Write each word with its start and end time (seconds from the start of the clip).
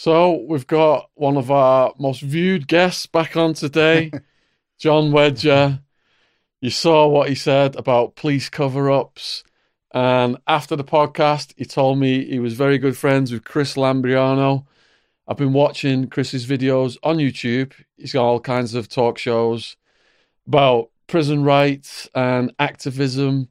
So 0.00 0.44
we've 0.46 0.68
got 0.68 1.10
one 1.14 1.36
of 1.36 1.50
our 1.50 1.92
most 1.98 2.20
viewed 2.20 2.68
guests 2.68 3.06
back 3.06 3.36
on 3.36 3.54
today, 3.54 4.12
John 4.78 5.10
Wedger. 5.10 5.82
You 6.60 6.70
saw 6.70 7.08
what 7.08 7.28
he 7.28 7.34
said 7.34 7.74
about 7.74 8.14
police 8.14 8.48
cover 8.48 8.92
ups. 8.92 9.42
And 9.92 10.36
after 10.46 10.76
the 10.76 10.84
podcast, 10.84 11.52
he 11.56 11.64
told 11.64 11.98
me 11.98 12.24
he 12.24 12.38
was 12.38 12.54
very 12.54 12.78
good 12.78 12.96
friends 12.96 13.32
with 13.32 13.42
Chris 13.42 13.74
Lambrianou. 13.74 14.64
I've 15.26 15.36
been 15.36 15.52
watching 15.52 16.06
Chris's 16.06 16.46
videos 16.46 16.96
on 17.02 17.16
YouTube. 17.16 17.72
He's 17.96 18.12
got 18.12 18.24
all 18.24 18.38
kinds 18.38 18.74
of 18.74 18.88
talk 18.88 19.18
shows 19.18 19.76
about 20.46 20.90
prison 21.08 21.42
rights 21.42 22.08
and 22.14 22.54
activism. 22.60 23.48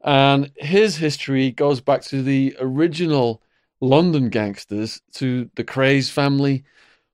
And 0.00 0.50
his 0.56 0.96
history 0.96 1.52
goes 1.52 1.80
back 1.80 2.02
to 2.06 2.20
the 2.20 2.56
original 2.58 3.42
London 3.80 4.28
gangsters 4.28 5.00
to 5.14 5.50
the 5.54 5.64
Krays 5.64 6.10
family. 6.10 6.64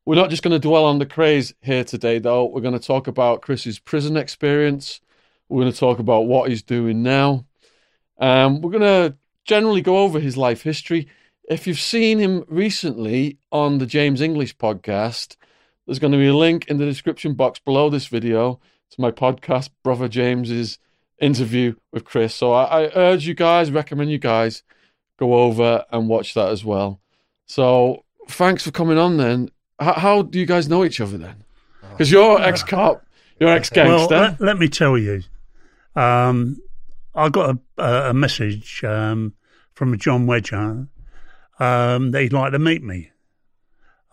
We're 0.07 0.17
not 0.17 0.31
just 0.31 0.43
going 0.43 0.53
to 0.53 0.59
dwell 0.59 0.85
on 0.85 0.99
the 0.99 1.07
Krays 1.07 1.55
here 1.63 1.85
today, 1.85 2.19
though. 2.19 2.45
We're 2.45 2.61
going 2.61 2.79
to 2.79 2.87
talk 2.87 3.07
about 3.07 3.43
Chris's 3.43 3.79
prison 3.79 4.17
experience. 4.17 5.01
We're 5.49 5.63
going 5.63 5.73
to 5.73 5.79
talk 5.79 5.99
about 5.99 6.27
what 6.27 6.51
he's 6.51 6.63
doing 6.63 7.03
now. 7.03 7.47
Um, 8.19 8.61
we're 8.61 8.71
going 8.71 8.83
to 8.83 9.17
generally 9.45 9.83
go 9.83 9.99
over 9.99 10.21
his 10.21 10.37
life 10.37 10.63
history. 10.63 11.09
If 11.49 11.67
you've 11.67 11.81
seen 11.81 12.19
him 12.19 12.45
recently 12.49 13.39
on 13.53 13.79
the 13.79 13.87
James 13.87 14.21
English 14.21 14.57
podcast, 14.57 15.37
there's 15.87 15.99
going 15.99 16.13
to 16.13 16.19
be 16.19 16.29
a 16.29 16.35
link 16.35 16.67
in 16.69 16.79
the 16.79 16.87
description 16.87 17.35
box 17.35 17.59
below 17.59 17.91
this 17.91 18.07
video 18.07 18.61
to 18.91 19.01
my 19.01 19.11
podcast, 19.11 19.71
Brother 19.83 20.09
James's 20.09 20.79
interview 21.21 21.75
with 21.93 22.05
Chris. 22.05 22.35
So 22.35 22.53
I, 22.53 22.85
I 22.85 22.91
urge 22.95 23.27
you 23.27 23.35
guys, 23.35 23.71
recommend 23.71 24.11
you 24.11 24.19
guys 24.19 24.63
go 25.19 25.35
over 25.35 25.85
and 25.91 26.09
watch 26.09 26.35
that 26.35 26.49
as 26.49 26.65
well. 26.65 27.01
So 27.47 28.05
thanks 28.29 28.63
for 28.63 28.71
coming 28.71 28.99
on 28.99 29.17
then. 29.17 29.51
How, 29.79 29.95
how 29.95 30.23
do 30.23 30.39
you 30.39 30.47
guys 30.47 30.69
know 30.69 30.85
each 30.85 31.01
other 31.01 31.19
then? 31.19 31.45
Because 31.91 32.11
you're 32.11 32.41
ex 32.43 32.63
cop, 32.63 33.05
you're 33.39 33.51
ex 33.51 33.71
gangster. 33.71 34.15
Well, 34.15 34.23
let, 34.23 34.41
let, 34.41 34.59
me 34.59 34.69
tell 34.69 34.99
you, 34.99 35.23
um, 35.95 36.61
I 37.15 37.29
got 37.29 37.57
a, 37.79 37.85
a 38.11 38.15
message 38.15 38.83
um, 38.83 39.35
from 39.75 39.97
John 39.99 40.27
Wedger 40.27 40.89
um, 41.59 42.11
that 42.11 42.23
he'd 42.23 42.33
like 42.33 42.53
to 42.53 42.59
meet 42.59 42.83
me. 42.83 43.11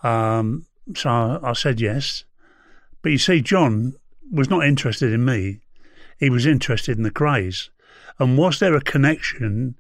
Um, 0.03 0.65
so 0.95 1.39
I 1.43 1.53
said 1.53 1.79
yes. 1.79 2.25
But 3.01 3.11
you 3.11 3.17
see, 3.17 3.41
John 3.41 3.95
was 4.31 4.49
not 4.49 4.65
interested 4.65 5.11
in 5.11 5.25
me. 5.25 5.59
He 6.19 6.29
was 6.29 6.45
interested 6.45 6.97
in 6.97 7.03
the 7.03 7.11
Krays. 7.11 7.69
And 8.19 8.37
was 8.37 8.59
there 8.59 8.75
a 8.75 8.81
connection 8.81 9.75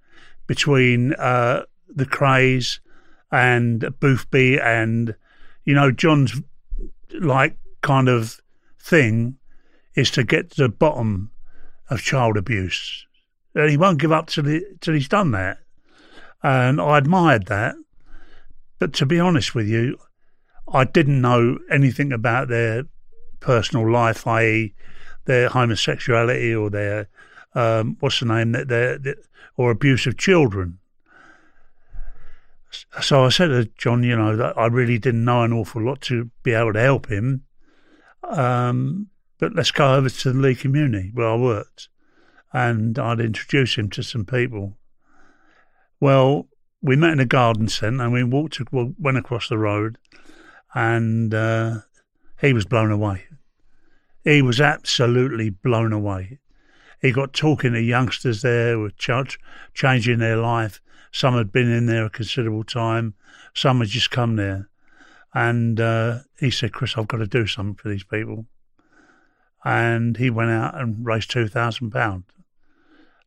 between 0.51 1.13
uh, 1.13 1.63
the 1.87 2.05
Krays 2.05 2.79
and 3.31 3.87
Boothby 4.01 4.59
and, 4.59 5.15
you 5.63 5.73
know, 5.73 5.91
John's 5.91 6.41
like 7.21 7.55
kind 7.79 8.09
of 8.09 8.41
thing 8.77 9.37
is 9.95 10.11
to 10.11 10.25
get 10.25 10.51
to 10.51 10.63
the 10.63 10.67
bottom 10.67 11.31
of 11.89 12.01
child 12.01 12.35
abuse. 12.35 13.07
And 13.55 13.69
he 13.69 13.77
won't 13.77 14.01
give 14.01 14.11
up 14.11 14.27
till, 14.27 14.43
he, 14.43 14.61
till 14.81 14.93
he's 14.93 15.07
done 15.07 15.31
that. 15.31 15.59
And 16.43 16.81
I 16.81 16.97
admired 16.97 17.45
that. 17.45 17.75
But 18.77 18.91
to 18.95 19.05
be 19.05 19.21
honest 19.21 19.55
with 19.55 19.69
you, 19.69 19.97
I 20.67 20.83
didn't 20.83 21.21
know 21.21 21.59
anything 21.69 22.11
about 22.11 22.49
their 22.49 22.83
personal 23.39 23.89
life, 23.89 24.27
i.e., 24.27 24.73
their 25.23 25.47
homosexuality 25.47 26.53
or 26.53 26.69
their 26.69 27.07
um, 27.53 27.97
what's 27.99 28.19
the 28.19 28.25
name 28.25 28.51
that 28.53 28.67
their, 28.67 28.99
or 29.57 29.71
abuse 29.71 30.07
of 30.07 30.17
children. 30.17 30.79
So 33.01 33.25
I 33.25 33.29
said 33.29 33.47
to 33.47 33.69
John, 33.77 34.03
you 34.03 34.15
know, 34.15 34.53
I 34.55 34.67
really 34.67 34.97
didn't 34.97 35.25
know 35.25 35.43
an 35.43 35.51
awful 35.51 35.83
lot 35.83 36.01
to 36.01 36.31
be 36.41 36.53
able 36.53 36.73
to 36.73 36.79
help 36.79 37.11
him. 37.11 37.43
Um, 38.23 39.07
but 39.39 39.53
let's 39.55 39.71
go 39.71 39.95
over 39.95 40.09
to 40.09 40.31
the 40.31 40.39
Ley 40.39 40.55
community 40.55 41.11
where 41.13 41.27
I 41.27 41.35
worked, 41.35 41.89
and 42.53 42.97
I'd 42.97 43.19
introduce 43.19 43.77
him 43.77 43.89
to 43.89 44.03
some 44.03 44.25
people. 44.25 44.77
Well, 45.99 46.47
we 46.81 46.95
met 46.95 47.13
in 47.13 47.19
a 47.19 47.25
garden 47.25 47.67
centre 47.67 48.03
and 48.03 48.13
we 48.13 48.23
walked, 48.23 48.59
went 48.71 49.17
across 49.17 49.49
the 49.49 49.57
road, 49.57 49.97
and 50.73 51.33
uh, 51.33 51.79
he 52.39 52.53
was 52.53 52.65
blown 52.65 52.91
away. 52.91 53.25
He 54.23 54.41
was 54.41 54.61
absolutely 54.61 55.49
blown 55.49 55.91
away. 55.91 56.39
He 57.01 57.11
got 57.11 57.33
talking 57.33 57.73
to 57.73 57.81
youngsters 57.81 58.43
there, 58.43 58.77
were 58.77 58.91
ch- 58.91 59.39
changing 59.73 60.19
their 60.19 60.37
life. 60.37 60.81
Some 61.11 61.35
had 61.35 61.51
been 61.51 61.69
in 61.69 61.87
there 61.87 62.05
a 62.05 62.09
considerable 62.09 62.63
time. 62.63 63.15
Some 63.53 63.79
had 63.79 63.89
just 63.89 64.11
come 64.11 64.35
there. 64.35 64.69
And 65.33 65.79
uh, 65.79 66.19
he 66.39 66.51
said, 66.51 66.73
Chris, 66.73 66.97
I've 66.97 67.07
got 67.07 67.17
to 67.17 67.27
do 67.27 67.47
something 67.47 67.75
for 67.75 67.89
these 67.89 68.03
people. 68.03 68.45
And 69.63 70.17
he 70.17 70.29
went 70.29 70.51
out 70.51 70.79
and 70.79 71.05
raised 71.05 71.31
£2,000. 71.31 72.23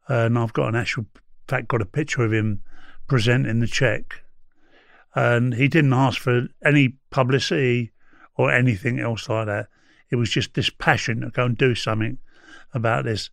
And 0.09 0.39
I've 0.39 0.53
got 0.53 0.69
an 0.69 0.77
actual, 0.77 1.07
fact, 1.49 1.69
got 1.69 1.83
a 1.83 1.87
picture 1.87 2.25
of 2.25 2.33
him 2.33 2.63
presenting 3.09 3.61
the 3.61 3.67
cheque. 3.67 4.23
And 5.15 5.55
he 5.55 5.69
didn't 5.69 5.93
ask 5.93 6.21
for 6.21 6.49
any 6.65 6.97
publicity 7.11 7.93
or 8.37 8.53
anything 8.53 9.01
else 9.01 9.29
like 9.29 9.47
that. 9.47 9.69
It 10.11 10.17
was 10.17 10.31
just 10.31 10.55
this 10.55 10.71
passion 10.71 11.21
to 11.21 11.31
go 11.31 11.45
and 11.47 11.57
do 11.57 11.75
something 11.75 12.19
about 12.73 13.05
this. 13.05 13.31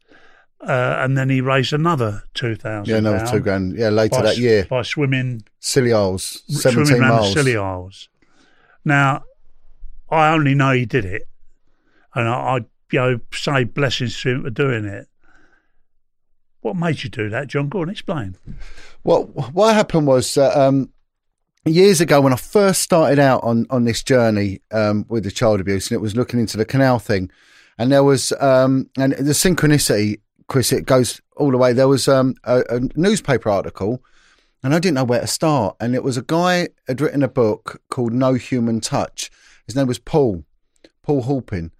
Uh, 0.64 0.98
and 1.00 1.18
then 1.18 1.28
he 1.30 1.42
raised 1.42 1.74
another 1.74 2.24
two 2.36 2.56
thousand. 2.56 2.92
Yeah, 2.92 3.00
another 3.00 3.26
two 3.26 3.40
grand. 3.40 3.76
Yeah, 3.76 3.90
later 3.90 4.18
by, 4.18 4.22
that 4.22 4.38
year 4.38 4.68
by 4.70 4.84
swimming 4.84 5.44
Scilly 5.60 5.92
Isles, 5.92 6.44
seventeen 6.48 7.00
miles. 7.00 7.34
Scilly 7.34 7.58
Isles. 7.58 8.10
Now, 8.86 9.24
I 10.12 10.32
only 10.32 10.54
know 10.54 10.72
he 10.72 10.86
did 10.86 11.04
it, 11.04 11.24
and 12.14 12.30
I, 12.30 12.34
I, 12.34 12.58
you 12.92 13.00
know, 13.00 13.20
say 13.34 13.64
blessings 13.64 14.22
to 14.22 14.30
him 14.30 14.44
for 14.44 14.52
doing 14.52 14.86
it. 14.86 15.08
What 16.60 16.76
made 16.76 17.04
you 17.04 17.10
do 17.10 17.28
that, 17.30 17.48
John? 17.48 17.68
Go 17.68 17.82
on, 17.82 17.90
explain. 17.90 18.38
Well, 19.04 19.24
what 19.54 19.74
happened 19.74 20.06
was 20.06 20.38
uh, 20.38 20.54
um, 20.56 20.92
years 21.66 22.02
ago 22.02 22.22
when 22.22 22.34
I 22.34 22.38
first 22.38 22.84
started 22.84 23.18
out 23.18 23.44
on 23.44 23.66
on 23.72 23.86
this 23.86 24.04
journey 24.04 24.62
um, 24.72 25.06
with 25.10 25.24
the 25.24 25.32
child 25.32 25.60
abuse, 25.60 25.90
and 25.90 25.96
it 25.96 26.02
was 26.02 26.16
looking 26.16 26.40
into 26.40 26.58
the 26.58 26.66
canal 26.66 27.00
thing, 27.00 27.32
and 27.80 27.92
there 27.92 28.04
was 28.04 28.32
um, 28.40 28.92
and 28.96 29.14
the 29.14 29.34
synchronicity 29.34 30.20
Chris, 30.52 30.74
it 30.74 30.86
goes 30.86 31.22
all 31.38 31.50
the 31.50 31.58
way. 31.58 31.72
There 31.72 31.88
was 31.88 32.10
um, 32.10 32.36
a, 32.44 32.62
a, 32.70 32.82
newspaper 32.98 33.50
article, 33.50 34.04
and 34.62 34.76
I 34.76 34.80
didn't 34.80 34.96
know 34.96 35.06
where 35.06 35.22
to 35.22 35.28
start. 35.28 35.78
And 35.80 35.96
it 35.96 36.04
was 36.04 36.18
a 36.18 36.24
guy 36.24 36.68
had 36.88 37.00
written 37.00 37.24
a 37.24 37.30
book 37.30 37.82
called 37.90 38.12
No 38.12 38.34
Human 38.34 38.82
Touch. 38.82 39.32
His 39.66 39.78
name 39.78 39.88
was 39.88 39.98
Paul, 39.98 40.44
Paul 41.04 41.22
Halpin, 41.22 41.72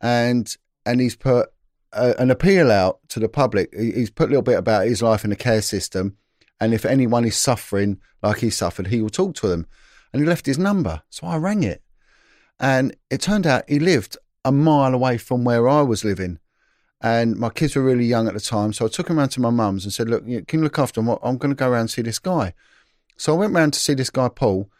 and 0.00 0.52
and 0.84 1.00
he's 1.00 1.14
put 1.14 1.50
a, 1.92 2.20
an 2.20 2.32
appeal 2.32 2.72
out 2.72 2.98
to 3.10 3.20
the 3.20 3.28
public. 3.28 3.72
He's 3.72 4.10
put 4.10 4.26
a 4.26 4.30
little 4.30 4.42
bit 4.42 4.58
about 4.58 4.88
his 4.88 5.02
life 5.02 5.22
in 5.22 5.30
the 5.30 5.36
care 5.36 5.62
system, 5.62 6.16
and 6.60 6.74
if 6.74 6.84
anyone 6.84 7.24
is 7.24 7.36
suffering 7.36 8.00
like 8.24 8.38
he 8.38 8.50
suffered, 8.50 8.88
he 8.88 9.00
will 9.00 9.08
talk 9.08 9.36
to 9.36 9.46
them. 9.46 9.68
And 10.12 10.20
he 10.20 10.28
left 10.28 10.46
his 10.46 10.58
number, 10.58 11.02
so 11.10 11.28
I 11.28 11.36
rang 11.36 11.62
it, 11.62 11.80
and 12.58 12.96
it 13.08 13.20
turned 13.20 13.46
out 13.46 13.70
he 13.70 13.78
lived 13.78 14.16
a 14.44 14.50
mile 14.50 14.94
away 14.94 15.16
from 15.16 15.44
where 15.44 15.68
I 15.68 15.82
was 15.82 16.04
living 16.04 16.40
and 17.00 17.36
my 17.36 17.50
kids 17.50 17.76
were 17.76 17.82
really 17.82 18.04
young 18.04 18.26
at 18.28 18.34
the 18.34 18.40
time. 18.40 18.72
So 18.72 18.86
I 18.86 18.88
took 18.88 19.08
them 19.08 19.18
around 19.18 19.30
to 19.30 19.40
my 19.40 19.50
mum's 19.50 19.84
and 19.84 19.92
said, 19.92 20.08
Look, 20.08 20.24
can 20.24 20.60
you 20.60 20.64
look 20.64 20.78
after 20.78 21.00
them? 21.00 21.16
I'm 21.22 21.38
going 21.38 21.54
to 21.54 21.58
go 21.58 21.68
around 21.68 21.80
and 21.80 21.90
see 21.90 22.02
this 22.02 22.18
guy. 22.18 22.54
So 23.16 23.34
I 23.34 23.38
went 23.38 23.54
round 23.54 23.74
to 23.74 23.80
see 23.80 23.94
this 23.94 24.10
guy, 24.10 24.28
Paul, 24.28 24.70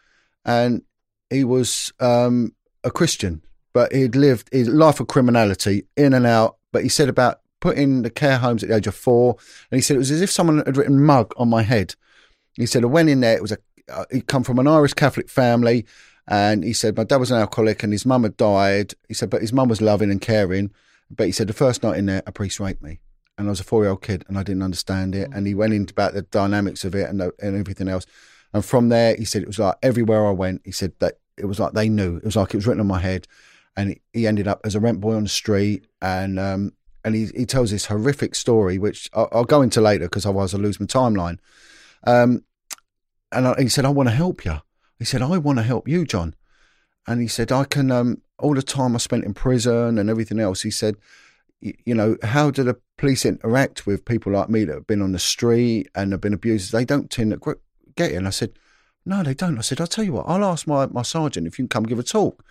and 0.45 0.81
he 1.29 1.43
was 1.43 1.91
um, 1.99 2.53
a 2.83 2.91
Christian, 2.91 3.41
but 3.73 3.93
he'd 3.93 4.15
lived 4.15 4.49
his 4.51 4.67
life 4.67 4.99
of 4.99 5.07
criminality 5.07 5.83
in 5.95 6.13
and 6.13 6.25
out. 6.25 6.57
But 6.71 6.83
he 6.83 6.89
said 6.89 7.09
about 7.09 7.41
put 7.59 7.77
in 7.77 8.03
the 8.03 8.09
care 8.09 8.37
homes 8.37 8.61
at 8.61 8.69
the 8.69 8.75
age 8.75 8.87
of 8.87 8.95
four, 8.95 9.37
and 9.71 9.77
he 9.77 9.81
said 9.81 9.95
it 9.95 9.99
was 9.99 10.11
as 10.11 10.21
if 10.21 10.29
someone 10.31 10.57
had 10.59 10.77
written 10.77 11.03
"mug" 11.03 11.33
on 11.37 11.49
my 11.49 11.63
head. 11.63 11.95
He 12.53 12.65
said 12.65 12.83
I 12.83 12.87
went 12.87 13.09
in 13.09 13.21
there. 13.21 13.35
It 13.35 13.41
was 13.41 13.51
a 13.51 13.57
uh, 13.91 14.05
he'd 14.11 14.27
come 14.27 14.43
from 14.43 14.59
an 14.59 14.67
Irish 14.67 14.93
Catholic 14.93 15.29
family, 15.29 15.85
and 16.27 16.63
he 16.63 16.73
said 16.73 16.97
my 16.97 17.03
dad 17.03 17.17
was 17.17 17.31
an 17.31 17.39
alcoholic 17.39 17.83
and 17.83 17.93
his 17.93 18.05
mum 18.05 18.23
had 18.23 18.37
died. 18.37 18.93
He 19.07 19.13
said, 19.13 19.29
but 19.29 19.41
his 19.41 19.53
mum 19.53 19.69
was 19.69 19.81
loving 19.81 20.11
and 20.11 20.21
caring. 20.21 20.71
But 21.09 21.27
he 21.27 21.31
said 21.31 21.47
the 21.47 21.53
first 21.53 21.83
night 21.83 21.97
in 21.97 22.05
there, 22.05 22.23
a 22.25 22.31
priest 22.31 22.59
raped 22.59 22.81
me, 22.81 22.99
and 23.37 23.47
I 23.47 23.49
was 23.49 23.59
a 23.59 23.63
four-year-old 23.63 24.01
kid, 24.01 24.25
and 24.27 24.37
I 24.37 24.43
didn't 24.43 24.63
understand 24.63 25.15
it. 25.15 25.29
And 25.33 25.47
he 25.47 25.53
went 25.53 25.73
into 25.73 25.93
about 25.93 26.13
the 26.13 26.23
dynamics 26.23 26.83
of 26.83 26.95
it 26.95 27.09
and 27.09 27.19
the, 27.19 27.31
and 27.39 27.57
everything 27.57 27.87
else. 27.87 28.05
And 28.53 28.63
from 28.63 28.89
there, 28.89 29.15
he 29.15 29.25
said 29.25 29.41
it 29.41 29.47
was 29.47 29.59
like 29.59 29.75
everywhere 29.81 30.25
I 30.25 30.31
went. 30.31 30.61
He 30.65 30.71
said 30.71 30.93
that 30.99 31.19
it 31.37 31.45
was 31.45 31.59
like 31.59 31.73
they 31.73 31.89
knew. 31.89 32.17
It 32.17 32.25
was 32.25 32.35
like 32.35 32.53
it 32.53 32.57
was 32.57 32.67
written 32.67 32.81
on 32.81 32.87
my 32.87 32.99
head. 32.99 33.27
And 33.75 33.89
he, 33.89 34.01
he 34.11 34.27
ended 34.27 34.47
up 34.47 34.61
as 34.63 34.73
a 34.73 34.79
rent 34.79 34.99
boy 34.99 35.15
on 35.15 35.23
the 35.23 35.29
street, 35.29 35.85
and 36.01 36.39
um, 36.39 36.73
and 37.03 37.15
he, 37.15 37.27
he 37.27 37.45
tells 37.45 37.71
this 37.71 37.85
horrific 37.85 38.35
story, 38.35 38.77
which 38.77 39.09
I'll, 39.13 39.29
I'll 39.31 39.45
go 39.45 39.61
into 39.61 39.81
later 39.81 40.05
because 40.05 40.25
otherwise 40.25 40.53
I'll 40.53 40.59
lose 40.59 40.79
my 40.79 40.87
timeline. 40.87 41.37
Um, 42.05 42.43
and 43.31 43.47
I, 43.47 43.61
he 43.61 43.69
said, 43.69 43.85
I 43.85 43.89
want 43.89 44.09
to 44.09 44.15
help 44.15 44.43
you. 44.43 44.57
He 44.99 45.05
said, 45.05 45.21
I 45.21 45.37
want 45.37 45.59
to 45.59 45.63
help 45.63 45.87
you, 45.87 46.05
John. 46.05 46.35
And 47.07 47.21
he 47.21 47.27
said, 47.27 47.51
I 47.51 47.63
can, 47.63 47.89
um, 47.91 48.21
all 48.37 48.53
the 48.53 48.61
time 48.61 48.95
I 48.95 48.99
spent 48.99 49.23
in 49.23 49.33
prison 49.33 49.97
and 49.97 50.09
everything 50.09 50.39
else, 50.39 50.61
he 50.61 50.71
said, 50.71 50.97
you 51.61 51.95
know, 51.95 52.17
how 52.21 52.51
do 52.51 52.63
the 52.63 52.77
police 52.97 53.25
interact 53.25 53.87
with 53.87 54.05
people 54.05 54.31
like 54.33 54.49
me 54.49 54.65
that 54.65 54.73
have 54.73 54.87
been 54.87 55.01
on 55.01 55.13
the 55.13 55.19
street 55.19 55.89
and 55.95 56.11
have 56.11 56.21
been 56.21 56.33
abused? 56.33 56.71
They 56.71 56.85
don't 56.85 57.09
tend 57.09 57.31
to 57.31 57.57
get 57.95 58.11
it. 58.11 58.15
And 58.15 58.27
I 58.27 58.31
said, 58.31 58.51
no, 59.05 59.23
they 59.23 59.33
don't. 59.33 59.57
I 59.57 59.61
said, 59.61 59.79
I'll 59.79 59.87
tell 59.87 60.03
you 60.03 60.13
what, 60.13 60.25
I'll 60.27 60.43
ask 60.43 60.67
my, 60.67 60.85
my 60.87 61.01
sergeant 61.01 61.47
if 61.47 61.57
you 61.57 61.63
can 61.63 61.69
come 61.69 61.83
give 61.83 61.97
a 61.97 62.03
talk. 62.03 62.43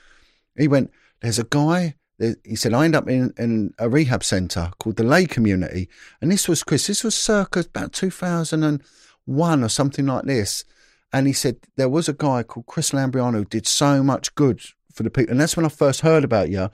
He 0.57 0.69
went, 0.69 0.91
there's 1.21 1.39
a 1.39 1.45
guy, 1.45 1.95
he 2.19 2.57
said, 2.57 2.73
I 2.73 2.87
end 2.87 2.97
up 2.97 3.09
in, 3.09 3.35
in 3.39 3.75
a 3.79 3.89
rehab 3.89 4.25
centre 4.25 4.71
called 4.79 4.97
the 4.97 5.05
Ley 5.05 5.27
Community. 5.27 5.89
And 6.21 6.33
this 6.33 6.49
was, 6.49 6.63
Chris, 6.63 6.87
this 6.87 7.05
was 7.05 7.15
circa 7.15 7.61
about 7.61 7.93
2001 7.93 9.65
or 9.65 9.69
something 9.69 10.07
like 10.07 10.25
this. 10.25 10.65
And 11.13 11.27
he 11.27 11.33
said, 11.33 11.59
there 11.77 11.89
was 11.89 12.09
a 12.09 12.13
guy 12.13 12.43
called 12.43 12.67
Chris 12.67 12.91
Lambrianou 12.91 13.35
who 13.35 13.45
did 13.45 13.67
so 13.67 14.03
much 14.03 14.35
good 14.35 14.61
for 14.93 15.03
the 15.03 15.11
people. 15.11 15.33
And 15.33 15.41
that's 15.41 15.57
when 15.57 15.67
I 15.67 15.71
first 15.71 16.01
heard 16.01 16.25
about 16.25 16.51
you. 16.51 16.71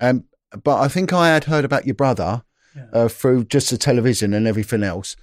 Um, 0.00 0.24
but 0.62 0.80
I 0.80 0.88
think 0.88 1.12
I 1.12 1.28
had 1.28 1.44
heard 1.44 1.64
about 1.64 1.86
your 1.86 1.94
brother 1.94 2.42
yeah. 2.76 2.86
uh, 2.92 3.08
through 3.08 3.44
just 3.44 3.70
the 3.70 3.78
television 3.78 4.34
and 4.34 4.46
everything 4.46 4.82
else. 4.82 5.16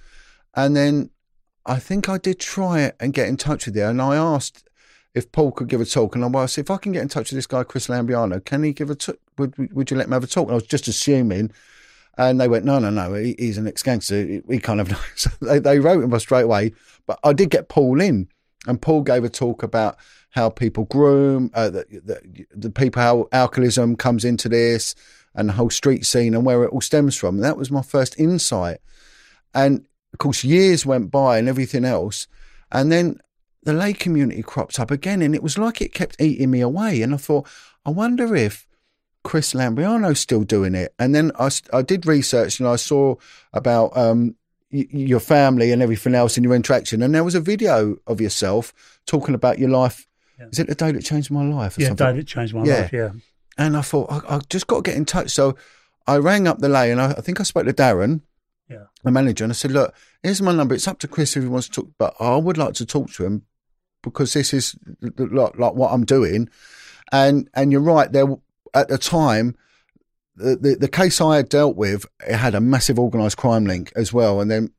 And 0.54 0.76
then 0.76 1.10
I 1.66 1.78
think 1.78 2.08
I 2.08 2.18
did 2.18 2.40
try 2.40 2.80
it 2.80 2.96
and 3.00 3.12
get 3.12 3.28
in 3.28 3.36
touch 3.36 3.66
with 3.66 3.76
you. 3.76 3.84
And 3.84 4.02
I 4.02 4.16
asked 4.16 4.68
if 5.14 5.30
Paul 5.32 5.52
could 5.52 5.68
give 5.68 5.80
a 5.80 5.84
talk. 5.84 6.14
And 6.14 6.36
I 6.36 6.46
said, 6.46 6.62
if 6.62 6.70
I 6.70 6.76
can 6.76 6.92
get 6.92 7.02
in 7.02 7.08
touch 7.08 7.30
with 7.30 7.38
this 7.38 7.46
guy, 7.46 7.64
Chris 7.64 7.88
Lambrianou, 7.88 8.44
can 8.44 8.62
he 8.62 8.72
give 8.72 8.90
a 8.90 8.94
talk? 8.94 9.16
Would, 9.38 9.72
would 9.72 9.90
you 9.90 9.96
let 9.96 10.06
him 10.06 10.12
have 10.12 10.24
a 10.24 10.26
talk? 10.26 10.44
And 10.44 10.52
I 10.52 10.54
was 10.54 10.66
just 10.66 10.88
assuming. 10.88 11.52
And 12.18 12.40
they 12.40 12.48
went, 12.48 12.64
no, 12.64 12.78
no, 12.78 12.90
no, 12.90 13.14
he, 13.14 13.34
he's 13.38 13.56
an 13.56 13.66
ex 13.66 13.82
gangster. 13.82 14.42
He 14.48 14.58
kind 14.58 14.80
of 14.80 14.90
knows. 14.90 15.00
So 15.16 15.30
they, 15.40 15.58
they 15.58 15.78
wrote 15.78 16.02
him 16.02 16.18
straight 16.18 16.42
away. 16.42 16.72
But 17.06 17.18
I 17.24 17.32
did 17.32 17.50
get 17.50 17.68
Paul 17.68 18.00
in. 18.00 18.28
And 18.66 18.80
Paul 18.80 19.02
gave 19.02 19.24
a 19.24 19.28
talk 19.28 19.62
about 19.62 19.96
how 20.30 20.50
people 20.50 20.84
groom, 20.84 21.50
uh, 21.54 21.70
the, 21.70 21.84
the, 21.90 22.46
the, 22.54 22.70
people, 22.70 23.02
how 23.02 23.28
alcoholism 23.32 23.96
comes 23.96 24.24
into 24.24 24.48
this, 24.48 24.94
and 25.34 25.48
the 25.48 25.54
whole 25.54 25.70
street 25.70 26.04
scene 26.04 26.34
and 26.34 26.44
where 26.44 26.64
it 26.64 26.70
all 26.70 26.80
stems 26.80 27.16
from. 27.16 27.36
And 27.36 27.44
that 27.44 27.56
was 27.56 27.70
my 27.70 27.82
first 27.82 28.18
insight. 28.18 28.78
And 29.54 29.86
of 30.12 30.18
course, 30.18 30.44
years 30.44 30.84
went 30.84 31.10
by 31.10 31.38
and 31.38 31.48
everything 31.48 31.84
else. 31.84 32.26
And 32.70 32.92
then 32.92 33.20
the 33.62 33.72
Ley 33.72 33.92
community 33.92 34.42
cropped 34.42 34.78
up 34.78 34.90
again, 34.90 35.22
and 35.22 35.34
it 35.34 35.42
was 35.42 35.58
like 35.58 35.80
it 35.80 35.94
kept 35.94 36.20
eating 36.20 36.50
me 36.50 36.60
away. 36.60 37.02
And 37.02 37.14
I 37.14 37.16
thought, 37.16 37.46
I 37.84 37.90
wonder 37.90 38.34
if 38.34 38.66
Chris 39.22 39.52
Lambrianou's 39.52 40.20
still 40.20 40.44
doing 40.44 40.74
it. 40.74 40.94
And 40.98 41.14
then 41.14 41.32
I, 41.38 41.50
I 41.72 41.82
did 41.82 42.06
research 42.06 42.58
and 42.58 42.68
I 42.68 42.76
saw 42.76 43.16
about 43.52 43.96
um, 43.96 44.36
your 44.70 45.20
family 45.20 45.72
and 45.72 45.82
everything 45.82 46.14
else 46.14 46.36
and 46.36 46.44
your 46.44 46.54
interaction. 46.54 47.02
And 47.02 47.14
there 47.14 47.24
was 47.24 47.34
a 47.34 47.40
video 47.40 47.96
of 48.06 48.20
yourself 48.20 48.72
talking 49.06 49.34
about 49.34 49.58
your 49.58 49.70
life. 49.70 50.06
Yeah. 50.38 50.46
Is 50.52 50.58
it 50.58 50.68
the 50.68 50.74
day 50.74 50.92
that 50.92 51.04
changed 51.04 51.30
my 51.30 51.44
life? 51.44 51.76
yeah, 51.78 51.88
something? 51.88 52.06
day 52.06 52.20
that 52.20 52.26
changed 52.26 52.54
my 52.54 52.64
yeah. 52.64 52.80
life. 52.82 52.92
Yeah. 52.92 53.10
And 53.58 53.76
I 53.76 53.82
thought 53.82 54.10
I, 54.10 54.36
I, 54.36 54.40
just 54.48 54.68
got 54.68 54.76
to 54.76 54.90
get 54.90 54.96
in 54.96 55.04
touch. 55.04 55.30
So 55.30 55.56
I 56.06 56.16
rang 56.16 56.46
up 56.46 56.58
the 56.58 56.68
Ley 56.68 56.90
and 56.90 57.00
I, 57.00 57.10
I 57.10 57.20
think 57.20 57.40
I 57.40 57.42
spoke 57.42 57.66
to 57.66 57.72
Darren, 57.72 58.22
yeah, 58.68 58.84
the 59.02 59.10
manager, 59.10 59.44
and 59.44 59.52
I 59.52 59.54
said, 59.54 59.72
"Look, 59.72 59.94
here's 60.22 60.40
my 60.40 60.52
number. 60.52 60.74
It's 60.74 60.88
up 60.88 60.98
to 61.00 61.08
Chris 61.08 61.36
if 61.36 61.42
he 61.42 61.48
wants 61.48 61.68
to 61.68 61.82
talk, 61.82 61.90
but 61.98 62.14
I 62.20 62.36
would 62.36 62.56
like 62.56 62.74
to 62.74 62.86
talk 62.86 63.12
to 63.14 63.24
him 63.24 63.42
because 64.02 64.32
this 64.32 64.54
is 64.54 64.76
like, 65.00 65.58
like 65.58 65.74
what 65.74 65.92
I'm 65.92 66.04
doing." 66.04 66.48
And 67.12 67.50
and 67.52 67.72
you're 67.72 67.80
right. 67.80 68.10
There 68.10 68.38
at 68.72 68.88
the 68.88 68.96
time 68.96 69.56
the, 70.36 70.56
the, 70.56 70.74
the 70.76 70.88
case 70.88 71.20
I 71.20 71.36
had 71.36 71.48
dealt 71.48 71.76
with, 71.76 72.06
it 72.26 72.36
had 72.36 72.54
a 72.54 72.60
massive 72.60 72.98
organised 72.98 73.36
crime 73.36 73.64
link 73.64 73.92
as 73.96 74.12
well. 74.12 74.40
And 74.40 74.50
then, 74.50 74.72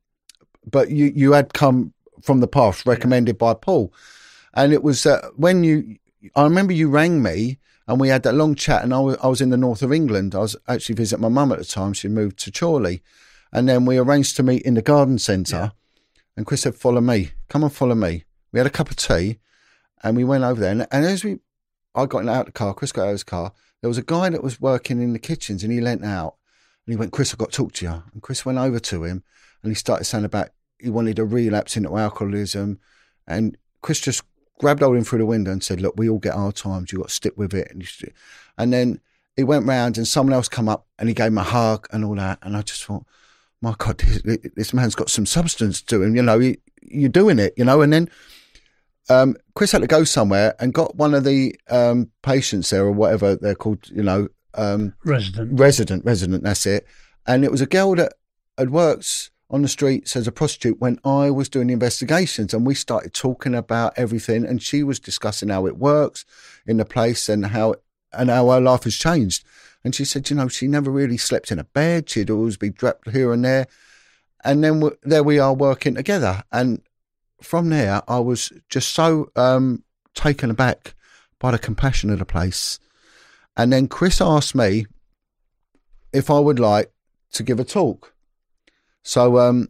but 0.70 0.90
you, 0.90 1.12
you 1.16 1.34
had 1.34 1.54
come 1.54 1.94
from 2.22 2.40
the 2.40 2.48
past 2.48 2.86
recommended 2.86 3.38
by 3.38 3.54
Paul. 3.54 3.94
And 4.54 4.74
it 4.74 4.84
was 4.84 5.06
uh, 5.06 5.30
when 5.36 5.64
you, 5.64 5.98
I 6.36 6.44
remember 6.44 6.74
you 6.74 6.90
rang 6.90 7.24
me 7.24 7.58
and 7.88 8.00
we 8.00 8.10
had 8.10 8.24
that 8.24 8.34
long 8.34 8.56
chat 8.56 8.84
and 8.84 8.94
I 8.94 9.00
was, 9.00 9.18
I 9.24 9.28
was 9.28 9.42
in 9.42 9.50
the 9.50 9.58
north 9.58 9.82
of 9.82 9.94
England. 9.94 10.36
I 10.36 10.40
was 10.40 10.56
actually 10.68 10.96
visiting 10.96 11.22
my 11.22 11.30
mum 11.30 11.52
at 11.52 11.60
the 11.60 11.66
time. 11.66 11.94
She 11.94 12.08
moved 12.08 12.38
to 12.40 12.52
Chorley. 12.52 13.02
And 13.54 13.68
then 13.68 13.86
we 13.86 13.98
arranged 13.98 14.38
to 14.38 14.44
meet 14.44 14.62
in 14.62 14.76
the 14.76 14.82
garden 14.82 15.20
centre. 15.20 15.56
Yeah. 15.56 15.70
And 16.38 16.46
Chris 16.46 16.62
said, 16.62 16.76
follow 16.76 17.02
me, 17.02 17.32
come 17.50 17.64
and 17.64 17.74
follow 17.74 17.96
me. 17.96 18.24
We 18.52 18.60
had 18.60 18.68
a 18.68 18.72
cup 18.72 18.90
of 18.90 18.96
tea 18.96 19.40
and 20.04 20.16
we 20.16 20.24
went 20.24 20.44
over 20.44 20.62
there. 20.62 20.72
And, 20.72 20.88
and 20.92 21.06
as 21.06 21.24
we, 21.24 21.40
I 21.94 22.06
got 22.06 22.28
out 22.28 22.42
of 22.42 22.46
the 22.48 22.52
car, 22.54 22.74
Chris 22.74 22.92
got 22.92 23.04
out 23.04 23.08
of 23.08 23.14
his 23.14 23.24
car 23.24 23.52
there 23.82 23.90
was 23.90 23.98
a 23.98 24.04
guy 24.04 24.30
that 24.30 24.44
was 24.44 24.62
working 24.62 25.02
in 25.02 25.14
the 25.14 25.20
kitchens 25.20 25.64
and 25.64 25.74
he 25.74 25.82
leant 25.82 26.06
out 26.06 26.36
and 26.86 26.94
he 26.94 26.98
went, 26.98 27.12
Chris, 27.12 27.34
I've 27.34 27.40
got 27.40 27.52
to 27.52 27.58
talk 27.58 27.74
to 27.74 27.86
you. 27.86 28.04
And 28.14 28.22
Chris 28.22 28.46
went 28.46 28.58
over 28.58 28.80
to 28.80 29.04
him 29.04 29.24
and 29.64 29.72
he 29.72 29.76
started 29.76 30.06
saying 30.06 30.26
about 30.26 30.50
he 30.80 30.90
wanted 30.90 31.20
a 31.20 31.26
relapse 31.26 31.78
into 31.78 31.98
alcoholism. 31.98 32.80
And 33.28 33.58
Chris 33.82 34.00
just 34.00 34.24
grabbed 34.60 34.82
hold 34.82 34.96
of 34.96 35.00
him 35.00 35.04
through 35.04 35.20
the 35.20 35.26
window 35.26 35.52
and 35.52 35.64
said, 35.64 35.82
Look, 35.82 35.96
we 35.98 36.10
all 36.10 36.20
get 36.20 36.36
our 36.36 36.52
times. 36.52 36.92
You've 36.92 37.02
got 37.02 37.10
to 37.10 37.14
stick 37.14 37.34
with 37.38 37.54
it. 37.54 37.72
And, 37.72 37.88
and 38.58 38.74
then 38.74 39.00
he 39.36 39.44
went 39.44 39.66
round 39.66 39.98
and 39.98 40.08
someone 40.08 40.34
else 40.34 40.48
come 40.48 40.70
up 40.70 40.88
and 41.00 41.08
he 41.08 41.16
gave 41.16 41.28
him 41.28 41.38
a 41.38 41.44
hug 41.44 41.88
and 41.92 42.06
all 42.06 42.16
that. 42.16 42.40
And 42.42 42.56
I 42.56 42.62
just 42.62 42.84
thought, 42.84 43.06
my 43.62 43.76
God, 43.78 43.98
this, 44.00 44.38
this 44.56 44.74
man's 44.74 44.96
got 44.96 45.10
some 45.10 45.26
substance 45.26 45.82
to 45.84 46.02
him. 46.02 46.16
You 46.16 46.24
know, 46.24 46.40
he, 46.40 46.58
you're 46.82 47.10
doing 47.10 47.40
it, 47.40 47.54
you 47.58 47.66
know. 47.66 47.82
And 47.82 47.94
then 47.94 48.10
um, 49.10 49.36
Chris 49.56 49.72
had 49.72 49.82
to 49.82 49.88
go 49.88 50.04
somewhere 50.04 50.56
and 50.60 50.74
got 50.74 50.96
one 50.96 51.14
of 51.14 51.24
the 51.24 51.56
um, 51.70 52.12
patients 52.22 52.70
there 52.70 52.84
or 52.84 52.92
whatever 52.92 53.36
they're 53.36 53.56
called, 53.56 53.90
you 53.90 54.04
know, 54.04 54.28
um, 54.54 54.94
resident, 55.04 55.60
resident, 55.60 56.06
resident. 56.06 56.44
That's 56.44 56.66
it. 56.66 56.86
And 57.26 57.44
it 57.44 57.52
was 57.52 57.62
a 57.62 57.66
girl 57.66 57.96
that 57.96 58.14
had 58.58 58.70
worked 58.70 59.32
on 59.50 59.62
the 59.62 59.68
streets 59.68 60.16
as 60.16 60.28
a 60.28 60.32
prostitute 60.32 60.80
when 60.80 60.98
I 61.04 61.30
was 61.30 61.50
doing 61.50 61.68
the 61.68 61.74
investigations, 61.74 62.54
and 62.54 62.66
we 62.66 62.74
started 62.74 63.14
talking 63.14 63.54
about 63.54 63.94
everything. 63.98 64.46
And 64.46 64.62
she 64.62 64.82
was 64.84 65.00
discussing 65.00 65.50
how 65.50 65.68
it 65.68 65.78
works 65.78 66.26
in 66.66 66.78
the 66.78 66.86
place 66.86 67.28
and 67.28 67.48
how 67.48 67.76
and 68.14 68.30
how 68.30 68.50
her 68.50 68.62
life 68.62 68.84
has 68.84 68.96
changed. 68.96 69.46
And 69.84 69.96
she 69.96 70.06
said, 70.06 70.30
you 70.30 70.36
know, 70.36 70.48
she 70.48 70.68
never 70.68 70.92
really 70.92 71.18
slept 71.18 71.52
in 71.52 71.60
a 71.60 71.64
bed. 71.64 72.10
She'd 72.10 72.30
always 72.30 72.58
be 72.58 72.70
draped 72.70 73.10
here 73.10 73.34
and 73.34 73.44
there. 73.44 73.68
And 74.44 74.64
then 74.64 74.90
there 75.04 75.24
we 75.24 75.40
are 75.40 75.54
working 75.54 75.96
together. 75.96 76.44
And 76.52 76.82
from 77.42 77.70
there, 77.70 78.02
I 78.08 78.20
was 78.20 78.52
just 78.70 78.94
so 78.94 79.32
um, 79.36 79.84
taken 80.14 80.50
aback 80.50 80.96
by 81.40 81.52
the 81.52 81.60
compassion 81.60 82.10
of 82.10 82.20
the 82.20 82.26
place. 82.26 82.80
And 83.58 83.74
then 83.74 83.88
Chris 83.88 84.22
asked 84.22 84.56
me 84.56 84.86
if 86.14 86.30
I 86.30 86.40
would 86.40 86.60
like 86.60 86.92
to 87.34 87.44
give 87.44 87.60
a 87.60 87.64
talk. 87.64 88.14
So 89.04 89.40
um, 89.40 89.70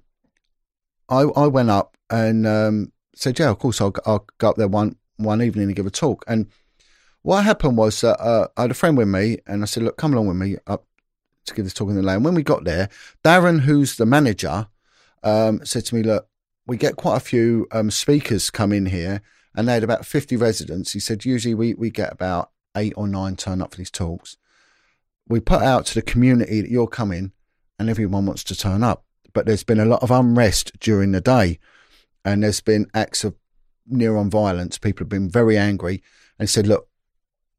I, 1.09 1.21
I 1.21 1.47
went 1.47 1.69
up 1.69 1.97
and 2.09 2.45
um, 2.45 2.91
said, 3.15 3.39
"Yeah, 3.39 3.49
of 3.49 3.59
course, 3.59 3.79
I'll, 3.81 3.93
I'll 4.05 4.25
go 4.37 4.49
up 4.49 4.57
there 4.57 4.67
one 4.67 4.97
one 5.17 5.41
evening 5.41 5.67
and 5.67 5.75
give 5.75 5.85
a 5.85 5.91
talk." 5.91 6.23
And 6.27 6.47
what 7.21 7.43
happened 7.43 7.77
was 7.77 8.01
that 8.01 8.19
uh, 8.19 8.47
I 8.57 8.63
had 8.63 8.71
a 8.71 8.75
friend 8.75 8.97
with 8.97 9.07
me, 9.07 9.37
and 9.47 9.61
I 9.61 9.65
said, 9.65 9.83
"Look, 9.83 9.97
come 9.97 10.13
along 10.13 10.27
with 10.27 10.37
me 10.37 10.57
up 10.67 10.85
to 11.45 11.53
give 11.53 11.65
this 11.65 11.73
talk 11.73 11.89
in 11.89 11.95
the 11.95 12.01
lane." 12.01 12.23
When 12.23 12.35
we 12.35 12.43
got 12.43 12.65
there, 12.65 12.89
Darren, 13.23 13.61
who's 13.61 13.95
the 13.95 14.05
manager, 14.05 14.67
um, 15.23 15.65
said 15.65 15.85
to 15.85 15.95
me, 15.95 16.03
"Look, 16.03 16.27
we 16.71 16.77
get 16.77 16.95
quite 16.95 17.17
a 17.17 17.19
few 17.19 17.67
um, 17.73 17.91
speakers 17.91 18.49
come 18.49 18.71
in 18.71 18.85
here, 18.85 19.21
and 19.53 19.67
they 19.67 19.73
had 19.73 19.83
about 19.83 20.05
50 20.05 20.37
residents. 20.37 20.93
He 20.93 21.01
said, 21.01 21.25
usually 21.25 21.53
we, 21.53 21.73
we 21.73 21.89
get 21.89 22.13
about 22.13 22.51
eight 22.77 22.93
or 22.95 23.09
nine 23.09 23.35
turn 23.35 23.61
up 23.61 23.71
for 23.71 23.77
these 23.77 23.91
talks. 23.91 24.37
We 25.27 25.41
put 25.41 25.61
out 25.61 25.85
to 25.87 25.95
the 25.95 26.01
community 26.01 26.61
that 26.61 26.71
you're 26.71 26.87
coming, 26.87 27.33
and 27.77 27.89
everyone 27.89 28.25
wants 28.25 28.45
to 28.45 28.55
turn 28.55 28.83
up. 28.83 29.03
But 29.33 29.45
there's 29.45 29.65
been 29.65 29.81
a 29.81 29.85
lot 29.85 30.01
of 30.01 30.11
unrest 30.11 30.71
during 30.79 31.11
the 31.11 31.19
day, 31.19 31.59
and 32.23 32.41
there's 32.41 32.61
been 32.61 32.87
acts 32.93 33.25
of 33.25 33.35
near 33.85 34.15
on 34.15 34.29
violence. 34.29 34.77
People 34.77 35.03
have 35.03 35.09
been 35.09 35.29
very 35.29 35.57
angry 35.57 36.01
and 36.39 36.49
said, 36.49 36.67
Look, 36.67 36.87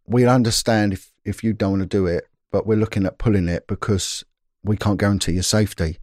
we 0.07 0.25
understand 0.25 0.95
if, 0.95 1.13
if 1.23 1.45
you 1.45 1.53
don't 1.53 1.73
want 1.73 1.83
to 1.83 1.87
do 1.87 2.07
it, 2.07 2.25
but 2.51 2.67
we're 2.67 2.79
looking 2.79 3.05
at 3.05 3.19
pulling 3.19 3.51
it 3.51 3.67
because 3.67 4.25
we 4.65 4.79
can't 4.79 4.99
guarantee 4.99 5.33
your 5.33 5.43
safety. 5.43 5.99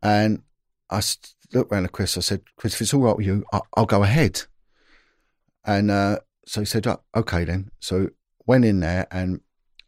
And 0.00 0.44
I 0.88 1.00
looked 1.54 1.70
round 1.72 1.86
at 1.86 1.92
Chris. 1.92 2.16
I 2.16 2.20
said, 2.20 2.42
Chris, 2.56 2.74
if 2.74 2.82
it's 2.82 2.94
all 2.94 3.02
right 3.02 3.16
with 3.16 3.26
you, 3.26 3.44
I'll, 3.52 3.66
I'll 3.76 3.86
go 3.86 4.02
ahead. 4.02 4.42
And 5.64 5.90
uh, 5.90 6.18
so 6.46 6.60
he 6.60 6.64
said, 6.66 6.86
"Oh, 6.86 7.00
okay 7.14 7.44
then. 7.44 7.70
So 7.80 8.08
went 8.46 8.64
in 8.64 8.80
there 8.80 9.06
and 9.10 9.40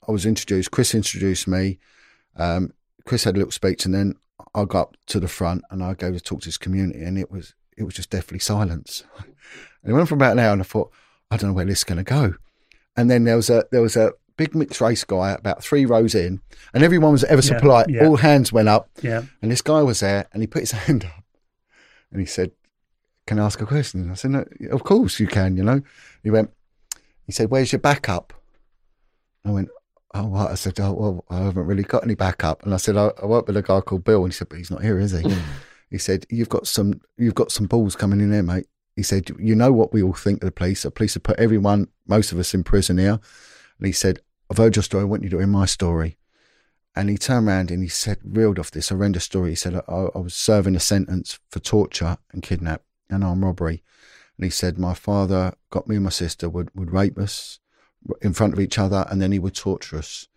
I 0.09 0.13
was 0.13 0.27
introduced. 0.27 0.71
Chris 0.71 0.95
introduced 0.95 1.49
me. 1.49 1.79
Um, 2.37 2.73
Chris 3.05 3.25
had 3.25 3.35
a 3.35 3.39
little 3.39 3.51
speech, 3.53 3.85
and 3.85 3.95
then 3.95 4.15
I 4.55 4.65
got 4.65 4.81
up 4.81 4.97
to 5.07 5.21
the 5.21 5.29
front 5.29 5.63
and 5.71 5.83
I 5.83 5.95
go 5.95 6.13
to 6.13 6.21
talk 6.21 6.41
to 6.43 6.47
his 6.47 6.59
community, 6.59 7.03
and 7.03 7.19
it 7.19 7.31
was 7.31 7.55
it 7.77 7.83
was 7.85 7.95
just 7.95 8.11
deathly 8.11 8.39
silence. 8.39 9.05
And 9.83 9.93
it 9.93 9.95
went 9.97 10.09
for 10.09 10.15
about 10.15 10.33
an 10.33 10.39
hour, 10.39 10.55
and 10.55 10.63
I 10.63 10.65
thought, 10.65 10.91
I 11.31 11.37
don't 11.37 11.51
know 11.51 11.55
where 11.55 11.67
this 11.67 11.81
is 11.81 11.85
going 11.85 11.99
to 11.99 12.05
go. 12.05 12.33
And 12.97 13.11
then 13.11 13.25
there 13.25 13.37
was 13.37 13.51
a 13.51 13.67
there 13.71 13.83
was 13.83 13.97
a 13.97 14.13
big 14.39 14.55
mixed 14.55 14.81
race 14.81 15.05
guy 15.05 15.33
about 15.33 15.63
three 15.63 15.85
rows 15.85 16.15
in, 16.15 16.41
and 16.73 16.83
everyone 16.83 17.13
was 17.13 17.23
ever 17.25 17.43
so 17.43 17.53
Yeah, 17.53 17.61
polite. 17.61 17.87
yeah. 17.91 18.07
All 18.07 18.17
hands 18.17 18.51
went 18.51 18.69
up, 18.71 18.89
Yeah. 19.03 19.25
and 19.43 19.51
this 19.53 19.61
guy 19.61 19.83
was 19.83 20.01
there, 20.01 20.27
and 20.33 20.43
he 20.43 20.47
put 20.47 20.63
his 20.63 20.71
hand 20.87 21.05
up, 21.05 21.24
and 22.15 22.21
he 22.21 22.27
said, 22.27 22.53
"Can 23.27 23.39
I 23.39 23.45
ask 23.45 23.61
a 23.61 23.67
question?" 23.67 24.11
I 24.11 24.15
said, 24.15 24.31
no, 24.31 24.45
"Of 24.71 24.85
course 24.85 25.21
you 25.21 25.27
can." 25.27 25.57
You 25.57 25.65
know, 25.65 25.83
he 26.23 26.31
went. 26.31 26.51
He 27.27 27.33
said, 27.33 27.51
"Where's 27.51 27.73
your 27.73 27.81
backup?" 27.81 28.33
I 29.45 29.51
went, 29.51 29.69
"Oh, 30.15 30.27
what?" 30.27 30.51
I 30.51 30.55
said, 30.55 30.79
"Oh, 30.81 30.93
well, 30.93 31.25
I 31.29 31.45
haven't 31.45 31.67
really 31.67 31.83
got 31.83 32.05
any 32.05 32.15
backup." 32.15 32.63
And 32.63 32.73
I 32.73 32.79
said, 32.79 32.97
"I, 32.97 33.11
I 33.21 33.27
work 33.27 33.49
with 33.49 33.57
a 33.57 33.63
guy 33.63 33.81
called 33.81 34.05
Bill," 34.05 34.25
and 34.25 34.33
he 34.33 34.37
said, 34.37 34.49
"But 34.49 34.59
he's 34.59 34.71
not 34.71 34.83
here, 34.83 34.99
is 34.99 35.11
he?" 35.11 35.29
Hmm. 35.29 35.41
he 35.91 35.99
said, 35.99 36.25
"You've 36.31 36.49
got 36.49 36.67
some, 36.67 37.01
you've 37.19 37.35
got 37.35 37.51
some 37.51 37.67
balls 37.67 37.97
coming 37.97 38.21
in 38.21 38.31
there, 38.31 38.43
mate." 38.43 38.67
He 38.95 39.03
said, 39.03 39.31
"You 39.39 39.57
know 39.57 39.73
what 39.73 39.93
we 39.93 40.03
all 40.03 40.13
think 40.15 40.43
of 40.43 40.47
the 40.47 40.53
police. 40.53 40.85
The 40.85 40.93
police 40.93 41.15
have 41.15 41.25
put 41.25 41.39
everyone, 41.39 41.89
most 42.07 42.31
of 42.31 42.39
us, 42.39 42.55
in 42.55 42.63
prison 42.63 42.99
here." 42.99 43.19
And 43.79 43.87
he 43.87 43.93
said, 43.93 44.21
"I've 44.49 44.59
heard 44.59 44.77
your 44.77 44.85
story. 44.85 45.03
I 45.03 45.07
want 45.07 45.25
you 45.25 45.31
to 45.31 45.39
hear 45.39 45.49
my 45.49 45.67
story." 45.67 46.17
And 46.97 47.11
he 47.11 47.19
turned 47.19 47.49
around 47.49 47.71
and 47.71 47.83
he 47.83 47.89
said, 47.89 48.19
reeled 48.23 48.59
off 48.59 48.71
this 48.71 48.91
horrendous 48.91 49.25
story. 49.25 49.51
He 49.51 49.57
said, 49.57 49.75
I, 49.75 50.07
I 50.15 50.19
was 50.19 50.35
serving 50.35 50.77
a 50.77 50.81
sentence 50.81 51.41
for 51.51 51.59
torture 51.59 52.19
and 52.33 52.43
kidnap 52.43 52.83
and 53.11 53.25
armed 53.25 53.43
robbery. 53.43 53.83
And 54.37 54.45
he 54.45 54.51
said, 54.51 54.79
my 54.79 54.95
father 54.95 55.55
got 55.71 55.89
me 55.89 55.97
and 55.97 56.05
my 56.05 56.11
sister, 56.11 56.49
would, 56.49 56.71
would 56.75 56.93
rape 56.93 57.19
us 57.19 57.59
in 58.21 58.33
front 58.33 58.53
of 58.53 58.61
each 58.61 58.79
other, 58.79 59.07
and 59.09 59.21
then 59.21 59.33
he 59.33 59.39
would 59.39 59.55
torture 59.55 59.97
us. 59.97 60.29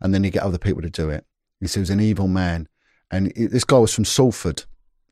And 0.00 0.12
then 0.12 0.24
he'd 0.24 0.32
get 0.32 0.42
other 0.42 0.58
people 0.58 0.82
to 0.82 0.90
do 0.90 1.08
it. 1.08 1.24
He 1.60 1.66
said, 1.66 1.80
he 1.80 1.82
was 1.82 1.90
an 1.90 2.00
evil 2.00 2.28
man. 2.28 2.68
And 3.10 3.32
he- 3.36 3.46
this 3.46 3.64
guy 3.64 3.78
was 3.78 3.94
from 3.94 4.04
Salford. 4.04 4.64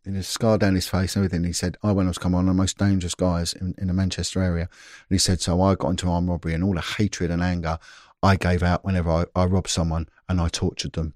And 0.04 0.16
his 0.16 0.26
scar 0.26 0.56
down 0.56 0.74
his 0.74 0.88
face 0.88 1.14
and 1.14 1.24
everything. 1.24 1.44
He 1.44 1.52
said, 1.52 1.76
I 1.82 1.92
went 1.92 2.08
on 2.08 2.14
to 2.14 2.20
come 2.20 2.34
on 2.34 2.46
the 2.46 2.54
most 2.54 2.78
dangerous 2.78 3.14
guys 3.14 3.52
in, 3.52 3.74
in 3.76 3.88
the 3.88 3.92
Manchester 3.92 4.42
area. 4.42 4.62
And 4.62 5.14
he 5.14 5.18
said, 5.18 5.42
so 5.42 5.60
I 5.60 5.74
got 5.74 5.90
into 5.90 6.08
armed 6.08 6.30
robbery 6.30 6.54
and 6.54 6.64
all 6.64 6.74
the 6.74 6.80
hatred 6.80 7.30
and 7.30 7.42
anger 7.42 7.78
I 8.22 8.36
gave 8.36 8.62
out 8.62 8.84
whenever 8.84 9.10
I, 9.10 9.24
I 9.34 9.44
robbed 9.46 9.70
someone 9.70 10.08
and 10.28 10.40
I 10.40 10.48
tortured 10.48 10.92
them. 10.92 11.14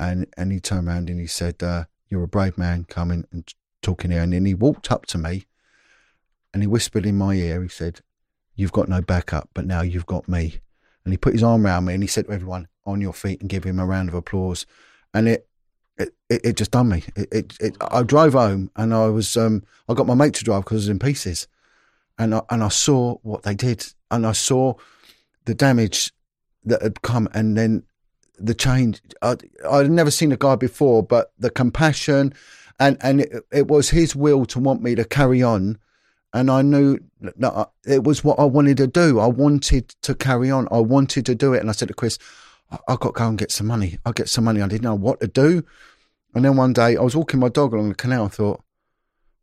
And 0.00 0.26
and 0.36 0.50
he 0.50 0.60
turned 0.60 0.88
around 0.88 1.10
and 1.10 1.20
he 1.20 1.26
said, 1.26 1.62
uh, 1.62 1.84
"You're 2.08 2.24
a 2.24 2.28
brave 2.28 2.58
man 2.58 2.84
coming 2.84 3.26
and 3.30 3.52
talking 3.82 4.10
here." 4.10 4.22
And 4.22 4.32
then 4.32 4.46
he 4.46 4.54
walked 4.54 4.90
up 4.90 5.06
to 5.06 5.18
me, 5.18 5.46
and 6.52 6.62
he 6.62 6.66
whispered 6.66 7.06
in 7.06 7.18
my 7.18 7.34
ear. 7.34 7.62
He 7.62 7.68
said, 7.68 8.00
"You've 8.56 8.72
got 8.72 8.88
no 8.88 9.00
backup, 9.00 9.50
but 9.54 9.66
now 9.66 9.82
you've 9.82 10.06
got 10.06 10.28
me." 10.28 10.60
And 11.04 11.12
he 11.12 11.18
put 11.18 11.34
his 11.34 11.42
arm 11.42 11.66
around 11.66 11.84
me 11.84 11.94
and 11.94 12.02
he 12.02 12.08
said 12.08 12.26
to 12.26 12.32
everyone, 12.32 12.68
"On 12.84 13.00
your 13.00 13.12
feet 13.12 13.40
and 13.40 13.50
give 13.50 13.64
him 13.64 13.78
a 13.78 13.86
round 13.86 14.08
of 14.08 14.14
applause." 14.14 14.66
And 15.14 15.28
it. 15.28 15.48
It, 15.98 16.14
it, 16.28 16.56
just 16.56 16.70
done 16.70 16.88
me. 16.88 17.04
It, 17.14 17.28
it, 17.30 17.56
it, 17.60 17.76
I 17.80 18.02
drove 18.02 18.32
home 18.32 18.70
and 18.76 18.94
I 18.94 19.06
was 19.08 19.36
um, 19.36 19.62
I 19.88 19.94
got 19.94 20.06
my 20.06 20.14
mate 20.14 20.32
to 20.34 20.44
drive 20.44 20.64
because 20.64 20.76
I 20.76 20.78
was 20.78 20.88
in 20.88 20.98
pieces, 20.98 21.46
and 22.18 22.34
I, 22.34 22.40
and 22.48 22.64
I 22.64 22.68
saw 22.68 23.18
what 23.22 23.42
they 23.42 23.54
did 23.54 23.86
and 24.10 24.26
I 24.26 24.32
saw 24.32 24.74
the 25.44 25.54
damage 25.54 26.12
that 26.64 26.82
had 26.82 27.02
come 27.02 27.28
and 27.34 27.56
then 27.56 27.84
the 28.38 28.54
change. 28.54 29.00
I, 29.20 29.36
I'd 29.68 29.90
never 29.90 30.10
seen 30.10 30.32
a 30.32 30.36
guy 30.36 30.56
before 30.56 31.02
but 31.02 31.32
the 31.38 31.50
compassion 31.50 32.34
and 32.78 32.96
and 33.00 33.20
it, 33.20 33.44
it 33.52 33.68
was 33.68 33.90
his 33.90 34.16
will 34.16 34.44
to 34.46 34.58
want 34.58 34.82
me 34.82 34.94
to 34.94 35.04
carry 35.04 35.42
on. 35.42 35.78
And 36.34 36.50
I 36.50 36.62
knew 36.62 36.98
that 37.20 37.68
it 37.86 38.04
was 38.04 38.24
what 38.24 38.38
I 38.38 38.44
wanted 38.44 38.78
to 38.78 38.86
do. 38.86 39.20
I 39.20 39.26
wanted 39.26 39.90
to 40.02 40.14
carry 40.14 40.50
on. 40.50 40.66
I 40.70 40.78
wanted 40.78 41.26
to 41.26 41.34
do 41.34 41.52
it. 41.52 41.60
And 41.60 41.68
I 41.68 41.72
said 41.72 41.88
to 41.88 41.94
Chris 41.94 42.18
I've 42.88 43.00
got 43.00 43.14
to 43.14 43.18
go 43.18 43.28
and 43.28 43.38
get 43.38 43.52
some 43.52 43.66
money. 43.66 43.98
I'll 44.06 44.14
get 44.14 44.30
some 44.30 44.44
money. 44.44 44.62
I 44.62 44.68
didn't 44.68 44.84
know 44.84 44.94
what 44.94 45.20
to 45.20 45.26
do. 45.26 45.62
And 46.34 46.44
then 46.44 46.56
one 46.56 46.72
day 46.72 46.96
I 46.96 47.02
was 47.02 47.14
walking 47.14 47.40
my 47.40 47.50
dog 47.50 47.74
along 47.74 47.90
the 47.90 47.94
canal. 47.94 48.24
I 48.24 48.28
thought 48.28 48.62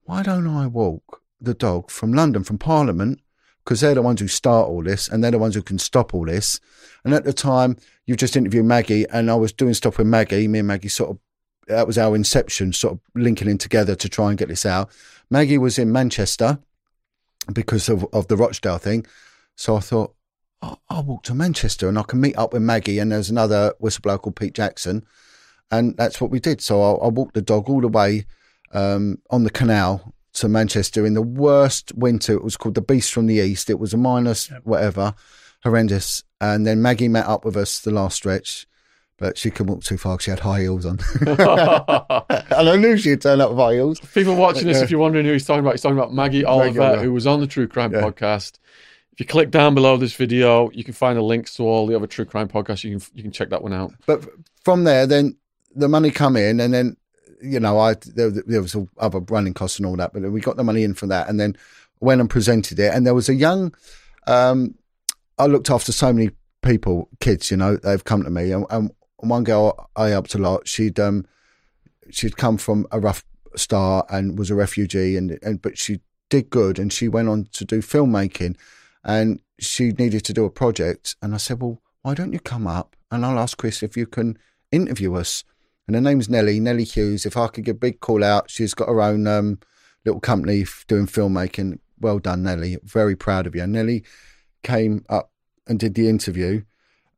why 0.03 0.23
don't 0.23 0.47
I 0.47 0.65
walk 0.65 1.21
the 1.39 1.53
dog 1.53 1.91
from 1.91 2.11
London 2.11 2.43
from 2.43 2.57
Parliament 2.57 3.21
because 3.69 3.81
they're 3.81 3.93
the 3.93 4.01
ones 4.01 4.19
who 4.19 4.27
start 4.27 4.67
all 4.67 4.81
this 4.81 5.07
and 5.07 5.23
they're 5.23 5.29
the 5.29 5.37
ones 5.37 5.53
who 5.53 5.61
can 5.61 5.77
stop 5.77 6.15
all 6.15 6.25
this. 6.25 6.59
And 7.05 7.13
at 7.13 7.23
the 7.23 7.31
time, 7.31 7.77
you 8.07 8.15
just 8.15 8.35
interviewed 8.35 8.65
Maggie, 8.65 9.07
and 9.09 9.29
I 9.29 9.35
was 9.35 9.53
doing 9.53 9.75
stuff 9.75 9.99
with 9.99 10.07
Maggie. 10.07 10.47
Me 10.47 10.57
and 10.57 10.67
Maggie 10.67 10.87
sort 10.87 11.11
of, 11.11 11.19
that 11.67 11.85
was 11.85 11.95
our 11.95 12.15
inception, 12.15 12.73
sort 12.73 12.95
of 12.95 12.99
linking 13.13 13.47
in 13.47 13.59
together 13.59 13.93
to 13.93 14.09
try 14.09 14.29
and 14.29 14.39
get 14.39 14.47
this 14.47 14.65
out. 14.65 14.89
Maggie 15.29 15.59
was 15.59 15.77
in 15.77 15.91
Manchester 15.91 16.57
because 17.53 17.89
of, 17.89 18.07
of 18.11 18.27
the 18.27 18.35
Rochdale 18.35 18.79
thing. 18.79 19.05
So 19.55 19.75
I 19.75 19.81
thought, 19.81 20.15
I'll, 20.63 20.81
I'll 20.89 21.03
walk 21.03 21.21
to 21.25 21.35
Manchester 21.35 21.87
and 21.87 21.99
I 21.99 22.03
can 22.03 22.19
meet 22.19 22.39
up 22.39 22.53
with 22.53 22.63
Maggie. 22.63 22.97
And 22.97 23.11
there's 23.11 23.29
another 23.29 23.75
whistleblower 23.79 24.19
called 24.19 24.35
Pete 24.35 24.55
Jackson. 24.55 25.05
And 25.69 25.95
that's 25.95 26.19
what 26.19 26.31
we 26.31 26.39
did. 26.39 26.61
So 26.61 26.81
I, 26.81 27.05
I 27.05 27.07
walked 27.09 27.35
the 27.35 27.41
dog 27.43 27.69
all 27.69 27.81
the 27.81 27.87
way 27.87 28.25
um, 28.73 29.19
on 29.29 29.43
the 29.43 29.51
canal 29.51 30.15
to 30.33 30.47
Manchester 30.49 31.05
in 31.05 31.13
the 31.13 31.21
worst 31.21 31.91
winter. 31.95 32.33
It 32.33 32.43
was 32.43 32.57
called 32.57 32.75
the 32.75 32.81
Beast 32.81 33.11
from 33.13 33.25
the 33.27 33.35
East. 33.35 33.69
It 33.69 33.79
was 33.79 33.93
a 33.93 33.97
minus 33.97 34.49
whatever, 34.63 35.13
horrendous. 35.63 36.23
And 36.41 36.65
then 36.65 36.81
Maggie 36.81 37.07
met 37.07 37.25
up 37.25 37.43
with 37.45 37.57
us 37.57 37.79
the 37.79 37.91
last 37.91 38.15
stretch, 38.17 38.67
but 39.17 39.37
she 39.37 39.49
couldn't 39.51 39.73
walk 39.73 39.83
too 39.83 39.97
far 39.97 40.15
'cause 40.17 40.23
she 40.23 40.29
had 40.31 40.39
high 40.41 40.61
heels 40.61 40.85
on. 40.85 40.99
and 41.21 42.69
I 42.69 42.75
knew 42.77 42.97
she'd 42.97 43.21
turn 43.21 43.41
up 43.41 43.49
with 43.49 43.59
high 43.59 43.73
heels. 43.73 43.99
People 44.13 44.35
watching 44.35 44.67
this, 44.67 44.81
if 44.81 44.91
you're 44.91 44.99
wondering 44.99 45.25
who 45.25 45.33
he's 45.33 45.45
talking 45.45 45.59
about, 45.61 45.73
he's 45.73 45.81
talking 45.81 45.97
about 45.97 46.13
Maggie 46.13 46.45
Oliver, 46.45 46.81
Oliver. 46.81 47.03
who 47.03 47.13
was 47.13 47.27
on 47.27 47.39
the 47.41 47.47
True 47.47 47.67
Crime 47.67 47.91
Yeah. 47.91 48.01
podcast. 48.01 48.59
If 49.13 49.19
you 49.19 49.25
click 49.25 49.51
down 49.51 49.75
below 49.75 49.97
this 49.97 50.13
video, 50.15 50.69
you 50.71 50.83
can 50.83 50.93
find 50.93 51.17
the 51.17 51.21
links 51.21 51.55
to 51.55 51.63
all 51.63 51.85
the 51.87 51.95
other 51.95 52.07
True 52.07 52.23
Crime 52.25 52.47
podcasts. 52.47 52.83
You 52.83 52.97
can 52.97 53.07
you 53.13 53.23
can 53.23 53.31
check 53.31 53.49
that 53.49 53.61
one 53.61 53.73
out. 53.73 53.91
But 54.05 54.23
from 54.63 54.85
there, 54.85 55.05
then 55.05 55.35
the 55.75 55.89
money 55.89 56.09
come 56.11 56.37
in, 56.37 56.59
and 56.61 56.73
then 56.73 56.95
you 57.41 57.59
know, 57.59 57.79
I 57.79 57.93
there, 57.93 58.29
there 58.29 58.61
was 58.61 58.75
other 58.97 59.19
running 59.19 59.53
costs 59.53 59.79
and 59.79 59.85
all 59.85 59.95
that, 59.97 60.13
but 60.13 60.23
we 60.31 60.41
got 60.41 60.57
the 60.57 60.63
money 60.63 60.83
in 60.83 60.93
for 60.93 61.07
that, 61.07 61.29
and 61.29 61.39
then 61.39 61.55
went 61.99 62.21
and 62.21 62.29
presented 62.29 62.79
it. 62.79 62.93
And 62.93 63.05
there 63.05 63.13
was 63.13 63.29
a 63.29 63.35
young, 63.35 63.73
um, 64.27 64.75
I 65.37 65.45
looked 65.45 65.69
after 65.69 65.91
so 65.91 66.13
many 66.13 66.31
people, 66.61 67.09
kids, 67.19 67.51
you 67.51 67.57
know, 67.57 67.77
they've 67.77 68.03
come 68.03 68.23
to 68.23 68.29
me, 68.29 68.51
and, 68.51 68.65
and 68.69 68.91
one 69.17 69.43
girl 69.43 69.89
I 69.95 70.09
helped 70.09 70.35
a 70.35 70.39
lot. 70.39 70.67
She'd 70.67 70.99
um, 70.99 71.25
she'd 72.09 72.37
come 72.37 72.57
from 72.57 72.87
a 72.91 72.99
rough 72.99 73.23
start 73.55 74.07
and 74.09 74.37
was 74.37 74.49
a 74.49 74.55
refugee, 74.55 75.17
and 75.17 75.39
and 75.41 75.61
but 75.61 75.77
she 75.77 75.99
did 76.29 76.49
good, 76.49 76.79
and 76.79 76.91
she 76.93 77.07
went 77.07 77.29
on 77.29 77.47
to 77.53 77.65
do 77.65 77.79
filmmaking, 77.79 78.55
and 79.03 79.41
she 79.59 79.91
needed 79.91 80.23
to 80.25 80.33
do 80.33 80.45
a 80.45 80.49
project, 80.49 81.15
and 81.21 81.33
I 81.33 81.37
said, 81.37 81.61
well, 81.61 81.81
why 82.01 82.13
don't 82.13 82.33
you 82.33 82.39
come 82.39 82.65
up 82.65 82.95
and 83.11 83.25
I'll 83.25 83.39
ask 83.39 83.57
Chris 83.57 83.83
if 83.83 83.97
you 83.97 84.05
can 84.05 84.37
interview 84.71 85.15
us. 85.15 85.43
And 85.89 85.95
her 85.95 86.01
name's 86.03 86.29
Nellie, 86.29 86.59
Nellie 86.59 86.83
Hughes. 86.83 87.25
If 87.25 87.35
I 87.35 87.47
could 87.47 87.65
give 87.65 87.77
a 87.77 87.79
big 87.79 87.99
call 87.99 88.23
out, 88.23 88.47
she's 88.51 88.75
got 88.75 88.89
her 88.89 89.01
own 89.01 89.25
um, 89.25 89.57
little 90.05 90.19
company 90.21 90.63
doing 90.87 91.07
filmmaking. 91.07 91.79
Well 91.99 92.19
done, 92.19 92.43
Nellie. 92.43 92.77
Very 92.83 93.15
proud 93.15 93.47
of 93.47 93.55
you. 93.55 93.63
And 93.63 93.73
Nellie 93.73 94.03
came 94.61 95.03
up 95.09 95.31
and 95.65 95.79
did 95.79 95.95
the 95.95 96.07
interview. 96.07 96.61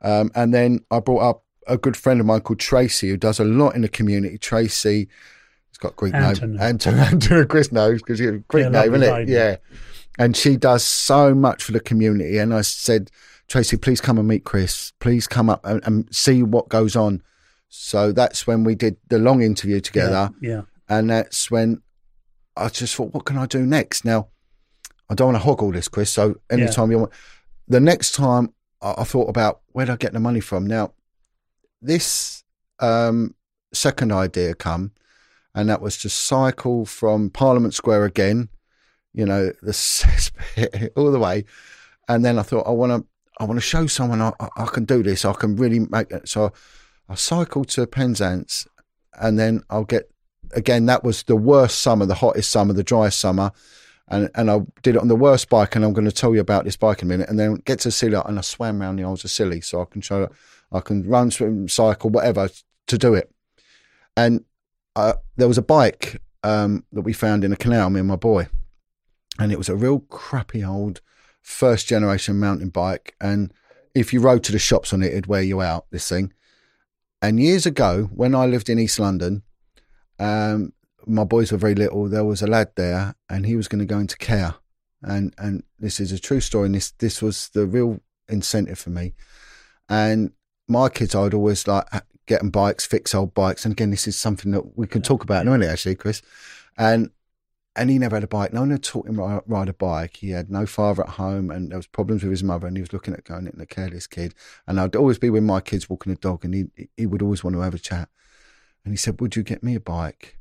Um, 0.01 0.32
and 0.36 0.54
then 0.54 0.86
I 0.90 1.01
brought 1.01 1.20
up 1.20 1.44
a 1.68 1.78
good 1.78 1.98
friend 1.98 2.22
of 2.22 2.25
mine 2.25 2.40
called 2.40 2.60
Tracy, 2.60 3.10
who 3.10 3.18
does 3.18 3.42
a 3.42 3.44
lot 3.44 3.75
in 3.75 3.82
the 3.82 3.90
community. 3.90 4.38
Tracy, 4.38 5.10
it's 5.68 5.78
got 5.78 5.92
a 5.92 5.96
Greek 5.96 6.13
Anton. 6.13 6.51
name. 6.54 6.62
Anton, 6.62 6.94
Anton, 6.98 7.48
Chris 7.50 7.74
knows 7.74 8.01
because 8.01 8.22
a 8.22 8.38
Greek 8.48 8.63
Yeah, 8.63 8.70
name, 8.70 8.94
isn't 8.96 9.04
it? 9.06 9.12
lady. 9.12 9.32
Yeah. 9.34 9.58
And 10.18 10.38
she 10.38 10.56
does 10.56 10.86
so 10.86 11.36
much 11.36 11.62
for 11.62 11.74
the 11.74 11.82
community. 11.82 12.38
And 12.38 12.54
I 12.54 12.62
said, 12.62 13.12
Tracy, 13.50 13.75
please 13.75 14.00
come 14.00 14.18
and 14.18 14.30
meet 14.30 14.46
Chris. 14.46 14.94
Please 15.01 15.28
come 15.28 15.50
up 15.50 15.60
and, 15.66 15.84
and 15.86 16.08
see 16.16 16.42
what 16.42 16.70
goes 16.70 16.96
on. 16.96 17.22
So 17.74 18.12
that's 18.12 18.46
when 18.46 18.66
we 18.66 18.75
did 18.75 18.98
the 19.08 19.18
long 19.18 19.42
interview 19.42 19.80
together. 19.80 20.30
Yeah. 20.42 20.63
And 20.90 21.10
that's 21.10 21.50
when 21.50 21.82
I 22.58 22.68
just 22.68 22.94
thought, 22.94 23.13
what 23.13 23.24
can 23.24 23.38
I 23.38 23.46
do 23.46 23.66
next? 23.66 24.04
Now, 24.04 24.28
I 25.10 25.16
don't 25.16 25.28
want 25.28 25.38
to 25.38 25.44
hog 25.44 25.63
all 25.63 25.72
this, 25.72 25.88
Chris. 25.88 26.12
So 26.12 26.36
anytime 26.50 26.92
you 26.92 27.00
want, 27.00 27.13
the 27.70 27.80
next 27.80 28.12
time 28.12 28.54
I, 28.82 28.96
I 28.98 29.04
thought 29.06 29.30
about 29.30 29.62
where 29.68 29.86
do 29.86 29.94
I 29.94 29.96
get 29.96 30.12
the 30.12 30.20
money 30.20 30.42
from? 30.42 30.68
Now, 30.68 30.92
this 31.82 32.44
um, 32.80 33.36
second 33.74 34.12
idea 34.12 34.54
come, 34.54 34.92
and 35.56 35.70
that 35.70 35.82
was 35.82 35.98
to 36.00 36.10
cycle 36.10 36.86
from 36.86 37.30
Parliament 37.30 37.74
Square 37.74 38.04
again, 38.04 38.50
you 39.13 39.25
know, 39.25 39.54
the 39.62 40.92
all 40.98 41.12
the 41.13 41.20
way. 41.20 41.46
And 42.10 42.25
then 42.25 42.38
I 42.38 42.42
thought, 42.42 42.68
I 42.68 42.72
want 42.72 42.92
to, 42.92 43.08
I 43.40 43.46
want 43.46 43.56
to 43.56 43.66
show 43.66 43.88
someone 43.88 44.22
I, 44.22 44.34
I, 44.42 44.50
I 44.58 44.66
can 44.66 44.84
do 44.84 45.01
this. 45.04 45.24
I 45.24 45.32
can 45.32 45.56
really 45.56 45.80
make 45.80 46.12
it. 46.12 46.28
So 46.28 46.51
I 47.12 47.15
cycled 47.15 47.68
to 47.70 47.86
Penzance, 47.88 48.68
and 49.22 49.38
then 49.38 49.63
I'll 49.70 49.84
get 49.84 50.10
again. 50.53 50.86
That 50.86 51.03
was 51.03 51.24
the 51.24 51.36
worst 51.36 51.80
summer, 51.82 52.06
the 52.06 52.15
hottest 52.15 52.50
summer, 52.50 52.74
the 52.74 52.86
driest 52.86 53.20
summer, 53.20 53.51
and 54.08 54.30
and 54.34 54.50
I 54.50 54.60
did 54.82 54.96
it 54.96 55.01
on 55.01 55.10
the 55.10 55.15
worst 55.18 55.50
bike. 55.50 55.75
And 55.75 55.84
I'm 55.84 55.91
going 55.91 56.06
to 56.06 56.12
tell 56.13 56.34
you 56.34 56.39
about 56.39 56.63
this 56.63 56.77
bike 56.77 57.01
in 57.01 57.10
a 57.10 57.10
minute. 57.10 57.27
And 57.27 57.38
then 57.38 57.56
get 57.56 57.80
to 57.80 57.91
Scilly, 57.91 58.18
and 58.25 58.38
I 58.38 58.41
swam 58.41 58.82
around 58.82 58.96
the 58.96 59.03
Isles 59.03 59.25
of 59.25 59.65
so 59.65 59.82
I 59.82 59.86
can 59.91 60.00
show, 60.00 60.30
I 60.72 60.80
can 60.80 61.06
run, 61.06 61.32
swim, 61.32 61.68
cycle, 61.68 62.10
whatever 62.10 62.50
to 62.88 62.98
do 62.98 63.13
it. 63.13 63.30
And 64.15 64.46
uh, 64.96 65.13
there 65.36 65.50
was 65.50 65.58
a 65.58 65.62
bike 65.62 66.22
um, 66.44 66.86
that 66.94 67.01
we 67.01 67.12
found 67.12 67.44
in 67.44 67.51
a 67.51 67.58
canal, 67.58 67.89
me 67.89 68.00
and 68.00 68.08
my 68.08 68.15
boy, 68.15 68.48
and 69.38 69.51
it 69.51 69.58
was 69.58 69.68
a 69.68 69.75
real 69.75 70.00
crappy 70.00 70.63
old 70.63 71.01
first 71.41 71.88
generation 71.88 72.39
mountain 72.39 72.70
bike, 72.70 73.15
and 73.20 73.53
if 73.94 74.13
you 74.13 74.22
rode 74.22 74.46
to 74.46 74.53
the 74.53 74.60
shops 74.60 74.94
on 74.94 75.03
it, 75.03 75.12
it'd 75.12 75.27
wear 75.27 75.41
you 75.41 75.62
out. 75.62 75.88
This 75.91 76.08
thing. 76.08 76.32
And 77.22 77.40
years 77.40 77.66
ago, 77.66 78.10
when 78.13 78.34
I 78.34 78.46
lived 78.46 78.70
in 78.70 78.80
East 78.80 79.00
London, 79.00 79.44
um, 80.20 80.74
my 81.06 81.24
boys 81.24 81.51
were 81.51 81.58
very 81.58 81.75
little. 81.75 82.08
There 82.08 82.25
was 82.25 82.42
a 82.42 82.48
lad 82.48 82.72
there, 82.75 83.16
and 83.30 83.46
he 83.46 83.56
was 83.56 83.68
going 83.68 83.80
to 83.80 83.86
go 83.86 84.00
into 84.00 84.18
care. 84.18 84.56
And 85.04 85.34
and 85.38 85.63
this 85.80 86.00
is 86.00 86.12
a 86.12 86.20
true 86.20 86.40
story. 86.40 86.68
And 86.68 86.75
this 86.75 86.92
this 86.92 87.22
was 87.22 87.50
the 87.50 87.66
real 87.66 88.01
incentive 88.30 88.80
for 88.80 88.92
me. 88.92 89.13
And 89.90 90.32
my 90.68 90.90
kids, 90.90 91.16
I'd 91.16 91.34
always 91.34 91.68
like 91.68 91.86
getting 92.28 92.50
bikes, 92.50 92.86
fix 92.86 93.13
old 93.13 93.34
bikes. 93.34 93.66
And 93.66 93.74
again, 93.74 93.92
this 93.92 94.08
is 94.08 94.16
something 94.16 94.51
that 94.51 94.78
we 94.78 94.88
can 94.88 95.01
talk 95.01 95.24
about 95.24 95.42
in 95.42 95.48
a 95.48 95.51
minute, 95.51 95.70
actually, 95.70 95.96
Chris. 95.96 96.22
And 96.78 97.12
and 97.75 97.90
he 97.90 97.98
never 97.98 98.18
had 98.18 98.24
a 98.24 98.28
bike. 98.28 98.51
No 98.51 98.62
one 98.62 98.72
had 98.72 98.84
taught 98.84 99.08
him 99.08 99.16
to 99.16 99.44
ride 99.48 99.70
a 99.70 99.74
bike. 99.74 100.18
He 100.18 100.32
had 100.32 100.50
no 100.50 100.66
father 100.66 101.04
at 101.04 101.12
home, 101.12 101.50
and 101.50 101.72
there 101.72 101.78
was 101.78 101.88
problems 101.88 102.24
with 102.24 102.32
his 102.32 102.44
mother, 102.44 102.68
and 102.68 102.75
he 102.75 102.82
was 102.82 102.92
looking 102.92 103.13
at 103.13 103.24
going 103.24 103.46
into 103.46 103.62
a 103.62 103.66
careless 103.66 104.08
kid. 104.08 104.34
And 104.68 104.80
I'd 104.80 104.96
always 104.96 105.18
be 105.18 105.30
with 105.30 105.44
my 105.44 105.62
kids 105.62 105.90
walking 105.90 106.12
a 106.12 106.16
dog, 106.16 106.44
and 106.44 106.54
he 106.54 106.90
he 106.98 107.06
would 107.06 107.22
always 107.22 107.44
want 107.44 107.56
to 107.56 107.62
have 107.62 107.74
a 107.74 107.80
chat. 107.80 108.10
And 108.84 108.94
he 108.94 108.98
said, 108.98 109.22
"Would 109.22 109.36
you 109.36 109.44
get 109.44 109.63
me 109.63 109.75
a 109.75 109.80
bike?" 109.80 110.38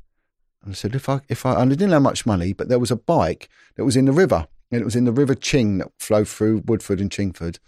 And 0.63 0.73
I 0.73 0.75
said, 0.75 0.95
"If 0.95 1.09
I 1.09 1.21
if 1.29 1.47
I," 1.47 1.61
and 1.61 1.73
I 1.73 1.77
didn't 1.77 1.93
have 1.93 2.03
much 2.03 2.27
money, 2.27 2.53
but 2.53 2.69
there 2.69 2.81
was 2.81 2.91
a 2.91 2.97
bike 2.97 3.49
that 3.77 3.85
was 3.85 3.97
in 3.97 4.07
the 4.07 4.13
river, 4.13 4.49
and 4.73 4.81
it 4.81 4.85
was 4.85 4.97
in 4.97 5.05
the 5.05 5.13
River 5.13 5.35
Ching 5.35 5.79
that 5.79 5.93
flowed 5.99 6.29
through 6.29 6.65
Woodford 6.67 7.01
and 7.01 7.11
Chingford. 7.11 7.59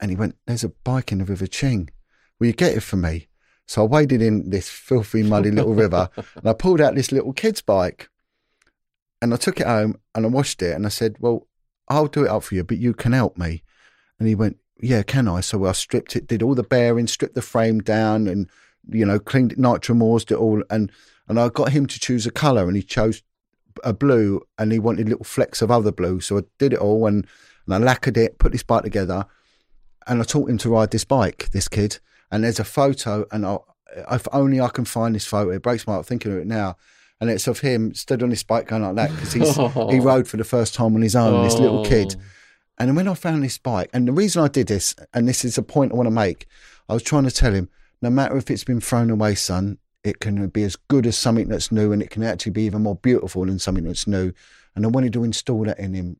And 0.00 0.10
he 0.10 0.16
went, 0.16 0.36
"There's 0.46 0.64
a 0.64 0.70
bike 0.70 1.12
in 1.12 1.18
the 1.18 1.24
River 1.26 1.46
Ching. 1.46 1.90
Will 2.38 2.46
you 2.46 2.54
get 2.54 2.76
it 2.76 2.82
for 2.82 2.96
me?" 2.96 3.28
So 3.66 3.82
I 3.82 3.86
waded 3.86 4.22
in 4.22 4.48
this 4.50 4.70
filthy, 4.70 5.22
muddy 5.22 5.50
little 5.50 5.74
river, 5.74 6.08
and 6.16 6.48
I 6.48 6.54
pulled 6.54 6.80
out 6.80 6.94
this 6.94 7.12
little 7.12 7.34
kid's 7.34 7.60
bike 7.60 8.08
and 9.22 9.34
I 9.34 9.36
took 9.36 9.60
it 9.60 9.66
home 9.66 9.96
and 10.14 10.24
I 10.24 10.28
washed 10.28 10.62
it 10.62 10.74
and 10.74 10.86
I 10.86 10.88
said, 10.88 11.16
Well, 11.20 11.46
I'll 11.88 12.06
do 12.06 12.24
it 12.24 12.30
up 12.30 12.44
for 12.44 12.54
you, 12.54 12.64
but 12.64 12.78
you 12.78 12.94
can 12.94 13.12
help 13.12 13.36
me. 13.36 13.62
And 14.18 14.28
he 14.28 14.34
went, 14.34 14.58
Yeah, 14.80 15.02
can 15.02 15.28
I? 15.28 15.40
So 15.40 15.64
I 15.64 15.72
stripped 15.72 16.16
it, 16.16 16.26
did 16.26 16.42
all 16.42 16.54
the 16.54 16.62
bearings, 16.62 17.12
stripped 17.12 17.34
the 17.34 17.42
frame 17.42 17.80
down 17.80 18.26
and, 18.26 18.48
you 18.88 19.04
know, 19.04 19.18
cleaned 19.18 19.52
it, 19.52 19.58
nitromoorsed 19.58 20.30
it 20.30 20.38
all. 20.38 20.62
And, 20.70 20.90
and 21.28 21.38
I 21.38 21.48
got 21.48 21.72
him 21.72 21.86
to 21.86 22.00
choose 22.00 22.26
a 22.26 22.30
colour 22.30 22.66
and 22.66 22.76
he 22.76 22.82
chose 22.82 23.22
a 23.84 23.92
blue 23.92 24.42
and 24.58 24.72
he 24.72 24.78
wanted 24.78 25.08
little 25.08 25.24
flecks 25.24 25.62
of 25.62 25.70
other 25.70 25.92
blue. 25.92 26.20
So 26.20 26.38
I 26.38 26.42
did 26.58 26.72
it 26.72 26.78
all 26.78 27.06
and, 27.06 27.26
and 27.66 27.74
I 27.74 27.78
lacquered 27.78 28.16
it, 28.16 28.38
put 28.38 28.52
this 28.52 28.62
bike 28.62 28.82
together 28.82 29.26
and 30.06 30.20
I 30.20 30.24
taught 30.24 30.48
him 30.48 30.58
to 30.58 30.70
ride 30.70 30.90
this 30.90 31.04
bike, 31.04 31.50
this 31.52 31.68
kid. 31.68 31.98
And 32.32 32.44
there's 32.44 32.60
a 32.60 32.64
photo 32.64 33.26
and 33.30 33.44
I, 33.44 33.58
if 34.12 34.26
only 34.32 34.60
I 34.60 34.68
can 34.68 34.84
find 34.84 35.14
this 35.14 35.26
photo, 35.26 35.50
it 35.50 35.62
breaks 35.62 35.86
my 35.86 35.94
heart 35.94 36.06
thinking 36.06 36.32
of 36.32 36.38
it 36.38 36.46
now 36.46 36.76
and 37.20 37.28
it's 37.28 37.46
of 37.46 37.60
him 37.60 37.94
stood 37.94 38.22
on 38.22 38.30
his 38.30 38.42
bike 38.42 38.66
going 38.66 38.82
like 38.82 38.94
that 38.96 39.10
because 39.10 39.32
he's 39.32 39.56
he 39.56 40.00
rode 40.00 40.26
for 40.26 40.36
the 40.36 40.44
first 40.44 40.74
time 40.74 40.94
on 40.94 41.02
his 41.02 41.14
own, 41.14 41.34
oh. 41.34 41.44
this 41.44 41.58
little 41.58 41.80
oh. 41.80 41.84
kid. 41.84 42.16
Oh. 42.16 42.22
And 42.78 42.96
when 42.96 43.08
I 43.08 43.14
found 43.14 43.44
this 43.44 43.58
bike, 43.58 43.90
and 43.92 44.08
the 44.08 44.12
reason 44.12 44.42
I 44.42 44.48
did 44.48 44.68
this, 44.68 44.94
and 45.12 45.28
this 45.28 45.44
is 45.44 45.58
a 45.58 45.62
point 45.62 45.92
I 45.92 45.96
want 45.96 46.06
to 46.06 46.10
make, 46.10 46.46
I 46.88 46.94
was 46.94 47.02
trying 47.02 47.24
to 47.24 47.30
tell 47.30 47.52
him, 47.52 47.68
no 48.00 48.08
matter 48.08 48.38
if 48.38 48.50
it's 48.50 48.64
been 48.64 48.80
thrown 48.80 49.10
away, 49.10 49.34
son, 49.34 49.76
it 50.02 50.20
can 50.20 50.48
be 50.48 50.62
as 50.62 50.76
good 50.76 51.06
as 51.06 51.18
something 51.18 51.48
that's 51.48 51.70
new, 51.70 51.92
and 51.92 52.00
it 52.00 52.08
can 52.08 52.22
actually 52.22 52.52
be 52.52 52.62
even 52.62 52.82
more 52.82 52.96
beautiful 52.96 53.44
than 53.44 53.58
something 53.58 53.84
that's 53.84 54.06
new. 54.06 54.32
And 54.74 54.86
I 54.86 54.88
wanted 54.88 55.12
to 55.12 55.24
install 55.24 55.64
that 55.64 55.78
in 55.78 55.92
him. 55.92 56.16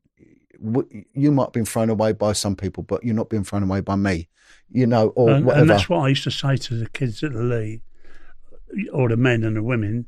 You 1.13 1.31
might 1.31 1.45
have 1.45 1.53
been 1.53 1.65
thrown 1.65 1.89
away 1.89 2.13
by 2.13 2.33
some 2.33 2.55
people, 2.55 2.83
but 2.83 3.03
you're 3.03 3.15
not 3.15 3.29
being 3.29 3.43
thrown 3.43 3.63
away 3.63 3.81
by 3.81 3.95
me, 3.95 4.29
you 4.69 4.85
know, 4.85 5.07
or 5.15 5.31
and, 5.31 5.45
whatever. 5.45 5.61
And 5.61 5.69
that's 5.71 5.89
what 5.89 6.01
I 6.01 6.09
used 6.09 6.25
to 6.25 6.31
say 6.31 6.57
to 6.57 6.75
the 6.75 6.87
kids 6.89 7.23
at 7.23 7.33
the 7.33 7.41
Ley, 7.41 7.81
or 8.93 9.09
the 9.09 9.17
men 9.17 9.43
and 9.43 9.55
the 9.55 9.63
women 9.63 10.05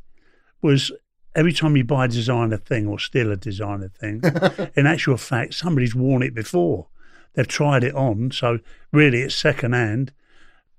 was 0.64 0.92
every 1.36 1.54
time 1.54 1.76
you 1.76 1.84
buy 1.84 2.06
a 2.06 2.08
designer 2.08 2.58
thing 2.58 2.88
or 2.88 3.00
steal 3.00 3.32
a 3.32 3.36
designer 3.36 3.90
thing, 3.90 4.22
in 4.76 4.88
actual 4.88 5.18
fact, 5.18 5.54
somebody's 5.54 5.96
worn 5.96 6.24
it 6.24 6.34
before. 6.34 6.88
They've 7.34 7.48
tried 7.48 7.84
it 7.84 7.96
on, 7.96 8.32
so 8.32 8.60
really 8.92 9.22
it's 9.22 9.36
second 9.36 9.74
hand. 9.74 10.14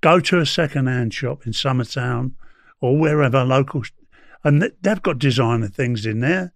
Go 0.00 0.20
to 0.20 0.38
a 0.38 0.46
second 0.46 0.86
hand 0.86 1.12
shop 1.12 1.46
in 1.46 1.52
Summertown 1.52 2.32
or 2.80 2.98
wherever 2.98 3.44
local, 3.44 3.82
and 4.42 4.70
they've 4.80 5.02
got 5.02 5.18
designer 5.18 5.68
things 5.68 6.06
in 6.06 6.20
there 6.20 6.52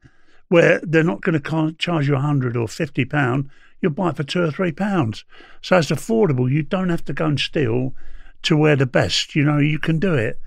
where 0.49 0.81
they're 0.83 1.05
not 1.05 1.21
going 1.21 1.41
to 1.41 1.75
charge 1.79 2.09
you 2.09 2.15
a 2.15 2.21
hundred 2.21 2.57
or 2.57 2.69
fifty 2.69 3.05
pound. 3.05 3.51
You'll 3.81 3.93
buy 3.93 4.11
it 4.11 4.17
for 4.17 4.25
two 4.25 4.43
or 4.43 4.51
three 4.51 4.73
pounds, 4.73 5.25
so 5.63 5.79
it's 5.79 5.91
affordable. 5.91 6.51
You 6.51 6.63
don't 6.63 6.91
have 6.91 7.05
to 7.07 7.13
go 7.13 7.27
and 7.27 7.41
steal 7.41 7.95
to 8.43 8.57
wear 8.57 8.77
the 8.77 8.87
best. 8.87 9.35
You 9.35 9.45
know, 9.45 9.59
you 9.59 9.79
can 9.79 9.99
do 9.99 10.15
it. 10.15 10.41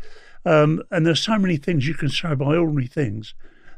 Um, 0.46 0.82
and 0.92 1.06
there's 1.06 1.20
so 1.20 1.38
many 1.38 1.58
things 1.58 1.88
you 1.88 1.94
can 1.94 2.10
say 2.10 2.34
by 2.34 2.56
ordinary 2.56 2.88
things 2.88 3.34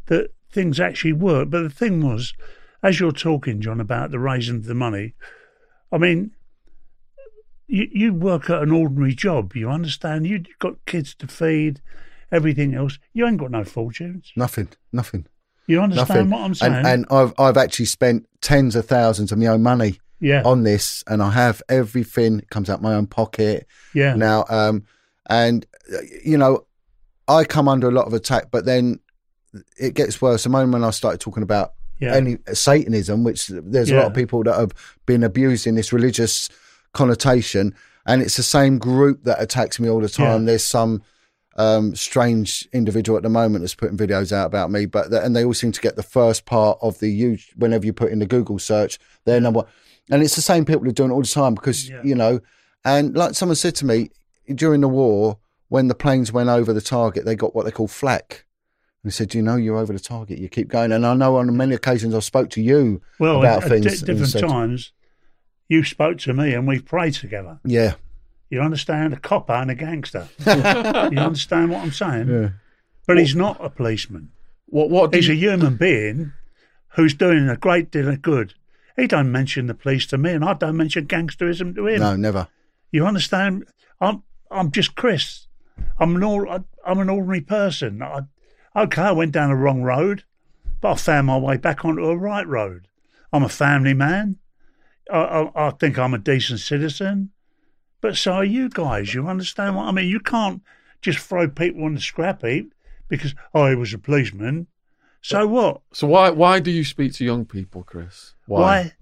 that 0.05 0.31
things 0.51 0.79
actually 0.79 1.13
work. 1.13 1.49
But 1.49 1.63
the 1.63 1.69
thing 1.69 2.05
was, 2.05 2.33
as 2.81 2.99
you're 2.99 3.11
talking, 3.11 3.61
John, 3.61 3.79
about 3.79 4.11
the 4.11 4.19
raising 4.19 4.57
of 4.57 4.65
the 4.65 4.75
money, 4.75 5.13
I 5.91 5.97
mean, 5.97 6.31
you, 7.67 7.87
you 7.91 8.13
work 8.13 8.49
at 8.49 8.61
an 8.61 8.71
ordinary 8.71 9.13
job. 9.13 9.55
You 9.55 9.69
understand? 9.69 10.27
You've 10.27 10.47
got 10.59 10.75
kids 10.85 11.15
to 11.15 11.27
feed, 11.27 11.81
everything 12.31 12.73
else. 12.73 12.99
You 13.13 13.27
ain't 13.27 13.37
got 13.37 13.51
no 13.51 13.63
fortunes. 13.63 14.31
Nothing. 14.35 14.69
Nothing. 14.91 15.27
You 15.67 15.81
understand 15.81 16.29
Nothing. 16.29 16.29
what 16.29 16.41
I'm 16.41 16.55
saying? 16.55 16.73
And, 16.73 16.87
and 16.87 17.05
I've 17.09 17.33
I've 17.39 17.57
actually 17.57 17.85
spent 17.85 18.27
tens 18.41 18.75
of 18.75 18.85
thousands 18.85 19.31
of 19.31 19.37
my 19.37 19.47
own 19.47 19.63
money 19.63 19.99
yeah. 20.19 20.41
on 20.43 20.63
this, 20.63 21.03
and 21.07 21.23
I 21.23 21.31
have 21.31 21.61
everything 21.69 22.41
comes 22.49 22.69
out 22.69 22.81
my 22.81 22.93
own 22.93 23.07
pocket. 23.07 23.65
Yeah. 23.93 24.15
Now, 24.15 24.43
um, 24.49 24.83
and 25.29 25.65
you 26.23 26.37
know, 26.37 26.65
I 27.27 27.43
come 27.43 27.67
under 27.67 27.87
a 27.87 27.91
lot 27.91 28.07
of 28.07 28.13
attack, 28.13 28.51
but 28.51 28.65
then 28.65 28.99
it 29.77 29.93
gets 29.93 30.21
worse. 30.21 30.43
The 30.43 30.49
moment 30.49 30.73
when 30.73 30.83
I 30.83 30.89
started 30.91 31.19
talking 31.21 31.43
about 31.43 31.73
yeah. 31.99 32.15
any 32.15 32.37
Satanism, 32.53 33.23
which 33.23 33.47
there's 33.47 33.89
Yeah. 33.89 33.97
a 33.97 33.99
lot 33.99 34.07
of 34.07 34.13
people 34.13 34.43
that 34.43 34.55
have 34.55 34.71
been 35.05 35.23
abused 35.23 35.67
in 35.67 35.75
this 35.75 35.93
religious 35.93 36.49
connotation, 36.93 37.75
and 38.05 38.21
it's 38.21 38.37
the 38.37 38.43
same 38.43 38.77
group 38.77 39.23
that 39.23 39.41
attacks 39.41 39.79
me 39.79 39.89
all 39.89 40.01
the 40.01 40.09
time. 40.09 40.41
Yeah. 40.41 40.47
There's 40.47 40.63
some 40.63 41.01
um, 41.55 41.95
strange 41.95 42.67
individual 42.73 43.15
at 43.15 43.23
the 43.23 43.29
moment 43.29 43.61
that's 43.61 43.75
putting 43.75 43.97
videos 43.97 44.31
out 44.31 44.45
about 44.47 44.71
me, 44.71 44.85
but 44.85 45.09
th- 45.09 45.21
and 45.23 45.35
they 45.35 45.45
all 45.45 45.53
seem 45.53 45.71
to 45.71 45.81
get 45.81 45.95
the 45.95 46.03
first 46.03 46.45
part 46.45 46.77
of 46.81 46.99
the 46.99 47.09
huge. 47.09 47.53
Whenever 47.55 47.85
you 47.85 47.93
put 47.93 48.11
in 48.11 48.19
the 48.19 48.25
Google 48.25 48.59
search, 48.59 48.99
their 49.25 49.39
number, 49.39 49.63
and 50.09 50.23
it's 50.23 50.35
the 50.35 50.41
same 50.41 50.65
people 50.65 50.81
who 50.83 50.89
are 50.89 50.93
doing 50.93 51.11
it 51.11 51.13
all 51.13 51.21
the 51.21 51.27
time 51.27 51.53
because 51.53 51.89
you 52.03 52.15
know, 52.15 52.39
and 52.83 53.15
like 53.15 53.35
someone 53.35 53.55
said 53.55 53.75
to 53.75 53.85
me 53.85 54.09
during 54.55 54.81
the 54.81 54.87
war 54.89 55.37
when 55.73 55.87
the 55.87 55.95
planes 55.95 56.31
went 56.31 56.49
over 56.49 56.71
the 56.71 56.81
target, 56.81 57.25
they 57.25 57.35
got 57.35 57.55
what 57.55 57.65
they 57.65 57.71
call 57.71 57.87
flak. 57.87 58.45
And 59.01 59.11
he 59.11 59.15
said, 59.15 59.33
"You 59.33 59.41
know, 59.41 59.55
you're 59.55 59.79
over 59.79 59.91
the 59.91 59.99
target. 59.99 60.37
You 60.37 60.47
keep 60.47 60.67
going." 60.67 60.91
And 60.91 61.03
I 61.03 61.15
know 61.15 61.37
on 61.37 61.57
many 61.57 61.73
occasions 61.73 62.13
I've 62.13 62.23
spoke 62.23 62.51
to 62.51 62.61
you 62.61 63.01
well, 63.17 63.39
about 63.39 63.63
at, 63.63 63.69
things. 63.69 64.03
at 64.03 64.05
different 64.05 64.33
said- 64.33 64.47
times, 64.47 64.91
you 65.67 65.83
spoke 65.83 66.19
to 66.19 66.33
me 66.35 66.53
and 66.53 66.67
we've 66.67 66.85
prayed 66.85 67.15
together. 67.15 67.59
Yeah, 67.65 67.95
You 68.51 68.61
understand? 68.61 69.13
A 69.13 69.17
copper 69.17 69.53
and 69.53 69.71
a 69.71 69.73
gangster. 69.73 70.27
you 70.45 70.51
understand 70.51 71.71
what 71.71 71.81
I'm 71.81 71.91
saying? 71.91 72.29
yeah. 72.29 72.49
But 73.07 73.17
he's 73.17 73.35
not 73.35 73.57
a 73.59 73.71
policeman. 73.71 74.29
What 74.67 74.91
what 74.91 75.11
He's 75.11 75.27
a 75.27 75.33
human 75.33 75.75
being 75.75 76.33
who's 76.89 77.15
doing 77.15 77.49
a 77.49 77.57
great 77.57 77.89
deal 77.89 78.09
of 78.09 78.21
good. 78.21 78.53
He 78.95 79.07
don't 79.07 79.31
mention 79.31 79.65
the 79.65 79.73
police 79.73 80.05
to 80.07 80.19
me, 80.19 80.33
and 80.33 80.45
I 80.45 80.53
don't 80.53 80.77
mention 80.77 81.07
gangsterism 81.07 81.73
to 81.73 81.87
him. 81.87 81.99
No, 81.99 82.15
never. 82.15 82.47
You 82.91 83.07
understand? 83.07 83.65
I'm 83.99 84.21
I'm 84.51 84.69
just 84.69 84.93
Chris. 84.93 85.47
I'm 85.99 86.15
an 86.15 86.23
all, 86.23 86.47
I'm 86.85 86.99
an 86.99 87.09
ordinary 87.09 87.41
person. 87.41 88.01
I, 88.01 88.21
okay, 88.75 89.01
I 89.01 89.11
went 89.11 89.31
down 89.31 89.49
the 89.49 89.55
wrong 89.55 89.83
road, 89.83 90.23
but 90.81 90.91
I 90.91 90.95
found 90.95 91.27
my 91.27 91.37
way 91.37 91.57
back 91.57 91.85
onto 91.85 92.05
a 92.05 92.17
right 92.17 92.47
road. 92.47 92.87
I'm 93.31 93.43
a 93.43 93.49
family 93.49 93.93
man. 93.93 94.37
I, 95.11 95.17
I, 95.17 95.67
I 95.67 95.71
think 95.71 95.97
I'm 95.97 96.13
a 96.13 96.19
decent 96.19 96.59
citizen, 96.59 97.31
but 98.01 98.15
so 98.15 98.33
are 98.33 98.45
you 98.45 98.69
guys. 98.69 99.13
You 99.13 99.27
understand 99.27 99.75
what 99.75 99.85
I 99.85 99.91
mean? 99.91 100.07
You 100.07 100.19
can't 100.19 100.61
just 101.01 101.19
throw 101.19 101.47
people 101.49 101.83
on 101.83 101.95
the 101.95 102.01
scrap 102.01 102.43
heap 102.43 102.73
because 103.07 103.35
oh, 103.53 103.67
he 103.69 103.75
was 103.75 103.93
a 103.93 103.97
policeman. 103.97 104.67
So 105.21 105.47
what? 105.47 105.81
so 105.93 106.07
why 106.07 106.29
why 106.31 106.59
do 106.59 106.69
you 106.71 106.83
speak 106.83 107.13
to 107.13 107.25
young 107.25 107.45
people, 107.45 107.83
Chris? 107.83 108.33
Why? 108.45 108.93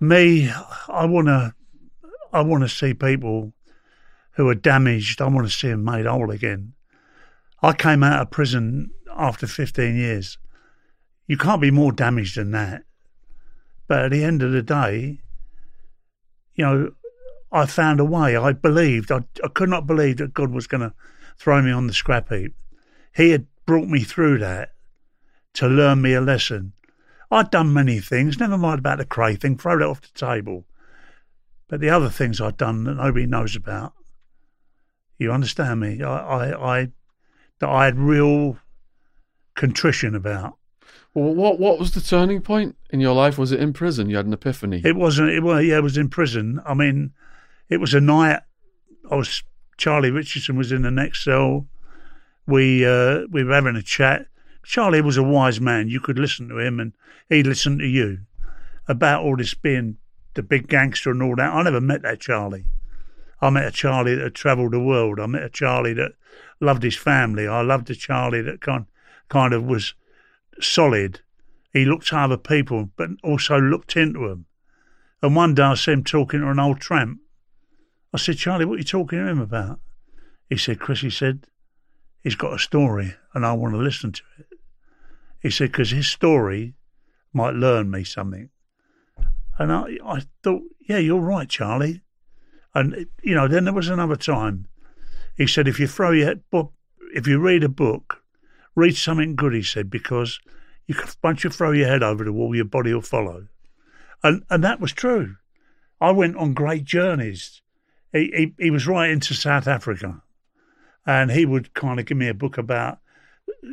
Me, 0.00 0.50
I 0.88 1.06
want 1.06 1.28
to, 1.28 1.54
I 2.32 2.40
want 2.42 2.64
to 2.64 2.68
see 2.68 2.94
people 2.94 3.52
who 4.38 4.48
are 4.48 4.54
damaged. 4.54 5.20
I 5.20 5.26
want 5.26 5.48
to 5.48 5.52
see 5.52 5.68
them 5.68 5.84
made 5.84 6.06
whole 6.06 6.30
again. 6.30 6.72
I 7.60 7.72
came 7.72 8.04
out 8.04 8.22
of 8.22 8.30
prison 8.30 8.92
after 9.14 9.48
15 9.48 9.96
years. 9.96 10.38
You 11.26 11.36
can't 11.36 11.60
be 11.60 11.72
more 11.72 11.90
damaged 11.90 12.36
than 12.36 12.52
that. 12.52 12.84
But 13.88 14.04
at 14.04 14.10
the 14.12 14.22
end 14.22 14.44
of 14.44 14.52
the 14.52 14.62
day, 14.62 15.18
you 16.54 16.64
know, 16.64 16.92
I 17.50 17.66
found 17.66 17.98
a 17.98 18.04
way. 18.04 18.36
I 18.36 18.52
believed. 18.52 19.10
I, 19.10 19.24
I 19.42 19.48
could 19.48 19.68
not 19.68 19.88
believe 19.88 20.18
that 20.18 20.34
God 20.34 20.52
was 20.52 20.68
going 20.68 20.82
to 20.82 20.94
throw 21.36 21.60
me 21.60 21.72
on 21.72 21.88
the 21.88 21.92
scrap 21.92 22.28
heap. 22.28 22.54
He 23.16 23.30
had 23.30 23.48
brought 23.66 23.88
me 23.88 24.04
through 24.04 24.38
that 24.38 24.72
to 25.54 25.66
learn 25.66 26.00
me 26.00 26.14
a 26.14 26.20
lesson. 26.20 26.74
I'd 27.28 27.50
done 27.50 27.74
many 27.74 27.98
things, 27.98 28.38
never 28.38 28.56
mind 28.56 28.78
about 28.78 28.98
the 28.98 29.04
Kray 29.04 29.38
thing, 29.38 29.58
throw 29.58 29.80
that 29.80 29.84
off 29.84 30.00
the 30.00 30.16
table. 30.16 30.64
But 31.66 31.80
the 31.80 31.90
other 31.90 32.08
things 32.08 32.40
I'd 32.40 32.56
done 32.56 32.84
that 32.84 32.94
nobody 32.94 33.26
knows 33.26 33.56
about, 33.56 33.94
you 35.18 35.32
understand 35.32 35.80
me? 35.80 36.02
I, 36.02 36.18
I, 36.18 36.76
I 36.78 36.88
that 37.58 37.68
I 37.68 37.84
had 37.86 37.98
real 37.98 38.58
contrition 39.54 40.14
about. 40.14 40.56
Well, 41.14 41.34
what 41.34 41.58
what 41.58 41.78
was 41.78 41.92
the 41.92 42.00
turning 42.00 42.40
point 42.40 42.76
in 42.90 43.00
your 43.00 43.14
life? 43.14 43.38
Was 43.38 43.52
it 43.52 43.60
in 43.60 43.72
prison? 43.72 44.08
You 44.08 44.16
had 44.16 44.26
an 44.26 44.32
epiphany. 44.32 44.80
It 44.84 44.96
wasn't. 44.96 45.30
It 45.30 45.42
was. 45.42 45.64
Yeah, 45.64 45.78
it 45.78 45.82
was 45.82 45.96
in 45.96 46.08
prison. 46.08 46.60
I 46.64 46.74
mean, 46.74 47.12
it 47.68 47.78
was 47.78 47.94
a 47.94 48.00
night. 48.00 48.40
I 49.10 49.16
was 49.16 49.42
Charlie 49.76 50.10
Richardson 50.10 50.56
was 50.56 50.70
in 50.70 50.82
the 50.82 50.90
next 50.90 51.24
cell. 51.24 51.66
We 52.46 52.86
uh, 52.86 53.22
we 53.30 53.44
were 53.44 53.54
having 53.54 53.76
a 53.76 53.82
chat. 53.82 54.26
Charlie 54.64 55.00
was 55.00 55.16
a 55.16 55.22
wise 55.22 55.60
man. 55.60 55.88
You 55.88 56.00
could 56.00 56.18
listen 56.18 56.48
to 56.48 56.58
him, 56.58 56.78
and 56.78 56.92
he 57.28 57.42
listened 57.42 57.80
to 57.80 57.86
you 57.86 58.18
about 58.86 59.22
all 59.22 59.36
this 59.36 59.54
being 59.54 59.96
the 60.34 60.42
big 60.42 60.68
gangster 60.68 61.10
and 61.10 61.22
all 61.22 61.36
that. 61.36 61.52
I 61.52 61.62
never 61.62 61.80
met 61.80 62.02
that 62.02 62.20
Charlie. 62.20 62.66
I 63.40 63.50
met 63.50 63.66
a 63.66 63.70
Charlie 63.70 64.16
that 64.16 64.22
had 64.22 64.34
travelled 64.34 64.72
the 64.72 64.80
world. 64.80 65.20
I 65.20 65.26
met 65.26 65.44
a 65.44 65.48
Charlie 65.48 65.94
that 65.94 66.12
loved 66.60 66.82
his 66.82 66.96
family. 66.96 67.46
I 67.46 67.62
loved 67.62 67.88
a 67.90 67.94
Charlie 67.94 68.42
that 68.42 68.60
kind 68.60 68.86
kind 69.28 69.52
of 69.52 69.64
was 69.64 69.94
solid. 70.60 71.20
He 71.72 71.84
looked 71.84 72.12
at 72.12 72.24
other 72.24 72.36
people, 72.36 72.90
but 72.96 73.10
also 73.22 73.60
looked 73.60 73.96
into 73.96 74.28
them. 74.28 74.46
And 75.22 75.36
one 75.36 75.54
day 75.54 75.62
I 75.62 75.74
saw 75.74 75.92
him 75.92 76.04
talking 76.04 76.40
to 76.40 76.50
an 76.50 76.58
old 76.58 76.80
tramp. 76.80 77.20
I 78.12 78.18
said, 78.18 78.38
Charlie, 78.38 78.64
what 78.64 78.76
are 78.76 78.78
you 78.78 78.84
talking 78.84 79.18
to 79.18 79.28
him 79.28 79.40
about? 79.40 79.80
He 80.48 80.56
said, 80.56 80.80
Chris, 80.80 81.00
he 81.00 81.10
said, 81.10 81.46
he's 82.22 82.36
got 82.36 82.54
a 82.54 82.58
story 82.58 83.14
and 83.34 83.44
I 83.44 83.52
want 83.52 83.74
to 83.74 83.78
listen 83.78 84.12
to 84.12 84.22
it. 84.38 84.46
He 85.40 85.50
said, 85.50 85.72
because 85.72 85.90
his 85.90 86.08
story 86.08 86.74
might 87.32 87.54
learn 87.54 87.90
me 87.90 88.04
something. 88.04 88.48
And 89.58 89.72
I, 89.72 89.98
I 90.04 90.22
thought, 90.42 90.62
yeah, 90.88 90.98
you're 90.98 91.20
right, 91.20 91.48
Charlie. 91.48 92.02
And, 92.78 93.06
you 93.24 93.34
know, 93.34 93.48
then 93.48 93.64
there 93.64 93.74
was 93.74 93.88
another 93.88 94.14
time. 94.14 94.68
He 95.36 95.48
said, 95.48 95.66
if 95.66 95.80
you 95.80 95.88
throw 95.88 96.12
your 96.12 96.26
head 96.26 96.42
book, 96.48 96.72
if 97.12 97.26
you 97.26 97.40
read 97.40 97.64
a 97.64 97.68
book, 97.68 98.22
read 98.76 98.94
something 98.96 99.34
good, 99.34 99.52
he 99.52 99.64
said, 99.64 99.90
because 99.90 100.38
you 100.86 100.94
once 101.24 101.42
you 101.42 101.50
throw 101.50 101.72
your 101.72 101.88
head 101.88 102.04
over 102.04 102.22
the 102.22 102.32
wall, 102.32 102.54
your 102.54 102.64
body 102.64 102.94
will 102.94 103.02
follow. 103.02 103.48
And, 104.22 104.44
and 104.48 104.62
that 104.62 104.80
was 104.80 104.92
true. 104.92 105.38
I 106.00 106.12
went 106.12 106.36
on 106.36 106.54
great 106.54 106.84
journeys. 106.84 107.62
He, 108.12 108.54
he, 108.58 108.64
he 108.66 108.70
was 108.70 108.86
right 108.86 109.10
into 109.10 109.34
South 109.34 109.66
Africa. 109.66 110.22
And 111.04 111.32
he 111.32 111.46
would 111.46 111.74
kind 111.74 111.98
of 111.98 112.06
give 112.06 112.16
me 112.16 112.28
a 112.28 112.34
book 112.34 112.58
about 112.58 113.00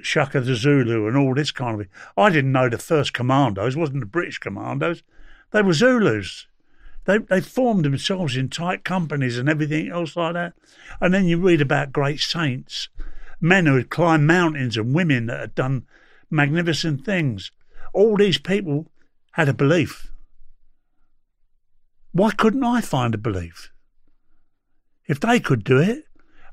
Shaka 0.01 0.41
the 0.41 0.55
Zulu 0.55 1.07
and 1.07 1.15
all 1.15 1.35
this 1.35 1.51
kind 1.51 1.79
of 1.79 1.85
thing. 1.85 1.95
I 2.17 2.31
didn't 2.31 2.51
know 2.51 2.69
the 2.69 2.79
first 2.79 3.13
commandos 3.13 3.77
wasn't 3.77 3.99
the 3.99 4.07
British 4.07 4.39
commandos. 4.39 5.03
They 5.51 5.61
were 5.61 5.73
Zulus. 5.73 6.47
They 7.05 7.19
they 7.19 7.41
formed 7.41 7.85
themselves 7.85 8.35
in 8.35 8.49
tight 8.49 8.83
companies 8.83 9.37
and 9.37 9.47
everything 9.47 9.89
else 9.89 10.15
like 10.15 10.33
that. 10.33 10.53
And 10.99 11.13
then 11.13 11.25
you 11.25 11.37
read 11.37 11.61
about 11.61 11.93
great 11.93 12.19
saints, 12.19 12.89
men 13.39 13.65
who 13.65 13.75
had 13.75 13.89
climbed 13.89 14.27
mountains 14.27 14.77
and 14.77 14.93
women 14.93 15.27
that 15.27 15.39
had 15.39 15.55
done 15.55 15.85
magnificent 16.29 17.05
things. 17.05 17.51
All 17.93 18.17
these 18.17 18.37
people 18.37 18.91
had 19.33 19.49
a 19.49 19.53
belief. 19.53 20.11
Why 22.11 22.31
couldn't 22.31 22.63
I 22.63 22.81
find 22.81 23.13
a 23.13 23.19
belief? 23.19 23.71
If 25.07 25.19
they 25.19 25.39
could 25.39 25.63
do 25.63 25.77
it, 25.77 26.05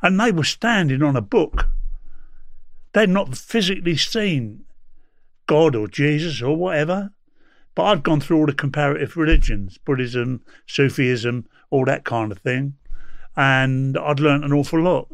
and 0.02 0.18
they 0.18 0.32
were 0.32 0.44
standing 0.44 1.02
on 1.02 1.16
a 1.16 1.22
book, 1.22 1.68
they'd 2.92 3.08
not 3.08 3.36
physically 3.36 3.96
seen 3.96 4.64
God 5.46 5.76
or 5.76 5.86
Jesus 5.86 6.42
or 6.42 6.56
whatever. 6.56 7.12
But 7.74 7.84
I'd 7.84 8.02
gone 8.02 8.20
through 8.20 8.38
all 8.38 8.46
the 8.46 8.52
comparative 8.52 9.16
religions, 9.16 9.78
Buddhism, 9.78 10.42
Sufism, 10.66 11.46
all 11.70 11.84
that 11.86 12.04
kind 12.04 12.30
of 12.30 12.38
thing, 12.38 12.74
and 13.34 13.96
I'd 13.96 14.20
learnt 14.20 14.44
an 14.44 14.52
awful 14.52 14.80
lot. 14.80 15.08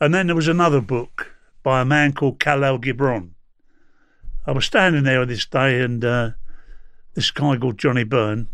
And 0.00 0.12
then 0.12 0.26
there 0.26 0.36
was 0.36 0.48
another 0.48 0.80
book 0.80 1.34
by 1.62 1.80
a 1.80 1.84
man 1.84 2.12
called 2.12 2.40
Khalil 2.40 2.78
Gibran. 2.78 3.30
I 4.46 4.52
was 4.52 4.64
standing 4.64 5.04
there 5.04 5.20
on 5.20 5.28
this 5.28 5.46
day, 5.46 5.80
and 5.80 6.04
uh, 6.04 6.30
this 7.14 7.30
guy 7.30 7.56
called 7.56 7.78
Johnny 7.78 8.04
Byrne, 8.04 8.48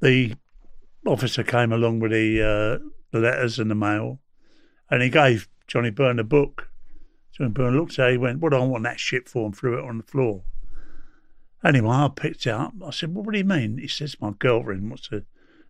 the 0.00 0.34
officer 1.06 1.42
came 1.42 1.72
along 1.72 2.00
with 2.00 2.10
the, 2.10 2.42
uh, 2.42 2.86
the 3.12 3.20
letters 3.20 3.58
and 3.58 3.70
the 3.70 3.74
mail, 3.74 4.20
and 4.90 5.02
he 5.02 5.08
gave 5.08 5.48
Johnny 5.66 5.90
Byrne 5.90 6.18
a 6.18 6.24
book. 6.24 6.68
Johnny 7.32 7.50
Byrne 7.50 7.76
looked 7.76 7.98
at 7.98 8.08
it, 8.08 8.12
he 8.12 8.18
went, 8.18 8.40
What 8.40 8.50
do 8.50 8.56
I 8.56 8.64
want 8.64 8.84
that 8.84 9.00
shit 9.00 9.28
for? 9.28 9.46
and 9.46 9.56
threw 9.56 9.78
it 9.78 9.88
on 9.88 9.98
the 9.98 10.04
floor. 10.04 10.42
Anyway, 11.66 11.90
I 11.90 12.08
picked 12.14 12.46
it 12.46 12.50
up. 12.50 12.74
I 12.84 12.90
said, 12.90 13.12
well, 13.12 13.24
What 13.24 13.32
do 13.32 13.38
you 13.38 13.44
mean? 13.44 13.78
He 13.78 13.88
says, 13.88 14.20
My 14.20 14.30
girlfriend 14.38 14.88
wants 14.88 15.08
to 15.08 15.24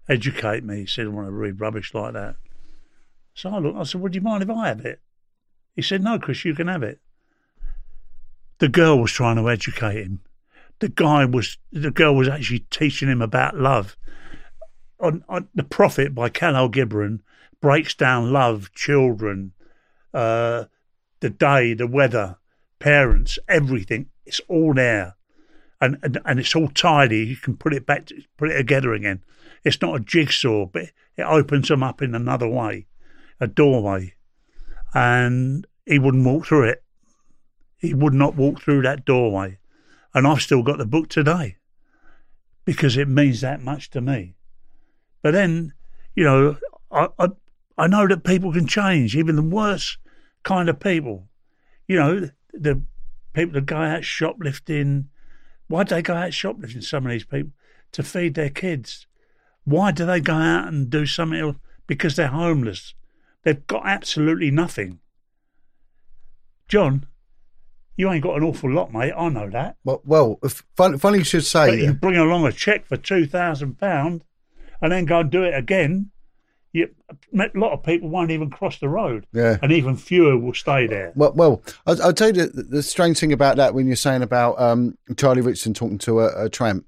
educate 0.09 0.63
me. 0.63 0.81
He 0.81 0.87
said, 0.87 1.07
I 1.07 1.09
want 1.09 1.27
to 1.27 1.33
read 1.33 1.59
rubbish 1.59 1.95
like 1.95 2.13
that. 2.13 2.37
So 3.33 3.49
I 3.49 3.59
looked, 3.59 3.79
I 3.79 3.85
said, 3.85 4.03
Would 4.03 4.15
you 4.15 4.21
mind 4.21 4.43
if 4.43 4.51
I 4.51 4.69
have 4.69 4.85
it? 4.85 5.01
He 5.75 5.81
said, 5.81 6.03
No, 6.03 6.19
Chris, 6.19 6.45
you 6.45 6.55
can 6.55 6.69
have 6.69 6.83
it. 6.83 7.01
The 8.59 8.69
girl 8.69 9.01
was 9.01 9.11
trying 9.11 9.37
to 9.37 9.49
educate 9.49 10.03
him. 10.03 10.21
The 10.81 10.91
guy 10.91 11.25
was, 11.25 11.57
the 11.73 11.91
girl 11.91 12.15
was 12.15 12.29
actually 12.29 12.67
teaching 12.71 13.09
him 13.09 13.23
about 13.23 13.57
love. 13.57 13.97
On, 15.01 15.25
on 15.31 15.49
the 15.55 15.65
Prophet 15.65 16.15
by 16.15 16.29
Khalil 16.29 16.71
Gibran 16.71 17.21
breaks 17.63 17.95
down 17.95 18.35
love, 18.35 18.71
children, 18.75 19.53
uh, 20.13 20.65
the 21.21 21.31
day, 21.31 21.73
the 21.73 21.87
weather, 21.87 22.37
parents, 22.81 23.39
everything. 23.49 24.11
It's 24.27 24.41
all 24.49 24.75
there 24.75 25.16
and, 25.81 25.99
and, 26.03 26.19
and 26.25 26.41
it's 26.41 26.55
all 26.55 26.69
tidy. 26.69 27.27
You 27.27 27.37
can 27.37 27.57
put 27.57 27.75
it 27.75 27.87
back, 27.87 28.11
put 28.37 28.51
it 28.51 28.57
together 28.57 28.93
again. 28.93 29.23
It's 29.65 29.81
not 29.83 29.97
a 29.97 30.01
jigsaw, 30.01 30.67
but 30.67 30.91
it 31.17 31.23
opens 31.23 31.69
them 31.69 31.83
up 31.83 32.03
in 32.03 32.15
another 32.15 32.49
way, 32.49 32.87
a 33.41 33.47
doorway. 33.47 34.15
And 34.95 35.67
he 35.85 35.99
wouldn't 35.99 36.25
walk 36.25 36.47
through 36.47 36.69
it. 36.69 36.83
He 37.79 37.95
would 37.95 38.15
not 38.15 38.37
walk 38.37 38.61
through 38.61 38.83
that 38.83 39.05
doorway. 39.05 39.59
And 40.15 40.27
I've 40.27 40.41
still 40.41 40.62
got 40.62 40.79
the 40.79 40.87
book 40.87 41.09
today 41.09 41.57
because 42.65 42.97
it 42.97 43.09
means 43.09 43.43
that 43.43 43.61
much 43.61 43.91
to 43.91 44.01
me. 44.01 44.35
But 45.23 45.33
then, 45.33 45.75
you 46.15 46.25
know, 46.25 46.57
I, 46.91 47.09
I, 47.19 47.29
I 47.77 47.87
know 47.87 48.07
that 48.07 48.25
people 48.25 48.53
can 48.53 48.67
change, 48.67 49.17
even 49.17 49.37
the 49.37 49.43
worst 49.43 49.99
kind 50.43 50.69
of 50.69 50.81
people. 50.81 51.29
You 51.87 51.97
know, 51.99 52.31
the 52.53 52.83
people 53.33 53.55
that 53.55 53.67
go 53.67 53.77
out 53.77 54.05
shoplifting, 54.05 55.09
why 55.69 55.85
do 55.85 55.95
they 55.95 56.03
go 56.03 56.15
out 56.15 56.33
shoplifting, 56.33 56.83
some 56.83 57.07
of 57.07 57.13
these 57.13 57.25
people, 57.25 57.53
to 57.93 58.03
feed 58.03 58.35
their 58.35 58.51
kids? 58.51 59.07
Why 59.65 59.91
do 59.91 60.07
they 60.07 60.21
go 60.21 60.35
out 60.35 60.69
and 60.69 60.89
do 60.89 61.07
something 61.07 61.41
else? 61.41 61.57
Because 61.87 62.17
they're 62.17 62.29
homeless. 62.29 62.95
They've 63.43 63.67
got 63.67 63.87
absolutely 63.87 64.51
nothing. 64.51 65.01
John, 66.69 67.07
you 67.97 68.11
ain't 68.11 68.23
got 68.23 68.37
an 68.37 68.45
awful 68.45 68.71
lot, 68.71 68.93
mate. 68.93 69.13
I 69.17 69.29
know 69.29 69.49
that. 69.51 69.77
Well, 69.85 70.03
well 70.05 70.41
funny, 70.77 70.99
funny 70.99 71.19
you 71.19 71.25
should 71.25 71.45
say. 71.45 71.71
But 71.71 71.79
you 71.79 71.93
bring 71.95 72.17
along 72.17 72.47
a 72.47 72.53
cheque 72.53 72.87
for 72.87 72.97
two 72.97 73.27
thousand 73.27 73.79
pound, 73.79 74.25
and 74.81 74.93
then 74.93 75.05
go 75.05 75.21
and 75.21 75.31
do 75.31 75.45
it 75.45 75.55
again. 75.55 76.11
You, 76.77 76.91
a 77.33 77.51
lot 77.55 77.73
of 77.73 77.83
people 77.83 78.11
won't 78.11 78.31
even 78.31 78.51
cross 78.51 78.79
the 78.81 78.89
road. 78.91 79.27
Yeah. 79.33 79.57
And 79.62 79.73
even 79.73 79.97
fewer 79.97 80.37
will 80.37 80.53
stay 80.53 80.87
there. 80.87 81.11
Well, 81.17 81.33
well 81.33 81.62
I'll, 81.87 82.03
I'll 82.03 82.12
tell 82.12 82.29
you 82.29 82.47
the, 82.47 82.62
the, 82.65 82.83
strange 82.83 83.19
thing 83.19 83.33
about 83.33 83.57
that 83.57 83.73
when 83.73 83.87
you're 83.87 83.97
saying 83.97 84.21
about 84.23 84.61
um, 84.61 84.99
Charlie 85.17 85.41
Richardson 85.41 85.73
talking 85.73 85.97
to 85.99 86.21
a, 86.21 86.45
a, 86.45 86.51
tramp. 86.51 86.85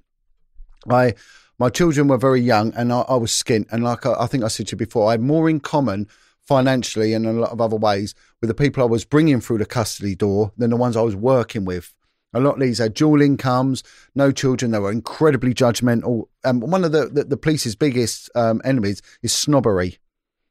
I, 0.91 1.15
my 1.59 1.71
children 1.71 2.07
were 2.07 2.19
very 2.19 2.43
young 2.43 2.75
and 2.75 2.93
I, 2.93 3.01
I 3.01 3.17
was 3.17 3.33
skint. 3.33 3.65
And 3.73 3.83
like 3.83 4.05
I, 4.05 4.15
I 4.21 4.27
think 4.27 4.45
I 4.45 4.49
said 4.49 4.67
to 4.69 4.73
you 4.73 4.77
before, 4.77 5.09
I 5.09 5.13
had 5.13 5.23
more 5.23 5.49
in 5.49 5.59
common 5.59 6.07
financially 6.43 7.15
and 7.15 7.25
in 7.25 7.39
a 7.39 7.41
lot 7.41 7.53
of 7.53 7.63
other 7.63 7.77
ways 7.77 8.15
with 8.43 8.49
the 8.49 8.55
people 8.55 8.83
I 8.83 8.87
was 8.87 9.07
bringing 9.07 9.41
through 9.41 9.59
the 9.59 9.67
custody 9.67 10.15
door 10.15 10.53
than 10.59 10.69
the 10.69 10.77
ones 10.77 10.99
I 10.99 11.03
was 11.03 11.17
working 11.17 11.65
with. 11.65 11.95
A 12.35 12.41
lot 12.41 12.55
of 12.55 12.61
these 12.61 12.79
had 12.79 12.95
dual 12.95 13.23
incomes, 13.23 13.83
no 14.15 14.31
children. 14.31 14.71
They 14.71 14.79
were 14.79 14.93
incredibly 14.93 15.55
judgmental. 15.55 16.25
And 16.45 16.63
um, 16.63 16.71
one 16.71 16.85
of 16.85 16.93
the, 16.93 17.07
the, 17.07 17.25
the 17.25 17.37
police's 17.37 17.75
biggest 17.75 18.31
um, 18.35 18.61
enemies 18.65 19.01
is 19.23 19.33
snobbery. 19.33 19.99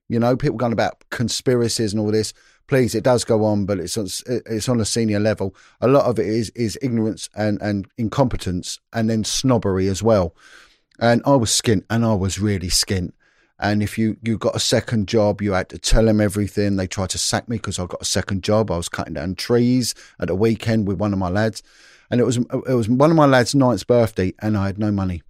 You 0.09 0.19
know, 0.19 0.35
people 0.35 0.57
going 0.57 0.73
about 0.73 1.03
conspiracies 1.11 1.93
and 1.93 1.99
all 1.99 2.11
this. 2.11 2.33
Please, 2.67 2.95
it 2.95 3.03
does 3.03 3.23
go 3.23 3.45
on, 3.45 3.65
but 3.65 3.79
it's 3.79 3.97
on, 3.97 4.07
it's 4.25 4.67
on 4.67 4.79
a 4.81 4.85
senior 4.85 5.19
level. 5.19 5.55
A 5.79 5.87
lot 5.87 6.05
of 6.05 6.19
it 6.19 6.25
is 6.25 6.49
is 6.51 6.77
ignorance 6.81 7.29
and, 7.35 7.61
and 7.61 7.87
incompetence, 7.97 8.79
and 8.91 9.09
then 9.09 9.23
snobbery 9.23 9.87
as 9.87 10.01
well. 10.01 10.35
And 10.99 11.21
I 11.25 11.35
was 11.35 11.49
skint, 11.49 11.83
and 11.89 12.03
I 12.03 12.13
was 12.15 12.39
really 12.39 12.69
skint. 12.69 13.11
And 13.59 13.81
if 13.81 13.97
you, 13.97 14.17
you 14.21 14.37
got 14.37 14.55
a 14.55 14.59
second 14.59 15.07
job, 15.07 15.41
you 15.41 15.53
had 15.53 15.69
to 15.69 15.79
tell 15.79 16.05
them 16.05 16.21
everything. 16.21 16.75
They 16.75 16.85
tried 16.85 17.09
to 17.11 17.17
sack 17.17 17.49
me 17.49 17.57
because 17.57 17.79
I 17.79 17.85
got 17.87 18.01
a 18.01 18.05
second 18.05 18.43
job. 18.43 18.69
I 18.69 18.77
was 18.77 18.89
cutting 18.89 19.15
down 19.15 19.35
trees 19.35 19.95
at 20.19 20.29
a 20.29 20.35
weekend 20.35 20.87
with 20.87 20.99
one 20.99 21.11
of 21.11 21.19
my 21.19 21.29
lads. 21.29 21.63
And 22.09 22.21
it 22.21 22.23
was 22.23 22.37
it 22.37 22.73
was 22.73 22.87
one 22.87 23.11
of 23.11 23.17
my 23.17 23.25
lads' 23.25 23.55
ninth 23.55 23.85
birthday, 23.85 24.33
and 24.39 24.57
I 24.57 24.67
had 24.67 24.79
no 24.79 24.91
money. 24.91 25.23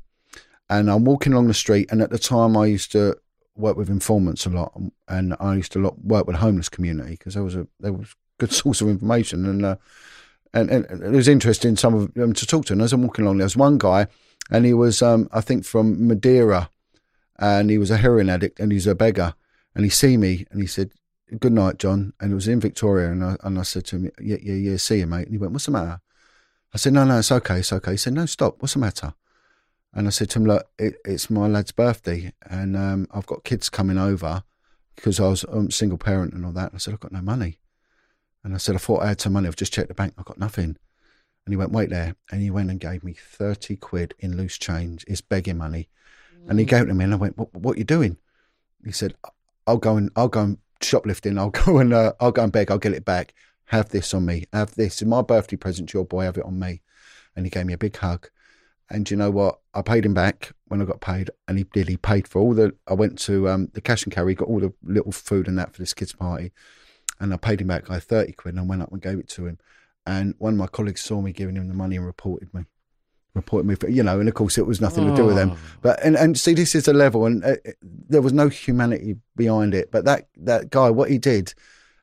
And 0.70 0.92
I'm 0.92 1.06
walking 1.06 1.34
along 1.34 1.48
the 1.48 1.54
street, 1.54 1.90
and 1.92 2.02
at 2.02 2.12
the 2.12 2.20
time 2.20 2.56
I 2.56 2.66
used 2.66 2.92
to 2.92 3.18
work 3.56 3.78
with 3.78 3.90
informants 3.90 4.46
a 4.46 4.50
lot, 4.50 4.80
and 5.08 5.36
I 5.40 5.56
used 5.56 5.72
to 5.72 5.96
work 6.04 6.28
with 6.28 6.36
homeless 6.36 6.70
community 6.70 7.12
because 7.12 7.34
there 7.34 7.44
was 7.44 7.56
a 7.56 7.68
there 7.80 7.94
was 7.94 8.16
good 8.38 8.52
source 8.62 8.82
of 8.82 8.90
information, 8.90 9.46
and 9.46 9.66
uh, 9.66 9.76
and, 10.54 10.70
and 10.70 11.04
it 11.04 11.12
was 11.12 11.28
interesting 11.28 11.76
some 11.76 11.96
of 11.96 12.14
them 12.14 12.34
to 12.34 12.46
talk 12.46 12.66
to. 12.66 12.74
And 12.74 12.82
as 12.82 12.94
I'm 12.94 13.02
walking 13.02 13.26
along, 13.26 13.38
there 13.38 13.46
was 13.46 13.58
one 13.58 13.78
guy, 13.78 14.08
and 14.52 14.66
he 14.66 14.74
was 14.74 15.02
um, 15.02 15.30
I 15.32 15.42
think 15.42 15.66
from 15.66 16.08
Madeira, 16.08 16.70
and 17.40 17.70
he 17.70 17.78
was 17.78 17.92
a 17.92 17.98
heroin 17.98 18.30
addict 18.30 18.60
and 18.60 18.72
he's 18.72 18.88
a 18.88 18.96
beggar. 18.96 19.36
And 19.76 19.86
he 19.86 19.90
see 19.90 20.18
me 20.18 20.46
and 20.52 20.60
he 20.62 20.68
said, 20.68 20.92
"Good 21.40 21.54
night, 21.54 21.78
John." 21.78 22.14
And 22.20 22.32
it 22.32 22.36
was 22.36 22.48
in 22.48 22.60
Victoria, 22.60 23.12
and 23.12 23.24
I 23.24 23.38
and 23.44 23.60
I 23.60 23.64
said 23.64 23.86
to 23.86 23.98
him, 23.98 24.12
"Yeah, 24.20 24.38
yeah, 24.42 24.56
yeah, 24.56 24.78
see 24.78 25.00
you, 25.00 25.08
mate." 25.08 25.28
And 25.28 25.32
he 25.32 25.38
went, 25.38 25.54
"What's 25.54 25.66
the 25.66 25.72
matter?" 25.72 26.02
I 26.74 26.78
said, 26.78 26.94
no, 26.94 27.06
no, 27.06 27.20
it's 27.20 27.32
okay, 27.32 27.60
it's 27.60 27.72
okay. 27.74 27.92
He 27.92 27.98
said, 27.98 28.14
no, 28.14 28.26
stop. 28.26 28.62
What's 28.62 28.74
the 28.74 28.80
matter? 28.80 29.14
And 29.94 30.06
I 30.06 30.10
said 30.10 30.30
to 30.32 30.40
him, 30.40 30.46
look, 30.46 30.70
it, 30.78 30.98
it's 31.06 31.30
my 31.30 31.48
lad's 31.48 31.72
birthday, 31.72 32.34
and 32.44 32.76
um, 32.76 33.08
I've 33.12 33.26
got 33.26 33.46
kids 33.46 33.70
coming 33.70 33.98
over 33.98 34.44
because 34.96 35.20
I 35.20 35.28
was 35.28 35.44
a 35.46 35.54
um, 35.54 35.72
single 35.72 35.98
parent 35.98 36.34
and 36.34 36.46
all 36.46 36.52
that. 36.52 36.72
And 36.72 36.76
I 36.76 36.78
said, 36.78 36.94
I've 36.94 37.00
got 37.00 37.14
no 37.14 37.22
money. 37.22 37.58
And 38.44 38.54
I 38.54 38.58
said, 38.58 38.76
I 38.76 38.80
thought 38.80 39.02
I 39.02 39.08
had 39.08 39.22
some 39.22 39.34
money. 39.34 39.48
I've 39.48 39.56
just 39.56 39.74
checked 39.74 39.88
the 39.88 39.94
bank. 39.94 40.14
I've 40.18 40.26
got 40.26 40.40
nothing. 40.40 40.78
And 41.46 41.54
he 41.54 41.56
went, 41.56 41.72
wait 41.72 41.90
there. 41.90 42.16
And 42.32 42.42
he 42.42 42.52
went 42.52 42.70
and 42.70 42.80
gave 42.80 43.04
me 43.04 43.14
30 43.14 43.78
quid 43.78 44.14
in 44.20 44.36
loose 44.36 44.58
change. 44.58 45.06
It's 45.08 45.22
begging 45.22 45.58
money. 45.58 45.90
And 46.48 46.60
he 46.60 46.66
gave 46.66 46.84
it 46.84 46.86
to 46.88 46.94
me 46.94 47.04
and 47.04 47.14
I 47.14 47.18
went, 47.18 47.38
what, 47.38 47.54
what 47.54 47.76
are 47.76 47.80
you 47.80 47.84
doing? 47.84 48.18
He 48.86 48.92
said, 48.92 49.16
I'll 49.66 49.78
go 49.78 49.98
and, 49.98 50.10
I'll 50.16 50.30
go 50.30 50.42
and 50.42 50.58
shoplifting. 50.82 51.38
I'll 51.38 51.50
go 51.50 51.78
and, 51.80 51.94
uh, 51.94 52.14
I'll 52.20 52.32
go 52.32 52.44
and 52.44 52.52
beg. 52.52 52.72
I'll 52.72 52.78
get 52.78 52.94
it 52.94 53.06
back. 53.06 53.34
Have 53.66 53.90
this 53.90 54.14
on 54.14 54.26
me. 54.26 54.46
Have 54.54 54.76
this. 54.76 55.02
It's 55.02 55.10
my 55.10 55.22
birthday 55.22 55.58
present 55.58 55.90
to 55.90 55.98
your 55.98 56.06
boy. 56.06 56.24
Have 56.24 56.38
it 56.38 56.46
on 56.46 56.58
me. 56.58 56.82
And 57.36 57.46
he 57.46 57.50
gave 57.50 57.66
me 57.66 57.74
a 57.74 57.78
big 57.78 57.98
hug. 57.98 58.30
And 58.90 59.12
you 59.12 59.18
know 59.18 59.30
what? 59.30 59.60
I 59.74 59.82
paid 59.82 60.06
him 60.06 60.14
back 60.14 60.54
when 60.70 60.82
I 60.82 60.86
got 60.86 61.02
paid, 61.02 61.30
and 61.48 61.58
he 61.58 61.66
did. 61.66 61.90
He 61.90 61.98
paid 61.98 62.26
for 62.26 62.42
all 62.42 62.54
the. 62.54 62.74
I 62.88 62.94
went 62.94 63.20
to 63.20 63.50
um, 63.50 63.70
the 63.74 63.82
cash 63.82 64.04
and 64.04 64.14
carry, 64.14 64.34
got 64.34 64.48
all 64.48 64.62
the 64.62 64.74
little 64.82 65.12
food 65.12 65.50
and 65.50 65.60
that 65.60 65.74
for 65.74 65.82
this 65.82 65.94
kid's 65.94 66.14
party, 66.14 66.54
and 67.20 67.34
I 67.34 67.38
paid 67.38 67.60
him 67.60 67.68
back. 67.68 67.90
I 67.90 67.96
had 67.96 68.04
thirty 68.04 68.32
quid, 68.32 68.54
and 68.54 68.62
I 68.62 68.66
went 68.66 68.82
up 68.82 68.92
and 68.94 69.02
gave 69.02 69.20
it 69.20 69.28
to 69.30 69.46
him. 69.46 69.60
And 70.06 70.36
one 70.38 70.54
of 70.54 70.60
my 70.60 70.68
colleagues 70.68 71.02
saw 71.02 71.20
me 71.20 71.34
giving 71.34 71.58
him 71.58 71.68
the 71.68 71.74
money 71.74 71.98
and 71.98 72.06
reported 72.06 72.54
me, 72.54 72.64
reported 73.34 73.68
me 73.68 73.76
for 73.76 73.90
you 73.90 74.04
know. 74.04 74.20
And 74.20 74.28
of 74.28 74.36
course, 74.36 74.58
it 74.58 74.66
was 74.66 74.82
nothing 74.82 75.08
to 75.08 75.16
do 75.16 75.26
with 75.26 75.36
them. 75.36 75.52
Oh. 75.54 75.58
But 75.82 76.04
and 76.04 76.16
and 76.16 76.38
see, 76.38 76.54
this 76.54 76.76
is 76.76 76.88
a 76.88 76.94
level, 76.94 77.26
and 77.26 77.44
uh, 77.44 77.56
there 77.82 78.22
was 78.22 78.34
no 78.34 78.50
humanity 78.50 79.18
behind 79.36 79.74
it. 79.74 79.92
But 79.92 80.06
that 80.06 80.28
that 80.38 80.70
guy, 80.70 80.90
what 80.90 81.10
he 81.10 81.18
did, 81.18 81.54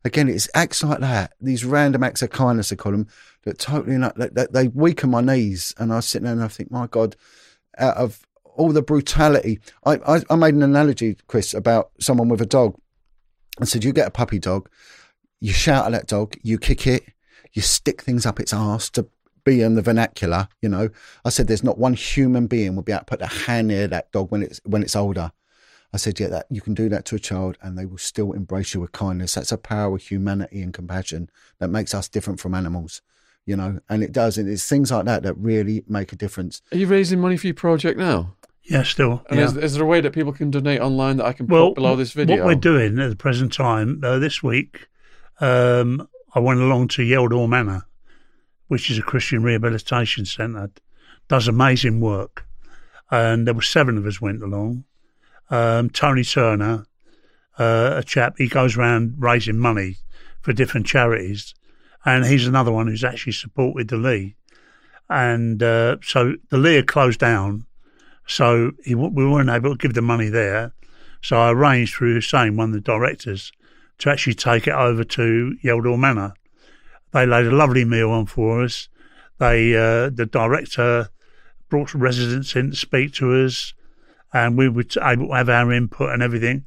again, 0.04 0.28
it's 0.28 0.48
acts 0.54 0.82
like 0.82 1.00
that. 1.00 1.32
These 1.40 1.64
random 1.64 2.02
acts 2.02 2.22
of 2.22 2.30
kindness, 2.30 2.72
I 2.72 2.76
call 2.76 2.92
them, 2.92 3.08
that 3.44 3.58
totally 3.58 3.96
not, 3.96 4.16
that, 4.16 4.34
that 4.34 4.52
they 4.52 4.68
weaken 4.68 5.10
my 5.10 5.20
knees. 5.20 5.74
And 5.78 5.92
I 5.92 6.00
sit 6.00 6.22
there 6.22 6.32
and 6.32 6.42
I 6.42 6.48
think, 6.48 6.70
my 6.70 6.86
God, 6.86 7.16
out 7.78 7.96
of 7.96 8.20
all 8.44 8.70
the 8.70 8.82
brutality, 8.82 9.60
I, 9.84 9.96
I, 10.06 10.20
I 10.30 10.36
made 10.36 10.54
an 10.54 10.62
analogy, 10.62 11.16
Chris, 11.26 11.54
about 11.54 11.90
someone 11.98 12.28
with 12.28 12.40
a 12.40 12.46
dog. 12.46 12.78
I 13.60 13.64
said, 13.64 13.84
you 13.84 13.92
get 13.92 14.08
a 14.08 14.12
puppy 14.12 14.38
dog, 14.38 14.68
you 15.40 15.52
shout 15.52 15.86
at 15.86 15.92
that 15.92 16.06
dog, 16.06 16.36
you 16.42 16.58
kick 16.58 16.86
it, 16.86 17.04
you 17.52 17.62
stick 17.62 18.02
things 18.02 18.26
up 18.26 18.40
its 18.40 18.52
arse 18.52 18.90
to 18.90 19.06
be 19.44 19.62
in 19.62 19.74
the 19.74 19.82
vernacular, 19.82 20.48
you 20.60 20.68
know. 20.68 20.88
I 21.24 21.28
said, 21.28 21.46
there's 21.46 21.64
not 21.64 21.78
one 21.78 21.94
human 21.94 22.46
being 22.46 22.74
will 22.74 22.82
be 22.82 22.92
able 22.92 23.00
to 23.00 23.04
put 23.04 23.22
a 23.22 23.26
hand 23.26 23.68
near 23.68 23.86
that 23.88 24.10
dog 24.12 24.30
when 24.30 24.42
it's 24.42 24.60
when 24.64 24.82
it's 24.82 24.96
older. 24.96 25.32
I 25.92 25.96
said, 25.96 26.18
yeah, 26.18 26.26
that 26.28 26.46
you 26.50 26.60
can 26.60 26.74
do 26.74 26.88
that 26.88 27.04
to 27.06 27.14
a 27.14 27.20
child 27.20 27.56
and 27.62 27.78
they 27.78 27.86
will 27.86 27.98
still 27.98 28.32
embrace 28.32 28.74
you 28.74 28.80
with 28.80 28.90
kindness. 28.90 29.34
That's 29.34 29.52
a 29.52 29.58
power 29.58 29.94
of 29.94 30.02
humanity 30.02 30.60
and 30.60 30.74
compassion 30.74 31.30
that 31.60 31.68
makes 31.68 31.94
us 31.94 32.08
different 32.08 32.40
from 32.40 32.52
animals, 32.52 33.00
you 33.46 33.54
know, 33.56 33.78
and 33.88 34.02
it 34.02 34.10
does. 34.10 34.36
And 34.36 34.48
it's 34.48 34.68
things 34.68 34.90
like 34.90 35.04
that 35.04 35.22
that 35.22 35.34
really 35.34 35.84
make 35.86 36.12
a 36.12 36.16
difference. 36.16 36.62
Are 36.72 36.78
you 36.78 36.88
raising 36.88 37.20
money 37.20 37.36
for 37.36 37.46
your 37.46 37.54
project 37.54 37.96
now? 37.96 38.34
Yeah, 38.64 38.82
still. 38.82 39.22
And 39.28 39.38
yeah. 39.38 39.46
is, 39.46 39.56
is 39.56 39.74
there 39.74 39.84
a 39.84 39.86
way 39.86 40.00
that 40.00 40.12
people 40.12 40.32
can 40.32 40.50
donate 40.50 40.80
online 40.80 41.18
that 41.18 41.26
I 41.26 41.32
can 41.32 41.46
well, 41.46 41.68
put 41.68 41.76
below 41.76 41.94
this 41.94 42.12
video? 42.12 42.38
What 42.38 42.46
we're 42.46 42.54
doing 42.56 42.98
at 42.98 43.10
the 43.10 43.16
present 43.16 43.52
time, 43.52 44.00
uh, 44.02 44.18
this 44.18 44.42
week, 44.42 44.88
um, 45.40 46.08
I 46.34 46.40
went 46.40 46.60
along 46.60 46.88
to 46.88 47.02
Yeldall 47.02 47.48
Manor, 47.48 47.86
which 48.74 48.90
is 48.90 48.98
a 48.98 49.02
Christian 49.02 49.40
rehabilitation 49.44 50.24
centre, 50.24 50.68
does 51.28 51.46
amazing 51.46 52.00
work. 52.00 52.44
And 53.08 53.46
there 53.46 53.54
were 53.54 53.62
seven 53.62 53.96
of 53.96 54.04
us 54.04 54.20
went 54.20 54.42
along. 54.42 54.82
Um, 55.48 55.90
Tony 55.90 56.24
Turner, 56.24 56.84
uh, 57.56 57.94
a 57.98 58.02
chap, 58.02 58.34
he 58.36 58.48
goes 58.48 58.76
around 58.76 59.14
raising 59.18 59.60
money 59.60 59.98
for 60.40 60.52
different 60.52 60.86
charities. 60.86 61.54
And 62.04 62.24
he's 62.24 62.48
another 62.48 62.72
one 62.72 62.88
who's 62.88 63.04
actually 63.04 63.34
supported 63.34 63.86
the 63.86 63.96
Ley. 63.96 64.34
And 65.08 65.62
uh, 65.62 65.98
so 66.02 66.34
the 66.48 66.58
Ley 66.58 66.74
had 66.74 66.88
closed 66.88 67.20
down. 67.20 67.66
So 68.26 68.72
he, 68.84 68.96
we 68.96 69.24
weren't 69.24 69.50
able 69.50 69.70
to 69.70 69.78
give 69.78 69.94
the 69.94 70.02
money 70.02 70.30
there. 70.30 70.72
So 71.22 71.36
I 71.36 71.52
arranged 71.52 71.94
through 71.94 72.14
Hussein, 72.14 72.56
one 72.56 72.70
of 72.70 72.74
the 72.74 72.80
directors, 72.80 73.52
to 73.98 74.10
actually 74.10 74.34
take 74.34 74.66
it 74.66 74.74
over 74.74 75.04
to 75.04 75.56
Yeldall 75.62 75.96
Manor. 75.96 76.34
They 77.14 77.24
laid 77.24 77.46
a 77.46 77.54
lovely 77.54 77.84
meal 77.84 78.10
on 78.10 78.26
for 78.26 78.62
us. 78.64 78.88
They, 79.38 79.74
uh, 79.74 80.10
the 80.10 80.26
director 80.30 81.08
brought 81.70 81.90
some 81.90 82.02
residents 82.02 82.54
in 82.56 82.70
to 82.70 82.76
speak 82.76 83.14
to 83.14 83.32
us, 83.44 83.72
and 84.32 84.58
we 84.58 84.68
were 84.68 84.82
able 85.02 85.28
to 85.28 85.34
have 85.34 85.48
our 85.48 85.72
input 85.72 86.10
and 86.10 86.22
everything, 86.22 86.64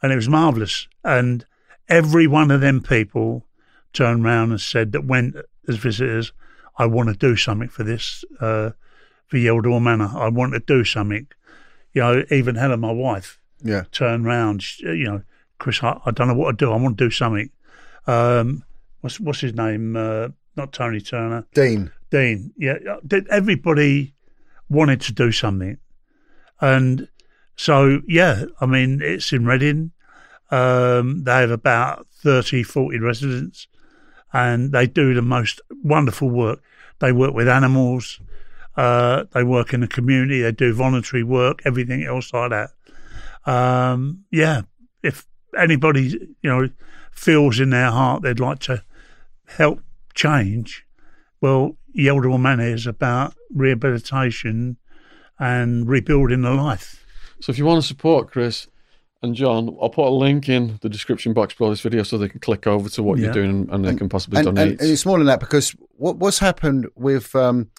and 0.00 0.12
it 0.12 0.16
was 0.16 0.28
marvellous. 0.28 0.86
And 1.04 1.44
every 1.88 2.26
one 2.28 2.50
of 2.52 2.60
them 2.60 2.80
people 2.80 3.44
turned 3.92 4.24
round 4.24 4.52
and 4.52 4.60
said 4.60 4.92
that 4.92 5.04
went 5.04 5.34
as 5.68 5.76
visitors, 5.76 6.32
I 6.78 6.86
want 6.86 7.08
to 7.08 7.14
do 7.16 7.34
something 7.34 7.68
for 7.68 7.82
this, 7.82 8.24
uh, 8.40 8.70
for 9.26 9.36
Yeldall 9.36 9.82
Manor. 9.82 10.10
I 10.16 10.28
want 10.28 10.52
to 10.54 10.60
do 10.60 10.84
something. 10.84 11.26
You 11.92 12.02
know, 12.02 12.24
even 12.30 12.54
Helen, 12.54 12.80
my 12.80 12.92
wife, 12.92 13.40
Yeah. 13.64 13.84
turn 13.90 14.22
round. 14.22 14.62
You 14.80 15.04
know, 15.04 15.22
Chris, 15.58 15.82
I, 15.82 16.00
I 16.06 16.12
don't 16.12 16.28
know 16.28 16.34
what 16.34 16.56
to 16.56 16.64
do. 16.66 16.72
I 16.72 16.76
want 16.76 16.96
to 16.98 17.04
do 17.04 17.10
something. 17.10 17.50
Um, 18.06 18.62
what's 19.00 19.20
what's 19.20 19.40
his 19.40 19.54
name? 19.54 19.96
Uh, 19.96 20.28
not 20.56 20.72
Tony 20.72 21.00
Turner. 21.00 21.46
Dean. 21.54 21.90
Dean. 22.10 22.52
Yeah, 22.56 22.78
did 23.06 23.28
everybody 23.28 24.14
wanted 24.68 25.00
to 25.02 25.12
do 25.12 25.32
something, 25.32 25.78
and 26.60 27.08
so 27.56 28.00
yeah. 28.06 28.44
I 28.60 28.66
mean, 28.66 29.00
it's 29.02 29.32
in 29.32 29.46
Reading. 29.46 29.92
Um, 30.50 31.24
they 31.24 31.40
have 31.40 31.50
about 31.50 32.06
30, 32.22 32.62
40 32.62 32.98
residents, 33.00 33.68
and 34.32 34.72
they 34.72 34.86
do 34.86 35.12
the 35.12 35.22
most 35.22 35.60
wonderful 35.82 36.30
work. 36.30 36.62
They 37.00 37.12
work 37.12 37.34
with 37.34 37.48
animals. 37.48 38.18
Uh, 38.74 39.24
they 39.32 39.44
work 39.44 39.74
in 39.74 39.80
the 39.80 39.88
community. 39.88 40.40
They 40.40 40.52
do 40.52 40.72
voluntary 40.72 41.22
work. 41.22 41.60
Everything 41.66 42.04
else 42.04 42.32
like 42.32 42.50
that 42.50 42.70
um, 43.48 44.24
yeah, 44.30 44.62
if 45.02 45.26
anybody 45.56 46.08
you 46.42 46.50
know 46.50 46.68
feels 47.10 47.58
in 47.58 47.70
their 47.70 47.90
heart 47.90 48.22
they'd 48.22 48.38
like 48.38 48.58
to 48.60 48.84
help 49.56 49.80
change, 50.14 50.84
well, 51.40 51.76
Yeldall 51.96 52.40
Manor 52.40 52.74
is 52.74 52.86
about 52.86 53.34
rehabilitation 53.50 54.76
and 55.38 55.88
rebuilding 55.88 56.44
a 56.44 56.52
life. 56.54 57.04
So 57.40 57.50
if 57.50 57.58
you 57.58 57.64
want 57.64 57.80
to 57.80 57.86
support 57.86 58.30
Chris 58.30 58.66
and 59.22 59.34
John, 59.34 59.76
I'll 59.80 59.90
put 59.90 60.06
a 60.06 60.10
link 60.10 60.48
in 60.48 60.78
the 60.82 60.88
description 60.88 61.32
box 61.32 61.54
below 61.54 61.70
this 61.70 61.80
video 61.80 62.02
so 62.02 62.18
they 62.18 62.28
can 62.28 62.40
click 62.40 62.66
over 62.66 62.88
to 62.90 63.02
what 63.02 63.18
Yeah. 63.18 63.26
you're 63.26 63.34
doing 63.34 63.50
and, 63.50 63.70
and 63.70 63.84
they 63.84 63.94
can 63.94 64.08
possibly 64.08 64.38
and, 64.38 64.46
donate. 64.46 64.72
and, 64.72 64.80
and 64.80 64.90
it's 64.90 65.06
more 65.06 65.18
than 65.18 65.26
that 65.28 65.40
because 65.40 65.70
what 65.96 66.16
what's 66.16 66.38
happened 66.40 66.86
with 66.94 67.34
um, 67.34 67.70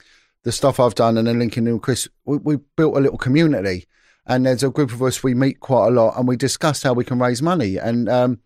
the 0.43 0.51
stuff 0.51 0.79
I've 0.79 0.95
done 0.95 1.17
and 1.17 1.27
then 1.27 1.39
linking 1.39 1.67
in 1.67 1.73
with 1.73 1.81
Chris, 1.81 2.07
we, 2.25 2.37
we 2.37 2.57
built 2.77 2.95
a 2.95 2.99
little 2.99 3.17
community, 3.17 3.87
and 4.25 4.45
there's 4.45 4.63
a 4.63 4.69
group 4.69 4.91
of 4.91 5.01
us 5.03 5.23
we 5.23 5.33
meet 5.33 5.59
quite 5.59 5.87
a 5.87 5.91
lot, 5.91 6.17
and 6.17 6.27
we 6.27 6.35
discuss 6.37 6.83
how 6.83 6.93
we 6.93 7.03
can 7.03 7.19
raise 7.19 7.41
money. 7.41 7.77
And 7.77 8.07
um, 8.09 8.39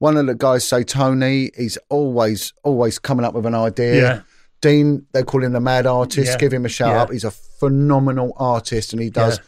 one 0.00 0.16
of 0.16 0.26
the 0.26 0.34
guys 0.34 0.66
say 0.66 0.82
Tony, 0.82 1.50
he's 1.56 1.78
always 1.88 2.52
always 2.64 2.98
coming 2.98 3.24
up 3.24 3.34
with 3.34 3.46
an 3.46 3.54
idea. 3.54 3.94
Yeah. 4.02 4.20
Dean, 4.60 5.06
they 5.12 5.22
call 5.22 5.42
him 5.44 5.52
the 5.52 5.60
mad 5.60 5.86
artist. 5.86 6.32
Yeah. 6.32 6.36
Give 6.38 6.52
him 6.52 6.66
a 6.66 6.68
shout 6.68 6.88
Yeah. 6.90 7.02
out. 7.02 7.12
He's 7.12 7.24
a 7.24 7.30
phenomenal 7.30 8.32
artist, 8.36 8.92
and 8.92 9.00
he 9.00 9.08
does 9.08 9.38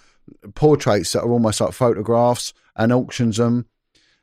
portraits 0.54 1.12
that 1.12 1.22
are 1.22 1.30
almost 1.30 1.60
like 1.60 1.72
photographs 1.72 2.52
and 2.76 2.92
auctions 2.92 3.36
them. 3.36 3.66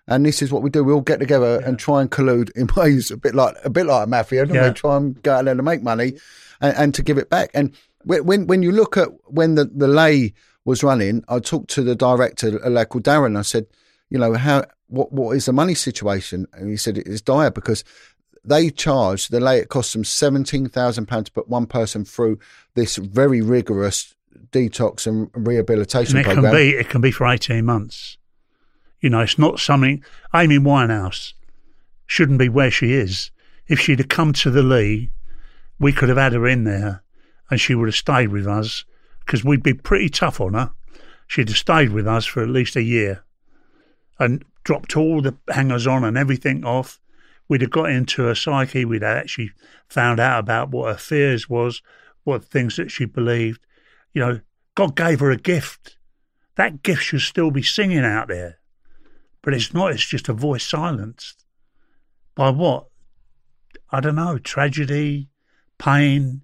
And 0.08 0.26
this 0.26 0.42
is 0.42 0.52
what 0.52 0.64
we 0.64 0.72
do. 0.72 0.84
We 0.84 0.94
all 0.94 1.02
get 1.02 1.20
together 1.20 1.60
and 1.64 1.78
try 1.78 2.02
and 2.02 2.10
collude 2.10 2.50
in 2.56 2.68
ways 2.76 3.12
a 3.12 3.18
bit 3.18 3.36
like 3.36 3.56
a 3.64 3.70
bit 3.70 3.86
like 3.86 4.06
a 4.06 4.10
mafia, 4.10 4.46
don't 4.46 4.64
we? 4.68 4.74
Try 4.74 4.98
and 4.98 5.22
go 5.22 5.34
out 5.36 5.46
there 5.46 5.54
to 5.56 5.62
make 5.62 5.84
money 5.84 6.14
and, 6.62 6.76
and 6.78 6.94
to 6.96 7.04
give 7.04 7.18
it 7.18 7.30
back. 7.30 7.52
And 7.54 7.76
when 8.04 8.26
when- 8.26 8.48
when 8.48 8.64
you 8.64 8.72
look 8.72 8.98
at 8.98 9.10
when 9.26 9.56
the 9.56 9.66
the 9.66 9.88
Ley 9.88 10.34
was 10.66 10.84
running, 10.84 11.24
I 11.30 11.40
talked 11.40 11.70
to 11.72 11.84
the 11.84 11.96
director, 11.96 12.60
a 12.64 12.70
lad 12.70 12.90
called 12.90 13.04
Darren. 13.04 13.38
I 13.38 13.44
said, 13.44 13.66
you 14.10 14.18
know, 14.20 14.34
how 14.34 14.64
what 14.90 15.12
what 15.12 15.36
is 15.36 15.46
the 15.46 15.54
money 15.54 15.76
situation? 15.76 16.46
And 16.54 16.70
he 16.70 16.78
said 16.78 16.98
it 16.98 17.08
is 17.08 17.22
dire 17.22 17.52
because 17.52 17.84
they 18.44 18.70
charge 18.70 19.28
the 19.30 19.40
Ley. 19.40 19.60
It 19.60 19.70
costs 19.70 19.94
them 19.94 20.04
seventeen 20.04 20.68
thousand 20.68 21.08
pounds 21.08 21.26
to 21.26 21.32
put 21.32 21.50
one 21.50 21.66
person 21.66 22.06
through 22.06 22.40
this 22.76 22.98
very 22.98 23.42
rigorous 23.42 24.16
detox 24.52 25.06
and 25.06 25.30
rehabilitation 25.34 26.18
And 26.18 26.26
it 26.26 26.30
program. 26.34 26.52
can 26.52 26.56
be 26.56 26.70
it 26.76 26.90
can 26.90 27.02
be 27.02 27.12
for 27.12 27.28
eighteen 27.28 27.66
months. 27.66 28.18
You 29.02 29.10
know, 29.10 29.22
it's 29.22 29.40
not 29.40 29.60
something. 29.60 30.04
Amy 30.34 30.58
Winehouse 30.58 31.34
shouldn't 32.06 32.40
be 32.40 32.50
where 32.50 32.72
she 32.72 32.94
is. 32.94 33.32
If 33.68 33.80
she'd 33.80 34.00
have 34.00 34.10
come 34.10 34.34
to 34.34 34.50
the 34.50 34.64
Ley, 34.64 35.12
we 35.80 35.94
could 35.94 36.10
have 36.10 36.18
had 36.18 36.34
her 36.34 36.48
in 36.48 36.64
there, 36.64 37.04
and 37.50 37.62
she 37.62 37.76
would 37.76 37.88
have 37.88 37.96
stayed 37.96 38.30
with 38.30 38.48
us 38.48 38.84
because 39.26 39.44
we'd 39.44 39.64
be 39.64 39.74
pretty 39.74 40.10
tough 40.10 40.42
on 40.42 40.54
her. 40.56 40.72
She'd 41.28 41.50
have 41.50 41.58
stayed 41.58 41.92
with 41.92 42.08
us 42.08 42.26
for 42.26 42.42
at 42.42 42.50
least 42.50 42.76
a 42.76 42.82
year, 42.82 43.24
and 44.18 44.44
dropped 44.70 44.96
all 44.96 45.20
the 45.20 45.36
hangers 45.50 45.88
on 45.88 46.04
and 46.04 46.16
everything 46.16 46.64
off. 46.64 47.00
We'd 47.48 47.62
have 47.62 47.72
got 47.72 47.90
into 47.90 48.22
her 48.26 48.36
psyche. 48.36 48.86
We'd 48.86 49.02
have 49.02 49.18
actually 49.18 49.50
found 49.88 50.20
out 50.20 50.42
about 50.42 50.70
what 50.70 50.92
her 50.92 51.00
fears 51.00 51.50
was, 51.50 51.82
what 52.24 52.46
things 52.46 52.76
that 52.76 52.92
she 52.92 53.06
believed. 53.06 53.66
You 54.14 54.22
know, 54.22 54.40
God 54.76 54.96
gave 54.96 55.22
her 55.22 55.32
a 55.32 55.38
gift. 55.38 55.98
That 56.56 56.84
gift 56.84 57.02
should 57.02 57.22
still 57.22 57.50
be 57.50 57.64
singing 57.64 58.06
out 58.06 58.28
there. 58.28 58.60
But 59.42 59.56
it's 59.56 59.74
not, 59.74 59.92
it's 59.92 60.06
just 60.06 60.30
a 60.30 60.34
voice 60.34 60.68
silenced. 60.68 61.48
By 62.36 62.52
what? 62.52 62.90
I 63.90 64.02
don't 64.02 64.14
know, 64.14 64.38
tragedy, 64.38 65.30
pain, 65.80 66.42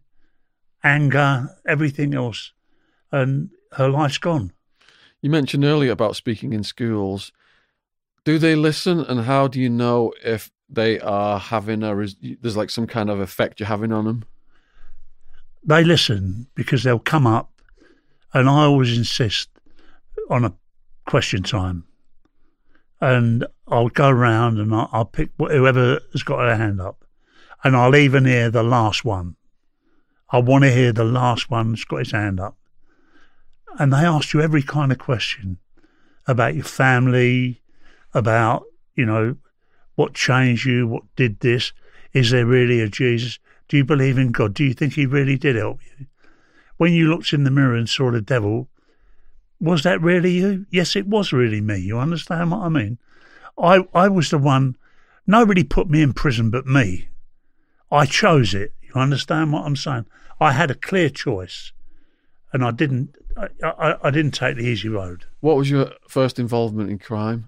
anger, 0.83 1.49
everything 1.67 2.15
else, 2.15 2.53
and 3.11 3.51
her 3.73 3.87
life's 3.87 4.17
gone. 4.17 4.51
You 5.21 5.29
mentioned 5.29 5.63
earlier 5.63 5.91
about 5.91 6.15
speaking 6.15 6.53
in 6.53 6.63
schools. 6.63 7.31
Do 8.25 8.39
they 8.39 8.55
listen, 8.55 8.99
and 9.01 9.21
how 9.21 9.47
do 9.47 9.61
you 9.61 9.69
know 9.69 10.11
if 10.23 10.51
they 10.67 10.99
are 10.99 11.39
having 11.39 11.83
a? 11.83 11.95
res- 11.95 12.15
There's 12.41 12.57
like 12.57 12.71
some 12.71 12.87
kind 12.87 13.09
of 13.09 13.19
effect 13.19 13.59
you're 13.59 13.67
having 13.67 13.91
on 13.93 14.05
them. 14.05 14.25
They 15.63 15.83
listen 15.83 16.47
because 16.55 16.83
they'll 16.83 16.99
come 16.99 17.27
up, 17.27 17.51
and 18.33 18.49
I 18.49 18.63
always 18.63 18.97
insist 18.97 19.49
on 20.29 20.43
a 20.43 20.53
question 21.05 21.43
time. 21.43 21.85
And 22.99 23.45
I'll 23.67 23.89
go 23.89 24.09
around 24.09 24.59
and 24.59 24.73
I'll, 24.73 24.89
I'll 24.91 25.05
pick 25.05 25.29
whoever 25.37 25.99
has 26.11 26.23
got 26.23 26.37
their 26.37 26.57
hand 26.57 26.81
up, 26.81 27.05
and 27.63 27.75
I'll 27.75 27.95
even 27.95 28.25
hear 28.25 28.49
the 28.49 28.63
last 28.63 29.05
one. 29.05 29.35
I 30.31 30.39
want 30.39 30.63
to 30.63 30.71
hear 30.71 30.91
the 30.91 31.03
last 31.03 31.51
one 31.51 31.73
that's 31.73 31.85
got 31.85 31.97
his 31.97 32.11
hand 32.11 32.39
up. 32.39 32.57
And 33.77 33.93
they 33.93 33.97
ask 33.97 34.33
you 34.33 34.41
every 34.41 34.63
kind 34.63 34.91
of 34.91 34.97
question 34.97 35.59
about 36.25 36.55
your 36.55 36.63
family, 36.63 37.61
about, 38.15 38.63
you 38.95 39.05
know, 39.05 39.35
what 39.93 40.15
changed 40.15 40.65
you, 40.65 40.87
what 40.87 41.03
did 41.15 41.41
this, 41.41 41.71
is 42.13 42.31
there 42.31 42.45
really 42.45 42.81
a 42.81 42.87
Jesus? 42.87 43.37
Do 43.67 43.77
you 43.77 43.83
believe 43.83 44.17
in 44.17 44.31
God? 44.31 44.53
Do 44.53 44.63
you 44.63 44.73
think 44.73 44.93
he 44.93 45.05
really 45.05 45.37
did 45.37 45.55
help 45.55 45.79
you? 45.83 46.07
When 46.77 46.93
you 46.93 47.09
looked 47.09 47.33
in 47.33 47.43
the 47.43 47.51
mirror 47.51 47.75
and 47.75 47.87
saw 47.87 48.11
the 48.11 48.21
devil, 48.21 48.69
was 49.59 49.83
that 49.83 50.01
really 50.01 50.31
you? 50.31 50.65
Yes, 50.71 50.95
it 50.95 51.07
was 51.07 51.31
really 51.31 51.61
me. 51.61 51.77
You 51.77 51.99
understand 51.99 52.51
what 52.51 52.61
I 52.61 52.69
mean? 52.69 52.97
I, 53.57 53.85
I 53.93 54.07
was 54.07 54.29
the 54.29 54.37
one, 54.37 54.75
nobody 55.27 55.63
put 55.63 55.89
me 55.89 56.01
in 56.01 56.13
prison 56.13 56.49
but 56.49 56.65
me. 56.65 57.09
I 57.91 58.05
chose 58.05 58.53
it. 58.53 58.73
You 58.81 58.99
understand 58.99 59.53
what 59.53 59.65
I'm 59.65 59.75
saying? 59.75 60.05
I 60.39 60.51
had 60.51 60.71
a 60.71 60.75
clear 60.75 61.09
choice 61.09 61.71
and 62.51 62.63
I 62.63 62.71
didn't, 62.71 63.15
I, 63.37 63.47
I, 63.63 63.95
I 64.03 64.11
didn't 64.11 64.31
take 64.31 64.57
the 64.57 64.63
easy 64.63 64.89
road. 64.89 65.25
What 65.39 65.57
was 65.57 65.69
your 65.69 65.91
first 66.07 66.39
involvement 66.39 66.89
in 66.89 66.99
crime? 66.99 67.47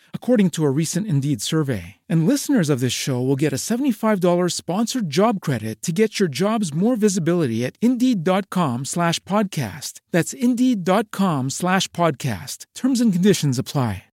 according 0.13 0.51
to 0.51 0.63
a 0.63 0.69
recent 0.69 1.05
Indeed 1.05 1.41
survey. 1.41 1.97
And 2.07 2.25
listeners 2.25 2.69
of 2.69 2.79
this 2.79 2.93
show 2.93 3.21
will 3.21 3.35
get 3.35 3.51
a 3.51 3.57
$75 3.57 4.53
sponsored 4.53 5.09
job 5.09 5.41
credit 5.41 5.81
to 5.81 5.91
get 5.91 6.21
your 6.21 6.29
jobs 6.29 6.73
more 6.73 6.95
visibility 6.95 7.65
at 7.65 7.77
Indeed.com 7.81 8.85
slash 8.85 9.19
podcast. 9.25 9.99
That's 10.11 10.31
Indeed.com 10.31 11.49
slash 11.49 11.89
podcast. 11.89 12.67
Terms 12.73 13.01
and 13.01 13.11
conditions 13.11 13.59
apply. 13.59 14.05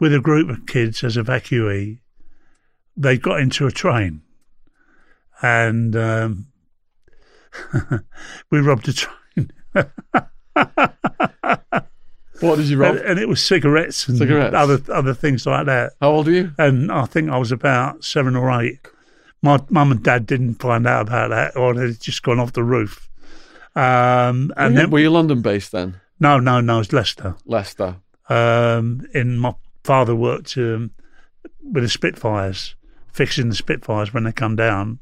with 0.00 0.14
a 0.14 0.20
group 0.20 0.48
of 0.48 0.64
kids 0.66 1.02
as 1.02 1.16
evacuee. 1.16 1.98
They 2.96 3.18
got 3.18 3.40
into 3.40 3.66
a 3.66 3.72
train 3.72 4.22
and 5.42 5.96
um, 5.96 6.46
we 8.50 8.60
robbed 8.60 8.88
a 8.88 8.92
train. 8.92 9.50
What 12.40 12.56
did 12.56 12.68
you 12.68 12.76
rob? 12.76 12.96
and, 12.96 13.04
and 13.04 13.18
it 13.18 13.28
was 13.28 13.42
cigarettes 13.42 14.08
and 14.08 14.18
Cigarettes. 14.18 14.54
other 14.54 14.80
other 14.92 15.14
things 15.14 15.46
like 15.46 15.66
that. 15.66 15.92
How 16.00 16.10
old 16.10 16.28
are 16.28 16.32
you? 16.32 16.52
And 16.58 16.90
I 16.92 17.04
think 17.06 17.30
I 17.30 17.38
was 17.38 17.52
about 17.52 18.04
seven 18.04 18.36
or 18.36 18.50
eight. 18.60 18.78
My 19.42 19.60
mum 19.70 19.92
and 19.92 20.02
dad 20.02 20.26
didn't 20.26 20.54
find 20.56 20.86
out 20.86 21.08
about 21.08 21.30
that, 21.30 21.56
or 21.56 21.74
they'd 21.74 22.00
just 22.00 22.22
gone 22.22 22.38
off 22.40 22.52
the 22.52 22.64
roof. 22.64 23.08
Um, 23.76 24.52
and 24.56 24.56
were, 24.56 24.68
you, 24.70 24.76
then 24.76 24.90
were 24.90 24.98
you 25.00 25.10
London 25.10 25.42
based 25.42 25.72
then? 25.72 26.00
no, 26.20 26.40
no, 26.40 26.60
no, 26.60 26.80
it's 26.80 26.92
Leicester. 26.92 27.36
Leicester. 27.44 27.96
Um, 28.28 29.06
in 29.14 29.38
my 29.38 29.54
father 29.84 30.14
worked 30.14 30.56
um, 30.58 30.90
with 31.62 31.84
the 31.84 31.88
Spitfires, 31.88 32.74
fixing 33.12 33.48
the 33.48 33.54
Spitfires 33.54 34.12
when 34.12 34.24
they 34.24 34.32
come 34.32 34.56
down, 34.56 34.98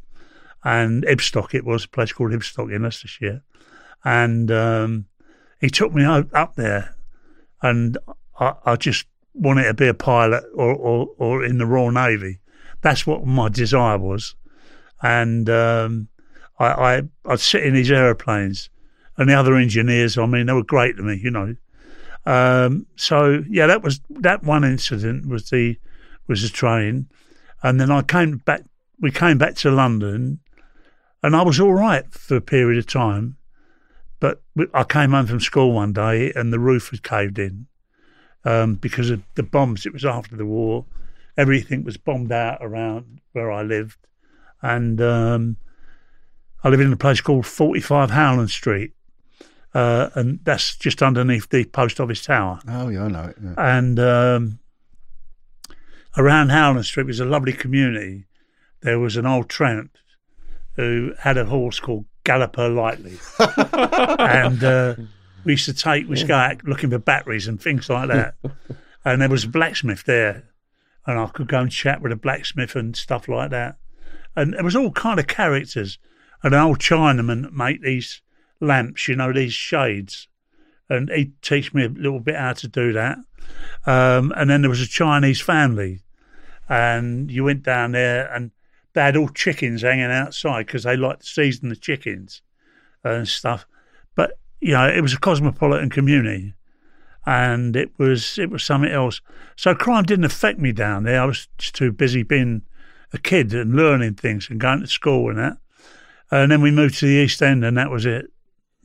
and 0.65 1.05
Ibstock. 1.05 1.55
It 1.55 1.65
was 1.65 1.85
a 1.85 1.89
place 1.89 2.13
called 2.13 2.33
Ibstock 2.33 2.75
in 2.75 2.83
Leicestershire, 2.83 3.43
and 4.05 4.51
um, 4.51 5.07
he 5.61 5.71
took 5.71 5.95
me 5.95 6.05
out, 6.05 6.29
up 6.35 6.57
there, 6.57 6.96
and 7.63 7.99
I, 8.39 8.55
I 8.65 8.77
just 8.77 9.07
wanted 9.35 9.65
to 9.65 9.75
be 9.75 9.89
a 9.89 9.95
pilot 9.95 10.45
or, 10.55 10.75
or 10.75 11.09
or 11.19 11.45
in 11.45 11.59
the 11.59 11.67
Royal 11.67 11.91
Navy. 11.91 12.39
That's 12.83 13.07
what 13.07 13.27
my 13.27 13.49
desire 13.49 13.99
was, 13.99 14.35
and 15.03 15.49
um, 15.51 16.09
I, 16.59 16.67
I 16.67 17.03
I'd 17.25 17.41
sit 17.41 17.63
in 17.63 17.75
these 17.75 17.91
aeroplanes, 17.91 18.71
and 19.17 19.29
the 19.29 19.35
other 19.35 19.55
engineers. 19.57 20.19
I 20.19 20.27
mean, 20.27 20.47
they 20.47 20.53
were 20.53 20.63
great 20.63 20.97
to 20.97 21.03
me, 21.03 21.21
you 21.23 21.31
know. 21.31 21.57
Um, 22.25 22.87
so 22.97 23.45
yeah, 23.49 23.67
that 23.67 23.83
was 23.83 24.01
that 24.11 24.43
one 24.43 24.65
incident 24.65 25.29
was 25.29 25.51
the 25.51 25.77
was 26.27 26.43
the 26.43 26.49
train, 26.49 27.09
and 27.63 27.81
then 27.81 27.91
I 27.91 28.03
came 28.03 28.39
back. 28.39 28.63
We 29.01 29.11
came 29.11 29.39
back 29.39 29.55
to 29.57 29.71
London, 29.71 30.41
and 31.23 31.37
I 31.37 31.43
was 31.43 31.61
all 31.61 31.75
right 31.75 32.11
for 32.13 32.37
a 32.37 32.41
period 32.41 32.79
of 32.79 32.87
time, 32.87 33.37
but 34.21 34.43
I 34.75 34.85
came 34.85 35.11
home 35.11 35.27
from 35.27 35.41
school 35.41 35.73
one 35.73 35.93
day 35.93 36.33
and 36.35 36.53
the 36.53 36.59
roof 36.59 36.91
had 36.91 37.03
caved 37.03 37.39
in 37.39 37.67
um, 38.45 38.75
because 38.77 39.11
of 39.11 39.23
the 39.35 39.43
bombs. 39.43 39.85
It 39.87 39.93
was 39.93 40.05
after 40.05 40.37
the 40.37 40.47
war. 40.47 40.85
Everything 41.37 41.85
was 41.85 41.97
bombed 41.99 42.33
out 42.33 42.59
around 42.63 43.21
where 43.33 43.53
I 43.53 43.63
lived, 43.63 43.99
and 44.63 45.01
um, 45.03 45.57
I 46.65 46.71
live 46.71 46.81
in 46.81 46.93
a 46.93 46.97
place 46.97 47.21
called 47.21 47.45
Forty 47.47 47.81
Five 47.81 48.11
Howland 48.11 48.51
Street. 48.51 48.93
Uh, 49.75 50.09
and 50.15 50.41
that's 50.45 50.75
just 50.77 51.03
underneath 51.03 51.51
the 51.51 51.65
post 51.67 52.01
office 52.01 52.25
tower 52.25 52.61
Oh, 52.67 52.89
yeah, 52.89 53.05
I 53.05 53.09
know 53.09 53.25
it. 53.25 53.37
yeah. 53.43 53.55
and 53.59 53.99
um, 54.01 54.59
around 56.17 56.49
Howland 56.51 56.87
Street 56.87 57.07
was 57.07 57.21
a 57.21 57.27
lovely 57.27 57.53
community. 57.53 58.25
There 58.81 58.99
was 58.99 59.19
an 59.19 59.27
old 59.27 59.51
tramp 59.51 59.99
who 60.77 61.13
had 61.21 61.37
a 61.37 61.45
horse 61.45 61.79
called 61.81 62.07
Galloper 62.27 62.69
Lightly, 62.69 63.19
and 63.39 64.63
uh, 64.63 64.95
we 65.45 65.53
used 65.53 65.65
to 65.67 65.75
take 65.75 66.05
we 66.05 66.11
used 66.11 66.23
to 66.23 66.29
go 66.29 66.37
out 66.37 66.65
looking 66.65 66.91
for 66.91 66.99
batteries 66.99 67.49
and 67.49 67.61
things 67.61 67.89
like 67.89 68.09
that. 68.09 68.35
and 69.05 69.23
there 69.23 69.29
was 69.29 69.45
a 69.45 69.49
blacksmith 69.49 70.05
there, 70.05 70.45
and 71.07 71.19
I 71.19 71.27
could 71.29 71.49
go 71.49 71.61
and 71.61 71.71
chat 71.71 72.03
with 72.03 72.13
a 72.13 72.17
blacksmith 72.17 72.77
and 72.77 72.97
stuff 72.97 73.29
like 73.29 73.51
that. 73.51 73.79
And 74.35 74.53
there 74.53 74.65
was 74.65 74.77
all 74.77 74.91
kind 74.91 75.19
of 75.19 75.27
characters, 75.27 75.99
and 76.43 76.53
an 76.53 76.61
old 76.61 76.79
Chinaman 76.79 77.53
made 77.53 77.83
these 77.83 78.21
lamps, 78.61 79.09
you 79.09 79.17
know, 79.17 79.33
these 79.33 79.55
shades 79.55 80.29
and 80.89 81.11
he'd 81.11 81.41
teach 81.43 81.75
me 81.75 81.85
a 81.85 81.89
little 81.89 82.21
bit 82.21 82.37
how 82.37 82.53
to 82.53 82.69
do 82.69 82.93
that. 82.93 83.19
Um, 83.87 84.33
and 84.37 84.49
then 84.51 84.63
there 84.63 84.71
was 84.71 84.81
a 84.81 84.87
Chinese 84.87 85.41
family, 85.41 86.03
and 86.69 87.31
you 87.31 87.45
went 87.45 87.63
down 87.63 87.93
there, 87.93 88.33
and 88.33 88.51
they 88.97 89.03
had 89.03 89.17
all 89.17 89.29
chickens 89.29 89.83
hanging 89.83 90.11
outside 90.11 90.65
because 90.65 90.85
they 90.85 90.97
liked 90.97 91.21
to 91.21 91.27
season 91.27 91.69
the 91.69 91.77
chickens 91.77 92.41
and 93.05 93.29
stuff. 93.29 93.67
But 94.15 94.39
you 94.59 94.73
know, 94.73 94.89
it 94.89 95.03
was 95.03 95.13
a 95.13 95.19
cosmopolitan 95.19 95.91
community, 95.91 96.55
and 97.27 97.77
it 97.77 97.91
was 97.99 98.39
it 98.39 98.49
was 98.49 98.65
something 98.65 98.91
else. 98.91 99.21
So 99.55 99.75
crime 99.75 100.05
didn't 100.05 100.25
affect 100.25 100.59
me 100.59 100.73
down 100.73 101.05
there. 101.05 101.21
I 101.21 101.27
was 101.27 101.47
just 101.59 101.75
too 101.75 101.93
busy 101.93 102.23
being 102.23 102.63
a 103.13 103.19
kid 103.19 103.53
and 103.53 103.77
learning 103.77 104.15
things 104.15 104.49
and 104.49 104.59
going 104.59 104.81
to 104.81 104.87
school 104.87 105.29
and 105.29 105.39
that. 105.39 105.59
And 106.31 106.51
then 106.51 106.63
we 106.63 106.71
moved 106.71 106.99
to 107.01 107.07
the 107.07 107.23
East 107.23 107.43
End, 107.43 107.67
and 107.67 107.77
that 107.77 107.91
was 107.91 108.07
it. 108.07 108.33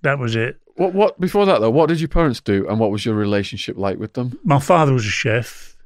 That 0.02 0.20
was 0.20 0.36
it. 0.36 0.60
What? 0.76 0.94
What? 0.94 1.22
Before 1.22 1.46
that 1.46 1.62
though, 1.62 1.72
what 1.72 1.88
did 1.88 2.02
your 2.02 2.10
parents 2.10 2.42
do, 2.42 2.68
and 2.68 2.82
what 2.82 2.92
was 2.92 3.06
your 3.06 3.16
relationship 3.16 3.78
like 3.78 3.98
with 3.98 4.16
them? 4.16 4.38
my 4.44 4.60
father 4.60 4.92
was 4.92 5.06
a 5.06 5.10
chef. 5.10 5.78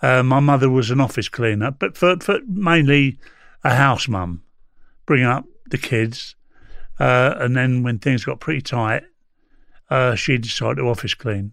Uh, 0.00 0.22
my 0.22 0.38
mother 0.38 0.70
was 0.70 0.92
an 0.92 1.00
office 1.00 1.28
cleaner, 1.28 1.72
but 1.72 1.96
for, 1.96 2.16
for 2.20 2.38
mainly 2.46 3.18
a 3.64 3.74
house 3.74 4.08
mum, 4.08 4.42
bringing 5.06 5.26
up 5.26 5.44
the 5.70 5.78
kids. 5.78 6.34
Uh, 6.98 7.34
and 7.38 7.56
then 7.56 7.82
when 7.82 7.98
things 7.98 8.24
got 8.24 8.40
pretty 8.40 8.60
tight, 8.60 9.04
uh, 9.90 10.14
she 10.14 10.36
decided 10.38 10.76
to 10.76 10.88
office 10.88 11.14
clean 11.14 11.52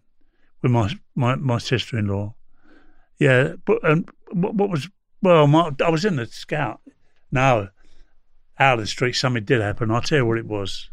with 0.62 0.72
my 0.72 0.92
my, 1.16 1.36
my 1.36 1.58
sister 1.58 1.98
in 1.98 2.08
law. 2.08 2.34
Yeah, 3.20 3.54
but 3.66 3.80
um, 3.90 4.06
what, 4.32 4.56
what 4.56 4.70
was 4.70 4.90
well, 5.22 5.48
my, 5.48 5.72
I 5.84 5.90
was 5.90 6.06
in 6.06 6.18
the 6.18 6.26
scout. 6.26 6.82
No, 7.32 7.70
out 8.60 8.74
of 8.76 8.80
the 8.80 8.88
street, 8.88 9.14
something 9.14 9.44
did 9.44 9.62
happen. 9.62 9.92
I'll 9.92 10.02
tell 10.02 10.20
you 10.20 10.26
what 10.26 10.38
it 10.38 10.46
was. 10.46 10.90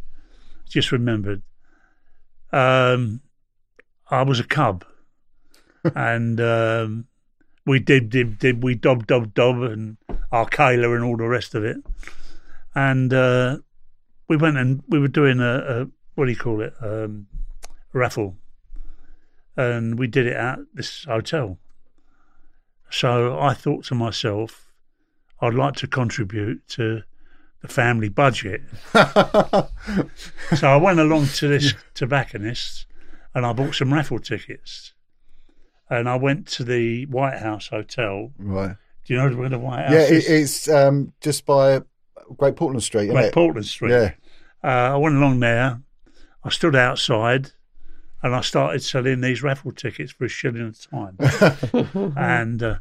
Just 0.69 0.93
remembered. 0.93 1.43
Um, 2.53 3.21
I 4.11 4.23
was 4.23 4.41
a 4.41 4.45
cub, 4.45 4.85
and 5.95 6.41
um, 6.41 7.07
we 7.67 7.79
did 7.79 8.11
did 8.11 8.39
did 8.39 8.63
we 8.63 8.75
dob 8.75 9.07
dob 9.07 9.35
dob 9.35 9.63
and 9.63 9.97
Akela 10.33 10.95
and 10.95 11.05
all 11.05 11.17
the 11.17 11.29
rest 11.29 11.55
of 11.55 11.65
it, 11.65 11.77
and 12.75 13.13
uh, 13.13 13.59
we 14.29 14.37
went 14.37 14.57
and 14.57 14.83
we 14.89 14.99
were 14.99 15.09
doing 15.09 15.41
a, 15.41 15.55
a 15.59 15.87
what 16.15 16.27
do 16.27 16.31
you 16.31 16.37
call 16.37 16.61
it 16.61 16.75
um, 16.81 17.27
raffle, 17.93 18.37
and 19.57 19.99
we 19.99 20.07
did 20.07 20.27
it 20.27 20.37
at 20.37 20.59
this 20.75 21.05
hotel. 21.05 21.59
So 22.91 23.39
I 23.39 23.55
thought 23.55 23.85
to 23.85 23.95
myself, 23.95 24.71
I'd 25.41 25.55
like 25.55 25.77
to 25.77 25.87
contribute 25.87 26.69
to 26.69 27.03
the 27.63 27.69
family 27.69 28.09
budget. 28.09 28.63
so 28.93 30.69
I 30.69 30.77
went 30.77 31.01
along 31.01 31.29
to 31.29 31.49
this 31.49 31.75
tobacconist 31.95 32.87
and 33.35 33.47
I 33.47 33.53
bought 33.53 33.75
some 33.75 33.95
raffle 33.95 34.19
tickets. 34.19 34.93
And 35.91 36.09
I 36.09 36.16
went 36.16 36.47
to 36.49 36.64
the 36.64 37.07
White 37.07 37.39
House 37.39 37.68
Hotel. 37.68 38.33
Right. 38.39 38.76
Do 39.05 39.14
you 39.14 39.20
know 39.20 39.37
where 39.37 39.49
the 39.49 39.59
White 39.59 39.83
House 39.83 39.93
Yeah, 39.93 40.03
is? 40.05 40.28
it, 40.28 40.33
it's 40.33 40.68
um, 40.68 41.12
just 41.20 41.45
by 41.45 41.80
Great 42.37 42.57
Portland 42.57 42.83
Street, 42.83 43.09
Great 43.11 43.26
it? 43.26 43.35
Portland 43.35 43.66
Street. 43.66 43.91
Yeah. 43.91 44.12
Uh, 44.64 44.95
I 44.95 44.97
went 44.97 45.16
along 45.16 45.41
there. 45.41 45.80
I 46.45 46.49
stood 46.51 46.76
outside 46.76 47.51
and 48.22 48.35
I 48.35 48.41
started 48.41 48.83
selling 48.83 49.20
these 49.20 49.43
raffle 49.43 49.72
tickets 49.72 50.12
for 50.12 50.24
a 50.24 50.28
shilling 50.28 50.62
a 50.62 50.72
time. 50.72 52.12
and 52.16 52.62
uh, 52.62 52.74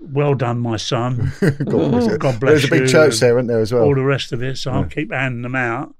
well 0.00 0.34
done, 0.34 0.58
my 0.58 0.76
son. 0.76 1.32
God 1.40 1.66
bless 1.90 2.06
you. 2.10 2.18
God 2.18 2.40
bless 2.40 2.40
There's 2.40 2.64
a 2.64 2.68
big 2.68 2.88
church 2.88 3.20
there, 3.20 3.38
isn't 3.38 3.46
there, 3.46 3.60
as 3.60 3.72
well? 3.72 3.84
all 3.84 3.94
the 3.94 4.02
rest 4.02 4.32
of 4.32 4.42
it. 4.42 4.58
So 4.58 4.72
I'll 4.72 4.84
keep 4.84 5.12
handing 5.12 5.42
them 5.42 5.54
out. 5.54 5.94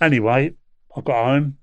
Anyway, 0.00 0.54
I 0.96 1.00
got 1.00 1.24
home 1.24 1.58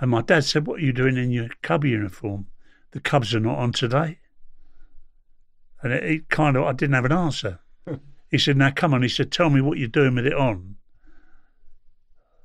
and 0.00 0.10
my 0.10 0.22
dad 0.22 0.44
said, 0.44 0.66
What 0.66 0.80
are 0.80 0.84
you 0.84 0.92
doing 0.92 1.16
in 1.16 1.30
your 1.30 1.48
cub 1.62 1.84
uniform? 1.84 2.46
The 2.92 3.00
Cubs 3.00 3.34
are 3.34 3.40
not 3.40 3.58
on 3.58 3.72
today. 3.72 4.18
And 5.82 5.92
it, 5.92 6.04
it 6.04 6.28
kind 6.28 6.56
of, 6.56 6.64
I 6.64 6.72
didn't 6.72 6.94
have 6.94 7.04
an 7.04 7.12
answer. 7.12 7.60
He 8.30 8.38
said, 8.38 8.56
Now 8.56 8.70
come 8.70 8.94
on. 8.94 9.02
He 9.02 9.08
said, 9.08 9.32
Tell 9.32 9.50
me 9.50 9.60
what 9.60 9.76
you're 9.76 9.88
doing 9.88 10.14
with 10.14 10.24
it 10.24 10.32
on. 10.32 10.76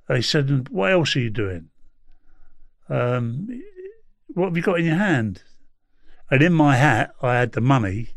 And 0.08 0.16
he 0.16 0.24
said, 0.24 0.70
What 0.70 0.92
else 0.92 1.16
are 1.16 1.20
you 1.20 1.30
doing? 1.30 1.70
Um, 2.90 3.62
what 4.28 4.48
have 4.48 4.58
you 4.58 4.64
got 4.64 4.80
in 4.80 4.86
your 4.86 4.96
hand? 4.96 5.44
And 6.32 6.42
in 6.42 6.54
my 6.54 6.76
hat, 6.76 7.14
I 7.22 7.36
had 7.36 7.52
the 7.52 7.62
money 7.62 8.16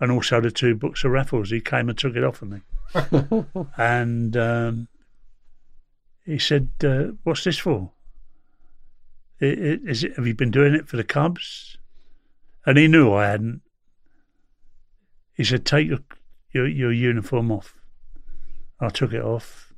and 0.00 0.10
also 0.10 0.40
the 0.40 0.50
two 0.50 0.74
books 0.74 1.04
of 1.04 1.10
raffles. 1.10 1.50
He 1.50 1.60
came 1.60 1.88
and 1.88 1.98
took 1.98 2.16
it 2.16 2.24
off 2.24 2.42
of 2.42 2.48
me. 2.48 2.60
and 3.76 4.36
um, 4.36 4.88
he 6.24 6.38
said, 6.38 6.70
uh, 6.82 7.12
"What's 7.22 7.44
this 7.44 7.58
for? 7.58 7.92
Is 9.40 10.04
it? 10.04 10.16
Have 10.16 10.26
you 10.26 10.34
been 10.34 10.50
doing 10.50 10.74
it 10.74 10.88
for 10.88 10.96
the 10.96 11.04
Cubs?" 11.04 11.76
And 12.66 12.78
he 12.78 12.88
knew 12.88 13.12
I 13.12 13.26
hadn't. 13.26 13.62
He 15.34 15.44
said, 15.44 15.64
"Take 15.66 15.88
your 15.88 16.00
your, 16.52 16.66
your 16.66 16.92
uniform 16.92 17.50
off." 17.50 17.74
I 18.80 18.88
took 18.88 19.12
it 19.12 19.22
off. 19.22 19.72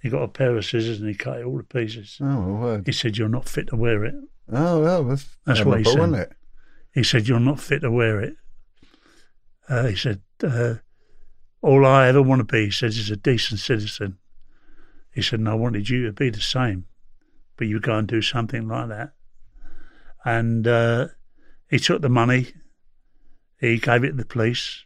He 0.00 0.10
got 0.10 0.22
a 0.22 0.28
pair 0.28 0.56
of 0.56 0.64
scissors 0.64 1.00
and 1.00 1.08
he 1.08 1.14
cut 1.14 1.38
it 1.38 1.44
all 1.44 1.58
to 1.58 1.64
pieces. 1.64 2.18
Oh, 2.20 2.24
my 2.24 2.60
word. 2.60 2.86
He 2.86 2.92
said, 2.92 3.16
"You're 3.16 3.28
not 3.28 3.48
fit 3.48 3.68
to 3.68 3.76
wear 3.76 4.04
it." 4.04 4.14
Oh, 4.52 4.80
well, 4.82 5.04
that's, 5.04 5.26
That's 5.46 5.64
what 5.64 5.78
he 5.78 5.84
said. 5.84 6.12
it? 6.14 6.32
He 6.92 7.02
said, 7.02 7.26
You're 7.28 7.40
not 7.40 7.60
fit 7.60 7.80
to 7.80 7.90
wear 7.90 8.20
it. 8.20 8.36
Uh, 9.68 9.86
he 9.86 9.96
said, 9.96 10.20
uh, 10.42 10.74
All 11.62 11.86
I 11.86 12.08
ever 12.08 12.20
want 12.22 12.40
to 12.40 12.44
be, 12.44 12.66
he 12.66 12.70
says, 12.70 12.98
is 12.98 13.10
a 13.10 13.16
decent 13.16 13.60
citizen. 13.60 14.18
He 15.12 15.22
said, 15.22 15.38
And 15.38 15.48
I 15.48 15.54
wanted 15.54 15.88
you 15.88 16.04
to 16.06 16.12
be 16.12 16.30
the 16.30 16.40
same, 16.40 16.86
but 17.56 17.66
you 17.66 17.80
go 17.80 17.96
and 17.98 18.08
do 18.08 18.22
something 18.22 18.68
like 18.68 18.88
that. 18.88 19.12
And 20.24 20.66
uh, 20.66 21.08
he 21.70 21.78
took 21.78 22.00
the 22.02 22.08
money, 22.08 22.48
he 23.60 23.78
gave 23.78 24.04
it 24.04 24.08
to 24.08 24.16
the 24.16 24.24
police, 24.24 24.84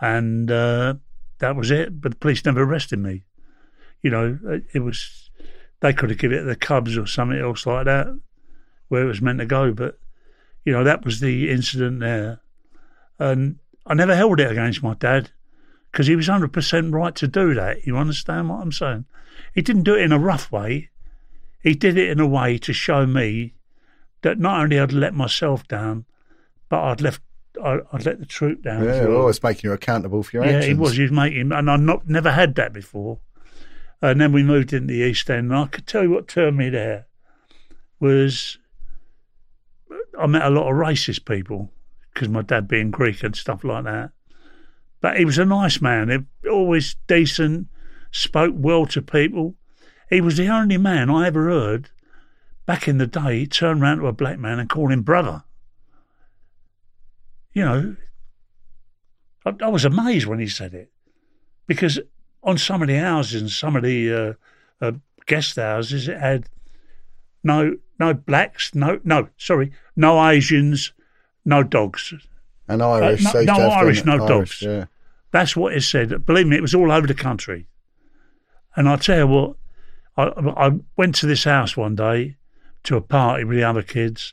and 0.00 0.50
uh, 0.50 0.94
that 1.38 1.56
was 1.56 1.70
it. 1.70 2.00
But 2.00 2.12
the 2.12 2.18
police 2.18 2.44
never 2.44 2.62
arrested 2.62 2.98
me. 2.98 3.24
You 4.02 4.10
know, 4.10 4.38
it- 4.72 4.80
was, 4.80 5.30
they 5.80 5.92
could 5.92 6.10
have 6.10 6.18
given 6.18 6.38
it 6.38 6.40
to 6.42 6.46
the 6.46 6.56
Cubs 6.56 6.96
or 6.96 7.06
something 7.06 7.38
else 7.38 7.66
like 7.66 7.86
that, 7.86 8.06
where 8.88 9.02
it 9.02 9.06
was 9.08 9.22
meant 9.22 9.38
to 9.40 9.46
go, 9.46 9.72
but 9.72 9.98
you 10.64 10.72
know, 10.72 10.84
that 10.84 11.04
was 11.04 11.20
the 11.20 11.50
incident 11.50 12.00
there. 12.00 12.40
And 13.18 13.58
I 13.86 13.94
never 13.94 14.16
held 14.16 14.40
it 14.40 14.50
against 14.50 14.82
my 14.82 14.94
dad 14.94 15.30
because 15.92 16.06
he 16.06 16.16
was 16.16 16.28
100% 16.28 16.92
right 16.92 17.14
to 17.16 17.28
do 17.28 17.54
that. 17.54 17.86
You 17.86 17.96
understand 17.96 18.48
what 18.48 18.60
I'm 18.62 18.72
saying? 18.72 19.04
He 19.54 19.62
didn't 19.62 19.82
do 19.82 19.94
it 19.94 20.02
in 20.02 20.12
a 20.12 20.18
rough 20.18 20.50
way. 20.50 20.90
He 21.64 21.74
did 21.74 21.96
it 21.96 22.10
in 22.10 22.20
a 22.20 22.26
way 22.26 22.58
to 22.58 22.72
show 22.74 23.06
me 23.06 23.54
that 24.22 24.38
not 24.38 24.60
only 24.60 24.78
I'd 24.78 24.92
let 24.92 25.14
myself 25.14 25.66
down, 25.66 26.04
but 26.68 26.82
I'd 26.82 27.00
left, 27.00 27.22
I- 27.62 27.80
I'd 27.90 28.04
let 28.04 28.20
the 28.20 28.26
troop 28.26 28.62
down. 28.62 28.84
Yeah, 28.84 29.06
well. 29.06 29.22
always 29.22 29.42
making 29.42 29.68
you 29.70 29.72
accountable 29.72 30.22
for 30.22 30.36
your 30.36 30.44
Yeah, 30.44 30.50
actions. 30.58 30.66
Yeah, 30.66 30.74
he 30.74 30.78
was. 30.80 30.96
He 30.96 31.02
was 31.02 31.10
making, 31.12 31.52
and 31.52 31.70
I 31.70 31.76
not 31.76 32.06
never 32.06 32.30
had 32.32 32.54
that 32.56 32.74
before. 32.74 33.18
And 34.02 34.20
then 34.20 34.32
we 34.32 34.42
moved 34.42 34.74
into 34.74 34.88
the 34.92 35.00
East 35.00 35.30
End, 35.30 35.50
and 35.50 35.56
I 35.56 35.66
could 35.66 35.86
tell 35.86 36.02
you 36.02 36.10
what 36.10 36.28
turned 36.28 36.58
me 36.58 36.68
there 36.68 37.06
was 37.98 38.58
I 40.18 40.26
met 40.26 40.42
a 40.42 40.50
lot 40.50 40.68
of 40.70 40.76
racist 40.76 41.24
people 41.24 41.70
because 42.12 42.28
my 42.28 42.42
dad 42.42 42.68
being 42.68 42.90
Greek 42.90 43.22
and 43.22 43.34
stuff 43.34 43.64
like 43.64 43.84
that. 43.84 44.10
But 45.00 45.16
he 45.16 45.24
was 45.24 45.38
a 45.38 45.44
nice 45.46 45.80
man. 45.80 46.26
He 46.42 46.48
always 46.48 46.96
decent, 47.06 47.68
spoke 48.10 48.54
well 48.56 48.84
to 48.86 49.00
people. 49.02 49.54
He 50.10 50.20
was 50.20 50.36
the 50.36 50.48
only 50.48 50.76
man 50.76 51.10
I 51.10 51.26
ever 51.26 51.48
heard 51.48 51.90
back 52.66 52.88
in 52.88 52.98
the 52.98 53.06
day 53.06 53.46
turn 53.46 53.80
round 53.80 54.00
to 54.00 54.06
a 54.06 54.12
black 54.12 54.38
man 54.38 54.58
and 54.58 54.68
call 54.68 54.90
him 54.90 55.02
brother. 55.02 55.44
You 57.52 57.64
know, 57.64 57.96
I, 59.44 59.52
I 59.60 59.68
was 59.68 59.84
amazed 59.84 60.26
when 60.26 60.38
he 60.38 60.48
said 60.48 60.74
it 60.74 60.90
because 61.66 62.00
on 62.42 62.58
some 62.58 62.82
of 62.82 62.88
the 62.88 62.96
houses 62.96 63.40
and 63.40 63.50
some 63.50 63.76
of 63.76 63.82
the 63.82 64.12
uh, 64.12 64.84
uh, 64.84 64.92
guest 65.26 65.56
houses, 65.56 66.08
it 66.08 66.18
had 66.18 66.46
no 67.42 67.76
no 67.98 68.12
blacks, 68.12 68.74
no 68.74 69.00
no 69.04 69.28
sorry, 69.36 69.72
no 69.96 70.26
Asians, 70.28 70.92
no 71.44 71.62
dogs. 71.62 72.12
And 72.66 72.82
Irish. 72.82 73.22
no- 73.22 73.42
no 73.44 73.68
Irish, 73.70 74.04
no 74.04 74.24
it? 74.24 74.28
dogs. 74.28 74.62
Yeah. 74.62 74.86
That's 75.30 75.56
what 75.56 75.74
it 75.74 75.82
said. 75.82 76.24
Believe 76.24 76.46
me, 76.46 76.56
it 76.56 76.62
was 76.62 76.74
all 76.74 76.92
over 76.92 77.06
the 77.06 77.14
country. 77.14 77.66
And 78.76 78.88
I 78.88 78.96
tell 78.96 79.18
you 79.18 79.26
what, 79.26 79.56
I, 80.16 80.24
I 80.24 80.70
went 80.96 81.14
to 81.16 81.26
this 81.26 81.44
house 81.44 81.76
one 81.76 81.96
day 81.96 82.36
to 82.84 82.96
a 82.96 83.00
party 83.00 83.44
with 83.44 83.56
the 83.56 83.64
other 83.64 83.82
kids, 83.82 84.32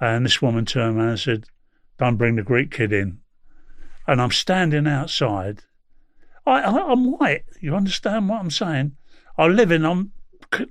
and 0.00 0.24
this 0.24 0.42
woman 0.42 0.64
turned 0.64 0.96
around 0.96 1.08
and 1.10 1.20
said, 1.20 1.44
"Don't 1.98 2.16
bring 2.16 2.36
the 2.36 2.42
Greek 2.42 2.70
kid 2.70 2.92
in." 2.92 3.20
And 4.06 4.20
I'm 4.20 4.32
standing 4.32 4.86
outside. 4.86 5.62
I, 6.46 6.60
I, 6.60 6.92
I'm 6.92 7.12
white. 7.12 7.44
You 7.60 7.74
understand 7.74 8.28
what 8.28 8.40
I'm 8.40 8.50
saying? 8.50 8.96
I 9.38 9.46
live 9.46 9.70
in. 9.70 9.84
I'm 9.84 10.12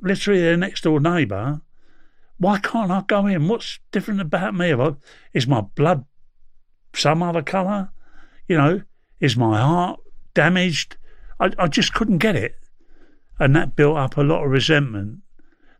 literally 0.01 0.41
their 0.41 0.57
next 0.57 0.83
door 0.83 0.99
neighbour. 0.99 1.61
Why 2.37 2.59
can't 2.59 2.91
I 2.91 3.01
go 3.07 3.25
in? 3.25 3.47
What's 3.47 3.79
different 3.91 4.21
about 4.21 4.53
me? 4.55 4.75
Is 5.33 5.47
my 5.47 5.61
blood 5.61 6.05
some 6.93 7.23
other 7.23 7.41
colour? 7.41 7.91
You 8.47 8.57
know, 8.57 8.81
is 9.19 9.37
my 9.37 9.59
heart 9.59 9.99
damaged? 10.33 10.97
I, 11.39 11.51
I 11.57 11.67
just 11.67 11.93
couldn't 11.93 12.17
get 12.17 12.35
it. 12.35 12.55
And 13.39 13.55
that 13.55 13.75
built 13.75 13.97
up 13.97 14.17
a 14.17 14.21
lot 14.21 14.43
of 14.43 14.51
resentment. 14.51 15.19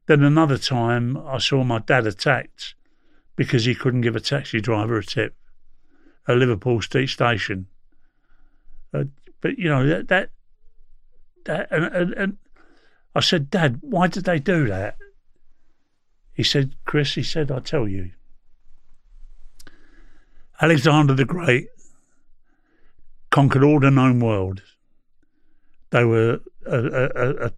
Then 0.06 0.24
another 0.24 0.58
time 0.58 1.18
I 1.18 1.38
saw 1.38 1.64
my 1.64 1.80
dad 1.80 2.06
attacked 2.06 2.76
because 3.36 3.66
he 3.66 3.76
couldn't 3.76 4.02
give 4.02 4.16
a 4.16 4.20
taxi 4.20 4.60
driver 4.60 4.98
a 4.98 5.04
tip 5.04 5.36
at 6.28 6.38
Liverpool 6.38 6.82
Street 6.82 7.08
Station. 7.08 7.68
Uh, 8.94 9.06
but, 9.42 9.58
you 9.58 9.70
know, 9.70 9.88
that, 9.88 10.08
that, 10.10 10.30
that 11.46 11.68
and, 11.72 11.86
and, 11.86 12.14
and 12.14 12.38
I 13.16 13.20
said, 13.22 13.50
Dad, 13.50 13.80
why 13.82 14.08
did 14.08 14.26
they 14.26 14.40
do 14.40 14.68
that? 14.68 14.98
He 16.34 16.44
said, 16.44 16.76
Chris, 16.86 17.14
he 17.14 17.24
said, 17.24 17.52
I'll 17.52 17.62
tell 17.62 17.88
you. 17.88 18.12
Alexander 20.62 21.14
the 21.14 21.26
Great 21.26 21.68
conquered 23.32 23.64
all 23.64 23.80
the 23.80 23.92
known 23.92 24.20
world. 24.20 24.62
They 25.92 26.06
were 26.06 26.40
a, 26.66 27.52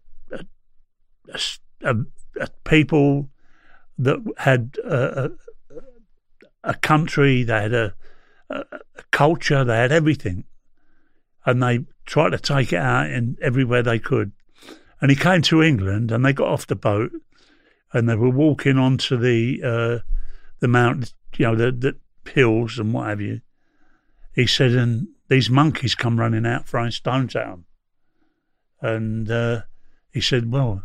a, 1.84 1.94
a, 2.40 2.48
people 2.64 3.30
that 3.98 4.24
had 4.38 4.78
a, 4.84 5.32
country, 6.82 7.44
they 7.44 7.62
had 7.62 7.74
a, 7.74 7.94
culture, 9.12 9.64
they 9.64 9.78
had 9.78 9.92
everything. 9.92 10.46
And 11.46 11.62
they 11.62 11.80
tried 12.06 12.32
to 12.32 12.40
take 12.40 12.74
it 12.74 12.80
out 12.80 13.10
in 13.10 13.38
everywhere 13.42 13.84
they 13.84 14.00
could. 14.00 14.32
And 15.02 15.12
he 15.12 15.16
came 15.16 15.42
to 15.44 15.62
England 15.62 16.12
and 16.12 16.26
they 16.26 16.34
got 16.34 16.48
off 16.48 16.68
the 16.68 16.76
boat 16.76 17.12
and 17.94 18.10
they 18.10 18.16
were 18.16 18.30
walking 18.30 18.78
onto 18.78 19.18
the 19.18 19.62
uh, 19.64 20.00
the 20.60 20.68
mount, 20.68 21.14
you 21.38 21.46
know, 21.46 21.56
the, 21.56 21.72
the 21.72 21.96
pills 22.24 22.80
and 22.80 22.94
what 22.94 23.10
have 23.10 23.22
you. 23.22 23.42
He 24.34 24.48
said, 24.48 24.72
and 24.72 25.08
these 25.30 25.50
monkeys 25.50 25.96
come 25.96 26.20
running 26.20 26.46
out 26.46 26.68
throwing 26.68 26.92
stones 26.92 27.36
at 27.36 27.46
them. 27.46 27.65
And 28.86 29.32
uh, 29.32 29.62
he 30.12 30.22
said, 30.22 30.52
well, 30.52 30.84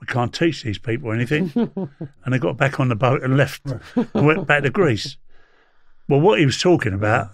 we 0.00 0.06
can't 0.06 0.32
teach 0.32 0.62
these 0.62 0.78
people 0.78 1.10
anything. 1.12 1.50
and 2.24 2.32
they 2.32 2.38
got 2.38 2.56
back 2.56 2.78
on 2.78 2.88
the 2.88 2.94
boat 2.94 3.22
and 3.22 3.36
left 3.36 3.62
and 3.96 4.26
went 4.26 4.46
back 4.46 4.62
to 4.62 4.70
Greece. 4.70 5.16
Well, 6.08 6.20
what 6.20 6.38
he 6.38 6.46
was 6.46 6.60
talking 6.60 6.92
about 6.92 7.32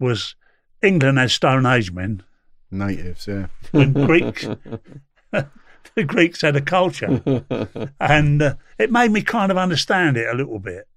was 0.00 0.34
England 0.82 1.18
had 1.18 1.30
Stone 1.30 1.66
Age 1.66 1.92
men 1.92 2.24
Natives, 2.70 3.28
yeah. 3.28 3.46
and 3.72 3.94
Greeks. 3.94 4.44
the 5.30 6.04
Greeks 6.04 6.40
had 6.40 6.56
a 6.56 6.60
culture, 6.60 7.22
and 8.00 8.42
uh, 8.42 8.54
it 8.78 8.90
made 8.90 9.12
me 9.12 9.22
kind 9.22 9.52
of 9.52 9.58
understand 9.58 10.16
it 10.16 10.28
a 10.28 10.36
little 10.36 10.58
bit. 10.58 10.88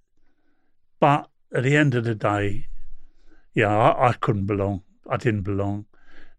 But 0.99 1.29
at 1.53 1.63
the 1.63 1.75
end 1.75 1.93
of 1.93 2.05
the 2.05 2.15
day, 2.15 2.67
yeah, 3.53 3.75
I, 3.75 4.09
I 4.09 4.13
couldn't 4.13 4.47
belong. 4.47 4.81
I 5.07 5.17
didn't 5.17 5.43
belong. 5.43 5.85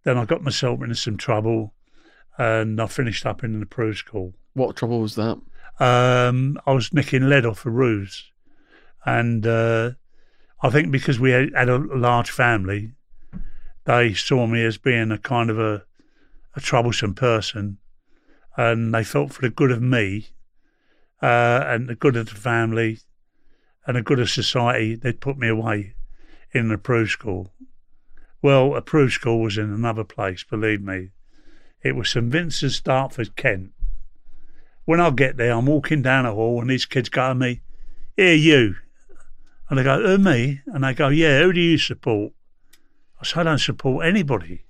Then 0.05 0.19
I 0.19 0.25
got 0.25 0.43
myself 0.43 0.83
into 0.83 0.97
some 0.97 1.17
trouble, 1.17 1.75
and 2.39 2.81
I 2.81 2.87
finished 2.87 3.27
up 3.27 3.43
in 3.43 3.53
the 3.53 3.63
approved 3.63 3.99
school. 3.99 4.35
What 4.55 4.77
trouble 4.77 5.01
was 5.01 5.17
that? 5.17 5.41
Um, 5.81 6.59
I 6.67 6.73
was 6.73 6.93
nicking 6.93 7.29
lead 7.29 7.45
off 7.45 7.67
a 7.67 7.71
ruse, 7.71 8.31
and 9.05 9.47
uh, 9.47 9.93
I 10.63 10.71
think 10.71 10.91
because 10.91 11.21
we 11.21 11.31
had, 11.31 11.69
a 11.69 11.79
large 11.79 12.31
family, 12.31 12.93
they 13.85 14.15
saw 14.15 14.47
me 14.47 14.65
as 14.65 14.79
being 14.79 15.11
a 15.11 15.19
kind 15.19 15.51
of 15.51 15.59
a, 15.59 15.85
a 16.55 16.61
troublesome 16.61 17.15
person, 17.15 17.79
and 18.57 18.95
they 18.95 19.05
felt 19.05 19.33
for 19.33 19.43
the 19.43 19.51
good 19.51 19.71
of 19.71 19.83
me, 19.83 20.29
uh, 21.23 21.65
and 21.67 21.89
the 21.89 21.95
good 21.95 22.17
of 22.17 22.29
the 22.29 22.35
family, 22.35 22.99
and 23.87 23.97
the 23.97 24.03
good 24.03 24.21
of 24.21 24.31
society, 24.31 24.95
they'd 24.95 25.21
put 25.21 25.39
me 25.39 25.49
away 25.49 25.95
in 26.53 26.69
the 26.69 26.75
approved 26.75 27.11
school. 27.11 27.53
Well, 28.43 28.77
approved 28.77 29.13
school 29.13 29.41
was 29.41 29.59
in 29.59 29.73
another 29.73 30.05
place, 30.05 30.45
believe 30.45 30.81
me. 30.81 31.11
It 31.83 31.95
was 31.95 32.11
St 32.11 32.27
Vincent's, 32.27 32.81
Dartford, 32.81 33.37
Kent. 33.37 33.73
When 34.85 35.01
I 35.01 35.11
get 35.11 35.37
there, 35.37 35.53
I'm 35.53 35.67
walking 35.67 36.03
down 36.03 36.27
a 36.27 36.33
hall, 36.33 36.61
and 36.61 36.71
these 36.71 36.87
kids 36.87 37.09
go 37.09 37.29
to 37.29 37.35
me, 37.35 37.61
"Here, 38.17 38.35
you," 38.35 38.77
and 39.69 39.79
I 39.79 39.83
go, 39.83 40.03
"Who 40.03 40.19
me?" 40.19 40.63
And 40.67 40.83
they 40.83 40.95
go, 40.95 41.09
"Yeah, 41.09 41.43
who 41.43 41.53
do 41.53 41.61
you 41.61 41.79
support?" 41.79 42.33
I 43.21 43.25
said, 43.25 43.41
"I 43.41 43.43
don't 43.45 43.59
support 43.59 44.07
anybody," 44.07 44.65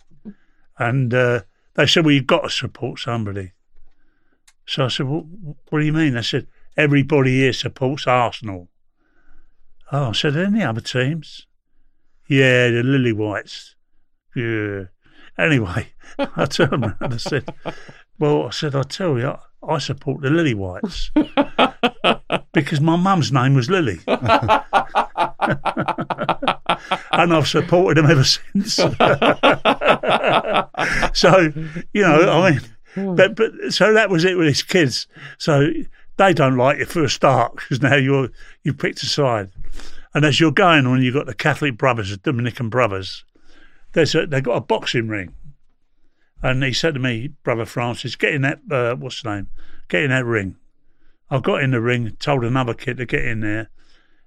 and 0.78 1.14
uh, 1.14 1.42
they 1.74 1.86
said, 1.86 2.04
"Well, 2.04 2.14
you've 2.14 2.26
got 2.26 2.42
to 2.42 2.50
support 2.50 2.98
somebody." 2.98 3.52
So 4.66 4.84
I 4.84 4.88
said, 4.88 5.06
well, 5.06 5.26
"What 5.70 5.78
do 5.78 5.86
you 5.86 5.92
mean?" 5.92 6.14
They 6.14 6.22
said, 6.22 6.46
"Everybody 6.76 7.38
here 7.38 7.52
supports 7.52 8.06
Arsenal." 8.06 8.68
Oh, 9.90 10.11
I 10.11 10.12
said, 10.12 10.36
"Any 10.36 10.62
other 10.62 10.82
teams?" 10.82 11.46
Yeah, 12.26 12.68
the 12.68 12.82
Lily 12.82 13.12
Whites. 13.12 13.76
Yeah. 14.34 14.84
Anyway, 15.39 15.89
I 16.18 16.47
turned 16.47 16.84
around 16.84 16.97
and 17.01 17.14
I 17.14 17.18
said, 17.18 17.55
Well, 18.18 18.47
I 18.47 18.51
said, 18.51 18.74
I 18.74 18.82
tell 18.82 19.18
you, 19.18 19.36
I 19.66 19.78
support 19.78 20.20
the 20.22 20.30
Lily 20.30 20.55
Whites 20.55 21.11
because 22.53 22.80
my 22.80 22.97
mum's 22.97 23.32
name 23.32 23.55
was 23.55 23.70
Lily. 23.70 23.99
and 24.07 24.20
I've 27.34 27.49
supported 27.49 27.97
them 27.97 28.11
ever 28.11 28.24
since. 28.24 28.74
so, 31.12 31.53
you 31.93 32.03
know, 32.03 32.30
I 32.30 32.51
mean, 32.51 32.61
but, 33.16 33.36
but 33.36 33.53
so 33.70 33.93
that 33.93 34.11
was 34.11 34.24
it 34.24 34.36
with 34.36 34.49
his 34.49 34.62
kids. 34.62 35.07
So 35.39 35.70
they 36.16 36.32
don't 36.32 36.57
like 36.57 36.78
you 36.78 36.86
for 36.86 37.05
a 37.05 37.11
start 37.11 37.57
because 37.57 37.82
now 37.82 37.97
you're, 37.97 38.30
you 38.62 38.72
picked 38.72 39.03
a 39.03 39.07
side. 39.07 39.51
And 40.14 40.24
as 40.24 40.41
you're 40.41 40.53
going 40.53 40.86
on, 40.86 41.03
you've 41.03 41.14
got 41.14 41.26
the 41.26 41.34
Catholic 41.34 41.76
brothers, 41.76 42.11
the 42.11 42.16
Dominican 42.16 42.70
brothers. 42.70 43.24
There's 43.93 44.14
a, 44.14 44.26
they've 44.26 44.43
got 44.43 44.57
a 44.57 44.61
boxing 44.61 45.09
ring. 45.09 45.34
And 46.43 46.62
he 46.62 46.72
said 46.72 46.95
to 46.95 47.01
me, 47.01 47.28
Brother 47.43 47.64
Francis, 47.64 48.16
get 48.16 48.34
in 48.34 48.43
that, 48.43 48.61
uh, 48.70 48.95
what's 48.95 49.22
the 49.22 49.34
name? 49.34 49.49
Get 49.89 50.05
in 50.05 50.11
that 50.11 50.24
ring. 50.24 50.57
I 51.30 51.41
got 51.41 51.62
in 51.62 51.72
the 51.72 51.80
ring, 51.80 52.16
told 52.18 52.45
another 52.45 52.74
kid 52.74 52.97
to 52.99 53.07
get 53.07 53.24
in 53.24 53.41
there. 53.41 53.70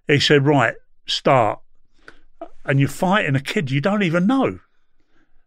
He 0.08 0.20
said, 0.20 0.46
right, 0.46 0.76
start. 1.06 1.60
And 2.66 2.80
you're 2.80 2.90
fighting 2.90 3.36
a 3.36 3.40
kid 3.40 3.72
you 3.72 3.82
don't 3.82 4.04
even 4.04 4.28
know. 4.28 4.60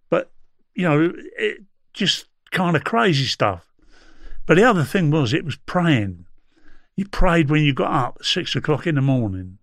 But, 0.09 0.33
you 0.75 0.85
know, 0.85 1.12
it 1.37 1.62
just 1.93 2.27
kind 2.51 2.77
of 2.77 2.85
crazy 2.85 3.27
stuff. 3.27 3.67
But 4.47 4.57
the 4.57 4.65
other 4.65 4.85
thing 4.85 5.11
was, 5.11 5.33
it 5.33 5.45
was 5.45 5.57
praying. 5.57 6.25
You 6.97 7.07
prayed 7.07 7.51
when 7.51 7.62
you 7.62 7.75
got 7.75 7.93
up 7.93 8.17
at 8.21 8.27
six 8.27 8.55
o'clock 8.57 8.87
in 8.87 8.95
the 8.95 9.03
morning. 9.03 9.59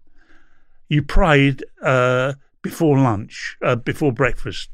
You 0.87 1.01
prayed 1.01 1.63
uh, 1.81 2.33
before 2.61 2.97
lunch, 2.97 3.57
uh, 3.61 3.75
before 3.75 4.11
breakfast. 4.11 4.69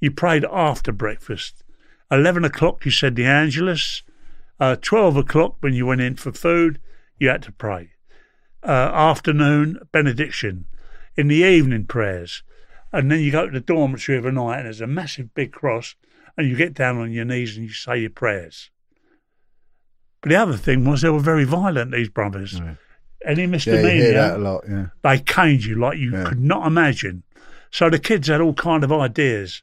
You 0.00 0.10
prayed 0.10 0.44
after 0.50 0.92
breakfast. 0.92 1.62
11 2.10 2.44
o'clock, 2.44 2.84
you 2.84 2.90
said 2.90 3.16
the 3.16 3.26
Angelus. 3.26 4.02
Uh, 4.58 4.76
12 4.80 5.16
o'clock, 5.16 5.56
when 5.60 5.74
you 5.74 5.86
went 5.86 6.00
in 6.00 6.16
for 6.16 6.32
food, 6.32 6.80
you 7.18 7.28
had 7.28 7.42
to 7.42 7.52
pray. 7.52 7.90
Uh, 8.62 8.90
afternoon, 8.92 9.78
benediction. 9.92 10.66
In 11.16 11.28
the 11.28 11.36
evening, 11.36 11.86
prayers. 11.86 12.42
And 12.92 13.10
then 13.10 13.20
you 13.20 13.30
go 13.30 13.46
to 13.46 13.52
the 13.52 13.60
dormitory 13.60 14.18
a 14.18 14.32
night, 14.32 14.58
and 14.58 14.66
there's 14.66 14.80
a 14.80 14.86
massive 14.86 15.32
big 15.34 15.52
cross, 15.52 15.94
and 16.36 16.48
you 16.48 16.56
get 16.56 16.74
down 16.74 16.98
on 16.98 17.12
your 17.12 17.24
knees 17.24 17.56
and 17.56 17.66
you 17.66 17.72
say 17.72 17.98
your 17.98 18.10
prayers. 18.10 18.70
But 20.20 20.30
the 20.30 20.36
other 20.36 20.56
thing 20.56 20.84
was 20.84 21.02
they 21.02 21.10
were 21.10 21.20
very 21.20 21.44
violent, 21.44 21.92
these 21.92 22.08
brothers. 22.08 22.60
Right. 22.60 22.76
Any 23.26 23.40
Yeah, 23.42 23.44
you 23.44 23.48
misdemeanor, 23.48 23.90
hear 23.92 24.12
that 24.14 24.36
a 24.36 24.38
lot, 24.38 24.64
yeah. 24.68 24.86
they 25.02 25.18
caned 25.18 25.64
you 25.64 25.76
like 25.78 25.98
you 25.98 26.12
Yeah. 26.12 26.24
could 26.24 26.40
not 26.40 26.66
imagine. 26.66 27.22
So 27.70 27.90
the 27.90 27.98
kids 27.98 28.28
had 28.28 28.40
all 28.40 28.54
kind 28.54 28.82
of 28.82 28.90
ideas. 28.92 29.62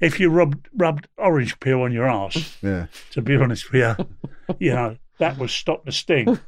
If 0.00 0.18
you 0.20 0.30
rubbed 0.30 0.68
rubbed 0.76 1.08
orange 1.18 1.58
peel 1.60 1.82
on 1.82 1.92
your 1.92 2.08
ass, 2.08 2.56
Yeah. 2.62 2.86
to 3.10 3.20
be 3.22 3.36
honest 3.36 3.70
with 3.72 3.82
you, 3.98 4.56
you 4.58 4.72
know 4.72 4.96
that 5.18 5.36
would 5.38 5.50
stop 5.50 5.84
the 5.84 5.92
sting. 5.92 6.38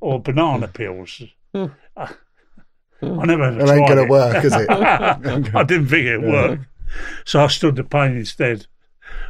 Or 0.00 0.20
banana 0.22 0.68
peels. 0.68 1.22
I 1.54 2.08
never 3.02 3.42
ever 3.44 3.60
It 3.60 3.68
ain't 3.68 3.88
going 3.88 3.96
to 3.98 4.04
it. 4.04 4.08
work, 4.08 4.44
is 4.44 4.54
it? 4.54 4.70
I 4.70 5.64
didn't 5.64 5.88
think 5.88 6.06
it 6.06 6.22
worked, 6.22 6.64
so 7.24 7.42
I 7.44 7.48
stood 7.48 7.76
the 7.76 7.84
pain 7.84 8.16
instead. 8.16 8.66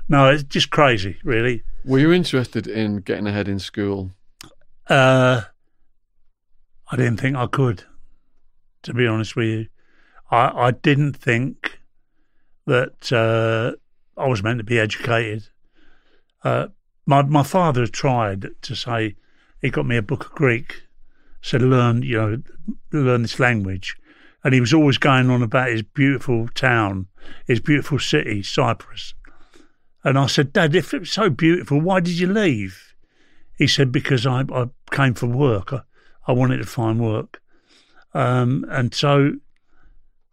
No, 0.09 0.29
it's 0.31 0.43
just 0.45 0.71
crazy, 0.71 1.17
really. 1.25 1.63
Were 1.85 1.99
you 1.99 2.13
interested 2.13 2.67
in 2.67 2.99
getting 2.99 3.27
ahead 3.27 3.49
in 3.49 3.59
school? 3.59 4.13
Uh, 4.89 5.43
I 6.93 6.97
didn't 6.97 7.17
think 7.17 7.37
I 7.37 7.47
could, 7.47 7.85
to 8.83 8.93
be 8.93 9.07
honest 9.07 9.35
with 9.35 9.47
you. 9.47 9.67
I, 10.31 10.67
I 10.67 10.71
didn't 10.73 11.15
think 11.15 11.81
that 12.67 13.11
uh, 13.11 13.73
I 14.21 14.27
was 14.27 14.43
meant 14.43 14.59
to 14.59 14.65
be 14.65 14.79
educated. 14.79 15.49
Uh, 16.45 16.67
my 17.07 17.23
my 17.23 17.45
father 17.45 17.87
tried 17.87 18.51
to 18.61 18.75
say 18.75 19.17
he 19.63 19.71
got 19.71 19.87
me 19.87 19.97
a 19.97 20.03
book 20.03 20.27
of 20.27 20.33
Greek, 20.33 20.83
said 21.41 21.63
learn 21.63 22.03
you 22.03 22.17
know 22.17 22.43
learn 22.93 23.23
this 23.23 23.41
language, 23.41 23.97
and 24.45 24.53
he 24.53 24.61
was 24.61 24.75
always 24.75 24.99
going 24.99 25.31
on 25.31 25.43
about 25.43 25.71
his 25.71 25.83
beautiful 25.83 26.47
town, 26.49 27.07
his 27.47 27.61
beautiful 27.61 27.99
city, 27.99 28.43
Cyprus. 28.43 29.15
And 30.05 30.19
I 30.19 30.27
said, 30.27 30.53
Dad, 30.53 30.75
if 30.75 30.93
it 30.93 31.01
was 31.01 31.13
so 31.13 31.31
beautiful, 31.31 31.81
why 31.81 32.01
did 32.01 32.19
you 32.19 32.27
leave? 32.27 32.95
He 33.57 33.67
said, 33.67 33.93
because 33.93 34.27
I, 34.27 34.45
I 34.53 34.69
came 34.91 35.15
for 35.15 35.27
work. 35.27 35.73
I, 35.73 35.83
I 36.27 36.33
wanted 36.33 36.59
to 36.59 36.67
find 36.67 37.01
work. 37.01 37.43
Um, 38.15 38.65
and 38.69 38.95
so 38.95 39.35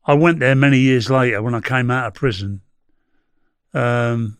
I 0.06 0.14
went 0.14 0.40
there 0.40 0.56
many 0.56 0.80
years 0.80 1.10
later 1.10 1.42
when 1.42 1.56
I 1.56 1.62
came 1.62 1.92
out 1.92 2.08
of 2.08 2.14
prison. 2.14 2.62
Um, 3.74 4.38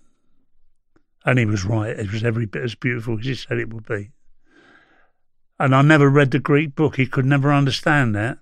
and 1.26 1.38
he 1.38 1.46
was 1.46 1.66
right. 1.66 1.98
It 1.98 2.12
was 2.12 2.24
every 2.24 2.46
bit 2.46 2.64
as 2.64 2.76
beautiful 2.76 3.20
as 3.20 3.26
he 3.26 3.36
said 3.36 3.58
it 3.58 3.74
would 3.74 3.86
be. 3.86 4.12
And 5.60 5.76
I 5.76 5.82
never 5.82 6.10
read 6.10 6.32
the 6.32 6.40
Greek 6.40 6.76
book. 6.76 6.96
He 6.96 7.06
could 7.06 7.26
never 7.26 7.54
understand 7.54 8.16
that. 8.16 8.40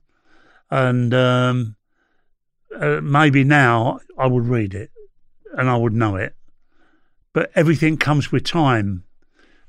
And 0.70 1.14
um, 1.14 1.76
uh, 2.80 3.02
maybe 3.02 3.44
now 3.44 4.00
I 4.18 4.28
would 4.28 4.46
read 4.46 4.74
it 4.74 4.92
and 5.58 5.70
I 5.70 5.76
would 5.76 5.94
know 5.94 6.16
it. 6.16 6.36
But 7.34 7.52
everything 7.56 7.98
comes 7.98 8.32
with 8.32 8.44
time. 8.44 9.04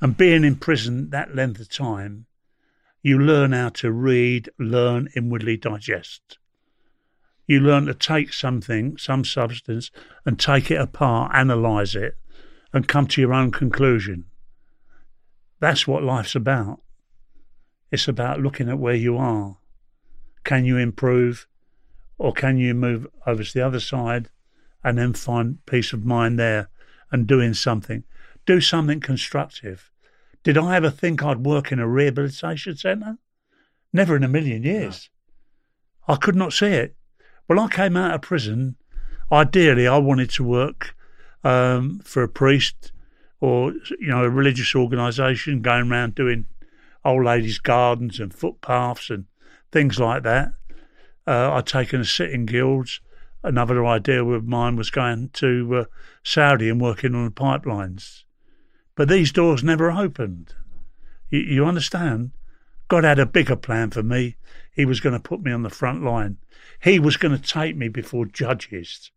And 0.00 0.16
being 0.16 0.44
in 0.44 0.56
prison 0.56 1.10
that 1.10 1.34
length 1.34 1.60
of 1.60 1.68
time, 1.68 2.26
you 3.08 3.18
learn 3.18 3.52
how 3.52 3.70
to 3.70 3.90
read, 3.90 4.50
learn, 4.58 5.08
inwardly 5.16 5.56
digest. 5.56 6.36
You 7.46 7.58
learn 7.60 7.86
to 7.86 7.94
take 7.94 8.34
something, 8.34 8.98
some 8.98 9.24
substance, 9.24 9.90
and 10.26 10.38
take 10.38 10.70
it 10.70 10.78
apart, 10.78 11.32
analyze 11.34 11.94
it, 11.94 12.18
and 12.70 12.86
come 12.86 13.06
to 13.06 13.20
your 13.22 13.32
own 13.32 13.50
conclusion. 13.50 14.26
That's 15.58 15.88
what 15.88 16.02
life's 16.02 16.34
about. 16.34 16.82
It's 17.90 18.08
about 18.08 18.40
looking 18.40 18.68
at 18.68 18.78
where 18.78 18.94
you 18.94 19.16
are. 19.16 19.56
Can 20.44 20.66
you 20.66 20.76
improve, 20.76 21.46
or 22.18 22.34
can 22.34 22.58
you 22.58 22.74
move 22.74 23.06
over 23.26 23.42
to 23.42 23.54
the 23.54 23.66
other 23.66 23.80
side 23.80 24.28
and 24.84 24.98
then 24.98 25.14
find 25.14 25.64
peace 25.64 25.94
of 25.94 26.04
mind 26.04 26.38
there 26.38 26.68
and 27.10 27.26
doing 27.26 27.54
something? 27.54 28.04
Do 28.44 28.60
something 28.60 29.00
constructive. 29.00 29.90
Did 30.42 30.56
I 30.56 30.76
ever 30.76 30.90
think 30.90 31.22
I'd 31.22 31.44
work 31.44 31.72
in 31.72 31.78
a 31.78 31.88
rehabilitation 31.88 32.76
centre? 32.76 33.18
Never 33.92 34.16
in 34.16 34.24
a 34.24 34.28
million 34.28 34.62
years. 34.62 35.10
I 36.06 36.16
could 36.16 36.36
not 36.36 36.52
see 36.52 36.66
it. 36.66 36.94
When 37.46 37.58
I 37.58 37.68
came 37.68 37.96
out 37.96 38.14
of 38.14 38.22
prison, 38.22 38.76
ideally 39.32 39.86
I 39.86 39.98
wanted 39.98 40.30
to 40.30 40.44
work 40.44 40.94
um, 41.44 42.00
for 42.04 42.22
a 42.22 42.28
priest 42.28 42.92
or 43.40 43.72
you 44.00 44.08
know 44.08 44.24
a 44.24 44.30
religious 44.30 44.74
organisation, 44.74 45.62
going 45.62 45.90
around 45.90 46.14
doing 46.14 46.46
old 47.04 47.24
ladies' 47.24 47.58
gardens 47.58 48.18
and 48.18 48.34
footpaths 48.34 49.10
and 49.10 49.26
things 49.70 49.98
like 49.98 50.22
that. 50.24 50.52
Uh, 51.26 51.52
I'd 51.52 51.66
taken 51.66 52.00
a 52.00 52.04
City 52.04 52.34
and 52.34 52.48
Guilds. 52.48 53.00
Another 53.42 53.84
idea 53.86 54.24
of 54.24 54.46
mine 54.46 54.76
was 54.76 54.90
going 54.90 55.30
to 55.34 55.76
uh, 55.76 55.84
Saudi 56.24 56.68
and 56.68 56.80
working 56.80 57.14
on 57.14 57.26
the 57.26 57.30
pipelines. 57.30 58.24
But 58.98 59.08
these 59.08 59.30
doors 59.30 59.62
never 59.62 59.92
opened. 59.92 60.54
You, 61.30 61.38
you 61.38 61.64
understand? 61.64 62.32
God 62.88 63.04
had 63.04 63.20
a 63.20 63.26
bigger 63.26 63.54
plan 63.54 63.92
for 63.92 64.02
me. 64.02 64.34
He 64.74 64.84
was 64.84 64.98
going 64.98 65.12
to 65.12 65.20
put 65.20 65.40
me 65.40 65.52
on 65.52 65.62
the 65.62 65.70
front 65.70 66.02
line. 66.02 66.38
He 66.82 66.98
was 66.98 67.16
going 67.16 67.38
to 67.38 67.40
take 67.40 67.76
me 67.76 67.86
before 67.86 68.26
judges, 68.26 69.12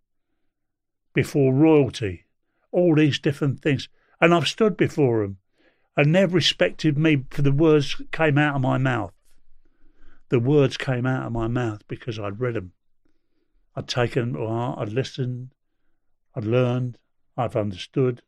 before 1.15 1.51
royalty, 1.51 2.27
all 2.71 2.93
these 2.93 3.17
different 3.17 3.61
things. 3.61 3.89
And 4.21 4.35
I've 4.35 4.47
stood 4.47 4.77
before 4.77 5.23
them, 5.23 5.37
and 5.97 6.13
they've 6.13 6.31
respected 6.31 6.95
me 6.95 7.25
for 7.31 7.41
the 7.41 7.51
words 7.51 7.95
that 7.97 8.11
came 8.11 8.37
out 8.37 8.57
of 8.57 8.61
my 8.61 8.77
mouth. 8.77 9.13
The 10.29 10.39
words 10.39 10.77
came 10.77 11.07
out 11.07 11.25
of 11.25 11.31
my 11.31 11.47
mouth 11.47 11.81
because 11.87 12.19
I'd 12.19 12.39
read 12.39 12.53
them. 12.53 12.73
I'd 13.75 13.87
taken, 13.87 14.35
or 14.35 14.79
I'd 14.79 14.93
listened, 14.93 15.55
I'd 16.35 16.45
learned, 16.45 16.99
I've 17.35 17.55
understood. 17.55 18.21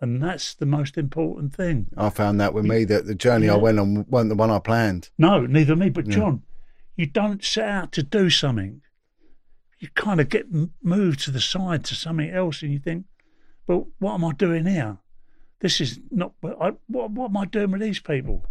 And 0.00 0.22
that's 0.22 0.54
the 0.54 0.66
most 0.66 0.98
important 0.98 1.54
thing. 1.54 1.86
I 1.96 2.10
found 2.10 2.40
that 2.40 2.52
with 2.52 2.66
me 2.66 2.84
that 2.84 3.06
the 3.06 3.14
journey 3.14 3.48
I 3.48 3.56
went 3.56 3.78
on 3.78 4.04
wasn't 4.08 4.30
the 4.30 4.34
one 4.36 4.50
I 4.50 4.58
planned. 4.58 5.08
No, 5.16 5.46
neither 5.46 5.74
me. 5.74 5.88
But 5.88 6.06
Yeah. 6.06 6.16
John, 6.16 6.42
you 6.96 7.06
don't 7.06 7.42
set 7.42 7.68
out 7.68 7.92
to 7.92 8.02
do 8.02 8.28
something. 8.28 8.82
You 9.78 9.88
kind 9.94 10.20
of 10.20 10.28
get 10.28 10.46
moved 10.82 11.20
to 11.24 11.30
the 11.30 11.40
side 11.40 11.84
to 11.84 11.94
something 11.94 12.30
else, 12.30 12.62
and 12.62 12.72
you 12.72 12.78
think, 12.78 13.06
"Well, 13.66 13.88
what 13.98 14.14
am 14.14 14.24
I 14.24 14.32
doing 14.32 14.66
here? 14.66 14.98
This 15.60 15.80
is 15.80 15.98
not. 16.10 16.32
I, 16.42 16.72
what, 16.86 17.10
what 17.10 17.30
am 17.30 17.36
I 17.36 17.44
doing 17.46 17.70
with 17.70 17.80
these 17.80 18.00
people?" 18.00 18.46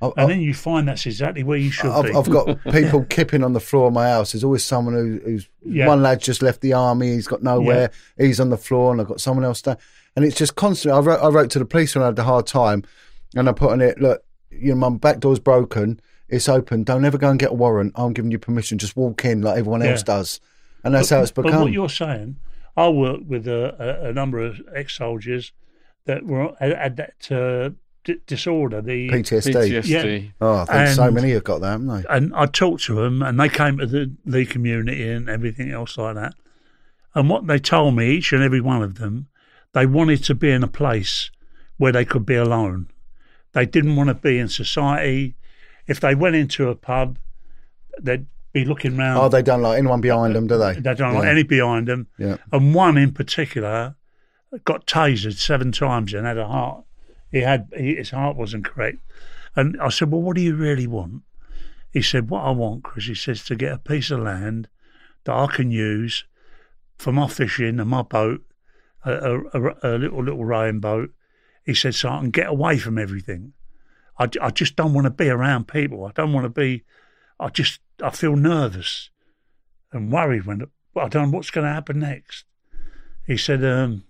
I, 0.00 0.10
And 0.16 0.30
then 0.30 0.40
you 0.40 0.54
find 0.54 0.86
that's 0.86 1.06
exactly 1.06 1.42
where 1.42 1.58
you 1.58 1.70
should 1.70 1.90
I've, 1.90 2.04
be. 2.04 2.14
I've 2.14 2.30
got 2.30 2.62
people 2.72 3.04
kipping 3.04 3.42
on 3.42 3.52
the 3.52 3.60
floor 3.60 3.88
of 3.88 3.92
my 3.92 4.08
house. 4.08 4.32
There's 4.32 4.44
always 4.44 4.64
someone 4.64 4.94
who, 4.94 5.20
who's 5.24 5.48
Yeah. 5.64 5.88
one 5.88 6.02
lad 6.02 6.20
just 6.20 6.40
left 6.42 6.60
the 6.60 6.72
army. 6.72 7.12
He's 7.14 7.26
got 7.26 7.42
nowhere. 7.42 7.90
He's 8.16 8.38
on 8.40 8.50
the 8.50 8.56
floor, 8.56 8.92
and 8.92 9.00
I've 9.00 9.08
got 9.08 9.20
someone 9.20 9.44
else 9.44 9.60
there. 9.62 9.76
And 10.16 10.24
it's 10.24 10.36
just 10.36 10.54
constant. 10.54 10.94
I 10.94 11.00
wrote, 11.00 11.20
I 11.20 11.28
wrote 11.28 11.50
to 11.50 11.58
the 11.58 11.64
police 11.64 11.94
when 11.94 12.02
I 12.02 12.06
had 12.06 12.18
a 12.18 12.22
hard 12.24 12.46
time, 12.46 12.84
and 13.34 13.48
I 13.48 13.52
put 13.52 13.70
on 13.72 13.80
it, 13.80 14.00
look, 14.00 14.22
you 14.50 14.74
know, 14.74 14.76
my 14.90 14.96
back 14.96 15.20
door's 15.20 15.38
broken. 15.40 16.00
It's 16.28 16.48
open. 16.48 16.84
Don't 16.84 17.04
ever 17.04 17.18
go 17.18 17.30
and 17.30 17.38
get 17.38 17.50
a 17.50 17.54
warrant. 17.54 17.92
I'm 17.96 18.12
giving 18.12 18.30
you 18.30 18.38
permission. 18.38 18.78
Just 18.78 18.96
walk 18.96 19.24
in 19.24 19.42
like 19.42 19.58
everyone 19.58 19.82
else 19.82 20.00
Yeah. 20.00 20.14
does. 20.16 20.40
And 20.84 20.94
that's 20.94 21.10
how 21.10 21.20
it's 21.22 21.30
become. 21.32 21.50
But 21.52 21.60
what 21.62 21.72
you're 21.72 21.88
saying, 21.88 22.36
I 22.76 22.88
worked 22.88 23.24
with 23.26 23.48
a, 23.48 24.02
a, 24.04 24.10
a 24.10 24.12
number 24.12 24.38
of 24.44 24.60
ex-soldiers 24.74 25.52
that 26.04 26.24
were 26.24 26.54
at, 26.60 26.76
had 26.76 26.96
that 26.96 27.30
uh, 27.32 27.70
d- 28.14 28.20
disorder, 28.26 28.80
the 28.80 29.08
PTSD. 29.10 29.52
PTSD. 29.82 30.32
Oh, 30.40 30.64
I 30.68 30.84
think 30.86 30.96
so 30.96 31.10
many 31.10 31.30
have 31.32 31.44
got 31.44 31.60
that, 31.60 31.70
haven't 31.72 31.88
they? 31.88 32.04
and 32.08 32.34
I 32.34 32.46
talked 32.46 32.84
to 32.84 32.94
them, 32.94 33.22
and 33.22 33.38
they 33.38 33.48
came 33.48 33.78
to 33.78 33.86
the, 33.86 34.10
the 34.24 34.46
community 34.46 35.08
and 35.10 35.28
everything 35.28 35.70
else 35.70 35.96
like 35.98 36.14
that. 36.14 36.34
And 37.14 37.28
what 37.28 37.46
they 37.46 37.58
told 37.58 37.96
me, 37.96 38.10
each 38.12 38.32
and 38.32 38.42
every 38.42 38.60
one 38.60 38.82
of 38.82 38.96
them, 38.98 39.28
they 39.72 39.86
wanted 39.86 40.24
to 40.24 40.34
be 40.34 40.50
in 40.50 40.62
a 40.62 40.68
place 40.68 41.30
where 41.76 41.92
they 41.92 42.04
could 42.04 42.24
be 42.26 42.34
alone. 42.36 42.88
They 43.52 43.66
didn't 43.66 43.96
want 43.96 44.08
to 44.08 44.14
be 44.14 44.38
in 44.38 44.48
society. 44.48 45.34
If 45.86 46.00
they 46.00 46.14
went 46.14 46.36
into 46.36 46.68
a 46.68 46.74
pub, 46.74 47.18
they'd 48.00 48.26
be 48.52 48.64
looking 48.64 48.96
round. 48.96 49.18
Oh, 49.18 49.28
they 49.28 49.42
don't 49.42 49.62
like 49.62 49.78
anyone 49.78 50.00
behind 50.00 50.34
them, 50.34 50.46
do 50.46 50.56
they? 50.58 50.74
They 50.74 50.94
don't 50.94 51.14
like 51.14 51.24
Yeah. 51.24 51.30
any 51.30 51.42
behind 51.42 51.88
them. 51.88 52.06
Yeah. 52.18 52.36
And 52.52 52.74
one 52.74 52.96
in 52.96 53.12
particular 53.12 53.94
got 54.64 54.86
tasered 54.86 55.38
seven 55.38 55.72
times 55.72 56.14
and 56.14 56.26
had 56.26 56.38
a 56.38 56.46
heart. 56.46 56.84
He 57.30 57.40
had 57.40 57.68
he, 57.76 57.96
his 57.96 58.10
heart 58.10 58.36
wasn't 58.36 58.64
correct. 58.64 58.98
And 59.54 59.80
I 59.80 59.88
said, 59.88 60.10
"Well, 60.10 60.22
what 60.22 60.36
do 60.36 60.42
you 60.42 60.54
really 60.54 60.86
want?" 60.86 61.22
He 61.90 62.02
said, 62.02 62.30
"What 62.30 62.44
I 62.44 62.50
want, 62.50 62.84
Chris," 62.84 63.06
he 63.06 63.14
says, 63.14 63.44
"to 63.44 63.56
get 63.56 63.72
a 63.72 63.78
piece 63.78 64.10
of 64.10 64.20
land 64.20 64.68
that 65.24 65.34
I 65.34 65.46
can 65.46 65.70
use 65.70 66.24
for 66.96 67.12
my 67.12 67.28
fishing 67.28 67.80
and 67.80 67.90
my 67.90 68.02
boat, 68.02 68.44
a, 69.04 69.38
a, 69.52 69.74
a, 69.82 69.98
little 69.98 70.22
little 70.22 70.44
rowing 70.44 70.80
boat." 70.80 71.10
He 71.64 71.74
said, 71.74 71.94
"So 71.94 72.08
I 72.08 72.18
can 72.20 72.30
get 72.30 72.48
away 72.48 72.78
from 72.78 72.98
everything. 72.98 73.52
I, 74.18 74.28
I 74.40 74.50
just 74.50 74.76
don't 74.76 74.94
want 74.94 75.06
to 75.06 75.10
be 75.10 75.28
around 75.28 75.68
people. 75.68 76.04
I 76.04 76.12
don't 76.12 76.32
want 76.32 76.44
to 76.44 76.50
be. 76.50 76.84
I 77.40 77.48
just 77.48 77.80
I 78.02 78.10
feel 78.10 78.36
nervous 78.36 79.10
and 79.92 80.12
worried 80.12 80.44
when 80.44 80.66
I 80.96 81.08
don't 81.08 81.30
know 81.30 81.36
what's 81.36 81.50
going 81.50 81.66
to 81.66 81.72
happen 81.72 82.00
next." 82.00 82.44
He 83.28 83.36
said, 83.36 83.62
um, 83.62 84.04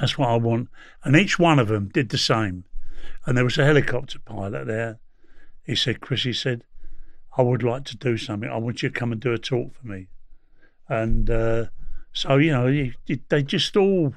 "That's 0.00 0.18
what 0.18 0.28
I 0.28 0.36
want," 0.36 0.68
and 1.04 1.16
each 1.16 1.38
one 1.38 1.58
of 1.58 1.68
them 1.68 1.88
did 1.92 2.08
the 2.10 2.18
same. 2.18 2.64
And 3.26 3.36
there 3.36 3.44
was 3.44 3.58
a 3.58 3.64
helicopter 3.64 4.18
pilot 4.18 4.66
there. 4.66 4.98
He 5.64 5.74
said, 5.74 6.00
"Chris," 6.00 6.22
he 6.24 6.32
said, 6.32 6.64
"I 7.38 7.42
would 7.42 7.62
like 7.62 7.84
to 7.84 7.96
do 7.96 8.16
something. 8.18 8.48
I 8.50 8.56
want 8.58 8.82
you 8.82 8.90
to 8.90 8.98
come 8.98 9.12
and 9.12 9.20
do 9.20 9.32
a 9.32 9.38
talk 9.38 9.74
for 9.74 9.86
me." 9.86 10.08
And 10.88 11.30
uh, 11.30 11.66
so 12.12 12.36
you 12.36 12.52
know, 12.52 12.90
they 13.28 13.42
just 13.42 13.76
all, 13.76 14.14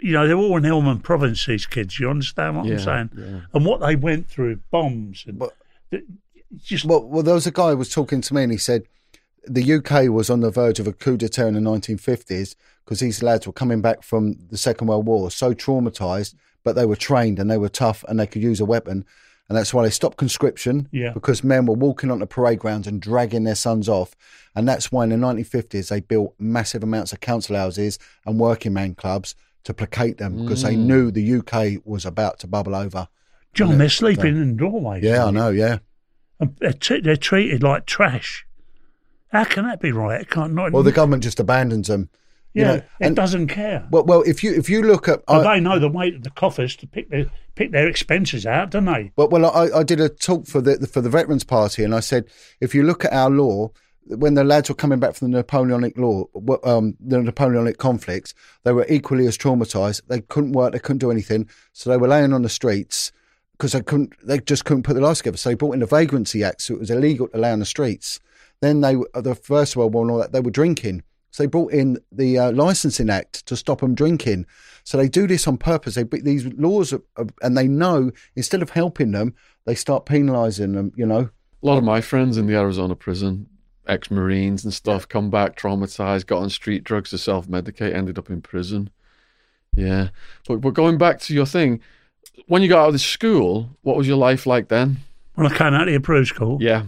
you 0.00 0.12
know, 0.12 0.26
they're 0.26 0.36
all 0.36 0.56
in 0.56 0.62
Helmand 0.64 1.02
Province. 1.02 1.44
These 1.46 1.66
kids, 1.66 2.00
you 2.00 2.08
understand 2.08 2.56
what 2.56 2.66
Yeah, 2.66 2.72
I'm 2.74 2.78
saying? 2.80 3.10
yeah. 3.16 3.40
And 3.52 3.64
what 3.66 3.80
they 3.80 3.96
went 3.96 4.28
through, 4.28 4.56
bombs 4.70 5.24
and 5.26 5.38
But- 5.38 5.54
just 6.62 6.84
Well, 6.84 7.04
well, 7.04 7.22
there 7.22 7.34
was 7.34 7.46
a 7.46 7.50
guy 7.52 7.70
who 7.70 7.76
was 7.76 7.90
talking 7.90 8.20
to 8.22 8.34
me, 8.34 8.42
and 8.44 8.52
he 8.52 8.58
said 8.58 8.84
the 9.46 9.74
UK 9.74 10.08
was 10.10 10.30
on 10.30 10.40
the 10.40 10.50
verge 10.50 10.80
of 10.80 10.86
a 10.86 10.92
coup 10.92 11.16
d'etat 11.16 11.46
in 11.46 11.54
the 11.54 11.60
1950s 11.60 12.54
because 12.84 13.00
these 13.00 13.22
lads 13.22 13.46
were 13.46 13.52
coming 13.52 13.80
back 13.80 14.02
from 14.02 14.36
the 14.50 14.58
Second 14.58 14.88
World 14.88 15.06
War, 15.06 15.30
so 15.30 15.54
traumatized, 15.54 16.34
but 16.62 16.74
they 16.74 16.86
were 16.86 16.96
trained 16.96 17.38
and 17.38 17.50
they 17.50 17.58
were 17.58 17.68
tough 17.68 18.04
and 18.08 18.18
they 18.18 18.26
could 18.26 18.42
use 18.42 18.60
a 18.60 18.64
weapon, 18.64 19.04
and 19.48 19.58
that's 19.58 19.74
why 19.74 19.82
they 19.82 19.90
stopped 19.90 20.16
conscription. 20.16 20.88
Yeah. 20.92 21.12
because 21.12 21.44
men 21.44 21.66
were 21.66 21.74
walking 21.74 22.10
on 22.10 22.18
the 22.18 22.26
parade 22.26 22.58
grounds 22.58 22.86
and 22.86 23.00
dragging 23.00 23.44
their 23.44 23.54
sons 23.54 23.88
off, 23.88 24.14
and 24.54 24.68
that's 24.68 24.92
why 24.92 25.04
in 25.04 25.10
the 25.10 25.16
1950s 25.16 25.88
they 25.88 26.00
built 26.00 26.34
massive 26.38 26.82
amounts 26.82 27.12
of 27.12 27.20
council 27.20 27.56
houses 27.56 27.98
and 28.26 28.38
working 28.38 28.72
man 28.72 28.94
clubs 28.94 29.34
to 29.64 29.74
placate 29.74 30.18
them 30.18 30.42
because 30.42 30.62
they 30.62 30.74
mm. 30.74 30.84
knew 30.84 31.10
the 31.10 31.36
UK 31.38 31.82
was 31.84 32.04
about 32.04 32.38
to 32.38 32.46
bubble 32.46 32.74
over. 32.74 33.08
John, 33.54 33.78
they're 33.78 33.86
uh, 33.86 33.90
sleeping 33.90 34.36
in 34.36 34.56
doorways. 34.56 35.02
Yeah, 35.02 35.24
I 35.24 35.30
know. 35.30 35.48
Yeah. 35.50 35.78
And 36.40 36.56
they're, 36.56 36.72
t- 36.72 37.00
they're 37.00 37.16
treated 37.16 37.62
like 37.62 37.86
trash. 37.86 38.46
How 39.34 39.42
can 39.42 39.66
that 39.66 39.80
be 39.80 39.90
right? 39.90 40.20
It 40.20 40.30
can't 40.30 40.54
not. 40.54 40.70
Well, 40.70 40.84
the 40.84 40.92
government 40.92 41.24
just 41.24 41.40
abandons 41.40 41.88
them. 41.88 42.08
yeah, 42.54 42.60
you 42.62 42.66
know, 42.68 42.74
it 42.76 42.84
and- 43.00 43.16
doesn't 43.16 43.48
care. 43.48 43.84
Well, 43.90 44.04
well, 44.04 44.22
if 44.22 44.44
you 44.44 44.54
if 44.54 44.70
you 44.70 44.80
look 44.82 45.08
at, 45.08 45.26
But 45.26 45.44
I, 45.44 45.54
they 45.56 45.60
know 45.60 45.80
the 45.80 45.88
weight 45.88 46.14
of 46.14 46.22
the 46.22 46.30
coffers 46.30 46.76
to 46.76 46.86
pick 46.86 47.10
their 47.10 47.26
pick 47.56 47.72
their 47.72 47.88
expenses 47.88 48.46
out, 48.46 48.70
don't 48.70 48.84
they? 48.84 49.10
well, 49.16 49.28
well, 49.28 49.46
I, 49.50 49.80
I 49.80 49.82
did 49.82 50.00
a 50.00 50.08
talk 50.08 50.46
for 50.46 50.60
the 50.60 50.86
for 50.86 51.00
the 51.00 51.10
Veterans 51.10 51.42
Party, 51.42 51.82
and 51.82 51.96
I 51.96 51.98
said 52.00 52.26
if 52.60 52.76
you 52.76 52.84
look 52.84 53.04
at 53.04 53.12
our 53.12 53.28
law, 53.28 53.72
when 54.06 54.34
the 54.34 54.44
lads 54.44 54.68
were 54.68 54.76
coming 54.76 55.00
back 55.00 55.16
from 55.16 55.32
the 55.32 55.38
Napoleonic 55.38 55.98
law, 55.98 56.26
um, 56.62 56.96
the 57.00 57.20
Napoleonic 57.20 57.78
conflicts, 57.78 58.34
they 58.62 58.70
were 58.72 58.86
equally 58.88 59.26
as 59.26 59.36
traumatized. 59.36 60.02
They 60.06 60.20
couldn't 60.20 60.52
work, 60.52 60.74
they 60.74 60.78
couldn't 60.78 60.98
do 60.98 61.10
anything, 61.10 61.48
so 61.72 61.90
they 61.90 61.96
were 61.96 62.06
laying 62.06 62.32
on 62.32 62.42
the 62.42 62.48
streets 62.48 63.10
because 63.58 63.72
they 63.72 63.80
couldn't, 63.82 64.12
they 64.24 64.38
just 64.38 64.64
couldn't 64.64 64.84
put 64.84 64.92
their 64.94 65.02
lives 65.02 65.18
together. 65.18 65.38
So 65.38 65.48
they 65.48 65.54
brought 65.56 65.72
in 65.74 65.80
the 65.80 65.86
Vagrancy 65.86 66.44
Act, 66.44 66.62
so 66.62 66.74
it 66.74 66.80
was 66.80 66.90
illegal 66.90 67.26
to 67.28 67.38
lay 67.38 67.50
on 67.50 67.58
the 67.58 67.64
streets. 67.66 68.20
Then 68.60 68.80
they, 68.80 68.94
the 69.14 69.34
First 69.34 69.76
World 69.76 69.92
War 69.94 70.02
and 70.04 70.10
all 70.10 70.18
that, 70.18 70.32
they 70.32 70.40
were 70.40 70.50
drinking. 70.50 71.02
So 71.30 71.42
they 71.42 71.48
brought 71.48 71.72
in 71.72 71.98
the 72.12 72.38
uh, 72.38 72.52
Licensing 72.52 73.10
Act 73.10 73.44
to 73.46 73.56
stop 73.56 73.80
them 73.80 73.94
drinking. 73.94 74.46
So 74.84 74.96
they 74.96 75.08
do 75.08 75.26
this 75.26 75.48
on 75.48 75.58
purpose. 75.58 75.96
They 75.96 76.04
these 76.04 76.46
laws, 76.54 76.92
are, 76.92 77.02
are- 77.16 77.26
and 77.42 77.56
they 77.58 77.66
know 77.66 78.12
instead 78.36 78.62
of 78.62 78.70
helping 78.70 79.10
them, 79.10 79.34
they 79.64 79.74
start 79.74 80.06
penalising 80.06 80.74
them. 80.74 80.92
You 80.96 81.06
know, 81.06 81.30
A 81.62 81.66
lot 81.66 81.78
of 81.78 81.84
my 81.84 82.00
friends 82.00 82.36
in 82.38 82.46
the 82.46 82.54
Arizona 82.54 82.94
prison, 82.94 83.48
ex 83.88 84.10
Marines 84.10 84.64
and 84.64 84.72
stuff, 84.72 85.08
come 85.08 85.28
back 85.28 85.56
traumatized, 85.56 86.26
got 86.26 86.40
on 86.42 86.50
street 86.50 86.84
drugs 86.84 87.10
to 87.10 87.18
self 87.18 87.48
medicate, 87.48 87.94
ended 87.94 88.16
up 88.18 88.30
in 88.30 88.40
prison. 88.40 88.90
Yeah. 89.76 90.10
But, 90.46 90.60
but 90.60 90.74
going 90.74 90.98
back 90.98 91.18
to 91.22 91.34
your 91.34 91.46
thing, 91.46 91.80
when 92.46 92.62
you 92.62 92.68
got 92.68 92.82
out 92.82 92.86
of 92.88 92.92
the 92.92 92.98
school, 93.00 93.70
what 93.82 93.96
was 93.96 94.06
your 94.06 94.16
life 94.18 94.46
like 94.46 94.68
then? 94.68 94.98
When 95.34 95.50
I 95.50 95.56
came 95.56 95.74
out 95.74 95.82
of 95.82 95.86
the 95.88 95.94
approved 95.96 96.28
school, 96.28 96.58
Yeah. 96.60 96.84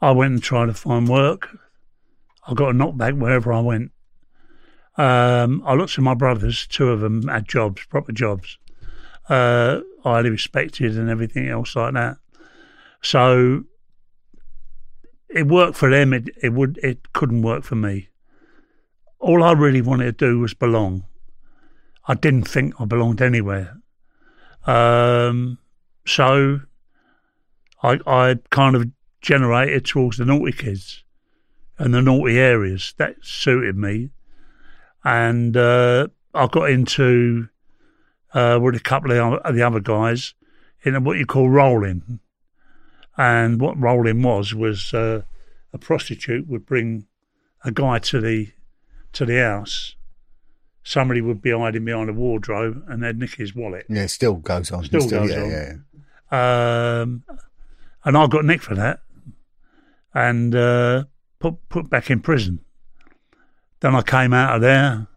I 0.00 0.10
went 0.10 0.32
and 0.32 0.42
tried 0.42 0.66
to 0.66 0.74
find 0.74 1.08
work. 1.08 1.48
I 2.46 2.54
got 2.54 2.70
a 2.70 2.72
knockback 2.72 3.18
wherever 3.18 3.52
I 3.52 3.60
went. 3.60 3.92
Um, 4.96 5.62
I 5.64 5.74
looked 5.74 5.98
at 5.98 6.04
my 6.04 6.14
brothers, 6.14 6.66
two 6.66 6.90
of 6.90 7.00
them 7.00 7.26
had 7.26 7.48
jobs, 7.48 7.84
proper 7.86 8.12
jobs, 8.12 8.58
uh, 9.28 9.80
highly 10.04 10.30
respected 10.30 10.96
and 10.96 11.10
everything 11.10 11.48
else 11.48 11.74
like 11.74 11.94
that. 11.94 12.18
So 13.02 13.64
it 15.28 15.48
worked 15.48 15.76
for 15.76 15.90
them. 15.90 16.12
It, 16.12 16.30
it 16.42 16.52
would 16.52 16.78
it 16.82 17.12
couldn't 17.12 17.42
work 17.42 17.64
for 17.64 17.74
me. 17.74 18.08
All 19.18 19.42
I 19.42 19.52
really 19.52 19.80
wanted 19.80 20.18
to 20.18 20.26
do 20.26 20.38
was 20.38 20.54
belong. 20.54 21.04
I 22.06 22.14
didn't 22.14 22.44
think 22.44 22.80
I 22.80 22.84
belonged 22.84 23.20
anywhere. 23.20 23.78
Um, 24.64 25.58
so 26.06 26.60
I 27.82 27.98
I 28.06 28.36
kind 28.50 28.76
of 28.76 28.90
generated 29.24 29.86
towards 29.86 30.18
the 30.18 30.24
naughty 30.26 30.52
kids 30.52 31.02
and 31.78 31.94
the 31.94 32.02
naughty 32.02 32.38
areas. 32.38 32.94
That 32.98 33.16
suited 33.22 33.74
me. 33.74 34.10
And 35.02 35.56
uh, 35.56 36.08
I 36.34 36.46
got 36.46 36.70
into 36.70 37.48
uh, 38.34 38.58
with 38.62 38.76
a 38.76 38.80
couple 38.80 39.12
of 39.12 39.54
the 39.54 39.66
other 39.66 39.80
guys 39.80 40.34
in 40.82 41.02
what 41.04 41.16
you 41.16 41.24
call 41.24 41.48
rolling. 41.48 42.20
And 43.16 43.60
what 43.60 43.80
rolling 43.80 44.22
was 44.22 44.54
was 44.54 44.92
uh, 44.92 45.22
a 45.72 45.78
prostitute 45.78 46.46
would 46.46 46.66
bring 46.66 47.06
a 47.64 47.72
guy 47.72 48.00
to 48.00 48.20
the 48.20 48.50
to 49.12 49.24
the 49.24 49.38
house. 49.38 49.96
Somebody 50.82 51.22
would 51.22 51.40
be 51.40 51.52
hiding 51.52 51.86
behind 51.86 52.10
a 52.10 52.12
wardrobe, 52.12 52.84
and 52.88 53.02
they'd 53.02 53.16
nick 53.16 53.36
his 53.36 53.54
wallet. 53.54 53.86
Yeah, 53.88 54.02
it 54.02 54.08
still 54.08 54.34
goes 54.34 54.70
on. 54.70 54.84
Still 54.84 55.08
goes 55.08 55.30
yeah, 55.30 55.40
on. 55.40 55.84
Yeah, 56.30 57.00
Um, 57.00 57.24
and 58.04 58.18
I 58.18 58.26
got 58.26 58.44
nicked 58.44 58.64
for 58.64 58.74
that, 58.74 59.00
and 60.14 60.54
uh, 60.54 61.04
put 61.38 61.68
put 61.68 61.90
back 61.90 62.10
in 62.10 62.20
prison. 62.20 62.60
Then 63.80 63.94
I 63.94 64.02
came 64.02 64.32
out 64.32 64.56
of 64.56 64.62
there, 64.62 65.08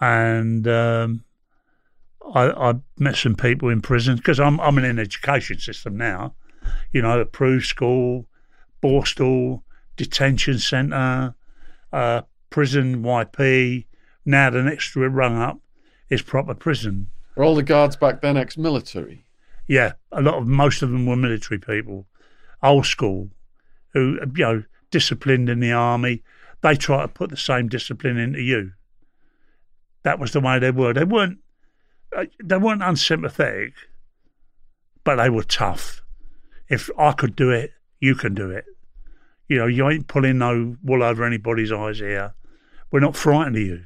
and 0.00 0.66
um, 0.68 1.24
I, 2.34 2.70
I 2.70 2.74
met 2.98 3.16
some 3.16 3.34
people 3.34 3.68
in 3.68 3.80
prison 3.80 4.16
because 4.16 4.40
I'm 4.40 4.60
I'm 4.60 4.76
in 4.78 4.84
an 4.84 4.98
education 4.98 5.58
system 5.58 5.96
now, 5.96 6.34
you 6.92 7.00
know, 7.00 7.20
approved 7.20 7.66
school, 7.66 8.26
Borstal 8.82 9.62
detention 9.96 10.58
centre, 10.58 11.34
uh, 11.92 12.22
prison 12.50 13.02
YP. 13.02 13.86
Now 14.24 14.50
the 14.50 14.62
next 14.62 14.94
rung 14.94 15.40
up 15.40 15.60
is 16.10 16.22
proper 16.22 16.54
prison. 16.54 17.08
Were 17.36 17.44
all 17.44 17.54
the 17.54 17.62
guards 17.62 17.96
back 17.96 18.20
then 18.20 18.36
ex-military? 18.36 19.24
Yeah, 19.66 19.92
a 20.12 20.20
lot 20.20 20.34
of 20.34 20.46
most 20.46 20.82
of 20.82 20.90
them 20.90 21.06
were 21.06 21.16
military 21.16 21.58
people, 21.58 22.06
old 22.62 22.86
school, 22.86 23.30
who 23.92 24.18
you 24.34 24.44
know 24.44 24.62
disciplined 24.90 25.48
in 25.48 25.60
the 25.60 25.72
army. 25.72 26.22
They 26.60 26.74
try 26.74 27.02
to 27.02 27.08
put 27.08 27.30
the 27.30 27.36
same 27.36 27.68
discipline 27.68 28.16
into 28.16 28.40
you. 28.40 28.72
That 30.02 30.18
was 30.18 30.32
the 30.32 30.40
way 30.40 30.58
they 30.58 30.70
were. 30.70 30.92
They 30.92 31.04
weren't. 31.04 31.38
uh, 32.16 32.24
They 32.42 32.56
weren't 32.56 32.82
unsympathetic, 32.82 33.74
but 35.04 35.16
they 35.16 35.30
were 35.30 35.44
tough. 35.44 36.02
If 36.68 36.90
I 36.98 37.12
could 37.12 37.36
do 37.36 37.50
it, 37.50 37.72
you 38.00 38.14
can 38.14 38.34
do 38.34 38.50
it. 38.50 38.64
You 39.48 39.58
know, 39.58 39.66
you 39.66 39.88
ain't 39.88 40.08
pulling 40.08 40.38
no 40.38 40.76
wool 40.82 41.02
over 41.02 41.24
anybody's 41.24 41.72
eyes 41.72 41.98
here. 41.98 42.34
We're 42.90 43.00
not 43.00 43.16
frightened 43.16 43.56
of 43.56 43.62
you. 43.62 43.84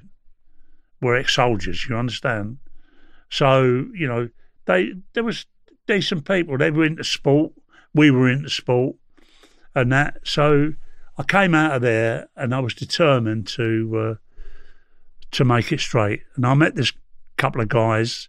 We're 1.00 1.16
ex-soldiers. 1.16 1.88
You 1.88 1.96
understand? 1.96 2.59
So 3.30 3.86
you 3.94 4.07
know, 4.07 4.28
they 4.66 4.92
there 5.14 5.24
was 5.24 5.46
decent 5.86 6.26
people. 6.26 6.59
They 6.59 6.70
were 6.70 6.84
into 6.84 7.05
sport. 7.05 7.53
We 7.94 8.11
were 8.11 8.28
into 8.28 8.48
sport, 8.50 8.96
and 9.75 9.93
that. 9.93 10.18
So 10.25 10.75
I 11.18 11.23
came 11.23 11.55
out 11.55 11.77
of 11.77 11.83
there, 11.83 12.29
and 12.37 12.55
I 12.55 12.61
was 12.61 12.75
determined 12.75 13.47
to 13.49 13.99
uh, 13.99 14.14
to 15.33 15.45
make 15.45 15.73
it 15.73 15.81
straight. 15.81 16.23
And 16.37 16.47
I 16.47 16.55
met 16.55 16.75
this 16.75 16.93
couple 17.37 17.61
of 17.61 17.68
guys, 17.68 18.29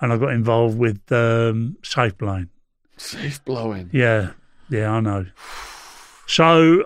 and 0.00 0.12
I 0.12 0.16
got 0.16 0.32
involved 0.32 0.78
with 0.78 1.10
um, 1.12 1.76
safe 1.82 2.16
blowing. 2.16 2.48
Safe 2.96 3.44
blowing. 3.44 3.90
Yeah, 3.92 4.32
yeah, 4.68 4.90
I 4.90 5.00
know. 5.00 5.26
So 6.26 6.84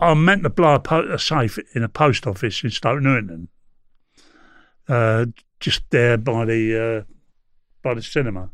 I 0.00 0.14
meant 0.14 0.44
to 0.44 0.50
blow 0.50 0.74
a, 0.74 0.80
po- 0.80 1.12
a 1.12 1.18
safe 1.18 1.58
in 1.74 1.82
a 1.82 1.88
post 1.88 2.26
office 2.26 2.62
in 2.62 2.70
Stoke 2.70 3.02
Newington, 3.02 3.48
uh, 4.88 5.26
just 5.60 5.82
there 5.90 6.16
by 6.16 6.44
the 6.44 7.04
uh, 7.08 7.12
by 7.82 7.94
the 7.94 8.02
cinema, 8.02 8.50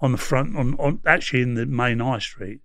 on 0.00 0.12
the 0.12 0.18
front, 0.18 0.56
on, 0.56 0.74
on 0.74 1.00
actually 1.06 1.42
in 1.42 1.54
the 1.54 1.66
main 1.66 2.00
high 2.00 2.18
street. 2.18 2.60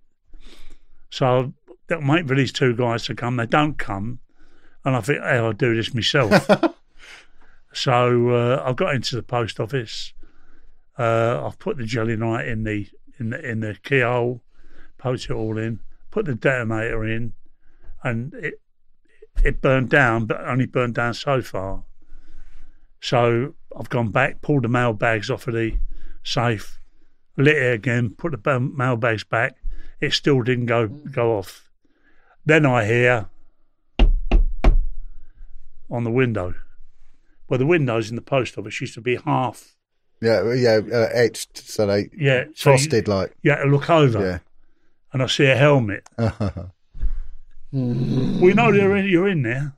So 1.10 1.52
I 1.90 2.22
for 2.22 2.36
these 2.36 2.52
two 2.52 2.74
guys 2.74 3.04
to 3.04 3.14
come. 3.14 3.36
They 3.36 3.46
don't 3.46 3.78
come, 3.78 4.20
and 4.84 4.96
I 4.96 5.00
think, 5.00 5.20
hey, 5.22 5.36
I'll 5.36 5.52
do 5.52 5.74
this 5.74 5.92
myself. 5.94 6.48
so 7.72 8.28
uh, 8.30 8.62
I 8.64 8.72
got 8.72 8.94
into 8.94 9.16
the 9.16 9.22
post 9.22 9.60
office. 9.60 10.12
Uh, 10.98 11.42
I've 11.44 11.58
put 11.58 11.76
the 11.76 11.84
gelignite 11.84 12.46
in 12.46 12.64
the 12.64 12.88
in 13.18 13.30
the 13.30 13.50
in 13.50 13.60
the 13.60 13.76
keyhole, 13.82 14.42
poked 14.98 15.24
it 15.24 15.32
all 15.32 15.58
in, 15.58 15.80
put 16.10 16.26
the 16.26 16.34
detonator 16.34 17.04
in, 17.04 17.32
and 18.02 18.34
it 18.34 18.60
it 19.44 19.60
burned 19.60 19.90
down, 19.90 20.26
but 20.26 20.40
only 20.46 20.66
burned 20.66 20.94
down 20.94 21.14
so 21.14 21.42
far. 21.42 21.84
So 23.00 23.54
I've 23.76 23.88
gone 23.88 24.10
back, 24.10 24.42
pulled 24.42 24.64
the 24.64 24.68
mail 24.68 24.92
bags 24.92 25.30
off 25.30 25.48
of 25.48 25.54
the 25.54 25.78
safe, 26.22 26.78
lit 27.36 27.56
it 27.56 27.74
again, 27.74 28.10
put 28.10 28.32
the 28.42 28.60
mail 28.60 28.96
bags 28.96 29.24
back. 29.24 29.56
It 30.00 30.12
still 30.12 30.42
didn't 30.42 30.66
go 30.66 30.86
go 30.88 31.36
off. 31.38 31.68
Then 32.46 32.64
I 32.66 32.84
hear 32.86 33.28
on 35.90 36.04
the 36.04 36.10
window. 36.10 36.54
Well, 37.48 37.58
the 37.58 37.66
windows 37.66 38.10
in 38.10 38.16
the 38.16 38.22
post 38.22 38.56
office 38.56 38.80
used 38.80 38.94
to 38.94 39.00
be 39.00 39.16
half, 39.16 39.74
yeah, 40.22 40.52
yeah, 40.52 40.80
uh, 40.92 41.08
etched 41.12 41.56
so 41.58 41.86
they 41.86 42.08
yeah, 42.16 42.44
so 42.54 42.70
frosted 42.70 43.08
like. 43.08 43.34
You, 43.42 43.50
had 43.52 43.62
to 43.62 43.68
look 43.68 43.90
over, 43.90 44.20
Yeah. 44.20 44.38
and 45.12 45.22
I 45.22 45.26
see 45.26 45.46
a 45.46 45.56
helmet. 45.56 46.06
We 47.72 48.52
know 48.52 48.72
you're 48.72 48.96
in, 48.96 49.06
you're 49.06 49.28
in 49.28 49.42
there. 49.42 49.74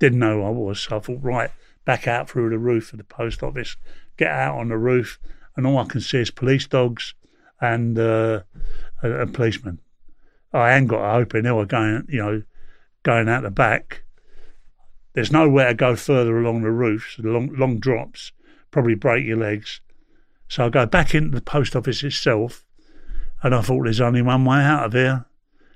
Didn't 0.00 0.18
know 0.18 0.44
I 0.44 0.50
was, 0.50 0.80
so 0.80 0.96
I 0.96 0.98
thought, 0.98 1.22
right, 1.22 1.50
back 1.84 2.08
out 2.08 2.28
through 2.28 2.50
the 2.50 2.58
roof 2.58 2.92
of 2.92 2.98
the 2.98 3.04
post 3.04 3.44
office, 3.44 3.76
get 4.16 4.32
out 4.32 4.58
on 4.58 4.70
the 4.70 4.76
roof, 4.76 5.20
and 5.56 5.64
all 5.64 5.78
I 5.78 5.84
can 5.84 6.00
see 6.00 6.18
is 6.18 6.32
police 6.32 6.66
dogs 6.66 7.14
and 7.60 7.96
uh, 7.96 8.42
a, 9.02 9.22
a 9.22 9.26
policeman. 9.26 9.80
I 10.52 10.74
ain't 10.74 10.88
got 10.88 10.98
to 10.98 11.18
open. 11.18 11.54
Were 11.54 11.66
going, 11.66 12.06
you 12.08 12.22
know, 12.22 12.42
going 13.02 13.28
out 13.28 13.42
the 13.42 13.50
back. 13.50 14.02
There's 15.14 15.32
nowhere 15.32 15.68
to 15.68 15.74
go 15.74 15.96
further 15.96 16.38
along 16.38 16.62
the 16.62 16.70
roof, 16.70 17.14
so 17.14 17.22
the 17.22 17.30
long, 17.30 17.54
long 17.54 17.78
drops 17.78 18.32
probably 18.70 18.94
break 18.94 19.26
your 19.26 19.36
legs. 19.36 19.80
So 20.48 20.66
I 20.66 20.68
go 20.70 20.86
back 20.86 21.14
into 21.14 21.34
the 21.34 21.42
post 21.42 21.76
office 21.76 22.02
itself, 22.02 22.64
and 23.42 23.54
I 23.54 23.60
thought 23.60 23.84
there's 23.84 24.00
only 24.00 24.22
one 24.22 24.44
way 24.44 24.58
out 24.58 24.86
of 24.86 24.92
here 24.94 25.26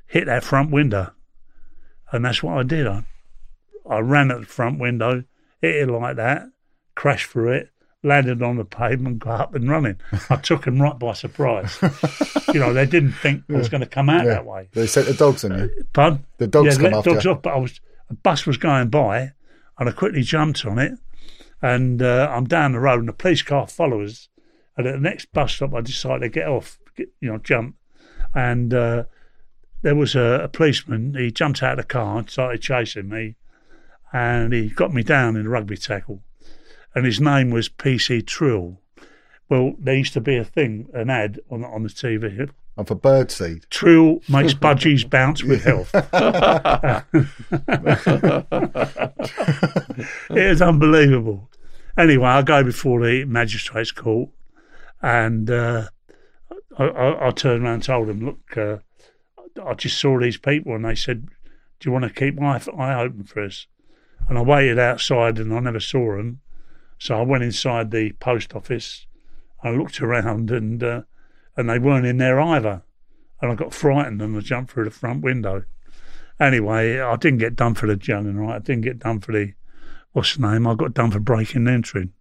hit 0.06 0.26
that 0.26 0.44
front 0.44 0.70
window. 0.70 1.12
And 2.12 2.24
that's 2.24 2.42
what 2.42 2.56
I 2.58 2.62
did. 2.62 2.86
I, 2.86 3.04
I 3.88 3.98
ran 3.98 4.30
at 4.30 4.40
the 4.40 4.46
front 4.46 4.78
window, 4.78 5.24
hit 5.60 5.76
it 5.76 5.90
like 5.90 6.16
that, 6.16 6.48
crashed 6.94 7.30
through 7.30 7.52
it, 7.52 7.70
landed 8.06 8.42
on 8.42 8.56
the 8.56 8.64
pavement, 8.64 9.18
got 9.18 9.40
up 9.40 9.54
and 9.54 9.68
running. 9.68 9.96
I 10.30 10.36
took 10.42 10.64
them 10.64 10.80
right 10.80 10.98
by 10.98 11.12
surprise. 11.12 11.76
you 12.54 12.60
know, 12.60 12.72
they 12.72 12.86
didn't 12.86 13.12
think 13.12 13.42
I 13.50 13.54
was 13.54 13.68
going 13.68 13.80
to 13.82 13.86
come 13.86 14.08
out 14.08 14.24
Yeah. 14.24 14.34
that 14.34 14.46
way. 14.46 14.68
They 14.72 14.86
sent 14.86 15.06
the 15.08 15.14
dogs 15.14 15.44
on 15.44 15.58
you. 15.58 15.84
Pardon? 15.92 16.24
The 16.38 16.46
dogs 16.46 16.66
yeah, 16.66 16.74
come 16.74 16.82
let 16.84 16.94
after 16.94 17.10
dogs 17.10 17.24
you. 17.24 17.30
off, 17.32 17.42
but 17.42 17.52
I 17.54 17.58
was 17.58 17.80
a 18.08 18.14
bus 18.14 18.46
was 18.46 18.56
going 18.56 18.88
by, 18.88 19.32
and 19.78 19.88
I 19.88 19.92
quickly 19.92 20.22
jumped 20.22 20.64
on 20.64 20.78
it, 20.78 20.92
and 21.60 22.00
uh, 22.00 22.30
I'm 22.32 22.44
down 22.44 22.72
the 22.72 22.80
road, 22.80 23.00
and 23.00 23.08
the 23.08 23.12
police 23.12 23.42
car 23.42 23.66
follows. 23.66 24.28
And 24.76 24.86
at 24.86 24.92
the 24.94 25.00
next 25.00 25.32
bus 25.32 25.54
stop, 25.54 25.74
I 25.74 25.80
decided 25.80 26.20
to 26.20 26.28
get 26.28 26.46
off, 26.48 26.78
get, 26.96 27.08
you 27.20 27.30
know, 27.32 27.38
jump, 27.38 27.76
and 28.34 28.72
uh, 28.72 29.04
there 29.82 29.96
was 29.96 30.14
a, 30.14 30.40
a 30.44 30.48
policeman. 30.48 31.14
He 31.18 31.30
jumped 31.32 31.62
out 31.62 31.72
of 31.78 31.78
the 31.78 31.84
car 31.92 32.18
and 32.18 32.30
started 32.30 32.60
chasing 32.62 33.08
me, 33.08 33.34
and 34.12 34.52
he 34.52 34.68
got 34.68 34.94
me 34.94 35.02
down 35.02 35.34
in 35.36 35.46
a 35.46 35.48
rugby 35.48 35.76
tackle, 35.76 36.22
and 36.96 37.04
his 37.04 37.20
name 37.20 37.50
was 37.50 37.68
PC 37.68 38.26
Trill. 38.26 38.80
Well, 39.50 39.74
there 39.78 39.94
used 39.94 40.14
to 40.14 40.20
be 40.20 40.36
a 40.36 40.44
thing, 40.44 40.88
an 40.94 41.10
ad 41.10 41.38
on 41.50 41.62
on 41.62 41.82
the 41.82 41.90
TV. 41.90 42.50
And 42.78 42.88
for 42.88 42.96
birdseed. 42.96 43.68
Trill 43.70 44.20
makes 44.28 44.54
budgies 44.54 45.08
bounce 45.08 45.44
with 45.44 45.62
health. 45.62 45.90
it 50.30 50.48
was 50.48 50.62
unbelievable. 50.62 51.50
Anyway, 51.96 52.26
I 52.26 52.42
go 52.42 52.64
before 52.64 53.06
the 53.06 53.24
magistrates' 53.26 53.92
court, 53.92 54.30
and 55.00 55.50
uh, 55.50 55.88
I, 56.78 56.84
I, 56.84 57.28
I 57.28 57.30
turned 57.30 57.64
around 57.64 57.74
and 57.74 57.82
told 57.82 58.08
them, 58.08 58.24
"Look, 58.24 58.56
uh, 58.56 58.78
I 59.64 59.74
just 59.74 59.98
saw 59.98 60.18
these 60.18 60.38
people, 60.38 60.74
and 60.74 60.84
they 60.84 60.94
said, 60.94 61.28
do 61.78 61.88
you 61.88 61.92
want 61.92 62.04
to 62.04 62.10
keep 62.10 62.36
my 62.36 62.60
eye 62.76 63.02
open 63.02 63.24
for 63.24 63.42
us?" 63.42 63.66
And 64.28 64.38
I 64.38 64.42
waited 64.42 64.78
outside, 64.78 65.38
and 65.38 65.54
I 65.54 65.60
never 65.60 65.80
saw 65.80 66.16
them. 66.16 66.40
So 66.98 67.18
I 67.18 67.22
went 67.22 67.44
inside 67.44 67.90
the 67.90 68.12
post 68.12 68.54
office. 68.54 69.06
I 69.62 69.70
looked 69.70 70.00
around, 70.00 70.50
and 70.50 70.82
uh, 70.82 71.02
and 71.56 71.68
they 71.68 71.78
weren't 71.78 72.06
in 72.06 72.18
there 72.18 72.40
either. 72.40 72.82
And 73.40 73.52
I 73.52 73.54
got 73.54 73.74
frightened, 73.74 74.22
and 74.22 74.36
I 74.36 74.40
jumped 74.40 74.72
through 74.72 74.84
the 74.84 74.90
front 74.90 75.22
window. 75.22 75.64
Anyway, 76.38 77.00
I 77.00 77.16
didn't 77.16 77.38
get 77.38 77.56
done 77.56 77.74
for 77.74 77.86
the 77.86 77.96
juggling, 77.96 78.38
right? 78.38 78.56
I 78.56 78.58
didn't 78.58 78.82
get 78.82 78.98
done 78.98 79.20
for 79.20 79.32
the 79.32 79.52
what's 80.12 80.36
the 80.36 80.48
name? 80.50 80.66
I 80.66 80.74
got 80.74 80.94
done 80.94 81.10
for 81.10 81.20
breaking 81.20 81.56
and 81.56 81.68
entering. 81.68 82.12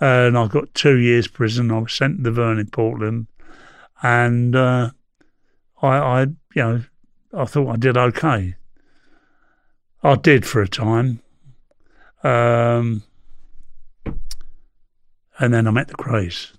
And 0.00 0.36
I 0.36 0.48
got 0.48 0.74
two 0.74 0.96
years 0.96 1.28
prison. 1.28 1.70
I 1.70 1.78
was 1.78 1.92
sent 1.92 2.18
to 2.18 2.22
the 2.24 2.30
Verne 2.32 2.58
on, 2.58 2.66
Portland, 2.66 3.26
and 4.02 4.56
uh, 4.56 4.90
I, 5.80 5.88
I, 5.88 6.20
you 6.22 6.36
know, 6.56 6.82
I 7.32 7.44
thought 7.44 7.68
I 7.68 7.76
did 7.76 7.96
okay. 7.96 8.56
I 10.02 10.14
did 10.16 10.46
for 10.46 10.62
a 10.62 10.68
time, 10.68 11.22
um, 12.24 13.02
and 15.40 15.54
then 15.54 15.66
I 15.66 15.70
met 15.70 15.88
the 15.88 15.94
Krays. 15.94 16.52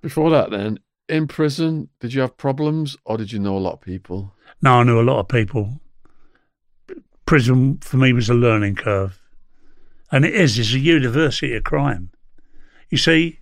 Before 0.00 0.30
that, 0.30 0.50
then, 0.50 0.78
in 1.08 1.26
prison, 1.26 1.88
did 1.98 2.14
you 2.14 2.20
have 2.20 2.36
problems 2.36 2.96
or 3.04 3.18
did 3.18 3.32
you 3.32 3.40
know 3.40 3.56
a 3.56 3.58
lot 3.58 3.74
of 3.74 3.80
people? 3.80 4.32
No, 4.62 4.74
I 4.74 4.82
knew 4.84 5.00
a 5.00 5.02
lot 5.02 5.18
of 5.18 5.28
people. 5.28 5.80
Prison 7.26 7.78
for 7.78 7.96
me 7.96 8.12
was 8.12 8.30
a 8.30 8.34
learning 8.34 8.76
curve. 8.76 9.20
And 10.12 10.24
it 10.24 10.34
is, 10.34 10.58
it's 10.58 10.72
a 10.72 10.78
university 10.78 11.54
of 11.54 11.64
crime. 11.64 12.10
You 12.88 12.98
see, 12.98 13.40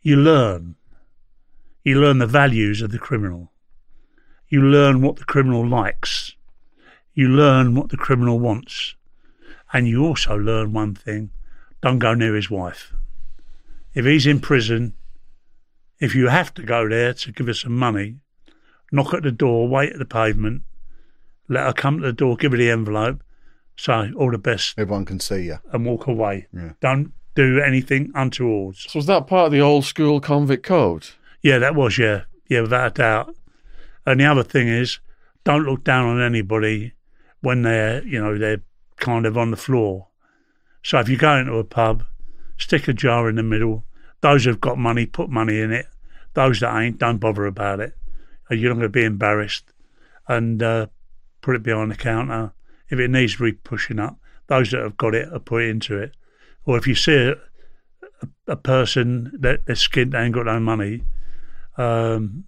you 0.00 0.16
learn. 0.16 0.76
You 1.84 2.00
learn 2.00 2.18
the 2.18 2.26
values 2.26 2.82
of 2.82 2.92
the 2.92 2.98
criminal. 2.98 3.52
You 4.48 4.62
learn 4.62 5.02
what 5.02 5.16
the 5.16 5.24
criminal 5.24 5.66
likes. 5.66 6.36
You 7.14 7.28
learn 7.28 7.74
what 7.74 7.88
the 7.90 7.96
criminal 7.96 8.38
wants. 8.38 8.94
And 9.72 9.88
you 9.88 10.04
also 10.04 10.36
learn 10.36 10.72
one 10.72 10.94
thing 10.94 11.30
don't 11.80 11.98
go 11.98 12.14
near 12.14 12.36
his 12.36 12.48
wife. 12.48 12.94
If 13.94 14.04
he's 14.04 14.26
in 14.26 14.40
prison, 14.40 14.94
if 16.00 16.14
you 16.14 16.28
have 16.28 16.52
to 16.54 16.62
go 16.62 16.88
there 16.88 17.12
to 17.14 17.32
give 17.32 17.46
her 17.46 17.54
some 17.54 17.76
money, 17.76 18.16
knock 18.90 19.12
at 19.14 19.22
the 19.22 19.32
door, 19.32 19.68
wait 19.68 19.92
at 19.92 19.98
the 19.98 20.04
pavement, 20.04 20.62
let 21.48 21.64
her 21.66 21.72
come 21.72 21.98
to 22.00 22.06
the 22.06 22.12
door, 22.12 22.36
give 22.36 22.52
her 22.52 22.58
the 22.58 22.70
envelope, 22.70 23.22
say 23.76 24.10
all 24.16 24.30
the 24.30 24.38
best, 24.38 24.74
Everyone 24.78 25.04
can 25.04 25.20
see 25.20 25.42
you. 25.44 25.58
and 25.72 25.84
walk 25.84 26.06
away. 26.06 26.46
Yeah. 26.52 26.72
Don't 26.80 27.12
do 27.34 27.60
anything 27.60 28.10
untoward. 28.14 28.76
So 28.76 28.98
was 28.98 29.06
that 29.06 29.26
part 29.26 29.46
of 29.46 29.52
the 29.52 29.60
old 29.60 29.84
school 29.84 30.20
convict 30.20 30.64
code? 30.64 31.08
Yeah, 31.42 31.58
that 31.58 31.74
was, 31.74 31.98
yeah. 31.98 32.22
Yeah, 32.48 32.62
without 32.62 32.86
a 32.86 32.94
doubt. 32.94 33.34
And 34.06 34.20
the 34.20 34.26
other 34.26 34.42
thing 34.42 34.68
is, 34.68 34.98
don't 35.44 35.64
look 35.64 35.84
down 35.84 36.06
on 36.06 36.20
anybody 36.20 36.92
when 37.40 37.62
they're, 37.62 38.04
you 38.06 38.22
know, 38.22 38.36
they're 38.38 38.60
kind 38.98 39.26
of 39.26 39.36
on 39.38 39.50
the 39.50 39.56
floor. 39.56 40.08
So 40.82 40.98
if 41.00 41.08
you 41.08 41.16
go 41.16 41.36
into 41.36 41.54
a 41.54 41.64
pub, 41.64 42.04
stick 42.62 42.88
a 42.88 42.92
jar 42.92 43.28
in 43.28 43.36
the 43.36 43.42
middle. 43.42 43.84
Those 44.20 44.44
who've 44.44 44.60
got 44.60 44.78
money, 44.78 45.06
put 45.06 45.28
money 45.28 45.60
in 45.60 45.72
it. 45.72 45.86
Those 46.34 46.60
that 46.60 46.74
ain't, 46.80 46.98
don't 46.98 47.18
bother 47.18 47.46
about 47.46 47.80
it. 47.80 47.94
You're 48.50 48.70
not 48.70 48.80
going 48.80 48.82
to 48.82 48.88
be 48.88 49.04
embarrassed. 49.04 49.72
And 50.28 50.62
uh, 50.62 50.86
put 51.40 51.56
it 51.56 51.62
behind 51.62 51.90
the 51.90 51.96
counter. 51.96 52.52
If 52.88 52.98
it 52.98 53.08
needs 53.08 53.36
be 53.36 53.52
pushing 53.52 53.98
up, 53.98 54.18
those 54.46 54.70
that 54.70 54.82
have 54.82 54.96
got 54.96 55.14
it, 55.14 55.32
are 55.32 55.38
put 55.38 55.64
into 55.64 55.98
it. 55.98 56.14
Or 56.64 56.76
if 56.76 56.86
you 56.86 56.94
see 56.94 57.16
a, 57.16 57.34
a, 58.46 58.56
person 58.56 59.32
that 59.40 59.64
skint, 59.66 60.12
they 60.12 60.18
ain't 60.18 60.34
got 60.34 60.46
no 60.46 60.60
money, 60.60 61.02
um, 61.76 62.44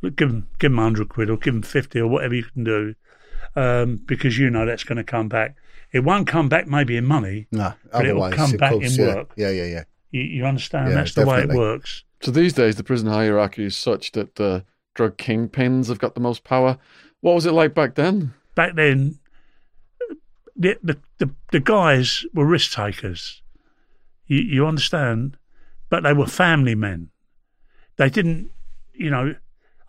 look, 0.00 0.16
give 0.16 0.30
them 0.30 0.48
give 0.58 0.70
them 0.70 0.78
hundred 0.78 1.08
quid 1.08 1.28
or 1.28 1.36
give 1.36 1.54
them 1.54 1.62
fifty 1.62 1.98
or 1.98 2.06
whatever 2.06 2.34
you 2.34 2.44
can 2.44 2.64
do, 2.64 2.94
um, 3.56 3.96
because 4.06 4.38
you 4.38 4.48
know 4.48 4.64
that's 4.64 4.84
going 4.84 4.96
to 4.96 5.04
come 5.04 5.28
back. 5.28 5.56
It 5.92 6.00
won't 6.00 6.26
come 6.26 6.48
back 6.48 6.66
maybe 6.66 6.96
in 6.96 7.04
money. 7.06 7.46
No, 7.50 7.72
But 7.92 8.04
it'll 8.04 8.22
otherwise, 8.22 8.34
come 8.34 8.52
back 8.58 8.72
course, 8.72 8.96
in 8.98 9.04
yeah. 9.06 9.14
work. 9.14 9.30
Yeah, 9.36 9.50
yeah, 9.50 9.64
yeah. 9.64 9.84
You, 10.10 10.22
you 10.22 10.44
understand? 10.46 10.88
Yeah, 10.88 10.94
that's 10.96 11.14
the 11.14 11.26
way 11.26 11.42
it 11.42 11.48
works. 11.48 12.04
So 12.22 12.30
these 12.30 12.52
days, 12.52 12.76
the 12.76 12.84
prison 12.84 13.08
hierarchy 13.08 13.64
is 13.64 13.76
such 13.76 14.12
that 14.12 14.34
the 14.34 14.64
drug 14.94 15.16
kingpins 15.16 15.88
have 15.88 15.98
got 15.98 16.14
the 16.14 16.20
most 16.20 16.44
power. 16.44 16.78
What 17.20 17.34
was 17.34 17.46
it 17.46 17.52
like 17.52 17.74
back 17.74 17.94
then? 17.94 18.34
Back 18.54 18.74
then, 18.74 19.18
the 20.56 20.76
the 20.82 20.98
the, 21.18 21.30
the 21.52 21.60
guys 21.60 22.24
were 22.34 22.44
risk 22.44 22.72
takers. 22.72 23.42
You, 24.26 24.38
you 24.40 24.66
understand? 24.66 25.36
But 25.88 26.02
they 26.02 26.12
were 26.12 26.26
family 26.26 26.74
men. 26.74 27.10
They 27.96 28.10
didn't, 28.10 28.50
you 28.92 29.10
know. 29.10 29.34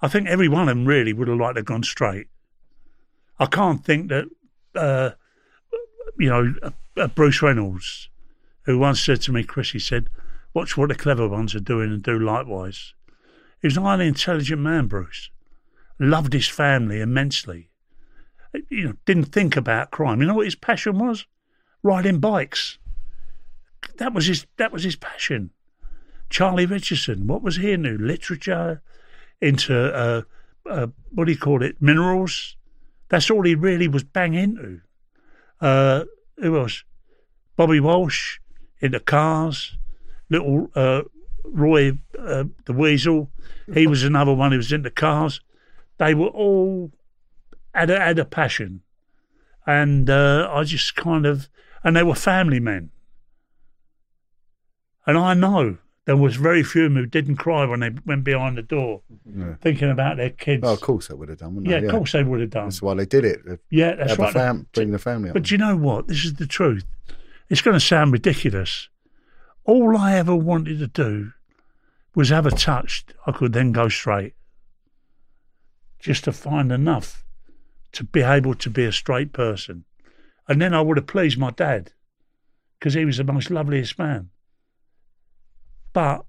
I 0.01 0.07
think 0.07 0.27
every 0.27 0.47
one 0.47 0.61
of 0.61 0.67
them 0.67 0.85
really 0.85 1.11
would 1.11 1.27
have 1.27 1.37
liked 1.37 1.55
to 1.55 1.59
have 1.59 1.65
gone 1.65 1.83
straight. 1.83 2.27
I 3.37 3.47
can't 3.47 3.83
think 3.83 4.09
that, 4.09 4.25
uh, 4.75 5.11
you 6.17 6.29
know, 6.29 6.53
uh, 6.97 7.07
Bruce 7.07 7.41
Reynolds, 7.41 8.09
who 8.63 8.77
once 8.77 9.01
said 9.01 9.21
to 9.21 9.31
me, 9.31 9.43
Chris, 9.43 9.71
he 9.71 9.79
said, 9.79 10.09
watch 10.53 10.77
what 10.77 10.89
the 10.89 10.95
clever 10.95 11.27
ones 11.27 11.55
are 11.55 11.59
doing 11.59 11.91
and 11.91 12.03
do 12.03 12.17
likewise. 12.17 12.93
He 13.61 13.67
was 13.67 13.77
a 13.77 13.81
highly 13.81 14.07
intelligent 14.07 14.61
man, 14.61 14.87
Bruce. 14.87 15.29
Loved 15.99 16.33
his 16.33 16.47
family 16.47 17.01
immensely. 17.01 17.69
You 18.69 18.83
know, 18.83 18.93
didn't 19.05 19.25
think 19.25 19.57
about 19.57 19.91
crime. 19.91 20.21
You 20.21 20.27
know 20.27 20.35
what 20.35 20.45
his 20.45 20.55
passion 20.55 20.97
was? 20.97 21.25
Riding 21.83 22.19
bikes. 22.19 22.77
That 23.97 24.13
was 24.13 24.25
his. 24.25 24.45
That 24.57 24.71
was 24.71 24.83
his 24.83 24.95
passion. 24.95 25.51
Charlie 26.29 26.65
Richardson. 26.65 27.27
What 27.27 27.41
was 27.41 27.57
he 27.57 27.71
into? 27.71 27.97
Literature, 27.97 28.81
into 29.41 29.93
uh, 29.93 30.21
uh, 30.69 30.87
what 31.11 31.25
do 31.25 31.31
you 31.31 31.37
call 31.37 31.61
it? 31.61 31.81
Minerals. 31.81 32.55
That's 33.09 33.29
all 33.29 33.43
he 33.43 33.55
really 33.55 33.87
was 33.87 34.03
bang 34.03 34.35
into. 34.35 34.81
Uh, 35.61 36.05
who 36.37 36.57
else? 36.57 36.83
Bobby 37.55 37.79
Walsh 37.79 38.39
in 38.79 38.91
the 38.91 38.99
cars. 38.99 39.77
Little 40.29 40.69
uh, 40.75 41.01
Roy 41.43 41.97
uh, 42.17 42.45
the 42.65 42.73
Weasel. 42.73 43.29
He 43.73 43.87
was 43.87 44.03
another 44.03 44.33
one 44.33 44.51
who 44.51 44.57
was 44.57 44.71
in 44.71 44.83
the 44.83 44.91
cars. 44.91 45.41
They 45.97 46.13
were 46.13 46.27
all 46.27 46.91
had 47.73 47.89
a, 47.89 47.99
had 47.99 48.19
a 48.19 48.25
passion, 48.25 48.81
and 49.65 50.09
uh, 50.09 50.49
I 50.51 50.63
just 50.63 50.95
kind 50.95 51.25
of 51.25 51.49
and 51.83 51.95
they 51.95 52.03
were 52.03 52.15
family 52.15 52.59
men. 52.59 52.91
And 55.05 55.17
I 55.17 55.33
know 55.33 55.77
there 56.09 56.17
was 56.17 56.37
very 56.37 56.63
few 56.63 56.85
of 56.85 56.93
them 56.93 57.03
who 57.03 57.05
didn't 57.05 57.35
cry 57.35 57.63
when 57.65 57.81
they 57.81 57.91
went 58.03 58.23
behind 58.23 58.57
the 58.57 58.63
door, 58.63 59.03
Yeah. 59.31 59.53
thinking 59.61 59.91
about 59.91 60.17
their 60.17 60.31
kids. 60.31 60.63
Oh, 60.65 60.73
of 60.73 60.81
course 60.81 61.07
they 61.07 61.13
would 61.13 61.29
have 61.29 61.37
done, 61.37 61.53
wouldn't 61.53 61.69
yeah, 61.71 61.81
they? 61.81 61.85
of 61.85 61.91
course 61.91 62.13
they 62.13 62.23
would 62.23 62.39
have 62.41 62.49
done. 62.49 62.63
That's 62.65 62.81
why 62.81 62.95
they 62.95 63.05
did 63.05 63.25
it. 63.25 63.41
Yeah, 63.69 63.93
that's 63.93 64.17
right. 64.17 64.33
fam- 64.33 64.65
bring 64.73 64.89
the 64.89 64.97
family 64.97 65.29
up. 65.29 65.35
But 65.35 65.43
do 65.43 65.53
you 65.53 65.59
know 65.59 65.77
what? 65.77 66.07
This 66.07 66.25
is 66.25 66.33
the 66.33 66.47
truth. 66.47 66.83
It's 67.49 67.61
going 67.61 67.75
to 67.75 67.79
sound 67.79 68.11
ridiculous. 68.11 68.89
All 69.65 69.95
I 69.95 70.15
ever 70.15 70.35
wanted 70.35 70.79
to 70.79 70.87
do 70.87 71.31
was 72.15 72.29
have 72.29 72.47
a 72.47 72.49
touch 72.49 73.05
I 73.27 73.31
could 73.31 73.53
then 73.53 73.71
go 73.71 73.87
straight. 73.87 74.33
Just 75.99 76.23
to 76.23 76.31
find 76.31 76.71
enough 76.71 77.23
to 77.91 78.03
be 78.03 78.23
able 78.23 78.55
to 78.55 78.69
be 78.71 78.85
a 78.85 78.91
straight 78.91 79.31
person. 79.31 79.83
And 80.47 80.59
then 80.59 80.73
I 80.73 80.81
would 80.81 80.97
have 80.97 81.05
pleased 81.05 81.37
my 81.37 81.51
dad 81.51 81.91
because 82.79 82.95
he 82.95 83.05
was 83.05 83.17
the 83.17 83.23
most 83.23 83.51
loveliest 83.51 83.99
man. 83.99 84.31
But, 85.93 86.25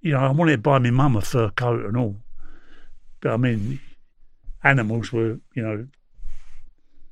you 0.00 0.12
know, 0.12 0.20
I 0.20 0.30
wanted 0.30 0.52
to 0.52 0.58
buy 0.58 0.78
my 0.78 0.90
mum 0.90 1.16
a 1.16 1.20
fur 1.20 1.50
coat 1.50 1.84
and 1.84 1.96
all. 1.96 2.16
But 3.20 3.32
I 3.32 3.36
mean, 3.36 3.80
animals 4.64 5.12
were, 5.12 5.38
you 5.54 5.62
know, 5.62 5.86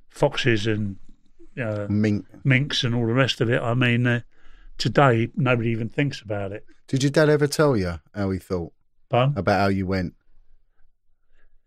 foxes 0.09 0.67
and 0.67 0.97
uh, 1.61 1.87
Mink. 1.89 2.27
minks 2.45 2.85
and 2.85 2.95
all 2.95 3.07
the 3.07 3.13
rest 3.13 3.41
of 3.41 3.51
it. 3.51 3.61
I 3.63 3.75
mean, 3.75 4.07
uh, 4.07 4.21
today 4.79 5.29
nobody 5.37 5.71
even 5.71 5.89
thinks 5.89 6.21
about 6.21 6.53
it. 6.53 6.65
Did 6.89 7.03
your 7.03 7.11
dad 7.11 7.29
ever 7.29 7.47
tell 7.47 7.77
you 7.77 8.01
how 8.15 8.31
he 8.31 8.39
thought 8.39 8.73
But 9.09 9.37
about 9.37 9.61
how 9.61 9.69
you 9.69 9.87
went? 9.87 10.15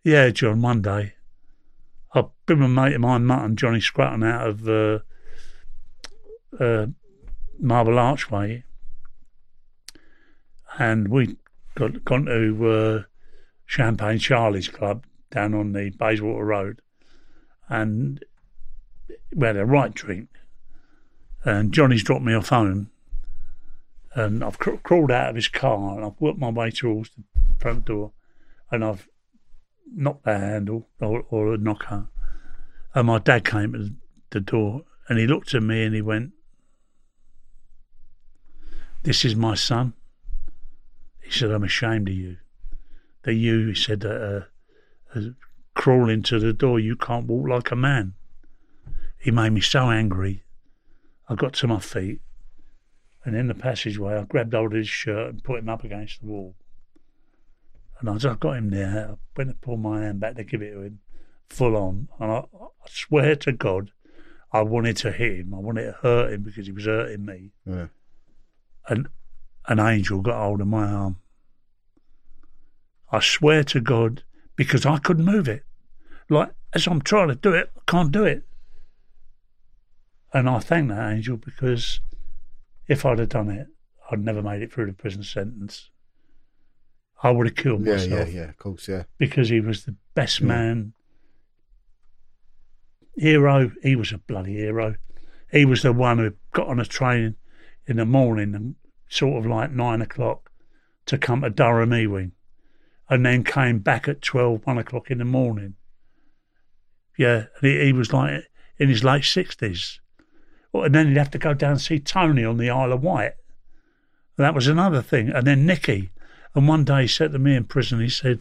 yeah, 0.03 0.29
John, 0.31 0.61
one 0.61 0.81
day 0.81 1.13
I've 2.13 2.25
been 2.45 2.59
with 2.59 2.65
a 2.65 2.69
mate 2.69 2.93
of 2.95 3.01
mine, 3.01 3.25
Mutton, 3.25 3.55
Johnny 3.55 3.79
Scrutton, 3.79 4.23
out 4.23 4.47
of 4.47 4.67
uh, 4.67 4.99
uh, 6.59 6.87
Marble 7.59 7.97
Archway, 7.97 8.65
and 10.77 11.07
we 11.07 11.37
got 11.75 12.03
gone 12.05 12.25
to 12.25 12.69
uh, 12.69 13.03
Champagne 13.65 14.19
Charlie's 14.19 14.67
Club 14.67 15.05
down 15.31 15.53
on 15.53 15.73
the 15.73 15.91
Bayswater 15.91 16.45
Road, 16.45 16.81
and 17.69 18.23
we 19.35 19.47
had 19.47 19.57
a 19.57 19.65
right 19.65 19.93
drink. 19.93 20.29
And 21.45 21.73
Johnny's 21.73 22.03
dropped 22.03 22.23
me 22.23 22.33
off 22.33 22.49
home, 22.49 22.89
and 24.15 24.43
I've 24.43 24.59
cr- 24.59 24.77
crawled 24.83 25.11
out 25.11 25.29
of 25.29 25.35
his 25.35 25.47
car 25.47 25.95
and 25.95 26.05
I've 26.05 26.19
worked 26.19 26.39
my 26.39 26.49
way 26.49 26.71
towards 26.71 27.09
the 27.11 27.23
front 27.59 27.85
door, 27.85 28.11
and 28.71 28.83
I've 28.83 29.07
knocked 29.93 30.25
the 30.25 30.37
handle 30.37 30.87
or, 30.99 31.25
or 31.29 31.53
a 31.53 31.57
knocker. 31.57 32.07
And 32.95 33.07
my 33.07 33.19
dad 33.19 33.45
came 33.45 33.73
to 33.73 33.89
the 34.29 34.39
door 34.39 34.83
and 35.07 35.17
he 35.19 35.27
looked 35.27 35.53
at 35.53 35.63
me 35.63 35.83
and 35.83 35.95
he 35.95 36.01
went, 36.01 36.31
This 39.03 39.25
is 39.25 39.35
my 39.35 39.55
son. 39.55 39.93
He 41.33 41.39
said, 41.39 41.49
I'm 41.49 41.63
ashamed 41.63 42.09
of 42.09 42.13
you. 42.13 42.37
That 43.23 43.33
you, 43.33 43.69
he 43.69 43.75
said, 43.75 44.05
uh, 44.05 44.41
uh, 45.15 45.21
crawl 45.73 46.07
into 46.07 46.37
the 46.37 46.53
door, 46.53 46.79
you 46.79 46.95
can't 46.95 47.25
walk 47.25 47.47
like 47.47 47.71
a 47.71 47.75
man. 47.75 48.13
He 49.17 49.31
made 49.31 49.49
me 49.49 49.61
so 49.61 49.89
angry. 49.89 50.43
I 51.27 51.33
got 51.33 51.53
to 51.53 51.67
my 51.67 51.79
feet 51.79 52.21
and 53.25 53.35
in 53.35 53.47
the 53.47 53.55
passageway 53.55 54.15
I 54.15 54.23
grabbed 54.25 54.53
hold 54.53 54.73
of 54.73 54.77
his 54.77 54.89
shirt 54.89 55.29
and 55.29 55.43
put 55.43 55.59
him 55.59 55.69
up 55.69 55.83
against 55.83 56.21
the 56.21 56.27
wall. 56.27 56.55
And 57.99 58.09
as 58.09 58.27
I 58.27 58.35
got 58.35 58.57
him 58.57 58.69
there, 58.69 59.11
I 59.11 59.15
went 59.35 59.49
to 59.49 59.55
pull 59.55 59.77
my 59.77 60.01
hand 60.01 60.19
back 60.19 60.35
to 60.35 60.43
give 60.43 60.61
it 60.61 60.73
to 60.73 60.81
him, 60.81 60.99
full 61.49 61.75
on. 61.75 62.09
And 62.19 62.31
I, 62.31 62.35
I 62.35 62.67
swear 62.87 63.35
to 63.37 63.53
God, 63.53 63.89
I 64.51 64.61
wanted 64.61 64.97
to 64.97 65.11
hit 65.11 65.39
him. 65.39 65.55
I 65.55 65.57
wanted 65.57 65.85
to 65.85 65.91
hurt 65.93 66.33
him 66.33 66.43
because 66.43 66.67
he 66.67 66.73
was 66.73 66.85
hurting 66.85 67.25
me. 67.25 67.53
Yeah. 67.65 67.87
And 68.87 69.07
an 69.67 69.79
angel 69.79 70.21
got 70.21 70.43
hold 70.43 70.61
of 70.61 70.67
my 70.67 70.85
arm. 70.85 71.17
I 73.13 73.19
swear 73.19 73.63
to 73.65 73.79
God, 73.79 74.23
because 74.55 74.87
I 74.87 74.97
couldn't 74.97 75.23
move 75.25 75.47
it. 75.47 75.63
Like, 76.29 76.49
as 76.73 76.87
I'm 76.87 76.99
trying 77.01 77.27
to 77.27 77.35
do 77.35 77.53
it, 77.53 77.69
I 77.77 77.81
can't 77.85 78.11
do 78.11 78.23
it. 78.23 78.41
And 80.33 80.49
I 80.49 80.57
thank 80.57 80.89
that 80.89 81.11
angel 81.13 81.37
because 81.37 81.99
if 82.87 83.05
I'd 83.05 83.19
have 83.19 83.29
done 83.29 83.49
it, 83.49 83.67
I'd 84.09 84.25
never 84.25 84.41
made 84.41 84.63
it 84.63 84.73
through 84.73 84.87
the 84.87 84.93
prison 84.93 85.21
sentence. 85.21 85.91
I 87.21 87.29
would 87.29 87.45
have 87.45 87.55
killed 87.55 87.85
Yeah, 87.85 87.93
myself 87.93 88.29
yeah, 88.29 88.35
yeah. 88.41 88.49
Of 88.49 88.57
course, 88.57 88.87
yeah. 88.87 89.03
because 89.19 89.49
he 89.49 89.61
was 89.61 89.85
the 89.85 89.95
best 90.15 90.39
Yeah. 90.41 90.47
man. 90.47 90.93
Hero, 93.15 93.71
he 93.83 93.95
was 93.95 94.11
a 94.11 94.17
bloody 94.17 94.55
hero. 94.55 94.95
He 95.51 95.65
was 95.65 95.83
the 95.83 95.93
one 95.93 96.17
who 96.17 96.33
got 96.51 96.67
on 96.67 96.79
a 96.79 96.85
train 96.85 97.35
in 97.85 97.97
the 97.97 98.05
morning 98.05 98.55
and 98.55 98.73
sort 99.07 99.37
of 99.37 99.49
like 99.49 99.71
nine 99.71 100.01
o'clock 100.01 100.51
to 101.05 101.19
come 101.19 101.41
to 101.41 101.51
Durham 101.51 101.93
Ewing 101.93 102.31
and 103.13 103.25
then 103.25 103.43
came 103.43 103.79
back 103.79 104.07
at 104.07 104.21
12, 104.21 104.65
1 104.65 104.77
o'clock 104.77 105.11
in 105.11 105.19
the 105.19 105.25
morning. 105.25 105.75
Yeah, 107.17 107.45
and 107.61 107.71
he, 107.71 107.85
he 107.85 107.93
was 107.93 108.11
like 108.11 108.45
in 108.77 108.89
his 108.89 109.03
late 109.03 109.23
60s. 109.23 109.99
Well, 110.71 110.83
And 110.83 110.95
then 110.95 111.07
he'd 111.07 111.17
have 111.17 111.31
to 111.31 111.37
go 111.37 111.53
down 111.53 111.73
and 111.73 111.81
see 111.81 111.99
Tony 111.99 112.43
on 112.43 112.57
the 112.57 112.69
Isle 112.71 112.93
of 112.93 113.03
Wight. 113.03 113.33
That 114.37 114.55
was 114.55 114.67
another 114.67 115.03
thing. 115.03 115.29
And 115.29 115.45
then 115.45 115.65
Nicky. 115.65 116.09
And 116.55 116.67
one 116.67 116.83
day 116.83 117.03
he 117.03 117.07
said 117.07 117.31
to 117.33 117.39
me 117.39 117.55
in 117.55 117.65
prison, 117.65 117.99
he 117.99 118.09
said, 118.09 118.39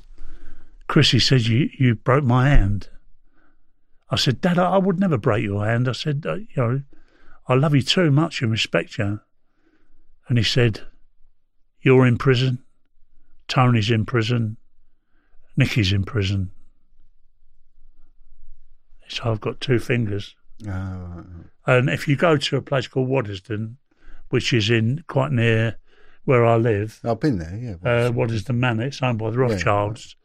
Chris, 0.86 1.10
he 1.10 1.18
said, 1.18 1.42
you, 1.42 1.68
you 1.78 1.94
broke 1.94 2.24
my 2.24 2.48
hand. 2.48 2.88
I 4.10 4.16
said, 4.16 4.40
Dad, 4.40 4.58
I, 4.58 4.70
I 4.70 4.78
would 4.78 4.98
never 4.98 5.18
break 5.18 5.44
your 5.44 5.66
hand. 5.66 5.88
I 5.88 5.92
said, 5.92 6.24
uh, 6.26 6.34
you 6.34 6.46
know, 6.56 6.82
I 7.46 7.54
love 7.54 7.74
you 7.74 7.82
too 7.82 8.10
much 8.10 8.40
and 8.40 8.50
respect 8.50 8.96
you. 8.96 9.20
And 10.28 10.38
he 10.38 10.44
said, 10.44 10.80
You're 11.82 12.06
in 12.06 12.16
prison. 12.16 12.62
Tony's 13.48 13.90
in 13.90 14.06
prison. 14.06 14.56
Nicky's 15.56 15.92
in 15.92 16.04
prison. 16.04 16.50
So 19.08 19.30
I've 19.30 19.40
got 19.40 19.60
two 19.60 19.78
fingers. 19.78 20.34
Oh, 20.66 21.24
And 21.66 21.90
if 21.90 22.08
you 22.08 22.16
go 22.16 22.36
to 22.36 22.56
a 22.56 22.62
place 22.62 22.86
called 22.86 23.08
Waddesdon, 23.08 23.76
which 24.30 24.52
is 24.52 24.70
in 24.70 25.04
quite 25.06 25.32
near 25.32 25.76
where 26.24 26.46
I 26.46 26.56
live. 26.56 27.00
I've 27.04 27.20
been 27.20 27.38
there, 27.38 27.56
yeah. 27.56 27.90
uh, 28.06 28.10
Waddesdon 28.12 28.56
Manor, 28.56 28.84
it's 28.86 29.02
owned 29.02 29.18
by 29.18 29.30
the 29.30 29.38
Rothschilds, 29.38 30.16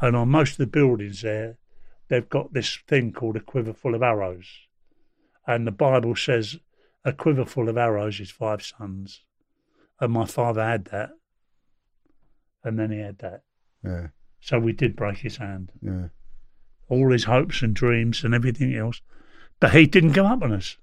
and 0.00 0.14
on 0.14 0.28
most 0.28 0.52
of 0.52 0.58
the 0.58 0.66
buildings 0.66 1.22
there, 1.22 1.56
they've 2.08 2.28
got 2.28 2.52
this 2.52 2.78
thing 2.86 3.12
called 3.12 3.36
a 3.36 3.40
quiver 3.40 3.72
full 3.72 3.94
of 3.94 4.02
arrows. 4.02 4.46
And 5.46 5.66
the 5.66 5.72
Bible 5.72 6.14
says 6.14 6.58
a 7.04 7.12
quiver 7.12 7.44
full 7.46 7.68
of 7.68 7.76
arrows 7.78 8.20
is 8.20 8.30
five 8.30 8.62
sons. 8.62 9.22
And 10.00 10.12
my 10.12 10.26
father 10.26 10.62
had 10.62 10.84
that, 10.86 11.10
and 12.62 12.78
then 12.78 12.92
he 12.92 12.98
had 12.98 13.18
that. 13.18 13.42
yeah, 13.82 14.08
So 14.40 14.58
we 14.58 14.72
did 14.72 14.96
break 14.96 15.18
his 15.18 15.36
hand. 15.36 15.72
yeah. 15.82 16.08
all 16.88 17.10
his 17.10 17.24
hopes 17.24 17.62
and 17.62 17.74
dreams 17.74 18.24
and 18.24 18.34
everything 18.34 18.74
else. 18.74 19.00
But 19.60 19.72
he 19.72 19.86
didn't 19.86 20.12
give 20.12 20.24
up 20.24 20.42
on 20.42 20.52
us. 20.52 20.76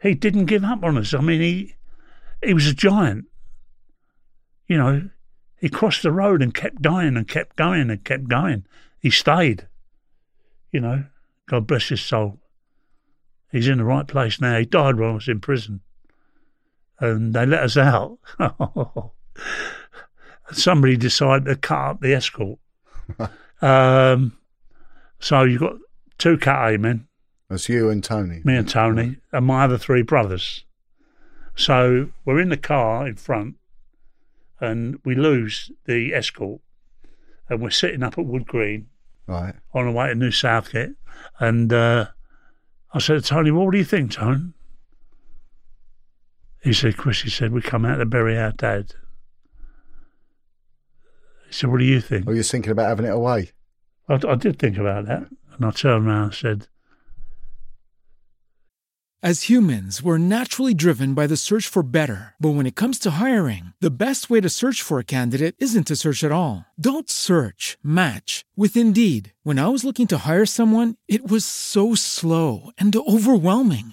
He 0.00 0.14
didn't 0.14 0.46
give 0.46 0.64
up 0.64 0.82
on 0.82 0.98
us. 0.98 1.14
I 1.14 1.20
mean, 1.20 1.40
he 1.40 1.76
he 2.42 2.54
was 2.54 2.66
a 2.66 2.74
giant. 2.74 3.26
You 4.66 4.78
know, 4.78 5.08
he 5.60 5.68
crossed 5.68 6.02
the 6.02 6.12
road 6.12 6.42
and 6.42 6.54
kept 6.54 6.82
going 6.82 7.16
and 7.16 7.28
kept 7.28 7.56
going 7.56 7.90
and 7.90 8.04
kept 8.04 8.28
going. 8.28 8.66
He 9.00 9.10
stayed. 9.10 9.68
You 10.72 10.80
know, 10.80 11.04
God 11.48 11.66
bless 11.66 11.88
his 11.88 12.00
soul. 12.00 12.40
He's 13.50 13.68
in 13.68 13.78
the 13.78 13.84
right 13.84 14.06
place 14.08 14.40
now. 14.40 14.58
He 14.58 14.64
died 14.64 14.96
when 14.96 15.10
I 15.10 15.14
was 15.14 15.28
in 15.28 15.40
prison, 15.40 15.82
and 16.98 17.34
they 17.34 17.44
let 17.44 17.62
us 17.62 17.76
out. 17.76 18.18
Somebody 20.52 20.96
decided 20.96 21.44
to 21.46 21.56
cut 21.56 21.78
up 21.78 22.00
the 22.00 22.14
escort. 22.14 22.58
Um, 23.64 24.36
so 25.20 25.44
you've 25.44 25.60
got 25.60 25.76
two 26.18 26.36
cat 26.36 26.74
A 26.74 26.78
men, 26.78 27.06
That's 27.48 27.68
you 27.68 27.90
and 27.90 28.02
Tony. 28.02 28.40
me 28.44 28.56
and 28.56 28.68
Tony, 28.68 29.18
and 29.30 29.46
my 29.46 29.62
other 29.62 29.78
three 29.78 30.02
brothers. 30.02 30.64
So 31.54 32.10
we're 32.24 32.40
in 32.40 32.48
the 32.48 32.56
car 32.56 33.06
in 33.06 33.14
front, 33.14 33.54
and 34.60 34.98
we 35.04 35.14
lose 35.14 35.70
the 35.84 36.12
escort, 36.12 36.60
and 37.48 37.62
we're 37.62 37.70
sitting 37.70 38.02
up 38.02 38.18
at 38.18 38.26
Wood 38.26 38.46
Green 38.48 38.88
Right. 39.28 39.54
on 39.72 39.86
the 39.86 39.92
way 39.92 40.08
to 40.08 40.14
New 40.16 40.32
Southgate, 40.32 40.96
and 41.38 41.72
uh, 41.72 42.06
I 42.92 42.98
said 42.98 43.22
to 43.22 43.28
Tony, 43.28 43.52
"What 43.52 43.70
do 43.70 43.78
you 43.78 43.84
think, 43.84 44.10
Tony? 44.10 44.54
He 46.62 46.72
said, 46.72 46.96
"Chris," 46.96 47.22
he 47.22 47.30
said, 47.30 47.52
"we 47.52 47.62
come 47.62 47.84
out 47.84 47.98
to 47.98 48.06
bury 48.06 48.36
our 48.36 48.50
dad." 48.50 48.94
He 51.52 51.58
said, 51.58 51.70
"What 51.70 51.80
do 51.80 51.84
you 51.84 52.00
think?" 52.00 52.24
Oh, 52.26 52.32
you're 52.32 52.42
thinking 52.42 52.72
about 52.72 52.88
having 52.88 53.04
it 53.04 53.12
away? 53.12 53.50
I, 54.08 54.14
I 54.26 54.36
did 54.36 54.58
think 54.58 54.78
about 54.78 55.04
that, 55.04 55.28
and 55.54 55.66
I 55.66 55.70
turned 55.70 56.06
around 56.06 56.24
and 56.24 56.34
said, 56.34 56.66
As 59.22 59.50
humans, 59.50 60.02
we're 60.02 60.16
naturally 60.16 60.72
driven 60.72 61.12
by 61.12 61.26
the 61.26 61.36
search 61.36 61.68
for 61.68 61.82
better. 61.82 62.34
But 62.40 62.54
when 62.54 62.64
it 62.64 62.74
comes 62.74 62.98
to 63.00 63.22
hiring, 63.22 63.74
the 63.80 63.90
best 63.90 64.30
way 64.30 64.40
to 64.40 64.48
search 64.48 64.80
for 64.80 64.98
a 64.98 65.04
candidate 65.04 65.54
isn't 65.58 65.86
to 65.88 65.94
search 65.94 66.24
at 66.24 66.32
all. 66.32 66.64
Don't 66.80 67.10
search, 67.10 67.76
match 67.84 68.46
with 68.56 68.74
Indeed. 68.74 69.34
When 69.42 69.58
I 69.58 69.68
was 69.68 69.84
looking 69.84 70.06
to 70.08 70.24
hire 70.24 70.46
someone, 70.46 70.96
it 71.06 71.30
was 71.30 71.44
so 71.44 71.94
slow 71.94 72.70
and 72.78 72.96
overwhelming. 72.96 73.92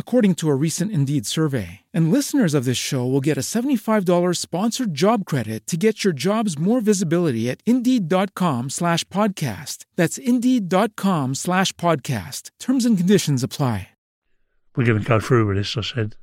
according 0.00 0.34
to 0.34 0.48
a 0.50 0.56
recent 0.56 0.90
Indeed 0.90 1.26
survey. 1.26 1.82
And 1.94 2.10
listeners 2.10 2.52
of 2.52 2.64
this 2.64 2.76
show 2.76 3.06
will 3.06 3.20
get 3.20 3.38
a 3.38 3.42
$75 3.42 4.36
sponsored 4.38 4.96
job 4.96 5.24
credit 5.24 5.68
to 5.68 5.76
get 5.76 6.02
your 6.02 6.12
jobs 6.12 6.58
more 6.58 6.80
visibility 6.80 7.48
at 7.48 7.62
Indeed.com 7.64 8.70
slash 8.70 9.04
podcast. 9.04 9.84
That's 9.94 10.18
Indeed.com 10.18 11.36
slash 11.36 11.70
podcast. 11.74 12.50
Terms 12.58 12.84
and 12.84 12.98
conditions 12.98 13.44
apply. 13.44 13.90
We're 14.74 14.86
going 14.86 15.02
to 15.02 15.08
go 15.08 15.20
through 15.20 15.46
with 15.46 15.58
this. 15.58 15.76
I 15.76 15.82
said, 15.82 16.16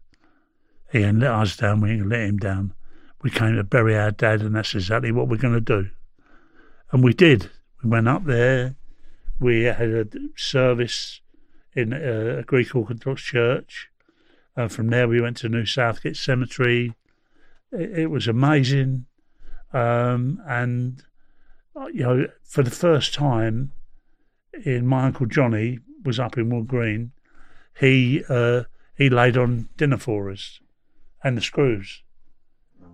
He 0.92 1.00
ain't 1.00 1.20
let 1.20 1.32
us 1.32 1.56
down. 1.56 1.80
We 1.80 1.92
ain't 1.92 2.10
let 2.10 2.22
him 2.22 2.38
down. 2.38 2.74
We 3.22 3.30
came 3.30 3.56
to 3.56 3.64
bury 3.64 3.98
our 3.98 4.12
dad, 4.12 4.42
and 4.42 4.56
that's 4.56 4.76
exactly 4.76 5.12
what 5.12 5.28
we're 5.28 5.38
going 5.38 5.54
to 5.54 5.62
do. 5.62 5.90
And 6.92 7.04
we 7.04 7.14
did. 7.14 7.50
We 7.84 7.90
went 7.90 8.08
up 8.08 8.26
there. 8.26 8.76
We 9.40 9.64
had 9.64 9.90
a 9.90 10.08
service 10.36 11.22
in 11.78 11.94
uh, 11.94 12.38
a 12.40 12.44
Greek 12.44 12.76
Orthodox 12.76 13.22
church. 13.22 13.90
And 14.56 14.72
from 14.72 14.88
there, 14.90 15.08
we 15.08 15.22
went 15.22 15.38
to 15.38 15.50
New 15.50 15.66
Southgate 15.66 16.18
Cemetery. 16.18 16.96
It, 17.72 18.00
it 18.00 18.08
was 18.08 18.28
amazing. 18.28 19.06
Um, 19.74 20.42
and, 20.48 21.04
uh, 21.76 21.88
you 21.88 22.04
know, 22.04 22.28
for 22.44 22.64
the 22.64 22.72
first 22.72 23.14
time, 23.14 23.72
in 24.66 24.88
my 24.88 25.06
Uncle 25.06 25.26
Johnny 25.28 25.80
was 26.04 26.20
up 26.20 26.38
in 26.38 26.50
Wood 26.50 26.68
Green 26.68 27.12
he 27.80 28.24
uh, 28.28 28.64
he 28.96 29.10
laid 29.10 29.38
on 29.38 29.70
dinner 29.78 29.98
for 29.98 30.32
us, 30.32 30.60
and 31.24 31.38
the 31.38 31.42
screws, 31.42 32.02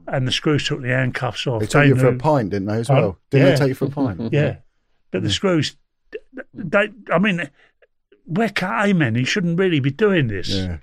and 0.08 0.28
the 0.28 0.32
screws 0.32 0.68
took 0.68 0.82
the 0.82 0.90
handcuffs 0.90 1.48
off. 1.48 1.62
They 1.62 1.68
took 1.68 1.86
you 1.88 1.96
for 1.96 2.08
a 2.08 2.18
pint, 2.18 2.50
didn't 2.50 2.68
they, 2.68 2.80
as 2.80 2.90
well? 2.90 3.18
Didn't 3.30 3.48
Yeah. 3.48 3.52
they 3.54 3.60
take 3.60 3.68
you 3.70 3.76
for 3.76 3.86
a 3.86 3.90
pint? 3.90 4.20
Yeah, 4.34 4.58
but 5.12 5.24
the 5.24 5.30
screws, 5.30 5.78
they, 6.54 6.90
I 7.12 7.20
mean, 7.20 7.50
we're 8.26 8.50
cat 8.50 8.90
A 8.90 8.94
men. 8.94 9.16
He 9.16 9.24
shouldn't 9.24 9.60
really 9.60 9.80
be 9.80 9.92
doing 9.92 10.28
this, 10.28 10.50
Yeah. 10.50 10.78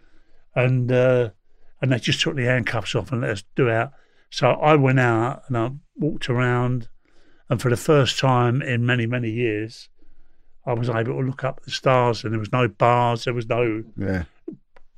and 0.55 0.91
uh, 0.93 1.31
and 1.81 1.93
they 1.93 1.99
just 1.99 2.21
took 2.21 2.37
the 2.37 2.45
handcuffs 2.45 2.95
off 2.95 3.13
and 3.13 3.21
let 3.23 3.31
us 3.31 3.45
do 3.57 3.71
out. 3.71 3.93
So 4.31 4.51
I 4.51 4.77
went 4.77 5.01
out 5.01 5.43
and 5.49 5.57
I 5.57 5.71
walked 5.97 6.29
around, 6.29 6.89
and 7.49 7.61
for 7.61 7.71
the 7.71 7.77
first 7.77 8.19
time 8.19 8.63
in 8.63 8.85
many 8.87 9.07
many 9.07 9.31
years. 9.31 9.89
I 10.67 10.75
was 10.75 10.91
able 10.91 11.15
to 11.19 11.27
look 11.27 11.43
up 11.43 11.57
at 11.57 11.63
the 11.65 11.71
stars, 11.71 12.23
and 12.23 12.35
there 12.35 12.39
was 12.39 12.53
no 12.53 12.69
bars, 12.69 13.25
there 13.25 13.33
was 13.33 13.49
no 13.49 13.83
Yeah. 13.97 14.25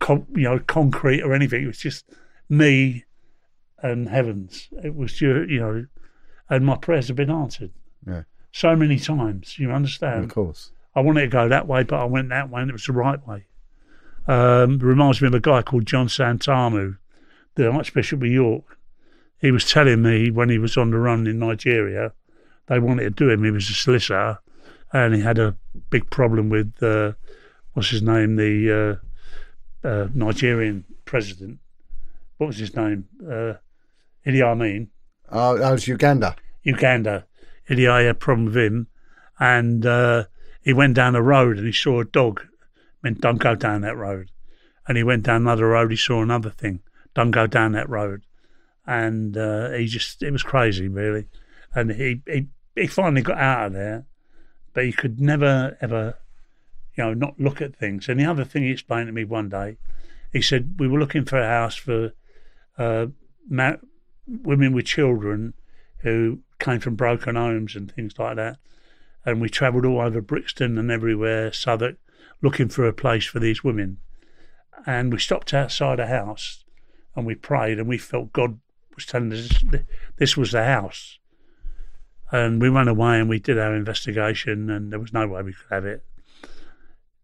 con- 0.01 0.27
you 0.35 0.43
know, 0.43 0.59
concrete 0.59 1.23
or 1.23 1.33
anything. 1.35 1.63
It 1.63 1.67
was 1.69 1.79
just 1.79 2.05
me 2.49 3.05
and 3.81 4.09
heavens. 4.09 4.69
It 4.83 4.97
was 4.97 5.21
you, 5.21 5.45
you 5.45 5.61
know, 5.61 5.87
and 6.51 6.67
my 6.67 6.77
prayers 6.77 7.07
have 7.09 7.17
been 7.17 7.31
answered. 7.31 7.71
Yeah. 8.05 8.25
So 8.51 8.75
many 8.75 8.99
times, 8.99 9.57
you 9.61 9.71
understand. 9.71 10.25
Of 10.25 10.31
course. 10.35 10.73
I 10.95 11.01
wanted 11.01 11.23
to 11.23 11.29
go 11.29 11.49
that 11.49 11.67
way, 11.67 11.83
but 11.83 12.01
I 12.01 12.05
went 12.05 12.29
that 12.29 12.51
way, 12.51 12.61
and 12.61 12.71
it 12.71 12.75
was 12.75 12.87
the 12.87 12.93
right 12.93 13.27
way. 13.27 13.47
Um, 14.27 14.75
it 14.75 14.83
reminds 14.83 15.21
me 15.21 15.29
of 15.29 15.35
a 15.35 15.41
guy 15.41 15.63
called 15.63 15.87
John 15.87 16.07
Sentamu, 16.07 16.99
the 17.55 17.71
Archbishop 17.71 18.23
of 18.23 18.29
York. 18.29 18.79
He 19.41 19.51
was 19.51 19.71
telling 19.71 20.03
me 20.03 20.31
when 20.31 20.49
he 20.49 20.59
was 20.59 20.77
on 20.77 20.91
the 20.91 20.99
run 20.99 21.27
in 21.27 21.39
Nigeria, 21.39 22.13
they 22.67 22.79
wanted 22.79 23.03
to 23.05 23.11
do 23.11 23.31
him. 23.31 23.43
He 23.43 23.51
was 23.51 23.69
a 23.69 23.75
solicitor, 23.75 24.39
and 24.93 25.15
he 25.15 25.21
had 25.21 25.39
a 25.39 25.57
big 25.91 26.09
problem 26.11 26.49
with 26.49 26.81
uh, 26.83 27.13
what's 27.73 27.91
his 27.91 28.03
name, 28.03 28.37
the 28.37 29.01
uh, 29.85 29.87
uh, 29.87 30.09
Nigerian 30.15 30.85
president. 31.05 31.59
What 32.37 32.49
was 32.49 32.59
his 32.59 32.77
name? 32.77 33.09
Uh, 33.21 33.55
Idi 34.27 34.43
Amin. 34.43 34.91
Oh, 35.31 35.59
that 35.59 35.73
was 35.73 35.89
Uganda. 35.89 36.37
Uganda. 36.63 37.27
Eddie 37.69 37.89
I 37.89 38.03
had 38.03 38.11
a 38.11 38.15
problem 38.15 38.47
with 38.47 38.57
him, 38.57 38.87
and 39.39 39.87
uh, 39.87 40.25
he 40.63 40.73
went 40.73 40.95
down 40.95 41.13
the 41.13 41.23
road 41.23 41.59
and 41.59 41.67
he 41.67 41.73
saw 41.73 42.01
a 42.01 42.05
dog. 42.05 42.47
Meant 43.03 43.21
don't 43.21 43.39
go 43.39 43.55
down 43.55 43.81
that 43.81 43.97
road. 43.97 44.31
And 44.87 44.97
he 44.97 45.03
went 45.03 45.25
down 45.25 45.43
another 45.43 45.69
road. 45.69 45.91
He 45.91 45.97
saw 45.97 46.23
another 46.23 46.51
thing. 46.51 46.81
Don't 47.15 47.31
go 47.33 47.47
down 47.47 47.73
that 47.73 47.89
road. 47.89 48.23
And 48.87 49.37
uh, 49.37 49.71
he 49.71 49.87
just 49.87 50.23
it 50.23 50.31
was 50.31 50.43
crazy 50.43 50.89
really. 50.89 51.27
And 51.75 51.93
he, 51.93 52.23
he 52.27 52.47
he 52.75 52.87
finally 52.87 53.23
got 53.23 53.39
out 53.39 53.67
of 53.67 53.73
there, 53.73 54.07
but 54.73 54.85
he 54.85 54.93
could 54.93 55.21
never 55.21 55.77
ever, 55.81 56.19
you 56.95 57.05
know, 57.05 57.15
not 57.15 57.41
look 57.41 57.61
at 57.61 57.77
things. 57.77 58.09
And 58.09 58.21
the 58.21 58.25
other 58.25 58.45
thing 58.45 58.63
he 58.63 58.71
explained 58.71 59.09
to 59.09 59.13
me 59.13 59.25
one 59.25 59.49
day, 59.49 59.79
he 60.33 60.43
said 60.43 60.77
we 60.79 60.89
were 60.89 60.99
looking 60.99 61.25
for 61.25 61.39
a 61.39 61.47
house 61.47 61.75
for 61.75 62.13
uh, 62.79 63.07
ma- 63.49 63.77
women 64.27 64.73
with 64.73 64.87
children 64.87 65.55
who 65.99 66.41
came 66.59 66.81
from 66.81 66.95
broken 66.95 67.37
homes 67.37 67.77
and 67.77 67.91
things 67.93 68.19
like 68.19 68.37
that. 68.37 68.59
And 69.25 69.41
we 69.41 69.49
travelled 69.49 69.87
all 69.87 70.01
over 70.01 70.21
Brixton 70.21 70.79
and 70.79 70.91
everywhere, 70.91 71.53
Southwark, 71.53 71.97
looking 72.41 72.69
for 72.69 72.87
a 72.87 72.93
place 72.93 73.27
for 73.27 73.39
these 73.39 73.63
women. 73.63 73.99
And 74.85 75.13
we 75.13 75.19
stopped 75.19 75.55
outside 75.55 76.01
a 76.01 76.09
house 76.09 76.65
and 77.15 77.25
we 77.25 77.35
prayed 77.35 77.79
and 77.79 77.89
we 77.89 77.99
felt 77.99 78.33
God 78.33 78.59
was 78.95 79.07
telling 79.07 79.33
us 79.33 79.65
this 80.17 80.37
was 80.37 80.53
the 80.53 80.65
house. 80.65 81.19
And 82.31 82.61
we 82.61 82.71
went 82.71 82.89
away 82.89 83.21
and 83.21 83.29
we 83.29 83.39
did 83.39 83.59
our 83.59 83.75
investigation 83.75 84.71
and 84.71 84.91
there 84.91 84.99
was 84.99 85.13
no 85.13 85.27
way 85.29 85.43
we 85.43 85.53
could 85.53 85.71
have 85.71 85.85
it. 85.85 86.05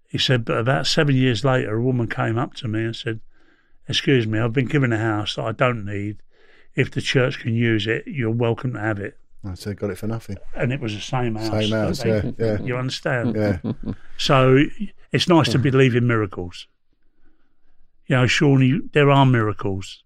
He 0.08 0.18
said, 0.18 0.44
but 0.44 0.58
about 0.58 0.86
seven 0.86 1.16
years 1.16 1.44
later, 1.44 1.76
a 1.76 1.82
woman 1.82 2.08
came 2.08 2.38
up 2.38 2.54
to 2.54 2.68
me 2.68 2.84
and 2.84 2.96
said, 2.96 3.20
Excuse 3.88 4.26
me, 4.26 4.38
I've 4.38 4.52
been 4.52 4.66
given 4.66 4.92
a 4.92 4.98
house 4.98 5.36
that 5.36 5.44
I 5.44 5.52
don't 5.52 5.84
need. 5.84 6.22
If 6.74 6.90
the 6.90 7.00
church 7.00 7.40
can 7.40 7.54
use 7.54 7.86
it, 7.86 8.04
you're 8.06 8.30
welcome 8.30 8.74
to 8.74 8.80
have 8.80 8.98
it. 8.98 9.17
I 9.44 9.54
said, 9.54 9.76
got 9.78 9.90
it 9.90 9.98
for 9.98 10.06
nothing. 10.08 10.36
And 10.56 10.72
it 10.72 10.80
was 10.80 10.94
the 10.94 11.00
same 11.00 11.36
house. 11.36 11.48
Same 11.48 11.70
house, 11.70 12.02
They- 12.02 12.10
yeah, 12.10 12.30
yeah. 12.38 12.60
You 12.60 12.76
understand? 12.76 13.36
Yeah. 13.36 13.58
So 14.16 14.64
it's 15.12 15.28
nice 15.28 15.48
to 15.50 15.58
believe 15.58 15.94
in 15.94 16.06
miracles. 16.06 16.66
You 18.06 18.16
know, 18.16 18.26
Sean, 18.26 18.62
you, 18.62 18.90
there 18.94 19.10
are 19.10 19.24
miracles, 19.26 20.02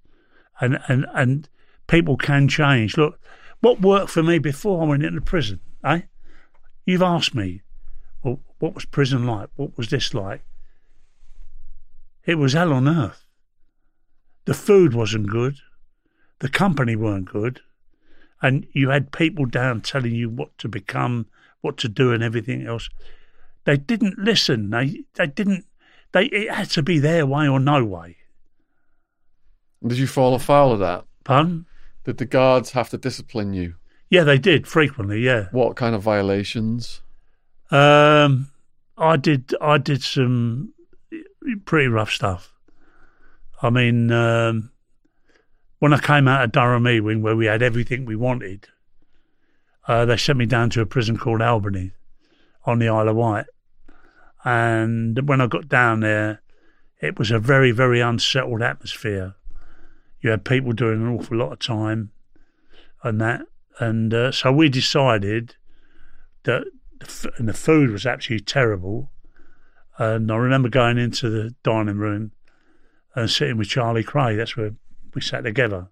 and 0.60 0.78
and 0.88 1.06
and 1.14 1.48
people 1.86 2.16
can 2.16 2.48
change. 2.48 2.96
Look, 2.96 3.18
what 3.60 3.80
worked 3.80 4.10
for 4.10 4.22
me 4.22 4.38
before 4.38 4.82
I 4.82 4.86
went 4.86 5.04
into 5.04 5.20
prison, 5.20 5.60
eh? 5.84 6.02
You've 6.84 7.02
asked 7.02 7.32
me, 7.34 7.62
well, 8.24 8.40
what 8.58 8.74
was 8.74 8.84
prison 8.84 9.24
like? 9.24 9.50
What 9.56 9.76
was 9.78 9.88
this 9.88 10.12
like? 10.12 10.42
It 12.24 12.36
was 12.36 12.52
hell 12.52 12.72
on 12.72 12.88
earth. 12.88 13.24
The 14.44 14.54
food 14.54 14.94
wasn't 14.94 15.28
good, 15.28 15.56
the 16.40 16.48
company 16.48 16.96
weren't 16.96 17.26
good, 17.26 17.60
and 18.42 18.66
you 18.72 18.90
had 18.90 19.12
people 19.12 19.46
down 19.46 19.80
telling 19.80 20.14
you 20.14 20.28
what 20.28 20.56
to 20.58 20.68
become, 20.68 21.26
what 21.60 21.78
to 21.78 21.88
do, 21.88 22.12
and 22.12 22.22
everything 22.22 22.66
else 22.66 22.90
they 23.64 23.76
didn't 23.76 24.18
listen. 24.18 24.70
They 24.70 25.04
they 25.14 25.26
didn't. 25.26 25.64
They 26.12 26.26
it 26.26 26.52
had 26.52 26.70
to 26.70 26.82
be 26.82 26.98
their 26.98 27.26
way 27.26 27.48
or 27.48 27.60
no 27.60 27.84
way. 27.84 28.16
Did 29.86 29.98
you 29.98 30.06
fall 30.06 30.34
afoul 30.34 30.72
of 30.72 30.78
that? 30.80 31.04
Pardon? 31.24 31.66
Did 32.04 32.18
the 32.18 32.24
guards 32.24 32.72
have 32.72 32.90
to 32.90 32.98
discipline 32.98 33.52
you? 33.52 33.74
Yeah, 34.10 34.24
they 34.24 34.38
did 34.38 34.66
frequently. 34.66 35.20
Yeah. 35.20 35.46
What 35.52 35.76
kind 35.76 35.94
of 35.94 36.02
violations? 36.02 37.00
Um, 37.70 38.48
I 38.98 39.16
did. 39.16 39.54
I 39.60 39.78
did 39.78 40.02
some 40.02 40.74
pretty 41.64 41.88
rough 41.88 42.10
stuff. 42.10 42.52
I 43.62 43.70
mean, 43.70 44.10
um, 44.10 44.71
when 45.82 45.92
I 45.92 45.98
came 45.98 46.28
out 46.28 46.44
of 46.44 46.52
Durham 46.52 46.86
Ewing, 46.86 47.22
where 47.22 47.34
we 47.34 47.46
had 47.46 47.60
everything 47.60 48.04
we 48.04 48.14
wanted, 48.14 48.68
uh, 49.88 50.04
they 50.04 50.16
sent 50.16 50.38
me 50.38 50.46
down 50.46 50.70
to 50.70 50.80
a 50.80 50.86
prison 50.86 51.16
called 51.16 51.42
Albany 51.42 51.90
on 52.64 52.78
the 52.78 52.88
Isle 52.88 53.08
of 53.08 53.16
Wight. 53.16 53.46
And 54.44 55.28
when 55.28 55.40
I 55.40 55.48
got 55.48 55.68
down 55.68 55.98
there, 55.98 56.40
it 57.00 57.18
was 57.18 57.32
a 57.32 57.40
very, 57.40 57.72
very 57.72 58.00
unsettled 58.00 58.62
atmosphere. 58.62 59.34
You 60.20 60.30
had 60.30 60.44
people 60.44 60.70
doing 60.70 61.02
an 61.02 61.16
awful 61.16 61.36
lot 61.36 61.52
of 61.52 61.58
time 61.58 62.12
and 63.02 63.20
that. 63.20 63.40
And 63.80 64.14
uh, 64.14 64.30
so 64.30 64.52
we 64.52 64.68
decided 64.68 65.56
that 66.44 66.62
the, 67.00 67.32
and 67.38 67.48
the 67.48 67.54
food 67.54 67.90
was 67.90 68.06
absolutely 68.06 68.44
terrible. 68.44 69.10
And 69.98 70.30
I 70.30 70.36
remember 70.36 70.68
going 70.68 70.98
into 70.98 71.28
the 71.28 71.56
dining 71.64 71.98
room 71.98 72.30
and 73.16 73.28
sitting 73.28 73.56
with 73.56 73.66
Charlie 73.66 74.04
Kray. 74.04 74.36
That's 74.36 74.56
where 74.56 74.74
we 75.14 75.20
sat 75.20 75.44
together. 75.44 75.88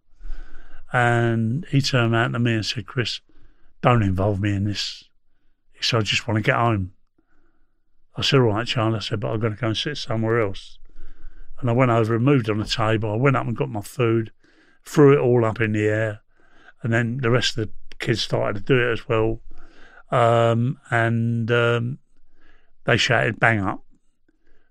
And 0.93 1.67
he 1.71 1.81
turned 1.81 2.15
around 2.15 2.33
to 2.33 2.39
me 2.39 2.55
and 2.55 2.67
said, 2.67 2.87
Chris, 2.87 3.21
don't 3.81 4.03
involve 4.03 4.41
me 4.41 4.55
in 4.55 4.65
this. 4.65 5.05
He 5.73 5.83
said, 5.83 5.99
I 5.99 6.03
just 6.03 6.27
want 6.27 6.37
to 6.37 6.43
get 6.43 6.57
home. 6.57 6.93
I 8.17 8.23
said, 8.23 8.41
all 8.41 8.47
right, 8.47 8.67
Charlie. 8.67 8.97
I 8.97 9.01
said, 9.01 9.21
but 9.21 9.33
I've 9.33 9.41
got 9.41 9.51
to 9.51 9.55
go 9.55 9.69
and 9.69 9.77
sit 9.77 9.97
somewhere 9.97 10.41
else. 10.41 10.79
And 11.61 11.71
I 11.71 11.73
went 11.73 11.91
over 11.91 12.17
and 12.17 12.25
moved 12.25 12.51
on 12.51 12.59
the 12.59 12.65
table. 12.65 13.13
I 13.13 13.17
went 13.17 13.37
up 13.37 13.47
and 13.47 13.57
got 13.57 13.69
my 13.69 13.83
food, 13.83 14.33
threw 14.85 15.13
it 15.13 15.21
all 15.21 15.45
up 15.45 15.61
in 15.61 15.73
the 15.73 15.87
air. 15.87 16.21
And 16.83 16.93
then 16.93 17.19
the 17.19 17.31
rest 17.31 17.57
of 17.57 17.69
the 17.69 17.73
kids 17.99 18.23
started 18.23 18.67
to 18.67 18.75
do 18.75 18.81
it 18.81 18.93
as 18.93 19.09
well. 19.09 19.41
Um, 20.11 20.79
and 20.91 21.51
um, 21.51 21.99
they 22.85 22.97
shouted, 22.97 23.39
bang 23.39 23.61
up. 23.61 23.85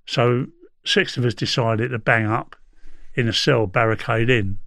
So 0.06 0.48
six 0.84 1.18
of 1.18 1.26
us 1.26 1.34
decided 1.34 1.92
to 1.92 2.00
bang 2.00 2.26
up 2.26 2.56
in 3.14 3.28
a 3.28 3.34
cell, 3.34 3.68
barricade 3.68 4.30
in. 4.30 4.60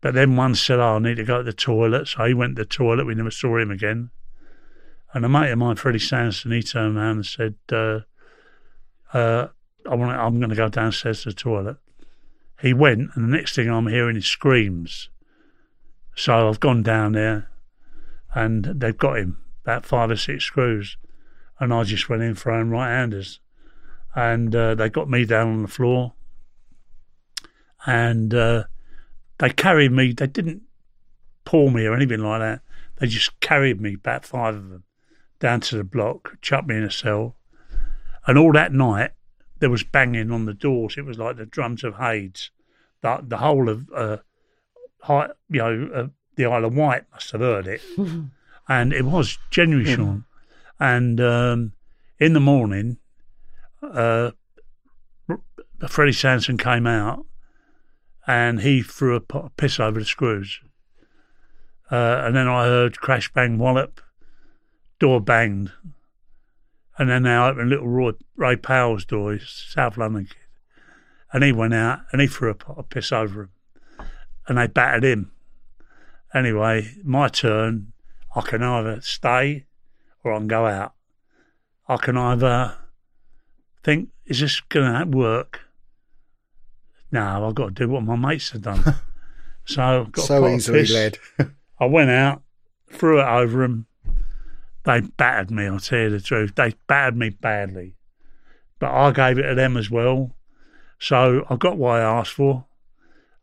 But 0.00 0.14
then 0.14 0.36
one 0.36 0.54
said, 0.54 0.80
oh, 0.80 0.96
I 0.96 0.98
need 0.98 1.16
to 1.16 1.24
go 1.24 1.38
to 1.38 1.42
the 1.42 1.52
toilet. 1.52 2.08
So 2.08 2.24
he 2.24 2.34
went 2.34 2.56
to 2.56 2.62
the 2.62 2.68
toilet. 2.68 3.06
We 3.06 3.14
never 3.14 3.30
saw 3.30 3.56
him 3.56 3.70
again. 3.70 4.10
And 5.14 5.24
a 5.24 5.28
mate 5.28 5.50
of 5.50 5.58
mine, 5.58 5.76
Freddie 5.76 5.98
Sanderson, 5.98 6.52
he 6.52 6.62
turned 6.62 6.96
around 6.96 7.16
and 7.16 7.26
said, 7.26 7.54
uh, 7.72 8.00
uh, 9.12 9.48
I 9.88 9.94
want 9.94 10.12
I'm 10.12 10.38
going 10.38 10.50
to 10.50 10.56
go 10.56 10.68
downstairs 10.68 11.22
to 11.22 11.30
the 11.30 11.34
toilet. 11.34 11.76
He 12.60 12.72
went, 12.72 13.10
and 13.14 13.24
the 13.24 13.36
next 13.36 13.54
thing 13.54 13.68
I'm 13.68 13.86
hearing 13.86 14.16
is 14.16 14.26
screams. 14.26 15.08
So 16.16 16.48
I've 16.48 16.60
gone 16.60 16.82
down 16.82 17.12
there, 17.12 17.50
and 18.34 18.64
they've 18.64 18.96
got 18.96 19.18
him, 19.18 19.38
about 19.62 19.86
five 19.86 20.10
or 20.10 20.16
six 20.16 20.44
screws. 20.44 20.96
And 21.60 21.72
I 21.72 21.84
just 21.84 22.08
went 22.08 22.22
in 22.22 22.34
throwing 22.34 22.70
right-handers. 22.70 23.40
And 24.14 24.54
uh, 24.54 24.74
they 24.74 24.88
got 24.88 25.08
me 25.08 25.24
down 25.24 25.48
on 25.48 25.62
the 25.62 25.68
floor. 25.68 26.14
And 27.86 28.34
uh, 28.34 28.64
they 29.38 29.50
carried 29.50 29.92
me. 29.92 30.12
They 30.12 30.26
didn't 30.26 30.62
pull 31.44 31.70
me 31.70 31.86
or 31.86 31.94
anything 31.94 32.20
like 32.20 32.40
that. 32.40 32.60
They 32.96 33.06
just 33.06 33.38
carried 33.40 33.80
me, 33.80 33.94
about 33.94 34.24
five 34.24 34.54
of 34.54 34.70
them, 34.70 34.84
down 35.40 35.60
to 35.60 35.76
the 35.76 35.84
block, 35.84 36.38
chucked 36.40 36.68
me 36.68 36.76
in 36.76 36.84
a 36.84 36.90
cell. 36.90 37.36
And 38.26 38.38
all 38.38 38.52
that 38.52 38.72
night, 38.72 39.10
there 39.58 39.70
was 39.70 39.82
banging 39.82 40.30
on 40.30 40.46
the 40.46 40.54
doors. 40.54 40.96
It 40.96 41.04
was 41.04 41.18
like 41.18 41.36
the 41.36 41.46
drums 41.46 41.84
of 41.84 41.96
Hades. 41.96 42.50
The, 43.02 43.20
the 43.22 43.38
whole 43.38 43.68
of, 43.68 43.90
uh, 43.94 44.18
Hi- 45.02 45.30
you 45.50 45.58
know, 45.58 45.90
uh, 45.94 46.06
the 46.36 46.46
Isle 46.46 46.64
of 46.64 46.74
Wight 46.74 47.04
must 47.12 47.32
have 47.32 47.40
heard 47.40 47.66
it. 47.66 47.82
and 48.68 48.92
it 48.92 49.04
was 49.04 49.38
genuine, 49.50 49.84
Sean. 49.86 50.24
And 50.80 51.20
um, 51.20 51.72
in 52.18 52.32
the 52.32 52.40
morning, 52.40 52.96
uh, 53.82 54.30
R- 55.28 55.40
Freddie 55.88 56.12
Sanson 56.12 56.56
came 56.56 56.86
out 56.86 57.26
and 58.26 58.60
he 58.60 58.82
threw 58.82 59.16
a 59.16 59.50
piss 59.50 59.78
over 59.78 60.00
the 60.00 60.06
screws. 60.06 60.60
Uh, 61.90 62.22
and 62.24 62.34
then 62.34 62.48
I 62.48 62.64
heard 62.64 63.00
crash, 63.00 63.32
bang, 63.32 63.58
wallop, 63.58 64.00
door 64.98 65.20
banged. 65.20 65.72
And 66.96 67.10
then 67.10 67.24
they 67.24 67.36
opened 67.36 67.70
little 67.70 67.88
Roy, 67.88 68.12
Ray 68.36 68.56
Powell's 68.56 69.04
door, 69.04 69.38
South 69.38 69.96
London 69.96 70.26
kid. 70.26 70.36
And 71.32 71.42
he 71.42 71.52
went 71.52 71.74
out 71.74 72.00
and 72.12 72.20
he 72.20 72.28
threw 72.28 72.50
a 72.50 72.54
pot 72.54 72.78
of 72.78 72.88
piss 72.88 73.12
over 73.12 73.42
him. 73.42 73.50
And 74.46 74.58
they 74.58 74.68
battered 74.68 75.04
him. 75.04 75.32
Anyway, 76.32 76.94
my 77.02 77.28
turn. 77.28 77.92
I 78.36 78.40
can 78.40 78.62
either 78.62 79.00
stay 79.00 79.66
or 80.22 80.32
I 80.32 80.38
can 80.38 80.48
go 80.48 80.66
out. 80.66 80.94
I 81.88 81.96
can 81.96 82.16
either 82.16 82.76
think, 83.82 84.08
is 84.26 84.40
this 84.40 84.60
going 84.60 84.92
to 84.92 85.16
work? 85.16 85.60
No, 87.14 87.46
I've 87.46 87.54
got 87.54 87.66
to 87.66 87.70
do 87.70 87.88
what 87.88 88.02
my 88.02 88.16
mates 88.16 88.50
have 88.50 88.62
done. 88.62 88.82
so 89.64 90.08
got 90.10 90.24
so 90.24 90.48
easily 90.48 90.84
led. 90.84 91.16
I 91.78 91.86
went 91.86 92.10
out, 92.10 92.42
threw 92.90 93.20
it 93.20 93.24
over 93.24 93.62
them. 93.62 93.86
They 94.82 95.00
battered 95.00 95.52
me, 95.52 95.66
I'll 95.66 95.78
tell 95.78 96.00
you 96.00 96.10
the 96.10 96.20
truth. 96.20 96.56
They 96.56 96.74
battered 96.88 97.16
me 97.16 97.30
badly. 97.30 97.94
But 98.80 98.90
I 98.90 99.12
gave 99.12 99.38
it 99.38 99.48
to 99.48 99.54
them 99.54 99.76
as 99.76 99.92
well. 99.92 100.34
So 100.98 101.46
I 101.48 101.54
got 101.54 101.78
what 101.78 102.00
I 102.00 102.18
asked 102.18 102.32
for. 102.32 102.66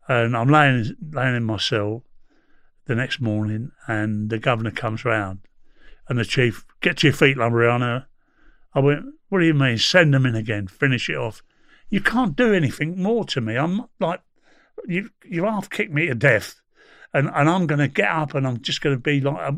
And 0.06 0.36
I'm 0.36 0.50
laying, 0.50 0.94
laying 1.10 1.36
in 1.36 1.44
my 1.44 1.56
cell 1.56 2.04
the 2.84 2.94
next 2.94 3.22
morning, 3.22 3.72
and 3.86 4.28
the 4.28 4.38
governor 4.38 4.70
comes 4.70 5.06
round. 5.06 5.38
And 6.10 6.18
the 6.18 6.26
chief, 6.26 6.66
get 6.82 6.98
to 6.98 7.06
your 7.06 7.14
feet, 7.14 7.38
Lambrianou. 7.38 8.04
I 8.74 8.80
went, 8.80 9.06
what 9.30 9.38
do 9.38 9.46
you 9.46 9.54
mean? 9.54 9.78
Send 9.78 10.12
them 10.12 10.26
in 10.26 10.34
again, 10.34 10.66
finish 10.66 11.08
it 11.08 11.16
off. 11.16 11.42
You 11.92 12.00
can't 12.00 12.34
do 12.34 12.54
anything 12.54 13.00
more 13.00 13.24
to 13.26 13.40
me. 13.40 13.56
I'm 13.56 13.82
like, 14.00 14.22
you, 14.86 15.10
you 15.24 15.44
half 15.44 15.68
kicked 15.68 15.92
me 15.92 16.06
to 16.06 16.14
death 16.14 16.62
and 17.14 17.30
and 17.34 17.48
I'm 17.48 17.66
going 17.66 17.78
to 17.78 17.88
get 17.88 18.10
up 18.10 18.34
and 18.34 18.46
I'm 18.46 18.60
just 18.60 18.80
going 18.80 18.96
to 18.96 19.00
be 19.00 19.20
like, 19.20 19.54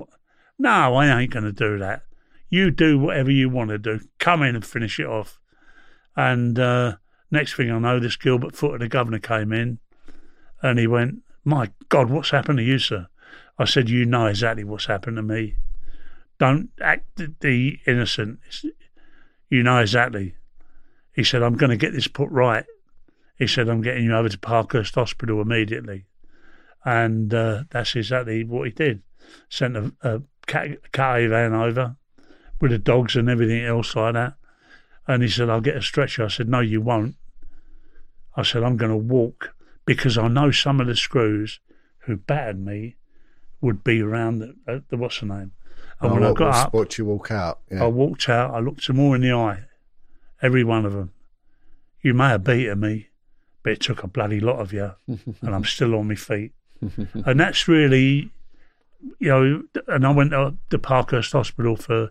no, 0.58 0.94
I 0.94 1.20
ain't 1.20 1.32
going 1.32 1.44
to 1.44 1.52
do 1.52 1.78
that. 1.78 2.02
You 2.48 2.70
do 2.70 2.98
whatever 2.98 3.30
you 3.30 3.48
want 3.48 3.70
to 3.70 3.78
do. 3.78 4.00
Come 4.18 4.42
in 4.42 4.54
and 4.54 4.64
finish 4.64 5.00
it 5.00 5.06
off. 5.06 5.40
And 6.16 6.58
uh, 6.58 6.96
next 7.30 7.54
thing 7.54 7.70
I 7.70 7.78
know, 7.78 7.98
this 7.98 8.16
Gilbert 8.16 8.54
Foot 8.54 8.72
Footer, 8.72 8.78
the 8.78 8.88
governor, 8.88 9.18
came 9.18 9.52
in, 9.52 9.78
and 10.62 10.78
he 10.78 10.86
went, 10.86 11.22
"My 11.44 11.70
God, 11.88 12.10
what's 12.10 12.30
happened 12.30 12.58
to 12.58 12.64
you, 12.64 12.78
sir?" 12.78 13.08
I 13.58 13.64
said, 13.64 13.90
"You 13.90 14.04
know 14.04 14.26
exactly 14.26 14.62
what's 14.62 14.86
happened 14.86 15.16
to 15.16 15.22
me. 15.22 15.56
Don't 16.38 16.70
act 16.80 17.20
the 17.40 17.78
innocent. 17.86 18.38
You 19.48 19.62
know 19.64 19.78
exactly." 19.78 20.36
He 21.14 21.24
said, 21.24 21.42
"I'm 21.42 21.56
going 21.56 21.70
to 21.70 21.76
get 21.76 21.92
this 21.92 22.08
put 22.08 22.30
right." 22.30 22.64
He 23.38 23.46
said, 23.46 23.68
"I'm 23.68 23.82
getting 23.82 24.04
you 24.04 24.14
over 24.14 24.28
to 24.28 24.38
Parkhurst 24.38 24.94
Hospital 24.94 25.40
immediately." 25.40 26.06
and 26.84 27.32
uh, 27.32 27.64
that's 27.70 27.96
exactly 27.96 28.44
what 28.44 28.66
he 28.66 28.72
did. 28.72 29.02
Sent 29.48 29.76
a, 29.76 29.92
a 30.02 30.22
cat, 30.46 30.78
van 30.92 31.54
over 31.54 31.96
with 32.60 32.70
the 32.70 32.78
dogs 32.78 33.16
and 33.16 33.28
everything 33.28 33.64
else 33.64 33.96
like 33.96 34.14
that. 34.14 34.34
And 35.06 35.22
he 35.22 35.28
said, 35.28 35.48
I'll 35.48 35.60
get 35.60 35.76
a 35.76 35.82
stretcher. 35.82 36.24
I 36.24 36.28
said, 36.28 36.48
No, 36.48 36.60
you 36.60 36.80
won't. 36.80 37.16
I 38.36 38.42
said, 38.42 38.62
I'm 38.62 38.76
going 38.76 38.90
to 38.90 38.96
walk 38.96 39.54
because 39.86 40.18
I 40.18 40.28
know 40.28 40.50
some 40.50 40.80
of 40.80 40.86
the 40.86 40.96
screws 40.96 41.60
who 42.00 42.16
battered 42.16 42.64
me 42.64 42.96
would 43.60 43.82
be 43.84 44.02
around 44.02 44.40
the, 44.40 44.54
uh, 44.68 44.80
the 44.88 44.96
what's 44.96 45.20
the 45.20 45.26
name. 45.26 45.52
And 46.00 46.10
oh, 46.10 46.14
when 46.14 46.22
what, 46.22 46.30
I 46.30 46.34
got 46.34 46.66
up, 46.66 46.74
what 46.74 46.98
you 46.98 47.06
walk 47.06 47.30
out. 47.30 47.60
Yeah. 47.70 47.84
I 47.84 47.86
walked 47.86 48.28
out. 48.28 48.54
I 48.54 48.60
looked 48.60 48.86
them 48.86 48.98
all 48.98 49.14
in 49.14 49.22
the 49.22 49.32
eye, 49.32 49.62
every 50.44 50.62
one 50.62 50.84
of 50.84 50.92
them. 50.92 51.10
You 52.02 52.12
may 52.12 52.28
have 52.28 52.44
beaten 52.44 52.80
me, 52.80 53.08
but 53.62 53.72
it 53.72 53.80
took 53.80 54.02
a 54.02 54.06
bloody 54.06 54.40
lot 54.40 54.60
of 54.60 54.72
you, 54.74 54.92
and 55.40 55.54
I'm 55.54 55.64
still 55.64 55.94
on 55.94 56.08
my 56.08 56.14
feet. 56.14 56.52
and 56.80 57.40
that's 57.40 57.66
really, 57.66 58.30
you 59.18 59.28
know, 59.28 59.62
and 59.88 60.06
I 60.06 60.10
went 60.10 60.32
to 60.32 60.54
the 60.68 60.78
Parkhurst 60.78 61.32
Hospital 61.32 61.76
for 61.76 62.10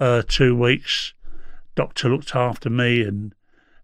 uh, 0.00 0.22
two 0.26 0.56
weeks. 0.56 1.14
Doctor 1.76 2.08
looked 2.08 2.34
after 2.34 2.68
me 2.68 3.02
and 3.02 3.32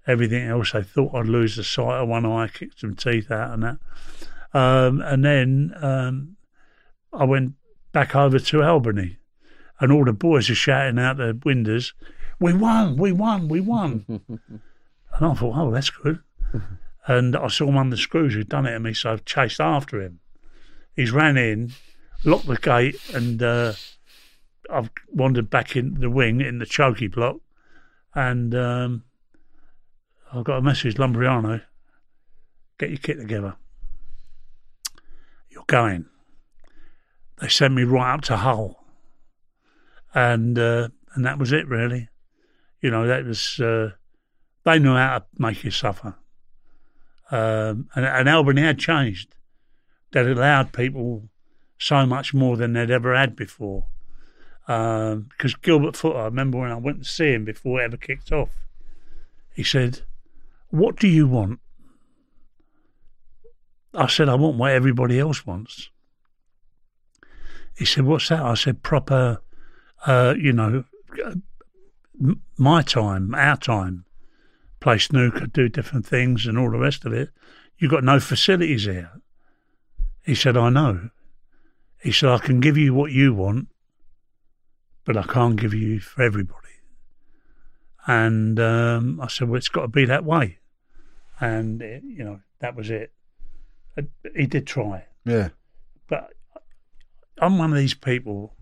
everything 0.09 0.45
else. 0.45 0.75
I 0.75 0.83
thought 0.83 1.15
I'd 1.15 1.27
lose 1.27 1.55
the 1.55 1.63
sight 1.63 2.01
of 2.01 2.09
one 2.09 2.27
eye, 2.27 2.49
kicked 2.49 2.81
some 2.81 2.97
teeth 2.97 3.31
out 3.31 3.53
and 3.53 3.63
that. 3.63 3.79
Um, 4.53 5.01
and 5.01 5.25
then 5.25 5.73
um, 5.81 6.37
I 7.13 7.25
went 7.25 7.53
back 7.93 8.17
over 8.17 8.41
to 8.41 8.63
Albany, 8.63 9.19
and 9.79 9.93
all 9.93 10.05
the 10.05 10.13
boys 10.13 10.51
are 10.51 10.55
shouting 10.57 10.99
out 10.99 11.19
the 11.19 11.39
windows, 11.45 11.95
"We 12.41 12.53
won! 12.53 12.97
We 12.97 13.13
won! 13.13 13.49
We 13.49 13.61
won!" 13.61 14.05
and 14.09 14.61
I 15.13 15.35
thought, 15.35 15.57
"Oh, 15.57 15.71
that's 15.71 15.91
good." 15.91 16.21
and 17.07 17.37
I 17.37 17.49
saw 17.49 17.67
one 17.67 17.89
of 17.89 17.91
the 17.91 17.97
screws 17.97 18.35
who'd 18.35 18.49
done 18.49 18.67
it 18.67 18.73
to 18.73 18.81
me, 18.81 18.95
so 18.95 19.13
I 19.13 19.17
chased 19.17 19.61
after 19.61 20.01
him. 20.01 20.21
He's 20.97 21.11
ran 21.11 21.37
in, 21.37 21.73
locked 22.25 22.47
the 22.47 22.57
gate, 22.57 22.97
and 23.15 23.43
uh, 23.43 23.75
I've 24.71 24.91
wandered 25.13 25.51
back 25.51 25.77
in 25.77 26.01
the 26.01 26.11
wing 26.11 26.41
in 26.41 26.59
the 26.59 26.67
chokey 26.67 27.13
block, 27.13 27.37
and 28.15 28.55
um, 28.55 29.05
I've 30.33 30.45
got 30.45 30.59
a 30.59 30.63
message, 30.63 30.97
Lambrianou, 30.97 31.63
get 32.79 32.91
your 32.91 32.99
kit 32.99 33.19
together. 33.19 33.57
You're 35.51 35.65
going. 35.67 36.07
They 37.41 37.49
sent 37.49 37.75
me 37.75 37.85
right 37.85 38.15
up 38.15 38.23
to 38.23 38.37
Hull, 38.37 38.83
and 40.15 40.59
uh, 40.59 40.89
and 41.15 41.27
that 41.27 41.39
was 41.39 41.53
it 41.53 41.69
really. 41.69 42.09
You 42.85 42.91
know, 42.91 43.07
that 43.07 43.25
was 43.25 43.59
uh, 43.61 43.93
they 44.65 44.79
knew 44.79 44.95
how 44.95 45.21
to 45.21 45.25
make 45.39 45.65
you 45.65 45.71
suffer. 45.71 46.17
Um, 47.31 47.89
and, 47.95 48.05
and 48.05 48.29
Albany 48.29 48.61
had 48.61 48.79
changed 48.79 49.35
that 50.11 50.27
allowed 50.27 50.75
people 50.75 51.31
so 51.79 52.05
much 52.05 52.35
more 52.35 52.59
than 52.59 52.75
they'd 52.75 52.91
ever 52.91 53.17
had 53.17 53.37
before. 53.37 53.87
Um, 54.69 55.29
because 55.31 55.55
Gilbert 55.55 55.97
Footer, 55.97 56.19
I 56.19 56.25
remember 56.27 56.59
when 56.59 56.73
I 56.73 56.77
went 56.77 57.05
to 57.05 57.09
see 57.09 57.33
him 57.33 57.47
before 57.47 57.81
it 57.81 57.85
ever 57.85 57.97
kicked 57.97 58.31
off, 58.31 58.51
he 59.55 59.63
said, 59.63 60.03
What 60.69 60.97
do 60.97 61.09
you 61.09 61.27
want? 61.27 61.61
I 63.95 64.09
said, 64.09 64.29
I 64.29 64.35
want 64.35 64.59
what 64.59 64.73
everybody 64.73 65.19
else 65.19 65.47
wants. 65.47 65.89
He 67.79 67.87
said, 67.87 68.05
What's 68.05 68.29
that? 68.29 68.41
I 68.41 68.53
said, 68.53 68.83
Proper, 68.83 69.41
uh, 70.05 70.35
you 70.37 70.53
know, 70.53 70.85
my 72.57 72.83
time, 72.83 73.35
our 73.35 73.57
time, 73.57 74.05
play 74.81 74.99
snooker, 74.99 75.47
do 75.47 75.69
different 75.69 76.07
things, 76.07 76.47
and 76.47 76.59
all 76.59 76.71
the 76.71 76.79
rest 76.79 77.05
of 77.05 77.13
it. 77.13 77.31
You've 77.79 77.91
got 77.91 78.05
no 78.05 78.21
facilities 78.21 78.85
here. 78.85 79.11
He 80.23 80.35
said, 80.35 80.57
I 80.57 80.71
know. 80.71 81.11
He 82.01 82.13
said, 82.13 82.31
I 82.31 82.39
can 82.39 82.61
give 82.61 82.77
you 82.77 82.95
what 82.95 83.13
you 83.13 83.35
want, 83.35 83.69
but 85.05 85.17
I 85.17 85.23
can't 85.23 85.57
give 85.57 85.75
you 85.75 86.01
for 86.01 86.23
everybody. 86.23 86.61
And 88.07 88.61
um, 88.61 89.21
I 89.21 89.29
said, 89.29 89.49
well, 89.49 89.57
it's 89.57 89.69
got 89.69 89.83
to 89.83 89.89
be 89.89 90.05
that 90.05 90.25
way. 90.25 90.59
And, 91.41 91.81
it, 91.83 92.03
you 92.05 92.23
know, 92.23 92.41
that 92.61 92.77
was 92.77 92.91
it. 92.91 93.13
Uh, 93.99 94.03
he 94.37 94.47
did 94.47 94.67
try. 94.67 95.07
Yeah. 95.25 95.49
But 96.09 96.35
I'm 97.39 97.59
one 97.59 97.73
of 97.73 97.79
these 97.79 97.95
people, 97.95 98.55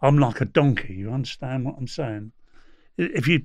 I'm 0.00 0.18
like 0.18 0.40
a 0.40 0.44
donkey. 0.44 0.94
You 0.94 1.10
understand 1.10 1.64
what 1.64 1.76
I'm 1.76 1.88
saying? 1.88 2.32
If 2.98 3.26
you 3.28 3.42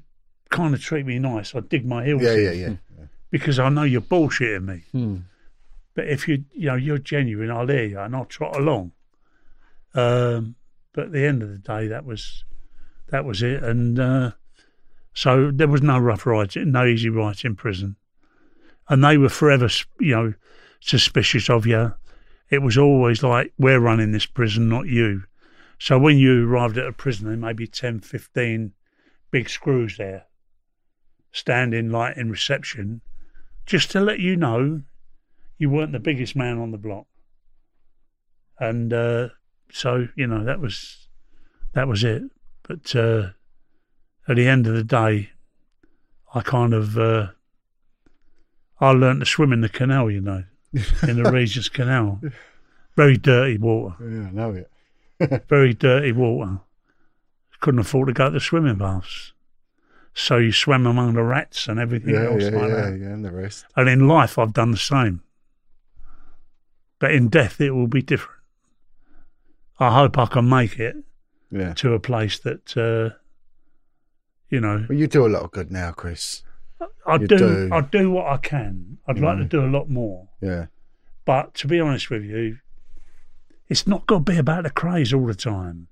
kind 0.49 0.73
of 0.73 0.81
treat 0.81 1.05
me 1.05 1.19
nice, 1.19 1.55
I 1.55 1.59
dig 1.61 1.85
my 1.85 2.03
heels 2.03 2.21
Yeah, 2.23 2.33
in 2.33 2.43
yeah, 2.43 2.51
yeah. 2.51 2.67
yeah. 2.97 3.05
because 3.31 3.59
I 3.59 3.69
know 3.69 3.83
you're 3.83 4.01
bullshitting 4.01 4.65
me. 4.65 4.83
Hmm. 4.91 5.17
But 5.95 6.07
if 6.09 6.27
you 6.27 6.43
you 6.53 6.67
know 6.67 6.75
you're 6.75 6.97
genuine, 6.97 7.51
I'll 7.51 7.67
hear 7.67 7.85
you 7.85 7.99
and 7.99 8.15
I'll 8.15 8.25
trot 8.25 8.55
along. 8.57 8.91
Um, 9.93 10.55
but 10.93 11.05
at 11.05 11.11
the 11.11 11.25
end 11.25 11.43
of 11.43 11.49
the 11.49 11.57
day, 11.59 11.87
that 11.87 12.05
was 12.05 12.43
that 13.09 13.25
was 13.25 13.43
it, 13.43 13.63
and 13.63 13.99
uh, 13.99 14.31
so 15.13 15.51
there 15.51 15.67
was 15.67 15.81
no 15.83 15.99
rough 15.99 16.25
rides, 16.25 16.55
no 16.55 16.85
easy 16.85 17.09
rides 17.09 17.43
in 17.45 17.55
prison, 17.55 17.95
and 18.89 19.03
they 19.03 19.17
were 19.17 19.29
forever, 19.29 19.69
you 19.99 20.15
know, 20.15 20.33
suspicious 20.79 21.49
of 21.49 21.67
you. 21.67 21.93
It 22.49 22.61
was 22.63 22.77
always 22.77 23.21
like 23.23 23.53
we're 23.59 23.79
running 23.79 24.11
this 24.11 24.25
prison, 24.25 24.67
not 24.69 24.87
you. 24.87 25.23
So 25.79 25.99
when 25.99 26.17
you 26.17 26.47
arrived 26.49 26.77
at 26.77 26.87
a 26.87 26.93
prison, 26.93 27.27
there 27.27 27.37
may 27.37 27.53
be 27.53 27.67
10, 27.67 27.99
15 27.99 28.71
big 29.33 29.49
screws 29.49 29.97
there, 29.97 30.27
standing 31.31 31.89
like 31.89 32.15
in 32.15 32.29
reception, 32.29 33.01
just 33.65 33.89
to 33.91 33.99
let 33.99 34.19
you 34.19 34.37
know 34.37 34.83
you 35.57 35.69
weren't 35.71 35.91
the 35.91 35.99
biggest 35.99 36.35
man 36.35 36.59
on 36.59 36.69
the 36.69 36.77
block. 36.77 37.07
And 38.59 38.93
uh, 38.93 39.29
so, 39.71 40.07
you 40.15 40.27
know, 40.27 40.45
that 40.45 40.59
was 40.59 41.07
that 41.73 41.87
was 41.87 42.03
it. 42.03 42.21
But 42.61 42.95
uh, 42.95 43.29
at 44.27 44.35
the 44.35 44.47
end 44.47 44.67
of 44.67 44.75
the 44.75 44.83
day, 44.83 45.31
I 46.35 46.41
kind 46.41 46.75
of 46.75 46.97
uh, 46.97 47.29
I 48.79 48.91
learned 48.91 49.21
to 49.21 49.25
swim 49.25 49.51
in 49.51 49.61
the 49.61 49.69
canal, 49.69 50.11
you 50.11 50.21
know, 50.21 50.43
in 51.07 51.21
the 51.21 51.31
Regent's 51.33 51.69
Canal. 51.69 52.21
Very 52.95 53.17
dirty 53.17 53.57
water. 53.57 53.95
Yeah, 53.99 54.27
I 54.27 54.31
know 54.31 54.51
it. 54.51 55.43
Very 55.49 55.73
dirty 55.73 56.11
water. 56.11 56.59
Couldn't 57.63 57.79
afford 57.79 58.09
to 58.09 58.13
go 58.13 58.25
to 58.25 58.31
the 58.31 58.39
swimming 58.41 58.75
baths. 58.75 59.31
So 60.13 60.35
you 60.35 60.51
swam 60.51 60.85
among 60.85 61.13
the 61.13 61.23
rats 61.23 61.69
and 61.69 61.79
everything 61.79 62.13
Yeah, 62.13 62.25
else 62.25 62.43
yeah, 62.43 62.49
like 62.49 62.67
yeah, 62.69 62.75
that. 62.89 62.99
yeah, 62.99 63.07
and 63.07 63.23
the 63.23 63.31
rest. 63.31 63.65
And 63.77 63.87
in 63.87 64.05
life, 64.05 64.37
I've 64.37 64.51
done 64.51 64.71
the 64.71 64.77
same. 64.77 65.21
But 66.99 67.13
in 67.13 67.29
death, 67.29 67.61
it 67.61 67.71
will 67.71 67.87
be 67.87 68.01
different. 68.01 68.41
I 69.79 69.93
hope 69.97 70.17
I 70.17 70.25
can 70.25 70.49
make 70.49 70.77
it 70.77 70.97
Yeah. 71.51 71.73
to 71.75 71.93
a 71.93 72.01
place 72.01 72.37
that, 72.39 72.75
uh, 72.75 73.15
you 74.49 74.59
know, 74.59 74.85
Well, 74.89 74.97
you 74.97 75.07
do 75.07 75.25
a 75.25 75.29
lot 75.29 75.43
of 75.43 75.51
good 75.51 75.71
now, 75.71 75.93
Chris. 75.93 76.43
I 77.07 77.17
do, 77.17 77.27
do. 77.27 77.69
I 77.71 77.79
do 77.79 78.11
what 78.11 78.27
I 78.27 78.37
can. 78.37 78.97
I'd 79.07 79.19
like 79.19 79.37
to 79.37 79.45
Mm. 79.45 79.49
do 79.49 79.65
a 79.65 79.71
lot 79.71 79.89
more. 79.89 80.27
Yeah. 80.41 80.65
But 81.23 81.53
to 81.55 81.67
be 81.69 81.79
honest 81.79 82.09
with 82.09 82.23
you, 82.25 82.57
it's 83.69 83.87
not 83.87 84.05
got 84.05 84.25
to 84.25 84.31
be 84.33 84.37
about 84.37 84.63
the 84.65 84.69
Krays 84.69 85.13
all 85.17 85.25
the 85.25 85.33
time. 85.33 85.87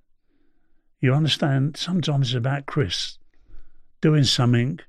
You 1.02 1.14
understand? 1.14 1.78
Sometimes 1.78 2.30
it's 2.30 2.36
about 2.38 2.66
Chris 2.68 3.18
doing 4.02 4.24
something, 4.24 4.80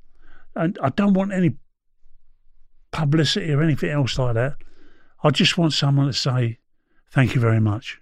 and 0.54 0.78
I 0.82 0.90
don't 0.90 1.14
want 1.14 1.32
any 1.32 1.56
publicity 2.90 3.52
or 3.52 3.62
anything 3.62 3.90
else 3.90 4.18
like 4.18 4.34
that. 4.34 4.56
I 5.24 5.30
just 5.30 5.56
want 5.56 5.72
someone 5.72 6.06
to 6.06 6.12
say, 6.12 6.58
"Thank 7.10 7.34
you 7.34 7.40
very 7.40 7.60
much. 7.60 8.00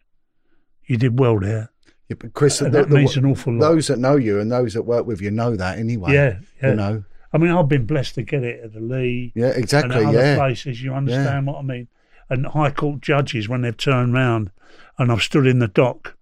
You 0.86 0.96
did 0.96 1.18
well 1.18 1.38
there." 1.38 1.70
yeah 2.08 2.16
but 2.18 2.32
Chris, 2.34 2.60
And 2.60 2.74
that 2.74 2.88
the- 2.88 2.96
means 2.96 3.16
an 3.16 3.24
awful 3.24 3.52
lot. 3.52 3.60
those 3.70 3.86
that 3.86 3.98
know 4.00 4.16
you 4.16 4.40
and 4.40 4.50
those 4.50 4.74
that 4.74 4.82
work 4.82 5.06
with 5.06 5.20
you 5.20 5.30
know 5.30 5.54
that 5.54 5.78
anyway. 5.78 6.12
yeah, 6.12 6.38
yeah. 6.60 6.70
You 6.70 6.74
know. 6.76 7.04
I 7.32 7.38
mean, 7.38 7.52
I've 7.52 7.68
been 7.68 7.86
blessed 7.86 8.16
to 8.16 8.22
get 8.22 8.42
it 8.42 8.64
at 8.64 8.72
the 8.72 8.80
Ley. 8.80 9.30
Yeah, 9.36 9.50
and 9.50 9.58
exactly. 9.62 9.94
at 9.94 10.02
other 10.06 10.18
Yeah. 10.18 10.36
places. 10.36 10.82
You 10.82 10.92
understand 10.94 11.46
what 11.46 11.58
I 11.58 11.62
mean? 11.62 11.86
And 12.28 12.46
High 12.46 12.72
Court 12.72 13.00
judges, 13.00 13.48
when 13.48 13.60
they've 13.62 13.76
turned 13.76 14.12
round 14.14 14.50
and 14.98 15.12
I've 15.12 15.22
stood 15.22 15.46
in 15.46 15.60
the 15.60 15.68
dock 15.68 16.16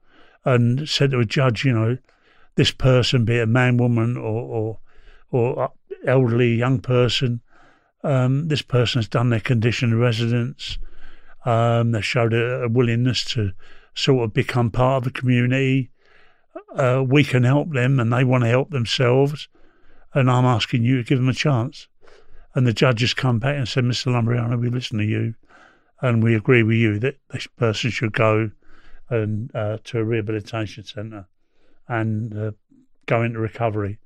and 0.49 0.89
said 0.89 1.11
to 1.11 1.21
a 1.21 1.25
judge, 1.25 1.65
you 1.65 1.73
know, 1.73 1.99
this 2.55 2.71
person, 2.71 3.25
be 3.25 3.37
it 3.37 3.43
a 3.43 3.47
man, 3.47 3.77
woman, 3.77 4.17
or 4.17 4.79
or, 5.31 5.57
or 5.57 5.73
elderly 6.07 6.55
young 6.55 6.81
person, 6.81 7.41
um, 8.03 8.49
this 8.49 8.63
person 8.63 8.99
has 8.99 9.09
done 9.09 9.31
their 9.31 9.41
condition 9.41 9.93
of 9.93 9.99
residence. 9.99 10.79
Um, 11.45 11.93
they 11.93 12.01
showed 12.01 12.33
a, 12.33 12.63
a 12.63 12.69
willingness 12.69 13.25
to 13.27 13.53
sort 13.95 14.25
of 14.25 14.33
become 14.33 14.71
part 14.71 14.99
of 14.99 15.05
the 15.05 15.21
community. 15.21 15.91
Uh, 16.75 17.05
we 17.07 17.25
can 17.25 17.45
help 17.45 17.73
them, 17.73 18.01
and 18.01 18.13
they 18.13 18.25
want 18.25 18.45
to 18.45 18.51
help 18.51 18.71
themselves. 18.71 19.49
And 20.15 20.31
I'm 20.31 20.45
asking 20.45 20.83
you 20.83 20.97
to 20.97 21.09
give 21.09 21.19
them 21.19 21.29
a 21.29 21.35
chance. 21.35 21.89
And 22.55 22.67
the 22.67 22.73
judges 22.73 23.15
come 23.15 23.39
back 23.39 23.57
and 23.57 23.69
said, 23.69 23.85
Mr. 23.85 24.13
Lambrianou, 24.13 24.61
we 24.61 24.71
listen 24.71 24.99
to 24.99 25.05
you, 25.05 25.35
and 26.01 26.23
we 26.23 26.35
agree 26.35 26.63
with 26.63 26.77
you 26.77 26.99
that 27.01 27.19
this 27.31 27.47
person 27.47 27.91
should 27.91 28.13
go 28.13 28.51
and 29.11 29.55
uh, 29.55 29.79
to 29.85 29.99
a 29.99 30.05
rehabilitation 30.05 30.85
centre 30.85 31.27
and 31.89 32.37
uh, 32.37 32.51
go 33.07 33.23
into 33.23 33.39
recovery. 33.39 33.99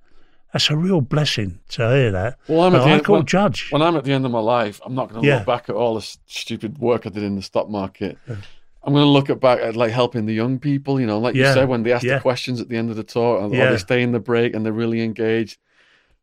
That's 0.53 0.69
a 0.71 0.77
real 0.77 1.01
blessing 1.01 1.61
to 1.71 1.89
hear 1.91 2.13
that. 2.13 2.39
Well, 2.47 2.61
I'm 2.61 2.75
at 2.75 2.83
a 2.83 2.85
the 2.85 2.91
end, 2.91 3.07
when, 3.09 3.25
judge. 3.25 3.69
when 3.71 3.81
I'm 3.81 3.97
at 3.97 4.05
the 4.05 4.13
end 4.13 4.27
of 4.27 4.31
my 4.31 4.39
life, 4.41 4.81
I'm 4.85 4.95
not 4.95 5.09
going 5.09 5.23
to 5.23 5.27
Yeah. 5.29 5.37
look 5.39 5.47
back 5.47 5.69
at 5.71 5.75
all 5.75 5.95
the 5.95 6.17
stupid 6.27 6.79
work 6.79 7.07
I 7.07 7.11
did 7.11 7.23
in 7.23 7.37
the 7.37 7.43
stock 7.43 7.71
market. 7.71 8.19
Yeah. 8.29 8.37
I'm 8.85 8.93
going 8.93 9.05
to 9.05 9.09
look 9.09 9.31
at 9.31 9.41
back 9.41 9.61
at 9.61 9.77
like 9.77 9.93
helping 9.93 10.27
the 10.27 10.35
young 10.35 10.59
people. 10.59 11.01
You 11.01 11.07
know, 11.07 11.19
like 11.19 11.35
Yeah. 11.35 11.49
you 11.49 11.55
said, 11.55 11.69
when 11.69 11.85
they 11.85 11.93
ask 11.93 12.07
the 12.07 12.21
questions 12.21 12.61
at 12.61 12.69
the 12.69 12.77
end 12.77 12.91
of 12.91 12.97
the 12.97 13.05
talk, 13.05 13.41
or, 13.41 13.45
or 13.47 13.49
they 13.51 13.79
stay 13.79 14.03
in 14.03 14.13
the 14.13 14.21
break 14.21 14.55
and 14.55 14.65
they're 14.67 14.73
really 14.73 15.01
engaged. 15.03 15.57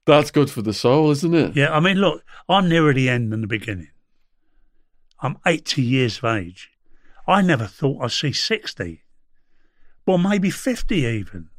That's 0.06 0.30
good 0.31 0.49
for 0.51 0.61
the 0.61 0.73
soul, 0.73 1.10
isn't 1.11 1.34
it? 1.34 1.56
Yeah, 1.56 1.76
I 1.76 1.80
mean, 1.80 1.97
look, 1.97 2.23
I'm 2.47 2.68
nearer 2.69 2.93
the 2.93 3.10
end 3.10 3.31
than 3.34 3.41
the 3.41 3.47
beginning. 3.47 3.89
I'm 5.22 5.38
80 5.45 5.81
years 5.81 6.18
of 6.19 6.26
age. 6.26 6.69
I 7.30 7.43
never 7.43 7.68
thought 7.68 8.03
I'd 8.03 8.11
see 8.11 8.34
60. 8.34 9.03
Well, 10.07 10.18
maybe 10.18 10.49
50 10.49 10.95
even. 10.95 11.49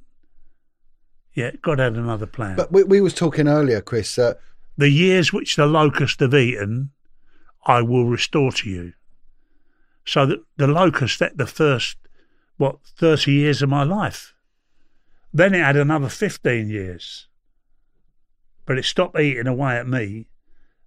Yeah, 1.32 1.52
God 1.62 1.78
had 1.78 1.94
another 1.94 2.26
plan. 2.26 2.56
But 2.56 2.72
we, 2.72 2.82
we 2.82 3.01
was 3.01 3.14
talking 3.14 3.47
earlier, 3.47 3.80
Chris. 3.80 4.18
Uh, 4.18 4.34
the 4.76 4.88
years 4.88 5.32
which 5.32 5.55
the 5.55 5.66
locusts 5.66 6.18
have 6.18 6.34
eaten, 6.34 6.90
I 7.64 7.82
will 7.82 8.06
restore 8.06 8.51
to 8.51 8.68
you. 8.68 8.94
So 10.05 10.26
that 10.26 10.42
the 10.56 10.66
locust 10.66 11.22
ate 11.22 11.36
the 11.36 11.47
first, 11.47 11.97
what, 12.56 12.78
30 12.97 13.30
years 13.30 13.62
of 13.62 13.68
my 13.68 13.84
life. 13.84 14.34
Then 15.32 15.55
it 15.55 15.62
had 15.62 15.76
another 15.76 16.09
15 16.09 16.68
years. 16.68 17.28
But 18.66 18.76
it 18.76 18.84
stopped 18.84 19.20
eating 19.20 19.47
away 19.47 19.76
at 19.76 19.86
me 19.86 20.26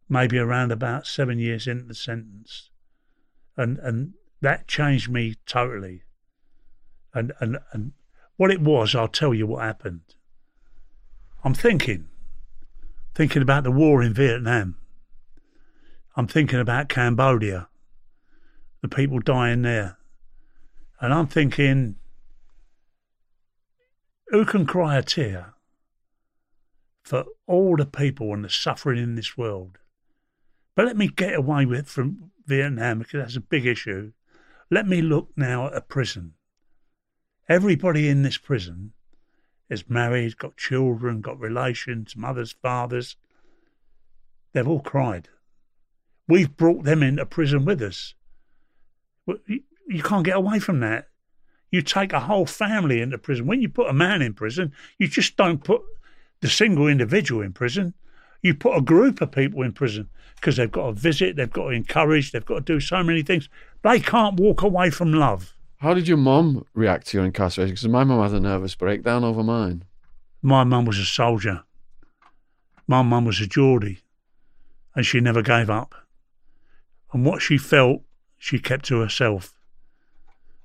maybe 0.10 0.38
around 0.38 0.74
about 0.74 1.08
seven 1.08 1.40
years 1.40 1.68
into 1.68 1.86
the 1.86 1.96
sentence. 1.96 2.70
And, 3.56 3.78
and 3.80 4.14
that 4.44 4.68
changed 4.68 5.10
me 5.10 5.36
totally. 5.46 6.04
And, 7.14 7.34
and, 7.40 7.60
and 7.72 7.94
what 8.38 8.52
it 8.52 8.62
was, 8.62 8.96
I'll 8.96 9.08
tell 9.08 9.34
you 9.34 9.48
what 9.48 9.64
happened. 9.64 10.02
I'm 11.44 11.54
thinking 11.54 12.08
thinking 13.16 13.42
about 13.42 13.64
the 13.64 13.72
war 13.72 14.02
in 14.02 14.14
Vietnam. 14.14 14.76
I'm 16.16 16.28
thinking 16.28 16.60
about 16.60 16.90
Cambodia, 16.90 17.68
the 18.82 18.88
people 18.88 19.20
dying 19.20 19.62
there. 19.62 19.98
And 21.00 21.14
I'm 21.14 21.28
thinking, 21.28 21.96
who 24.28 24.46
can 24.46 24.66
cry 24.66 24.98
a 24.98 25.04
tear 25.04 25.54
for 27.04 27.26
all 27.46 27.76
the 27.76 27.86
people 27.86 28.34
and 28.34 28.44
the 28.44 28.50
suffering 28.50 29.02
in 29.02 29.16
this 29.16 29.38
world? 29.38 29.78
But 30.76 30.86
let 30.86 30.98
me 30.98 31.08
get 31.08 31.36
away 31.36 31.66
with 31.66 31.88
from 31.88 32.32
Vietnam 32.46 33.00
because 33.00 33.22
that's 33.22 33.36
a 33.36 33.42
big 33.42 33.66
issue. 33.66 34.12
Let 34.74 34.88
me 34.88 35.04
look 35.04 35.30
now 35.36 35.68
at 35.68 35.76
a 35.76 35.82
prison. 35.82 36.34
Everybody 37.48 38.10
in 38.10 38.24
this 38.24 38.40
prison 38.40 38.94
is 39.70 39.88
married, 39.88 40.40
got 40.40 40.58
children, 40.58 41.22
got 41.22 41.40
relations, 41.40 42.16
mothers, 42.16 42.56
fathers. 42.60 43.16
They've 44.52 44.68
all 44.68 44.80
cried. 44.80 45.30
We've 46.28 46.58
brought 46.58 46.86
them 46.86 47.04
into 47.04 47.24
prison 47.28 47.66
with 47.66 47.84
us. 47.84 48.16
You, 49.28 49.62
you 49.88 50.02
can't 50.02 50.26
get 50.26 50.38
away 50.38 50.58
from 50.58 50.80
that. 50.80 51.08
You 51.70 51.84
take 51.84 52.12
a 52.12 52.22
whole 52.22 52.48
family 52.48 53.00
into 53.00 53.20
prison. 53.20 53.46
When 53.46 53.62
you 53.62 53.70
put 53.70 53.92
a 53.92 53.94
man 53.94 54.24
in 54.24 54.34
prison, 54.34 54.74
you 54.98 55.08
just 55.08 55.38
don't 55.38 55.64
put 55.64 55.84
the 56.42 56.50
single 56.50 56.88
individual 56.88 57.44
in 57.44 57.54
prison. 57.54 57.94
You 58.44 58.54
put 58.54 58.78
a 58.78 58.82
group 58.82 59.22
of 59.22 59.32
people 59.32 59.64
in 59.64 59.72
prison 59.72 60.10
because 60.36 60.58
they've 60.58 60.72
got 60.72 60.86
to 60.88 60.92
visit, 60.92 61.36
they've 61.38 61.50
got 61.52 61.64
to 61.64 61.70
encourage, 61.70 62.32
they've 62.32 62.46
got 62.46 62.56
to 62.66 62.74
do 62.74 62.80
so 62.80 63.02
many 63.02 63.24
things. 63.24 63.50
They 63.82 64.00
can't 64.00 64.40
walk 64.40 64.62
away 64.62 64.90
from 64.92 65.14
love. 65.14 65.54
How 65.78 65.94
did 65.94 66.08
your 66.08 66.18
mum 66.18 66.66
react 66.74 67.08
to 67.08 67.18
your 67.18 67.26
incarceration? 67.26 67.74
Because 67.74 67.88
my 67.88 68.04
mum 68.04 68.22
had 68.22 68.34
a 68.34 68.40
nervous 68.40 68.76
breakdown 68.76 69.24
over 69.24 69.44
mine. 69.44 69.86
My 70.42 70.64
mum 70.64 70.86
was 70.86 71.00
a 71.00 71.06
soldier. 71.06 71.64
My 72.86 73.02
mum 73.02 73.24
was 73.26 73.40
a 73.40 73.48
Geordie, 73.48 74.00
and 74.94 75.06
she 75.06 75.22
never 75.22 75.42
gave 75.42 75.70
up. 75.70 75.96
And 77.14 77.26
what 77.26 77.42
she 77.42 77.58
felt, 77.58 78.02
she 78.38 78.60
kept 78.60 78.84
to 78.86 79.00
herself. 79.00 79.54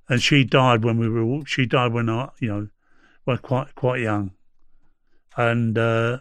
And 0.08 0.20
she 0.22 0.42
died 0.42 0.84
when 0.84 0.98
we 0.98 1.08
were. 1.08 1.22
all- 1.22 1.44
She 1.44 1.64
died 1.66 1.92
when 1.92 2.08
I, 2.10 2.30
you 2.40 2.48
know, 2.48 2.68
were 3.26 3.36
quite 3.36 3.74
quite 3.76 4.00
young. 4.00 4.32
And 5.36 5.78
uh, 5.78 6.18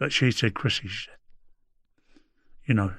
but 0.00 0.12
she 0.12 0.32
said, 0.32 0.54
Chrissy, 0.54 0.88
she 0.88 1.04
said, 1.06 1.18
you 2.66 2.74
know, 2.74 2.94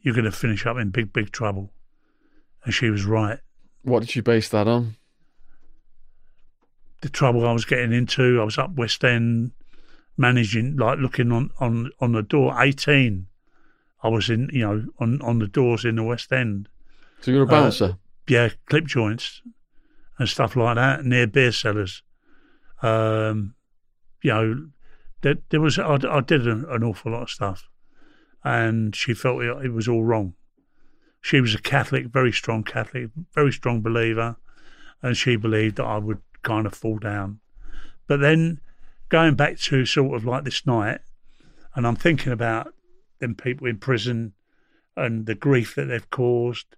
you're 0.00 0.14
going 0.14 0.24
to 0.24 0.32
finish 0.32 0.66
up 0.66 0.76
in 0.78 0.90
big 0.90 1.12
big 1.12 1.30
trouble. 1.30 1.70
And 2.64 2.74
she 2.74 2.90
was 2.90 3.04
right. 3.04 3.38
What 3.82 4.00
did 4.00 4.10
she 4.10 4.20
base 4.20 4.48
that 4.48 4.66
on? 4.66 4.96
the 7.02 7.08
trouble 7.10 7.46
I 7.46 7.52
was 7.52 7.64
getting 7.66 7.92
into. 7.92 8.40
I 8.40 8.44
was 8.44 8.56
up 8.58 8.74
West 8.74 9.04
End 9.04 9.52
managing, 10.16 10.76
like 10.76 10.98
looking 10.98 11.30
on, 11.30 11.50
on, 11.60 11.90
on 12.00 12.12
the 12.12 12.22
door. 12.22 12.60
18, 12.60 13.26
I 14.02 14.08
was 14.08 14.30
in, 14.30 14.48
you 14.52 14.60
know, 14.66 14.86
on, 14.98 15.20
on 15.20 15.38
the 15.38 15.46
doors 15.46 15.84
in 15.84 15.96
the 15.96 16.02
West 16.02 16.32
End. 16.32 16.68
So 17.20 17.30
you're 17.30 17.42
a 17.42 17.46
Uh, 17.46 17.50
bouncer. 17.50 17.98
Yeah, 18.26 18.48
clip 18.64 18.86
joints 18.86 19.42
and 20.18 20.28
stuff 20.28 20.56
like 20.56 20.76
that 20.76 21.04
near 21.04 21.26
beer 21.26 21.52
cellars. 21.52 22.02
Um, 22.82 23.54
you 24.22 24.30
know, 24.32 24.68
there, 25.26 25.38
there 25.48 25.60
was, 25.60 25.76
I, 25.76 25.98
I 26.08 26.20
did 26.20 26.46
an, 26.46 26.64
an 26.68 26.84
awful 26.84 27.10
lot 27.10 27.22
of 27.22 27.30
stuff 27.30 27.68
and 28.44 28.94
she 28.94 29.12
felt 29.12 29.42
it, 29.42 29.64
it 29.64 29.72
was 29.72 29.88
all 29.88 30.04
wrong. 30.04 30.34
She 31.20 31.40
was 31.40 31.52
a 31.52 31.60
Catholic, 31.60 32.06
very 32.06 32.30
strong 32.30 32.62
Catholic, 32.62 33.10
very 33.34 33.52
strong 33.52 33.80
believer, 33.80 34.36
and 35.02 35.16
she 35.16 35.34
believed 35.34 35.76
that 35.76 35.84
I 35.84 35.98
would 35.98 36.20
kind 36.44 36.64
of 36.64 36.74
fall 36.74 36.98
down. 36.98 37.40
But 38.06 38.20
then 38.20 38.60
going 39.08 39.34
back 39.34 39.58
to 39.58 39.84
sort 39.84 40.14
of 40.14 40.24
like 40.24 40.44
this 40.44 40.64
night, 40.64 41.00
and 41.74 41.88
I'm 41.88 41.96
thinking 41.96 42.32
about 42.32 42.72
them 43.18 43.34
people 43.34 43.66
in 43.66 43.78
prison 43.78 44.34
and 44.96 45.26
the 45.26 45.34
grief 45.34 45.74
that 45.74 45.86
they've 45.86 46.10
caused. 46.10 46.76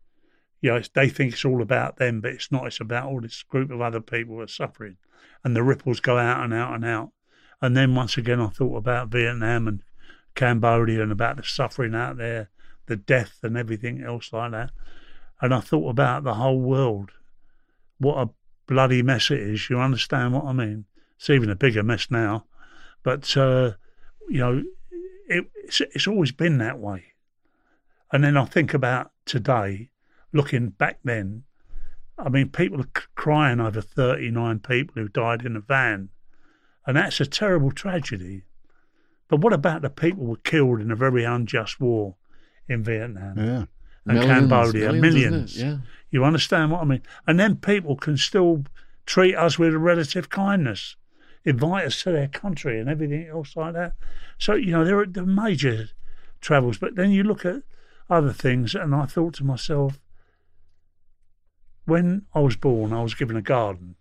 You 0.62 0.70
know, 0.70 0.82
they 0.94 1.10
think 1.10 1.34
it's 1.34 1.44
all 1.44 1.60
about 1.60 1.98
them, 1.98 2.22
but 2.22 2.32
it's 2.32 2.50
not. 2.50 2.66
It's 2.66 2.80
about 2.80 3.04
all 3.04 3.20
this 3.20 3.42
group 3.42 3.70
of 3.70 3.82
other 3.82 4.00
people 4.00 4.36
who 4.36 4.40
are 4.40 4.48
suffering, 4.48 4.96
and 5.44 5.54
the 5.54 5.62
ripples 5.62 6.00
go 6.00 6.16
out 6.16 6.42
and 6.42 6.54
out 6.54 6.74
and 6.74 6.84
out. 6.86 7.10
And 7.60 7.76
then 7.76 7.94
once 7.94 8.16
again, 8.16 8.40
I 8.40 8.48
thought 8.48 8.76
about 8.76 9.08
Vietnam 9.08 9.68
and 9.68 9.82
Cambodia 10.34 11.02
and 11.02 11.12
about 11.12 11.36
the 11.36 11.42
suffering 11.42 11.94
out 11.94 12.16
there, 12.16 12.50
the 12.86 12.96
death 12.96 13.38
and 13.42 13.56
everything 13.56 14.02
else 14.02 14.32
like 14.32 14.52
that. 14.52 14.70
And 15.40 15.52
I 15.52 15.60
thought 15.60 15.88
about 15.88 16.24
the 16.24 16.34
whole 16.34 16.60
world. 16.60 17.10
What 17.98 18.18
a 18.18 18.30
bloody 18.66 19.02
mess 19.02 19.30
it 19.30 19.40
is. 19.40 19.68
You 19.68 19.80
understand 19.80 20.34
what 20.34 20.44
I 20.44 20.52
mean? 20.52 20.84
It's 21.16 21.30
even 21.30 21.50
a 21.50 21.56
bigger 21.56 21.82
mess 21.82 22.10
now. 22.10 22.44
But, 23.02 23.36
uh, 23.36 23.72
you 24.28 24.38
know, 24.38 24.62
it, 25.28 25.46
it's, 25.54 25.80
it's 25.80 26.06
always 26.06 26.32
been 26.32 26.58
that 26.58 26.78
way. 26.78 27.04
And 28.12 28.24
then 28.24 28.36
I 28.36 28.44
think 28.44 28.72
about 28.72 29.10
today, 29.24 29.90
looking 30.32 30.70
back 30.70 31.00
then, 31.04 31.44
I 32.18 32.28
mean, 32.28 32.48
people 32.48 32.80
are 32.80 33.02
crying 33.14 33.60
over 33.60 33.80
39 33.80 34.60
people 34.60 34.94
who 35.02 35.08
died 35.08 35.44
in 35.44 35.56
a 35.56 35.60
van. 35.60 36.08
And 36.88 36.96
that's 36.96 37.20
a 37.20 37.26
terrible 37.26 37.70
tragedy. 37.70 38.44
But 39.28 39.40
what 39.40 39.52
about 39.52 39.82
the 39.82 39.90
people 39.90 40.24
who 40.24 40.30
were 40.30 40.36
killed 40.36 40.80
in 40.80 40.90
a 40.90 40.96
very 40.96 41.22
unjust 41.22 41.78
war 41.78 42.16
in 42.66 42.82
Vietnam 42.82 43.36
yeah. 43.36 43.64
and 44.06 44.22
Cambodia? 44.22 44.88
isn't 44.88 45.00
Millions. 45.02 45.60
Yeah. 45.60 45.76
You 46.10 46.24
understand 46.24 46.72
what 46.72 46.80
I 46.80 46.84
mean? 46.86 47.02
And 47.26 47.38
then 47.38 47.56
people 47.56 47.94
can 47.94 48.16
still 48.16 48.64
treat 49.04 49.34
us 49.34 49.58
with 49.58 49.74
a 49.74 49.78
relative 49.78 50.30
kindness, 50.30 50.96
invite 51.44 51.84
us 51.84 52.02
to 52.04 52.12
their 52.12 52.26
country 52.26 52.80
and 52.80 52.88
everything 52.88 53.28
else 53.28 53.54
like 53.54 53.74
that. 53.74 53.92
So, 54.38 54.54
you 54.54 54.72
know, 54.72 54.82
there 54.82 54.98
are, 54.98 55.06
the 55.06 55.26
major 55.26 55.90
travels. 56.40 56.78
But 56.78 56.96
then 56.96 57.10
you 57.10 57.22
look 57.22 57.44
at 57.44 57.64
other 58.08 58.32
things, 58.32 58.74
and 58.74 58.94
I 58.94 59.04
thought 59.04 59.34
to 59.34 59.44
myself, 59.44 60.00
when 61.84 62.24
I 62.34 62.40
was 62.40 62.56
born, 62.56 62.94
I 62.94 63.02
was 63.02 63.12
given 63.12 63.36
a 63.36 63.42
garden. 63.42 63.96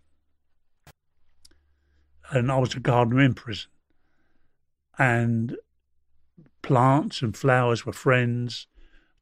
And 2.30 2.50
I 2.50 2.58
was 2.58 2.74
a 2.74 2.80
gardener 2.80 3.22
in 3.22 3.34
prison. 3.34 3.70
And 4.98 5.56
plants 6.62 7.22
and 7.22 7.36
flowers 7.36 7.86
were 7.86 7.92
friends, 7.92 8.66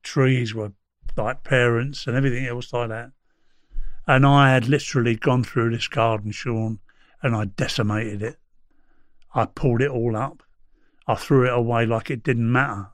trees 0.02 0.54
were 0.54 0.72
like 1.16 1.44
parents 1.44 2.06
and 2.06 2.16
everything 2.16 2.46
else 2.46 2.72
like 2.72 2.88
that. 2.88 3.12
And 4.06 4.24
I 4.26 4.52
had 4.52 4.68
literally 4.68 5.16
gone 5.16 5.44
through 5.44 5.70
this 5.70 5.88
garden, 5.88 6.30
Sean, 6.30 6.78
and 7.22 7.34
I 7.34 7.46
decimated 7.46 8.22
it. 8.22 8.36
I 9.34 9.46
pulled 9.46 9.82
it 9.82 9.90
all 9.90 10.16
up. 10.16 10.42
I 11.06 11.14
threw 11.14 11.46
it 11.46 11.52
away 11.52 11.86
like 11.86 12.10
it 12.10 12.22
didn't 12.22 12.50
matter. 12.50 12.88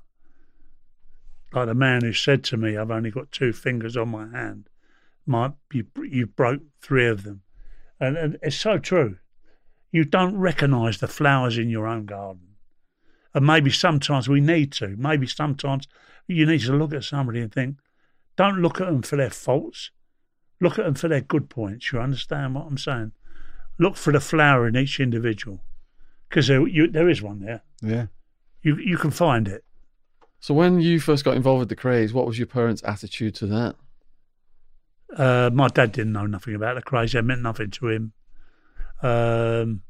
like 1.52 1.66
the 1.66 1.74
man 1.74 2.02
who 2.02 2.12
said 2.12 2.42
to 2.44 2.56
me, 2.56 2.76
"I've 2.76 2.90
only 2.90 3.10
got 3.10 3.30
two 3.30 3.52
fingers 3.52 3.96
on 3.96 4.08
my 4.08 4.28
hand." 4.28 4.68
My 5.26 5.52
you 5.72 5.86
you 6.02 6.26
broke 6.26 6.62
three 6.80 7.06
of 7.06 7.22
them, 7.24 7.42
and, 8.00 8.16
and 8.16 8.38
it's 8.42 8.56
so 8.56 8.78
true. 8.78 9.18
You 9.92 10.04
don't 10.04 10.36
recognise 10.36 10.98
the 10.98 11.06
flowers 11.06 11.58
in 11.58 11.68
your 11.68 11.86
own 11.86 12.06
garden, 12.06 12.56
and 13.34 13.46
maybe 13.46 13.70
sometimes 13.70 14.28
we 14.28 14.40
need 14.40 14.72
to. 14.72 14.96
Maybe 14.96 15.26
sometimes 15.26 15.86
you 16.26 16.46
need 16.46 16.62
to 16.62 16.72
look 16.72 16.92
at 16.92 17.04
somebody 17.04 17.40
and 17.40 17.52
think, 17.52 17.76
don't 18.36 18.62
look 18.62 18.80
at 18.80 18.86
them 18.86 19.02
for 19.02 19.16
their 19.16 19.30
faults. 19.30 19.90
Look 20.60 20.78
at 20.78 20.86
them 20.86 20.94
for 20.94 21.08
their 21.08 21.20
good 21.20 21.50
points. 21.50 21.92
You 21.92 22.00
understand 22.00 22.54
what 22.54 22.66
I'm 22.66 22.78
saying? 22.78 23.12
Look 23.78 23.96
for 23.96 24.12
the 24.12 24.20
flower 24.20 24.66
in 24.66 24.76
each 24.76 24.98
individual, 24.98 25.62
because 26.28 26.48
there, 26.48 26.66
you, 26.66 26.88
there 26.88 27.08
is 27.08 27.20
one 27.20 27.40
there. 27.40 27.62
Yeah. 27.82 28.06
You 28.62 28.76
you 28.76 28.96
can 28.96 29.10
find 29.10 29.46
it. 29.46 29.64
So 30.40 30.54
when 30.54 30.80
you 30.80 31.00
first 31.00 31.24
got 31.24 31.36
involved 31.36 31.60
with 31.60 31.68
the 31.68 31.76
Krays, 31.76 32.12
what 32.12 32.26
was 32.26 32.38
your 32.38 32.46
parents' 32.46 32.82
attitude 32.84 33.34
to 33.36 33.46
that? 33.46 33.76
Uh, 35.16 35.50
my 35.52 35.68
dad 35.68 35.92
didn't 35.92 36.12
know 36.12 36.26
nothing 36.26 36.54
about 36.54 36.76
the 36.76 36.82
Krays. 36.82 37.14
It 37.14 37.22
meant 37.22 37.42
nothing 37.42 37.70
to 37.72 37.88
him. 37.88 38.12
Um, 39.02 39.82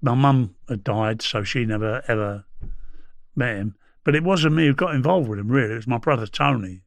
my 0.00 0.14
mum 0.14 0.54
had 0.68 0.84
died, 0.84 1.22
so 1.22 1.42
she 1.42 1.64
never 1.64 2.02
ever 2.08 2.44
met 3.36 3.56
him. 3.56 3.74
But 4.04 4.14
it 4.14 4.24
wasn't 4.24 4.54
me 4.54 4.66
who 4.66 4.74
got 4.74 4.94
involved 4.94 5.28
with 5.28 5.38
him, 5.38 5.48
really. 5.48 5.72
It 5.72 5.76
was 5.76 5.86
my 5.86 5.98
brother 5.98 6.26
Tony. 6.26 6.82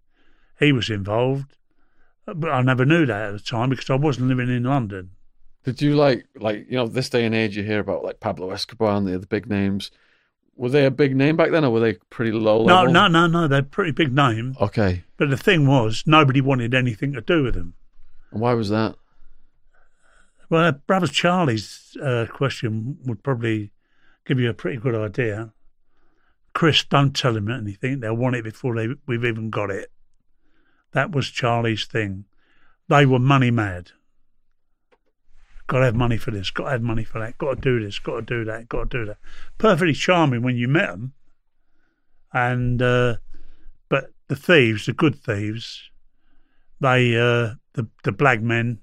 He 0.60 0.72
was 0.72 0.90
involved. 0.90 1.56
But 2.26 2.50
I 2.52 2.62
never 2.62 2.86
knew 2.86 3.06
that 3.06 3.30
at 3.30 3.32
the 3.34 3.40
time 3.40 3.70
because 3.70 3.90
I 3.90 3.96
wasn't 3.96 4.28
living 4.30 4.50
in 4.50 4.64
London. 4.64 5.12
Did 5.64 5.82
you 5.82 5.96
like 5.96 6.26
like 6.36 6.66
you 6.70 6.76
know 6.78 6.88
this 6.88 7.10
day 7.10 7.26
and 7.26 7.36
age 7.36 7.56
you 7.58 7.64
hear 7.64 7.80
about 7.80 8.04
like 8.04 8.20
Pablo 8.20 8.52
Escobar 8.52 8.96
and 8.98 9.06
the 9.08 9.16
other 9.16 9.26
big 9.28 9.48
names? 9.48 9.92
Were 10.56 10.70
they 10.70 10.86
a 10.86 10.92
big 10.92 11.16
name 11.16 11.38
back 11.38 11.52
then, 11.52 11.64
or 11.66 11.72
were 11.72 11.80
they 11.80 11.94
pretty 12.10 12.32
low 12.32 12.64
No, 12.66 12.78
level? 12.84 12.94
no, 12.94 13.08
no, 13.08 13.26
no. 13.28 13.48
They're 13.48 13.60
a 13.60 13.64
pretty 13.64 13.92
big 13.92 14.14
name. 14.14 14.56
Okay, 14.62 15.04
But 15.18 15.30
the 15.30 15.38
thing 15.38 15.66
was, 15.68 16.04
nobody 16.06 16.42
wanted 16.42 16.74
anything 16.76 17.14
to 17.14 17.22
do 17.22 17.44
with 17.44 17.56
them. 17.56 17.74
and 18.32 18.42
why 18.42 18.54
was 18.54 18.70
that? 18.70 18.96
Well, 20.52 20.66
uh, 20.66 20.72
Brother 20.74 21.08
Charlie's 21.08 21.96
uh, 22.04 22.26
question 22.30 22.98
would 23.06 23.24
probably 23.24 23.72
give 24.26 24.38
you 24.38 24.50
a 24.50 24.54
pretty 24.54 24.80
good 24.80 24.94
idea. 24.94 25.54
Chris, 26.54 26.84
don't 26.84 27.16
tell 27.16 27.38
him 27.38 27.50
anything. 27.50 28.02
They'll 28.02 28.18
want 28.18 28.36
it 28.36 28.44
before 28.44 28.76
they, 28.76 28.90
we've 29.08 29.24
even 29.24 29.50
got 29.50 29.72
it. 29.72 29.94
That 30.92 31.12
was 31.12 31.30
Charlie's 31.30 31.86
thing. 31.86 32.26
They 32.90 33.06
were 33.06 33.18
money 33.18 33.50
mad. 33.50 33.92
Got 35.68 35.80
to 35.80 35.86
have 35.86 35.96
money 35.96 36.18
for 36.18 36.32
this. 36.32 36.52
Got 36.52 36.66
to 36.66 36.72
have 36.72 36.82
money 36.82 37.06
for 37.06 37.20
that. 37.20 37.38
Got 37.38 37.56
to 37.56 37.62
do 37.62 37.80
this. 37.86 37.98
Got 38.00 38.16
to 38.16 38.22
do 38.24 38.44
that. 38.44 38.68
Got 38.68 38.92
to 38.92 39.00
do 39.00 39.06
that. 39.06 39.20
Perfectly 39.58 39.94
charming 39.94 40.42
when 40.42 40.58
you 40.58 40.68
met 40.68 40.90
them, 40.90 41.14
and 42.34 42.82
uh, 42.82 43.16
but 43.88 44.12
the 44.28 44.36
thieves, 44.36 44.86
the 44.86 44.92
good 44.92 45.16
thieves, 45.16 45.92
they 46.82 47.16
uh, 47.16 47.56
the 47.72 47.88
the 48.04 48.12
black 48.12 48.42
men, 48.42 48.80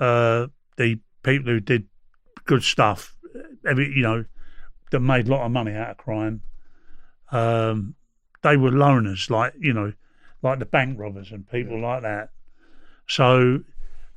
uh, 0.00 0.48
the 0.82 0.98
people 1.22 1.52
who 1.52 1.60
did 1.60 1.86
good 2.44 2.62
stuff, 2.62 3.14
every 3.66 3.92
you 3.94 4.02
know, 4.02 4.24
that 4.90 5.00
made 5.00 5.28
a 5.28 5.30
lot 5.30 5.46
of 5.46 5.52
money 5.52 5.72
out 5.72 5.90
of 5.90 5.96
crime. 5.96 6.42
Um, 7.30 7.94
they 8.42 8.56
were 8.56 8.70
loners, 8.70 9.30
like 9.30 9.54
you 9.58 9.72
know, 9.72 9.92
like 10.42 10.58
the 10.58 10.66
bank 10.66 10.98
robbers 10.98 11.30
and 11.30 11.48
people 11.48 11.80
like 11.80 12.02
that. 12.02 12.30
So 13.06 13.60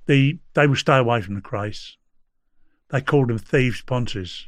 the 0.07 0.39
they 0.53 0.67
would 0.67 0.79
stay 0.79 0.97
away 0.97 1.21
from 1.21 1.35
the 1.35 1.41
Krays. 1.41 1.93
They 2.89 3.01
called 3.01 3.29
them 3.29 3.37
thieves' 3.37 3.81
ponces, 3.81 4.47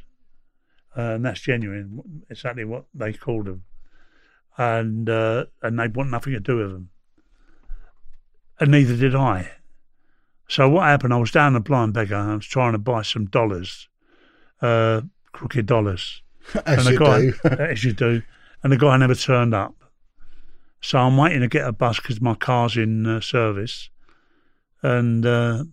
uh, 0.96 1.14
and 1.14 1.24
that's 1.24 1.40
genuine. 1.40 2.24
Exactly 2.28 2.64
what 2.64 2.86
they 2.94 3.12
called 3.12 3.46
them, 3.46 3.62
and 4.56 5.08
uh, 5.08 5.46
and 5.62 5.78
they 5.78 5.88
want 5.88 6.10
nothing 6.10 6.32
to 6.32 6.40
do 6.40 6.56
with 6.56 6.72
them. 6.72 6.90
And 8.60 8.72
neither 8.72 8.96
did 8.96 9.14
I. 9.14 9.52
So 10.48 10.68
what 10.68 10.84
happened? 10.84 11.12
I 11.12 11.18
was 11.18 11.30
down 11.30 11.52
the 11.52 11.60
blind 11.60 11.92
beggar. 11.92 12.16
and 12.16 12.30
I 12.30 12.34
was 12.36 12.46
trying 12.46 12.72
to 12.72 12.78
buy 12.78 13.02
some 13.02 13.26
dollars, 13.26 13.88
uh, 14.62 15.02
crooked 15.32 15.66
dollars 15.66 16.22
As 16.66 16.86
and 16.86 16.94
you 16.94 16.98
the 16.98 17.04
guy, 17.04 17.20
do. 17.56 17.62
as 17.62 17.84
you 17.84 17.92
do, 17.92 18.22
and 18.62 18.72
the 18.72 18.78
guy 18.78 18.96
never 18.96 19.14
turned 19.14 19.54
up. 19.54 19.74
So 20.80 20.98
I'm 20.98 21.16
waiting 21.16 21.40
to 21.40 21.48
get 21.48 21.66
a 21.66 21.72
bus 21.72 22.00
because 22.00 22.20
my 22.20 22.34
car's 22.34 22.76
in 22.76 23.06
uh, 23.06 23.20
service, 23.20 23.90
and 24.82 25.26
uh, 25.26 25.28
a 25.28 25.66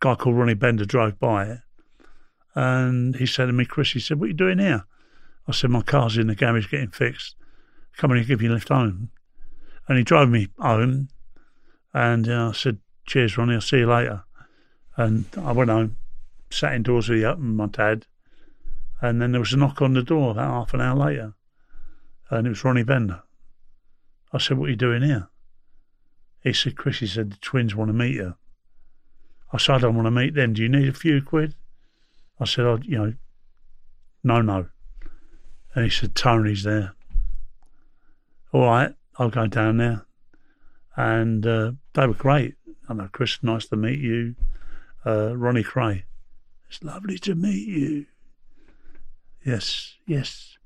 guy 0.00 0.14
called 0.16 0.36
Ronnie 0.36 0.54
Bender 0.54 0.84
drove 0.84 1.20
by, 1.20 1.58
and 2.56 3.14
he 3.16 3.26
said 3.26 3.46
to 3.46 3.52
me, 3.52 3.64
"Chris," 3.64 3.92
he 3.92 4.00
said, 4.00 4.18
"What 4.18 4.24
are 4.24 4.28
you 4.28 4.34
doing 4.34 4.58
here?" 4.58 4.84
I 5.46 5.52
said, 5.52 5.70
"My 5.70 5.82
car's 5.82 6.18
in 6.18 6.26
the 6.26 6.34
garage 6.34 6.70
getting 6.70 6.90
fixed. 6.90 7.36
Come 7.96 8.10
and 8.10 8.26
give 8.26 8.42
you 8.42 8.50
a 8.50 8.54
lift 8.54 8.70
home." 8.70 9.10
And 9.86 9.98
he 9.98 10.02
drove 10.02 10.30
me 10.30 10.48
home, 10.58 11.08
and 11.92 12.28
uh, 12.28 12.48
I 12.48 12.52
said, 12.52 12.78
"Cheers, 13.06 13.36
Ronnie. 13.36 13.54
I'll 13.54 13.60
see 13.60 13.78
you 13.78 13.86
later." 13.86 14.24
And 14.96 15.26
I 15.36 15.52
went 15.52 15.70
home, 15.70 15.96
sat 16.50 16.74
indoors 16.74 17.08
with 17.08 17.20
the- 17.20 17.36
my 17.36 17.66
dad. 17.66 18.06
And 19.00 19.20
then 19.20 19.32
there 19.32 19.40
was 19.40 19.52
a 19.52 19.56
knock 19.56 19.82
on 19.82 19.92
the 19.92 20.02
door 20.02 20.30
about 20.30 20.50
half 20.50 20.74
an 20.74 20.80
hour 20.80 20.96
later, 20.96 21.34
and 22.30 22.46
it 22.46 22.50
was 22.50 22.64
Ronnie 22.64 22.84
Bender. 22.84 23.22
I 24.32 24.38
said, 24.38 24.56
"What 24.56 24.66
are 24.66 24.70
you 24.70 24.76
doing 24.76 25.02
here?" 25.02 25.28
He 26.40 26.52
said, 26.52 26.76
"Chris," 26.76 26.98
he 26.98 27.06
said, 27.06 27.32
"the 27.32 27.36
twins 27.38 27.74
want 27.74 27.88
to 27.88 27.92
meet 27.92 28.14
you." 28.14 28.36
I 29.52 29.58
said, 29.58 29.76
"I 29.76 29.78
don't 29.78 29.96
want 29.96 30.06
to 30.06 30.10
meet 30.10 30.34
them. 30.34 30.52
Do 30.52 30.62
you 30.62 30.68
need 30.68 30.88
a 30.88 30.92
few 30.92 31.22
quid?" 31.22 31.54
I 32.40 32.44
said, 32.44 32.66
"I, 32.66 32.76
you 32.82 32.98
know, 32.98 33.14
no, 34.22 34.40
no." 34.40 34.68
And 35.74 35.84
he 35.84 35.90
said, 35.90 36.14
"Tony's 36.14 36.62
there." 36.62 36.94
All 38.52 38.66
right, 38.66 38.94
I'll 39.18 39.30
go 39.30 39.46
down 39.46 39.76
there, 39.76 40.06
and 40.96 41.46
uh, 41.46 41.72
they 41.92 42.06
were 42.06 42.14
great. 42.14 42.56
I 42.88 42.94
Chris, 43.12 43.38
nice 43.42 43.66
to 43.66 43.76
meet 43.76 44.00
you. 44.00 44.34
Uh, 45.06 45.36
Ronnie 45.36 45.64
Kray, 45.64 46.04
it's 46.68 46.82
lovely 46.82 47.18
to 47.18 47.34
meet 47.34 47.66
you. 47.66 48.06
Yes, 49.44 49.96
yes, 50.06 50.56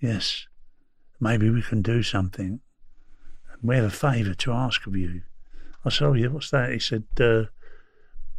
yes. 0.00 0.46
Maybe 1.20 1.48
we 1.48 1.62
can 1.62 1.80
do 1.82 2.02
something. 2.02 2.60
We 3.62 3.76
have 3.76 3.84
a 3.84 3.90
favour 3.90 4.34
to 4.34 4.52
ask 4.52 4.86
of 4.86 4.94
you. 4.94 5.22
I 5.84 5.88
said, 5.88 6.06
Oh, 6.06 6.12
yeah, 6.12 6.26
what's 6.28 6.50
that? 6.50 6.72
He 6.72 6.78
said, 6.78 7.04
uh, 7.18 7.44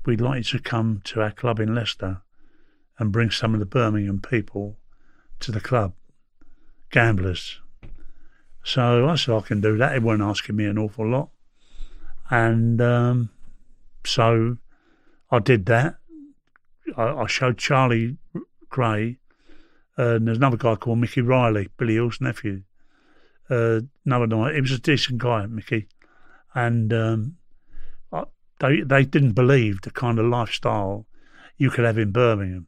We'd 0.06 0.22
like 0.22 0.38
you 0.38 0.60
to 0.60 0.64
come 0.64 1.02
to 1.06 1.22
our 1.22 1.32
club 1.32 1.60
in 1.60 1.73
Leicester 1.73 2.22
and 2.99 3.11
bring 3.11 3.32
some 3.32 3.53
of 3.53 3.60
the 3.60 3.65
Birmingham 3.65 4.22
people 4.22 4.77
to 5.40 5.52
the 5.52 5.60
club, 5.60 5.94
gamblers. 6.91 7.60
So 8.64 9.07
I 9.07 9.15
said, 9.15 9.36
I 9.36 9.41
can 9.41 9.61
do 9.61 9.77
that. 9.77 9.94
They 9.94 9.99
weren't 9.99 10.22
asking 10.22 10.56
me 10.56 10.65
an 10.65 10.77
awful 10.77 11.10
lot. 11.10 11.30
And 12.30 12.81
um, 12.81 13.30
so 14.06 14.57
I 15.31 15.39
did 15.39 15.65
that. 15.68 15.97
I, 16.97 17.03
I 17.03 17.27
showed 17.27 17.57
Charlie 17.57 18.18
Kray 18.69 19.18
and 19.97 20.27
there's 20.27 20.38
another 20.38 20.57
guy 20.57 20.76
called 20.76 20.99
Mickey 20.99 21.22
Riley, 21.22 21.69
Billy 21.77 21.95
Hill's 21.95 22.19
nephew. 22.19 22.64
Uh, 23.49 23.81
another 24.06 24.27
night, 24.27 24.56
he 24.56 24.61
was 24.61 24.72
a 24.72 24.80
decent 24.80 25.19
guy, 25.19 25.45
Mickey, 25.45 25.88
and 26.53 26.91
um, 26.91 27.38
I, 28.11 28.23
they 28.60 28.81
they 28.81 29.06
didn't 29.06 29.34
believe 29.34 29.81
the 29.81 29.91
kind 29.91 30.19
of 30.19 30.26
lifestyle 30.26 31.06
you 31.57 31.69
could 31.69 31.85
have 31.85 31.97
in 31.97 32.11
Birmingham, 32.11 32.68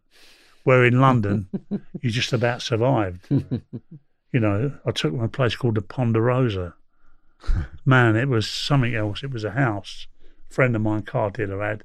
where 0.64 0.86
in 0.86 1.02
London 1.02 1.48
you 2.02 2.10
just 2.10 2.32
about 2.32 2.62
survived. 2.62 3.26
you 3.30 4.40
know, 4.40 4.72
I 4.86 4.92
took 4.92 5.12
them 5.12 5.20
to 5.20 5.26
a 5.26 5.30
place 5.30 5.56
called 5.56 5.76
the 5.76 5.82
Ponderosa. 5.82 6.76
Man, 7.86 8.16
it 8.16 8.28
was 8.28 8.48
something 8.48 8.96
else. 8.96 9.24
It 9.24 9.32
was 9.32 9.44
a 9.44 9.52
house. 9.52 10.08
A 10.50 10.54
friend 10.54 10.76
of 10.76 10.82
mine, 10.82 11.04
car 11.04 11.30
dealer, 11.30 11.64
had 11.64 11.84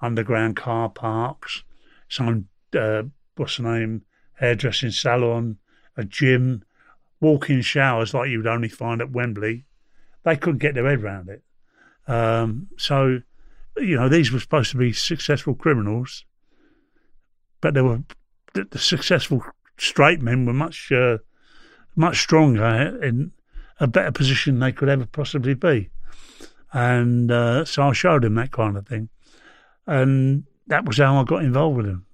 underground 0.00 0.56
car 0.56 0.88
parks, 0.88 1.62
some 2.08 2.48
uh, 2.78 3.02
what's 3.36 3.56
the 3.56 3.62
name, 3.62 4.02
hairdressing 4.34 4.90
salon, 4.90 5.58
a 5.96 6.04
gym, 6.04 6.64
walk-in 7.20 7.62
showers 7.62 8.14
like 8.14 8.30
you'd 8.30 8.46
only 8.46 8.68
find 8.68 9.00
at 9.00 9.10
Wembley. 9.10 9.64
They 10.24 10.36
couldn't 10.36 10.58
get 10.58 10.74
their 10.74 10.88
head 10.88 11.02
around 11.02 11.28
it. 11.28 11.42
Um, 12.06 12.68
so, 12.76 13.20
you 13.76 13.96
know, 13.96 14.08
these 14.08 14.32
were 14.32 14.40
supposed 14.40 14.70
to 14.72 14.76
be 14.76 14.92
successful 14.92 15.54
criminals, 15.54 16.24
but 17.60 17.74
they 17.74 17.82
were 17.82 18.02
the, 18.54 18.64
the 18.64 18.78
successful 18.78 19.44
straight 19.78 20.20
men 20.20 20.46
were 20.46 20.52
much 20.52 20.90
uh, 20.92 21.18
much 21.94 22.20
stronger 22.20 23.02
in 23.02 23.32
a 23.80 23.86
better 23.86 24.12
position 24.12 24.58
they 24.58 24.72
could 24.72 24.88
ever 24.88 25.06
possibly 25.06 25.54
be. 25.54 25.88
And 26.72 27.32
uh, 27.32 27.64
so 27.64 27.82
I 27.82 27.92
showed 27.92 28.24
him 28.24 28.36
that 28.36 28.52
kind 28.52 28.76
of 28.76 28.86
thing, 28.86 29.08
and 29.86 30.44
that 30.68 30.84
was 30.84 30.98
how 30.98 31.16
I 31.16 31.24
got 31.24 31.42
involved 31.42 31.78
with 31.78 31.86
him 31.86 32.06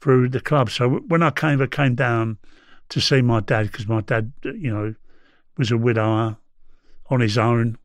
through 0.00 0.28
the 0.28 0.40
club. 0.40 0.70
So 0.70 0.88
when 1.08 1.22
I 1.22 1.30
came, 1.30 1.60
I 1.60 1.66
came 1.66 1.96
down 1.96 2.38
to 2.90 3.00
see 3.00 3.22
my 3.22 3.40
dad 3.40 3.66
because 3.66 3.88
my 3.88 4.02
dad, 4.02 4.32
you 4.44 4.72
know, 4.72 4.94
was 5.58 5.72
a 5.72 5.76
widower 5.76 6.36
on 7.10 7.20
his 7.20 7.36
own. 7.36 7.78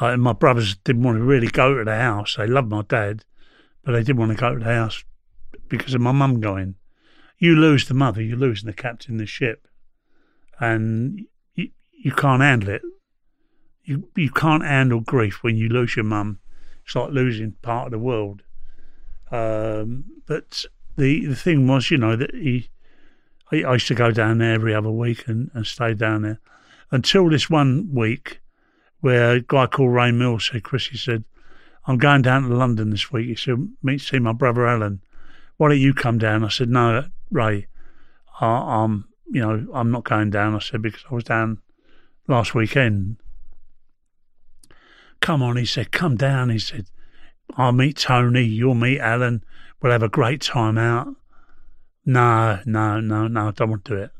Uh, 0.00 0.06
and 0.06 0.22
my 0.22 0.32
brothers 0.32 0.74
didn't 0.76 1.02
want 1.02 1.18
to 1.18 1.22
really 1.22 1.46
go 1.46 1.76
to 1.76 1.84
the 1.84 1.94
house. 1.94 2.36
They 2.36 2.46
loved 2.46 2.70
my 2.70 2.82
dad, 2.82 3.24
but 3.84 3.92
they 3.92 4.02
didn't 4.02 4.18
want 4.18 4.32
to 4.32 4.36
go 4.38 4.54
to 4.54 4.58
the 4.58 4.74
house 4.74 5.04
because 5.68 5.94
of 5.94 6.00
my 6.00 6.12
mum 6.12 6.40
going. 6.40 6.74
You 7.38 7.54
lose 7.56 7.86
the 7.86 7.94
mother, 7.94 8.22
you're 8.22 8.36
losing 8.36 8.66
the 8.66 8.72
captain 8.72 9.14
of 9.14 9.20
the 9.20 9.26
ship. 9.26 9.68
And 10.62 11.26
you, 11.56 11.70
you 11.92 12.12
can't 12.12 12.40
handle 12.40 12.68
it. 12.68 12.82
You 13.82 14.08
you 14.16 14.30
can't 14.30 14.64
handle 14.64 15.00
grief 15.00 15.42
when 15.42 15.56
you 15.56 15.68
lose 15.68 15.96
your 15.96 16.04
mum. 16.04 16.38
It's 16.84 16.94
like 16.94 17.10
losing 17.10 17.56
part 17.62 17.86
of 17.86 17.92
the 17.92 17.98
world. 17.98 18.42
Um, 19.32 20.04
but 20.26 20.64
the 20.96 21.26
the 21.26 21.34
thing 21.34 21.66
was, 21.66 21.90
you 21.90 21.98
know, 21.98 22.14
that 22.14 22.32
he, 22.32 22.70
I, 23.50 23.64
I 23.64 23.72
used 23.72 23.88
to 23.88 23.94
go 23.94 24.12
down 24.12 24.38
there 24.38 24.54
every 24.54 24.72
other 24.72 24.90
week 24.90 25.26
and, 25.26 25.50
and 25.52 25.66
stay 25.66 25.94
down 25.94 26.22
there 26.22 26.38
until 26.92 27.28
this 27.28 27.50
one 27.50 27.88
week 27.92 28.40
where 29.00 29.32
a 29.32 29.40
guy 29.40 29.66
called 29.66 29.92
Ray 29.92 30.12
Mills 30.12 30.48
said, 30.52 30.62
Chris, 30.62 30.86
he 30.86 30.96
said, 30.96 31.24
I'm 31.86 31.98
going 31.98 32.22
down 32.22 32.42
to 32.42 32.54
London 32.54 32.90
this 32.90 33.10
week. 33.10 33.26
He 33.26 33.34
said, 33.34 33.68
meet 33.82 34.00
see 34.00 34.20
my 34.20 34.32
brother 34.32 34.64
Alan. 34.64 35.02
Why 35.56 35.70
don't 35.70 35.80
you 35.80 35.92
come 35.92 36.18
down? 36.18 36.44
I 36.44 36.48
said, 36.50 36.68
no, 36.68 37.06
Ray, 37.32 37.66
I, 38.40 38.46
I'm 38.46 39.08
you 39.32 39.40
know 39.40 39.66
I'm 39.72 39.90
not 39.90 40.04
going 40.04 40.30
down. 40.30 40.54
I 40.54 40.58
said 40.58 40.82
because 40.82 41.04
I 41.10 41.14
was 41.14 41.24
down 41.24 41.58
last 42.28 42.54
weekend. 42.54 43.16
Come 45.20 45.42
on, 45.42 45.56
he 45.56 45.64
said, 45.64 45.90
come 45.90 46.16
down. 46.16 46.50
He 46.50 46.58
said, 46.58 46.86
I'll 47.56 47.72
meet 47.72 47.96
Tony. 47.96 48.42
You'll 48.42 48.74
meet 48.74 49.00
Alan. 49.00 49.42
We'll 49.80 49.92
have 49.92 50.02
a 50.02 50.08
great 50.08 50.42
time 50.42 50.76
out. 50.76 51.14
No, 52.04 52.60
no, 52.66 53.00
no, 53.00 53.28
no, 53.28 53.48
I 53.48 53.50
don't 53.52 53.70
want 53.70 53.84
to 53.86 53.96
do 53.96 54.02
it. 54.02 54.10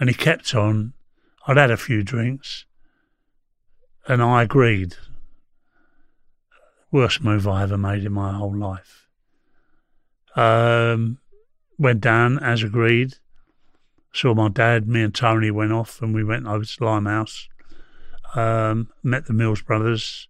And 0.00 0.08
he 0.08 0.14
kept 0.14 0.54
on. 0.54 0.94
I'd 1.46 1.58
had 1.58 1.70
a 1.70 1.76
few 1.76 2.02
drinks, 2.02 2.64
and 4.08 4.22
I 4.22 4.42
agreed. 4.42 4.96
Worst 6.90 7.22
move 7.22 7.46
I 7.46 7.62
ever 7.62 7.76
made 7.76 8.04
in 8.04 8.12
my 8.12 8.32
whole 8.32 8.56
life. 8.56 9.06
Um, 10.34 11.18
went 11.78 12.00
down 12.00 12.38
as 12.38 12.62
agreed. 12.62 13.16
Saw 14.14 14.32
my 14.32 14.48
dad. 14.48 14.86
Me 14.86 15.02
and 15.02 15.12
Tony 15.12 15.50
went 15.50 15.72
off, 15.72 16.00
and 16.00 16.14
we 16.14 16.22
went 16.22 16.46
over 16.46 16.64
to 16.64 16.84
Limehouse. 16.84 17.48
Um, 18.36 18.90
met 19.02 19.26
the 19.26 19.32
Mills 19.32 19.60
brothers, 19.60 20.28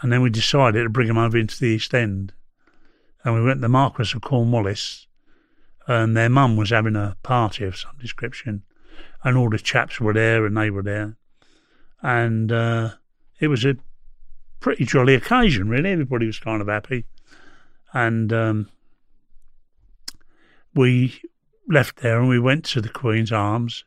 and 0.00 0.12
then 0.12 0.20
we 0.20 0.28
decided 0.30 0.82
to 0.82 0.90
bring 0.90 1.08
them 1.08 1.18
over 1.18 1.36
into 1.36 1.58
the 1.58 1.68
East 1.68 1.94
End. 1.94 2.32
And 3.24 3.34
we 3.34 3.42
went 3.42 3.58
to 3.58 3.62
the 3.62 3.68
Marquis 3.68 4.12
of 4.14 4.22
Cornwallis, 4.22 5.06
and 5.86 6.14
their 6.14 6.28
mum 6.28 6.56
was 6.56 6.70
having 6.70 6.94
a 6.94 7.16
party 7.22 7.64
of 7.64 7.76
some 7.76 7.96
description, 7.98 8.64
and 9.24 9.36
all 9.36 9.48
the 9.48 9.58
chaps 9.58 9.98
were 9.98 10.14
there, 10.14 10.44
and 10.44 10.56
they 10.56 10.70
were 10.70 10.82
there, 10.82 11.16
and 12.02 12.52
uh, 12.52 12.90
it 13.38 13.48
was 13.48 13.64
a 13.64 13.76
pretty 14.60 14.84
jolly 14.84 15.14
occasion, 15.14 15.70
really. 15.70 15.90
Everybody 15.90 16.26
was 16.26 16.38
kind 16.38 16.60
of 16.60 16.68
happy, 16.68 17.06
and 17.94 18.30
um, 18.32 18.70
we 20.74 21.20
left 21.70 22.00
there 22.00 22.18
and 22.18 22.28
we 22.28 22.38
went 22.38 22.64
to 22.66 22.80
the 22.80 22.88
Queen's 22.88 23.32
Arms. 23.32 23.84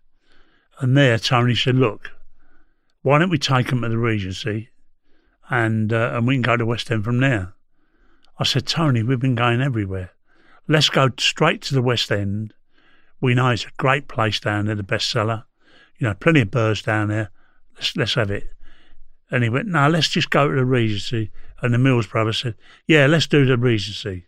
And 0.79 0.97
there, 0.97 1.19
Tony 1.19 1.53
said, 1.53 1.75
"Look, 1.75 2.11
why 3.01 3.19
don't 3.19 3.29
we 3.29 3.37
take 3.37 3.67
them 3.67 3.81
to 3.81 3.89
the 3.89 3.97
Regency, 3.97 4.69
and 5.49 5.93
uh, 5.93 6.13
and 6.13 6.25
we 6.25 6.35
can 6.35 6.41
go 6.41 6.57
to 6.57 6.65
West 6.65 6.89
End 6.89 7.03
from 7.03 7.19
there." 7.19 7.53
I 8.39 8.43
said, 8.43 8.65
"Tony, 8.65 9.03
we've 9.03 9.19
been 9.19 9.35
going 9.35 9.61
everywhere. 9.61 10.11
Let's 10.67 10.89
go 10.89 11.09
straight 11.19 11.61
to 11.63 11.75
the 11.75 11.81
West 11.81 12.11
End. 12.11 12.53
We 13.21 13.35
know 13.35 13.49
it's 13.49 13.65
a 13.65 13.71
great 13.77 14.07
place 14.07 14.39
down 14.39 14.65
there, 14.65 14.75
the 14.75 14.83
bestseller. 14.83 15.43
You 15.99 16.07
know, 16.07 16.13
plenty 16.15 16.41
of 16.41 16.51
birds 16.51 16.81
down 16.81 17.09
there. 17.09 17.29
Let's 17.75 17.95
let's 17.95 18.15
have 18.15 18.31
it." 18.31 18.49
And 19.29 19.43
he 19.43 19.49
went, 19.49 19.67
"No, 19.67 19.87
let's 19.89 20.09
just 20.09 20.29
go 20.29 20.47
to 20.47 20.55
the 20.55 20.65
Regency." 20.65 21.31
And 21.61 21.73
the 21.73 21.77
Mills 21.77 22.07
brothers 22.07 22.39
said, 22.39 22.55
"Yeah, 22.87 23.05
let's 23.05 23.27
do 23.27 23.45
the 23.45 23.57
Regency." 23.57 24.25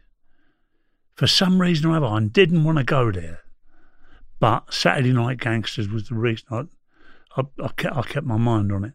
For 1.15 1.27
some 1.27 1.61
reason 1.61 1.89
or 1.89 1.97
other, 1.97 2.05
I 2.05 2.19
didn't 2.19 2.63
want 2.63 2.77
to 2.77 2.83
go 2.83 3.11
there. 3.11 3.44
But 4.39 4.73
Saturday 4.73 5.13
Night 5.13 5.39
Gangsters 5.39 5.89
was 5.89 6.09
the 6.09 6.15
reason 6.15 6.45
I, 6.51 6.63
I, 7.37 7.43
I, 7.63 7.67
kept, 7.69 7.95
I 7.95 8.01
kept 8.01 8.25
my 8.25 8.37
mind 8.37 8.71
on 8.71 8.83
it. 8.83 8.93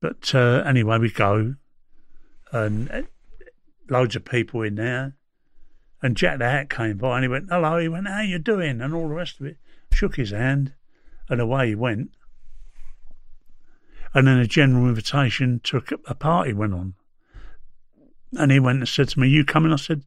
But 0.00 0.34
uh, 0.34 0.62
anyway, 0.66 0.98
we 0.98 1.10
go, 1.10 1.56
and 2.52 3.06
loads 3.88 4.16
of 4.16 4.24
people 4.24 4.62
in 4.62 4.76
there. 4.76 5.16
And 6.02 6.16
Jack 6.16 6.38
the 6.38 6.48
Hat 6.48 6.70
came 6.70 6.96
by 6.96 7.16
and 7.16 7.24
he 7.24 7.28
went, 7.28 7.50
hello. 7.50 7.78
He 7.78 7.88
went, 7.88 8.08
how 8.08 8.22
you 8.22 8.38
doing? 8.38 8.80
And 8.80 8.94
all 8.94 9.08
the 9.08 9.14
rest 9.14 9.38
of 9.38 9.46
it. 9.46 9.58
Shook 9.92 10.16
his 10.16 10.30
hand 10.30 10.72
and 11.28 11.40
away 11.40 11.68
he 11.68 11.74
went. 11.74 12.10
And 14.14 14.26
then 14.26 14.38
a 14.38 14.46
general 14.46 14.88
invitation 14.88 15.60
to 15.64 15.82
a 16.06 16.14
party 16.14 16.54
went 16.54 16.72
on. 16.72 16.94
And 18.32 18.50
he 18.50 18.58
went 18.58 18.78
and 18.78 18.88
said 18.88 19.10
to 19.10 19.20
me, 19.20 19.28
you 19.28 19.44
coming? 19.44 19.72
I 19.72 19.76
said, 19.76 20.04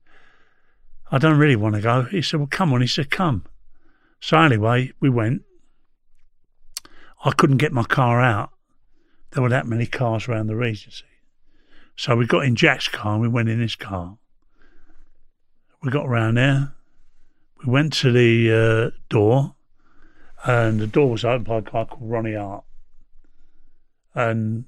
I 1.12 1.20
don't 1.20 1.38
really 1.38 1.56
want 1.56 1.76
to 1.76 1.82
go. 1.82 2.04
He 2.04 2.22
said, 2.22 2.40
well, 2.40 2.48
come 2.50 2.74
on. 2.74 2.82
He 2.82 2.88
said, 2.88 3.12
come. 3.12 3.46
So 4.24 4.40
anyway, 4.40 4.94
we 5.02 5.10
went. 5.10 5.42
I 7.26 7.32
couldn't 7.32 7.58
get 7.58 7.74
my 7.74 7.84
car 7.84 8.22
out. 8.22 8.52
There 9.32 9.44
were 9.44 9.50
that 9.50 9.68
many 9.68 9.86
cars 9.86 10.30
around 10.30 10.48
the 10.48 10.56
Regency. 10.56 11.04
So 11.98 12.16
we 12.16 12.26
got 12.26 12.46
in 12.46 12.56
Jack's 12.56 12.88
car 12.88 13.16
and 13.16 13.22
we 13.22 13.28
went 13.28 13.50
in 13.50 13.60
his 13.60 13.76
car. 13.76 14.18
We 15.82 15.92
got 15.92 16.06
around 16.06 16.36
there. 16.36 16.74
We 17.66 17.70
went 17.70 17.92
to 17.96 18.14
the 18.14 18.94
uh, 18.94 18.98
door 19.10 19.56
and 20.46 20.80
the 20.80 20.88
door 20.88 21.12
was 21.12 21.26
opened 21.26 21.48
by 21.48 21.58
a 21.58 21.62
guy 21.62 21.84
called 21.84 21.98
Ronnie 22.00 22.36
Hart. 22.36 22.64
And 24.16 24.64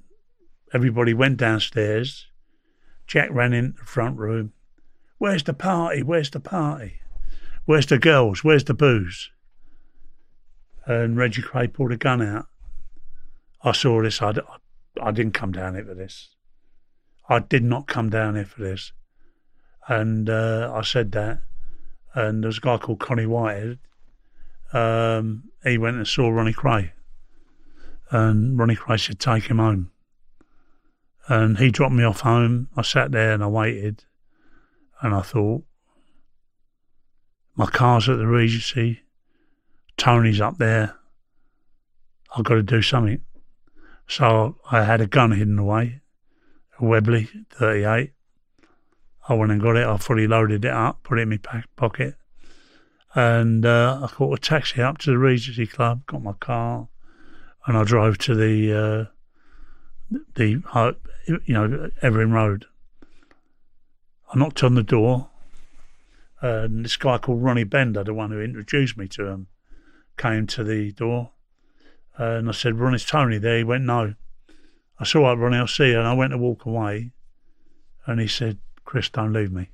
everybody 0.73 1.13
went 1.13 1.37
downstairs. 1.37 2.27
Jack 3.07 3.29
ran 3.31 3.53
into 3.53 3.79
the 3.79 3.85
front 3.85 4.17
room. 4.17 4.51
Where's 5.17 5.43
the 5.43 5.53
party? 5.53 6.03
Where's 6.03 6.29
the 6.29 6.41
party? 6.41 6.95
Where's 7.63 7.85
the 7.85 7.97
girls? 7.97 8.43
Where's 8.43 8.65
the 8.65 8.73
booze? 8.73 9.31
And 10.85 11.17
Reggie 11.17 11.41
Kray 11.41 11.71
pulled 11.71 11.91
a 11.91 11.97
gun 11.97 12.21
out. 12.21 12.47
I 13.63 13.71
saw 13.71 14.01
this. 14.01 14.21
I, 14.21 14.33
I 15.01 15.11
didn't 15.11 15.33
come 15.33 15.51
down 15.51 15.75
here 15.75 15.85
for 15.85 15.95
this. 15.95 16.29
I 17.27 17.39
did 17.39 17.63
not 17.63 17.87
come 17.87 18.09
down 18.09 18.35
here 18.35 18.45
for 18.45 18.61
this. 18.61 18.91
And 19.87 20.29
uh, 20.29 20.71
I 20.73 20.81
said 20.83 21.11
that. 21.13 21.41
And 22.13 22.43
there 22.43 22.49
was 22.49 22.59
a 22.59 22.61
guy 22.61 22.77
called 22.77 22.99
Connie 22.99 23.25
Whitehead. 23.25 23.79
Um, 24.73 25.45
he 25.63 25.77
went 25.77 25.97
and 25.97 26.07
saw 26.07 26.29
Ronnie 26.29 26.53
Kray. 26.53 26.91
And 28.11 28.57
Ronnie 28.57 28.75
Kray 28.75 28.99
said, 28.99 29.19
take 29.19 29.45
him 29.45 29.57
home. 29.57 29.91
And 31.27 31.57
he 31.57 31.71
dropped 31.71 31.95
me 31.95 32.03
off 32.03 32.21
home. 32.21 32.69
I 32.77 32.83
sat 32.83 33.11
there 33.11 33.33
and 33.33 33.43
I 33.43 33.47
waited. 33.47 34.03
And 35.01 35.15
I 35.15 35.21
thought, 35.21 35.63
my 37.55 37.65
car's 37.65 38.07
at 38.07 38.17
the 38.17 38.27
Regency. 38.27 39.01
Tony's 39.97 40.41
up 40.41 40.57
there. 40.57 40.95
I've 42.35 42.43
got 42.43 42.55
to 42.55 42.63
do 42.63 42.81
something. 42.81 43.21
So 44.07 44.57
I 44.71 44.83
had 44.83 45.01
a 45.01 45.07
gun 45.07 45.31
hidden 45.31 45.57
away, 45.57 46.01
a 46.79 46.85
Webley 46.85 47.29
38. 47.49 48.11
I 49.27 49.33
went 49.33 49.51
and 49.51 49.61
got 49.61 49.77
it. 49.77 49.87
I 49.87 49.97
fully 49.97 50.27
loaded 50.27 50.65
it 50.65 50.71
up, 50.71 51.03
put 51.03 51.17
it 51.17 51.23
in 51.23 51.29
my 51.29 51.63
pocket. 51.75 52.15
And 53.15 53.65
uh, 53.65 54.01
I 54.03 54.07
caught 54.07 54.37
a 54.37 54.41
taxi 54.41 54.81
up 54.81 54.97
to 54.99 55.11
the 55.11 55.17
Regency 55.17 55.65
Club, 55.65 56.05
got 56.05 56.21
my 56.21 56.33
car, 56.33 56.89
and 57.65 57.77
I 57.77 57.83
drove 57.83 58.17
to 58.19 58.35
the, 58.35 59.09
uh, 60.11 60.15
the 60.35 60.61
uh, 60.73 60.91
you 61.27 61.53
know, 61.53 61.89
Everingham 62.01 62.33
Road. 62.33 62.65
I 64.31 64.37
knocked 64.37 64.63
on 64.63 64.75
the 64.75 64.83
door, 64.83 65.29
and 66.41 66.85
this 66.85 66.97
guy 66.97 67.17
called 67.17 67.41
Ronnie 67.41 67.63
Bender, 67.63 68.03
the 68.03 68.13
one 68.13 68.31
who 68.31 68.41
introduced 68.41 68.97
me 68.97 69.07
to 69.09 69.27
him, 69.27 69.47
came 70.17 70.47
to 70.47 70.63
the 70.63 70.91
door. 70.91 71.31
Uh, 72.19 72.37
and 72.37 72.49
I 72.49 72.53
said, 72.53 72.79
Ron, 72.79 72.95
is 72.95 73.05
Tony 73.05 73.37
there? 73.37 73.57
He 73.57 73.63
went, 73.63 73.83
no. 73.83 74.15
I 74.99 75.03
said, 75.03 75.19
all 75.19 75.25
right, 75.25 75.37
Ronnie, 75.37 75.57
I'll 75.57 75.67
see 75.67 75.89
you. 75.89 75.99
And 75.99 76.07
I 76.07 76.13
went 76.13 76.31
to 76.31 76.37
walk 76.37 76.65
away. 76.65 77.11
And 78.05 78.19
he 78.19 78.27
said, 78.27 78.59
Chris, 78.85 79.09
don't 79.09 79.33
leave 79.33 79.51
me. 79.51 79.69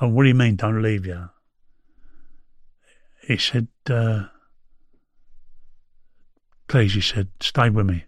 And 0.00 0.14
what 0.14 0.24
do 0.24 0.28
you 0.28 0.34
mean, 0.34 0.56
don't 0.56 0.82
leave 0.82 1.06
you? 1.06 1.30
He 3.22 3.38
said, 3.38 3.68
uh, 3.88 4.24
please, 6.68 6.94
he 6.94 7.00
said, 7.00 7.28
stay 7.40 7.70
with 7.70 7.86
me. 7.86 8.04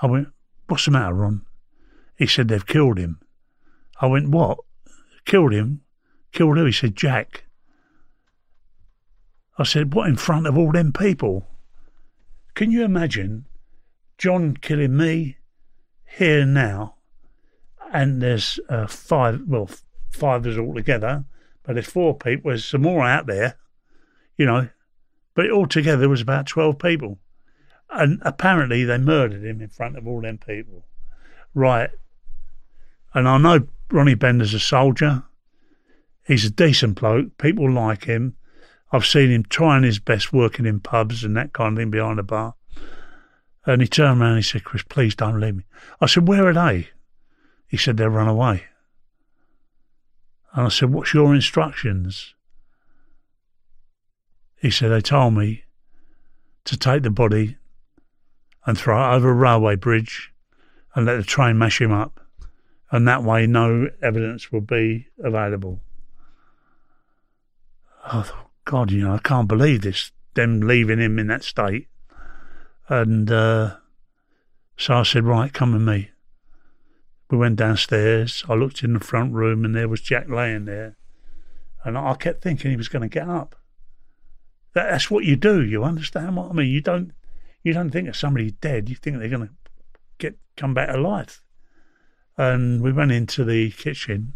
I 0.00 0.06
went, 0.06 0.28
what's 0.68 0.84
the 0.84 0.90
matter, 0.90 1.14
Ron? 1.14 1.46
He 2.16 2.26
said, 2.26 2.48
they've 2.48 2.66
killed 2.66 2.98
him. 2.98 3.20
I 4.00 4.06
went, 4.06 4.28
what? 4.28 4.58
Killed 5.24 5.52
him? 5.52 5.80
Killed 6.32 6.58
who? 6.58 6.66
He 6.66 6.72
said, 6.72 6.96
Jack. 6.96 7.44
I 9.58 9.64
said, 9.64 9.94
What 9.94 10.08
in 10.08 10.16
front 10.16 10.46
of 10.46 10.56
all 10.56 10.72
them 10.72 10.92
people? 10.92 11.46
Can 12.54 12.70
you 12.70 12.84
imagine 12.84 13.46
John 14.18 14.56
killing 14.56 14.96
me 14.96 15.38
here 16.04 16.44
now? 16.44 16.96
And 17.92 18.22
there's 18.22 18.58
uh, 18.68 18.86
five, 18.86 19.42
well, 19.46 19.68
five 20.10 20.46
us 20.46 20.58
all 20.58 20.74
together, 20.74 21.24
but 21.62 21.74
there's 21.74 21.86
four 21.86 22.16
people. 22.16 22.50
There's 22.50 22.64
some 22.64 22.82
more 22.82 23.04
out 23.04 23.26
there, 23.26 23.56
you 24.36 24.46
know, 24.46 24.68
but 25.34 25.50
altogether 25.50 25.98
there 25.98 26.08
was 26.08 26.20
about 26.20 26.46
12 26.46 26.78
people. 26.78 27.18
And 27.90 28.22
apparently 28.22 28.84
they 28.84 28.98
murdered 28.98 29.44
him 29.44 29.60
in 29.60 29.68
front 29.68 29.98
of 29.98 30.06
all 30.06 30.22
them 30.22 30.38
people. 30.38 30.86
Right. 31.54 31.90
And 33.12 33.28
I 33.28 33.36
know 33.36 33.66
Ronnie 33.90 34.14
Bender's 34.14 34.54
a 34.54 34.58
soldier. 34.58 35.24
He's 36.26 36.46
a 36.46 36.50
decent 36.50 36.98
bloke. 36.98 37.36
People 37.36 37.70
like 37.70 38.04
him. 38.04 38.36
I've 38.92 39.06
seen 39.06 39.30
him 39.30 39.44
trying 39.48 39.82
his 39.82 39.98
best 39.98 40.32
working 40.32 40.66
in 40.66 40.80
pubs 40.80 41.24
and 41.24 41.36
that 41.36 41.54
kind 41.54 41.72
of 41.72 41.80
thing 41.80 41.90
behind 41.90 42.18
the 42.18 42.22
bar. 42.22 42.54
And 43.64 43.80
he 43.80 43.88
turned 43.88 44.20
around 44.20 44.32
and 44.32 44.38
he 44.38 44.42
said, 44.42 44.64
Chris, 44.64 44.82
please 44.82 45.14
don't 45.14 45.40
leave 45.40 45.56
me. 45.56 45.64
I 46.00 46.06
said, 46.06 46.28
where 46.28 46.46
are 46.46 46.52
they? 46.52 46.90
He 47.66 47.76
said, 47.78 47.96
they've 47.96 48.12
run 48.12 48.28
away. 48.28 48.64
And 50.52 50.66
I 50.66 50.68
said, 50.68 50.92
what's 50.92 51.14
your 51.14 51.34
instructions? 51.34 52.34
He 54.56 54.70
said, 54.70 54.90
they 54.90 55.00
told 55.00 55.34
me 55.34 55.64
to 56.64 56.76
take 56.76 57.02
the 57.02 57.10
body 57.10 57.56
and 58.66 58.76
throw 58.76 58.98
it 58.98 59.16
over 59.16 59.30
a 59.30 59.34
railway 59.34 59.76
bridge 59.76 60.32
and 60.94 61.06
let 61.06 61.16
the 61.16 61.22
train 61.22 61.56
mash 61.56 61.80
him 61.80 61.92
up. 61.92 62.20
And 62.90 63.08
that 63.08 63.24
way, 63.24 63.46
no 63.46 63.88
evidence 64.02 64.52
will 64.52 64.60
be 64.60 65.06
available. 65.18 65.80
I 68.04 68.22
thought, 68.22 68.41
God, 68.64 68.90
you 68.90 69.04
know, 69.04 69.14
I 69.14 69.18
can't 69.18 69.48
believe 69.48 69.82
this, 69.82 70.12
them 70.34 70.60
leaving 70.60 70.98
him 70.98 71.18
in 71.18 71.26
that 71.28 71.44
state. 71.44 71.88
And 72.88 73.30
uh, 73.30 73.76
so 74.76 74.94
I 74.94 75.02
said, 75.02 75.24
right, 75.24 75.52
come 75.52 75.72
with 75.72 75.82
me. 75.82 76.10
We 77.30 77.38
went 77.38 77.56
downstairs. 77.56 78.44
I 78.48 78.54
looked 78.54 78.82
in 78.82 78.92
the 78.92 79.00
front 79.00 79.32
room 79.32 79.64
and 79.64 79.74
there 79.74 79.88
was 79.88 80.00
Jack 80.00 80.28
laying 80.28 80.66
there. 80.66 80.96
And 81.84 81.96
I 81.96 82.14
kept 82.14 82.42
thinking 82.42 82.70
he 82.70 82.76
was 82.76 82.88
going 82.88 83.02
to 83.02 83.08
get 83.08 83.28
up. 83.28 83.56
That, 84.74 84.90
that's 84.90 85.10
what 85.10 85.24
you 85.24 85.36
do. 85.36 85.62
You 85.62 85.84
understand 85.84 86.36
what 86.36 86.50
I 86.50 86.52
mean? 86.52 86.70
You 86.70 86.80
don't, 86.80 87.12
you 87.62 87.72
don't 87.72 87.90
think 87.90 88.08
of 88.08 88.16
somebody 88.16 88.52
dead. 88.52 88.88
You 88.88 88.96
think 88.96 89.18
they're 89.18 89.28
going 89.28 89.48
to 89.48 89.54
get 90.18 90.38
come 90.56 90.74
back 90.74 90.90
to 90.90 91.00
life. 91.00 91.42
And 92.36 92.82
we 92.82 92.92
went 92.92 93.12
into 93.12 93.44
the 93.44 93.70
kitchen, 93.70 94.34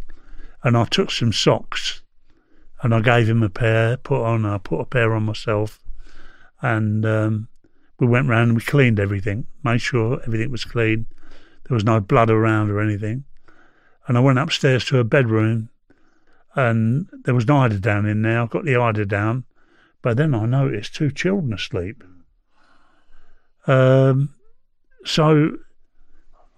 and 0.62 0.76
I 0.76 0.84
took 0.84 1.10
some 1.10 1.32
socks, 1.32 2.02
and 2.86 2.94
I 2.94 3.00
gave 3.00 3.28
him 3.28 3.42
a 3.42 3.48
pair. 3.48 3.96
Put 3.96 4.22
on, 4.22 4.46
I 4.46 4.58
put 4.58 4.78
a 4.78 4.84
pair 4.84 5.12
on 5.12 5.24
myself, 5.24 5.80
and 6.62 7.04
um, 7.04 7.48
we 7.98 8.06
went 8.06 8.28
round 8.28 8.50
and 8.50 8.56
we 8.56 8.62
cleaned 8.62 9.00
everything, 9.00 9.48
made 9.64 9.80
sure 9.80 10.20
everything 10.24 10.52
was 10.52 10.64
clean. 10.64 11.06
There 11.64 11.74
was 11.74 11.82
no 11.82 11.98
blood 11.98 12.30
around 12.30 12.70
or 12.70 12.80
anything. 12.80 13.24
And 14.06 14.16
I 14.16 14.20
went 14.20 14.38
upstairs 14.38 14.84
to 14.84 15.00
a 15.00 15.04
bedroom, 15.04 15.68
and 16.54 17.08
there 17.24 17.34
was 17.34 17.48
no 17.48 17.56
eider-down 17.58 18.06
in 18.06 18.22
there. 18.22 18.42
I 18.42 18.46
got 18.46 18.64
the 18.64 18.76
eider-down, 18.76 19.42
but 20.00 20.16
then 20.16 20.32
I 20.32 20.46
noticed 20.46 20.94
two 20.94 21.10
children 21.10 21.52
asleep. 21.54 22.04
Um, 23.66 24.32
so 25.04 25.56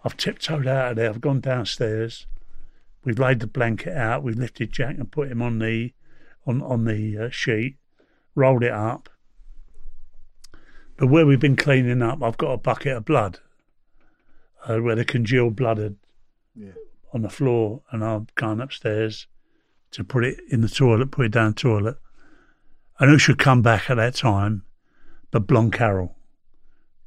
I've 0.04 0.18
tiptoed 0.18 0.66
out 0.66 0.90
of 0.90 0.96
there. 0.96 1.08
I've 1.08 1.22
gone 1.22 1.40
downstairs. 1.40 2.26
We've 3.02 3.18
laid 3.18 3.40
the 3.40 3.46
blanket 3.46 3.96
out. 3.96 4.22
We've 4.22 4.36
lifted 4.36 4.72
Jack 4.72 4.98
and 4.98 5.10
put 5.10 5.32
him 5.32 5.40
on 5.40 5.58
the 5.58 5.94
on 6.48 6.62
on 6.62 6.84
the 6.84 7.16
uh, 7.18 7.30
sheet, 7.30 7.76
rolled 8.34 8.64
it 8.64 8.72
up. 8.72 9.08
But 10.96 11.08
where 11.08 11.26
we've 11.26 11.38
been 11.38 11.56
cleaning 11.56 12.02
up, 12.02 12.22
I've 12.22 12.38
got 12.38 12.52
a 12.52 12.56
bucket 12.58 12.96
of 12.96 13.04
blood, 13.04 13.38
uh, 14.66 14.78
where 14.78 14.96
the 14.96 15.04
congealed 15.04 15.54
blood 15.54 15.78
had 15.78 15.96
Yeah. 16.56 16.72
on 17.14 17.22
the 17.22 17.28
floor, 17.28 17.82
and 17.92 18.04
I've 18.04 18.34
gone 18.34 18.60
upstairs 18.60 19.28
to 19.92 20.02
put 20.02 20.24
it 20.24 20.40
in 20.50 20.60
the 20.60 20.68
toilet, 20.68 21.10
put 21.12 21.26
it 21.26 21.32
down 21.32 21.50
the 21.52 21.60
toilet. 21.60 21.98
And 22.98 23.10
who 23.10 23.18
should 23.18 23.38
come 23.38 23.62
back 23.62 23.88
at 23.88 23.96
that 23.96 24.16
time 24.16 24.64
but 25.30 25.46
Blonde 25.46 25.72
Carroll, 25.74 26.16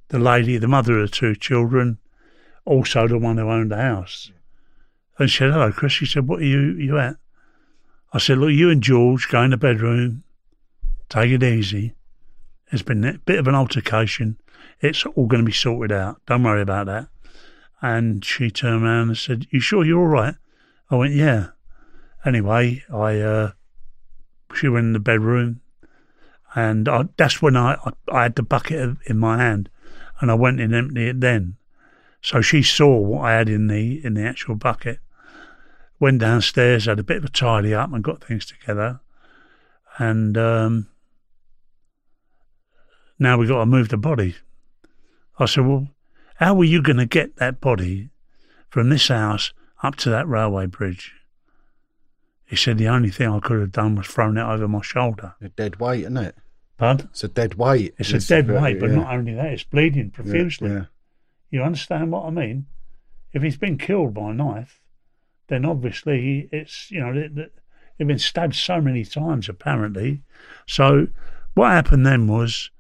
the 0.09 0.19
lady, 0.19 0.57
the 0.57 0.68
mother 0.68 0.99
of 0.99 1.09
the 1.09 1.15
two 1.15 1.35
children, 1.35 1.97
also 2.65 3.07
the 3.07 3.18
one 3.18 3.38
who 3.38 3.49
owned 3.49 3.72
the 3.72 3.77
house. 3.77 4.31
And 5.18 5.30
she 5.30 5.39
said, 5.39 5.51
Hello, 5.51 5.72
Chris. 5.72 5.91
She 5.93 6.05
said, 6.05 6.27
What 6.27 6.41
are 6.41 6.45
you, 6.45 6.59
you 6.73 6.97
at? 6.99 7.15
I 8.14 8.18
said, 8.18 8.38
Look, 8.38 8.52
you 8.52 8.70
and 8.70 8.82
George 8.84 9.30
go 9.30 9.42
in 9.44 9.52
the 9.52 9.58
bedroom, 9.58 10.24
take 11.10 11.32
it 11.32 11.44
easy. 11.44 11.96
It's 12.72 12.82
been 12.82 13.04
a 13.04 13.18
bit 13.18 13.40
of 13.40 13.48
an 13.48 13.56
altercation. 13.56 14.38
It's 14.80 15.06
all 15.06 15.28
going 15.28 15.42
to 15.42 15.46
be 15.46 15.52
sorted 15.52 15.92
out. 15.92 16.22
Don't 16.26 16.44
worry 16.44 16.62
about 16.62 16.88
that. 16.88 17.08
And 17.82 18.24
she 18.24 18.50
turned 18.50 18.84
around 18.84 19.10
and 19.10 19.18
said, 19.18 19.48
You 19.50 19.60
sure 19.60 19.84
you're 19.84 20.00
all 20.00 20.08
right? 20.08 20.36
I 20.90 20.96
went, 20.96 21.14
Yeah. 21.14 21.48
Anyway, 22.24 22.84
I 22.94 23.20
uh, 23.20 23.52
she 24.54 24.68
went 24.68 24.86
in 24.86 24.94
the 24.94 25.00
bedroom, 25.00 25.62
and 26.54 26.88
I, 26.88 27.06
that's 27.18 27.42
when 27.42 27.56
I, 27.56 27.78
I 27.84 27.92
I 28.12 28.24
had 28.24 28.36
the 28.36 28.44
bucket 28.44 28.98
in 29.06 29.18
my 29.18 29.38
hand, 29.38 29.70
and 30.20 30.30
I 30.30 30.36
went 30.36 30.60
and 30.60 30.76
emptied 30.76 31.08
it 31.08 31.20
then. 31.20 31.56
So 32.22 32.42
she 32.42 32.62
saw 32.62 32.96
what 33.00 33.22
I 33.22 33.34
had 33.34 33.50
in 33.50 33.68
the 33.68 34.06
in 34.06 34.14
the 34.14 34.24
actual 34.24 34.56
bucket. 34.56 35.00
Went 36.02 36.19
downstairs, 36.19 36.86
had 36.86 36.98
a 36.98 37.03
bit 37.03 37.18
of 37.18 37.26
a 37.26 37.30
tidy 37.30 37.76
up, 37.76 37.94
and 37.94 38.03
got 38.03 38.23
things 38.23 38.45
together. 38.48 38.99
And 39.99 40.36
um, 40.36 40.88
now 43.19 43.38
we've 43.38 43.48
got 43.48 43.60
to 43.60 43.65
move 43.68 43.90
the 43.90 43.98
body. 43.98 44.36
I 45.38 45.45
said, 45.45 45.65
"Well, 45.68 45.90
how 46.38 46.56
were 46.56 46.64
you 46.64 46.82
going 46.82 46.98
to 46.98 47.06
get 47.06 47.36
that 47.36 47.61
body 47.61 48.10
from 48.68 48.90
this 48.90 49.10
house 49.10 49.53
up 49.84 49.95
to 49.98 50.10
that 50.10 50.28
railway 50.28 50.65
bridge?" 50.65 51.14
He 52.45 52.56
said, 52.56 52.80
"The 52.80 52.88
only 52.88 53.11
thing 53.11 53.30
I 53.30 53.40
could 53.40 53.60
have 53.60 53.72
done 53.72 53.95
was 53.95 54.07
thrown 54.07 54.38
it 54.40 54.44
over 54.44 54.68
my 54.68 54.82
shoulder." 54.82 55.36
A 55.40 55.49
dead 55.49 55.80
weight, 55.80 56.02
isn't 56.02 56.18
it? 56.18 56.36
Bud, 56.78 57.10
It's 57.11 57.23
a 57.23 57.28
dead 57.28 57.53
weight. 57.56 57.94
it's 57.99 58.11
a 58.11 58.28
dead 58.28 58.49
weight, 58.49 58.80
but 58.80 58.90
yeah. 58.90 58.95
not 58.95 59.14
only 59.14 59.36
that, 59.36 59.53
it's 59.53 59.64
bleeding 59.64 60.06
Yeah, 60.06 60.15
profusely. 60.23 60.72
Yeah, 60.72 60.86
You 61.52 61.61
understand 61.61 62.11
what 62.11 62.26
I 62.26 62.32
mean? 62.32 62.65
If 63.34 63.44
he's 63.44 63.56
been 63.57 63.78
killed 63.78 64.15
by 64.15 64.32
a 64.32 64.34
knife, 64.34 64.81
then 65.52 65.65
obviously 65.65 66.48
it's, 66.52 66.90
you 66.90 67.02
know, 67.02 67.11
th- 67.11 67.36
th- 67.36 67.52
they've 67.98 68.07
been 68.07 68.18
stabbed 68.18 68.56
so 68.56 68.80
many 68.80 69.03
times 69.03 69.49
apparently. 69.49 70.23
So 70.65 71.07
what 71.53 71.72
happened 71.72 72.06
then 72.06 72.28
was 72.28 72.72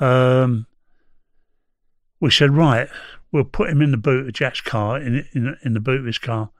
um, 0.00 0.66
we 2.20 2.30
said, 2.30 2.50
right, 2.50 2.88
we'll 3.30 3.44
put 3.44 3.70
him 3.70 3.80
in 3.80 3.92
the 3.92 3.96
boot 3.96 4.26
of 4.26 4.32
Jack's 4.32 4.60
car, 4.60 4.98
in, 4.98 5.26
in, 5.32 5.56
in 5.64 5.74
the 5.74 5.80
boot 5.80 6.00
of 6.00 6.06
his 6.06 6.18
car. 6.18 6.50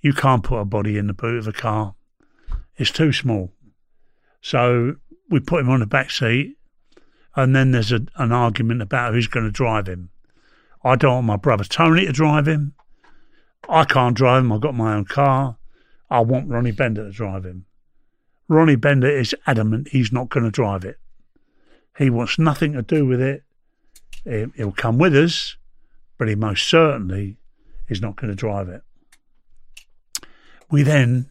You 0.00 0.12
can't 0.12 0.42
put 0.42 0.58
a 0.58 0.64
body 0.64 0.98
in 0.98 1.06
the 1.06 1.14
boot 1.14 1.38
of 1.38 1.46
a 1.46 1.52
car. 1.52 1.94
It's 2.76 2.90
too 2.90 3.12
small. 3.12 3.52
So 4.40 4.96
we 5.30 5.40
put 5.40 5.60
him 5.60 5.70
on 5.70 5.80
the 5.80 5.86
back 5.86 6.10
seat, 6.10 6.56
and 7.36 7.54
then 7.54 7.70
there's 7.70 7.92
a, 7.92 8.00
an 8.16 8.32
argument 8.32 8.82
about 8.82 9.14
who's 9.14 9.28
going 9.28 9.46
to 9.46 9.52
drive 9.52 9.88
him. 9.88 10.10
I 10.84 10.96
don't 10.96 11.14
want 11.14 11.26
my 11.26 11.36
brother 11.36 11.64
Tony 11.64 12.06
to 12.06 12.12
drive 12.12 12.46
him. 12.46 12.74
I 13.68 13.84
can't 13.84 14.16
drive 14.16 14.44
him. 14.44 14.52
I've 14.52 14.60
got 14.60 14.74
my 14.74 14.94
own 14.94 15.04
car. 15.04 15.56
I 16.10 16.20
want 16.20 16.48
Ronnie 16.48 16.70
Bender 16.72 17.04
to 17.04 17.10
drive 17.10 17.44
him. 17.44 17.66
Ronnie 18.48 18.76
Bender 18.76 19.08
is 19.10 19.34
adamant 19.46 19.88
he's 19.88 20.12
not 20.12 20.28
going 20.28 20.44
to 20.44 20.50
drive 20.52 20.84
it. 20.84 20.98
He 21.98 22.10
wants 22.10 22.38
nothing 22.38 22.74
to 22.74 22.82
do 22.82 23.04
with 23.06 23.20
it. 23.20 23.42
He- 24.24 24.46
He'll 24.56 24.72
come 24.72 24.98
with 24.98 25.16
us, 25.16 25.56
but 26.18 26.28
he 26.28 26.34
most 26.34 26.68
certainly 26.68 27.38
is 27.88 28.00
not 28.00 28.16
going 28.16 28.30
to 28.30 28.36
drive 28.36 28.68
it. 28.68 28.82
We 30.70 30.82
then 30.82 31.30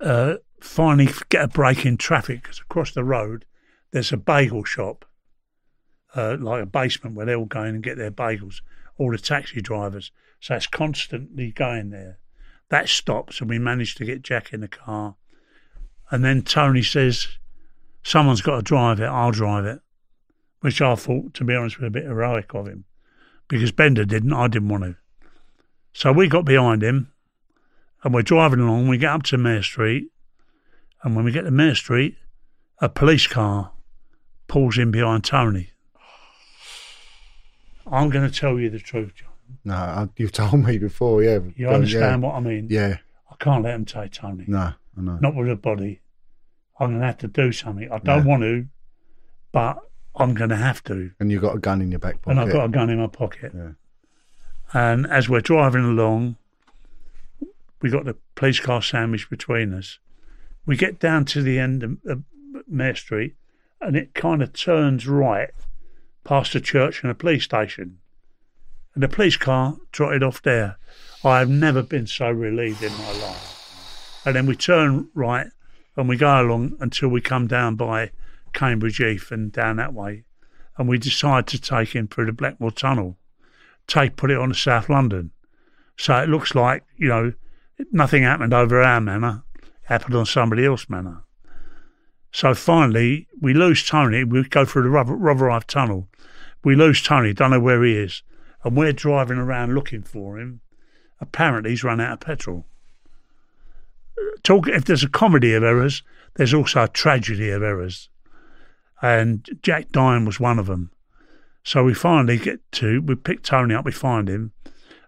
Uh, 0.00 0.34
finally 0.60 1.08
get 1.28 1.44
a 1.44 1.48
break 1.48 1.84
in 1.84 1.96
traffic 1.96 2.42
because 2.42 2.60
across 2.60 2.92
the 2.92 3.04
road 3.04 3.44
there's 3.90 4.12
a 4.12 4.16
bagel 4.16 4.64
shop, 4.64 5.04
uh, 6.14 6.36
like 6.38 6.62
a 6.62 6.66
basement 6.66 7.16
where 7.16 7.26
they 7.26 7.34
all 7.34 7.46
go 7.46 7.62
in 7.62 7.74
and 7.74 7.82
get 7.82 7.96
their 7.96 8.10
bagels, 8.10 8.60
all 8.98 9.10
the 9.10 9.18
taxi 9.18 9.60
drivers. 9.60 10.10
So 10.40 10.54
it's 10.54 10.66
constantly 10.66 11.50
going 11.50 11.90
there. 11.90 12.18
That 12.68 12.88
stops 12.88 13.40
and 13.40 13.48
we 13.48 13.58
manage 13.58 13.94
to 13.96 14.04
get 14.04 14.22
Jack 14.22 14.52
in 14.52 14.60
the 14.60 14.68
car. 14.68 15.16
And 16.10 16.24
then 16.24 16.42
Tony 16.42 16.82
says, 16.82 17.28
Someone's 18.02 18.40
got 18.40 18.56
to 18.56 18.62
drive 18.62 19.00
it, 19.00 19.06
I'll 19.06 19.32
drive 19.32 19.64
it. 19.64 19.80
which 20.60 20.80
I 20.80 20.94
thought, 20.94 21.34
to 21.34 21.44
be 21.44 21.54
honest, 21.54 21.78
was 21.78 21.88
a 21.88 21.90
bit 21.90 22.04
heroic 22.04 22.54
of 22.54 22.66
him 22.66 22.84
because 23.48 23.72
Bender 23.72 24.04
didn't. 24.04 24.32
I 24.32 24.48
didn't 24.48 24.68
want 24.68 24.84
to. 24.84 24.96
So 25.92 26.12
we 26.12 26.28
got 26.28 26.44
behind 26.44 26.82
him 26.82 27.10
and 28.04 28.14
we're 28.14 28.22
driving 28.22 28.60
along. 28.60 28.88
We 28.88 28.98
get 28.98 29.10
up 29.10 29.22
to 29.24 29.38
Mare 29.38 29.62
Street. 29.62 30.10
And 31.02 31.14
when 31.14 31.24
we 31.24 31.30
get 31.32 31.42
to 31.42 31.50
Mare 31.50 31.74
Street, 31.74 32.16
a 32.80 32.88
police 32.88 33.26
car 33.26 33.72
pulls 34.48 34.78
in 34.78 34.90
behind 34.90 35.24
Tony. 35.24 35.70
I'm 37.90 38.10
going 38.10 38.28
to 38.28 38.36
tell 38.36 38.58
you 38.58 38.68
the 38.70 38.78
truth, 38.78 39.14
John. 39.14 39.28
No, 39.64 39.74
I, 39.74 40.08
you've 40.16 40.32
told 40.32 40.54
me 40.54 40.78
before. 40.78 41.22
Yeah, 41.22 41.38
You 41.56 41.68
understand 41.68 42.22
what 42.22 42.34
I 42.34 42.40
mean? 42.40 42.66
Yeah, 42.70 42.88
yeah. 42.88 42.96
I 43.30 43.36
can't 43.42 43.62
let 43.62 43.74
him 43.74 43.84
take 43.84 44.12
Tony. 44.12 44.44
No, 44.46 44.58
I 44.96 45.00
know. 45.00 45.18
Not 45.20 45.34
with 45.34 45.48
a 45.48 45.56
body. 45.56 46.00
I'm 46.80 46.90
going 46.90 47.00
to 47.00 47.06
have 47.06 47.18
to 47.18 47.28
do 47.28 47.50
something. 47.52 47.90
I 47.90 47.98
don't 47.98 48.24
Yeah. 48.24 48.24
want 48.24 48.42
to, 48.42 48.66
but 49.52 49.78
I'm 50.16 50.34
going 50.34 50.50
to 50.50 50.56
have 50.56 50.82
to. 50.84 51.10
And 51.18 51.30
you've 51.30 51.42
got 51.42 51.56
a 51.56 51.58
gun 51.58 51.80
in 51.80 51.90
your 51.90 51.98
back 51.98 52.22
pocket. 52.22 52.30
And 52.30 52.40
I've 52.40 52.52
got 52.52 52.66
a 52.66 52.68
gun 52.68 52.90
in 52.90 52.98
my 52.98 53.06
pocket. 53.06 53.52
Yeah. 53.54 53.70
And 54.74 55.06
as 55.06 55.28
we're 55.28 55.40
driving 55.40 55.84
along, 55.84 56.36
we 57.80 57.90
got 57.90 58.04
the 58.04 58.16
police 58.34 58.60
car 58.60 58.82
sandwiched 58.82 59.30
between 59.30 59.72
us. 59.72 59.98
We 60.66 60.76
get 60.76 60.98
down 60.98 61.24
to 61.26 61.42
the 61.42 61.58
end 61.58 61.82
of, 61.82 61.96
of 62.06 62.22
Mare 62.66 62.94
Street, 62.94 63.36
and 63.80 63.96
it 63.96 64.14
kind 64.14 64.42
of 64.42 64.52
turns 64.52 65.06
right 65.06 65.50
past 66.24 66.52
the 66.52 66.60
church 66.60 67.02
and 67.02 67.10
a 67.10 67.14
police 67.14 67.44
station. 67.44 67.98
And 68.94 69.02
the 69.02 69.08
police 69.08 69.36
car 69.36 69.76
trotted 69.92 70.22
off 70.22 70.42
there. 70.42 70.76
I 71.24 71.38
have 71.38 71.48
never 71.48 71.82
been 71.82 72.06
so 72.06 72.30
relieved 72.30 72.82
in 72.82 72.92
my 72.92 73.12
life. 73.12 74.22
And 74.24 74.36
then 74.36 74.46
we 74.46 74.56
turn 74.56 75.08
right 75.14 75.46
and 75.96 76.08
we 76.08 76.16
go 76.16 76.40
along 76.40 76.76
until 76.80 77.08
we 77.08 77.20
come 77.20 77.46
down 77.46 77.76
by 77.76 78.10
Cambridge 78.52 78.98
Heath 78.98 79.30
and 79.30 79.50
down 79.52 79.76
that 79.76 79.94
way. 79.94 80.24
And 80.76 80.88
we 80.88 80.98
decide 80.98 81.46
to 81.48 81.60
take 81.60 81.90
him 81.90 82.08
through 82.08 82.26
the 82.26 82.32
Blackwall 82.32 82.70
Tunnel 82.70 83.16
take 83.88 84.16
put 84.16 84.30
it 84.30 84.38
on 84.38 84.50
to 84.50 84.54
South 84.54 84.88
London. 84.88 85.32
So 85.96 86.14
it 86.16 86.28
looks 86.28 86.54
like, 86.54 86.84
you 86.96 87.08
know, 87.08 87.32
nothing 87.92 88.22
happened 88.22 88.54
over 88.54 88.82
our 88.82 89.00
manor, 89.00 89.44
happened 89.84 90.14
on 90.14 90.26
somebody 90.26 90.64
else's 90.64 90.90
manor. 90.90 91.24
So 92.32 92.54
finally, 92.54 93.26
we 93.40 93.54
lose 93.54 93.86
Tony. 93.86 94.24
We 94.24 94.44
go 94.44 94.64
through 94.64 94.82
the 94.82 94.90
Rother- 94.90 95.16
Rotherhithe 95.16 95.66
Tunnel. 95.66 96.08
We 96.64 96.74
lose 96.74 97.02
Tony, 97.02 97.32
don't 97.32 97.50
know 97.50 97.60
where 97.60 97.82
he 97.84 97.96
is. 97.96 98.22
And 98.64 98.76
we're 98.76 98.92
driving 98.92 99.38
around 99.38 99.74
looking 99.74 100.02
for 100.02 100.38
him. 100.38 100.60
Apparently, 101.20 101.70
he's 101.70 101.84
run 101.84 102.00
out 102.00 102.12
of 102.12 102.20
petrol. 102.20 102.66
Talk, 104.42 104.68
if 104.68 104.84
there's 104.84 105.04
a 105.04 105.08
comedy 105.08 105.54
of 105.54 105.62
errors, 105.62 106.02
there's 106.34 106.54
also 106.54 106.84
a 106.84 106.88
tragedy 106.88 107.50
of 107.50 107.62
errors. 107.62 108.08
And 109.00 109.48
Jack 109.62 109.90
Dine 109.90 110.24
was 110.24 110.40
one 110.40 110.58
of 110.58 110.66
them. 110.66 110.90
So 111.62 111.84
we 111.84 111.94
finally 111.94 112.38
get 112.38 112.60
to, 112.72 113.00
we 113.00 113.14
pick 113.14 113.42
Tony 113.42 113.74
up, 113.74 113.84
we 113.84 113.92
find 113.92 114.28
him, 114.28 114.52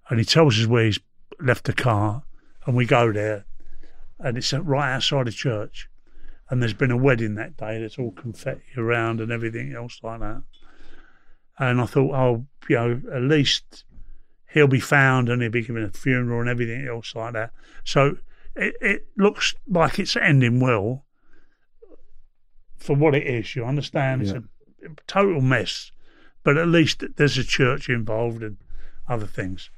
and 0.08 0.18
he 0.18 0.24
tells 0.24 0.58
us 0.58 0.66
where 0.66 0.84
he's 0.84 1.00
left 1.40 1.64
the 1.64 1.72
car, 1.72 2.22
and 2.66 2.76
we 2.76 2.86
go 2.86 3.12
there, 3.12 3.46
and 4.18 4.36
it's 4.36 4.52
right 4.52 4.92
outside 4.92 5.26
the 5.26 5.32
church. 5.32 5.88
And 6.48 6.60
there's 6.60 6.74
been 6.74 6.90
a 6.90 6.96
wedding 6.96 7.36
that 7.36 7.56
day, 7.56 7.78
there's 7.78 7.98
all 7.98 8.10
confetti 8.10 8.62
around 8.76 9.20
and 9.20 9.30
everything 9.30 9.72
else 9.72 10.00
like 10.02 10.20
that. 10.20 10.42
And 11.58 11.80
I 11.80 11.86
thought, 11.86 12.12
oh, 12.12 12.46
you 12.68 12.76
know, 12.76 13.02
at 13.14 13.22
least 13.22 13.84
he'll 14.52 14.66
be 14.66 14.80
found 14.80 15.28
and 15.28 15.42
he'll 15.42 15.50
be 15.50 15.62
given 15.62 15.84
a 15.84 15.90
funeral 15.90 16.40
and 16.40 16.48
everything 16.48 16.88
else 16.88 17.14
like 17.14 17.34
that. 17.34 17.52
So 17.84 18.16
it, 18.56 18.74
it 18.80 19.06
looks 19.16 19.54
like 19.68 20.00
it's 20.00 20.16
ending 20.16 20.58
well 20.58 21.04
for 22.76 22.96
what 22.96 23.14
it 23.14 23.28
is, 23.28 23.54
you 23.54 23.64
understand? 23.64 24.22
It's 24.22 24.32
a 24.32 24.42
total 25.06 25.40
mess 25.40 25.92
but 26.42 26.56
at 26.56 26.68
least 26.68 27.04
there's 27.16 27.38
a 27.38 27.44
church 27.44 27.88
involved 27.88 28.42
and 28.42 28.56
other 29.08 29.26
things. 29.26 29.70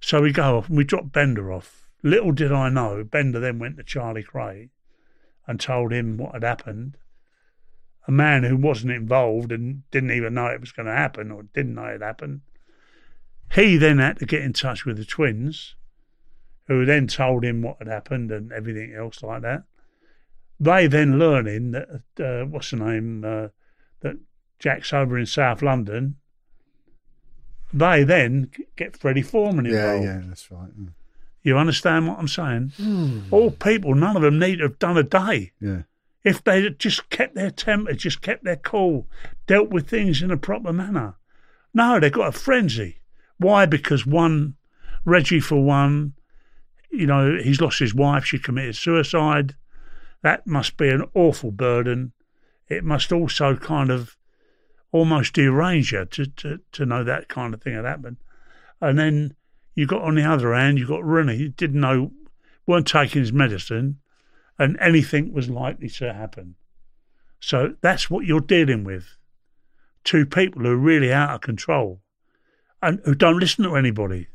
So 0.00 0.22
we 0.22 0.32
go 0.32 0.58
off 0.58 0.68
and 0.68 0.76
we 0.76 0.84
drop 0.84 1.12
Bender 1.12 1.52
off. 1.52 1.88
Little 2.02 2.32
did 2.32 2.52
I 2.52 2.68
know, 2.68 3.02
Bender 3.04 3.40
then 3.40 3.58
went 3.58 3.76
to 3.76 3.82
Charlie 3.82 4.22
Kray 4.22 4.70
and 5.46 5.58
told 5.58 5.92
him 5.92 6.16
what 6.16 6.34
had 6.34 6.44
happened. 6.44 6.96
A 8.06 8.12
man 8.12 8.44
who 8.44 8.56
wasn't 8.56 8.92
involved 8.92 9.50
and 9.50 9.82
didn't 9.90 10.12
even 10.12 10.34
know 10.34 10.46
it 10.46 10.60
was 10.60 10.72
going 10.72 10.86
to 10.86 10.92
happen 10.92 11.30
or 11.30 11.42
didn't 11.42 11.74
know 11.74 11.86
it 11.86 12.00
happened. 12.00 12.42
He 13.54 13.76
then 13.76 13.98
had 13.98 14.18
to 14.18 14.26
get 14.26 14.42
in 14.42 14.52
touch 14.52 14.84
with 14.84 14.96
the 14.96 15.04
twins, 15.04 15.74
who 16.66 16.84
then 16.84 17.06
told 17.06 17.44
him 17.44 17.62
what 17.62 17.78
had 17.78 17.88
happened 17.88 18.30
and 18.30 18.52
everything 18.52 18.94
else 18.94 19.22
like 19.22 19.42
that. 19.42 19.64
They 20.60 20.86
then 20.86 21.18
learning 21.18 21.72
that, 21.72 21.88
uh, 22.20 22.46
what's 22.46 22.70
the 22.70 22.76
name, 22.76 23.24
uh, 23.24 23.48
that 24.00 24.18
Jack's 24.58 24.92
over 24.92 25.18
in 25.18 25.26
South 25.26 25.62
London. 25.62 26.16
They 27.72 28.02
then 28.04 28.50
get 28.76 28.96
Freddie 28.96 29.22
Foreman 29.22 29.64
Yeah, 29.66 29.72
involved. 29.92 30.04
yeah, 30.04 30.14
yeah, 30.20 30.22
that's 30.28 30.50
right. 30.50 30.78
Mm. 30.80 30.88
You 31.42 31.56
understand 31.58 32.08
what 32.08 32.18
I'm 32.18 32.28
saying? 32.28 32.72
All 33.30 33.50
people, 33.50 33.94
none 33.94 34.16
of 34.16 34.22
them 34.22 34.38
need 34.38 34.56
to 34.56 34.64
have 34.64 34.78
done 34.78 34.96
a 34.98 35.02
day. 35.02 35.52
Yeah, 35.60 35.82
If 36.24 36.42
they 36.44 36.68
just 36.70 37.08
kept 37.10 37.34
their 37.34 37.50
temper, 37.50 37.92
just 37.94 38.20
kept 38.20 38.44
their 38.44 38.56
cool, 38.56 39.06
dealt 39.46 39.70
with 39.70 39.88
things 39.88 40.20
in 40.20 40.30
a 40.30 40.36
proper 40.36 40.72
manner. 40.72 41.14
No, 41.72 42.00
they 42.00 42.10
got 42.10 42.28
a 42.28 42.32
frenzy. 42.32 43.00
Why? 43.38 43.66
Because 43.66 44.04
one, 44.04 44.56
Reggie 45.04 45.40
for 45.40 45.62
one, 45.62 46.14
you 46.90 47.06
know, 47.06 47.38
he's 47.42 47.60
lost 47.60 47.78
his 47.78 47.94
wife, 47.94 48.24
she 48.24 48.38
committed 48.38 48.76
suicide. 48.76 49.54
That 50.22 50.46
must 50.46 50.76
be 50.76 50.88
an 50.88 51.04
awful 51.14 51.52
burden. 51.52 52.12
It 52.68 52.82
must 52.84 53.12
also 53.12 53.56
kind 53.56 53.90
of 53.90 54.16
almost 54.92 55.34
derange 55.34 55.92
you 55.92 56.04
to, 56.04 56.26
to, 56.26 56.60
to 56.72 56.86
know 56.86 57.04
that 57.04 57.28
kind 57.28 57.54
of 57.54 57.62
thing 57.62 57.74
had 57.74 57.84
happened. 57.84 58.16
And 58.80 58.98
then 58.98 59.34
you 59.74 59.86
got 59.86 60.02
on 60.02 60.14
the 60.14 60.24
other 60.24 60.54
hand, 60.54 60.78
you 60.78 60.86
got 60.86 61.04
Rooney, 61.04 61.36
who 61.38 61.48
didn't 61.48 61.80
know, 61.80 62.12
weren't 62.66 62.86
taking 62.86 63.20
his 63.20 63.32
medicine, 63.32 63.98
and 64.58 64.76
anything 64.80 65.32
was 65.32 65.48
likely 65.48 65.88
to 65.88 66.12
happen. 66.12 66.56
So 67.40 67.74
that's 67.80 68.10
what 68.10 68.24
you're 68.24 68.40
dealing 68.40 68.84
with. 68.84 69.16
Two 70.04 70.26
people 70.26 70.62
who 70.62 70.70
are 70.70 70.76
really 70.76 71.12
out 71.12 71.34
of 71.34 71.40
control 71.42 72.00
and 72.82 73.00
who 73.04 73.14
don't 73.14 73.38
listen 73.38 73.64
to 73.64 73.76
anybody. 73.76 74.28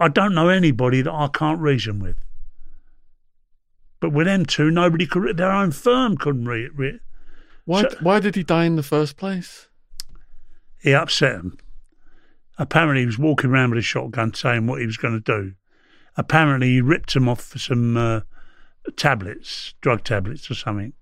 I 0.00 0.08
don't 0.08 0.34
know 0.34 0.48
anybody 0.48 1.02
that 1.02 1.12
I 1.12 1.28
can't 1.28 1.60
reason 1.60 2.00
with. 2.00 2.16
But 4.00 4.12
with 4.12 4.26
them 4.26 4.46
two, 4.46 4.70
nobody 4.70 5.06
could, 5.06 5.36
their 5.36 5.52
own 5.52 5.72
firm 5.72 6.16
couldn't 6.16 6.46
re- 6.46 6.70
re- 6.74 7.00
Why? 7.64 7.82
So- 7.82 7.96
why 8.00 8.20
did 8.20 8.36
he 8.36 8.42
die 8.42 8.64
in 8.64 8.76
the 8.76 8.82
first 8.82 9.16
place? 9.16 9.68
he 10.82 10.94
upset 10.94 11.36
them. 11.36 11.58
Apparently, 12.58 13.00
he 13.00 13.06
was 13.06 13.18
walking 13.18 13.50
around 13.50 13.70
with 13.70 13.78
a 13.78 13.82
shotgun 13.82 14.34
saying 14.34 14.66
what 14.66 14.80
he 14.80 14.86
was 14.86 14.96
going 14.96 15.14
to 15.14 15.20
do. 15.20 15.54
Apparently, 16.16 16.68
he 16.68 16.80
ripped 16.80 17.14
him 17.14 17.28
off 17.28 17.42
for 17.42 17.58
some 17.58 17.96
uh, 17.96 18.20
tablets, 18.96 19.74
drug 19.80 20.04
tablets 20.04 20.50
or 20.50 20.54
something. 20.54 20.92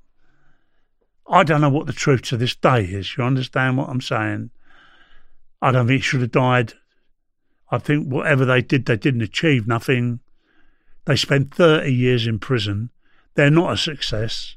I 1.29 1.43
don't 1.43 1.61
know 1.61 1.69
what 1.69 1.87
the 1.87 1.93
truth 1.93 2.23
to 2.23 2.37
this 2.37 2.55
day 2.55 2.85
is. 2.85 3.17
You 3.17 3.25
understand 3.25 3.77
what 3.77 3.89
I'm 3.89 4.01
saying? 4.01 4.51
I 5.61 5.73
don't 5.73 5.87
think 5.87 5.99
he 5.99 6.03
should 6.03 6.21
have 6.23 6.31
died. 6.31 6.75
I 7.71 7.79
think 7.79 8.09
whatever 8.09 8.45
they 8.45 8.63
did, 8.63 8.87
they 8.87 8.97
didn't 8.97 9.23
achieve 9.23 9.67
nothing. 9.67 10.21
They 11.05 11.17
spent 11.17 11.55
30 11.55 11.93
years 11.93 12.27
in 12.27 12.39
prison. 12.39 12.91
They're 13.35 13.51
not 13.51 13.73
a 13.73 13.77
success. 13.77 14.57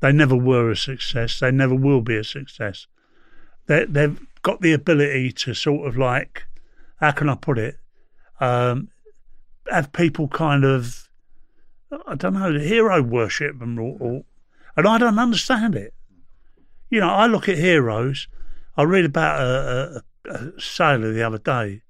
They 0.00 0.12
never 0.12 0.36
were 0.36 0.70
a 0.70 0.76
success. 0.76 1.38
They 1.40 1.50
never 1.50 1.74
will 1.74 2.00
be 2.00 2.16
a 2.16 2.24
success 2.24 2.86
they, 3.70 3.84
they've 3.84 4.20
got 4.42 4.60
the 4.60 4.72
ability 4.72 5.30
to 5.30 5.54
sort 5.54 5.86
of 5.86 5.96
like, 5.96 6.44
how 6.96 7.12
can 7.12 7.28
I 7.28 7.36
put 7.36 7.56
it? 7.56 7.78
Um, 8.40 8.88
have 9.70 9.92
people 9.92 10.26
kind 10.26 10.64
of, 10.64 11.08
I 12.06 12.16
don't 12.16 12.34
know, 12.34 12.58
hero 12.58 13.00
worship 13.00 13.60
them, 13.60 13.78
or, 13.78 13.96
or, 14.00 14.24
and 14.76 14.88
I 14.88 14.98
don't 14.98 15.20
understand 15.20 15.76
it. 15.76 15.94
You 16.88 16.98
know, 16.98 17.10
I 17.10 17.26
look 17.26 17.48
at 17.48 17.58
heroes. 17.58 18.26
I 18.76 18.82
read 18.82 19.04
about 19.04 19.40
a, 19.40 20.02
a, 20.24 20.30
a 20.32 20.60
sailor 20.60 21.12
the 21.12 21.22
other 21.22 21.38
day. 21.38 21.82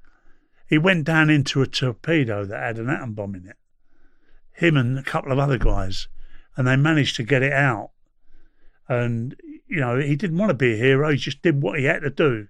He 0.68 0.76
went 0.76 1.04
down 1.04 1.30
into 1.30 1.62
a 1.62 1.66
torpedo 1.66 2.44
that 2.44 2.62
had 2.62 2.78
an 2.78 2.90
atom 2.90 3.14
bomb 3.14 3.34
in 3.34 3.48
it. 3.48 3.56
Him 4.52 4.76
and 4.76 4.98
a 4.98 5.02
couple 5.02 5.32
of 5.32 5.38
other 5.38 5.56
guys, 5.56 6.08
and 6.56 6.66
they 6.66 6.76
managed 6.76 7.16
to 7.16 7.22
get 7.22 7.42
it 7.42 7.54
out. 7.54 7.90
And 8.90 9.36
you 9.68 9.78
know, 9.78 10.00
he 10.00 10.16
didn't 10.16 10.36
want 10.36 10.50
to 10.50 10.54
be 10.54 10.74
a 10.74 10.76
hero. 10.76 11.12
He 11.12 11.16
just 11.16 11.42
did 11.42 11.62
what 11.62 11.78
he 11.78 11.84
had 11.84 12.02
to 12.02 12.10
do 12.10 12.48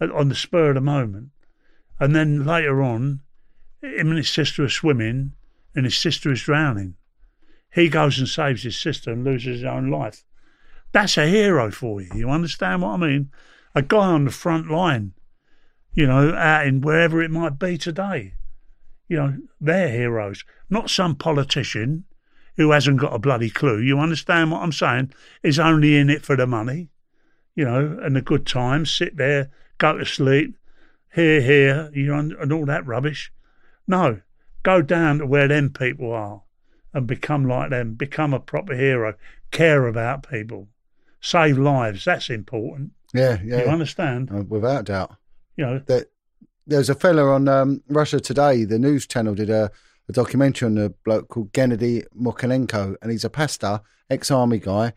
on 0.00 0.28
the 0.28 0.34
spur 0.34 0.68
of 0.68 0.76
the 0.76 0.80
moment. 0.80 1.30
And 1.98 2.14
then 2.14 2.46
later 2.46 2.80
on, 2.80 3.20
him 3.82 4.08
and 4.08 4.16
his 4.16 4.30
sister 4.30 4.64
are 4.64 4.68
swimming, 4.68 5.32
and 5.74 5.84
his 5.84 5.96
sister 5.96 6.30
is 6.30 6.42
drowning. 6.42 6.94
He 7.74 7.88
goes 7.88 8.18
and 8.18 8.28
saves 8.28 8.62
his 8.62 8.78
sister 8.78 9.10
and 9.10 9.24
loses 9.24 9.56
his 9.56 9.64
own 9.64 9.90
life. 9.90 10.22
That's 10.92 11.18
a 11.18 11.26
hero 11.26 11.72
for 11.72 12.00
you. 12.00 12.10
You 12.14 12.30
understand 12.30 12.82
what 12.82 12.90
I 12.90 12.96
mean? 12.98 13.32
A 13.74 13.82
guy 13.82 14.06
on 14.06 14.24
the 14.24 14.30
front 14.30 14.70
line, 14.70 15.14
you 15.94 16.06
know, 16.06 16.32
out 16.34 16.66
in 16.66 16.80
wherever 16.80 17.20
it 17.20 17.30
might 17.30 17.58
be 17.58 17.76
today. 17.76 18.34
You 19.08 19.16
know, 19.16 19.36
they're 19.60 19.90
heroes, 19.90 20.44
not 20.70 20.90
some 20.90 21.16
politician 21.16 22.04
who 22.56 22.70
hasn't 22.70 23.00
got 23.00 23.14
a 23.14 23.18
bloody 23.18 23.50
clue. 23.50 23.80
You 23.80 23.98
understand 23.98 24.50
what 24.50 24.62
I'm 24.62 24.72
saying? 24.72 25.12
Is 25.42 25.58
only 25.58 25.96
in 25.96 26.10
it 26.10 26.22
for 26.22 26.36
the 26.36 26.46
money. 26.46 26.90
you 27.54 27.64
know, 27.64 27.98
and 28.02 28.16
the 28.16 28.22
good 28.22 28.46
times, 28.46 28.90
sit 28.90 29.16
there, 29.16 29.50
go 29.78 29.98
to 29.98 30.06
sleep, 30.06 30.56
here, 31.14 31.40
here, 31.40 31.90
you 31.92 32.06
know, 32.06 32.18
and, 32.18 32.52
all 32.52 32.64
that 32.66 32.86
rubbish. 32.86 33.32
No, 33.86 34.20
go 34.62 34.80
down 34.80 35.18
to 35.18 35.26
where 35.26 35.48
them 35.48 35.70
people 35.70 36.12
are 36.12 36.42
and 36.94 37.06
become 37.06 37.46
like 37.46 37.70
them, 37.70 37.94
become 37.94 38.32
a 38.32 38.40
proper 38.40 38.74
hero, 38.74 39.14
care 39.50 39.86
about 39.86 40.28
people, 40.28 40.68
save 41.20 41.58
lives. 41.58 42.04
That's 42.04 42.30
important. 42.30 42.92
Yeah, 43.12 43.38
yeah. 43.44 43.64
You 43.64 43.68
understand? 43.68 44.30
Uh, 44.32 44.44
without 44.48 44.86
doubt. 44.86 45.16
You 45.56 45.66
know, 45.66 45.78
That 45.86 46.10
there's 46.66 46.88
a 46.88 46.94
fella 46.94 47.24
on 47.24 47.48
um, 47.48 47.82
Russia 47.88 48.20
Today, 48.20 48.64
the 48.64 48.78
news 48.78 49.06
channel, 49.06 49.34
did 49.34 49.50
a, 49.50 49.70
a 50.08 50.12
documentary 50.12 50.66
on 50.66 50.78
a 50.78 50.90
bloke 50.90 51.28
called 51.28 51.52
Gennady 51.52 52.04
Mokhnenko, 52.18 52.96
and 53.00 53.10
he's 53.10 53.24
a 53.24 53.30
pastor, 53.30 53.80
ex-army 54.10 54.58
guy, 54.58 54.92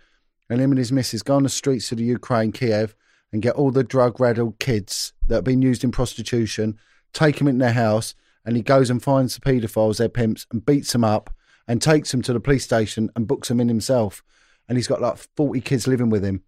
and 0.49 0.59
him 0.59 0.71
and 0.71 0.77
his 0.77 0.91
missus 0.91 1.23
go 1.23 1.35
on 1.35 1.43
the 1.43 1.49
streets 1.49 1.91
of 1.91 1.97
the 1.97 2.03
Ukraine, 2.03 2.51
Kiev, 2.51 2.95
and 3.31 3.41
get 3.41 3.55
all 3.55 3.71
the 3.71 3.83
drug-raddled 3.83 4.59
kids 4.59 5.13
that 5.27 5.35
have 5.35 5.43
been 5.43 5.61
used 5.61 5.83
in 5.83 5.91
prostitution, 5.91 6.77
take 7.13 7.37
them 7.37 7.47
in 7.47 7.57
their 7.57 7.73
house, 7.73 8.15
and 8.45 8.55
he 8.55 8.61
goes 8.61 8.89
and 8.89 9.01
finds 9.01 9.35
the 9.35 9.41
paedophiles, 9.41 9.97
their 9.97 10.09
pimps, 10.09 10.45
and 10.51 10.65
beats 10.65 10.93
them 10.93 11.03
up, 11.03 11.29
and 11.67 11.81
takes 11.81 12.11
them 12.11 12.21
to 12.21 12.33
the 12.33 12.39
police 12.39 12.63
station 12.63 13.09
and 13.15 13.27
books 13.27 13.47
them 13.47 13.59
in 13.59 13.67
himself. 13.67 14.23
And 14.69 14.77
he's 14.77 14.87
got 14.87 15.01
like 15.01 15.17
40 15.35 15.61
kids 15.61 15.87
living 15.87 16.09
with 16.09 16.23
him. 16.23 16.43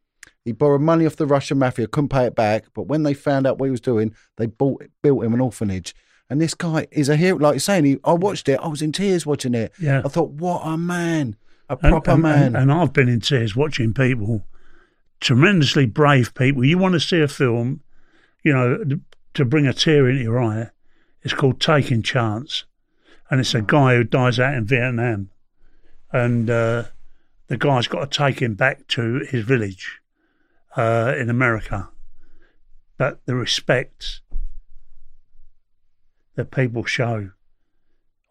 He 0.46 0.52
borrowed 0.52 0.82
money 0.82 1.06
off 1.06 1.16
the 1.16 1.26
Russian 1.26 1.60
mafia, 1.60 1.88
couldn't 1.88 2.10
pay 2.10 2.26
it 2.26 2.36
back, 2.36 2.66
but 2.74 2.84
when 2.84 3.04
they 3.04 3.14
found 3.14 3.46
out 3.46 3.58
what 3.58 3.66
he 3.66 3.72
was 3.72 3.82
doing, 3.82 4.16
they 4.38 4.46
bought, 4.46 4.86
built 5.02 5.24
him 5.24 5.34
an 5.34 5.42
orphanage. 5.42 5.94
And 6.30 6.42
this 6.42 6.54
guy 6.54 6.88
is 6.92 7.08
a 7.10 7.16
hero. 7.16 7.38
Like 7.38 7.54
you're 7.54 7.60
saying, 7.60 7.86
he, 7.86 7.98
I 8.04 8.14
watched 8.14 8.50
it. 8.50 8.60
I 8.62 8.68
was 8.68 8.82
in 8.82 8.92
tears 8.92 9.26
watching 9.26 9.54
it. 9.54 9.72
Yeah. 9.82 10.02
I 10.04 10.10
thought, 10.10 10.32
what 10.32 10.62
a 10.66 10.78
man, 10.78 11.38
a 11.70 11.78
and- 11.82 11.92
proper 11.92 12.12
and, 12.12 12.22
man. 12.22 12.44
And, 12.48 12.58
and 12.58 12.72
I've 12.72 12.92
been 12.94 13.08
in 13.08 13.22
tears 13.22 13.56
watching 13.56 13.94
people, 13.94 14.46
tremendously 15.22 15.86
brave 15.86 16.34
people. 16.34 16.66
You 16.66 16.78
want 16.78 16.94
to 16.94 17.00
see 17.00 17.22
a 17.22 17.28
film, 17.28 17.82
you 18.44 18.54
know, 18.54 18.84
to 19.36 19.46
bring 19.46 19.68
a 19.68 19.74
tear 19.74 20.10
into 20.10 20.24
your 20.24 20.42
eye. 20.42 20.70
It's 21.24 21.34
called 21.34 21.60
Taking 21.60 22.04
Chance, 22.04 22.66
and 23.30 23.40
it's 23.40 23.56
a 23.56 23.62
guy 23.62 23.96
who 23.96 24.04
dies 24.04 24.40
out 24.40 24.54
in 24.54 24.66
Vietnam, 24.66 25.30
and 26.12 26.50
uh, 26.50 26.84
the 27.48 27.58
guy's 27.58 27.88
got 27.88 28.10
to 28.12 28.18
take 28.18 28.42
him 28.42 28.54
back 28.54 28.88
to 28.90 29.26
his 29.30 29.44
village 29.44 30.00
uh, 30.78 31.14
in 31.18 31.30
America. 31.30 31.90
But 32.98 33.26
the 33.26 33.36
respect 33.36 34.22
that 36.38 36.52
people 36.52 36.86
show 36.86 37.32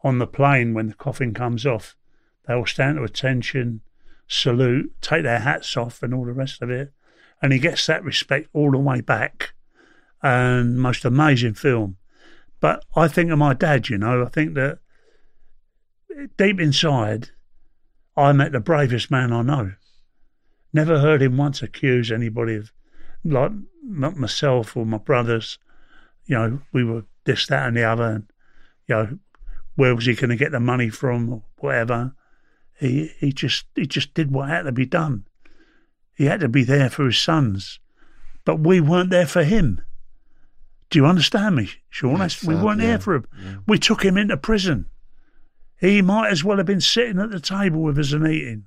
on 0.02 0.18
the 0.18 0.26
plane 0.26 0.72
when 0.72 0.86
the 0.86 0.94
coffin 0.94 1.34
comes 1.34 1.66
off, 1.66 1.94
they 2.48 2.54
will 2.54 2.64
stand 2.64 2.96
to 2.96 3.02
attention, 3.04 3.82
salute, 4.28 4.94
take 5.02 5.24
their 5.24 5.40
hats 5.40 5.76
off, 5.76 6.02
and 6.02 6.14
all 6.14 6.24
the 6.24 6.32
rest 6.32 6.62
of 6.62 6.70
it. 6.70 6.92
And 7.42 7.52
he 7.52 7.58
gets 7.58 7.84
that 7.86 8.04
respect 8.04 8.48
all 8.54 8.70
the 8.70 8.78
way 8.78 9.02
back. 9.02 9.52
And 10.22 10.80
most 10.80 11.04
amazing 11.04 11.54
film. 11.54 11.98
But 12.60 12.84
I 12.96 13.08
think 13.08 13.30
of 13.30 13.38
my 13.38 13.52
dad, 13.52 13.88
you 13.88 13.98
know, 13.98 14.22
I 14.24 14.28
think 14.28 14.54
that 14.54 14.78
deep 16.38 16.58
inside, 16.58 17.30
I 18.16 18.32
met 18.32 18.52
the 18.52 18.60
bravest 18.60 19.10
man 19.10 19.32
I 19.32 19.42
know. 19.42 19.72
Never 20.72 21.00
heard 21.00 21.20
him 21.20 21.36
once 21.36 21.62
accuse 21.62 22.10
anybody 22.10 22.54
of, 22.54 22.72
like, 23.24 23.52
not 23.82 24.16
myself 24.16 24.76
or 24.76 24.86
my 24.86 24.98
brothers. 24.98 25.58
You 26.24 26.36
know, 26.36 26.62
we 26.72 26.82
were 26.84 27.04
this, 27.26 27.46
that, 27.48 27.68
and 27.68 27.76
the 27.76 27.84
other. 27.84 28.04
And, 28.04 28.32
you 28.88 28.94
know, 28.94 29.18
where 29.74 29.94
was 29.94 30.06
he 30.06 30.14
going 30.14 30.30
to 30.30 30.36
get 30.36 30.52
the 30.52 30.60
money 30.60 30.88
from 30.88 31.30
or 31.30 31.42
whatever? 31.58 32.14
He 32.78 33.12
he 33.18 33.32
just 33.32 33.66
he 33.74 33.86
just 33.86 34.14
did 34.14 34.30
what 34.30 34.48
had 34.48 34.62
to 34.62 34.72
be 34.72 34.86
done. 34.86 35.26
He 36.14 36.24
had 36.24 36.40
to 36.40 36.48
be 36.48 36.64
there 36.64 36.90
for 36.90 37.06
his 37.06 37.18
sons, 37.18 37.78
but 38.44 38.60
we 38.60 38.80
weren't 38.80 39.10
there 39.10 39.26
for 39.26 39.44
him. 39.44 39.80
Do 40.90 40.98
you 40.98 41.06
understand 41.06 41.56
me, 41.56 41.70
Sean? 41.88 42.18
Yes, 42.18 42.42
we 42.44 42.54
weren't 42.54 42.80
yeah, 42.80 42.88
there 42.88 42.98
for 42.98 43.14
him. 43.16 43.26
yeah. 43.42 43.56
We 43.66 43.78
took 43.78 44.04
him 44.04 44.16
into 44.16 44.36
prison. 44.36 44.86
He 45.78 46.00
might 46.00 46.30
as 46.30 46.44
well 46.44 46.56
have 46.58 46.66
been 46.66 46.80
sitting 46.80 47.18
at 47.18 47.30
the 47.30 47.40
table 47.40 47.82
with 47.82 47.98
us 47.98 48.12
and 48.12 48.26
eating, 48.26 48.66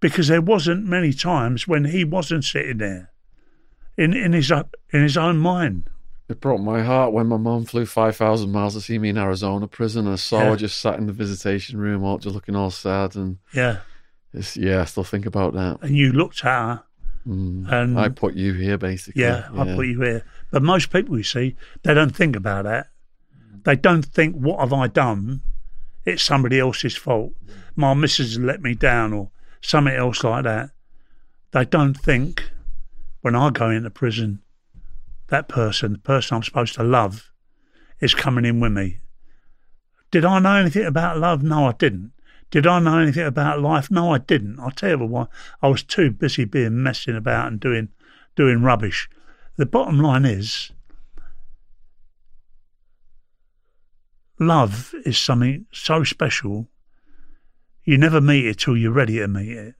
because 0.00 0.28
there 0.28 0.40
wasn't 0.40 0.84
many 0.84 1.12
times 1.12 1.68
when 1.68 1.84
he 1.84 2.04
wasn't 2.04 2.44
sitting 2.44 2.78
there, 2.78 3.12
in 3.96 4.14
in 4.14 4.32
his 4.32 4.50
in 4.50 5.02
his 5.02 5.16
own 5.16 5.38
mind. 5.38 5.90
It 6.32 6.40
broke 6.40 6.62
my 6.62 6.82
heart 6.82 7.12
when 7.12 7.26
my 7.26 7.36
mom 7.36 7.66
flew 7.66 7.84
5,000 7.84 8.50
miles 8.50 8.72
to 8.74 8.80
see 8.80 8.98
me 8.98 9.10
in 9.10 9.18
Arizona 9.18 9.68
prison. 9.68 10.06
And 10.06 10.14
I 10.14 10.16
saw 10.16 10.38
Yeah. 10.40 10.48
her 10.50 10.56
just 10.56 10.78
sat 10.80 10.98
in 10.98 11.06
the 11.06 11.12
visitation 11.12 11.78
room, 11.78 12.02
all 12.02 12.16
just 12.16 12.34
looking 12.34 12.56
all 12.56 12.70
sad. 12.70 13.14
And 13.16 13.36
Yeah, 13.52 13.78
it's, 14.32 14.56
yeah, 14.56 14.80
I 14.80 14.84
still 14.86 15.04
think 15.04 15.26
about 15.26 15.52
that. 15.52 15.78
and 15.82 15.94
you 15.94 16.10
looked 16.12 16.42
at 16.44 16.50
her 16.50 16.82
Mm. 17.28 17.70
and 17.70 17.98
I 18.00 18.08
put 18.08 18.34
you 18.34 18.54
here, 18.54 18.78
basically. 18.78 19.22
Yeah, 19.22 19.46
I 19.54 19.76
put 19.76 19.86
you 19.86 20.00
here. 20.00 20.24
But 20.50 20.62
most 20.62 20.90
people, 20.90 21.18
you 21.18 21.22
see, 21.22 21.54
they 21.82 21.92
don't 21.94 22.16
think 22.16 22.34
about 22.34 22.64
that. 22.64 22.88
They 23.64 23.76
don't 23.76 24.04
think, 24.04 24.34
what 24.34 24.58
have 24.58 24.72
I 24.72 24.86
done? 24.88 25.42
It's 26.06 26.22
somebody 26.22 26.58
else's 26.58 26.96
fault. 26.96 27.32
My 27.76 27.92
missus 27.94 28.38
let 28.38 28.62
me 28.62 28.74
down 28.74 29.12
or 29.12 29.30
something 29.60 29.94
else 29.94 30.24
like 30.24 30.44
that. 30.44 30.70
They 31.52 31.64
don't 31.66 31.94
think, 31.94 32.50
when 33.20 33.36
I 33.36 33.50
go 33.50 33.68
into 33.70 33.90
prison, 33.90 34.40
that 35.32 35.48
person, 35.48 35.94
the 35.94 35.98
person 35.98 36.36
I'm 36.36 36.42
supposed 36.42 36.74
to 36.74 36.84
love, 36.84 37.30
is 38.00 38.14
coming 38.14 38.44
in 38.44 38.60
with 38.60 38.72
me. 38.72 38.98
Did 40.10 40.26
I 40.26 40.38
know 40.38 40.56
anything 40.56 40.84
about 40.84 41.18
love? 41.18 41.42
No, 41.42 41.66
I 41.66 41.72
didn't. 41.72 42.12
Did 42.50 42.66
I 42.66 42.80
know 42.80 42.98
anything 42.98 43.24
about 43.24 43.62
life? 43.62 43.90
No, 43.90 44.12
I 44.12 44.18
didn't. 44.18 44.60
I'll 44.60 44.70
tell 44.70 44.90
you 44.90 45.06
why. 45.06 45.26
I 45.62 45.68
was 45.68 45.82
too 45.82 46.10
busy 46.10 46.44
being 46.44 46.82
messing 46.82 47.16
about 47.16 47.48
and 47.48 47.58
doing 47.58 47.88
doing 48.36 48.62
rubbish. 48.62 49.08
The 49.56 49.64
bottom 49.64 50.00
line 50.00 50.26
is 50.26 50.70
love 54.38 54.94
is 55.06 55.16
something 55.16 55.64
so 55.72 56.04
special. 56.04 56.68
You 57.84 57.96
never 57.96 58.20
meet 58.20 58.44
it 58.44 58.58
till 58.58 58.76
you're 58.76 58.92
ready 58.92 59.16
to 59.16 59.28
meet 59.28 59.56
it. 59.56 59.76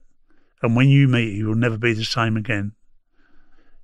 And 0.63 0.75
when 0.75 0.89
you 0.89 1.07
meet 1.07 1.33
it, 1.33 1.37
you'll 1.37 1.53
never 1.53 1.77
be 1.77 1.93
the 1.93 2.05
same 2.05 2.37
again. 2.37 2.71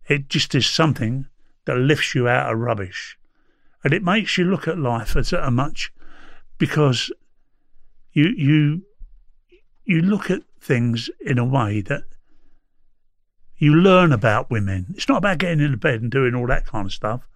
It 0.07 0.29
just 0.29 0.55
is 0.55 0.65
something 0.65 1.27
that 1.69 1.77
lifts 1.77 2.15
you 2.15 2.27
out 2.27 2.51
of 2.51 2.59
rubbish. 2.59 3.15
And 3.83 3.93
it 3.93 4.03
makes 4.03 4.37
you 4.37 4.45
look 4.45 4.67
at 4.67 4.79
life 4.79 5.15
as 5.15 5.31
a 5.31 5.51
much 5.51 5.93
because 6.57 7.11
you 8.11 8.29
you 8.29 8.81
you 9.85 10.01
look 10.01 10.31
at 10.31 10.41
things 10.59 11.11
in 11.21 11.37
a 11.37 11.45
way 11.45 11.81
that 11.81 12.03
you 13.57 13.75
learn 13.75 14.11
about 14.11 14.49
women. 14.49 14.87
It's 14.95 15.07
not 15.07 15.19
about 15.19 15.37
getting 15.37 15.59
into 15.59 15.77
bed 15.77 16.01
and 16.01 16.09
doing 16.09 16.33
all 16.33 16.47
that 16.47 16.65
kind 16.65 16.87
of 16.87 16.93
stuff, 16.93 17.27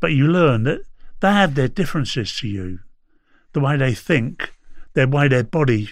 but 0.00 0.12
you 0.12 0.26
learn 0.26 0.64
that 0.64 0.80
they 1.20 1.32
have 1.32 1.54
their 1.54 1.68
differences 1.68 2.36
to 2.38 2.48
you, 2.48 2.80
the 3.52 3.60
way 3.60 3.76
they 3.76 3.94
think, 3.94 4.52
their 4.94 5.06
way 5.06 5.28
their 5.28 5.44
body, 5.44 5.90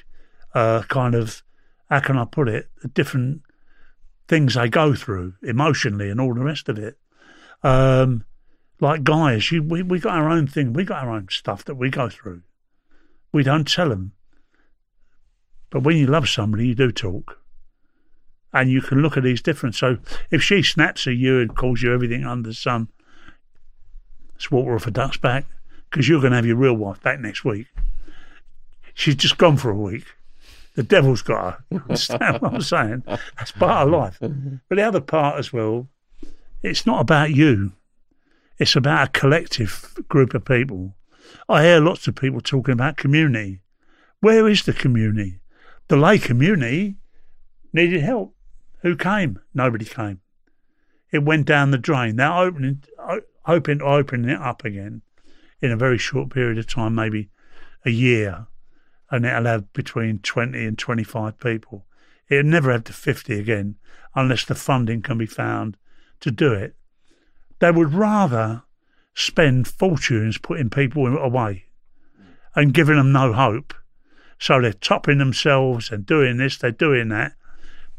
uh, 0.55 0.83
kind 0.89 1.15
of, 1.15 1.43
how 1.89 2.01
can 2.01 2.19
I 2.19 2.25
put 2.25 2.49
it, 2.49 2.69
the 2.83 2.89
different 2.89 3.43
things 4.27 4.55
they 4.55 4.69
go 4.69 4.95
through 4.95 5.35
emotionally 5.43 6.11
and 6.11 6.21
all 6.21 6.35
the 6.35 6.45
rest 6.45 6.69
of 6.69 6.79
it. 6.79 6.99
Um, 7.63 8.25
like 8.81 9.05
guys, 9.05 9.53
you, 9.53 9.63
we 9.63 9.83
we 9.83 9.99
got 9.99 10.17
our 10.17 10.31
own 10.31 10.47
thing, 10.47 10.73
we 10.73 10.85
got 10.85 11.05
our 11.05 11.11
own 11.11 11.29
stuff 11.31 11.65
that 11.65 11.75
we 11.75 11.91
go 11.91 12.09
through. 12.09 12.43
We 13.33 13.43
don't 13.43 13.69
tell 13.69 13.91
them, 13.91 14.13
but 15.71 15.83
when 15.83 15.97
you 15.97 16.07
love 16.07 16.29
somebody, 16.29 16.69
you 16.69 16.75
do 16.75 16.91
talk 16.91 17.41
and 18.53 18.71
you 18.71 18.81
can 18.81 19.03
look 19.03 19.17
at 19.17 19.23
these 19.23 19.43
different. 19.43 19.75
So 19.75 19.99
if 20.31 20.43
she 20.43 20.63
snaps 20.63 21.07
at 21.07 21.17
you 21.17 21.41
and 21.41 21.55
calls 21.55 21.83
you 21.83 21.93
everything 21.93 22.25
under 22.25 22.49
the 22.49 22.55
sun, 22.55 22.89
it's 24.35 24.51
water 24.51 24.75
off 24.75 24.87
a 24.87 24.91
duck's 24.91 25.17
back 25.17 25.47
because 25.89 26.09
you're 26.09 26.21
going 26.21 26.33
to 26.33 26.37
have 26.37 26.47
your 26.47 26.57
real 26.57 26.75
wife 26.75 27.03
back 27.03 27.21
next 27.21 27.45
week. 27.45 27.67
She's 28.95 29.15
just 29.15 29.39
gone 29.39 29.57
for 29.57 29.71
a 29.71 29.77
week. 29.77 30.05
The 30.75 30.83
devil's 30.83 31.23
got 31.23 31.55
her. 31.55 31.65
Understand 31.83 32.41
what 32.41 32.55
I'm 32.55 32.63
saying? 32.63 33.03
That's 33.07 33.53
part 33.53 33.87
of 33.87 33.93
life. 33.93 34.19
But 34.21 34.77
the 34.77 34.83
other 34.83 35.01
part 35.01 35.39
as 35.39 35.53
well, 35.53 35.89
it's 36.63 36.87
not 36.87 37.01
about 37.01 37.31
you. 37.31 37.73
It's 38.59 38.77
about 38.77 39.09
a 39.09 39.19
collective 39.19 39.95
group 40.09 40.35
of 40.35 40.45
people. 40.45 40.95
I 41.49 41.63
hear 41.63 41.81
lots 41.81 42.07
of 42.07 42.17
people 42.17 42.41
talking 42.41 42.73
about 42.73 42.97
community. 42.97 43.63
Where 44.21 44.49
is 44.49 44.65
the 44.65 44.73
community? 44.73 45.41
The 45.89 45.97
Ley 45.97 46.19
community 46.19 46.97
needed 47.73 48.03
help. 48.03 48.35
Who 48.83 48.97
came? 48.97 49.41
Nobody 49.55 49.85
came. 49.85 50.21
It 51.11 51.25
went 51.25 51.47
down 51.47 51.71
the 51.71 51.79
drain. 51.79 52.17
They're 52.17 52.33
opening, 52.33 52.85
hoping 53.45 53.79
to 53.79 53.85
open 53.85 54.29
it 54.29 54.41
up 54.41 54.65
again 54.65 55.03
in 55.61 55.73
a 55.73 55.77
very 55.77 55.99
short 55.99 56.31
period 56.31 56.59
of 56.59 56.67
time, 56.67 56.95
maybe 56.95 57.31
a 57.85 57.91
year, 57.91 58.47
and 59.11 59.25
it'll 59.25 59.45
have 59.45 59.73
between 59.73 60.19
20 60.19 60.65
and 60.65 60.79
25 60.79 61.39
people. 61.39 61.87
It'll 62.29 62.51
never 62.51 62.71
have 62.71 62.85
to 62.85 62.93
50 62.93 63.39
again 63.39 63.77
unless 64.15 64.45
the 64.45 64.55
funding 64.55 65.03
can 65.03 65.19
be 65.19 65.27
found 65.27 65.77
to 66.21 66.31
do 66.31 66.53
it. 66.53 66.75
They 67.59 67.71
would 67.71 67.93
rather 67.93 68.63
spend 69.15 69.69
fortunes 69.69 70.39
putting 70.39 70.71
people 70.71 71.07
away 71.07 71.65
and 72.55 72.75
giving 72.75 72.97
them 72.97 73.13
no 73.13 73.33
hope. 73.33 73.75
So 74.39 74.61
they're 74.61 74.73
topping 74.73 75.19
themselves 75.19 75.91
and 75.91 76.07
doing 76.07 76.39
this, 76.39 76.57
they're 76.57 76.71
doing 76.71 77.09
that. 77.09 77.35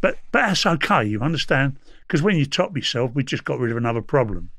But 0.02 0.18
but 0.32 0.42
that's 0.42 0.66
okay, 0.66 1.06
you 1.06 1.22
understand? 1.22 1.78
Because 2.02 2.24
when 2.24 2.36
you 2.36 2.46
top 2.46 2.76
yourself, 2.76 3.12
we 3.14 3.24
just 3.24 3.46
got 3.46 3.60
rid 3.60 3.72
of 3.72 3.78
another 3.78 4.02
problem. 4.02 4.50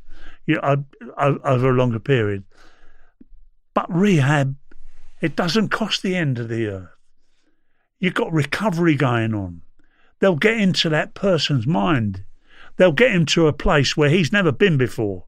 You 0.46 0.58
uh, 0.60 0.76
know, 1.00 1.38
over 1.44 1.70
a 1.70 1.74
longer 1.74 1.98
period. 1.98 2.44
But 3.74 3.92
rehab, 3.92 4.56
it 5.20 5.36
doesn't 5.36 5.68
cost 5.68 6.02
the 6.02 6.14
end 6.14 6.38
of 6.38 6.48
the 6.48 6.66
earth. 6.66 6.88
You've 7.98 8.14
got 8.14 8.32
recovery 8.32 8.94
going 8.94 9.34
on. 9.34 9.62
They'll 10.20 10.36
get 10.36 10.58
into 10.58 10.88
that 10.88 11.14
person's 11.14 11.66
mind. 11.66 12.24
They'll 12.76 12.92
get 12.92 13.12
him 13.12 13.26
to 13.26 13.46
a 13.46 13.52
place 13.52 13.96
where 13.96 14.08
he's 14.08 14.32
never 14.32 14.52
been 14.52 14.76
before. 14.76 15.24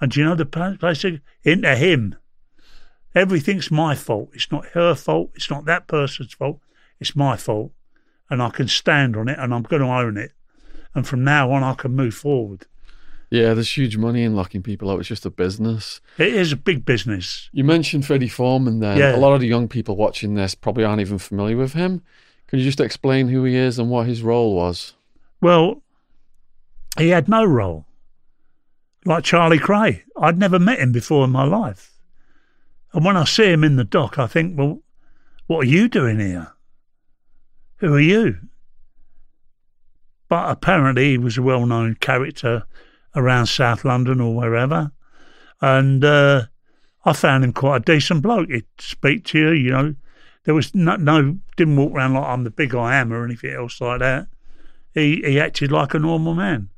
And 0.00 0.10
do 0.10 0.20
you 0.20 0.26
know 0.26 0.34
the 0.34 0.46
place? 0.46 1.04
Into 1.42 1.76
him. 1.76 2.16
Everything's 3.14 3.70
my 3.70 3.94
fault. 3.94 4.30
It's 4.32 4.50
not 4.52 4.66
her 4.68 4.94
fault. 4.94 5.30
It's 5.34 5.50
not 5.50 5.64
that 5.64 5.88
person's 5.88 6.32
fault. 6.32 6.60
It's 7.00 7.16
my 7.16 7.36
fault. 7.36 7.72
And 8.30 8.40
I 8.40 8.50
can 8.50 8.68
stand 8.68 9.16
on 9.16 9.28
it 9.28 9.38
and 9.38 9.52
I'm 9.52 9.62
going 9.62 9.82
to 9.82 9.88
own 9.88 10.16
it. 10.16 10.32
And 10.94 11.06
from 11.06 11.24
now 11.24 11.50
on, 11.52 11.62
I 11.62 11.74
can 11.74 11.92
move 11.94 12.14
forward. 12.14 12.66
Yeah, 13.30 13.54
there's 13.54 13.76
huge 13.76 13.96
money 13.96 14.24
in 14.24 14.34
locking 14.34 14.62
people 14.62 14.90
out. 14.90 14.98
It's 14.98 15.08
just 15.08 15.26
a 15.26 15.30
business. 15.30 16.00
It 16.18 16.34
is 16.34 16.50
a 16.50 16.56
big 16.56 16.84
business. 16.84 17.48
You 17.52 17.62
mentioned 17.62 18.04
Freddie 18.04 18.28
Foreman 18.28 18.80
then. 18.80 18.96
Yeah. 18.96 19.14
A 19.14 19.18
lot 19.18 19.34
of 19.34 19.40
the 19.40 19.46
young 19.46 19.68
people 19.68 19.96
watching 19.96 20.34
this 20.34 20.54
probably 20.54 20.84
aren't 20.84 21.00
even 21.00 21.18
familiar 21.18 21.56
with 21.56 21.74
him. 21.74 22.02
Can 22.48 22.58
you 22.58 22.64
just 22.64 22.80
explain 22.80 23.28
who 23.28 23.44
he 23.44 23.54
is 23.54 23.78
and 23.78 23.88
what 23.88 24.06
his 24.06 24.22
role 24.22 24.54
was? 24.56 24.94
Well, 25.40 25.82
he 26.98 27.08
had 27.08 27.28
no 27.28 27.44
role. 27.44 27.86
Like 29.04 29.24
Charlie 29.24 29.58
Kray. 29.58 30.02
I'd 30.20 30.38
never 30.38 30.58
met 30.58 30.78
him 30.78 30.92
before 30.92 31.24
in 31.24 31.30
my 31.30 31.44
life. 31.44 31.98
And 32.92 33.04
when 33.04 33.16
I 33.16 33.24
see 33.24 33.50
him 33.50 33.64
in 33.64 33.76
the 33.76 33.84
dock, 33.84 34.18
I 34.18 34.26
think, 34.26 34.58
well, 34.58 34.82
what 35.46 35.64
are 35.64 35.68
you 35.68 35.88
doing 35.88 36.18
here? 36.18 36.52
Who 37.76 37.94
are 37.94 38.00
you? 38.00 38.36
But 40.28 40.50
apparently 40.50 41.10
he 41.10 41.18
was 41.18 41.38
a 41.38 41.42
well 41.42 41.66
known 41.66 41.96
character 41.96 42.64
around 43.16 43.46
South 43.46 43.84
London 43.84 44.20
or 44.20 44.34
wherever. 44.36 44.92
And 45.60 46.04
uh, 46.04 46.46
I 47.04 47.12
found 47.12 47.44
him 47.44 47.52
quite 47.52 47.76
a 47.76 47.94
decent 47.94 48.22
bloke. 48.22 48.50
He'd 48.50 48.66
speak 48.78 49.24
to 49.26 49.38
you, 49.38 49.50
you 49.50 49.70
know. 49.70 49.94
There 50.44 50.54
was 50.54 50.74
no, 50.74 50.96
no 50.96 51.38
didn't 51.56 51.76
walk 51.76 51.92
around 51.92 52.14
like 52.14 52.24
I'm 52.24 52.44
the 52.44 52.50
big 52.50 52.74
I 52.74 52.96
am 52.96 53.12
or 53.12 53.24
anything 53.24 53.52
else 53.52 53.80
like 53.80 54.00
that. 54.00 54.28
He 54.94 55.22
he 55.24 55.38
acted 55.38 55.70
like 55.70 55.94
a 55.94 55.98
normal 55.98 56.34
man. 56.34 56.70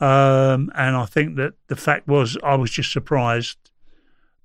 Um, 0.00 0.70
and 0.74 0.96
I 0.96 1.06
think 1.06 1.36
that 1.36 1.54
the 1.68 1.76
fact 1.76 2.08
was 2.08 2.36
I 2.42 2.56
was 2.56 2.70
just 2.70 2.92
surprised 2.92 3.58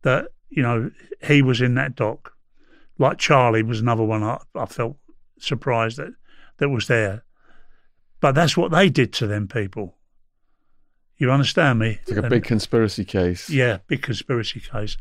that, 0.04 0.28
you 0.50 0.62
know, 0.64 0.92
he 1.24 1.42
was 1.42 1.60
in 1.62 1.76
that 1.76 1.96
dock. 1.96 2.34
Like 2.98 3.18
Charlie 3.18 3.64
was 3.64 3.80
another 3.80 4.04
one 4.04 4.24
I, 4.24 4.40
I 4.56 4.66
felt 4.66 4.98
surprised 5.40 5.98
that, 5.98 6.14
that 6.58 6.70
was 6.70 6.88
there. 6.88 7.24
But 8.20 8.36
that's 8.36 8.56
what 8.58 8.72
they 8.72 8.90
did 8.90 9.14
to 9.14 9.28
them 9.28 9.48
people. 9.48 9.96
You 11.18 11.32
understand 11.32 11.80
me? 11.80 12.00
It's 12.02 12.10
like 12.12 12.20
a 12.20 12.22
And- 12.22 12.30
big 12.30 12.44
conspiracy 12.44 13.04
case. 13.06 13.50
yeah, 13.50 13.80
big 13.88 14.02
conspiracy 14.02 14.60
case. 14.60 14.98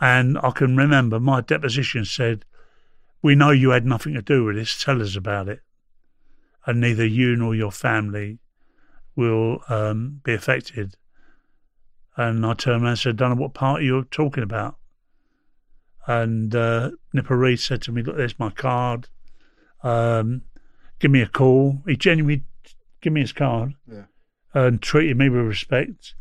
And 0.00 0.38
I 0.38 0.50
can 0.50 0.76
remember 0.76 1.20
my 1.20 1.40
deposition 1.42 2.04
said, 2.04 2.44
We 3.22 3.34
know 3.36 3.50
you 3.50 3.70
had 3.70 3.86
nothing 3.86 4.14
to 4.14 4.22
do 4.22 4.44
with 4.44 4.56
this. 4.56 4.82
Tell 4.82 5.00
us 5.02 5.14
about 5.16 5.48
it. 5.48 5.60
And 6.66 6.80
neither 6.80 7.06
you 7.06 7.36
nor 7.36 7.54
your 7.54 7.70
family 7.72 8.38
will 9.16 9.60
um, 9.68 10.20
be 10.24 10.32
affected. 10.34 10.96
And 12.16 12.44
I 12.44 12.54
turned 12.54 12.82
around 12.82 12.90
and 12.90 12.98
said, 12.98 13.16
Don't 13.16 13.30
know 13.36 13.42
what 13.42 13.54
part 13.54 13.82
you're 13.82 14.04
talking 14.04 14.42
about. 14.42 14.76
And 16.06 16.54
uh, 16.54 16.90
Nipper 17.12 17.36
Read 17.36 17.60
said 17.60 17.80
to 17.82 17.92
me, 17.92 18.02
Look, 18.02 18.16
there's 18.16 18.38
my 18.38 18.50
card. 18.50 19.08
Um, 19.82 20.42
give 20.98 21.10
me 21.10 21.22
a 21.22 21.26
call. 21.28 21.82
He 21.86 21.96
genuinely 21.96 22.44
gave 23.00 23.12
me 23.12 23.20
his 23.22 23.32
card 23.32 23.74
Yeah. 23.90 24.04
and 24.54 24.80
treated 24.82 25.16
me 25.16 25.28
with 25.28 25.44
respect. 25.46 26.14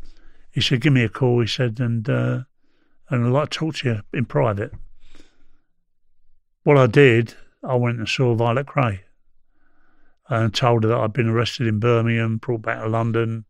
He 0.52 0.60
said, 0.62 0.82
"Give 0.82 0.92
me 0.92 1.04
a 1.04 1.10
call." 1.10 1.40
He 1.40 1.48
said, 1.48 1.80
"and 1.80 2.10
uh, 2.10 2.42
and 3.10 3.26
I'd 3.26 3.32
like 3.32 3.52
to 3.52 3.58
talk 3.60 3.76
to 3.76 3.88
you 3.90 4.02
in 4.12 4.26
private." 4.26 4.74
What 6.64 6.78
I 6.78 6.88
did, 6.88 7.36
I 7.64 7.76
went 7.76 8.00
and 8.00 8.08
saw 8.10 8.36
Violet 8.36 8.66
Kray 8.68 9.00
and 10.32 10.54
told 10.54 10.84
her 10.84 10.90
that 10.90 10.98
I'd 10.98 11.12
been 11.12 11.28
arrested 11.28 11.68
in 11.68 11.80
Birmingham, 11.80 12.38
brought 12.38 12.62
back 12.62 12.82
to 12.82 12.88
London, 12.88 13.44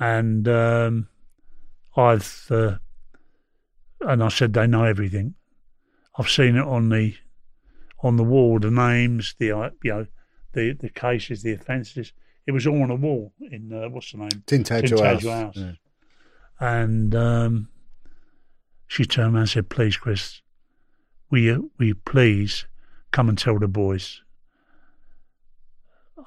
and 0.00 0.48
um, 0.48 1.08
I've 1.96 2.46
uh, 2.50 2.78
and 4.00 4.24
I 4.24 4.28
said 4.28 4.54
they 4.54 4.66
know 4.66 4.84
everything. 4.84 5.34
I've 6.16 6.30
seen 6.30 6.56
it 6.56 6.64
on 6.64 6.88
the 6.88 7.14
on 8.02 8.16
the 8.16 8.24
wall, 8.24 8.58
the 8.58 8.70
names, 8.70 9.34
the 9.38 9.52
uh, 9.52 9.70
you 9.84 9.92
know, 9.92 10.06
the 10.54 10.72
the 10.72 10.88
cases, 10.88 11.42
the 11.42 11.52
offences. 11.52 12.12
It 12.46 12.52
was 12.52 12.66
all 12.66 12.82
on 12.82 12.90
a 12.90 12.94
wall 12.94 13.34
in 13.42 13.70
uh, 13.70 13.90
what's 13.90 14.12
the 14.12 14.18
name? 14.18 14.30
Tintagel 14.46 14.98
Tintagel 14.98 15.02
House. 15.04 15.24
House. 15.24 15.56
Yeah. 15.56 15.72
And 16.58 17.14
um, 17.14 17.68
she 18.86 19.04
turned 19.04 19.34
around 19.34 19.42
and 19.42 19.50
said, 19.50 19.68
"Please, 19.68 19.98
Chris, 19.98 20.40
will 21.30 21.40
you, 21.40 21.70
will 21.76 21.88
you 21.88 21.94
please 21.94 22.66
come 23.10 23.28
and 23.28 23.36
tell 23.36 23.58
the 23.58 23.68
boys?" 23.68 24.22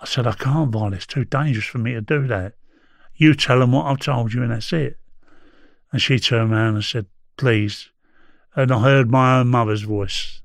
I 0.02 0.06
said, 0.06 0.26
"I 0.26 0.34
can't, 0.34 0.72
Violet. 0.72 0.96
It's 0.96 1.06
too 1.06 1.26
dangerous 1.26 1.66
for 1.66 1.78
me 1.78 1.94
to 1.94 2.02
do 2.02 2.28
that. 2.28 2.56
You 3.16 3.36
tell 3.36 3.60
them 3.60 3.72
what 3.72 3.86
I've 3.86 4.00
told 4.00 4.34
you, 4.34 4.42
and 4.42 4.52
that's 4.52 4.74
it." 4.74 4.98
And 5.92 6.02
she 6.02 6.20
turned 6.20 6.52
around 6.52 6.76
and 6.76 6.84
said, 6.84 7.06
"Please." 7.38 7.90
And 8.56 8.72
I 8.72 8.82
heard 8.82 9.10
my 9.10 9.40
own 9.40 9.48
mother's 9.48 9.84
voice 9.84 10.42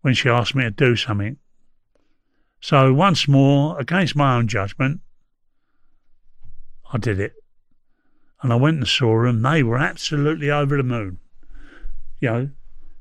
when 0.00 0.14
she 0.14 0.28
asked 0.28 0.54
me 0.54 0.62
to 0.64 0.70
do 0.70 0.96
something. 0.96 1.36
So 2.60 2.94
once 2.94 3.28
more, 3.28 3.78
against 3.78 4.16
my 4.16 4.36
own 4.36 4.48
judgment, 4.48 5.00
I 6.92 6.98
did 6.98 7.20
it. 7.20 7.34
And 8.40 8.52
I 8.52 8.56
went 8.56 8.78
and 8.78 8.88
saw 8.88 9.24
them. 9.24 9.42
They 9.42 9.62
were 9.62 9.78
absolutely 9.78 10.50
over 10.50 10.76
the 10.76 10.82
moon. 10.82 11.18
You 12.20 12.30
know, 12.30 12.50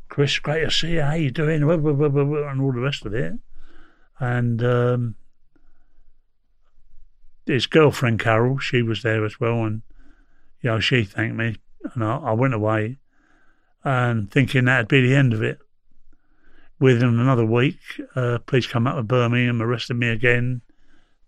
Chris, 0.09 0.39
great 0.39 0.63
to 0.63 0.71
see 0.71 0.93
you. 0.93 1.01
How 1.01 1.13
you 1.13 1.31
doing? 1.31 1.61
And 1.61 2.61
all 2.61 2.71
the 2.73 2.79
rest 2.79 3.05
of 3.05 3.13
it. 3.13 3.33
And 4.19 4.63
um, 4.63 5.15
his 7.47 7.65
girlfriend, 7.65 8.19
Carol, 8.19 8.59
she 8.59 8.81
was 8.81 9.03
there 9.03 9.25
as 9.25 9.39
well. 9.39 9.63
And, 9.63 9.81
you 10.61 10.69
know, 10.69 10.79
she 10.79 11.03
thanked 11.03 11.35
me. 11.35 11.57
And 11.93 12.03
I, 12.03 12.17
I 12.17 12.31
went 12.33 12.53
away 12.53 12.97
and 13.83 14.29
thinking 14.31 14.65
that'd 14.65 14.87
be 14.87 15.01
the 15.01 15.15
end 15.15 15.33
of 15.33 15.41
it. 15.41 15.59
Within 16.79 17.19
another 17.19 17.45
week, 17.45 17.79
uh, 18.15 18.37
police 18.45 18.67
come 18.67 18.85
up 18.85 18.97
to 18.97 19.03
Birmingham, 19.03 19.61
arrested 19.61 19.95
me 19.95 20.09
again, 20.09 20.61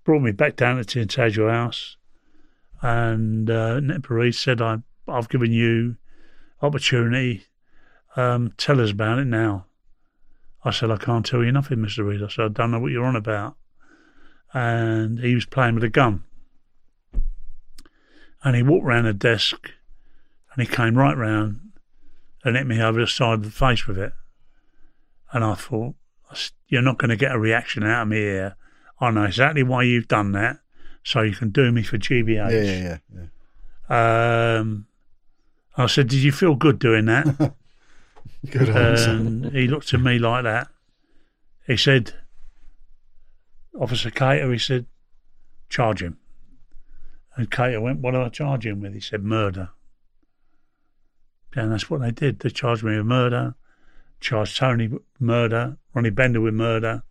brought 0.03 0.21
me 0.21 0.31
back 0.31 0.55
down 0.55 0.77
to 0.77 0.83
Tintagel 0.83 1.49
House 1.49 1.97
and 2.81 3.49
uh, 3.49 3.79
Nick 3.79 4.05
said, 4.33 4.61
I, 4.61 4.77
I've 5.07 5.29
given 5.29 5.51
you 5.51 5.97
opportunity. 6.61 7.45
Um, 8.15 8.53
tell 8.57 8.81
us 8.81 8.91
about 8.91 9.19
it 9.19 9.25
now. 9.25 9.65
I 10.63 10.71
said, 10.71 10.91
I 10.91 10.97
can't 10.97 11.25
tell 11.25 11.43
you 11.43 11.51
nothing, 11.51 11.79
Mr. 11.79 12.05
Read. 12.05 12.23
I 12.23 12.27
said, 12.27 12.45
I 12.45 12.47
don't 12.49 12.71
know 12.71 12.79
what 12.79 12.91
you're 12.91 13.05
on 13.05 13.15
about. 13.15 13.55
And 14.53 15.19
he 15.19 15.35
was 15.35 15.45
playing 15.45 15.76
with 15.76 15.84
a 15.84 15.89
gun. 15.89 16.23
And 18.43 18.55
he 18.55 18.63
walked 18.63 18.85
round 18.85 19.05
the 19.05 19.13
desk 19.13 19.71
and 20.53 20.65
he 20.65 20.73
came 20.73 20.97
right 20.97 21.15
round 21.15 21.59
and 22.43 22.55
hit 22.55 22.65
me 22.65 22.81
over 22.81 22.99
the 22.99 23.07
side 23.07 23.34
of 23.34 23.43
the 23.43 23.51
face 23.51 23.85
with 23.85 23.97
it. 23.97 24.13
And 25.31 25.43
I 25.43 25.55
thought, 25.55 25.95
you're 26.67 26.81
not 26.81 26.97
going 26.97 27.09
to 27.09 27.15
get 27.15 27.34
a 27.34 27.39
reaction 27.39 27.84
out 27.84 28.03
of 28.03 28.07
me 28.07 28.17
here. 28.17 28.55
I 28.99 29.11
know 29.11 29.23
exactly 29.23 29.63
why 29.63 29.84
you've 29.84 30.07
done 30.07 30.31
that 30.34 30.59
so 31.03 31.21
you 31.21 31.35
can 31.35 31.49
do 31.49 31.71
me 31.71 31.84
for 31.84 31.97
GBH. 31.97 32.51
Yeah, 32.51 32.61
yeah, 32.61 32.97
yeah. 33.13 33.27
yeah. 33.89 34.59
Um, 34.59 34.85
I 35.77 35.88
said, 35.88 36.07
"Did 36.09 36.19
you 36.19 36.31
feel 36.31 36.55
good 36.55 36.77
doing 36.77 37.05
that?" 37.05 37.53
Good 38.49 38.69
answer. 38.69 39.11
and 39.11 39.51
he 39.51 39.67
looked 39.67 39.93
at 39.93 39.99
me 39.99 40.17
like 40.17 40.43
that. 40.43 40.69
He 41.67 41.76
said, 41.76 42.13
"Officer 43.77 44.09
Cater," 44.09 44.51
he 44.51 44.57
said, 44.57 44.85
"Charge 45.69 46.01
him." 46.01 46.17
And 47.35 47.51
Cater 47.51 47.81
went, 47.81 47.99
"What 47.99 48.11
do 48.11 48.21
I 48.21 48.29
charge 48.29 48.65
him 48.65 48.81
with?" 48.81 48.93
He 48.93 48.99
said, 48.99 49.23
"Murder." 49.23 49.69
And 51.53 51.71
that's 51.71 51.89
what 51.89 52.01
they 52.01 52.11
did. 52.11 52.39
They 52.39 52.49
charged 52.49 52.83
me 52.83 52.97
with 52.97 53.05
murder, 53.05 53.55
charged 54.19 54.57
Tony 54.57 54.87
with 54.87 55.01
murder, 55.19 55.77
Ronnie 55.93 56.09
Bender 56.09 56.41
with 56.41 56.53
murder, 56.53 57.03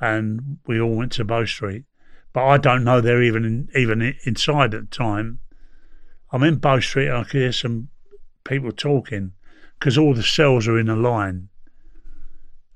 and 0.00 0.58
we 0.66 0.80
all 0.80 0.94
went 0.94 1.12
to 1.12 1.24
Bow 1.24 1.44
Street. 1.44 1.84
But 2.32 2.46
I 2.46 2.58
don't 2.58 2.84
know 2.84 3.00
they're 3.00 3.22
even 3.22 3.44
in, 3.44 3.68
even 3.74 4.14
inside 4.24 4.74
at 4.74 4.90
the 4.90 4.96
time. 4.96 5.40
I'm 6.30 6.42
in 6.42 6.56
Bow 6.56 6.80
Street 6.80 7.08
and 7.08 7.18
I 7.18 7.24
could 7.24 7.40
hear 7.40 7.52
some 7.52 7.88
people 8.44 8.72
talking 8.72 9.32
because 9.78 9.98
all 9.98 10.14
the 10.14 10.22
cells 10.22 10.66
are 10.66 10.78
in 10.78 10.88
a 10.88 10.96
line. 10.96 11.48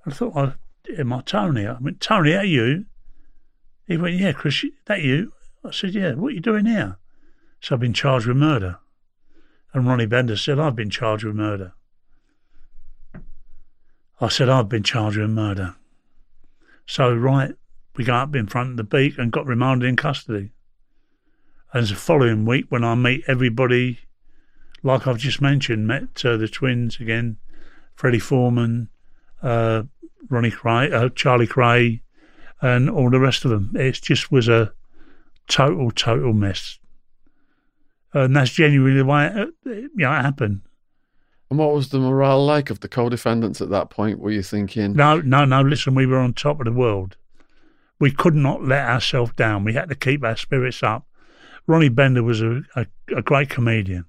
I 0.05 0.11
thought, 0.11 0.36
I, 0.36 0.53
am 0.98 1.12
I 1.12 1.23
Tony? 1.23 1.66
I 1.66 1.78
went, 1.78 2.01
Tony, 2.01 2.35
are 2.35 2.44
you? 2.44 2.86
He 3.87 3.97
went, 3.97 4.17
yeah, 4.17 4.33
Chris, 4.33 4.65
that 4.87 5.03
you? 5.03 5.33
I 5.65 5.71
said, 5.71 5.95
yeah, 5.95 6.15
what 6.15 6.29
are 6.29 6.35
you 6.35 6.41
doing 6.41 6.67
here? 6.67 6.99
So 7.61 7.75
I've 7.75 7.81
been 7.81 7.93
charged 7.93 8.27
with 8.27 8.37
murder. 8.37 8.79
And 9.73 9.87
Ronnie 9.87 10.07
Bender 10.07 10.37
said, 10.37 10.59
I've 10.59 10.77
been 10.77 10.91
charged 10.91 11.25
with 11.25 11.37
murder. 11.37 11.75
I 14.21 14.29
said, 14.29 14.49
I've 14.49 14.69
been 14.69 14.83
charged 14.83 15.19
with 15.19 15.31
murder. 15.31 15.77
So, 16.87 17.15
right, 17.15 17.55
we 17.97 18.05
got 18.05 18.29
up 18.29 18.37
in 18.37 18.47
front 18.47 18.71
of 18.71 18.77
the 18.77 18.85
beak 18.85 19.19
and 19.19 19.33
got 19.33 19.47
remanded 19.47 19.89
in 19.89 19.97
custody. 19.97 20.53
And 21.73 21.87
the 21.87 21.95
following 21.95 22.45
week, 22.45 22.67
when 22.69 22.85
I 22.85 22.95
meet 22.95 23.25
everybody, 23.27 23.99
like 24.83 25.07
I've 25.07 25.19
just 25.19 25.41
mentioned, 25.41 25.87
met 25.87 26.25
uh, 26.25 26.37
the 26.37 26.49
twins 26.49 26.99
again, 27.01 27.37
Freddie 27.95 28.19
Foreman, 28.19 28.89
uh, 29.43 29.83
Ronnie 30.31 30.51
Kray, 30.51 30.93
uh, 30.93 31.09
Charlie 31.11 31.47
Kray, 31.47 32.01
and 32.61 32.89
all 32.89 33.11
the 33.11 33.20
rest 33.20 33.45
of 33.45 33.51
them. 33.51 33.73
It 33.74 33.93
just 34.03 34.33
was 34.33 34.49
a 34.49 34.73
total, 35.49 35.91
total 35.91 36.33
mess. 36.33 36.78
And 38.12 38.35
that's 38.35 38.53
genuinely 38.53 39.03
why 39.03 39.28
way 39.28 39.43
it, 39.43 39.51
you 39.65 39.91
know, 39.97 40.12
it 40.12 40.23
happened. 40.23 40.62
And 41.51 41.59
what 41.59 41.74
was 41.74 41.91
the 41.91 41.99
morale 41.99 42.45
like 42.45 42.70
of 42.70 42.81
the 42.81 42.89
co-defendants 42.89 43.61
at 43.61 43.70
that 43.70 43.91
point? 43.91 44.19
Were 44.19 44.31
you 44.31 44.43
thinking, 44.43 44.95
No, 44.95 45.20
no, 45.20 45.45
no. 45.45 45.61
Listen, 45.62 45.95
we 45.95 46.07
were 46.07 46.19
on 46.19 46.33
top 46.33 46.61
of 46.61 46.65
the 46.65 46.73
world. 46.73 47.16
We 47.99 48.11
could 48.11 48.35
not 48.35 48.65
let 48.65 48.89
ourselves 48.89 49.33
down. 49.37 49.65
We 49.65 49.74
had 49.74 49.89
to 49.89 49.95
keep 49.95 50.24
our 50.24 50.37
spirits 50.37 50.83
up. 50.83 51.07
Ronnie 51.66 51.89
Bender 51.89 52.23
was 52.23 52.41
a, 52.43 52.62
a, 52.74 52.87
a 53.16 53.23
great 53.23 53.49
comedian, 53.49 54.07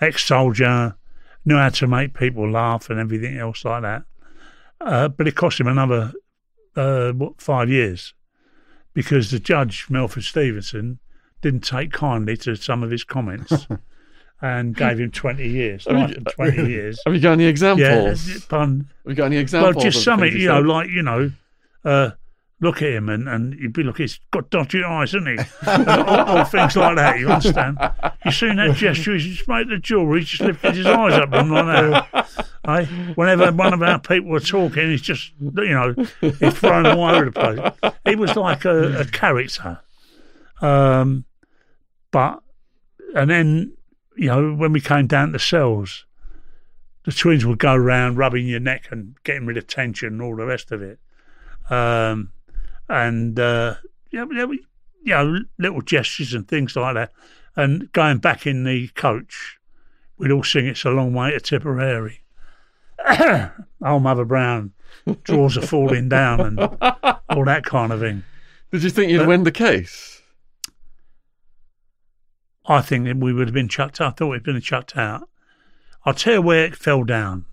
ex 0.00 0.24
soldier, 0.24 0.96
knew 1.44 1.56
how 1.56 1.68
to 1.68 1.86
make 1.86 2.14
people 2.14 2.50
laugh 2.50 2.90
and 2.90 2.98
everything 2.98 3.38
else 3.38 3.64
like 3.64 3.82
that. 3.82 4.04
Uh, 4.80 5.08
but 5.08 5.26
it 5.26 5.34
cost 5.34 5.58
him 5.58 5.68
another 5.68 6.12
uh, 6.76 7.12
what 7.12 7.40
five 7.40 7.68
years 7.70 8.14
because 8.94 9.30
the 9.30 9.38
judge 9.38 9.86
Melford 9.90 10.24
Stevenson 10.24 10.98
didn't 11.42 11.60
take 11.64 11.92
kindly 11.92 12.36
to 12.38 12.56
some 12.56 12.82
of 12.82 12.90
his 12.90 13.04
comments 13.04 13.66
and 14.42 14.74
gave 14.76 14.98
him 15.00 15.10
twenty 15.10 15.48
years, 15.48 15.84
Have 15.86 15.94
you- 15.96 16.00
life 16.06 16.16
and 16.16 16.26
twenty 16.28 16.66
years. 16.70 17.00
have 17.04 17.14
you 17.14 17.20
got 17.20 17.32
any 17.32 17.44
examples? 17.44 18.28
Yeah, 18.28 18.36
pun. 18.48 18.88
Have 19.04 19.10
you 19.10 19.14
got 19.14 19.24
any 19.26 19.36
examples? 19.38 19.76
Well, 19.76 19.84
just 19.84 20.02
something, 20.04 20.32
you 20.32 20.48
know, 20.48 20.60
like, 20.60 20.88
you 20.90 21.02
know, 21.02 21.30
uh, 21.84 22.10
look 22.60 22.80
at 22.80 22.88
him 22.88 23.08
and, 23.08 23.28
and 23.28 23.54
you'd 23.54 23.72
be 23.72 23.82
like, 23.82 23.98
he's 23.98 24.18
got 24.30 24.48
dodgy 24.50 24.82
eyes, 24.82 25.14
isn't 25.14 25.26
he? 25.26 25.44
All, 25.66 26.38
all 26.38 26.44
things 26.44 26.74
like 26.74 26.96
that, 26.96 27.18
you 27.18 27.28
understand? 27.28 27.78
You 28.24 28.32
seen 28.32 28.56
that 28.56 28.76
gesture? 28.76 29.14
He 29.14 29.34
just 29.34 29.46
made 29.46 29.68
the 29.68 29.78
jewellery, 29.78 30.20
he 30.20 30.26
just 30.26 30.42
lifted 30.42 30.74
his 30.74 30.86
eyes 30.86 31.12
up 31.14 31.32
and 31.32 31.50
like 31.50 31.66
that. 31.66 32.46
Eh? 32.66 32.84
Whenever 33.14 33.52
one 33.52 33.72
of 33.72 33.80
our 33.80 34.00
people 34.00 34.28
were 34.28 34.40
talking, 34.40 34.90
he's 34.90 35.00
just, 35.00 35.30
you 35.38 35.68
know, 35.68 35.94
he's 36.20 36.58
thrown 36.58 36.84
all 36.84 37.04
over 37.04 37.26
the 37.26 37.30
place. 37.30 37.94
He 38.04 38.16
was 38.16 38.34
like 38.34 38.64
a, 38.64 39.02
a 39.02 39.04
character. 39.04 39.78
Um, 40.60 41.26
but, 42.10 42.42
and 43.14 43.30
then, 43.30 43.72
you 44.16 44.26
know, 44.26 44.52
when 44.54 44.72
we 44.72 44.80
came 44.80 45.06
down 45.06 45.30
to 45.32 45.38
cells, 45.38 46.06
the 47.04 47.12
twins 47.12 47.46
would 47.46 47.60
go 47.60 47.72
around 47.72 48.16
rubbing 48.16 48.48
your 48.48 48.58
neck 48.58 48.88
and 48.90 49.14
getting 49.22 49.46
rid 49.46 49.56
of 49.56 49.68
tension 49.68 50.14
and 50.14 50.22
all 50.22 50.34
the 50.34 50.44
rest 50.44 50.72
of 50.72 50.82
it. 50.82 50.98
Um, 51.70 52.32
and 52.88 53.38
uh, 53.38 53.76
yeah, 54.10 54.24
you 54.30 54.58
know, 55.04 55.38
little 55.58 55.82
gestures 55.82 56.34
and 56.34 56.46
things 56.48 56.76
like 56.76 56.94
that. 56.94 57.12
And 57.54 57.90
going 57.92 58.18
back 58.18 58.46
in 58.46 58.64
the 58.64 58.88
coach, 58.88 59.58
we'd 60.18 60.30
all 60.30 60.44
sing 60.44 60.66
"It's 60.66 60.84
a 60.84 60.90
Long 60.90 61.14
Way 61.14 61.32
to 61.32 61.40
Tipperary." 61.40 62.22
oh, 63.08 63.98
Mother 63.98 64.24
Brown, 64.24 64.72
drawers 65.24 65.56
are 65.56 65.62
falling 65.66 66.08
down, 66.08 66.40
and 66.40 66.58
all 66.60 67.44
that 67.44 67.64
kind 67.64 67.92
of 67.92 68.00
thing. 68.00 68.24
Did 68.72 68.82
you 68.82 68.90
think 68.90 69.10
you'd 69.10 69.22
Uh, 69.22 69.26
win 69.26 69.44
the 69.44 69.52
case? 69.52 70.22
I 72.66 72.80
think 72.80 73.22
we 73.22 73.32
would 73.32 73.46
have 73.46 73.54
been 73.54 73.68
chucked 73.68 74.00
out. 74.00 74.14
I 74.14 74.16
thought 74.16 74.26
we'd 74.28 74.42
been 74.42 74.60
chucked 74.60 74.96
out. 74.96 75.28
I'll 76.04 76.14
tell 76.14 76.34
you 76.34 76.42
where 76.42 76.64
it 76.64 76.76
fell 76.76 77.04
down. 77.04 77.44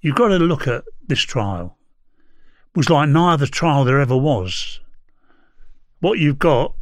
You've 0.00 0.16
got 0.16 0.28
to 0.28 0.38
look 0.38 0.66
at 0.68 0.84
this 1.06 1.20
trial. 1.20 1.76
Was 2.74 2.88
like 2.88 3.08
neither 3.08 3.46
trial 3.46 3.84
there 3.84 4.00
ever 4.00 4.16
was. 4.16 4.80
What 6.00 6.18
you've 6.18 6.38
got 6.38 6.74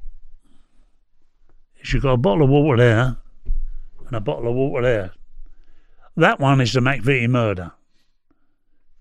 is 1.80 1.92
you've 1.92 2.02
got 2.02 2.12
a 2.12 2.18
bottle 2.18 2.44
of 2.44 2.50
water 2.50 2.76
there 2.76 3.16
and 4.06 4.16
a 4.16 4.20
bottle 4.20 4.48
of 4.48 4.54
water 4.54 4.82
there. 4.82 5.12
That 6.16 6.40
one 6.40 6.60
is 6.60 6.72
the 6.72 6.80
McVitie 6.80 7.28
murder. 7.28 7.72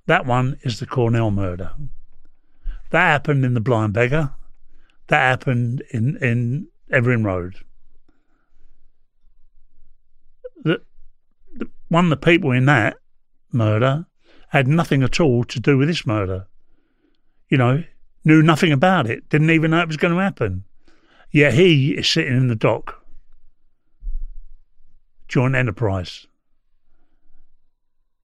That 0.06 0.26
one 0.26 0.58
is 0.62 0.80
the 0.80 0.86
Cornell 0.86 1.32
murder. 1.32 1.72
That 2.92 3.02
happened 3.02 3.44
in 3.44 3.54
the 3.54 3.60
Blind 3.60 3.94
Beggar. 3.94 4.32
That 5.08 5.20
happened 5.20 5.84
in, 5.92 6.18
in 6.18 6.68
Evering 6.92 7.26
Road. 7.26 7.56
The, 10.64 10.82
the, 11.54 11.68
one 11.90 12.06
of 12.06 12.10
the 12.10 12.18
people 12.18 12.52
in 12.52 12.66
that 12.66 12.98
murder 13.52 14.06
had 14.50 14.68
nothing 14.68 15.04
at 15.04 15.20
all 15.20 15.44
to 15.44 15.60
do 15.60 15.78
with 15.78 15.90
this 15.90 16.06
murder. 16.06 16.48
You 17.50 17.58
know, 17.58 17.84
knew 18.26 18.42
nothing 18.42 18.72
about 18.72 19.10
it, 19.10 19.30
didn't 19.30 19.52
even 19.52 19.72
know 19.72 19.82
it 19.82 19.88
was 19.88 19.98
going 19.98 20.14
to 20.14 20.22
happen. 20.22 20.66
Yet 21.32 21.54
he 21.54 21.92
is 21.92 22.10
sitting 22.10 22.36
in 22.36 22.48
the 22.48 22.56
dock. 22.56 23.04
Joint 25.28 25.56
enterprise. 25.56 26.28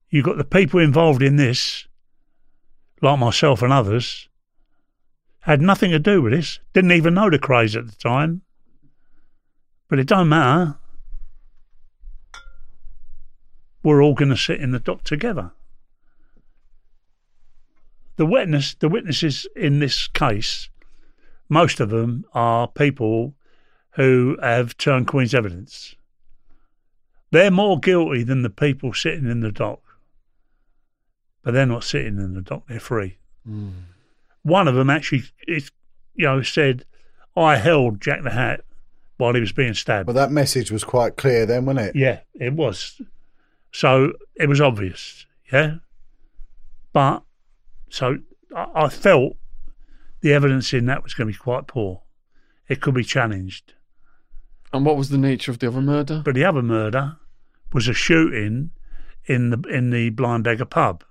You've 0.09 0.25
got 0.25 0.37
the 0.37 0.43
people 0.43 0.79
involved 0.79 1.21
in 1.21 1.37
this, 1.37 1.87
like 3.01 3.19
myself 3.19 3.61
and 3.61 3.73
others, 3.73 4.29
had 5.41 5.61
nothing 5.61 5.91
to 5.91 5.99
do 5.99 6.21
with 6.21 6.33
this, 6.33 6.59
didn't 6.73 6.91
even 6.91 7.15
know 7.15 7.29
the 7.29 7.39
Krays 7.39 7.75
at 7.75 7.87
the 7.87 7.95
time. 7.95 8.41
But 9.89 9.99
it 9.99 10.07
don't 10.07 10.29
matter. 10.29 10.77
We're 13.83 14.01
all 14.01 14.13
going 14.13 14.29
to 14.29 14.37
sit 14.37 14.61
in 14.61 14.71
the 14.71 14.79
dock 14.79 15.03
together. 15.03 15.51
The 18.15 18.25
witness, 18.25 18.75
the 18.75 18.89
witnesses 18.89 19.47
in 19.55 19.79
this 19.79 20.07
case, 20.07 20.69
most 21.49 21.79
of 21.79 21.89
them 21.89 22.25
are 22.33 22.67
people 22.67 23.33
who 23.91 24.37
have 24.41 24.77
turned 24.77 25.07
Queen's 25.07 25.33
evidence. 25.33 25.95
They're 27.31 27.51
more 27.51 27.79
guilty 27.79 28.23
than 28.23 28.43
the 28.43 28.49
people 28.49 28.93
sitting 28.93 29.29
in 29.29 29.39
the 29.39 29.51
dock. 29.51 29.81
But 31.41 31.53
they're 31.53 31.65
not 31.65 31.83
sitting 31.83 32.19
in 32.19 32.33
the 32.33 32.41
dock, 32.41 32.63
they're 32.67 32.79
free. 32.79 33.17
Hmm. 33.45 33.69
One 34.43 34.67
of 34.67 34.75
them 34.75 34.89
actually, 34.89 35.23
you 35.47 35.61
know, 36.17 36.41
said, 36.41 36.85
I 37.35 37.57
held 37.57 38.01
Jack 38.01 38.23
the 38.23 38.31
Hat 38.31 38.61
while 39.17 39.33
he 39.33 39.39
was 39.39 39.51
being 39.51 39.73
stabbed. 39.73 40.07
But 40.07 40.13
that 40.13 40.31
message 40.31 40.71
was 40.71 40.83
quite 40.83 41.15
clear 41.17 41.45
then, 41.45 41.65
wasn't 41.65 41.87
it? 41.87 41.95
Yeah, 41.95 42.19
it 42.35 42.53
was. 42.53 43.01
So 43.71 44.13
it 44.35 44.47
was 44.47 44.61
obvious, 44.61 45.25
yeah. 45.51 45.75
But 46.93 47.23
so 47.93 48.17
I, 48.55 48.85
I 48.85 48.89
felt 48.89 49.37
the 50.21 50.33
evidence 50.33 50.73
in 50.73 50.87
that 50.87 51.03
was 51.03 51.13
going 51.13 51.27
to 51.27 51.33
be 51.33 51.37
quite 51.37 51.67
poor. 51.67 52.01
It 52.67 52.81
could 52.81 52.95
be 52.95 53.03
challenged. 53.03 53.73
And 54.73 54.83
what 54.83 54.97
was 54.97 55.09
the 55.09 55.17
nature 55.19 55.51
of 55.51 55.59
the 55.59 55.67
other 55.67 55.81
murder? 55.81 56.23
But 56.25 56.33
the 56.33 56.43
other 56.43 56.63
murder 56.63 57.17
was 57.71 57.87
a 57.87 57.93
shooting 57.93 58.71
in 59.25 59.51
the 59.51 59.61
in 59.69 59.91
the 59.91 60.09
Blind 60.09 60.43
Beggar 60.43 60.65
pub. 60.65 61.03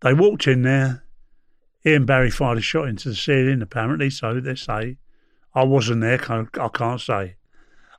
They 0.00 0.14
walked 0.14 0.46
in 0.46 0.62
there. 0.62 1.02
Ian 1.84 2.06
Barrie 2.06 2.30
fired 2.30 2.58
a 2.58 2.60
shot 2.60 2.86
into 2.86 3.08
the 3.08 3.16
ceiling, 3.16 3.62
apparently, 3.62 4.10
so 4.10 4.38
they 4.38 4.54
say. 4.54 4.98
I 5.54 5.64
wasn't 5.64 6.02
there, 6.02 6.20
I 6.30 6.68
can't 6.68 7.00
say. 7.00 7.34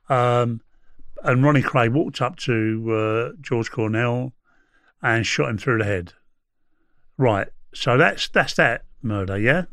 Um, 0.08 0.62
and 1.22 1.44
Ronnie 1.44 1.62
Kray 1.62 1.92
walked 1.92 2.22
up 2.22 2.36
to 2.36 2.90
uh, 2.90 3.36
George 3.42 3.70
Cornell 3.70 4.32
and 5.02 5.26
shot 5.26 5.50
him 5.50 5.58
through 5.58 5.78
the 5.78 5.84
head. 5.84 6.14
Right, 7.20 7.48
so 7.74 7.98
that's 7.98 8.28
that's 8.28 8.54
that 8.54 8.86
murder, 9.02 9.38
yeah? 9.38 9.64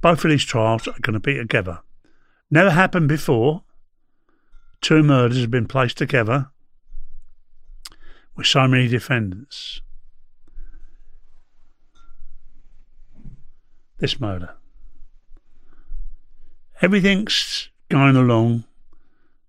Both 0.00 0.24
of 0.24 0.30
these 0.30 0.42
trials 0.42 0.88
are 0.88 0.94
going 1.02 1.12
to 1.12 1.20
be 1.20 1.34
together. 1.34 1.80
Never 2.50 2.70
happened 2.70 3.08
before. 3.08 3.62
Two 4.80 5.02
murders 5.02 5.38
have 5.42 5.50
been 5.50 5.66
placed 5.66 5.98
together 5.98 6.48
with 8.34 8.46
so 8.46 8.66
many 8.66 8.88
defendants. 8.88 9.82
This 13.98 14.18
murder. 14.18 14.54
Everything's 16.80 17.68
going 17.90 18.16
along 18.16 18.64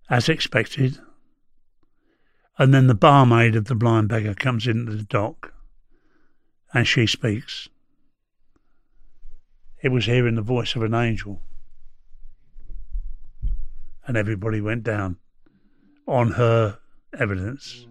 as 0.09 0.27
expected. 0.27 0.99
And 2.57 2.73
then 2.73 2.87
the 2.87 2.95
barmaid 2.95 3.55
of 3.55 3.65
the 3.65 3.75
blind 3.75 4.09
beggar 4.09 4.33
comes 4.33 4.67
into 4.67 4.91
the 4.91 5.03
dock 5.03 5.53
and 6.73 6.88
she 6.88 7.06
speaks. 7.07 7.69
It 9.81 9.89
was 9.89 10.06
hearing 10.06 10.35
the 10.35 10.41
voice 10.41 10.76
of 10.76 10.81
an 10.84 10.94
angel. 10.94 11.41
And 14.07 14.15
everybody 14.18 14.61
went 14.61 14.84
down 14.84 15.18
on 16.07 16.31
her 16.31 16.80
evidence. 17.18 17.85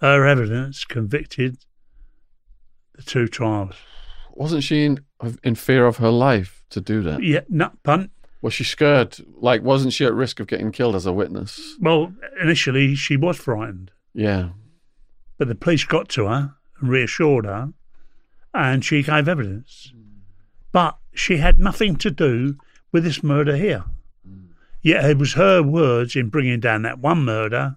Her 0.00 0.26
evidence 0.26 0.84
convicted 0.84 1.58
the 2.94 3.02
two 3.02 3.26
trials. 3.26 3.74
Wasn't 4.32 4.62
she 4.62 4.84
in, 4.84 5.04
in 5.42 5.54
fear 5.54 5.86
of 5.86 5.96
her 5.98 6.10
life 6.10 6.62
to 6.70 6.80
do 6.80 7.02
that? 7.02 7.22
Yeah, 7.22 7.40
no, 7.48 7.70
punt. 7.82 8.10
Was 8.42 8.52
she 8.52 8.64
scared? 8.64 9.16
Like, 9.36 9.62
wasn't 9.62 9.94
she 9.94 10.04
at 10.04 10.12
risk 10.12 10.38
of 10.40 10.46
getting 10.46 10.70
killed 10.72 10.94
as 10.94 11.06
a 11.06 11.12
witness? 11.12 11.76
Well, 11.80 12.12
initially 12.40 12.94
she 12.94 13.16
was 13.16 13.38
frightened, 13.38 13.90
Yeah. 14.12 14.50
but 15.38 15.48
the 15.48 15.54
police 15.54 15.84
got 15.84 16.08
to 16.10 16.26
her 16.26 16.54
reassured 16.80 17.44
her, 17.44 17.72
and 18.52 18.84
she 18.84 19.02
gave 19.02 19.28
evidence. 19.28 19.92
But 20.72 20.96
she 21.12 21.38
had 21.38 21.58
nothing 21.58 21.96
to 21.96 22.10
do 22.10 22.56
with 22.92 23.04
this 23.04 23.22
murder 23.22 23.56
here. 23.56 23.84
Yet 24.82 25.04
it 25.04 25.18
was 25.18 25.34
her 25.34 25.62
words 25.62 26.14
in 26.14 26.28
bringing 26.28 26.60
down 26.60 26.82
that 26.82 26.98
one 26.98 27.24
murder 27.24 27.76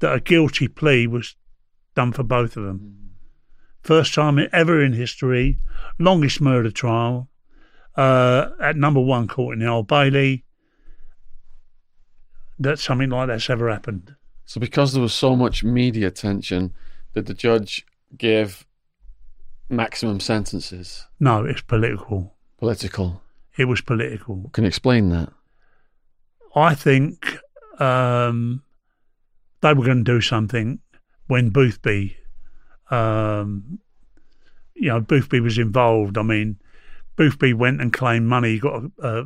that 0.00 0.14
a 0.14 0.20
guilty 0.20 0.68
plea 0.68 1.06
was 1.06 1.36
done 1.94 2.12
for 2.12 2.22
both 2.22 2.56
of 2.56 2.64
them. 2.64 3.12
First 3.82 4.14
time 4.14 4.38
ever 4.52 4.82
in 4.82 4.92
history, 4.92 5.58
longest 5.98 6.40
murder 6.40 6.70
trial 6.70 7.30
uh, 7.96 8.50
at 8.60 8.76
number 8.76 9.00
one 9.00 9.26
court 9.26 9.54
in 9.54 9.60
the 9.60 9.66
Old 9.66 9.88
Bailey 9.88 10.44
that 12.58 12.78
something 12.78 13.10
like 13.10 13.28
that's 13.28 13.48
ever 13.50 13.70
happened. 13.70 14.14
So, 14.44 14.60
because 14.60 14.92
there 14.92 15.02
was 15.02 15.14
so 15.14 15.36
much 15.36 15.62
media 15.62 16.08
attention, 16.08 16.74
did 17.14 17.26
the 17.26 17.34
judge 17.34 17.86
give 18.16 18.66
maximum 19.68 20.20
sentences? 20.20 21.06
No, 21.20 21.44
it's 21.44 21.60
political. 21.62 22.34
Political. 22.58 23.22
It 23.56 23.66
was 23.66 23.80
political. 23.80 24.50
Can 24.52 24.64
you 24.64 24.68
explain 24.68 25.10
that? 25.10 25.32
I 26.54 26.74
think 26.74 27.38
um, 27.78 28.62
they 29.60 29.74
were 29.74 29.84
going 29.84 30.04
to 30.04 30.12
do 30.12 30.20
something 30.20 30.80
when 31.26 31.50
Boothby, 31.50 32.16
um, 32.90 33.78
you 34.74 34.88
know, 34.88 35.00
Boothby 35.00 35.40
was 35.40 35.58
involved. 35.58 36.16
I 36.16 36.22
mean, 36.22 36.56
Boothby 37.16 37.52
went 37.52 37.80
and 37.80 37.92
claimed 37.92 38.26
money. 38.26 38.52
He 38.52 38.58
got 38.58 38.84
a, 39.02 39.24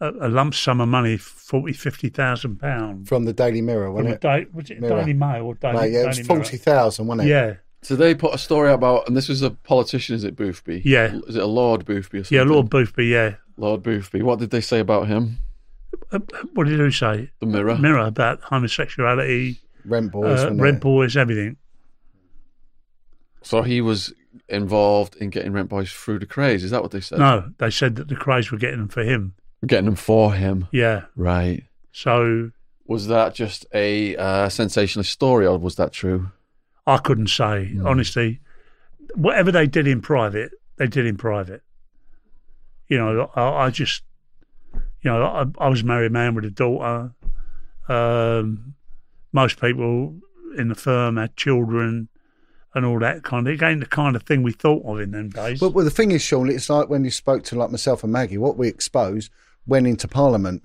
a, 0.00 0.10
a 0.10 0.28
lump 0.28 0.54
sum 0.54 0.80
of 0.80 0.88
money, 0.88 1.16
forty, 1.16 1.72
fifty 1.74 2.08
thousand 2.08 2.58
pounds. 2.58 3.08
From 3.08 3.24
the 3.24 3.32
Daily 3.32 3.60
Mirror, 3.62 3.92
wasn't 3.92 4.14
it? 4.14 4.20
Da- 4.20 4.44
was 4.52 4.70
it 4.70 4.80
Mirror. 4.80 5.00
Daily 5.00 5.12
Mail 5.12 5.44
or 5.44 5.54
Daily? 5.54 5.74
Mate, 5.74 5.92
yeah, 5.92 6.00
it 6.00 6.06
was 6.08 6.16
Daily 6.16 6.28
Mirror? 6.28 6.44
forty 6.44 6.56
thousand, 6.56 7.06
wasn't 7.06 7.28
it? 7.28 7.30
Yeah, 7.30 7.54
So 7.82 7.94
they 7.96 8.14
put 8.14 8.34
a 8.34 8.38
story 8.38 8.72
about, 8.72 9.06
and 9.06 9.16
this 9.16 9.28
was 9.28 9.40
a 9.42 9.50
politician, 9.50 10.14
is 10.16 10.24
it 10.24 10.34
Boothby? 10.36 10.82
Yeah. 10.84 11.14
Is 11.28 11.36
it 11.36 11.42
a 11.42 11.46
Lord 11.46 11.84
Boothby 11.84 12.18
or 12.18 12.24
something? 12.24 12.36
yeah, 12.36 12.42
Lord 12.44 12.68
Boothby. 12.68 13.06
Yeah. 13.06 13.36
Lord 13.56 13.82
Boothby. 13.82 14.22
What 14.22 14.38
did 14.40 14.50
they 14.50 14.60
say 14.60 14.80
about 14.80 15.06
him? 15.08 15.38
Uh, 16.12 16.18
What 16.54 16.66
did 16.66 16.78
he 16.80 16.90
say? 16.90 17.30
The 17.40 17.46
Mirror. 17.46 17.78
Mirror 17.78 18.06
about 18.06 18.40
homosexuality, 18.42 19.60
Rent 19.84 20.10
boys, 20.12 20.24
uh, 20.24 20.30
wasn't 20.30 20.60
Red 20.60 20.74
it? 20.74 20.80
Boys, 20.80 21.16
everything. 21.16 21.56
So 23.42 23.62
he 23.62 23.80
was 23.80 24.12
involved 24.48 25.16
in 25.16 25.30
getting 25.30 25.52
Rent 25.52 25.68
Boys 25.68 25.92
through 25.92 26.18
the 26.18 26.26
Krays. 26.26 26.62
Is 26.62 26.70
that 26.70 26.82
what 26.82 26.90
they 26.90 27.00
said? 27.00 27.18
No, 27.18 27.52
they 27.58 27.70
said 27.70 27.96
that 27.96 28.08
the 28.08 28.14
Krays 28.16 28.50
were 28.50 28.58
getting 28.58 28.80
them 28.80 28.88
for 28.88 29.02
him. 29.02 29.34
Getting 29.66 29.86
them 29.86 29.94
for 29.96 30.34
him. 30.34 30.68
Yeah. 30.72 31.04
Right. 31.16 31.64
So 31.92 32.50
Was 32.86 33.06
that 33.08 33.34
just 33.34 33.66
a 33.72 34.16
uh, 34.16 34.48
sensationalist 34.48 35.10
story, 35.12 35.46
or 35.46 35.58
was 35.58 35.76
that 35.76 35.92
true? 35.92 36.30
I 36.88 36.98
couldn't 36.98 37.28
say 37.28 37.76
honestly. 37.84 38.40
Whatever 39.14 39.52
they 39.52 39.66
did 39.66 39.86
in 39.86 40.00
private, 40.00 40.52
they 40.76 40.86
did 40.86 41.06
in 41.06 41.16
private. 41.16 41.62
You 42.88 42.98
know, 42.98 43.30
I, 43.34 43.66
I 43.66 43.70
just, 43.70 44.02
you 44.74 45.10
know, 45.10 45.22
I, 45.22 45.44
I 45.58 45.68
was 45.68 45.82
a 45.82 45.84
married 45.84 46.12
man 46.12 46.34
with 46.34 46.44
a 46.44 46.50
daughter. 46.50 47.12
Um, 47.88 48.74
most 49.32 49.60
people 49.60 50.18
in 50.56 50.68
the 50.68 50.74
firm 50.74 51.16
had 51.16 51.36
children 51.36 52.08
and 52.74 52.84
all 52.84 52.98
that 53.00 53.22
kind 53.22 53.46
of. 53.46 53.54
It 53.54 53.62
ain't 53.62 53.80
the 53.80 53.86
kind 53.86 54.16
of 54.16 54.22
thing 54.22 54.42
we 54.42 54.52
thought 54.52 54.84
of 54.84 55.00
in 55.00 55.10
them 55.10 55.30
days. 55.30 55.60
But 55.60 55.74
well, 55.74 55.84
the 55.84 55.90
thing 55.90 56.10
is, 56.10 56.22
Sean, 56.22 56.50
it's 56.50 56.70
like 56.70 56.88
when 56.88 57.04
you 57.04 57.10
spoke 57.10 57.44
to 57.44 57.56
like 57.56 57.70
myself 57.70 58.02
and 58.02 58.12
Maggie. 58.12 58.38
What 58.38 58.56
we 58.56 58.68
exposed 58.68 59.30
went 59.66 59.86
into 59.86 60.08
Parliament. 60.08 60.62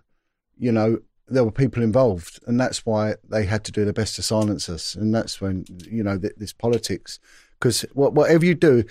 You 0.57 0.71
know, 0.71 0.99
there 1.27 1.43
were 1.43 1.51
people 1.51 1.81
involved, 1.83 2.39
and 2.45 2.59
that's 2.59 2.85
why 2.85 3.15
they 3.27 3.45
had 3.45 3.63
to 3.65 3.71
do 3.71 3.83
their 3.83 3.93
best 3.93 4.15
to 4.15 4.21
silence 4.21 4.69
us. 4.69 4.95
And 4.95 5.13
that's 5.13 5.39
when 5.39 5.65
you 5.89 6.03
know 6.03 6.17
th- 6.17 6.33
this 6.37 6.53
politics, 6.53 7.19
because 7.59 7.81
whatever 7.93 8.45
you 8.45 8.55
do 8.55 8.83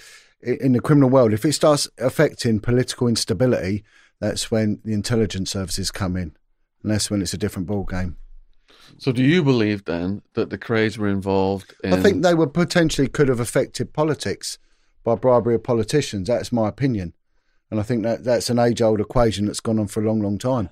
in 0.42 0.72
the 0.72 0.80
criminal 0.80 1.10
world, 1.10 1.32
if 1.32 1.44
it 1.44 1.52
starts 1.52 1.88
affecting 1.98 2.58
political 2.58 3.06
instability, 3.06 3.84
that's 4.20 4.50
when 4.50 4.80
the 4.84 4.92
intelligence 4.92 5.50
services 5.50 5.90
come 5.90 6.16
in, 6.16 6.34
and 6.82 6.92
that's 6.92 7.10
when 7.10 7.22
it's 7.22 7.34
a 7.34 7.38
different 7.38 7.68
ball 7.68 7.84
game. 7.84 8.16
So 8.98 9.12
do 9.12 9.22
you 9.22 9.42
believe 9.42 9.84
then 9.84 10.22
that 10.34 10.50
the 10.50 10.58
Krays 10.58 10.98
were 10.98 11.08
involved 11.08 11.74
in? 11.84 11.92
I 11.92 12.00
think 12.00 12.22
they 12.22 12.34
were 12.34 12.46
potentially 12.46 13.08
could 13.08 13.28
have 13.28 13.40
affected 13.40 13.92
politics 13.92 14.58
by 15.04 15.14
bribery 15.14 15.54
of 15.54 15.62
politicians. 15.62 16.28
That's 16.28 16.52
my 16.52 16.68
opinion, 16.68 17.12
and 17.70 17.78
I 17.78 17.82
think 17.82 18.02
that 18.04 18.24
that's 18.24 18.50
an 18.50 18.58
age-old 18.58 19.00
equation 19.00 19.46
that's 19.46 19.60
gone 19.60 19.78
on 19.78 19.86
for 19.86 20.02
a 20.02 20.06
long, 20.06 20.20
long 20.20 20.38
time. 20.38 20.70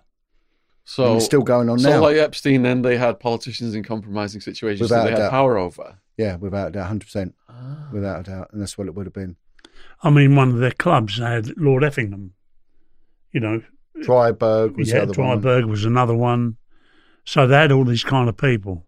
So 0.91 1.07
and 1.07 1.17
it's 1.19 1.25
still 1.25 1.43
going 1.43 1.69
on 1.69 1.79
so 1.79 1.89
now. 1.89 2.01
like 2.01 2.17
Epstein, 2.17 2.63
then 2.63 2.83
they 2.83 2.97
had 2.97 3.21
politicians 3.21 3.77
in 3.77 3.85
compromising 3.85 4.41
situations 4.41 4.81
Without 4.81 5.05
that 5.05 5.13
a 5.13 5.17
they 5.17 5.23
had 5.23 5.31
power 5.31 5.57
over. 5.57 5.99
Yeah, 6.17 6.35
without 6.35 6.67
a 6.67 6.71
doubt, 6.73 6.89
hundred 6.89 7.05
percent, 7.05 7.37
Ah. 7.49 7.89
without 7.93 8.19
a 8.19 8.23
doubt, 8.25 8.49
and 8.51 8.61
that's 8.61 8.77
what 8.77 8.89
it 8.89 8.97
would 8.97 9.07
have 9.07 9.13
been. 9.13 9.37
I 10.03 10.11
mean, 10.11 10.35
one 10.35 10.49
of 10.49 10.59
their 10.59 10.73
clubs 10.73 11.19
had 11.19 11.57
Lord 11.57 11.85
Effingham. 11.85 12.33
You 13.31 13.39
know, 13.39 13.63
Driberg 13.99 14.77
was 14.77 14.89
yeah, 14.89 15.05
the 15.05 15.13
other 15.13 15.23
one. 15.23 15.41
Driberg 15.41 15.69
was 15.69 15.85
another 15.85 16.17
one. 16.17 16.57
So 17.25 17.47
they 17.47 17.55
had 17.55 17.71
all 17.71 17.85
these 17.85 18.03
kind 18.03 18.29
of 18.29 18.37
people. 18.37 18.85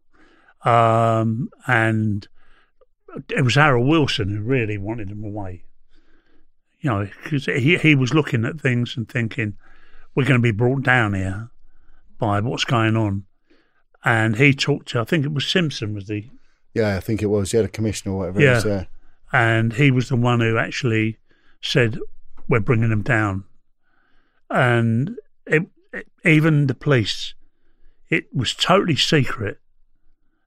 Um, 0.65 1.51
and 1.69 2.27
it 3.29 3.45
was 3.45 3.55
Harold 3.55 3.87
Wilson 3.87 4.29
who 4.29 4.41
really 4.43 4.77
wanted 4.77 5.09
them 5.09 5.23
away. 5.23 5.67
You 6.81 6.91
know, 6.91 7.09
because 7.23 7.45
he, 7.45 7.77
he 7.77 7.95
was 7.95 8.13
looking 8.13 8.45
at 8.45 8.61
things 8.61 8.97
and 8.97 9.09
thinking, 9.09 9.55
we're 10.17 10.25
going 10.25 10.41
to 10.41 10.43
be 10.43 10.51
brought 10.51 10.83
down 10.83 11.15
here 11.15 11.52
by 12.23 12.39
what's 12.41 12.65
going 12.65 12.97
on. 12.97 13.25
And 14.05 14.37
he 14.37 14.55
talked 14.55 14.89
to, 14.91 15.01
I 15.01 15.05
think 15.05 15.25
it 15.25 15.33
was 15.33 15.45
Simpson 15.47 15.93
was 15.93 16.07
the, 16.07 16.31
Yeah, 16.73 16.97
I 16.97 17.01
think 17.01 17.21
it 17.21 17.27
was. 17.27 17.53
Yeah, 17.53 17.63
the 17.63 17.69
commissioner 17.69 18.15
or 18.15 18.19
whatever. 18.19 18.41
Yeah. 18.41 18.61
It 18.61 18.65
was, 18.65 18.87
and 19.33 19.73
he 19.73 19.91
was 19.91 20.09
the 20.09 20.17
one 20.17 20.41
who 20.41 20.57
actually 20.59 21.19
said, 21.61 21.99
"We're 22.49 22.61
bringing 22.61 22.91
them 22.91 23.03
down." 23.03 23.45
And 24.51 25.17
it, 25.47 25.65
it- 25.93 26.07
even 26.25 26.67
the 26.69 26.75
police, 26.75 27.35
it 28.09 28.27
was 28.35 28.55
totally 28.55 28.97
secret 28.97 29.59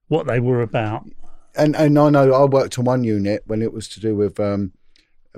what 0.08 0.26
they 0.26 0.40
were 0.40 0.62
about. 0.62 1.04
and 1.56 1.74
and 1.76 1.98
I 1.98 2.08
know 2.10 2.32
I 2.32 2.44
worked 2.44 2.78
on 2.78 2.84
one 2.86 3.02
unit 3.04 3.42
when 3.46 3.60
it 3.62 3.72
was 3.72 3.88
to 3.88 4.00
do 4.00 4.14
with 4.14 4.38
um, 4.40 4.72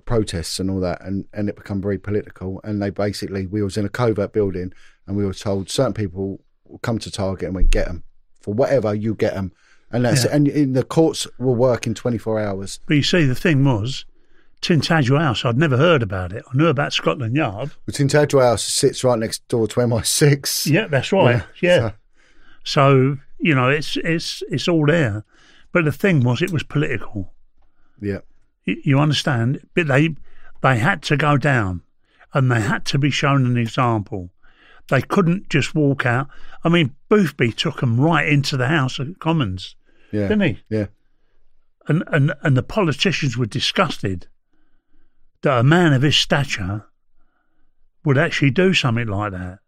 protests 0.04 0.58
and 0.58 0.70
all 0.70 0.80
that, 0.80 1.02
and 1.04 1.26
and 1.32 1.48
it 1.48 1.56
become 1.56 1.80
very 1.80 1.98
political. 1.98 2.60
And 2.64 2.80
they 2.82 2.90
basically 2.90 3.46
we 3.46 3.62
was 3.62 3.76
in 3.76 3.84
a 3.84 3.88
covert 3.90 4.32
building, 4.32 4.72
and 5.06 5.16
we 5.16 5.24
were 5.24 5.34
told 5.34 5.70
certain 5.70 5.94
people 5.94 6.40
will 6.64 6.78
come 6.78 6.98
to 6.98 7.10
target 7.10 7.46
and 7.46 7.56
we 7.56 7.64
get 7.64 7.86
them 7.86 8.02
for 8.40 8.52
whatever 8.54 8.94
you 8.94 9.14
get 9.14 9.34
them, 9.34 9.52
and 9.90 10.04
that's 10.04 10.24
Yeah. 10.24 10.30
it. 10.30 10.34
And 10.36 10.48
in 10.48 10.72
the 10.74 10.84
courts 10.84 11.26
will 11.38 11.54
work 11.54 11.86
in 11.86 11.94
twenty 11.94 12.18
four 12.18 12.38
hours. 12.40 12.80
But 12.86 12.94
you 12.96 13.02
see, 13.02 13.24
the 13.24 13.34
thing 13.34 13.64
was, 13.64 14.04
Tintagel 14.62 15.18
House. 15.20 15.44
I'd 15.44 15.56
never 15.56 15.76
heard 15.76 16.02
about 16.02 16.32
it. 16.32 16.44
I 16.52 16.56
knew 16.56 16.66
about 16.66 16.92
Scotland 16.92 17.36
Yard. 17.36 17.70
The 17.86 17.92
Tintagel 17.92 18.42
House 18.42 18.62
sits 18.64 19.04
right 19.04 19.18
next 19.18 19.46
door 19.48 19.68
to 19.68 19.80
MI6. 19.80 20.66
Yeah, 20.70 20.86
that's 20.88 21.12
right. 21.12 21.42
Yeah. 21.62 21.90
so- 21.90 21.94
So 22.64 23.16
you 23.40 23.54
know, 23.54 23.68
it's 23.70 23.96
it's 23.98 24.42
it's 24.50 24.66
all 24.68 24.84
there. 24.86 25.24
But 25.72 25.84
the 25.84 25.92
thing 25.92 26.20
was, 26.24 26.42
it 26.42 26.50
was 26.50 26.62
political. 26.64 27.32
yeah. 28.00 28.18
You, 28.84 28.98
understand? 28.98 29.60
But 29.74 29.86
they 29.86 30.10
they 30.62 30.78
had 30.78 31.02
to 31.04 31.16
go 31.16 31.36
down, 31.36 31.82
and 32.34 32.50
they 32.50 32.60
had 32.60 32.84
to 32.86 32.98
be 32.98 33.10
shown 33.10 33.46
an 33.46 33.56
example. 33.56 34.30
They 34.88 35.02
couldn't 35.02 35.48
just 35.50 35.74
walk 35.74 36.06
out. 36.06 36.28
I 36.64 36.68
mean, 36.68 36.94
Boothby 37.08 37.52
took 37.52 37.80
them 37.80 38.00
right 38.00 38.26
into 38.28 38.56
the 38.56 38.68
House 38.68 38.98
of 38.98 39.18
Commons, 39.18 39.76
Yeah. 40.12 40.28
didn't 40.28 40.40
he? 40.40 40.60
Yeah. 40.68 40.86
And 41.86 42.02
and 42.08 42.34
and 42.42 42.56
the 42.56 42.62
politicians 42.62 43.36
were 43.36 43.46
disgusted 43.46 44.26
that 45.42 45.58
a 45.60 45.62
man 45.62 45.92
of 45.92 46.02
his 46.02 46.16
stature 46.16 46.84
would 48.04 48.18
actually 48.18 48.50
do 48.50 48.74
something 48.74 49.06
like 49.06 49.32
that. 49.32 49.58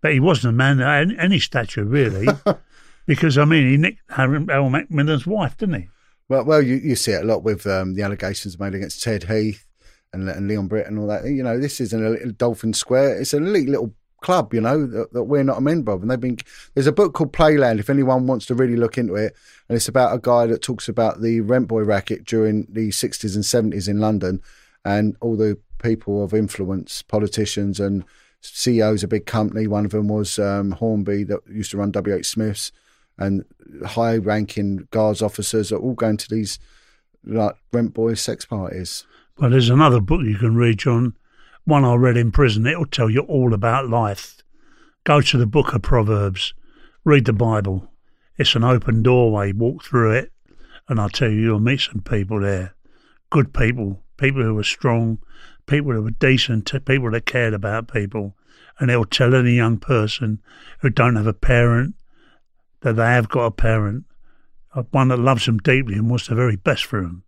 But 0.00 0.12
he 0.12 0.20
wasn't 0.20 0.54
a 0.54 0.56
man 0.56 0.80
of 0.80 1.16
any, 1.18 1.38
stature, 1.38 1.84
really, 1.84 2.26
because 3.06 3.38
I 3.38 3.44
mean, 3.44 3.68
he 3.68 3.76
nicked 3.76 4.00
Harold 4.10 4.46
Macmillan's 4.72 5.26
wife, 5.26 5.56
didn't 5.56 5.80
he? 5.82 5.88
Well, 6.32 6.46
well, 6.46 6.62
you, 6.62 6.76
you 6.76 6.96
see 6.96 7.12
it 7.12 7.24
a 7.24 7.26
lot 7.26 7.42
with 7.42 7.66
um, 7.66 7.92
the 7.92 8.00
allegations 8.00 8.58
made 8.58 8.74
against 8.74 9.02
Ted 9.02 9.24
Heath 9.24 9.66
and, 10.14 10.26
and 10.30 10.48
Leon 10.48 10.66
Britt 10.66 10.86
and 10.86 10.98
all 10.98 11.06
that. 11.08 11.26
You 11.26 11.42
know, 11.42 11.58
this 11.58 11.78
isn't 11.78 12.06
a 12.06 12.08
little 12.08 12.30
Dolphin 12.30 12.72
Square; 12.72 13.20
it's 13.20 13.34
an 13.34 13.46
elite 13.46 13.68
little 13.68 13.92
club. 14.22 14.54
You 14.54 14.62
know 14.62 14.86
that, 14.86 15.12
that 15.12 15.24
we're 15.24 15.42
not 15.42 15.58
a 15.58 15.60
member 15.60 15.92
of, 15.92 16.00
and 16.00 16.10
they've 16.10 16.18
been. 16.18 16.38
There's 16.72 16.86
a 16.86 16.92
book 16.92 17.12
called 17.12 17.34
Playland. 17.34 17.80
If 17.80 17.90
anyone 17.90 18.26
wants 18.26 18.46
to 18.46 18.54
really 18.54 18.76
look 18.76 18.96
into 18.96 19.14
it, 19.14 19.36
and 19.68 19.76
it's 19.76 19.88
about 19.88 20.14
a 20.14 20.18
guy 20.18 20.46
that 20.46 20.62
talks 20.62 20.88
about 20.88 21.20
the 21.20 21.42
rent 21.42 21.68
boy 21.68 21.82
racket 21.82 22.24
during 22.24 22.66
the 22.70 22.88
60s 22.88 23.34
and 23.34 23.44
70s 23.44 23.86
in 23.86 24.00
London, 24.00 24.40
and 24.86 25.18
all 25.20 25.36
the 25.36 25.58
people 25.82 26.24
of 26.24 26.32
influence, 26.32 27.02
politicians 27.02 27.78
and 27.78 28.06
CEOs 28.40 29.04
of 29.04 29.10
big 29.10 29.26
company. 29.26 29.66
One 29.66 29.84
of 29.84 29.90
them 29.90 30.08
was 30.08 30.38
um, 30.38 30.70
Hornby 30.70 31.24
that 31.24 31.40
used 31.46 31.72
to 31.72 31.76
run 31.76 31.92
WH 31.92 32.24
Smiths 32.24 32.72
and 33.18 33.44
high 33.84 34.16
ranking 34.16 34.88
guards 34.90 35.22
officers 35.22 35.72
are 35.72 35.78
all 35.78 35.94
going 35.94 36.16
to 36.16 36.28
these 36.28 36.58
like 37.24 37.54
rent 37.72 37.94
boy 37.94 38.14
sex 38.14 38.44
parties. 38.44 39.06
Well, 39.38 39.50
there's 39.50 39.70
another 39.70 40.00
book 40.00 40.22
you 40.22 40.36
can 40.36 40.54
read, 40.54 40.78
John. 40.78 41.14
One 41.64 41.84
I 41.84 41.94
read 41.94 42.16
in 42.16 42.32
prison. 42.32 42.66
It'll 42.66 42.86
tell 42.86 43.08
you 43.08 43.20
all 43.20 43.54
about 43.54 43.88
life. 43.88 44.42
Go 45.04 45.20
to 45.20 45.38
the 45.38 45.46
book 45.46 45.72
of 45.72 45.82
Proverbs, 45.82 46.54
read 47.04 47.24
the 47.24 47.32
Bible. 47.32 47.88
It's 48.36 48.54
an 48.54 48.64
open 48.64 49.02
doorway. 49.02 49.52
Walk 49.52 49.84
through 49.84 50.12
it, 50.12 50.32
and 50.88 51.00
I'll 51.00 51.08
tell 51.08 51.30
you, 51.30 51.40
you'll 51.40 51.60
meet 51.60 51.80
some 51.80 52.00
people 52.00 52.40
there. 52.40 52.74
Good 53.30 53.52
people, 53.54 54.02
people 54.16 54.42
who 54.42 54.58
are 54.58 54.64
strong, 54.64 55.18
people 55.66 55.92
who 55.92 56.02
were 56.02 56.10
decent, 56.10 56.72
people 56.84 57.10
that 57.10 57.26
cared 57.26 57.54
about 57.54 57.92
people, 57.92 58.36
and 58.78 58.90
they'll 58.90 59.04
tell 59.04 59.34
any 59.34 59.52
young 59.52 59.78
person 59.78 60.40
who 60.80 60.90
don't 60.90 61.16
have 61.16 61.26
a 61.26 61.32
parent 61.32 61.94
that 62.82 62.94
they 62.94 63.06
have 63.06 63.28
got 63.28 63.44
a 63.46 63.50
parent, 63.50 64.04
uh, 64.74 64.82
one 64.90 65.08
that 65.08 65.18
loves 65.18 65.46
them 65.46 65.58
deeply 65.58 65.94
and 65.94 66.08
wants 66.10 66.28
the 66.28 66.34
very 66.34 66.56
best 66.56 66.84
for 66.84 67.00
them. 67.00 67.24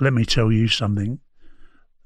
Let 0.00 0.12
me 0.12 0.24
tell 0.24 0.50
you 0.52 0.68
something. 0.68 1.18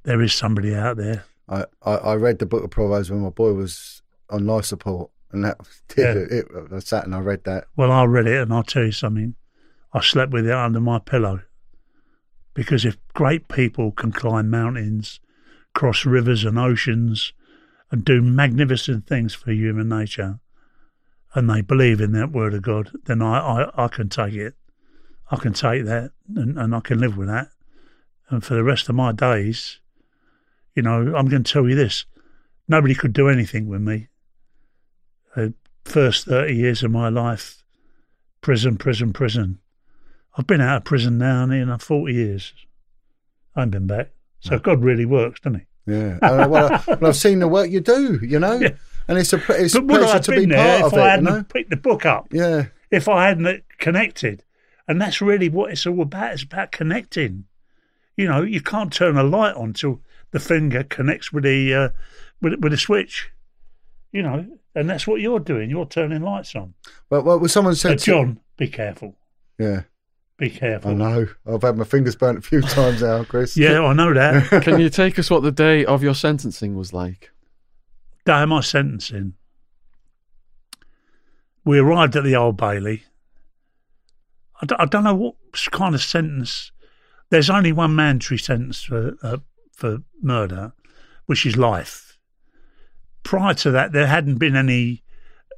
There 0.04 0.20
is 0.22 0.32
somebody 0.34 0.74
out 0.74 0.96
there. 0.96 1.24
I, 1.48 1.66
I, 1.82 1.94
I 1.94 2.14
read 2.16 2.38
the 2.38 2.46
book 2.46 2.64
of 2.64 2.70
Proverbs 2.70 3.10
when 3.10 3.20
my 3.20 3.28
boy 3.30 3.52
was 3.52 4.02
on 4.30 4.46
life 4.46 4.64
support, 4.64 5.10
and 5.30 5.44
that 5.44 5.58
did 5.88 5.98
Yeah. 5.98 6.36
it, 6.38 6.46
it. 6.50 6.72
I 6.72 6.78
sat 6.78 7.04
and 7.04 7.14
I 7.14 7.20
read 7.20 7.44
that. 7.44 7.64
Well, 7.76 7.92
I 7.92 8.04
read 8.04 8.26
it 8.26 8.40
and 8.40 8.52
I'll 8.52 8.62
tell 8.62 8.84
you 8.84 8.92
something. 8.92 9.34
I 9.92 10.00
slept 10.00 10.32
with 10.32 10.46
it 10.46 10.52
under 10.52 10.80
my 10.80 10.98
pillow. 10.98 11.42
Because 12.54 12.84
if 12.84 12.96
great 13.14 13.48
people 13.48 13.92
can 13.92 14.12
climb 14.12 14.50
mountains, 14.50 15.20
cross 15.74 16.04
rivers 16.04 16.44
and 16.44 16.58
oceans, 16.58 17.32
and 17.90 18.04
do 18.04 18.22
magnificent 18.22 19.06
things 19.06 19.34
for 19.34 19.52
human 19.52 19.88
nature, 19.88 20.38
and 21.34 21.48
they 21.48 21.60
believe 21.60 22.00
in 22.00 22.12
that 22.12 22.32
word 22.32 22.54
of 22.54 22.62
God, 22.62 22.90
then 23.04 23.22
I, 23.22 23.38
I, 23.38 23.84
I 23.84 23.88
can 23.88 24.08
take 24.08 24.34
it. 24.34 24.54
I 25.30 25.36
can 25.36 25.54
take 25.54 25.84
that 25.86 26.10
and, 26.34 26.58
and 26.58 26.74
I 26.74 26.80
can 26.80 26.98
live 26.98 27.16
with 27.16 27.28
that. 27.28 27.48
And 28.28 28.44
for 28.44 28.54
the 28.54 28.64
rest 28.64 28.88
of 28.88 28.94
my 28.94 29.12
days, 29.12 29.80
you 30.74 30.82
know, 30.82 31.14
I'm 31.16 31.28
going 31.28 31.42
to 31.42 31.52
tell 31.52 31.68
you 31.68 31.74
this 31.74 32.04
nobody 32.68 32.94
could 32.94 33.12
do 33.12 33.28
anything 33.28 33.66
with 33.66 33.80
me. 33.80 34.08
The 35.34 35.54
first 35.84 36.26
30 36.26 36.54
years 36.54 36.82
of 36.82 36.90
my 36.90 37.08
life, 37.08 37.64
prison, 38.40 38.76
prison, 38.76 39.12
prison. 39.12 39.58
I've 40.36 40.46
been 40.46 40.60
out 40.60 40.78
of 40.78 40.84
prison 40.84 41.18
now 41.18 41.44
nearly 41.46 41.78
40 41.78 42.12
years. 42.12 42.52
I 43.54 43.60
haven't 43.60 43.72
been 43.72 43.86
back. 43.86 44.10
So 44.40 44.58
God 44.58 44.82
really 44.82 45.04
works, 45.04 45.40
doesn't 45.40 45.60
he? 45.60 45.92
Yeah. 45.92 46.18
Uh, 46.22 46.48
well, 46.48 46.72
I, 46.72 46.94
well, 46.94 47.10
I've 47.10 47.16
seen 47.16 47.38
the 47.38 47.48
work 47.48 47.70
you 47.70 47.80
do, 47.80 48.18
you 48.22 48.38
know, 48.38 48.58
Yeah. 48.60 48.70
And 49.08 49.18
it's 49.18 49.32
a 49.32 49.38
pr- 49.38 49.52
it's 49.52 49.74
a 49.74 49.80
But 49.80 49.86
would 49.86 49.98
pleasure 50.00 50.12
have 50.14 50.22
to 50.24 50.30
be 50.32 50.36
been 50.38 50.48
there 50.50 50.80
part 50.80 50.86
if 50.86 50.92
of 50.92 50.98
I 50.98 51.06
it, 51.06 51.10
hadn't 51.10 51.24
know. 51.24 51.42
picked 51.44 51.70
the 51.70 51.76
book 51.76 52.06
up? 52.06 52.28
Yeah. 52.32 52.66
If 52.90 53.08
I 53.08 53.28
hadn't 53.28 53.64
connected? 53.78 54.44
And 54.88 55.00
that's 55.00 55.20
really 55.20 55.48
what 55.48 55.70
it's 55.70 55.86
all 55.86 56.02
about. 56.02 56.32
It's 56.34 56.42
about 56.42 56.72
connecting. 56.72 57.44
You 58.16 58.26
know, 58.28 58.42
you 58.42 58.60
can't 58.60 58.92
turn 58.92 59.16
a 59.16 59.22
light 59.22 59.54
on 59.54 59.72
till 59.72 60.00
the 60.32 60.40
finger 60.40 60.82
connects 60.82 61.32
with 61.32 61.44
the 61.44 61.72
uh, 61.74 61.88
with, 62.40 62.54
with 62.60 62.72
the 62.72 62.78
switch. 62.78 63.30
You 64.12 64.22
know, 64.22 64.46
and 64.74 64.90
that's 64.90 65.06
what 65.06 65.20
you're 65.22 65.40
doing. 65.40 65.70
You're 65.70 65.86
turning 65.86 66.20
lights 66.22 66.54
on. 66.54 66.74
Well, 67.08 67.22
well, 67.22 67.48
someone 67.48 67.74
said, 67.74 67.92
Uh, 67.92 67.96
John, 67.96 68.40
be 68.58 68.68
careful. 68.68 69.14
Yeah, 69.58 69.82
Be 70.36 70.50
careful. 70.50 70.90
I 70.90 70.94
know. 70.94 71.26
I've 71.46 71.62
had 71.62 71.76
my 71.78 71.84
fingers 71.84 72.16
burnt 72.16 72.38
a 72.38 72.42
few 72.42 72.60
times 72.62 73.00
now, 73.02 73.24
Chris. 73.24 73.56
Yeah, 73.56 73.80
I 73.82 73.92
know 73.94 74.12
that. 74.12 74.62
Can 74.62 74.80
you 74.80 74.90
take 74.90 75.18
us 75.18 75.30
what 75.30 75.42
the 75.42 75.52
day 75.52 75.84
of 75.86 76.02
your 76.02 76.14
sentencing 76.14 76.76
was 76.76 76.92
like? 76.92 77.30
Day 78.24 78.42
of 78.42 78.48
my 78.48 78.60
sentencing, 78.60 79.34
we 81.64 81.78
arrived 81.78 82.16
at 82.16 82.24
the 82.24 82.36
Old 82.36 82.56
Bailey. 82.56 83.04
I 84.60 84.66
don't, 84.66 84.90
don't 84.90 85.04
know 85.04 85.14
what 85.14 85.34
kind 85.70 85.94
of 85.94 86.02
sentence. 86.02 86.72
There's 87.30 87.50
only 87.50 87.72
one 87.72 87.96
mandatory 87.96 88.38
sentence 88.38 88.82
for 88.82 89.16
uh, 89.22 89.38
for 89.72 89.98
murder, 90.20 90.72
which 91.26 91.46
is 91.46 91.56
life. 91.56 92.18
Prior 93.22 93.54
to 93.54 93.70
that, 93.70 93.92
there 93.92 94.06
hadn't 94.06 94.38
been 94.38 94.54
any 94.54 95.02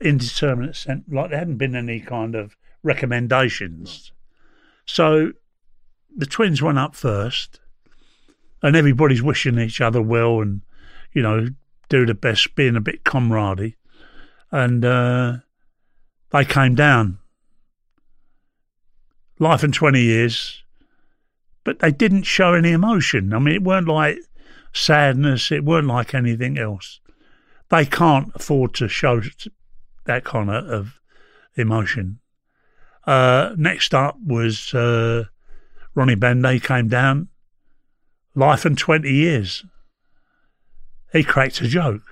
indeterminate 0.01 0.77
sent 0.77 1.12
like 1.12 1.31
there 1.31 1.39
hadn't 1.39 1.57
been 1.57 1.77
any 1.77 2.01
kind 2.01 2.35
of 2.35 2.57
recommendations. 2.82 4.12
So 4.86 5.32
the 6.16 6.27
twins 6.27 6.62
went 6.62 6.78
up 6.78 6.95
first, 6.95 7.61
and 8.62 8.77
everybody's 8.77 9.23
wishing 9.23 9.59
each 9.59 9.81
other 9.81 10.01
well, 10.01 10.41
and 10.41 10.62
you 11.12 11.23
know 11.23 11.49
do 11.89 12.06
the 12.06 12.15
best, 12.15 12.55
being 12.55 12.77
a 12.77 12.81
bit 12.81 13.05
comradey, 13.05 13.74
and 14.51 14.85
uh, 14.85 15.36
they 16.31 16.44
came 16.44 16.74
down. 16.74 17.19
Life 19.39 19.65
in 19.65 19.73
twenty 19.73 20.02
years, 20.02 20.62
but 21.65 21.81
they 21.81 21.90
didn't 21.90 22.23
show 22.23 22.55
any 22.55 22.70
emotion. 22.70 23.32
I 23.32 23.39
mean, 23.39 23.55
it 23.55 23.62
weren't 23.62 23.89
like 23.89 24.19
sadness. 24.73 25.51
It 25.51 25.65
weren't 25.65 25.89
like 25.89 26.15
anything 26.15 26.59
else. 26.59 27.01
They 27.70 27.85
can't 27.85 28.31
afford 28.35 28.74
to 28.74 28.89
show 28.89 29.20
that 30.05 30.24
kind 30.24 30.51
of, 30.51 31.01
emotion. 31.56 32.19
Uh, 33.06 33.55
next 33.56 33.94
up 33.94 34.16
was 34.24 34.74
uh, 34.74 35.24
Ronnie 35.94 36.15
Bender 36.15 36.59
came 36.59 36.89
down. 36.89 37.28
Life 38.35 38.66
in 38.66 38.77
twenty 38.77 39.12
years 39.12 39.65
he 41.15 41.23
cracked 41.24 41.61
a 41.61 41.69
joke. 41.69 42.03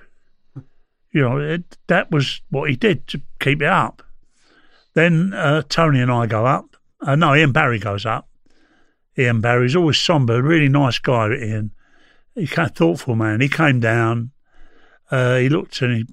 You 1.11 1.21
know, 1.21 1.37
it, 1.37 1.77
that 1.87 2.09
was 2.09 2.41
what 2.49 2.69
he 2.69 2.75
did 2.75 3.05
to 3.09 3.21
keep 3.39 3.61
it 3.61 3.67
up. 3.67 4.01
Then 4.95 5.33
uh, 5.33 5.61
Tony 5.69 5.99
and 5.99 6.11
I 6.11 6.25
go 6.25 6.45
up. 6.45 6.75
Uh, 7.01 7.15
no, 7.15 7.35
Ian 7.35 7.51
Barrie 7.51 7.79
goes 7.79 8.05
up. 8.05 8.27
Ian 9.17 9.41
Barrie's 9.41 9.75
always 9.75 9.99
somber, 9.99 10.41
really 10.41 10.69
nice 10.69 10.97
guy, 10.97 11.33
Ian. 11.33 11.71
He 12.33 12.47
kind 12.47 12.69
of 12.69 12.75
thoughtful 12.75 13.15
man. 13.15 13.41
He 13.41 13.49
came 13.49 13.79
down. 13.79 14.31
Uh, 15.11 15.35
he 15.35 15.49
looked 15.49 15.81
and 15.81 15.97
he 15.97 16.05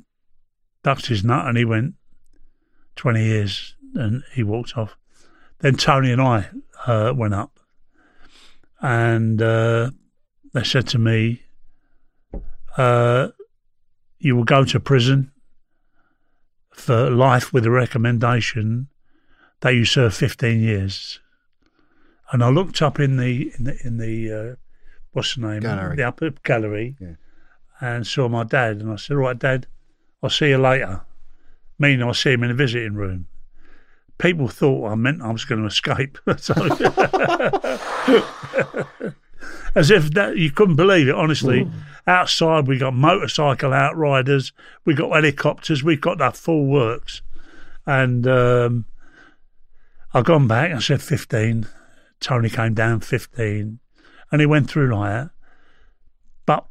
ducked 0.82 1.06
his 1.06 1.24
nut 1.24 1.46
and 1.46 1.56
he 1.56 1.64
went, 1.64 1.94
20 2.96 3.24
years, 3.24 3.76
and 3.94 4.22
he 4.34 4.42
walked 4.42 4.76
off. 4.76 4.96
Then 5.60 5.76
Tony 5.76 6.10
and 6.12 6.20
I 6.20 6.48
uh, 6.86 7.14
went 7.16 7.34
up. 7.34 7.58
And 8.82 9.40
uh, 9.40 9.90
they 10.52 10.64
said 10.64 10.88
to 10.88 10.98
me, 10.98 11.42
uh, 12.76 13.28
you 14.18 14.36
will 14.36 14.44
go 14.44 14.64
to 14.64 14.80
prison 14.80 15.32
for 16.72 17.10
life 17.10 17.52
with 17.52 17.66
a 17.66 17.70
recommendation 17.70 18.88
that 19.60 19.74
you 19.74 19.84
serve 19.84 20.14
15 20.14 20.60
years. 20.60 21.20
And 22.32 22.42
I 22.44 22.48
looked 22.48 22.80
up 22.80 23.00
in 23.00 23.16
the 23.16 23.52
in 23.58 23.64
the, 23.64 23.76
in 23.84 23.96
the 23.98 24.32
uh, 24.32 24.54
what's 25.12 25.34
the 25.34 25.40
name 25.42 25.60
Gallery. 25.60 25.96
the 25.96 26.04
upper 26.04 26.30
gallery 26.44 26.96
Yeah. 27.00 27.14
and 27.80 28.06
saw 28.06 28.28
my 28.28 28.44
dad 28.44 28.76
and 28.78 28.90
I 28.92 28.96
said, 28.96 29.14
"All 29.16 29.22
right, 29.22 29.38
Dad, 29.38 29.66
I'll 30.22 30.30
see 30.30 30.50
you 30.50 30.58
later." 30.58 31.02
Meaning 31.78 32.02
I'll 32.06 32.14
see 32.14 32.32
him 32.32 32.42
in 32.44 32.50
the 32.50 32.54
visiting 32.54 32.94
room. 32.94 33.26
People 34.18 34.46
thought 34.48 34.92
I 34.92 34.94
meant 34.94 35.22
I 35.22 35.32
was 35.32 35.44
going 35.46 35.62
to 35.62 35.66
escape. 35.66 36.18
So- 36.38 36.54
as 39.74 39.90
if 39.90 40.12
that 40.14 40.36
you 40.36 40.50
couldn't 40.50 40.76
believe 40.76 41.08
it. 41.08 41.14
Honestly, 41.14 41.70
outside 42.06 42.66
we 42.66 42.78
got 42.78 42.94
motorcycle 42.94 43.72
outriders, 43.72 44.52
we 44.84 44.94
got 44.94 45.12
helicopters, 45.12 45.84
we've 45.84 46.00
got 46.00 46.18
that 46.18 46.36
full 46.36 46.66
works, 46.66 47.22
and 47.86 48.26
um, 48.26 48.84
I've 50.12 50.24
gone 50.24 50.48
back. 50.48 50.72
I 50.72 50.78
said 50.80 51.02
fifteen. 51.02 51.66
Tony 52.20 52.50
came 52.50 52.74
down 52.74 53.00
fifteen, 53.00 53.78
and 54.30 54.40
he 54.40 54.46
went 54.46 54.68
through 54.68 54.94
like 54.94 55.10
that. 55.10 55.30
But 56.46 56.66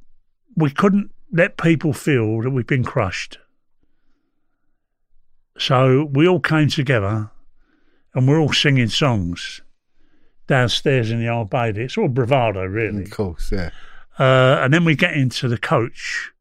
we 0.56 0.70
couldn't 0.70 1.12
let 1.32 1.58
people 1.58 1.94
feel 1.94 2.42
that 2.42 2.50
we've 2.50 2.68
been 2.68 2.84
crushed. 2.84 3.40
So 5.58 6.10
we 6.12 6.28
all 6.28 6.40
came 6.40 6.70
together, 6.70 7.32
and 8.14 8.28
we're 8.28 8.40
all 8.40 8.54
singing 8.54 8.90
songs 8.90 9.62
downstairs 10.50 11.12
in 11.12 11.22
the 11.22 11.30
old 11.30 11.50
Bailey. 11.50 11.84
It's 11.84 11.98
all 11.98 12.10
bravado, 12.10 12.66
really. 12.66 13.04
Of 13.04 13.12
course, 13.12 13.52
yeah. 13.52 13.70
Uh, 14.18 14.60
and 14.62 14.74
then 14.74 14.84
we 14.84 14.96
get 14.96 15.14
into 15.14 15.48
the 15.48 15.58
coach. 15.58 16.32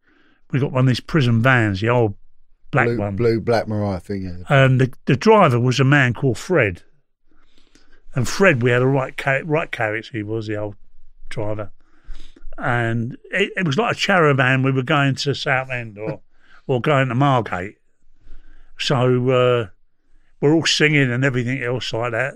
We 0.51 0.59
got 0.59 0.73
one 0.73 0.85
of 0.85 0.89
these 0.89 0.99
prison 0.99 1.43
vans, 1.43 1.83
the 1.83 1.91
old 1.91 2.15
black 2.71 2.87
blue, 2.87 2.99
one. 2.99 3.17
blue, 3.17 3.41
black 3.41 3.69
Mariah 3.69 4.01
thing, 4.01 4.23
yeah. 4.23 4.65
And 4.65 4.81
the, 4.81 4.93
the 5.05 5.15
driver 5.15 5.61
was 5.61 5.79
a 5.79 5.85
man 5.85 6.15
called 6.15 6.39
Fred. 6.39 6.83
And 8.15 8.27
Fred, 8.27 8.63
we 8.63 8.71
had 8.71 8.83
a 8.83 8.87
right, 8.87 9.15
right 9.45 9.71
character, 9.71 10.11
he 10.13 10.23
was 10.23 10.47
the 10.47 10.57
old 10.57 10.75
driver. 11.29 11.71
And 12.57 13.17
it, 13.31 13.53
it 13.57 13.67
was 13.67 13.77
like 13.77 13.97
a 13.97 14.01
caravan. 14.01 14.63
We 14.63 14.73
were 14.73 14.83
going 14.83 15.15
to 15.17 15.35
Southend 15.35 15.99
or, 15.99 16.21
or 16.67 16.81
going 16.81 17.09
to 17.09 17.15
Margate. 17.15 17.77
So 18.79 18.97
uh, 19.31 19.67
we're 20.41 20.55
all 20.55 20.67
singing 20.67 21.13
and 21.13 21.25
everything 21.25 21.63
else 21.63 21.93
like 21.93 22.13
that. 22.13 22.35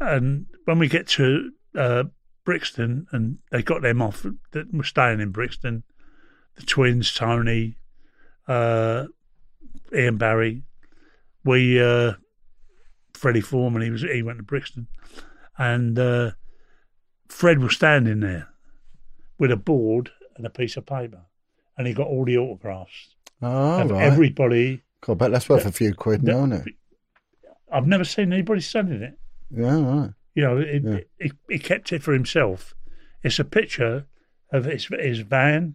And 0.00 0.46
when 0.66 0.78
we 0.78 0.88
get 0.88 1.06
to 1.08 1.50
uh, 1.74 2.04
Brixton, 2.44 3.06
and 3.10 3.38
they 3.50 3.62
got 3.62 3.82
them 3.82 4.00
off 4.02 4.24
that 4.52 4.72
were 4.72 4.84
staying 4.84 5.20
in 5.20 5.30
Brixton, 5.30 5.82
the 6.56 6.62
twins, 6.62 7.12
Tony, 7.14 7.76
uh, 8.46 9.06
Ian 9.94 10.16
Barrie, 10.18 10.62
we 11.44 11.80
uh, 11.82 12.12
Freddie 13.14 13.40
Foreman, 13.40 13.82
he 13.82 13.90
was 13.90 14.02
he 14.02 14.22
went 14.22 14.38
to 14.38 14.44
Brixton, 14.44 14.88
and 15.58 15.98
uh, 15.98 16.30
Fred 17.28 17.58
was 17.60 17.74
standing 17.74 18.20
there 18.20 18.48
with 19.38 19.50
a 19.50 19.56
board 19.56 20.10
and 20.36 20.46
a 20.46 20.50
piece 20.50 20.76
of 20.76 20.86
paper, 20.86 21.22
and 21.78 21.86
he 21.86 21.94
got 21.94 22.06
all 22.08 22.24
the 22.24 22.36
autographs 22.38 23.14
Oh, 23.42 23.82
of 23.82 23.90
right. 23.90 24.02
everybody. 24.02 24.82
God, 25.02 25.18
bet 25.18 25.30
that's 25.30 25.48
worth 25.48 25.66
a 25.66 25.72
few 25.72 25.92
quid 25.94 26.22
now, 26.22 26.38
isn't 26.38 26.52
it? 26.52 26.74
I've 27.70 27.86
never 27.86 28.04
seen 28.04 28.32
anybody 28.32 28.60
selling 28.60 29.02
it. 29.02 29.18
Yeah, 29.50 29.80
right. 29.80 30.10
You 30.36 30.42
know, 30.42 30.58
it, 30.58 30.82
Yeah. 30.84 30.98
it, 31.18 31.32
he 31.48 31.58
kept 31.58 31.92
it 31.92 32.02
for 32.02 32.12
himself. 32.12 32.74
It's 33.24 33.38
a 33.40 33.44
picture 33.44 34.04
of 34.52 34.66
his, 34.66 34.86
his 35.00 35.20
van. 35.20 35.74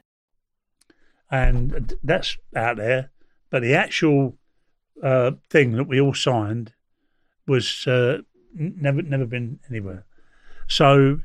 And 1.31 1.95
that's 2.03 2.37
out 2.55 2.77
there. 2.77 3.09
But 3.49 3.61
the 3.61 3.73
actual 3.73 4.37
uh, 5.01 5.31
thing 5.49 5.71
that 5.73 5.85
we 5.85 5.99
all 5.99 6.13
signed 6.13 6.73
was 7.47 7.87
uh, 7.87 8.19
never 8.53 9.01
never 9.01 9.25
been 9.25 9.59
anywhere. 9.69 10.05
So 10.67 11.19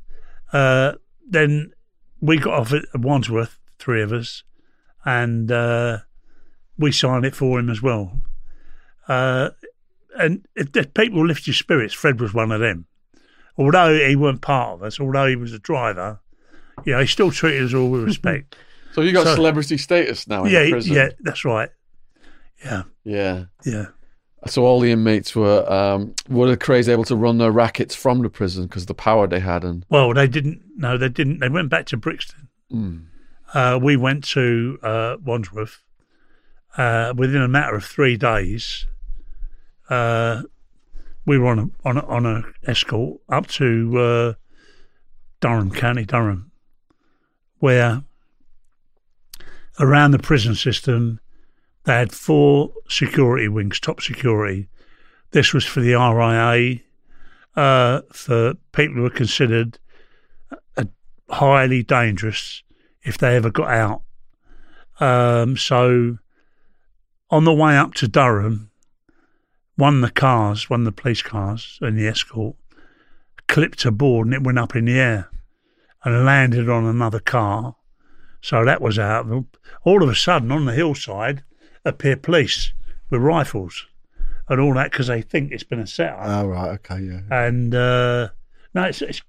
uh, 0.52 0.92
then 1.28 1.72
we 2.20 2.38
got 2.38 2.54
off 2.54 2.72
at 2.72 2.84
Wandsworth, 2.94 3.58
three 3.78 4.02
of 4.02 4.12
us, 4.12 4.42
and 5.04 5.50
uh, 5.50 5.98
we 6.78 6.92
signed 6.92 7.24
it 7.24 7.34
for 7.34 7.58
him 7.58 7.68
as 7.68 7.82
well. 7.82 8.20
Uh, 9.08 9.50
and 10.18 10.46
if 10.54 10.72
people 10.94 11.26
lift 11.26 11.46
your 11.46 11.54
spirits, 11.54 11.94
Fred 11.94 12.20
was 12.20 12.32
one 12.32 12.50
of 12.50 12.60
them. 12.60 12.86
Although 13.58 13.94
he 13.98 14.16
weren't 14.16 14.40
part 14.40 14.74
of 14.74 14.82
us, 14.82 14.98
although 14.98 15.26
he 15.26 15.36
was 15.36 15.52
a 15.52 15.58
driver, 15.58 16.20
you 16.84 16.92
know, 16.92 17.00
he 17.00 17.06
still 17.06 17.30
treated 17.30 17.64
us 17.64 17.74
all 17.74 17.90
with 17.90 18.02
respect. 18.04 18.56
So 18.96 19.02
you 19.02 19.12
got 19.12 19.24
So- 19.26 19.34
celebrity 19.34 19.76
status 19.76 20.26
now 20.26 20.44
in 20.44 20.52
yeah, 20.52 20.70
prison. 20.70 20.94
yeah, 20.94 21.08
that's 21.20 21.44
right. 21.44 21.68
Yeah, 22.64 22.84
yeah. 23.04 23.44
yeah. 23.66 23.86
So 24.46 24.64
all 24.64 24.80
the 24.80 24.90
inmates 24.90 25.36
were 25.36 25.70
um, 25.70 26.14
were 26.30 26.48
the 26.48 26.56
Krays 26.56 26.88
able 26.88 27.04
to 27.04 27.14
run 27.14 27.36
their 27.36 27.50
rackets 27.52 27.94
from 27.94 28.22
the 28.22 28.30
prison 28.30 28.64
because 28.66 28.86
the 28.86 28.94
power 28.94 29.26
they 29.26 29.40
had 29.40 29.64
and 29.64 29.84
Well, 29.90 30.14
they 30.14 30.26
didn't. 30.26 30.62
No, 30.78 30.96
they 30.96 31.10
didn't. 31.10 31.40
They 31.40 31.50
went 31.50 31.68
back 31.68 31.84
to 31.86 31.98
Brixton. 31.98 32.48
mm, 32.72 33.02
Uh, 33.52 33.78
we 33.82 33.96
went 33.98 34.24
to 34.28 34.78
uh, 34.82 35.16
Wandsworth. 35.22 35.82
Uh, 36.78 37.12
within 37.14 37.42
a 37.42 37.48
matter 37.48 37.74
of 37.76 37.84
three 37.84 38.16
days, 38.16 38.86
uh, 39.90 40.40
we 41.26 41.36
were 41.36 41.48
on 41.48 41.58
a, 41.58 41.88
on 41.88 41.96
a, 41.98 42.06
on 42.06 42.24
a 42.24 42.44
escort 42.66 43.20
up 43.28 43.46
to 43.48 43.98
uh, 43.98 44.32
Durham, 45.40 45.70
County 45.70 46.06
Durham, 46.06 46.50
where 47.58 48.02
around 49.78 50.10
the 50.10 50.18
prison 50.18 50.54
system 50.54 51.20
they 51.86 51.94
had 51.94 52.12
four 52.12 52.72
security 52.88 53.46
wings, 53.46 53.78
top 53.78 54.02
security. 54.02 54.68
This 55.30 55.52
was 55.52 55.64
for 55.64 55.80
the 55.80 55.94
RIA, 55.94 56.80
uh, 57.54 58.02
for 58.12 58.54
people 58.72 58.96
who 58.96 59.02
were 59.02 59.10
considered 59.10 59.78
uh, 60.76 60.84
highly 61.30 61.84
dangerous 61.84 62.64
if 63.02 63.16
they 63.16 63.36
ever 63.36 63.50
got 63.50 63.70
out. 63.70 64.02
Um, 64.98 65.56
so 65.56 66.18
on 67.30 67.44
the 67.44 67.54
way 67.54 67.76
up 67.76 67.94
to 67.94 68.08
Durham, 68.08 68.72
one 69.76 69.96
of 69.96 70.00
the 70.00 70.10
cars, 70.10 70.68
one 70.68 70.80
of 70.80 70.86
the 70.86 71.02
police 71.02 71.22
cars 71.22 71.78
and 71.80 71.96
the 71.96 72.08
escort, 72.08 72.56
clipped 73.46 73.84
a 73.84 73.92
board 73.92 74.26
and 74.26 74.34
it 74.34 74.42
went 74.42 74.58
up 74.58 74.74
in 74.74 74.86
the 74.86 74.98
air 74.98 75.30
and 76.04 76.24
landed 76.24 76.68
on 76.68 76.84
another 76.84 77.20
car. 77.20 77.76
So 78.46 78.64
that 78.64 78.80
was 78.80 78.96
out. 78.96 79.26
All 79.82 80.04
of 80.04 80.08
a 80.08 80.14
sudden, 80.14 80.52
on 80.52 80.66
the 80.66 80.72
hillside, 80.72 81.42
appear 81.84 82.16
police 82.16 82.72
with 83.10 83.20
rifles 83.20 83.88
and 84.48 84.60
all 84.60 84.72
that 84.74 84.92
because 84.92 85.08
they 85.08 85.20
think 85.20 85.50
it's 85.50 85.64
been 85.64 85.80
a 85.80 85.86
setup. 85.88 86.20
Oh, 86.22 86.46
right. 86.46 86.68
Okay. 86.74 87.00
Yeah. 87.00 87.22
And 87.28 87.74
uh, 87.74 88.28
no, 88.72 88.84
it's, 88.84 89.02
it's 89.02 89.20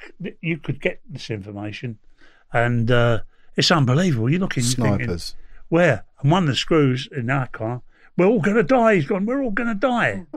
you 0.42 0.60
could 0.60 0.80
get 0.80 1.02
this 1.10 1.32
information, 1.32 1.98
and 2.54 2.92
uh, 2.92 3.22
it's 3.56 3.72
unbelievable. 3.72 4.30
You're 4.30 4.40
looking, 4.40 4.62
you're 4.64 4.74
thinking, 4.74 5.06
Snipers. 5.08 5.36
where? 5.70 6.06
And 6.22 6.30
one 6.30 6.44
of 6.44 6.50
the 6.50 6.56
screws 6.56 7.10
in 7.12 7.28
our 7.32 7.48
car, 7.48 7.82
we're 8.18 8.28
all 8.28 8.40
going 8.40 8.58
to 8.58 8.62
die. 8.62 8.98
He's 8.98 9.08
gone, 9.08 9.26
we're 9.26 9.42
all 9.42 9.50
going 9.50 9.70
to 9.70 9.74
die. 9.74 10.28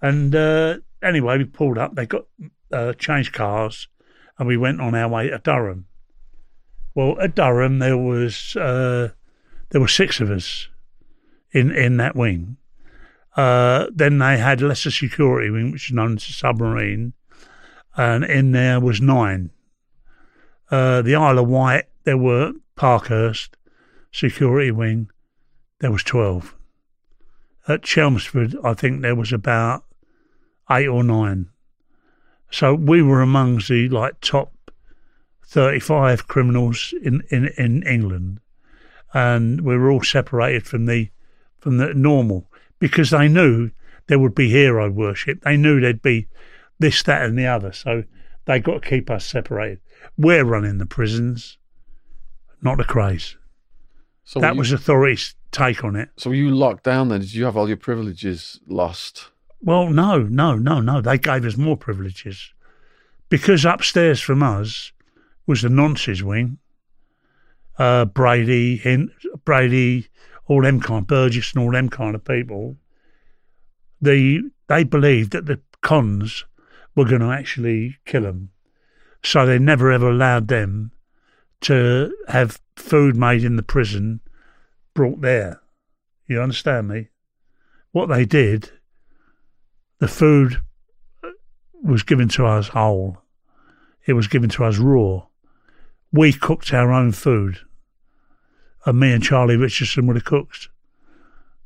and 0.00 0.34
uh, 0.34 0.78
anyway, 1.02 1.36
we 1.36 1.44
pulled 1.44 1.76
up. 1.76 1.94
They 1.94 2.06
got 2.06 2.24
uh, 2.72 2.94
changed 2.94 3.34
cars, 3.34 3.88
and 4.38 4.48
we 4.48 4.56
went 4.56 4.80
on 4.80 4.94
our 4.94 5.08
way 5.08 5.28
to 5.28 5.36
Durham. 5.36 5.84
Well, 6.96 7.20
at 7.20 7.34
Durham, 7.34 7.78
there 7.78 7.98
was 7.98 8.56
uh, 8.56 9.10
there 9.68 9.82
were 9.82 9.86
six 9.86 10.18
of 10.18 10.30
us 10.30 10.68
in 11.52 11.70
in 11.70 11.98
that 11.98 12.16
wing. 12.16 12.56
Uh, 13.36 13.88
then 13.94 14.16
they 14.16 14.38
had 14.38 14.62
lesser 14.62 14.90
security 14.90 15.50
wing, 15.50 15.72
which 15.72 15.90
is 15.90 15.94
known 15.94 16.14
as 16.14 16.24
submarine, 16.24 17.12
and 17.98 18.24
in 18.24 18.52
there 18.52 18.80
was 18.80 19.02
nine. 19.02 19.50
Uh, 20.70 21.02
the 21.02 21.14
Isle 21.14 21.38
of 21.38 21.48
Wight, 21.48 21.84
there 22.04 22.16
were 22.16 22.54
Parkhurst, 22.76 23.58
security 24.10 24.70
wing, 24.70 25.10
there 25.80 25.92
was 25.92 26.02
12. 26.02 26.56
At 27.68 27.82
Chelmsford, 27.82 28.56
I 28.64 28.72
think 28.72 29.02
there 29.02 29.14
was 29.14 29.34
about 29.34 29.84
eight 30.70 30.88
or 30.88 31.04
nine. 31.04 31.50
So 32.50 32.74
we 32.74 33.02
were 33.02 33.20
amongst 33.20 33.68
the 33.68 33.90
like 33.90 34.18
top 34.22 34.55
35 35.46 36.26
criminals 36.28 36.92
in, 37.02 37.22
in, 37.30 37.48
in 37.56 37.82
England. 37.84 38.40
And 39.14 39.62
we 39.62 39.76
were 39.76 39.90
all 39.90 40.02
separated 40.02 40.66
from 40.66 40.86
the, 40.86 41.10
from 41.58 41.78
the 41.78 41.94
normal 41.94 42.50
because 42.78 43.10
they 43.10 43.28
knew 43.28 43.70
there 44.08 44.18
would 44.18 44.34
be 44.34 44.50
hero 44.50 44.90
worship. 44.90 45.42
They 45.42 45.56
knew 45.56 45.80
there'd 45.80 46.02
be 46.02 46.26
this, 46.78 47.02
that, 47.04 47.22
and 47.22 47.38
the 47.38 47.46
other. 47.46 47.72
So 47.72 48.04
they 48.44 48.60
got 48.60 48.82
to 48.82 48.88
keep 48.88 49.10
us 49.10 49.24
separated. 49.24 49.80
We're 50.18 50.44
running 50.44 50.78
the 50.78 50.86
prisons, 50.86 51.58
not 52.60 52.78
the 52.78 52.84
Krays. 52.84 53.36
so 54.24 54.40
that 54.40 54.54
you, 54.54 54.58
was 54.58 54.72
authorities' 54.72 55.34
take 55.52 55.84
on 55.84 55.96
it. 55.96 56.10
so 56.16 56.30
were 56.30 56.36
you 56.36 56.50
locked 56.50 56.84
down 56.84 57.08
then? 57.08 57.20
Did 57.20 57.34
you 57.34 57.44
have 57.44 57.56
all 57.56 57.68
your 57.68 57.76
privileges 57.76 58.60
lost? 58.66 59.30
Well, 59.62 59.88
no, 59.88 60.22
no, 60.22 60.56
no, 60.56 60.80
no. 60.80 61.00
They 61.00 61.18
gave 61.18 61.44
us 61.44 61.56
more 61.56 61.76
privileges 61.76 62.52
because 63.28 63.64
upstairs 63.64 64.20
from 64.20 64.42
us 64.42 64.92
was 65.46 65.62
the 65.62 65.68
nonces 65.68 66.22
wing. 66.22 66.58
Uh, 67.78 68.04
Brady, 68.04 68.76
Hin- 68.76 69.12
Brady, 69.44 70.08
all 70.46 70.62
them 70.62 70.80
kind, 70.80 71.06
Burgess, 71.06 71.52
and 71.52 71.62
all 71.62 71.72
them 71.72 71.88
kind 71.88 72.14
of 72.14 72.24
people. 72.24 72.76
The 74.00 74.50
they 74.68 74.84
believed 74.84 75.32
that 75.32 75.46
the 75.46 75.60
cons 75.82 76.44
were 76.94 77.04
going 77.04 77.20
to 77.20 77.30
actually 77.30 77.98
kill 78.04 78.22
them, 78.22 78.50
so 79.22 79.44
they 79.46 79.58
never 79.58 79.92
ever 79.92 80.10
allowed 80.10 80.48
them 80.48 80.92
to 81.62 82.14
have 82.28 82.60
food 82.76 83.16
made 83.16 83.44
in 83.44 83.56
the 83.56 83.62
prison 83.62 84.20
brought 84.94 85.20
there. 85.20 85.60
You 86.26 86.40
understand 86.40 86.88
me? 86.88 87.08
What 87.92 88.06
they 88.06 88.24
did 88.24 88.70
the 89.98 90.08
food 90.08 90.60
was 91.82 92.02
given 92.02 92.28
to 92.28 92.46
us 92.46 92.68
whole. 92.68 93.18
It 94.06 94.12
was 94.12 94.28
given 94.28 94.50
to 94.50 94.64
us 94.64 94.78
raw. 94.78 95.26
We 96.12 96.32
cooked 96.32 96.72
our 96.72 96.92
own 96.92 97.12
food. 97.12 97.58
And 98.84 99.00
me 99.00 99.12
and 99.12 99.22
Charlie 99.22 99.56
Richardson 99.56 100.06
were 100.06 100.14
the 100.14 100.20
cooks. 100.20 100.68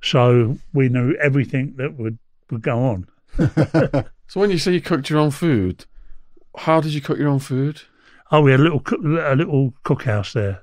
So 0.02 0.58
we 0.72 0.88
knew 0.88 1.14
everything 1.16 1.74
that 1.76 1.98
would, 1.98 2.18
would 2.50 2.62
go 2.62 2.78
on. 2.78 3.06
So 4.30 4.38
when 4.38 4.52
you 4.52 4.58
say 4.58 4.70
you 4.70 4.80
cooked 4.80 5.10
your 5.10 5.18
own 5.18 5.32
food, 5.32 5.86
how 6.56 6.80
did 6.80 6.94
you 6.94 7.00
cook 7.00 7.18
your 7.18 7.30
own 7.30 7.40
food? 7.40 7.82
Oh, 8.30 8.42
we 8.42 8.52
had 8.52 8.60
a 8.60 8.62
little 8.62 8.80
a 9.18 9.34
little 9.34 9.74
cookhouse 9.84 10.34
there 10.34 10.62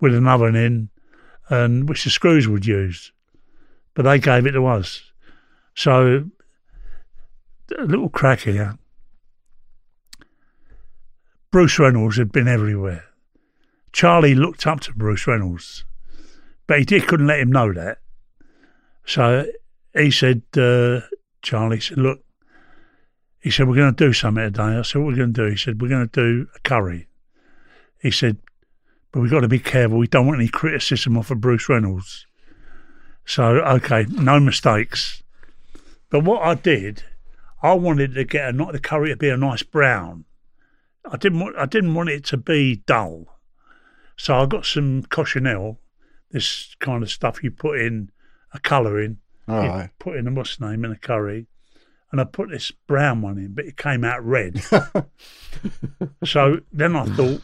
with 0.00 0.12
an 0.12 0.26
oven 0.26 0.56
in, 0.56 0.88
and 1.48 1.88
which 1.88 2.02
the 2.02 2.10
screws 2.10 2.48
would 2.48 2.66
use, 2.66 3.12
but 3.94 4.02
they 4.02 4.18
gave 4.18 4.44
it 4.44 4.52
to 4.52 4.66
us. 4.66 5.12
So 5.76 6.28
a 7.78 7.84
little 7.84 8.08
crack 8.08 8.40
here. 8.40 8.76
Bruce 11.56 11.78
Reynolds 11.78 12.18
had 12.18 12.32
been 12.32 12.48
everywhere. 12.48 13.06
Charlie 13.90 14.34
looked 14.34 14.66
up 14.66 14.80
to 14.80 14.92
Bruce 14.92 15.26
Reynolds, 15.26 15.86
but 16.66 16.78
he 16.78 16.84
did 16.84 17.06
couldn't 17.06 17.28
let 17.28 17.40
him 17.40 17.50
know 17.50 17.72
that. 17.72 17.96
So 19.06 19.46
he 19.94 20.10
said, 20.10 20.42
uh, 20.54 21.00
Charlie 21.40 21.80
said, 21.80 21.96
look, 21.96 22.22
he 23.40 23.50
said, 23.50 23.66
we're 23.66 23.74
going 23.74 23.94
to 23.94 24.04
do 24.04 24.12
something 24.12 24.44
today. 24.44 24.64
I 24.64 24.82
said, 24.82 25.00
what 25.00 25.08
are 25.08 25.12
we 25.12 25.16
going 25.16 25.32
to 25.32 25.44
do? 25.44 25.50
He 25.50 25.56
said, 25.56 25.80
we're 25.80 25.88
going 25.88 26.06
to 26.06 26.44
do 26.44 26.46
a 26.54 26.58
curry. 26.58 27.08
He 28.02 28.10
said, 28.10 28.36
but 29.10 29.20
we've 29.20 29.30
got 29.30 29.40
to 29.40 29.48
be 29.48 29.58
careful. 29.58 29.96
We 29.96 30.08
don't 30.08 30.26
want 30.26 30.38
any 30.38 30.48
criticism 30.48 31.16
off 31.16 31.30
of 31.30 31.40
Bruce 31.40 31.70
Reynolds. 31.70 32.26
So, 33.24 33.60
okay, 33.60 34.04
no 34.10 34.38
mistakes. 34.38 35.22
But 36.10 36.22
what 36.22 36.42
I 36.42 36.54
did, 36.54 37.04
I 37.62 37.72
wanted 37.72 38.12
to 38.12 38.24
get 38.24 38.50
a, 38.50 38.52
not 38.52 38.72
the 38.72 38.78
curry 38.78 39.08
to 39.08 39.16
be 39.16 39.30
a 39.30 39.38
nice 39.38 39.62
brown. 39.62 40.26
I 41.10 41.16
didn't 41.16 41.40
want 41.40 41.56
I 41.56 41.66
didn't 41.66 41.94
want 41.94 42.08
it 42.08 42.24
to 42.26 42.36
be 42.36 42.76
dull. 42.86 43.26
So 44.16 44.34
I 44.34 44.46
got 44.46 44.64
some 44.64 45.02
cochineal, 45.02 45.78
this 46.30 46.74
kind 46.80 47.02
of 47.02 47.10
stuff 47.10 47.42
you 47.42 47.50
put 47.50 47.80
in 47.80 48.10
a 48.52 48.58
colour 48.58 49.00
in. 49.00 49.18
All 49.48 49.62
you 49.62 49.68
right. 49.68 49.90
Put 49.98 50.16
in 50.16 50.26
a 50.26 50.32
what's 50.32 50.60
name 50.60 50.84
in 50.84 50.90
a 50.90 50.96
curry. 50.96 51.46
And 52.10 52.20
I 52.20 52.24
put 52.24 52.50
this 52.50 52.70
brown 52.70 53.20
one 53.20 53.36
in, 53.36 53.52
but 53.52 53.66
it 53.66 53.76
came 53.76 54.04
out 54.04 54.24
red. 54.24 54.62
so 56.24 56.60
then 56.72 56.96
I 56.96 57.04
thought, 57.04 57.42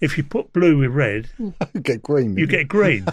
if 0.00 0.16
you 0.16 0.24
put 0.24 0.52
blue 0.52 0.78
with 0.78 0.90
red, 0.90 1.28
you 1.38 1.80
get 1.80 2.02
green. 2.02 2.36
you 2.36 2.46
get 2.46 2.66
green. 2.66 3.06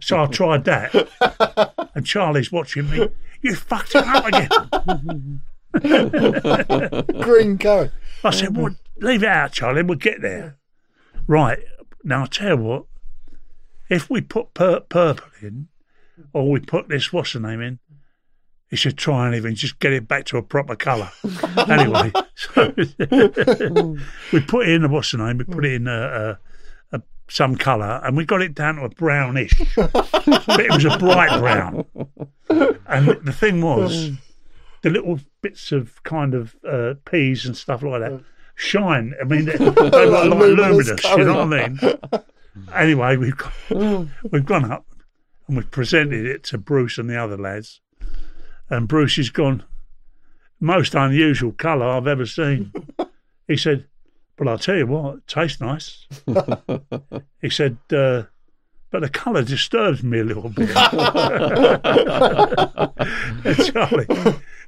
so 0.00 0.22
I 0.22 0.26
tried 0.26 0.64
that. 0.64 1.70
And 1.96 2.04
Charlie's 2.04 2.50
watching 2.50 2.90
me. 2.90 3.08
You 3.40 3.54
fucked 3.54 3.94
it 3.94 4.04
up 4.04 4.26
again. 4.26 5.40
green 7.22 7.58
curry. 7.58 7.90
I 8.22 8.30
said, 8.30 8.56
well, 8.56 8.74
leave 8.98 9.22
it 9.22 9.28
out, 9.28 9.52
Charlie. 9.52 9.82
We'll 9.82 9.98
get 9.98 10.22
there. 10.22 10.56
Right. 11.26 11.58
Now, 12.02 12.22
I'll 12.22 12.26
tell 12.26 12.56
you 12.56 12.62
what. 12.62 12.84
If 13.90 14.08
we 14.08 14.22
put 14.22 14.54
pur- 14.54 14.80
purple 14.80 15.28
in, 15.42 15.68
or 16.32 16.50
we 16.50 16.60
put 16.60 16.88
this, 16.88 17.12
what's 17.12 17.34
the 17.34 17.40
name 17.40 17.60
in, 17.60 17.78
you 18.70 18.76
should 18.76 18.96
try 18.96 19.26
and 19.26 19.34
even 19.34 19.54
just 19.54 19.78
get 19.78 19.92
it 19.92 20.08
back 20.08 20.24
to 20.26 20.38
a 20.38 20.42
proper 20.42 20.74
colour. 20.74 21.10
anyway, 21.68 22.10
so 22.34 22.72
we 24.32 24.40
put 24.40 24.68
in, 24.68 24.84
a 24.84 24.88
what's 24.88 25.12
the 25.12 25.18
name, 25.18 25.38
we 25.38 25.44
put 25.44 25.64
it 25.64 25.74
in 25.74 25.86
a, 25.86 26.38
a, 26.92 26.96
a, 26.96 27.02
some 27.28 27.56
colour, 27.56 28.00
and 28.02 28.16
we 28.16 28.24
got 28.24 28.42
it 28.42 28.54
down 28.54 28.76
to 28.76 28.84
a 28.84 28.88
brownish. 28.88 29.52
but 29.76 30.60
it 30.60 30.72
was 30.72 30.84
a 30.86 30.98
bright 30.98 31.38
brown. 31.38 31.84
And 32.86 33.08
the 33.24 33.32
thing 33.32 33.60
was, 33.60 34.10
mm. 34.10 34.18
The 34.84 34.90
little 34.90 35.18
bits 35.40 35.72
of 35.72 36.02
kind 36.02 36.34
of 36.34 36.54
uh, 36.68 36.94
peas 37.06 37.46
and 37.46 37.56
stuff 37.56 37.82
like 37.82 38.02
that 38.02 38.22
shine. 38.54 39.14
I 39.20 39.24
mean, 39.24 39.46
they, 39.46 39.56
they 39.56 39.64
look 39.64 39.92
like 39.92 40.30
luminous. 40.30 41.02
You 41.04 41.24
know 41.24 41.46
what 41.46 41.58
I 41.58 41.68
mean? 41.68 41.78
Anyway, 42.74 43.16
we've 43.16 43.36
gone, 43.36 44.12
we've 44.30 44.44
gone 44.44 44.70
up 44.70 44.86
and 45.48 45.56
we've 45.56 45.70
presented 45.70 46.26
it 46.26 46.44
to 46.44 46.58
Bruce 46.58 46.98
and 46.98 47.08
the 47.10 47.16
other 47.16 47.36
lads, 47.36 47.80
and 48.70 48.86
Bruce 48.86 49.16
has 49.16 49.30
gone. 49.30 49.64
Most 50.60 50.94
unusual 50.94 51.52
colour 51.52 51.86
I've 51.86 52.06
ever 52.06 52.26
seen. 52.26 52.72
He 53.46 53.58
said, 53.58 53.84
"But 54.38 54.48
I'll 54.48 54.56
tell 54.56 54.76
you 54.76 54.86
what, 54.86 55.16
it 55.16 55.26
tastes 55.26 55.60
nice." 55.60 56.06
he 57.42 57.50
said, 57.50 57.76
uh, 57.92 58.22
"But 58.90 59.02
the 59.02 59.10
colour 59.10 59.42
disturbs 59.42 60.02
me 60.02 60.20
a 60.20 60.24
little 60.24 60.48
bit." 60.48 60.70
Charlie, 63.66 64.06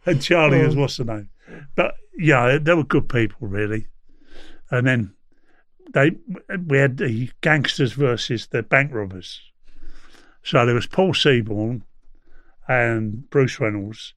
and 0.07 0.23
Charlie 0.23 0.65
was 0.65 0.77
what's 0.77 0.97
the 0.97 1.05
name? 1.05 1.29
But 1.75 1.95
yeah, 2.17 2.59
they 2.59 2.75
were 2.75 2.85
good 2.85 3.09
people, 3.09 3.49
really. 3.49 3.89
And 4.71 4.87
then 4.87 5.15
they 5.93 6.13
we 6.67 6.79
had 6.79 6.97
the 6.97 7.31
gangsters 7.41 7.93
versus 7.93 8.47
the 8.47 8.63
bank 8.63 8.93
robbers. 8.93 9.41
So 10.43 10.65
there 10.65 10.75
was 10.75 10.87
Paul 10.87 11.13
Seabourne 11.13 11.83
and 12.69 13.29
Bruce 13.31 13.61
Reynolds 13.61 14.15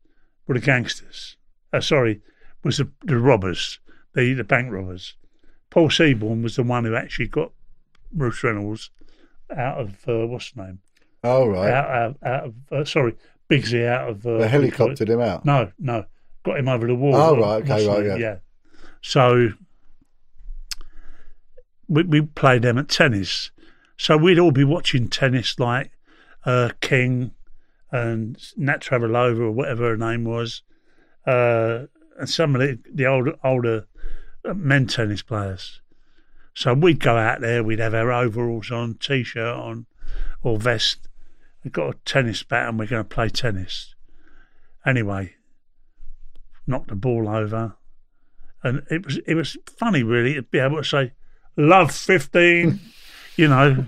were 0.48 0.56
the 0.56 0.61
gangsters. 0.61 1.38
Uh, 1.72 1.82
sorry, 1.82 2.22
was 2.64 2.78
the, 2.78 2.90
the 3.03 3.18
robbers, 3.18 3.80
the 4.14 4.34
the 4.34 4.44
bank 4.44 4.72
robbers. 4.72 5.16
Paul 5.70 5.90
Seabourne 5.90 6.41
was 6.41 6.56
the 6.56 6.64
one 6.64 6.86
who 6.86 6.95
actually 6.95 7.28
got 7.28 7.52
Bruce 8.11 8.44
Reynolds 8.44 8.90
out 9.56 9.80
of 9.80 10.07
uh, 10.07 10.26
what's 10.28 10.52
the 10.52 10.64
name? 10.64 10.80
All 11.24 11.49
right. 11.49 11.72
Out, 11.72 11.90
out, 11.90 12.18
out 12.24 12.45
of 12.45 12.56
uh, 12.72 12.86
sorry, 12.86 13.16
Bigsy 13.49 13.85
out 13.88 14.09
of 14.09 14.26
uh, 14.26 14.38
the 14.38 14.47
helicoptered 14.47 15.09
him 15.09 15.21
out. 15.21 15.45
no, 15.45 15.71
no. 15.80 16.05
Got 16.43 16.59
him 16.59 16.69
over 16.69 16.88
the 16.88 16.95
wall. 16.95 17.15
Oh, 17.15 17.38
right, 17.38 17.63
okay, 17.63 17.88
right, 17.88 18.03
the- 18.03 18.19
yeah. 18.19 18.38
So 19.01 19.49
we, 21.88 22.03
we 22.03 22.21
played 22.21 22.61
them 22.61 22.77
at 22.77 22.88
tennis. 22.89 23.51
So 23.97 24.15
we'd 24.15 24.39
all 24.39 24.51
be 24.51 24.63
watching 24.63 25.07
tennis 25.09 25.59
like 25.59 25.91
uh, 26.45 26.69
King 26.81 27.31
and 27.91 28.38
Navratilova 28.57 29.39
or 29.39 29.51
whatever 29.51 29.89
her 29.89 29.97
name 29.97 30.23
was, 30.23 30.61
uh, 31.27 31.85
and 32.17 32.30
some 32.30 32.55
of 32.55 32.61
the, 32.61 32.80
the 32.93 33.05
older, 33.07 33.34
older 33.43 33.88
uh, 34.45 34.53
men 34.53 34.88
tennis 34.88 35.21
players. 35.21 35.81
So 36.53 36.73
we'd 36.73 36.99
go 36.99 37.17
out 37.17 37.41
there, 37.41 37.63
we'd 37.63 37.80
have 37.80 37.93
our 37.93 38.11
overalls 38.11 38.71
on, 38.71 38.95
t 38.95 39.23
shirt 39.23 39.55
on, 39.55 39.85
or 40.43 40.57
vest. 40.57 41.09
We've 41.64 41.73
got 41.73 41.95
a 41.95 41.98
tennis 42.06 42.44
bat 42.44 42.69
and 42.69 42.80
we're 42.80 42.88
going 42.88 43.03
to 43.03 43.10
play 43.10 43.30
tennis. 43.30 43.95
Anyway, 44.86 45.36
knocked 46.65 46.88
the 46.90 46.95
ball 46.95 47.27
over. 47.27 47.76
And 48.64 48.84
it 48.90 49.06
was 49.06 49.19
it 49.26 49.36
was 49.36 49.57
funny 49.77 50.03
really 50.03 50.36
to 50.36 50.41
be 50.41 50.60
able 50.60 50.77
to 50.77 50.84
say, 50.84 51.14
Love 51.56 51.94
fifteen, 51.94 52.80
you 53.36 53.48
know, 53.48 53.86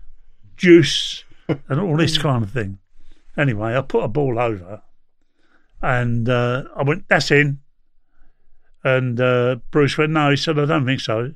juice 0.56 1.24
and 1.68 1.80
all 1.80 1.96
this 1.96 2.18
kind 2.18 2.42
of 2.42 2.50
thing. 2.50 2.78
Anyway, 3.36 3.76
I 3.76 3.80
put 3.82 4.04
a 4.04 4.08
ball 4.08 4.38
over 4.38 4.82
and 5.82 6.28
uh, 6.28 6.64
I 6.76 6.82
went, 6.82 7.08
That's 7.08 7.30
in. 7.30 7.60
And 8.84 9.20
uh, 9.20 9.56
Bruce 9.70 9.98
went, 9.98 10.12
No, 10.12 10.30
he 10.30 10.36
said, 10.36 10.58
I 10.58 10.64
don't 10.64 10.86
think 10.86 11.00
so. 11.00 11.34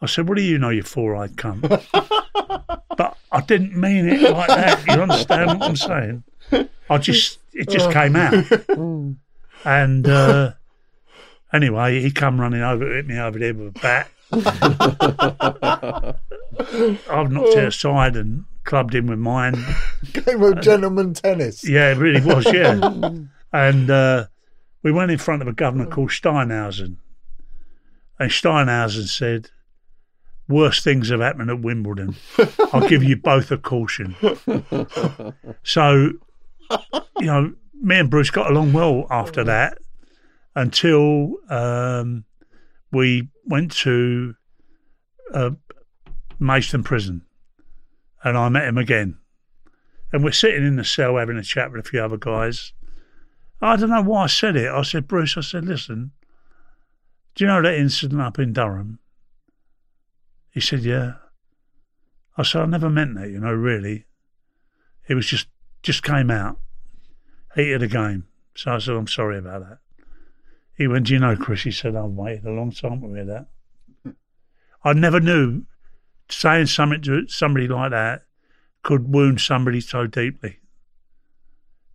I 0.00 0.06
said, 0.06 0.28
What 0.28 0.36
do 0.36 0.42
you 0.42 0.58
know, 0.58 0.70
you 0.70 0.82
four 0.82 1.16
eyed 1.16 1.36
cunt? 1.36 1.62
but 2.96 3.16
I 3.32 3.40
didn't 3.40 3.74
mean 3.74 4.08
it 4.08 4.20
like 4.30 4.48
that. 4.48 4.86
You 4.86 5.02
understand 5.02 5.58
what 5.58 5.62
I'm 5.62 5.76
saying? 5.76 6.22
I 6.90 6.98
just, 6.98 7.38
it 7.52 7.68
just 7.68 7.90
came 7.90 8.14
out. 8.14 8.44
And 9.64 10.06
uh, 10.06 10.52
anyway, 11.52 12.00
he 12.02 12.10
come 12.10 12.40
running 12.40 12.62
over, 12.62 12.94
hit 12.94 13.06
me 13.06 13.18
over 13.18 13.38
there 13.38 13.54
with 13.54 13.76
a 13.76 13.80
bat. 13.80 14.10
I've 17.10 17.30
knocked 17.30 17.56
it 17.56 17.68
aside 17.68 18.16
and 18.16 18.44
clubbed 18.64 18.94
him 18.94 19.06
with 19.06 19.18
mine. 19.18 19.64
Game 20.12 20.42
of 20.42 20.60
gentleman 20.60 21.14
tennis. 21.14 21.66
Yeah, 21.68 21.92
it 21.92 21.98
really 21.98 22.20
was, 22.20 22.44
yeah. 22.52 22.78
and 23.52 23.90
uh, 23.90 24.26
we 24.82 24.92
went 24.92 25.10
in 25.10 25.18
front 25.18 25.42
of 25.42 25.48
a 25.48 25.52
governor 25.52 25.86
called 25.86 26.10
Steinhausen. 26.10 26.96
And 28.18 28.30
Steinhausen 28.30 29.08
said, 29.08 29.50
Worst 30.48 30.84
things 30.84 31.08
have 31.10 31.20
happened 31.20 31.50
at 31.50 31.60
Wimbledon. 31.60 32.16
I'll 32.72 32.88
give 32.88 33.02
you 33.02 33.16
both 33.16 33.50
a 33.50 33.58
caution. 33.58 34.16
so, 35.62 36.12
you 37.18 37.26
know, 37.26 37.54
me 37.80 37.98
and 37.98 38.10
Bruce 38.10 38.30
got 38.30 38.50
along 38.50 38.72
well 38.72 39.06
after 39.10 39.44
that 39.44 39.78
until 40.54 41.36
um, 41.48 42.24
we 42.90 43.28
went 43.46 43.72
to 43.72 44.34
uh, 45.32 45.50
Maidstone 46.38 46.82
Prison 46.82 47.22
and 48.24 48.36
I 48.36 48.48
met 48.48 48.68
him 48.68 48.78
again. 48.78 49.18
And 50.12 50.22
we're 50.22 50.32
sitting 50.32 50.66
in 50.66 50.76
the 50.76 50.84
cell 50.84 51.16
having 51.16 51.38
a 51.38 51.42
chat 51.42 51.72
with 51.72 51.86
a 51.86 51.88
few 51.88 52.00
other 52.00 52.18
guys. 52.18 52.72
I 53.60 53.76
don't 53.76 53.90
know 53.90 54.02
why 54.02 54.24
I 54.24 54.26
said 54.26 54.56
it. 54.56 54.70
I 54.70 54.82
said, 54.82 55.08
Bruce, 55.08 55.36
I 55.36 55.40
said, 55.40 55.64
listen, 55.64 56.10
do 57.34 57.44
you 57.44 57.48
know 57.48 57.62
that 57.62 57.78
incident 57.78 58.20
up 58.20 58.38
in 58.38 58.52
Durham? 58.52 58.98
He 60.52 60.60
said, 60.60 60.80
yeah. 60.80 61.14
I 62.36 62.42
said, 62.44 62.62
I 62.62 62.66
never 62.66 62.88
meant 62.88 63.14
that, 63.16 63.30
you 63.30 63.40
know, 63.40 63.52
really. 63.52 64.06
It 65.08 65.14
was 65.14 65.26
just, 65.26 65.48
just 65.82 66.02
came 66.02 66.30
out. 66.30 66.58
Heat 67.54 67.72
of 67.72 67.80
the 67.80 67.88
game. 67.88 68.26
So 68.54 68.74
I 68.74 68.78
said, 68.78 68.94
I'm 68.94 69.08
sorry 69.08 69.38
about 69.38 69.68
that. 69.68 69.78
He 70.76 70.86
went, 70.86 71.06
do 71.06 71.14
you 71.14 71.18
know, 71.18 71.36
Chris? 71.36 71.62
He 71.62 71.70
said, 71.70 71.96
I've 71.96 72.10
waited 72.10 72.44
a 72.44 72.50
long 72.50 72.70
time 72.70 73.00
to 73.00 73.14
hear 73.14 73.24
that. 73.24 73.46
I 74.84 74.92
never 74.92 75.20
knew 75.20 75.64
saying 76.28 76.66
something 76.66 77.02
to 77.02 77.28
somebody 77.28 77.68
like 77.68 77.90
that 77.90 78.22
could 78.82 79.12
wound 79.12 79.40
somebody 79.40 79.80
so 79.80 80.06
deeply. 80.06 80.58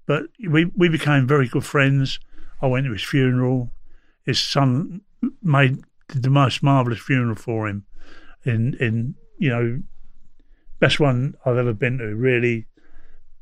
But 0.06 0.28
we 0.40 0.66
we 0.66 0.88
became 0.88 1.28
very 1.28 1.48
good 1.48 1.66
friends. 1.66 2.20
I 2.62 2.68
went 2.68 2.86
to 2.86 2.94
his 2.94 3.04
funeral. 3.04 3.72
His 4.24 4.40
son 4.40 5.02
made 5.42 5.84
the 6.08 6.30
most 6.30 6.64
marvelous 6.64 7.00
funeral 7.00 7.36
for 7.36 7.68
him. 7.68 7.86
In 8.48 8.76
in 8.80 9.16
you 9.38 9.50
know, 9.50 9.82
best 10.80 11.00
one 11.00 11.36
I've 11.46 11.58
ever 11.58 11.74
been 11.74 11.98
to. 12.00 12.16
Really 12.16 12.66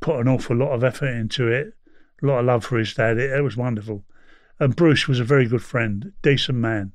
put 0.01 0.19
an 0.19 0.27
awful 0.27 0.57
lot 0.57 0.73
of 0.73 0.83
effort 0.83 1.07
into 1.07 1.47
it. 1.47 1.73
A 2.21 2.25
lot 2.25 2.39
of 2.39 2.45
love 2.45 2.65
for 2.65 2.77
his 2.77 2.93
dad. 2.93 3.17
It, 3.17 3.31
it 3.31 3.41
was 3.41 3.55
wonderful. 3.55 4.03
And 4.59 4.75
Bruce 4.75 5.07
was 5.07 5.19
a 5.19 5.23
very 5.23 5.47
good 5.47 5.63
friend, 5.63 6.11
decent 6.21 6.57
man, 6.57 6.91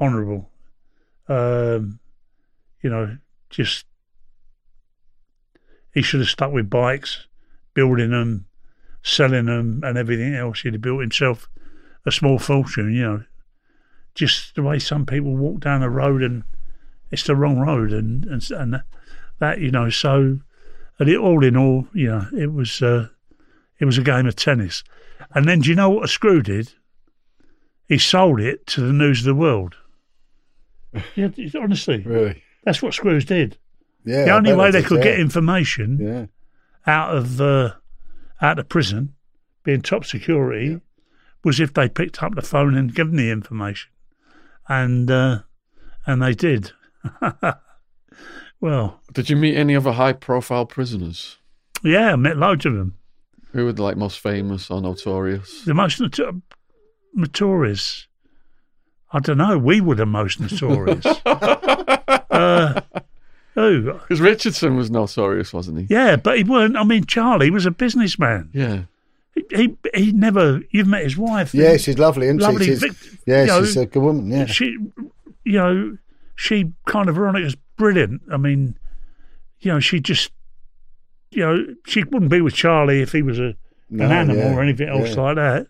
honourable. 0.00 0.50
Um, 1.28 2.00
You 2.82 2.90
know, 2.90 3.16
just 3.48 3.86
he 5.94 6.02
should 6.02 6.20
have 6.20 6.28
stuck 6.28 6.52
with 6.52 6.68
bikes, 6.68 7.26
building 7.72 8.10
them, 8.10 8.46
selling 9.02 9.46
them, 9.46 9.80
and 9.82 9.96
everything 9.96 10.34
else. 10.34 10.60
He'd 10.60 10.74
have 10.74 10.82
built 10.82 11.00
himself 11.00 11.48
a 12.04 12.12
small 12.12 12.38
fortune. 12.38 12.92
You 12.92 13.02
know, 13.02 13.24
just 14.14 14.54
the 14.54 14.62
way 14.62 14.78
some 14.78 15.06
people 15.06 15.36
walk 15.36 15.60
down 15.60 15.80
the 15.80 15.88
road 15.88 16.22
and 16.22 16.44
it's 17.10 17.24
the 17.24 17.36
wrong 17.36 17.58
road, 17.58 17.92
and 17.92 18.24
and 18.26 18.50
and 18.50 18.82
that 19.38 19.60
you 19.60 19.70
know. 19.70 19.90
So, 19.90 20.38
and 20.98 21.08
it, 21.08 21.16
all 21.16 21.44
in 21.44 21.56
all, 21.56 21.86
you 21.92 22.06
know, 22.08 22.26
it 22.36 22.52
was 22.52 22.82
uh, 22.82 23.08
it 23.78 23.84
was 23.84 23.98
a 23.98 24.02
game 24.02 24.26
of 24.26 24.36
tennis. 24.36 24.82
And 25.34 25.46
then, 25.48 25.60
do 25.60 25.68
you 25.70 25.74
know 25.76 25.90
what 25.90 26.04
a 26.04 26.08
screw 26.08 26.42
did? 26.42 26.72
He 27.88 27.98
sold 27.98 28.40
it 28.40 28.66
to 28.68 28.80
the 28.80 28.92
News 28.92 29.20
of 29.20 29.24
the 29.26 29.34
World. 29.34 29.76
yeah, 31.14 31.28
honestly, 31.60 31.98
Really? 32.02 32.42
that's 32.64 32.80
what 32.82 32.94
screws 32.94 33.24
did. 33.24 33.56
Yeah. 34.04 34.24
the 34.24 34.30
only 34.30 34.52
way 34.54 34.70
they 34.70 34.82
could 34.82 35.02
get 35.02 35.18
information 35.18 35.98
Yeah. 35.98 36.26
out 36.86 37.16
of 37.16 37.40
uh, 37.40 37.72
out 38.40 38.58
of 38.58 38.68
prison, 38.68 39.14
being 39.64 39.80
top 39.82 40.04
security, 40.04 40.80
was 41.42 41.58
if 41.58 41.72
they 41.74 41.88
picked 41.88 42.22
up 42.22 42.34
the 42.34 42.42
phone 42.42 42.74
and 42.76 42.94
given 42.94 43.16
the 43.16 43.30
information, 43.30 43.90
and 44.68 45.10
uh, 45.10 45.40
and 46.06 46.22
they 46.22 46.34
did. 46.34 46.72
well, 48.60 49.00
Did 49.12 49.30
you 49.30 49.36
meet 49.36 49.56
any 49.56 49.76
other 49.76 49.92
high-profile 49.92 50.66
prisoners? 50.66 51.38
yeah, 51.82 52.12
I 52.12 52.16
met 52.16 52.36
loads 52.36 52.64
of 52.66 52.74
them. 52.74 52.96
Who 53.52 53.66
were 53.66 53.72
the, 53.72 53.82
like 53.82 53.96
most 53.96 54.18
famous 54.18 54.70
or 54.70 54.80
notorious? 54.80 55.62
The 55.64 55.74
most 55.74 56.00
noto- 56.00 56.42
notorious. 57.14 58.08
I 59.12 59.20
don't 59.20 59.38
know. 59.38 59.56
We 59.58 59.80
were 59.80 59.94
the 59.94 60.06
most 60.06 60.40
notorious. 60.40 61.06
uh, 61.26 62.80
who? 63.54 63.92
Because 63.92 64.20
Richardson 64.20 64.76
was 64.76 64.90
notorious, 64.90 65.52
wasn't 65.52 65.78
he? 65.78 65.86
Yeah, 65.88 66.16
but 66.16 66.36
he 66.36 66.42
weren't. 66.42 66.76
I 66.76 66.82
mean, 66.82 67.04
Charlie 67.04 67.50
was 67.50 67.64
a 67.66 67.70
businessman. 67.70 68.50
Yeah. 68.52 68.82
He 69.34 69.44
he, 69.50 69.76
he 69.94 70.12
never. 70.12 70.62
You've 70.70 70.88
met 70.88 71.04
his 71.04 71.16
wife. 71.16 71.54
Yeah, 71.54 71.76
she's 71.76 71.98
lovely, 71.98 72.26
isn't 72.26 72.40
lovely. 72.40 72.66
she? 72.66 72.76
She's, 72.76 73.18
yeah, 73.26 73.42
you 73.42 73.46
know, 73.46 73.64
she's 73.64 73.76
a 73.76 73.86
good 73.86 74.02
woman. 74.02 74.30
Yeah. 74.30 74.46
she, 74.46 74.76
you 75.44 75.52
know, 75.52 75.96
she 76.34 76.72
kind 76.86 77.08
of 77.08 77.14
Veronica's 77.14 77.56
brilliant. 77.76 78.22
I 78.30 78.36
mean, 78.36 78.76
you 79.60 79.72
know, 79.72 79.80
she 79.80 80.00
just, 80.00 80.30
you 81.30 81.44
know, 81.44 81.74
she 81.86 82.04
wouldn't 82.04 82.30
be 82.30 82.40
with 82.40 82.54
Charlie 82.54 83.00
if 83.00 83.12
he 83.12 83.22
was 83.22 83.38
a 83.38 83.56
No, 83.90 84.04
an 84.04 84.12
animal 84.12 84.36
yeah, 84.36 84.54
or 84.54 84.62
anything 84.62 84.88
else 84.88 85.14
yeah. 85.14 85.22
like 85.22 85.36
that. 85.36 85.66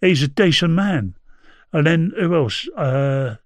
He's 0.00 0.22
a 0.22 0.28
decent 0.28 0.72
man. 0.72 1.14
And 1.72 1.86
then 1.86 2.12
who 2.18 2.34
else? 2.34 2.68
Uh, 2.68 3.36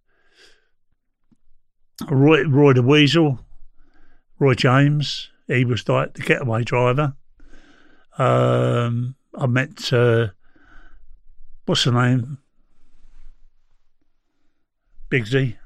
Roy 2.09 2.45
Roy 2.45 2.74
the 2.74 2.82
Weasel, 2.82 3.40
Roy 4.39 4.55
James. 4.55 5.31
He 5.47 5.65
was 5.65 5.89
like 5.89 6.15
the 6.15 6.23
getaway 6.23 6.62
driver. 6.62 7.15
Um, 8.19 9.15
I 9.35 9.47
met 9.47 9.93
uh, 9.93 10.28
what's 11.65 11.85
the 11.85 11.93
name? 11.93 12.39
Big 15.09 15.24
Bigsy. 15.24 15.57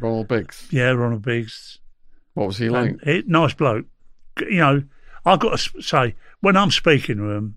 Ronald 0.00 0.28
Biggs. 0.28 0.68
Yeah, 0.70 0.90
Ronald 0.90 1.22
Biggs. 1.22 1.78
What 2.34 2.46
was 2.46 2.58
he 2.58 2.68
like? 2.68 2.96
Nice 3.26 3.54
bloke. 3.54 3.86
You 4.38 4.58
know, 4.58 4.82
I've 5.24 5.40
got 5.40 5.58
to 5.58 5.82
say, 5.82 6.14
when 6.40 6.56
I'm 6.56 6.70
speaking 6.70 7.16
to 7.16 7.34
them, 7.34 7.56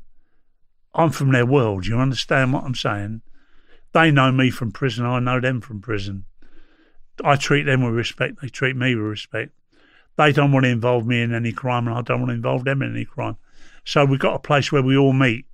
I'm 0.93 1.11
from 1.11 1.31
their 1.31 1.45
world. 1.45 1.87
You 1.87 1.97
understand 1.97 2.53
what 2.53 2.63
I'm 2.63 2.75
saying? 2.75 3.21
They 3.93 4.11
know 4.11 4.31
me 4.31 4.49
from 4.49 4.71
prison. 4.71 5.05
I 5.05 5.19
know 5.19 5.39
them 5.39 5.61
from 5.61 5.81
prison. 5.81 6.25
I 7.23 7.35
treat 7.35 7.63
them 7.63 7.83
with 7.83 7.93
respect. 7.93 8.41
They 8.41 8.49
treat 8.49 8.75
me 8.75 8.95
with 8.95 9.05
respect. 9.05 9.51
They 10.17 10.31
don't 10.31 10.51
want 10.51 10.65
to 10.65 10.69
involve 10.69 11.05
me 11.05 11.21
in 11.21 11.33
any 11.33 11.51
crime, 11.51 11.87
and 11.87 11.97
I 11.97 12.01
don't 12.01 12.19
want 12.19 12.29
to 12.29 12.35
involve 12.35 12.65
them 12.65 12.81
in 12.81 12.91
any 12.91 13.05
crime. 13.05 13.37
So 13.85 14.05
we've 14.05 14.19
got 14.19 14.35
a 14.35 14.39
place 14.39 14.71
where 14.71 14.81
we 14.81 14.97
all 14.97 15.13
meet, 15.13 15.45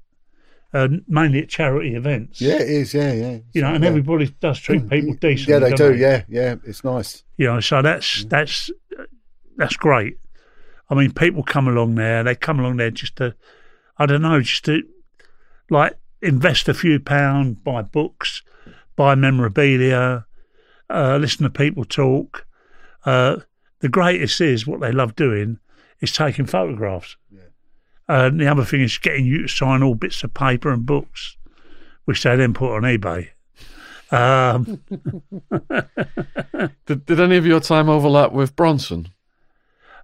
uh, 0.74 0.88
mainly 1.08 1.40
at 1.40 1.50
charity 1.50 1.96
events. 1.96 2.40
Yeah, 2.42 2.56
it 2.56 2.70
is. 2.70 2.94
Yeah, 2.94 3.14
yeah. 3.14 3.38
You 3.54 3.62
know, 3.62 3.74
and 3.74 3.84
yeah. 3.84 3.90
everybody 3.90 4.28
does 4.40 4.60
treat 4.60 4.88
people 4.90 5.16
decently. 5.16 5.54
Yeah, 5.54 5.60
they 5.60 5.76
do. 5.76 5.96
Yeah, 5.96 6.24
yeah. 6.30 6.56
It's 6.64 6.84
nice. 6.84 7.24
you 7.40 7.48
know 7.48 7.60
so 7.62 7.82
that's 7.82 8.26
that's 8.26 8.70
that's 9.58 9.78
great 9.78 10.18
i 10.90 10.94
mean 10.94 11.12
people 11.12 11.42
come 11.42 11.68
along 11.68 11.96
there 11.96 12.24
they 12.24 12.36
come 12.36 12.60
along 12.60 12.78
there 12.78 12.92
just 12.92 13.16
to 13.16 13.34
i 13.98 14.06
don't 14.06 14.22
know 14.22 14.42
just 14.42 14.66
to 14.66 14.84
like 15.70 15.98
invest 16.22 16.68
a 16.68 16.74
few 16.74 17.00
pound 17.00 17.64
buy 17.64 17.82
books 17.82 18.44
buy 18.96 19.16
memorabilia 19.16 20.26
uh, 20.90 21.18
listen 21.18 21.44
to 21.44 21.50
people 21.50 21.86
talk 21.86 22.46
uh, 23.06 23.38
the 23.80 23.90
greatest 23.90 24.42
is 24.42 24.68
what 24.68 24.82
they 24.82 24.92
love 24.92 25.16
doing 25.16 25.60
is 26.02 26.12
taking 26.12 26.46
photographs 26.46 27.16
uh, 28.10 28.26
and 28.26 28.40
the 28.40 28.48
other 28.48 28.66
thing 28.66 28.82
is 28.82 28.98
getting 28.98 29.26
you 29.26 29.44
to 29.44 29.48
sign 29.48 29.84
all 29.84 29.96
bits 29.96 30.24
of 30.24 30.34
paper 30.34 30.72
and 30.72 30.86
books 30.86 31.38
which 32.06 32.24
they 32.24 32.36
then 32.36 32.54
put 32.54 32.76
on 32.76 32.82
ebay 32.82 33.30
um, 34.12 34.82
Did, 36.86 37.06
did 37.06 37.20
any 37.20 37.38
of 37.38 37.46
your 37.46 37.60
time 37.60 37.90
overlap 37.90 38.32
with 38.32 38.56
Bronson? 38.56 39.10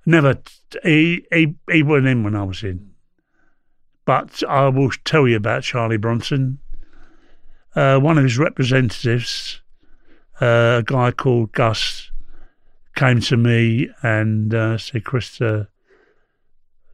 Never. 0.05 0.37
He 0.83 1.25
he 1.31 1.55
he 1.71 1.81
wasn't 1.83 2.07
in 2.07 2.23
when 2.23 2.35
I 2.35 2.43
was 2.43 2.63
in. 2.63 2.91
But 4.05 4.43
I 4.47 4.67
will 4.69 4.91
tell 5.03 5.27
you 5.27 5.35
about 5.35 5.63
Charlie 5.63 5.97
Bronson. 5.97 6.59
Uh, 7.75 7.99
one 7.99 8.17
of 8.17 8.23
his 8.23 8.37
representatives, 8.37 9.61
uh, 10.39 10.77
a 10.79 10.83
guy 10.85 11.11
called 11.11 11.51
Gus, 11.53 12.11
came 12.95 13.19
to 13.21 13.35
me 13.35 13.89
and 14.03 14.53
uh, 14.53 14.77
said, 14.77 15.03
"Chris, 15.03 15.41
uh, 15.41 15.65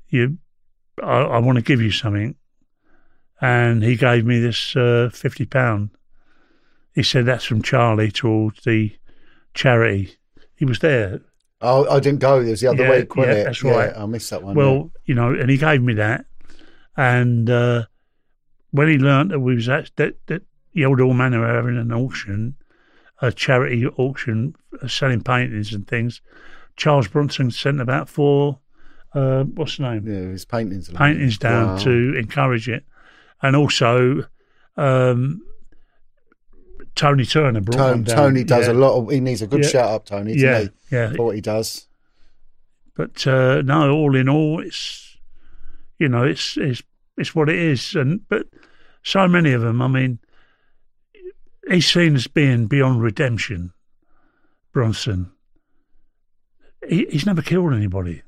you, 0.07 0.38
I, 1.01 1.21
I 1.21 1.39
want 1.39 1.57
to 1.57 1.63
give 1.63 1.81
you 1.81 1.91
something," 1.91 2.35
and 3.39 3.83
he 3.83 3.95
gave 3.95 4.25
me 4.25 4.39
this 4.39 4.75
uh, 4.75 5.09
fifty 5.13 5.45
pound. 5.45 5.91
He 6.93 7.03
said 7.03 7.25
that's 7.25 7.45
from 7.45 7.61
Charlie 7.61 8.11
towards 8.11 8.63
the 8.63 8.95
charity. 9.53 10.17
He 10.55 10.65
was 10.65 10.80
there 10.80 11.21
Oh, 11.61 11.88
I 11.89 11.99
didn't 11.99 12.19
go. 12.19 12.41
It 12.41 12.49
was 12.49 12.61
the 12.61 12.67
other 12.67 12.83
Yeah, 12.83 12.89
week, 12.97 13.15
wasn't 13.15 13.35
yeah, 13.35 13.41
it? 13.41 13.43
that's 13.45 13.63
right. 13.63 13.93
I 13.95 14.05
missed 14.07 14.31
that 14.31 14.41
one. 14.41 14.55
Well, 14.55 14.91
you 15.05 15.13
know, 15.13 15.33
and 15.33 15.49
he 15.49 15.57
gave 15.57 15.81
me 15.81 15.93
that, 15.93 16.25
and 16.97 17.49
uh, 17.49 17.85
when 18.71 18.88
he 18.88 18.97
learnt 18.97 19.30
that 19.30 19.39
we 19.39 19.53
was 19.55 19.69
at 19.69 19.91
that 19.97 20.15
that 20.25 20.41
the 20.73 20.85
old 20.85 20.99
were 20.99 21.13
having 21.13 21.77
an 21.77 21.93
auction, 21.93 22.55
a 23.21 23.31
charity 23.31 23.85
auction, 23.85 24.55
selling 24.88 25.21
paintings 25.21 25.71
and 25.73 25.88
things, 25.88 26.21
Charles 26.77 27.07
Bronson 27.07 27.51
sent 27.51 27.80
about 27.80 28.09
four, 28.09 28.59
uh, 29.14 29.43
what's 29.43 29.77
the 29.77 29.83
name, 29.83 30.07
yeah. 30.07 30.31
his 30.31 30.45
paintings. 30.45 30.90
paintings 30.90 31.38
down 31.38 31.67
Wow. 31.67 31.77
to 31.80 32.15
encourage 32.17 32.67
it, 32.69 32.85
and 33.41 33.56
also. 33.56 34.25
Um, 34.77 35.41
Tony 36.95 37.25
Turner 37.25 37.61
brought 37.61 37.77
Tony, 37.77 38.03
down. 38.03 38.15
Tony 38.15 38.43
does 38.43 38.67
yeah. 38.67 38.73
a 38.73 38.75
lot 38.75 38.98
of. 38.98 39.09
He 39.09 39.19
needs 39.22 39.41
a 39.41 39.48
good 39.48 39.64
Yeah. 39.64 39.69
shout 39.69 39.90
up, 39.91 40.06
Tony. 40.06 40.33
Yeah, 40.33 40.59
Yeah, 40.59 40.67
yeah. 40.91 41.14
for 41.14 41.27
what 41.27 41.35
he 41.35 41.41
does. 41.41 41.88
But 42.95 43.25
uh, 43.25 43.61
no, 43.61 43.91
all 43.91 44.15
in 44.15 44.27
all, 44.27 44.59
it's 44.61 45.17
you 45.99 46.09
know, 46.09 46.23
it's 46.23 46.57
it's 46.57 46.83
it's 47.17 47.33
what 47.33 47.49
it 47.49 47.56
is, 47.57 47.95
and 47.95 48.27
but 48.27 48.48
so 49.03 49.27
many 49.27 49.53
of 49.53 49.61
them. 49.61 49.81
I 49.81 49.88
mean, 49.88 50.19
he's 51.69 51.91
seen 51.91 52.15
as 52.15 52.27
being 52.27 52.67
beyond 52.67 53.01
redemption. 53.01 53.72
Bronson. 54.73 55.31
He, 56.88 57.06
he's 57.09 57.25
never 57.25 57.41
killed 57.41 57.73
anybody. 57.73 58.22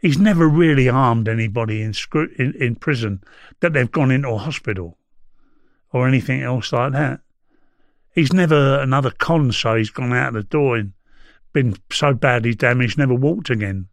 He's 0.00 0.18
never 0.18 0.48
really 0.48 0.86
harmed 0.86 1.28
anybody 1.28 1.82
in, 1.82 1.92
in 2.38 2.54
in 2.58 2.74
prison 2.76 3.22
that 3.60 3.74
they've 3.74 3.90
gone 3.90 4.10
into 4.10 4.30
a 4.30 4.38
hospital 4.38 4.96
or 5.92 6.08
anything 6.08 6.42
else 6.42 6.72
like 6.72 6.92
that. 6.92 7.20
He's 8.14 8.32
never 8.32 8.80
another 8.80 9.10
con, 9.10 9.52
so 9.52 9.76
he's 9.76 9.90
gone 9.90 10.12
out 10.12 10.28
of 10.28 10.34
the 10.34 10.42
door 10.42 10.76
and 10.76 10.92
been 11.52 11.76
so 11.92 12.14
badly 12.14 12.54
damaged, 12.54 12.96
never 12.96 13.14
walked 13.14 13.50
again. 13.50 13.88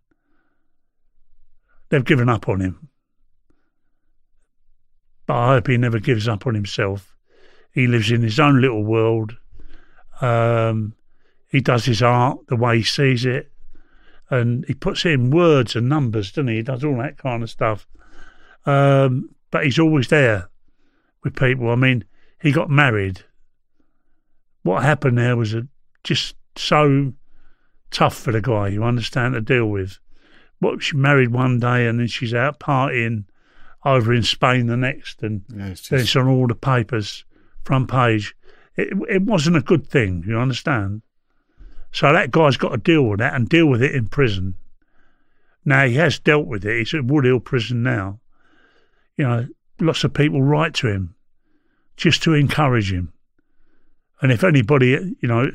They've 1.90 2.06
given 2.06 2.30
up 2.30 2.48
on 2.48 2.62
him. 2.62 2.90
But 5.26 5.36
I 5.36 5.48
hope 5.56 5.68
he 5.68 5.78
never 5.78 6.00
gives 6.00 6.28
up 6.28 6.48
on 6.48 6.56
himself. 6.56 7.16
He 7.74 7.86
lives 7.88 8.12
in 8.12 8.22
his 8.22 8.40
own 8.40 8.62
little 8.62 8.84
world. 8.84 9.36
Um, 10.22 10.96
he 11.50 11.62
does 11.62 11.86
his 11.86 12.02
art 12.02 12.40
the 12.48 12.56
way 12.56 12.78
he 12.78 12.84
sees 12.84 13.26
it. 13.26 13.52
And 14.30 14.66
he 14.66 14.74
puts 14.74 15.06
in 15.06 15.32
words 15.32 15.76
and 15.76 15.88
numbers, 15.88 16.32
doesn't 16.32 16.50
he? 16.50 16.58
He 16.58 16.62
does 16.62 16.84
all 16.84 16.98
that 16.98 17.18
kind 17.18 17.44
of 17.44 17.50
stuff. 17.50 17.88
Um, 18.66 19.30
but 19.52 19.64
he's 19.64 19.80
always 19.80 20.10
there 20.10 20.50
with 21.24 21.36
people. 21.36 21.70
I 21.70 21.76
mean, 21.76 22.04
he 22.42 22.52
got 22.52 22.70
married. 22.70 23.24
What 24.64 24.84
happened 24.84 25.18
there 25.18 25.38
was 25.38 25.54
a, 25.54 25.68
just 26.04 26.36
so 26.58 27.14
tough 27.92 28.18
for 28.18 28.32
the 28.32 28.42
guy, 28.42 28.68
you 28.68 28.84
understand, 28.84 29.34
to 29.34 29.42
deal 29.42 29.68
with. 29.68 30.00
What 30.60 30.84
she 30.84 30.98
married 30.98 31.30
one 31.30 31.60
day 31.60 31.88
and 31.88 32.00
then 32.00 32.08
she's 32.08 32.34
out 32.34 32.60
partying 32.60 33.26
over 33.86 34.14
in 34.14 34.24
Spain 34.24 34.68
the 34.68 34.76
next, 34.76 35.24
and 35.24 35.44
Yeah, 35.56 35.68
it's 35.68 35.82
just, 35.82 36.04
it's 36.04 36.16
on 36.16 36.28
all 36.28 36.48
the 36.48 36.56
papers, 36.56 37.24
front 37.64 37.90
page. 37.90 38.36
It, 38.76 38.90
it 39.10 39.22
wasn't 39.22 39.56
a 39.56 39.62
good 39.62 39.88
thing, 39.88 40.24
you 40.28 40.38
understand? 40.38 41.04
So 41.98 42.14
that 42.14 42.30
guy's 42.30 42.58
got 42.58 42.70
to 42.70 42.78
deal 42.78 43.02
with 43.02 43.18
that 43.22 43.34
and 43.34 43.50
deal 43.50 43.66
with 43.66 43.82
it 43.82 43.96
in 43.96 44.08
prison. 44.08 44.54
Now 45.66 45.88
he 45.88 45.96
has 45.96 46.20
dealt 46.20 46.46
with 46.46 46.64
it. 46.64 46.78
He's 46.78 46.94
at 46.94 47.08
Woodhill 47.08 47.44
prison 47.44 47.82
now. 47.82 48.20
You 49.16 49.28
know, 49.28 49.48
lots 49.80 50.04
of 50.04 50.14
people 50.14 50.44
write 50.44 50.76
to 50.76 50.90
him 50.90 51.16
just 51.96 52.22
to 52.22 52.36
encourage 52.36 52.94
him. 52.94 53.14
And 54.22 54.32
if 54.32 54.44
anybody, 54.44 55.16
you 55.20 55.28
know, 55.28 55.50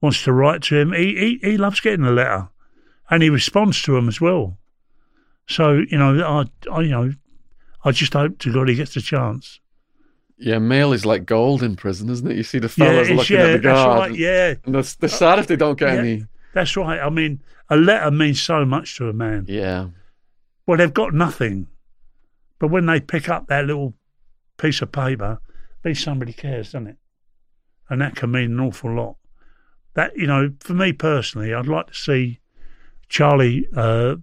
wants 0.00 0.24
to 0.24 0.32
write 0.32 0.62
to 0.62 0.76
him, 0.76 0.92
he, 0.92 1.38
he, 1.40 1.50
he 1.50 1.56
loves 1.56 1.78
getting 1.78 2.04
a 2.04 2.10
letter 2.10 2.48
and 3.08 3.22
he 3.22 3.30
responds 3.30 3.80
to 3.82 3.92
them 3.92 4.08
as 4.08 4.20
well. 4.20 4.58
So, 5.46 5.84
you 5.88 5.98
know, 5.98 6.20
I, 6.20 6.68
I 6.68 6.80
you 6.80 6.90
know, 6.90 7.12
I 7.84 7.92
just 7.92 8.12
hope 8.12 8.40
to 8.40 8.52
God 8.52 8.68
he 8.68 8.74
gets 8.74 8.96
a 8.96 9.00
chance. 9.00 9.60
Yeah, 10.38 10.58
mail 10.58 10.92
is 10.92 11.06
like 11.06 11.24
gold 11.24 11.62
in 11.62 11.76
prison, 11.76 12.10
isn't 12.10 12.30
it? 12.30 12.36
You 12.36 12.42
see 12.42 12.58
the 12.58 12.68
fellas 12.68 13.08
yeah, 13.08 13.14
looking 13.16 13.36
yeah, 13.36 13.42
at 13.44 13.52
the 13.52 13.58
guard. 13.60 13.98
Right, 14.10 14.18
yeah, 14.18 14.54
And 14.64 14.74
they're, 14.74 14.82
they're 14.82 15.08
sad 15.08 15.38
if 15.38 15.46
they 15.46 15.56
don't 15.56 15.78
get 15.78 15.94
Yeah. 15.94 16.00
any. 16.00 16.26
that's 16.52 16.76
right. 16.76 17.00
I 17.00 17.08
mean, 17.08 17.40
a 17.70 17.76
letter 17.76 18.10
means 18.10 18.40
so 18.40 18.64
much 18.64 18.96
to 18.98 19.08
a 19.08 19.12
man. 19.12 19.46
Yeah. 19.48 19.88
Well, 20.66 20.76
they've 20.78 20.92
got 20.92 21.14
nothing. 21.14 21.68
But 22.58 22.68
when 22.68 22.86
they 22.86 23.00
pick 23.00 23.28
up 23.28 23.46
that 23.48 23.64
little 23.66 23.94
piece 24.58 24.82
of 24.82 24.92
paper, 24.92 25.38
at 25.80 25.84
least 25.88 26.04
somebody 26.04 26.32
cares, 26.32 26.72
doesn't 26.72 26.86
it? 26.88 26.96
And 27.88 28.00
that 28.02 28.16
can 28.16 28.30
mean 28.30 28.52
an 28.52 28.60
awful 28.60 28.94
lot. 28.94 29.16
That, 29.94 30.16
you 30.16 30.26
know, 30.26 30.52
for 30.60 30.74
me 30.74 30.92
personally, 30.92 31.54
I'd 31.54 31.66
like 31.66 31.86
to 31.88 31.94
see 31.94 32.40
Charlie 33.08 33.66
uh, 33.74 34.16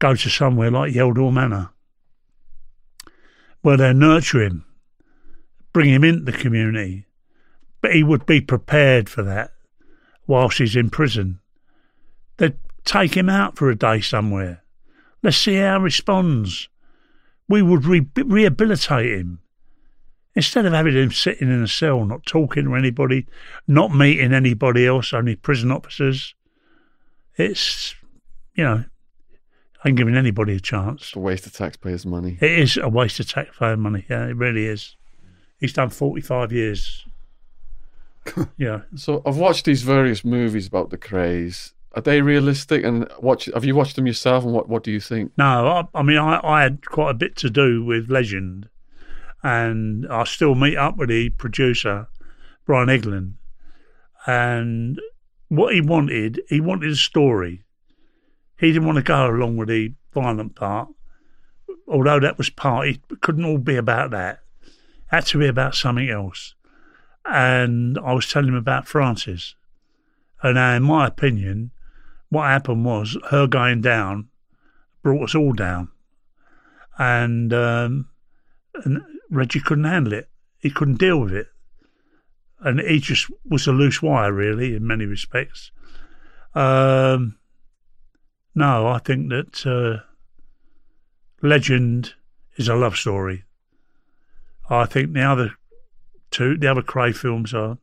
go 0.00 0.14
to 0.16 0.28
somewhere 0.28 0.70
like 0.70 0.92
Yeldall 0.92 1.32
Manor, 1.32 1.70
where 3.62 3.76
they 3.76 3.92
nurture 3.92 4.42
him, 4.42 4.64
bring 5.76 5.90
him 5.90 6.04
into 6.04 6.24
the 6.24 6.32
community. 6.32 7.04
But 7.82 7.94
he 7.94 8.02
would 8.02 8.24
be 8.24 8.40
prepared 8.40 9.10
for 9.10 9.22
that 9.24 9.50
whilst 10.26 10.56
he's 10.56 10.74
in 10.74 10.88
prison. 10.88 11.38
They'd 12.38 12.56
take 12.86 13.14
him 13.14 13.28
out 13.28 13.58
for 13.58 13.68
a 13.68 13.76
day 13.76 14.00
somewhere. 14.00 14.64
Let's 15.22 15.36
see 15.36 15.56
how 15.56 15.78
he 15.78 15.84
responds. 15.84 16.70
We 17.46 17.60
would 17.60 17.84
re- 17.84 18.06
rehabilitate 18.16 19.20
him. 19.20 19.40
Instead 20.34 20.64
of 20.64 20.72
having 20.72 20.94
him 20.94 21.12
sitting 21.12 21.50
in 21.50 21.62
a 21.62 21.68
cell, 21.68 22.06
not 22.06 22.24
talking 22.24 22.64
to 22.64 22.74
anybody, 22.74 23.26
not 23.68 23.94
meeting 23.94 24.32
anybody 24.32 24.86
else, 24.86 25.12
only 25.12 25.36
prison 25.36 25.70
officers, 25.70 26.34
it's, 27.36 27.94
you 28.54 28.64
know, 28.64 28.82
I 29.84 29.88
ain't 29.88 29.98
giving 29.98 30.16
anybody 30.16 30.56
a 30.56 30.60
chance. 30.60 31.02
It's 31.02 31.16
a 31.16 31.20
waste 31.20 31.46
of 31.46 31.52
taxpayers' 31.52 32.06
money. 32.06 32.38
It 32.40 32.60
is 32.60 32.78
a 32.78 32.88
waste 32.88 33.20
of 33.20 33.28
taxpayer 33.28 33.76
money. 33.76 34.06
Yeah, 34.08 34.24
it 34.24 34.36
really 34.36 34.64
is. 34.64 34.96
He's 35.58 35.72
done 35.72 35.90
45 35.90 36.52
years. 36.52 37.06
yeah. 38.56 38.82
So 38.94 39.22
I've 39.24 39.36
watched 39.36 39.64
these 39.64 39.82
various 39.82 40.24
movies 40.24 40.66
about 40.66 40.90
the 40.90 40.98
Krays. 40.98 41.72
Are 41.94 42.02
they 42.02 42.20
realistic? 42.20 42.84
And 42.84 43.08
watch? 43.20 43.48
Have 43.54 43.64
you 43.64 43.74
watched 43.74 43.96
them 43.96 44.06
yourself? 44.06 44.44
And 44.44 44.52
what 44.52 44.68
what 44.68 44.84
do 44.84 44.90
you 44.90 45.00
think? 45.00 45.32
No, 45.38 45.66
I, 45.66 45.98
I 45.98 46.02
mean, 46.02 46.18
I, 46.18 46.40
I 46.44 46.62
had 46.62 46.84
quite 46.84 47.10
a 47.10 47.14
bit 47.14 47.36
to 47.36 47.48
do 47.48 47.82
with 47.82 48.10
Legend, 48.10 48.68
and 49.42 50.06
I 50.08 50.24
still 50.24 50.54
meet 50.54 50.76
up 50.76 50.98
with 50.98 51.08
the 51.08 51.30
producer, 51.30 52.08
Brian 52.66 52.88
Eglin. 52.88 53.34
And 54.26 55.00
what 55.48 55.72
he 55.72 55.80
wanted, 55.80 56.42
he 56.48 56.60
wanted 56.60 56.90
a 56.90 56.96
story. 56.96 57.62
He 58.58 58.72
didn't 58.72 58.86
want 58.86 58.96
to 58.96 59.02
go 59.02 59.28
along 59.28 59.56
with 59.56 59.68
the 59.68 59.94
violent 60.12 60.54
part, 60.54 60.88
although 61.88 62.20
that 62.20 62.36
was 62.36 62.50
part. 62.50 62.88
It 62.88 63.00
couldn't 63.20 63.44
all 63.44 63.58
be 63.58 63.76
about 63.76 64.10
that. 64.10 64.40
Had 65.08 65.26
to 65.26 65.38
be 65.38 65.46
about 65.46 65.74
something 65.74 66.08
else. 66.08 66.54
And 67.24 67.98
I 67.98 68.12
was 68.12 68.28
telling 68.28 68.48
him 68.48 68.54
about 68.54 68.88
Frances. 68.88 69.54
And 70.42 70.58
in 70.58 70.82
my 70.82 71.06
opinion, 71.06 71.70
what 72.28 72.46
happened 72.46 72.84
was 72.84 73.16
her 73.30 73.46
going 73.46 73.80
down 73.80 74.28
brought 75.02 75.22
us 75.22 75.34
all 75.36 75.52
down. 75.52 75.88
And, 76.98 77.52
um, 77.52 78.08
and 78.84 79.00
Reggie 79.30 79.60
couldn't 79.60 79.84
handle 79.84 80.12
it. 80.12 80.28
He 80.58 80.70
couldn't 80.70 80.98
deal 80.98 81.20
with 81.20 81.32
it. 81.32 81.46
And 82.58 82.80
he 82.80 82.98
just 82.98 83.30
was 83.44 83.68
a 83.68 83.72
loose 83.72 84.02
wire, 84.02 84.32
really, 84.32 84.74
in 84.74 84.84
many 84.84 85.04
respects. 85.04 85.70
Um, 86.56 87.38
no, 88.54 88.88
I 88.88 88.98
think 88.98 89.28
that 89.28 89.64
uh, 89.64 90.02
Legend 91.40 92.14
is 92.56 92.66
a 92.66 92.74
love 92.74 92.96
story. 92.96 93.44
I 94.68 94.86
think 94.86 95.10
now 95.10 95.34
the 95.34 95.50
two, 96.30 96.56
the 96.56 96.70
other 96.70 96.82
Kray 96.82 97.14
films 97.14 97.54
are. 97.54 97.78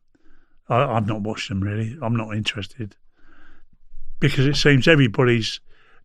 I, 0.70 0.84
I've 0.84 1.08
not 1.08 1.22
watched 1.22 1.50
them 1.50 1.62
really. 1.62 1.98
I'm 2.02 2.16
not 2.16 2.36
interested 2.36 2.96
because 4.20 4.46
it 4.46 4.56
seems 4.56 4.88
everybody's 4.88 5.60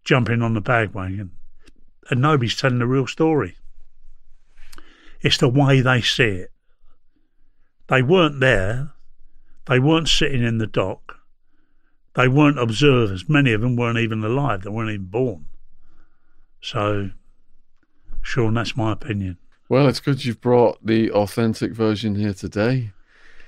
jumping 0.04 0.42
on 0.42 0.54
the 0.54 0.60
bandwagon 0.60 1.30
and 2.10 2.20
nobody's 2.20 2.56
telling 2.56 2.78
the 2.78 2.86
real 2.86 3.06
story. 3.06 3.56
It's 5.20 5.38
the 5.38 5.48
way 5.48 5.80
they 5.80 6.00
see 6.00 6.24
it. 6.24 6.52
They 7.88 8.02
weren't 8.02 8.40
there. 8.40 8.92
They 9.66 9.78
weren't 9.78 10.08
sitting 10.08 10.42
in 10.42 10.58
the 10.58 10.66
dock. 10.66 11.16
They 12.14 12.28
weren't 12.28 12.58
observers. 12.58 13.28
Many 13.28 13.52
of 13.52 13.60
them 13.60 13.76
weren't 13.76 13.98
even 13.98 14.24
alive. 14.24 14.62
They 14.62 14.70
weren't 14.70 14.90
even 14.90 15.06
born. 15.06 15.46
So, 16.60 17.10
Sean, 18.22 18.54
that's 18.54 18.76
my 18.76 18.92
opinion. 18.92 19.38
Well, 19.68 19.86
it's 19.86 20.00
good 20.00 20.24
you've 20.24 20.40
brought 20.40 20.84
the 20.84 21.10
authentic 21.10 21.72
version 21.72 22.14
here 22.14 22.32
today. 22.32 22.92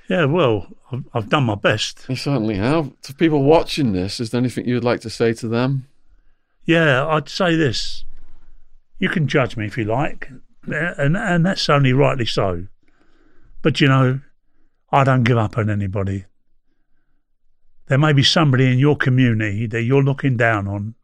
Yeah, 0.07 0.25
well, 0.25 0.67
I've, 0.91 1.03
I've 1.13 1.29
done 1.29 1.45
my 1.45 1.55
best. 1.55 2.05
You 2.09 2.15
certainly 2.15 2.55
have. 2.55 2.91
To 3.03 3.13
people 3.13 3.43
watching 3.43 3.93
this, 3.93 4.19
is 4.19 4.29
there 4.29 4.39
anything 4.39 4.67
you'd 4.67 4.83
like 4.83 4.99
to 5.01 5.09
say 5.09 5.33
to 5.33 5.47
them? 5.47 5.87
Yeah, 6.65 7.07
I'd 7.07 7.29
say 7.29 7.55
this. 7.55 8.05
You 8.99 9.09
can 9.09 9.27
judge 9.27 9.57
me 9.57 9.65
if 9.65 9.77
you 9.77 9.85
like, 9.85 10.29
and 10.67 11.17
and 11.17 11.45
that's 11.45 11.69
only 11.69 11.91
rightly 11.91 12.25
so. 12.25 12.67
But 13.63 13.81
you 13.81 13.87
know, 13.87 14.19
I 14.91 15.03
don't 15.03 15.23
give 15.23 15.37
up 15.37 15.57
on 15.57 15.69
anybody. 15.69 16.25
There 17.87 17.97
may 17.97 18.13
be 18.13 18.23
somebody 18.23 18.71
in 18.71 18.77
your 18.77 18.95
community 18.95 19.65
that 19.67 19.81
you're 19.83 20.03
looking 20.03 20.37
down 20.37 20.67
on. 20.67 20.95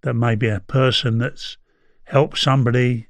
That 0.00 0.14
may 0.14 0.34
be 0.34 0.48
a 0.48 0.60
person 0.60 1.18
that's 1.18 1.56
helped 2.04 2.38
somebody, 2.38 3.08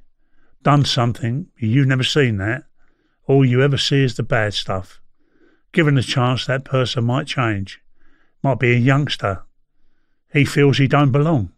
done 0.65 0.85
something. 0.85 1.47
You've 1.57 1.87
never 1.87 2.03
seen 2.03 2.39
that. 2.39 2.65
All 3.27 3.45
you 3.45 3.63
ever 3.63 3.79
see 3.79 4.03
is 4.03 4.17
the 4.17 4.23
bad 4.23 4.55
stuff. 4.55 5.01
Given 5.73 5.97
a 5.97 6.03
chance, 6.03 6.47
that 6.47 6.65
person 6.65 7.05
might 7.05 7.27
change. 7.27 7.81
Might 8.43 8.59
be 8.59 8.73
a 8.73 8.79
youngster. 8.79 9.43
He 10.33 10.45
feels 10.45 10.79
he 10.79 10.89
don't 10.89 11.13
belong. 11.13 11.53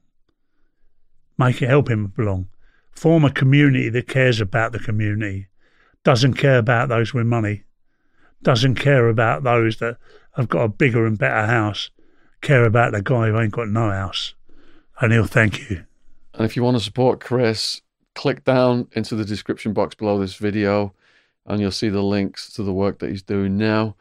Make 1.38 1.62
it 1.62 1.68
help 1.68 1.88
him 1.88 2.08
belong. 2.08 2.48
Form 2.90 3.24
a 3.24 3.30
community 3.30 3.88
that 3.88 4.08
cares 4.08 4.40
about 4.40 4.72
the 4.72 4.78
community. 4.78 5.48
Doesn't 6.04 6.34
care 6.34 6.58
about 6.58 6.88
those 6.88 7.12
with 7.12 7.26
money. 7.26 7.64
Doesn't 8.42 8.76
care 8.76 9.08
about 9.08 9.42
those 9.42 9.78
that 9.78 9.98
have 10.36 10.48
got 10.48 10.64
a 10.64 10.68
bigger 10.68 11.06
and 11.06 11.18
better 11.18 11.46
house. 11.46 11.90
Care 12.40 12.64
about 12.64 12.92
the 12.92 13.02
guy 13.02 13.28
who 13.28 13.40
ain't 13.40 13.52
got 13.52 13.68
no 13.68 13.90
house. 13.90 14.34
And 15.00 15.12
he'll 15.12 15.26
thank 15.26 15.68
you. 15.68 15.84
And 16.34 16.44
if 16.44 16.56
you 16.56 16.62
want 16.62 16.76
to 16.76 16.82
support 16.82 17.20
Chris, 17.20 17.82
click 18.16 18.42
down 18.44 18.88
into 18.92 19.14
the 19.14 19.24
description 19.24 19.72
box 19.72 19.94
below 19.94 20.18
this 20.18 20.34
video 20.34 20.92
and 21.46 21.60
you'll 21.60 21.70
see 21.70 21.88
the 21.88 22.02
links 22.02 22.52
to 22.54 22.62
the 22.64 22.72
work 22.72 22.98
that 22.98 23.10
he's 23.10 23.22
doing 23.22 23.56
now. 23.56 23.94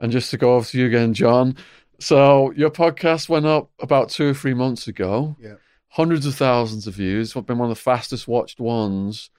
And 0.00 0.10
just 0.10 0.30
to 0.30 0.38
go 0.38 0.54
over 0.54 0.64
to 0.66 0.78
you 0.78 0.86
again, 0.86 1.12
John. 1.12 1.56
So 1.98 2.52
your 2.52 2.70
podcast 2.70 3.28
went 3.28 3.46
up 3.46 3.68
about 3.80 4.08
two 4.08 4.30
or 4.30 4.34
three 4.34 4.54
months 4.54 4.86
ago. 4.86 5.36
Yeah. 5.40 5.54
Hundreds 5.88 6.24
of 6.24 6.34
thousands 6.34 6.86
of 6.86 6.94
views. 6.94 7.34
It's 7.34 7.46
been 7.46 7.58
one 7.58 7.70
of 7.70 7.76
the 7.76 7.82
fastest 7.82 8.28
watched 8.28 8.60
ones. 8.60 9.30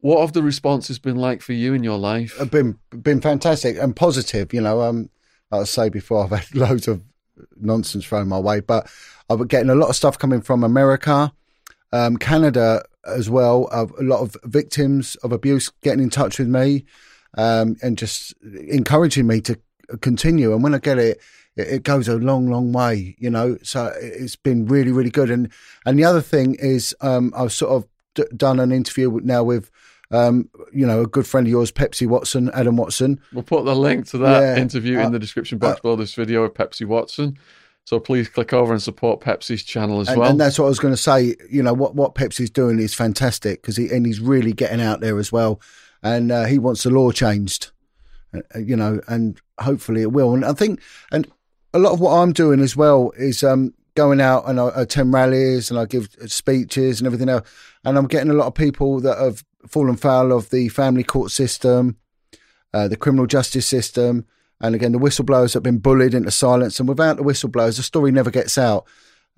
What 0.00 0.20
have 0.20 0.32
the 0.32 0.42
responses 0.42 0.98
been 0.98 1.16
like 1.16 1.40
for 1.40 1.54
you 1.54 1.72
in 1.72 1.82
your 1.82 1.98
life? 1.98 2.36
have 2.36 2.50
been 2.50 2.78
been 2.90 3.20
fantastic 3.20 3.78
and 3.78 3.96
positive. 3.96 4.52
You 4.52 4.60
know, 4.60 4.82
um, 4.82 5.08
like 5.50 5.62
I 5.62 5.64
say 5.64 5.88
before, 5.88 6.24
I've 6.24 6.30
had 6.30 6.54
loads 6.54 6.86
of 6.86 7.02
nonsense 7.58 8.04
thrown 8.04 8.28
my 8.28 8.38
way, 8.38 8.60
but 8.60 8.90
I've 9.30 9.38
been 9.38 9.46
getting 9.46 9.70
a 9.70 9.74
lot 9.74 9.88
of 9.88 9.96
stuff 9.96 10.18
coming 10.18 10.42
from 10.42 10.62
America, 10.62 11.32
um, 11.92 12.16
Canada 12.16 12.82
as 13.06 13.30
well. 13.30 13.68
Uh, 13.72 13.86
a 13.98 14.02
lot 14.02 14.20
of 14.20 14.36
victims 14.44 15.14
of 15.16 15.32
abuse 15.32 15.70
getting 15.82 16.02
in 16.02 16.10
touch 16.10 16.38
with 16.38 16.48
me 16.48 16.84
um, 17.38 17.76
and 17.82 17.96
just 17.98 18.34
encouraging 18.68 19.26
me 19.26 19.40
to 19.42 19.58
continue. 20.00 20.52
And 20.52 20.62
when 20.62 20.74
I 20.74 20.78
get 20.78 20.98
it, 20.98 21.20
it, 21.56 21.68
it 21.68 21.82
goes 21.82 22.08
a 22.08 22.16
long, 22.16 22.48
long 22.50 22.72
way. 22.72 23.14
You 23.18 23.30
know, 23.30 23.56
so 23.62 23.86
it- 23.86 24.14
it's 24.22 24.36
been 24.36 24.66
really, 24.66 24.92
really 24.92 25.10
good. 25.10 25.30
And 25.30 25.50
and 25.84 25.98
the 25.98 26.04
other 26.04 26.20
thing 26.22 26.56
is, 26.58 26.94
um, 27.00 27.32
I've 27.36 27.52
sort 27.52 27.72
of 27.72 27.86
d- 28.14 28.24
done 28.36 28.58
an 28.60 28.72
interview 28.72 29.20
now 29.22 29.42
with 29.44 29.70
um, 30.12 30.48
you 30.72 30.86
know, 30.86 31.00
a 31.02 31.06
good 31.08 31.26
friend 31.26 31.48
of 31.48 31.50
yours, 31.50 31.72
Pepsi 31.72 32.06
Watson, 32.06 32.48
Adam 32.54 32.76
Watson. 32.76 33.18
We'll 33.32 33.42
put 33.42 33.64
the 33.64 33.74
link 33.74 34.06
to 34.10 34.18
that 34.18 34.40
Yeah. 34.40 34.62
interview 34.62 35.00
Uh, 35.00 35.06
in 35.06 35.12
the 35.12 35.18
description 35.18 35.58
box 35.58 35.80
below 35.80 35.96
this 35.96 36.14
video 36.14 36.44
with 36.44 36.54
Pepsi 36.54 36.86
Watson. 36.86 37.36
So 37.86 38.00
please 38.00 38.28
click 38.28 38.52
over 38.52 38.72
and 38.72 38.82
support 38.82 39.20
Pepsi's 39.20 39.62
channel 39.62 40.00
as 40.00 40.08
And, 40.08 40.18
well. 40.18 40.28
and 40.28 40.40
that's 40.40 40.58
what 40.58 40.64
I 40.64 40.68
was 40.68 40.80
going 40.80 40.92
to 40.92 41.00
say. 41.00 41.36
You 41.48 41.62
know, 41.62 41.72
what, 41.72 41.94
what 41.94 42.16
Pepsi's 42.16 42.50
doing 42.50 42.80
is 42.80 42.94
fantastic 42.94 43.62
because 43.62 43.76
he, 43.76 43.88
and 43.90 44.04
he's 44.04 44.18
really 44.18 44.52
getting 44.52 44.80
out 44.80 45.00
there 45.00 45.18
as 45.20 45.30
well. 45.30 45.60
And 46.02 46.32
uh, 46.32 46.46
he 46.46 46.58
wants 46.58 46.82
the 46.82 46.90
law 46.90 47.12
changed, 47.12 47.70
uh, 48.34 48.58
you 48.58 48.74
know, 48.74 49.00
and 49.06 49.40
hopefully 49.60 50.02
it 50.02 50.10
will. 50.10 50.34
And 50.34 50.44
I 50.44 50.52
think, 50.52 50.80
and 51.12 51.30
a 51.72 51.78
lot 51.78 51.92
of 51.92 52.00
what 52.00 52.10
I'm 52.10 52.32
doing 52.32 52.58
as 52.60 52.76
well 52.76 53.12
is 53.16 53.44
um, 53.44 53.72
going 53.94 54.20
out 54.20 54.48
and 54.48 54.58
I 54.58 54.70
attend 54.74 55.12
rallies 55.14 55.70
and 55.70 55.78
I 55.78 55.84
give 55.84 56.08
speeches 56.26 57.00
and 57.00 57.06
everything 57.06 57.28
else. 57.28 57.48
And 57.84 57.96
I'm 57.96 58.08
getting 58.08 58.30
a 58.30 58.34
lot 58.34 58.48
of 58.48 58.54
people 58.54 58.98
that 59.00 59.16
have 59.16 59.44
fallen 59.68 59.96
foul 59.96 60.32
of 60.32 60.50
the 60.50 60.68
family 60.70 61.04
court 61.04 61.30
system, 61.30 61.98
uh, 62.74 62.88
the 62.88 62.96
criminal 62.96 63.26
justice 63.26 63.66
system, 63.66 64.26
and 64.60 64.74
again 64.74 64.92
the 64.92 64.98
whistleblowers 64.98 65.54
have 65.54 65.62
been 65.62 65.78
bullied 65.78 66.14
into 66.14 66.30
silence. 66.30 66.78
And 66.80 66.88
without 66.88 67.16
the 67.16 67.22
whistleblowers, 67.22 67.76
the 67.76 67.82
story 67.82 68.12
never 68.12 68.30
gets 68.30 68.56
out. 68.58 68.86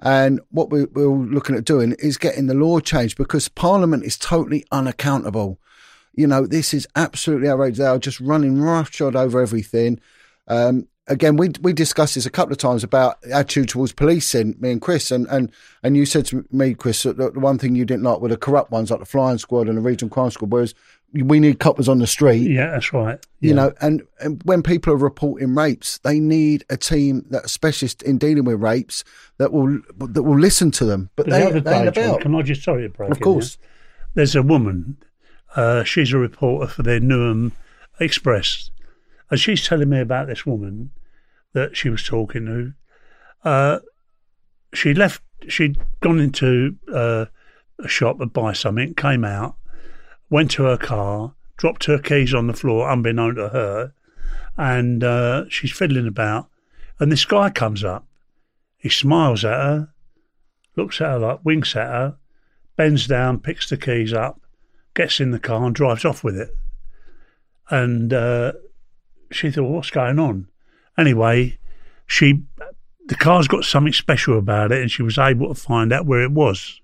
And 0.01 0.41
what 0.51 0.71
we, 0.71 0.85
we're 0.85 1.09
looking 1.09 1.57
at 1.57 1.65
doing 1.65 1.97
is 1.99 2.19
getting 2.19 2.47
the 2.47 2.55
law 2.55 2.79
changed 2.79 3.17
because 3.17 3.49
Parliament 3.49 4.05
is 4.05 4.17
totally 4.17 4.65
unaccountable. 4.71 5.59
You 6.15 6.27
know, 6.27 6.47
this 6.47 6.73
is 6.73 6.87
absolutely 6.95 7.49
outrageous. 7.49 7.79
They 7.79 7.87
are 7.87 7.99
just 7.99 8.21
running 8.21 8.61
roughshod 8.61 9.17
over 9.17 9.41
everything. 9.41 10.01
Um, 10.47 10.87
again, 11.09 11.37
we 11.37 11.51
we 11.61 11.73
discussed 11.73 12.15
this 12.15 12.27
a 12.27 12.31
couple 12.31 12.53
of 12.53 12.59
times 12.59 12.85
about 12.85 13.19
attitude 13.33 13.71
towards 13.71 13.93
policing, 13.93 14.55
me 14.61 14.73
and 14.73 14.81
Chris, 14.81 15.11
and 15.11 15.27
and 15.29 15.51
and 15.83 15.97
you 15.97 16.07
said 16.07 16.27
to 16.27 16.45
me, 16.51 16.75
Chris, 16.75 17.03
that 17.03 17.17
the 17.17 17.41
one 17.41 17.59
thing 17.59 17.75
you 17.75 17.85
didn't 17.85 18.05
like 18.05 18.21
were 18.21 18.29
the 18.29 18.37
corrupt 18.37 18.71
ones, 18.71 18.91
like 18.91 19.01
the 19.01 19.07
Flying 19.07 19.39
Squad 19.39 19.69
and 19.69 19.77
the 19.77 19.83
Regional 19.83 20.11
Crime 20.11 20.31
Squad, 20.31 20.53
whereas 20.53 20.75
we 21.13 21.41
need 21.41 21.59
coppers 21.59 21.89
on 21.89 21.99
the 21.99 22.07
street. 22.07 22.51
Yeah, 22.51 22.71
that's 22.71 22.93
right. 22.93 23.19
You 23.41 23.55
know, 23.55 23.73
and, 23.81 24.03
and 24.21 24.43
when 24.45 24.63
people 24.63 24.93
are 24.93 24.97
reporting 24.97 25.55
rapes, 25.55 25.99
they 25.99 26.21
need 26.21 26.65
a 26.71 26.77
team 26.77 27.25
that's 27.31 27.53
specialist 27.53 28.03
in 28.03 28.19
dealing 28.19 28.45
with 28.45 28.61
rapes 28.61 29.05
that 29.39 29.53
will 29.53 29.81
that 29.99 30.23
will 30.23 30.39
listen 30.39 30.71
to 30.73 30.85
them. 30.85 31.09
But 31.17 31.27
The 31.27 31.31
they, 31.33 31.43
other 31.47 31.61
they 31.61 31.91
day, 31.91 32.07
John, 32.09 32.21
can 32.21 32.35
I 32.35 32.43
just 32.43 32.63
sorry 32.63 32.83
to 32.83 32.89
break 32.91 33.11
Of 33.11 33.21
course. 33.21 33.57
there? 33.57 33.69
There's 34.15 34.35
a 34.37 34.43
woman. 34.43 34.97
Uh, 35.57 35.83
she's 35.85 36.13
a 36.13 36.19
reporter 36.19 36.67
for 36.71 36.83
the 36.83 37.01
Newham 37.01 37.53
Express, 38.01 38.71
and 39.31 39.41
she's 39.41 39.67
telling 39.67 39.89
me 39.89 40.01
about 40.01 40.27
this 40.27 40.45
woman 40.45 40.91
that 41.55 41.77
she 41.77 41.89
was 41.89 42.05
talking 42.05 42.45
to. 42.47 43.49
Uh, 43.49 43.79
she 44.75 44.93
left. 44.93 45.23
She'd 45.49 45.79
gone 46.01 46.21
into 46.21 46.77
uh, 46.93 47.27
a 47.79 47.89
shop 47.89 48.19
to 48.19 48.27
buy 48.27 48.53
something. 48.53 48.95
Came 48.95 49.25
out, 49.25 49.57
went 50.31 50.51
to 50.53 50.65
her 50.65 50.77
car, 50.77 51.35
dropped 51.57 51.85
her 51.87 51.99
keys 51.99 52.35
on 52.35 52.47
the 52.47 52.53
floor, 52.53 52.91
unbeknown 52.91 53.37
to 53.37 53.49
her, 53.49 53.93
and 54.57 55.03
uh, 55.05 55.49
she's 55.49 55.73
fiddling 55.73 56.07
about. 56.07 56.49
And 56.99 57.13
this 57.13 57.25
guy 57.25 57.51
comes 57.51 57.85
up. 57.85 58.07
He 58.77 58.89
smiles 58.89 59.45
at 59.45 59.61
her, 59.61 59.89
looks 60.77 61.01
at 61.01 61.09
her 61.09 61.19
like 61.19 61.45
winks 61.45 61.75
at 61.77 61.89
her, 61.89 62.17
bends 62.77 63.07
down, 63.07 63.41
picks 63.41 63.69
the 63.69 63.77
keys 63.77 64.13
up, 64.13 64.41
gets 64.95 65.21
in 65.21 65.31
the 65.31 65.39
car 65.39 65.65
and 65.65 65.75
drives 65.75 66.05
off 66.05 66.23
with 66.23 66.37
it. 66.37 66.51
And 67.71 68.13
uh, 68.13 68.53
she 69.31 69.51
thought, 69.51 69.71
what's 69.71 69.91
going 69.91 70.19
on? 70.19 70.49
Anyway, 70.97 71.59
she 72.07 72.43
the 73.07 73.15
car's 73.15 73.49
got 73.49 73.65
something 73.65 73.93
special 73.93 74.39
about 74.39 74.71
it, 74.71 74.83
and 74.83 74.91
she 74.91 75.03
was 75.03 75.19
able 75.19 75.49
to 75.49 75.55
find 75.55 75.93
out 75.93 76.07
where 76.07 76.23
it 76.23 76.31
was. 76.31 76.81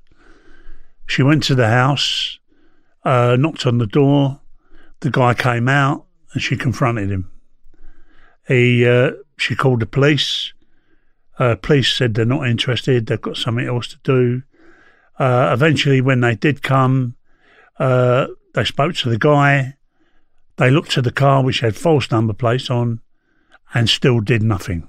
She 1.07 1.23
went 1.23 1.43
to 1.45 1.55
the 1.55 1.69
house, 1.69 2.39
uh, 3.05 3.37
knocked 3.39 3.67
on 3.67 3.79
the 3.79 3.87
door. 3.87 4.41
The 5.01 5.11
guy 5.11 5.35
came 5.35 5.69
out, 5.69 6.07
and 6.33 6.43
she 6.43 6.57
confronted 6.57 7.11
him. 7.11 7.31
He, 8.49 8.87
uh, 8.87 9.13
she 9.39 9.55
called 9.55 9.81
the 9.81 9.87
police. 9.87 10.53
Uh, 11.39 11.57
police 11.57 11.93
said 11.93 12.15
they're 12.15 12.25
not 12.25 12.47
interested. 12.47 13.07
They've 13.07 13.21
got 13.21 13.37
something 13.37 13.67
else 13.67 13.89
to 13.89 13.99
do. 14.05 14.43
Uh, 15.19 15.51
eventually, 15.53 16.01
when 16.01 16.21
they 16.21 16.35
did 16.35 16.63
come, 16.63 17.17
uh, 17.79 18.27
they 18.55 18.65
spoke 18.65 18.95
to 18.97 19.09
the 19.11 19.19
guy. 19.19 19.75
They 20.57 20.71
looked 20.71 20.97
at 20.97 21.05
the 21.05 21.11
car, 21.13 21.43
which 21.43 21.61
had 21.61 21.75
false 21.77 22.11
number 22.11 22.33
plates 22.33 22.71
on, 22.71 23.01
and 23.75 23.89
still 23.89 24.21
did 24.21 24.43
nothing. 24.43 24.89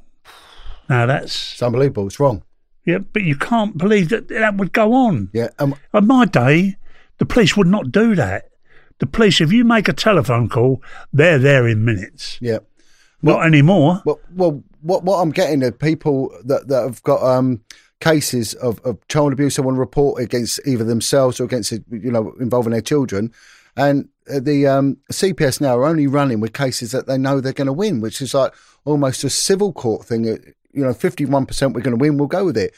Now 0.88 1.08
that's 1.08 1.54
It's 1.54 1.64
unbelievable. 1.64 2.06
It's 2.06 2.20
wrong. 2.20 2.44
yeah, 2.86 3.00
but 3.00 3.24
you 3.24 3.36
can't 3.36 3.76
believe 3.78 4.10
that 4.10 4.28
that 4.28 4.58
would 4.58 4.72
go 4.72 4.94
on. 4.94 5.30
Yeah. 5.34 5.50
Um, 5.58 5.74
On 5.96 6.06
my 6.06 6.26
day, 6.26 6.78
the 7.18 7.26
police 7.26 7.56
would 7.58 7.68
not 7.68 7.92
do 7.92 8.16
that. 8.16 8.50
The 9.00 9.06
police, 9.06 9.42
if 9.42 9.52
you 9.52 9.66
make 9.66 9.88
a 9.88 9.94
telephone 9.94 10.48
call, 10.50 10.82
they're 11.12 11.40
there 11.40 11.68
in 11.68 11.84
minutes. 11.84 12.38
yeah. 12.42 12.60
Not 13.22 13.46
anymore. 13.46 14.02
Well, 14.06 14.20
well, 14.36 14.64
what 14.82 15.04
what 15.04 15.18
I'm 15.20 15.32
getting 15.32 15.64
are 15.64 15.72
people 15.72 16.30
that 16.44 16.68
that 16.68 16.84
have 16.84 17.02
got 17.04 17.24
um, 17.24 17.62
cases 18.00 18.54
of, 18.56 18.80
of 18.82 19.00
child 19.08 19.34
abuse. 19.34 19.56
They 19.56 19.64
want 19.64 19.76
to 19.76 19.80
report 19.80 20.22
against 20.22 20.60
either 20.68 20.84
themselves 20.84 21.40
or 21.40 21.46
against 21.46 21.72
you 21.72 22.12
know 22.12 22.34
involving 22.40 22.72
their 22.72 22.82
children, 22.82 23.34
and 23.76 24.10
uh, 24.32 24.40
the 24.40 24.68
um, 24.68 24.98
CPS 25.12 25.60
now 25.60 25.76
are 25.78 25.86
only 25.86 26.06
running 26.06 26.40
with 26.40 26.54
cases 26.54 26.92
that 26.92 27.08
they 27.08 27.18
know 27.18 27.42
they're 27.42 27.54
going 27.54 27.66
to 27.66 27.74
win, 27.74 28.00
which 28.00 28.22
is 28.22 28.36
like 28.36 28.54
almost 28.84 29.24
a 29.24 29.30
civil 29.30 29.74
court 29.74 30.06
thing. 30.06 30.30
Uh, 30.30 30.38
You 30.74 30.84
know, 30.84 30.94
fifty 30.94 31.26
one 31.26 31.48
percent 31.48 31.74
we're 31.74 31.82
going 31.82 31.98
to 31.98 32.02
win. 32.02 32.18
We'll 32.18 32.28
go 32.28 32.46
with 32.46 32.58
it. 32.58 32.76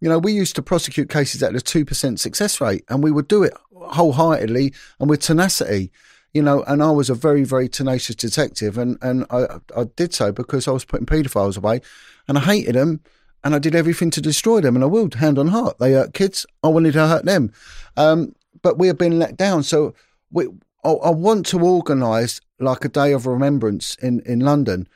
You 0.00 0.10
know, 0.10 0.18
we 0.18 0.32
used 0.32 0.56
to 0.56 0.62
prosecute 0.62 1.08
cases 1.08 1.42
at 1.42 1.54
a 1.56 1.60
two 1.60 1.86
percent 1.86 2.20
success 2.20 2.60
rate, 2.60 2.84
and 2.90 3.02
we 3.02 3.10
would 3.10 3.28
do 3.28 3.42
it 3.44 3.54
wholeheartedly 3.94 4.72
and 5.00 5.08
with 5.10 5.20
tenacity 5.20 5.90
you 6.36 6.42
know, 6.42 6.62
and 6.64 6.82
I 6.82 6.90
was 6.90 7.08
a 7.08 7.14
very, 7.14 7.44
very 7.44 7.66
tenacious 7.66 8.14
detective, 8.14 8.76
and 8.76 8.98
and 9.00 9.24
I 9.30 9.46
I 9.74 9.84
did 9.96 10.12
so 10.12 10.32
because 10.32 10.68
I 10.68 10.70
was 10.70 10.84
putting 10.84 11.06
paedophiles 11.06 11.56
away, 11.56 11.80
and 12.28 12.36
I 12.36 12.42
hated 12.42 12.74
them, 12.74 13.00
and 13.42 13.54
I 13.54 13.58
did 13.58 13.74
everything 13.74 14.10
to 14.10 14.20
destroy 14.20 14.60
them, 14.60 14.74
and 14.74 14.84
I 14.84 14.86
will, 14.86 15.08
hand 15.16 15.38
on 15.38 15.48
heart. 15.48 15.78
They 15.78 15.92
hurt 15.92 16.12
kids, 16.12 16.44
I 16.62 16.68
wanted 16.68 16.92
to 16.92 17.06
hurt 17.06 17.24
them, 17.24 17.52
um, 17.96 18.34
but 18.60 18.76
we 18.76 18.86
have 18.88 18.98
been 18.98 19.18
let 19.18 19.38
down. 19.38 19.62
So 19.62 19.94
we, 20.30 20.46
I, 20.84 20.90
I 20.90 21.10
want 21.10 21.46
to 21.46 21.60
organise 21.60 22.42
like 22.60 22.84
a 22.84 22.90
day 22.90 23.12
of 23.12 23.26
remembrance 23.26 23.94
in 24.02 24.20
in 24.26 24.40
London, 24.40 24.88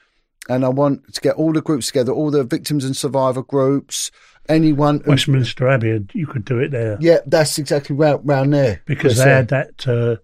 and 0.51 0.63
I 0.63 0.69
want 0.69 1.15
to 1.15 1.23
get 1.23 1.37
all 1.37 1.55
the 1.55 1.63
groups 1.63 1.87
together, 1.87 2.13
all 2.13 2.31
the 2.31 2.45
victims 2.45 2.85
and 2.85 2.95
survivor 2.95 3.43
groups, 3.43 4.11
anyone. 4.51 5.01
who- 5.01 5.11
Westminster 5.11 5.69
Abbey, 5.69 6.05
you 6.13 6.27
could 6.27 6.45
do 6.45 6.59
it 6.59 6.71
there. 6.71 6.99
yeah, 7.01 7.19
that's 7.27 7.59
exactly 7.59 7.97
round, 7.97 8.27
round 8.29 8.53
there 8.53 8.83
because 8.85 9.17
they 9.19 9.25
had 9.31 9.49
that. 9.49 9.87
Uh, 9.89 10.17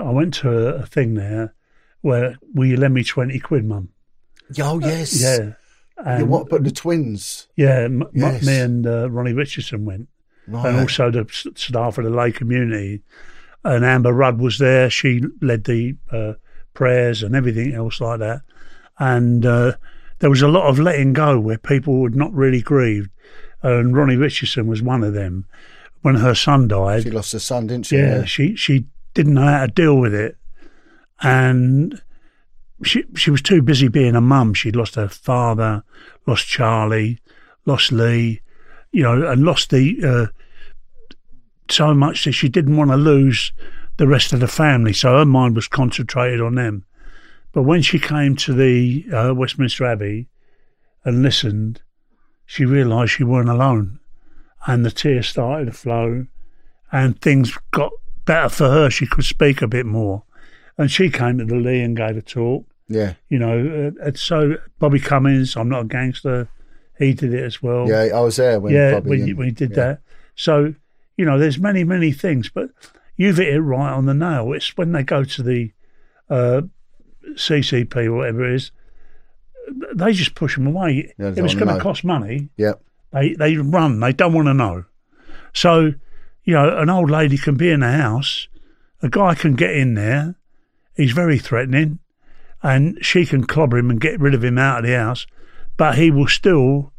I 0.00 0.10
went 0.10 0.34
to 0.34 0.50
a, 0.50 0.82
a 0.82 0.86
thing 0.86 1.14
there 1.14 1.54
where 2.02 2.36
will 2.54 2.66
you 2.66 2.76
lend 2.76 2.94
me 2.94 3.04
twenty 3.04 3.38
quid, 3.38 3.64
mum? 3.64 3.88
Oh 4.60 4.80
yes, 4.80 5.20
Yeah, 5.22 5.38
Yeah, 5.98 6.18
and 6.18 6.28
what? 6.28 6.48
But 6.48 6.64
the 6.64 6.70
twins, 6.70 7.48
yeah, 7.56 7.80
m- 7.82 8.02
m- 8.02 8.08
Yes. 8.14 8.44
me 8.46 8.58
and 8.58 8.86
uh, 8.86 9.10
Ronnie 9.10 9.32
Richardson 9.34 9.84
went, 9.84 10.08
right? 10.48 10.66
and 10.66 10.80
also 10.80 11.10
the 11.10 11.26
staff 11.56 11.98
of 11.98 12.04
the 12.04 12.10
Ley 12.10 12.32
community. 12.32 13.02
And 13.62 13.84
Amber 13.84 14.12
Rudd 14.14 14.38
was 14.40 14.56
there. 14.58 14.88
She 14.88 15.20
led 15.42 15.64
the 15.64 15.94
uh, 16.10 16.32
prayers 16.72 17.22
and 17.22 17.36
everything 17.36 17.74
else 17.74 18.00
like 18.00 18.20
that. 18.20 18.40
And 18.98 19.44
uh, 19.44 19.72
there 20.20 20.30
was 20.30 20.40
a 20.40 20.48
lot 20.48 20.66
of 20.68 20.78
letting 20.78 21.12
go 21.12 21.38
where 21.38 21.58
people 21.58 21.98
were 22.00 22.08
not 22.08 22.32
really 22.32 22.62
grieved. 22.62 23.10
And 23.62 23.94
Ronnie 23.96 24.16
Richardson 24.16 24.66
was 24.66 24.82
one 24.82 25.04
of 25.04 25.12
them. 25.14 25.44
When 26.02 26.14
her 26.16 26.34
son 26.34 26.68
died, 26.68 27.02
She 27.02 27.10
lost 27.10 27.32
her 27.32 27.38
son, 27.38 27.66
didn't 27.66 27.86
she? 27.86 27.96
yeah, 27.98 28.24
she 28.24 28.56
she 28.56 28.86
didn't 29.12 29.34
know 29.34 29.42
how 29.42 29.66
to 29.66 29.72
deal 29.72 29.96
with 29.98 30.14
it, 30.14 30.36
and 31.20 32.00
she 32.82 33.04
she 33.14 33.30
was 33.30 33.42
too 33.42 33.60
busy 33.60 33.88
being 33.88 34.16
a 34.16 34.20
mum. 34.22 34.54
She'd 34.54 34.76
lost 34.76 34.94
her 34.94 35.08
father, 35.08 35.82
lost 36.26 36.46
Charlie, 36.46 37.18
lost 37.66 37.92
Lee, 37.92 38.40
you 38.92 39.02
know, 39.02 39.26
and 39.30 39.44
lost 39.44 39.68
the 39.68 39.98
uh, 40.02 41.14
so 41.68 41.92
much 41.92 42.24
that 42.24 42.32
she 42.32 42.48
didn't 42.48 42.76
want 42.78 42.90
to 42.90 42.96
lose 42.96 43.52
the 43.98 44.06
rest 44.08 44.32
of 44.32 44.40
the 44.40 44.48
family. 44.48 44.94
So 44.94 45.18
her 45.18 45.26
mind 45.26 45.54
was 45.54 45.68
concentrated 45.68 46.40
on 46.40 46.54
them. 46.54 46.84
But 47.52 47.62
when 47.64 47.82
she 47.82 47.98
came 47.98 48.36
to 48.36 48.54
the 48.54 49.04
uh, 49.12 49.34
Westminster 49.34 49.84
Abbey 49.84 50.28
and 51.04 51.22
listened, 51.22 51.82
she 52.50 52.64
realised 52.64 53.12
she 53.12 53.22
weren't 53.22 53.48
alone, 53.48 54.00
and 54.66 54.84
the 54.84 54.90
tears 54.90 55.28
started 55.28 55.66
to 55.66 55.72
flow 55.72 56.26
and 56.90 57.20
things 57.20 57.56
got 57.70 57.92
better 58.24 58.48
for 58.48 58.68
her. 58.68 58.90
She 58.90 59.06
could 59.06 59.24
speak 59.24 59.62
a 59.62 59.68
bit 59.68 59.86
more. 59.86 60.24
And 60.76 60.90
she 60.90 61.10
came 61.10 61.38
to 61.38 61.44
the 61.44 61.54
Ley 61.54 61.80
and 61.80 61.96
gave 61.96 62.16
a 62.16 62.22
talk. 62.22 62.66
Yeah, 62.88 63.14
You 63.28 63.38
know, 63.38 63.92
uh, 64.04 64.10
so 64.16 64.56
Bobby 64.80 64.98
Cummines, 64.98 65.56
I'm 65.56 65.68
not 65.68 65.82
a 65.82 65.84
gangster, 65.84 66.48
he 66.98 67.14
did 67.14 67.32
it 67.32 67.44
as 67.44 67.62
well. 67.62 67.88
yeah, 67.88 68.08
I 68.12 68.18
was 68.18 68.34
there 68.34 68.58
when 68.58 68.74
yeah, 68.74 68.94
Bobby 68.94 69.10
when, 69.10 69.20
and- 69.20 69.38
when 69.38 69.46
he 69.46 69.52
did 69.52 69.70
yeah. 69.70 69.76
that. 69.76 70.00
So, 70.34 70.74
you 71.16 71.24
know, 71.24 71.38
there's 71.38 71.60
many, 71.60 71.84
many 71.84 72.10
things, 72.10 72.48
but 72.48 72.70
you've 73.16 73.36
hit 73.36 73.54
it 73.54 73.60
right 73.60 73.92
on 73.92 74.06
the 74.06 74.14
nail. 74.14 74.52
It's 74.54 74.76
when 74.76 74.90
they 74.90 75.04
go 75.04 75.22
to 75.22 75.42
the 75.44 75.70
uh, 76.28 76.62
CCP 77.34 78.12
whatever 78.12 78.44
it 78.44 78.54
is, 78.56 78.72
they 79.94 80.12
just 80.12 80.34
push 80.34 80.56
them 80.56 80.66
away. 80.66 81.12
Yeah, 81.18 81.30
don't 81.30 81.44
it's 81.44 81.54
going 81.54 81.74
to 81.74 81.80
cost 81.80 82.04
money, 82.04 82.48
Yeah, 82.56 82.74
they 83.12 83.34
they 83.34 83.56
run. 83.56 84.00
They 84.00 84.12
don't 84.12 84.32
want 84.32 84.46
to 84.46 84.54
know. 84.54 84.84
So, 85.52 85.92
you 86.44 86.54
know, 86.54 86.78
an 86.78 86.90
old 86.90 87.10
lady 87.10 87.36
can 87.36 87.56
be 87.56 87.70
in 87.70 87.80
the 87.80 87.90
house, 87.90 88.48
a 89.02 89.08
guy 89.08 89.34
can 89.34 89.54
get 89.54 89.74
in 89.74 89.94
there. 89.94 90.36
He's 90.94 91.12
very 91.12 91.38
threatening, 91.38 91.98
and 92.62 92.98
she 93.00 93.26
can 93.26 93.46
clobber 93.46 93.78
him 93.78 93.90
and 93.90 94.00
get 94.00 94.20
rid 94.20 94.34
of 94.34 94.44
him 94.44 94.58
out 94.58 94.80
of 94.80 94.86
the 94.86 94.96
house, 94.96 95.26
but 95.76 95.96
he 95.96 96.10
will 96.10 96.28
still 96.28 96.92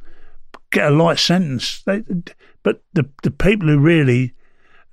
get 0.72 0.92
a 0.92 0.96
light 0.96 1.20
sentence. 1.20 1.82
They, 1.84 2.04
but 2.64 2.84
the 2.94 3.10
the 3.24 3.32
people 3.32 3.68
who 3.68 3.80
really 3.80 4.34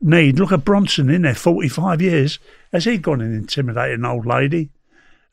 need 0.01 0.39
look 0.39 0.53
at 0.53 0.65
Bronson 0.65 1.11
in 1.11 1.23
there, 1.23 1.35
forty 1.35 1.69
five 1.69 2.01
years. 2.03 2.39
Has 2.73 2.85
he 2.85 2.99
gone 2.99 3.21
and 3.21 3.35
intimidated 3.35 3.99
an 3.99 4.05
old 4.05 4.27
lady? 4.27 4.71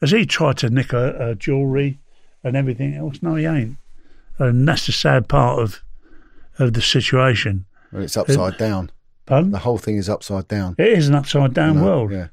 Has 0.02 0.12
he 0.12 0.26
tried 0.26 0.58
to 0.60 0.70
nick 0.70 0.92
her, 0.92 1.14
her 1.18 1.36
jewellery 1.36 2.00
and 2.45 2.56
everything 2.56 2.93
else? 2.95 3.22
No, 3.22 3.35
he 3.35 3.45
ain't. 3.45 3.77
and 4.40 4.67
that's 4.67 4.85
the 4.85 4.91
sad 4.93 5.27
part 5.27 5.59
of 5.59 5.82
of 6.59 6.72
the 6.74 6.82
situation. 6.82 7.65
Well, 7.91 8.03
it's 8.03 8.15
upside 8.15 8.57
down. 8.57 8.91
Pardon? 9.25 9.51
The 9.51 9.59
whole 9.59 9.77
thing 9.77 9.98
is 9.98 10.07
upside 10.09 10.48
down. 10.48 10.75
It 10.77 10.88
is 10.88 11.09
an 11.09 11.15
upside 11.15 11.53
down 11.53 11.77
No, 11.77 11.83
world. 11.83 12.11
Yeah. 12.11 12.27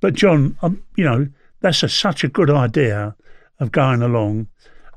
But 0.00 0.14
John, 0.14 0.58
um, 0.60 0.82
you 0.96 1.04
know, 1.04 1.28
that's 1.60 1.82
a, 1.82 1.88
such 1.88 2.24
a 2.24 2.28
good 2.28 2.50
idea 2.50 3.14
of 3.60 3.72
going 3.72 4.02
along 4.02 4.48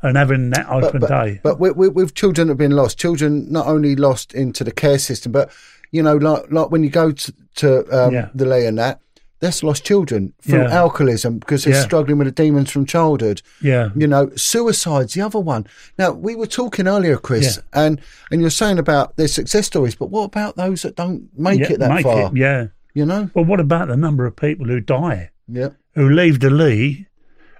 and 0.01 0.17
having 0.17 0.49
that 0.49 0.67
open 0.69 0.99
but, 0.99 1.09
day. 1.09 1.39
But 1.43 1.59
with, 1.59 1.77
with, 1.77 1.93
with 1.93 2.13
children 2.13 2.47
that 2.47 2.51
have 2.53 2.57
been 2.57 2.71
lost, 2.71 2.97
children 2.99 3.49
not 3.51 3.67
only 3.67 3.95
lost 3.95 4.33
into 4.33 4.63
the 4.63 4.71
care 4.71 4.99
system, 4.99 5.31
but 5.31 5.49
you 5.91 6.03
know, 6.03 6.17
like 6.17 6.51
like 6.51 6.69
when 6.71 6.83
you 6.83 6.89
go 6.89 7.11
to, 7.11 7.33
to 7.55 7.67
um, 7.97 8.13
Yeah. 8.13 8.29
the 8.35 8.45
Ley 8.45 8.65
and 8.65 8.77
that, 8.79 8.99
that's 9.40 9.61
lost 9.64 9.85
children 9.85 10.33
from 10.41 10.61
Yeah. 10.61 10.72
alcoholism 10.72 11.38
because 11.40 11.64
they're 11.64 11.75
Yeah. 11.75 11.82
struggling 11.83 12.17
with 12.17 12.27
the 12.27 12.32
demons 12.43 12.72
from 12.72 12.85
childhood. 12.85 13.41
yeah, 13.61 13.90
You 13.95 14.07
know, 14.07 14.32
suicide's 14.35 15.14
the 15.14 15.22
other 15.22 15.40
one. 15.40 15.67
Now 15.99 16.11
we 16.11 16.35
were 16.35 16.48
talking 16.48 16.88
earlier, 16.88 17.17
Chris, 17.17 17.59
and 17.74 18.01
and 18.32 18.41
you're 18.41 18.49
saying 18.49 18.80
about 18.80 19.16
their 19.17 19.27
success 19.27 19.67
stories, 19.67 19.95
but 19.95 20.09
what 20.09 20.24
about 20.24 20.56
those 20.56 20.82
that 20.82 20.95
don't 20.95 21.30
make 21.38 21.59
yeah, 21.59 21.72
it 21.74 21.80
that 21.80 21.90
make 21.93 22.03
far? 22.03 22.27
it, 22.32 22.38
yeah. 22.38 22.67
You 22.93 23.06
know, 23.06 23.30
Well, 23.35 23.45
what 23.45 23.59
about 23.59 23.90
the 23.90 23.95
number 23.98 24.25
of 24.25 24.35
people 24.35 24.66
who 24.66 24.80
die, 24.80 25.30
yeah, 25.48 25.69
who 25.93 26.09
leave 26.09 26.40
the 26.40 26.49
Ley, 26.49 27.06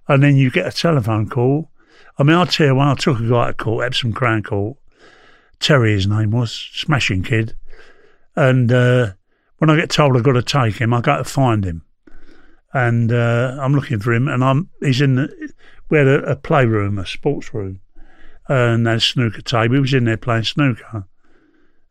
and 0.08 0.24
then 0.24 0.36
you 0.36 0.50
get 0.50 0.66
a 0.66 0.72
telephone 0.72 1.30
call? 1.30 1.70
I 2.18 2.24
mean, 2.24 2.36
I'll 2.36 2.48
tell 2.48 2.66
you, 2.68 2.76
when 2.76 2.88
I 2.88 2.96
took 2.96 3.20
a 3.20 3.30
guy 3.30 3.48
to 3.48 3.54
court, 3.54 3.86
Epsom 3.86 4.14
Crown 4.14 4.42
Court, 4.42 4.78
Terry, 5.60 5.94
his 5.94 6.08
name 6.08 6.32
was, 6.32 6.52
smashing 6.74 7.22
kid, 7.22 7.54
and 8.36 8.72
uh, 8.72 9.12
when 9.58 9.70
I 9.70 9.76
get 9.76 9.90
told 9.90 10.16
I've 10.16 10.24
got 10.24 10.34
to 10.34 10.44
take 10.44 10.76
him, 10.76 10.94
I 10.94 11.02
go 11.02 11.18
to 11.18 11.24
find 11.24 11.66
him, 11.66 11.84
and 12.74 13.12
uh, 13.12 13.58
I'm 13.60 13.74
looking 13.74 14.00
for 14.00 14.14
him, 14.14 14.28
and 14.28 14.44
I'm 14.44 14.70
he's 14.82 15.02
in 15.02 15.16
the 15.16 15.54
we 15.90 15.98
had 15.98 16.08
a, 16.08 16.32
a 16.32 16.36
playroom, 16.36 16.98
a 16.98 17.06
sports 17.06 17.54
room, 17.54 17.80
and 18.48 18.86
there's 18.86 19.04
a 19.04 19.08
snooker 19.08 19.42
table. 19.42 19.76
He 19.76 19.82
was 19.82 19.94
in 19.94 20.06
there 20.06 20.18
playing 20.18 20.44
snooker. 20.44 21.08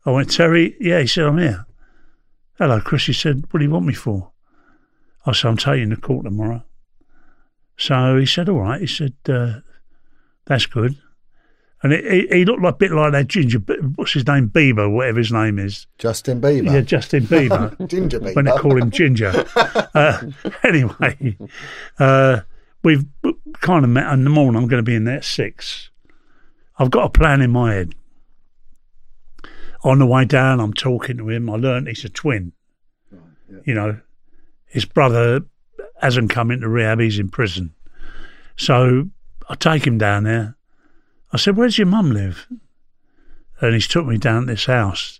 I 0.05 0.11
went, 0.11 0.31
Terry, 0.31 0.75
yeah, 0.79 1.01
he 1.01 1.07
said, 1.07 1.25
I'm 1.25 1.37
here. 1.37 1.65
Hello, 2.57 2.79
Chris. 2.79 3.07
He 3.07 3.13
said, 3.13 3.43
What 3.51 3.59
do 3.59 3.65
you 3.65 3.71
want 3.71 3.85
me 3.85 3.93
for? 3.93 4.31
I 5.25 5.33
said, 5.33 5.49
I'm 5.49 5.57
taking 5.57 5.89
to 5.89 5.97
court 5.97 6.23
tomorrow. 6.23 6.63
So 7.75 8.17
he 8.17 8.25
said, 8.25 8.47
All 8.47 8.61
right. 8.61 8.79
He 8.79 8.87
said, 8.87 9.13
uh, 9.27 9.59
That's 10.45 10.65
good. 10.65 10.97
And 11.83 11.93
he, 11.93 12.27
he 12.31 12.45
looked 12.45 12.61
like 12.63 12.73
a 12.73 12.77
bit 12.77 12.91
like 12.91 13.11
that 13.11 13.27
ginger, 13.27 13.59
what's 13.95 14.13
his 14.13 14.25
name? 14.25 14.49
Bieber, 14.49 14.91
whatever 14.91 15.19
his 15.19 15.31
name 15.31 15.59
is. 15.59 15.85
Justin 15.99 16.41
Bieber, 16.41 16.73
Yeah, 16.73 16.81
Justin 16.81 17.25
Bieber. 17.25 17.87
Ginger 17.87 18.19
Bieber. 18.19 18.35
when 18.35 18.45
they 18.45 18.51
call 18.51 18.75
him 18.81 18.89
Ginger. 18.89 19.45
uh, 19.55 20.23
anyway, 20.63 21.37
uh, 21.99 22.41
we've 22.83 23.05
kind 23.61 23.83
of 23.83 23.91
met 23.91 24.11
in 24.11 24.23
the 24.23 24.29
morning. 24.31 24.61
I'm 24.61 24.67
going 24.67 24.83
to 24.83 24.89
be 24.89 24.95
in 24.95 25.03
there 25.03 25.17
at 25.17 25.23
six. 25.23 25.91
I've 26.79 26.89
got 26.91 27.05
a 27.05 27.09
plan 27.09 27.41
in 27.41 27.51
my 27.51 27.73
head. 27.75 27.93
On 29.83 29.99
the 29.99 30.07
way 30.07 30.25
down, 30.25 30.59
I'm 30.59 30.73
talking 30.73 31.17
to 31.17 31.29
him. 31.29 31.49
I 31.49 31.55
learned 31.55 31.87
he's 31.87 32.03
a 32.03 32.09
twin. 32.09 32.53
You 33.63 33.73
know, 33.75 33.99
his 34.65 34.83
brother 34.85 35.41
hasn't 36.01 36.31
come 36.31 36.51
into 36.51 36.67
rehab, 36.67 36.99
he's 36.99 37.19
in 37.19 37.29
prison. 37.29 37.73
So 38.57 39.09
I 39.47 39.55
take 39.55 39.85
him 39.85 39.97
down 39.97 40.23
there. 40.23 40.56
I 41.31 41.37
said, 41.37 41.57
Where's 41.57 41.77
your 41.77 41.87
mum 41.87 42.11
live? 42.11 42.47
And 43.59 43.73
he's 43.73 43.87
took 43.87 44.05
me 44.05 44.17
down 44.17 44.45
to 44.45 44.53
this 44.53 44.65
house. 44.65 45.19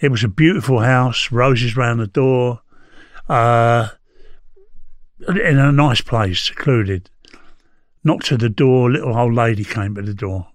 It 0.00 0.10
was 0.10 0.24
a 0.24 0.28
beautiful 0.28 0.80
house, 0.80 1.32
roses 1.32 1.76
round 1.76 2.00
the 2.00 2.06
door, 2.06 2.60
uh, 3.28 3.88
in 5.28 5.58
a 5.58 5.72
nice 5.72 6.00
place, 6.00 6.40
secluded. 6.40 7.08
Knocked 8.04 8.30
at 8.32 8.40
the 8.40 8.50
door, 8.50 8.90
little 8.90 9.16
old 9.16 9.34
lady 9.34 9.64
came 9.64 9.94
to 9.94 10.02
the 10.02 10.14
door. 10.14 10.48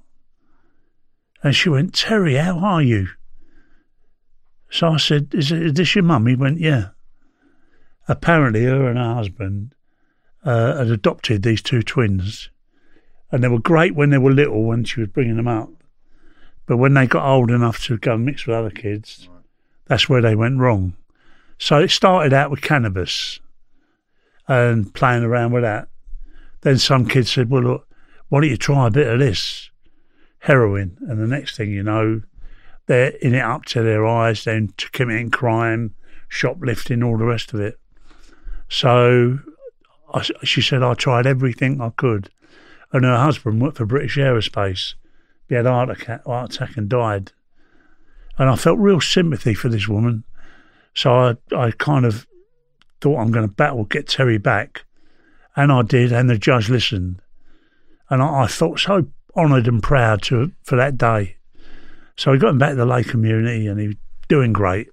And 1.43 1.55
she 1.55 1.69
went, 1.69 1.95
Terry, 1.95 2.35
how 2.35 2.59
are 2.59 2.81
you? 2.81 3.07
So 4.69 4.89
I 4.89 4.97
said, 4.97 5.33
is 5.33 5.49
this 5.49 5.95
your 5.95 6.03
mum? 6.03 6.27
He 6.27 6.35
went, 6.35 6.59
Yeah. 6.59 6.89
Apparently, 8.07 8.63
her 8.63 8.89
and 8.89 8.97
her 8.97 9.13
husband 9.15 9.73
uh, 10.43 10.77
had 10.77 10.87
adopted 10.87 11.43
these 11.43 11.61
two 11.61 11.81
twins. 11.81 12.49
And 13.31 13.43
they 13.43 13.47
were 13.47 13.59
great 13.59 13.95
when 13.95 14.09
they 14.09 14.17
were 14.17 14.31
little, 14.31 14.63
when 14.63 14.83
she 14.83 14.99
was 14.99 15.09
bringing 15.09 15.37
them 15.37 15.47
up. 15.47 15.69
But 16.65 16.77
when 16.77 16.93
they 16.93 17.07
got 17.07 17.25
old 17.25 17.49
enough 17.49 17.83
to 17.85 17.97
go 17.97 18.15
and 18.15 18.25
mix 18.25 18.45
with 18.45 18.55
other 18.55 18.69
kids, 18.69 19.29
that's 19.85 20.07
where 20.07 20.21
they 20.21 20.35
went 20.35 20.59
wrong. 20.59 20.95
So 21.57 21.79
it 21.79 21.91
started 21.91 22.33
out 22.33 22.49
with 22.49 22.61
cannabis 22.61 23.39
and 24.47 24.93
playing 24.93 25.23
around 25.23 25.51
with 25.51 25.63
that. 25.63 25.87
Then 26.61 26.77
some 26.77 27.07
kids 27.07 27.31
said, 27.31 27.49
Well, 27.49 27.63
look, 27.63 27.87
why 28.29 28.41
don't 28.41 28.49
you 28.49 28.57
try 28.57 28.87
a 28.87 28.91
bit 28.91 29.07
of 29.07 29.19
this? 29.19 29.69
Heroin. 30.39 30.97
And 31.01 31.19
the 31.19 31.27
next 31.27 31.57
thing 31.57 31.69
you 31.69 31.83
know, 31.83 32.21
they're 32.87 33.09
in 33.21 33.35
it 33.35 33.41
up 33.41 33.65
to 33.65 33.83
their 33.83 34.05
eyes, 34.05 34.43
then 34.43 34.73
to 34.77 34.89
committing 34.91 35.29
crime, 35.29 35.95
shoplifting, 36.27 37.03
all 37.03 37.17
the 37.17 37.25
rest 37.25 37.53
of 37.53 37.59
it. 37.59 37.79
So 38.69 39.39
I, 40.13 40.21
she 40.43 40.61
said, 40.61 40.83
I 40.83 40.93
tried 40.93 41.27
everything 41.27 41.81
I 41.81 41.89
could. 41.89 42.29
And 42.93 43.05
her 43.05 43.17
husband 43.17 43.61
worked 43.61 43.77
for 43.77 43.85
British 43.85 44.17
Aerospace. 44.17 44.95
He 45.47 45.55
had 45.55 45.65
a 45.65 45.71
heart 45.71 45.89
attack, 45.89 46.77
and 46.77 46.89
died. 46.89 47.31
And 48.37 48.49
I 48.49 48.55
felt 48.55 48.79
real 48.79 49.01
sympathy 49.01 49.53
for 49.53 49.69
this 49.69 49.87
woman. 49.87 50.23
So 50.93 51.11
I, 51.11 51.35
I 51.55 51.71
kind 51.71 52.05
of 52.05 52.27
thought 52.99 53.19
I'm 53.19 53.31
going 53.31 53.47
to 53.47 53.53
battle, 53.53 53.85
get 53.85 54.07
Terry 54.07 54.37
back. 54.37 54.85
And 55.55 55.71
I 55.71 55.81
did, 55.81 56.11
and 56.11 56.29
the 56.29 56.37
judge 56.37 56.69
listened. 56.69 57.21
And 58.09 58.21
I, 58.21 58.43
I 58.43 58.47
felt 58.47 58.79
so 58.79 59.07
honoured 59.35 59.67
and 59.67 59.81
proud 59.81 60.21
to 60.23 60.51
for 60.63 60.75
that 60.75 60.97
day. 60.97 61.37
So 62.17 62.33
he 62.33 62.39
got 62.39 62.49
him 62.49 62.57
back 62.57 62.71
to 62.71 62.75
the 62.75 62.85
Ley 62.85 63.03
community, 63.03 63.67
and 63.67 63.79
he 63.79 63.87
was 63.87 63.97
doing 64.27 64.53
great. 64.53 64.89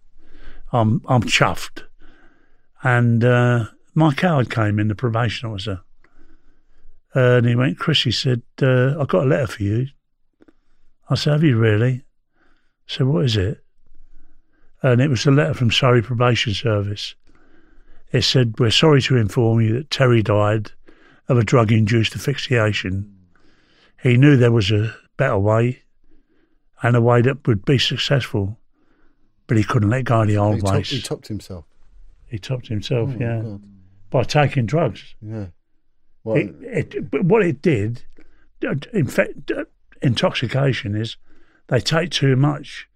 I'm 0.73 1.03
I'm 1.09 1.23
chuffed. 1.23 1.85
And 2.83 3.25
uh, 3.25 3.67
my 3.95 4.15
card 4.15 4.51
came 4.51 4.79
in, 4.79 4.89
the 4.89 4.95
probation 4.95 5.51
officer. 5.51 5.81
Uh, 7.17 7.37
and 7.39 7.47
he 7.47 7.55
went, 7.55 7.79
Chris, 7.79 8.03
he 8.03 8.11
said, 8.11 8.43
uh, 8.63 9.01
I 9.01 9.05
got 9.07 9.25
a 9.25 9.29
letter 9.29 9.47
for 9.47 9.63
you. 9.63 9.87
I 11.09 11.15
said, 11.15 11.33
Have 11.33 11.43
you 11.45 11.57
really? 11.57 12.03
I 12.03 12.03
said, 12.87 13.07
What 13.07 13.25
is 13.25 13.37
it? 13.37 13.65
And 14.83 15.01
it 15.01 15.09
was 15.09 15.27
a 15.27 15.31
letter 15.31 15.55
from 15.55 15.71
Surrey 15.71 16.03
Probation 16.03 16.55
Service. 16.55 17.15
It 18.13 18.23
said, 18.23 18.55
We're 18.59 18.71
sorry 18.71 19.01
to 19.03 19.17
inform 19.17 19.61
you 19.61 19.75
that 19.75 19.91
Terry 19.91 20.23
died 20.23 20.71
of 21.29 21.39
a 21.39 21.45
drug 21.45 21.73
induced 21.73 22.15
asphyxiation. 22.15 23.15
He 24.03 24.17
knew 24.17 24.37
there 24.37 24.53
was 24.53 24.71
a 24.71 24.95
better 25.17 25.39
way 25.39 25.83
and 26.83 26.95
a 26.95 27.01
way 27.01 27.23
that 27.23 27.47
would 27.47 27.65
be 27.65 27.79
successful, 27.79 28.59
but 29.47 29.57
he 29.57 29.65
couldn't 29.65 29.91
let 29.91 30.05
go 30.05 30.23
of 30.23 30.29
the 30.29 30.37
old 30.37 30.57
he, 30.57 30.61
topped, 30.61 30.73
ways. 30.75 30.91
he 30.91 31.01
topped 31.03 31.29
himself. 31.29 31.65
he 32.29 32.39
topped 32.39 32.69
himself, 32.69 33.11
Oh, 33.15 33.17
yeah, 33.19 33.41
God. 33.43 33.63
by 34.11 34.23
taking 34.23 34.67
drugs. 34.67 35.15
Yeah. 35.21 35.47
Well, 36.25 36.37
It, 36.37 36.55
it, 36.63 37.11
but 37.11 37.25
what 37.25 37.43
it 37.45 37.63
did, 37.63 38.03
in 38.93 39.07
fact, 39.07 39.51
intoxication 40.03 40.95
is 40.95 41.17
they 41.69 41.81
take 41.81 42.11
too 42.11 42.37
much, 42.37 42.89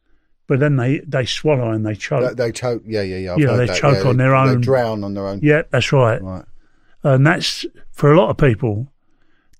but 0.47 0.61
then 0.61 0.77
they, 0.77 0.99
they 1.01 1.25
swallow 1.25 1.71
and 1.71 1.87
they 1.87 1.95
choke. 1.95 2.37
they, 2.37 2.47
they 2.47 2.53
choke. 2.53 2.83
Yeah, 2.87 3.03
yeah, 3.03 3.17
yeah. 3.19 3.33
I've 3.35 3.39
Yeah, 3.39 3.47
heard 3.49 3.57
they 3.61 3.67
that. 3.67 3.77
choke 3.81 4.03
Yeah, 4.03 4.11
on 4.11 4.17
they- 4.17 4.25
their 4.25 4.33
They 4.33 4.51
own- 4.51 4.61
drown 4.61 5.05
on 5.05 5.15
their 5.15 5.27
own. 5.27 5.41
yeah, 5.43 5.63
that's 5.71 5.93
right. 5.93 6.21
Right. 6.23 6.45
And 7.05 7.27
that's 7.27 7.67
for 7.91 8.13
a 8.13 8.17
lot 8.19 8.31
of 8.31 8.37
people 8.37 8.89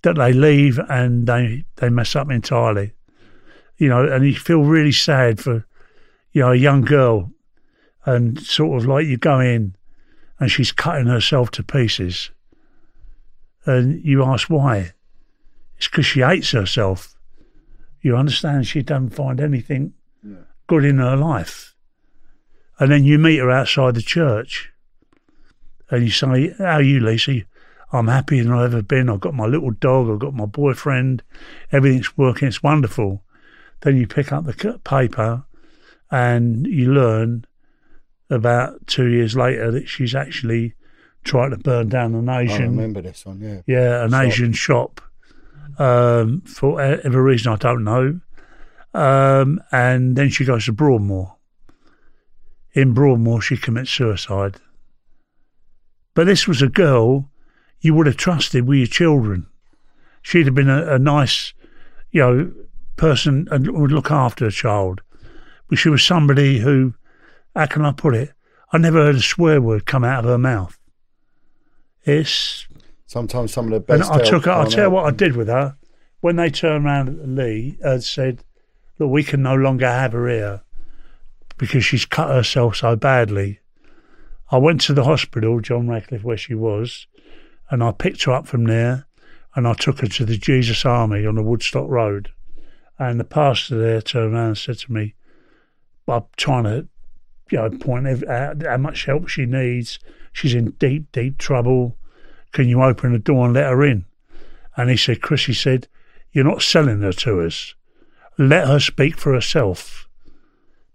that 0.03 0.15
they 0.15 0.33
leave 0.33 0.79
and 0.89 1.27
they, 1.27 1.65
they 1.77 1.89
mess 1.89 2.15
up 2.15 2.29
entirely. 2.31 2.93
You 3.77 3.89
know, 3.89 4.05
and 4.07 4.25
you 4.25 4.35
feel 4.35 4.63
really 4.63 4.91
sad 4.91 5.39
for, 5.39 5.65
you 6.31 6.41
know, 6.41 6.51
a 6.51 6.55
young 6.55 6.81
girl 6.81 7.31
and 8.05 8.39
sort 8.39 8.81
of 8.81 8.87
like 8.87 9.07
you 9.07 9.17
go 9.17 9.39
in 9.39 9.75
and 10.39 10.51
she's 10.51 10.71
cutting 10.71 11.07
herself 11.07 11.51
to 11.51 11.63
pieces. 11.63 12.29
And 13.65 14.03
you 14.03 14.23
ask 14.23 14.49
why. 14.49 14.93
It's 15.77 15.87
because 15.87 16.05
she 16.05 16.21
hates 16.21 16.51
herself. 16.51 17.15
You 18.01 18.17
understand? 18.17 18.67
She 18.67 18.83
doesn't 18.83 19.11
find 19.11 19.39
anything 19.39 19.93
good 20.67 20.85
in 20.85 20.97
her 20.97 21.15
life. 21.15 21.75
And 22.79 22.91
then 22.91 23.03
you 23.03 23.17
meet 23.17 23.37
her 23.37 23.51
outside 23.51 23.95
the 23.95 24.01
church 24.01 24.71
and 25.89 26.03
you 26.03 26.09
say, 26.09 26.53
How 26.57 26.75
are 26.75 26.81
you, 26.81 26.99
Lisa? 26.99 27.41
I'm 27.91 28.07
happier 28.07 28.43
than 28.43 28.53
I've 28.53 28.73
ever 28.73 28.81
been. 28.81 29.09
I've 29.09 29.19
got 29.19 29.35
my 29.35 29.45
little 29.45 29.71
dog, 29.71 30.09
I've 30.09 30.19
got 30.19 30.33
my 30.33 30.47
boyfriend, 30.47 31.21
everything's 31.71 32.17
working, 32.17 32.47
it's 32.47 32.63
wonderful. 32.63 33.23
Then 33.81 33.97
you 33.97 34.07
pick 34.07 34.31
up 34.31 34.45
the 34.45 34.79
paper 34.83 35.45
and 36.09 36.65
you 36.65 36.91
learn 36.91 37.45
about 38.29 38.87
two 38.87 39.07
years 39.07 39.35
later 39.35 39.69
that 39.71 39.87
she's 39.87 40.15
actually 40.15 40.73
tried 41.23 41.49
to 41.49 41.57
burn 41.57 41.89
down 41.89 42.15
an 42.15 42.29
Asian. 42.29 42.61
I 42.61 42.65
remember 42.65 43.01
this 43.01 43.25
one. 43.25 43.39
Yeah. 43.39 43.61
yeah, 43.65 44.03
an 44.03 44.11
Shop. 44.11 44.23
Asian 44.23 44.53
shop 44.53 45.01
um, 45.77 46.41
for 46.41 46.81
every 46.81 47.21
reason 47.21 47.51
I 47.51 47.55
don't 47.57 47.83
know. 47.83 48.19
Um, 48.93 49.61
and 49.71 50.15
then 50.15 50.29
she 50.29 50.45
goes 50.45 50.65
to 50.65 50.71
Broadmoor. 50.73 51.35
In 52.73 52.93
Broadmoor, 52.93 53.41
she 53.41 53.57
commits 53.57 53.91
suicide. 53.91 54.57
But 56.13 56.25
this 56.25 56.47
was 56.47 56.61
a 56.61 56.69
girl 56.69 57.29
you 57.81 57.93
would 57.93 58.07
have 58.07 58.17
trusted 58.17 58.67
with 58.67 58.77
your 58.77 58.87
children. 58.87 59.47
She'd 60.21 60.45
have 60.45 60.55
been 60.55 60.69
a, 60.69 60.93
a 60.93 60.99
nice, 60.99 61.53
you 62.11 62.21
know, 62.21 62.53
person 62.95 63.47
and 63.51 63.71
would 63.71 63.91
look 63.91 64.11
after 64.11 64.45
a 64.45 64.51
child. 64.51 65.01
But 65.67 65.79
she 65.79 65.89
was 65.89 66.03
somebody 66.03 66.59
who, 66.59 66.93
how 67.55 67.65
can 67.65 67.83
I 67.83 67.91
put 67.91 68.15
it? 68.15 68.31
I 68.71 68.77
never 68.77 69.03
heard 69.03 69.15
a 69.15 69.21
swear 69.21 69.61
word 69.61 69.85
come 69.85 70.03
out 70.03 70.23
of 70.23 70.29
her 70.29 70.37
mouth. 70.37 70.79
It's 72.05 72.67
Sometimes 73.05 73.53
some 73.53 73.71
of 73.71 73.85
the 73.85 73.93
and 73.93 74.01
best. 74.01 74.11
I 74.11 74.23
took 74.23 74.45
her. 74.45 74.51
I'll 74.51 74.65
tell 74.65 74.85
you 74.85 74.89
what 74.89 75.05
I 75.05 75.11
did 75.11 75.35
with 75.35 75.47
her. 75.47 75.77
When 76.21 76.35
they 76.37 76.49
turned 76.49 76.85
around 76.85 77.09
at 77.09 77.29
Ley 77.29 77.77
and 77.83 78.03
said, 78.03 78.43
"Look, 78.97 79.11
we 79.11 79.23
can 79.23 79.43
no 79.43 79.53
longer 79.53 79.87
have 79.87 80.13
her 80.13 80.27
here 80.27 80.61
because 81.59 81.85
she's 81.85 82.05
cut 82.05 82.29
herself 82.29 82.77
so 82.77 82.95
badly," 82.95 83.59
I 84.51 84.57
went 84.57 84.81
to 84.81 84.93
the 84.93 85.03
hospital, 85.03 85.59
John 85.59 85.87
Radcliffe, 85.87 86.23
where 86.23 86.37
she 86.37 86.55
was, 86.55 87.05
and 87.69 87.83
I 87.83 87.91
picked 87.91 88.23
her 88.23 88.31
up 88.31 88.47
from 88.47 88.63
there, 88.63 89.05
and 89.55 89.67
I 89.67 89.73
took 89.73 89.99
her 89.99 90.07
to 90.07 90.25
the 90.25 90.37
Jesus 90.37 90.85
Army 90.85 91.25
on 91.27 91.35
the 91.35 91.43
Woodstock 91.43 91.87
Road, 91.87 92.29
and 92.97 93.19
the 93.19 93.25
pastor 93.25 93.77
there 93.77 94.01
turned 94.01 94.33
around 94.33 94.47
and 94.47 94.57
said 94.57 94.79
to 94.79 94.91
me, 94.91 95.13
"I'm 96.07 96.23
trying 96.35 96.63
to." 96.63 96.87
You 97.51 97.57
know, 97.59 97.69
point 97.69 98.07
out 98.27 98.63
how 98.63 98.77
much 98.77 99.05
help 99.05 99.27
she 99.27 99.45
needs. 99.45 99.99
She's 100.33 100.53
in 100.53 100.71
deep, 100.71 101.11
deep 101.11 101.37
trouble. 101.37 101.95
Can 102.51 102.67
you 102.67 102.83
open 102.83 103.13
the 103.13 103.19
door 103.19 103.45
and 103.45 103.53
let 103.53 103.69
her 103.69 103.83
in? 103.83 104.05
And 104.75 104.89
he 104.89 104.97
said, 104.97 105.21
Chris, 105.21 105.45
he 105.45 105.53
said, 105.53 105.87
you're 106.33 106.43
not 106.43 106.63
selling 106.63 107.01
her 107.01 107.13
to 107.13 107.41
us. 107.41 107.75
Let 108.37 108.67
her 108.67 108.79
speak 108.79 109.17
for 109.17 109.33
herself. 109.33 110.09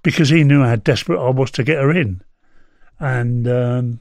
Because 0.03 0.29
he 0.29 0.45
knew 0.45 0.65
how 0.65 0.77
desperate 0.77 1.25
I 1.25 1.31
was 1.31 1.53
to 1.53 1.63
get 1.63 1.79
her 1.79 1.93
in. 1.93 2.23
And 2.99 3.47
um, 3.47 4.01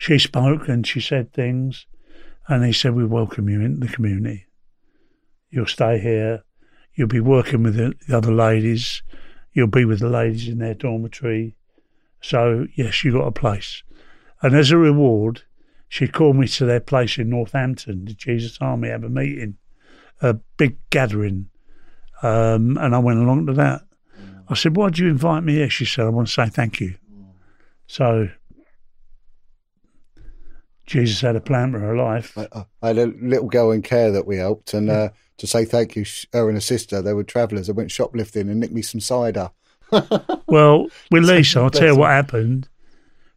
She 0.00 0.18
spoke 0.18 0.66
and 0.66 0.86
she 0.86 0.98
said 0.98 1.30
things. 1.30 1.86
And 2.48 2.64
they 2.64 2.72
said, 2.72 2.94
We 2.94 3.04
welcome 3.04 3.50
you 3.50 3.60
in 3.60 3.80
the 3.80 3.88
community. 3.88 4.46
You'll 5.50 5.66
stay 5.66 5.98
here. 5.98 6.42
You'll 6.94 7.06
be 7.06 7.20
working 7.20 7.62
with 7.62 7.76
the, 7.76 7.92
the 8.08 8.16
other 8.16 8.32
ladies. 8.32 9.02
You'll 9.52 9.66
be 9.66 9.84
with 9.84 10.00
the 10.00 10.08
ladies 10.08 10.48
in 10.48 10.56
their 10.56 10.72
dormitory. 10.72 11.54
So, 12.22 12.66
yes, 12.74 13.04
you 13.04 13.12
got 13.12 13.26
a 13.26 13.32
place. 13.32 13.82
And 14.40 14.56
as 14.56 14.70
a 14.70 14.78
reward, 14.78 15.42
she 15.86 16.08
called 16.08 16.36
me 16.36 16.48
to 16.48 16.64
their 16.64 16.80
place 16.80 17.18
in 17.18 17.28
Northampton. 17.28 18.06
The 18.06 18.14
Jesus 18.14 18.56
Army 18.58 18.88
have 18.88 19.04
a 19.04 19.10
meeting, 19.10 19.58
a 20.22 20.32
big 20.32 20.78
gathering. 20.88 21.50
Um, 22.22 22.78
and 22.78 22.94
I 22.94 22.98
went 23.00 23.18
along 23.18 23.48
to 23.48 23.52
that. 23.52 23.82
I 24.48 24.54
said, 24.54 24.76
Why 24.76 24.88
do 24.88 25.04
you 25.04 25.10
invite 25.10 25.44
me 25.44 25.56
here? 25.56 25.68
She 25.68 25.84
said, 25.84 26.06
I 26.06 26.08
want 26.08 26.28
to 26.28 26.32
say 26.32 26.46
thank 26.46 26.80
you. 26.80 26.94
So, 27.86 28.30
Jesus 30.90 31.20
had 31.20 31.36
a 31.36 31.40
plan 31.40 31.72
for 31.72 31.78
her 31.78 31.96
life. 31.96 32.36
I, 32.36 32.48
I- 32.82 32.88
had 32.88 32.98
a 32.98 33.06
little 33.06 33.48
girl 33.48 33.70
in 33.70 33.82
care 33.82 34.10
that 34.10 34.26
we 34.26 34.36
helped, 34.36 34.74
and 34.74 34.90
uh, 34.90 35.10
to 35.38 35.46
say 35.46 35.64
thank 35.64 35.94
you, 35.96 36.04
her 36.32 36.48
and 36.48 36.56
her 36.56 36.60
sister, 36.60 37.00
they 37.00 37.12
were 37.12 37.24
travellers. 37.24 37.68
They 37.68 37.72
went 37.72 37.90
shoplifting 37.90 38.48
and 38.48 38.58
nicked 38.60 38.72
me 38.74 38.82
some 38.82 39.00
cider. 39.00 39.50
Well, 40.46 40.88
with 41.12 41.24
Lisa, 41.24 41.60
I'll 41.60 41.70
tell 41.70 41.92
you 41.94 41.96
what 41.96 42.10
happened. 42.10 42.68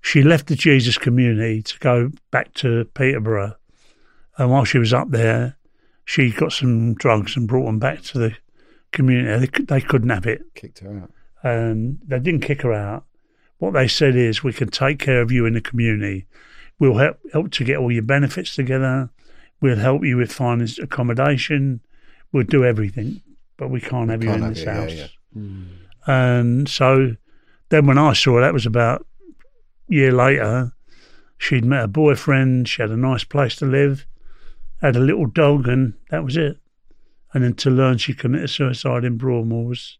She 0.01 0.23
left 0.23 0.48
the 0.48 0.56
Jesus 0.56 0.98
community 0.98 1.61
to 1.61 1.80
go 1.80 2.11
back 2.32 2.53
to 2.56 2.85
Peterborough. 2.95 3.56
And 4.38 4.49
while 4.49 4.65
she 4.65 4.80
was 4.80 4.93
up 4.93 5.11
there, 5.11 5.56
she 6.06 6.32
got 6.32 6.51
some 6.53 6.95
drugs 6.95 7.38
and 7.38 7.48
brought 7.48 7.65
them 7.67 7.77
back 7.80 8.01
to 8.03 8.17
the 8.17 8.35
community. 8.91 9.45
They, 9.45 9.64
they 9.65 9.82
couldn't 9.82 10.09
have 10.09 10.25
it. 10.25 10.41
Kicked 10.56 10.80
her 10.80 11.03
out. 11.03 11.11
And 11.43 11.99
they 12.06 12.17
didn't 12.19 12.41
kick 12.41 12.64
her 12.64 12.73
out. 12.73 13.06
What 13.59 13.73
they 13.73 13.88
said 13.88 14.15
is, 14.15 14.43
we 14.43 14.53
can 14.53 14.69
take 14.69 14.98
care 14.99 15.22
of 15.22 15.32
you 15.32 15.45
in 15.45 15.53
the 15.53 15.61
community. 15.61 16.25
We'll 16.84 16.98
help, 16.98 17.18
help 17.32 17.52
to 17.52 17.64
get 17.64 17.78
all 17.78 17.90
your 17.94 18.03
benefits 18.03 18.56
together. 18.56 19.10
We'll 19.62 19.78
help 19.78 20.03
you 20.03 20.18
with 20.18 20.34
finding 20.34 20.68
accommodation. 20.82 21.80
We'll 22.34 22.44
do 22.44 22.66
everything, 22.66 23.22
but 23.56 23.70
we 23.70 23.80
can't 23.80 24.10
have 24.10 24.22
you 24.22 24.32
Can't 24.32 24.40
in 24.42 24.44
have 24.44 24.53
this 24.53 24.64
you, 24.66 24.70
yeah, 24.70 24.82
house. 24.82 24.92
yeah. 24.92 25.08
Hmm. 25.34 25.64
And 26.06 26.68
so 26.68 27.16
then 27.70 27.86
when 27.86 27.98
I 27.98 28.12
saw 28.12 28.36
her, 28.36 28.42
that 28.42 28.52
was 28.53 28.66
about 28.66 29.06
a 29.90 29.94
year 29.95 30.12
later, 30.12 30.74
she'd 31.38 31.64
met 31.64 31.86
a 31.86 31.88
boyfriend, 31.88 32.68
she 32.68 32.82
had 32.82 32.92
a 32.92 32.98
nice 32.98 33.24
place 33.24 33.56
to 33.56 33.66
live, 33.66 34.06
had 34.82 34.98
a 34.98 35.00
little 35.00 35.28
dog, 35.28 35.70
and 35.70 35.94
that 36.10 36.26
was 36.26 36.36
it. 36.36 36.58
And 37.34 37.45
then 37.45 37.53
to 37.53 37.70
learn 37.70 37.98
she 37.98 38.14
committed 38.14 38.50
suicide 38.50 39.06
in 39.06 39.16
Broadmoor 39.16 39.70
was 39.70 40.00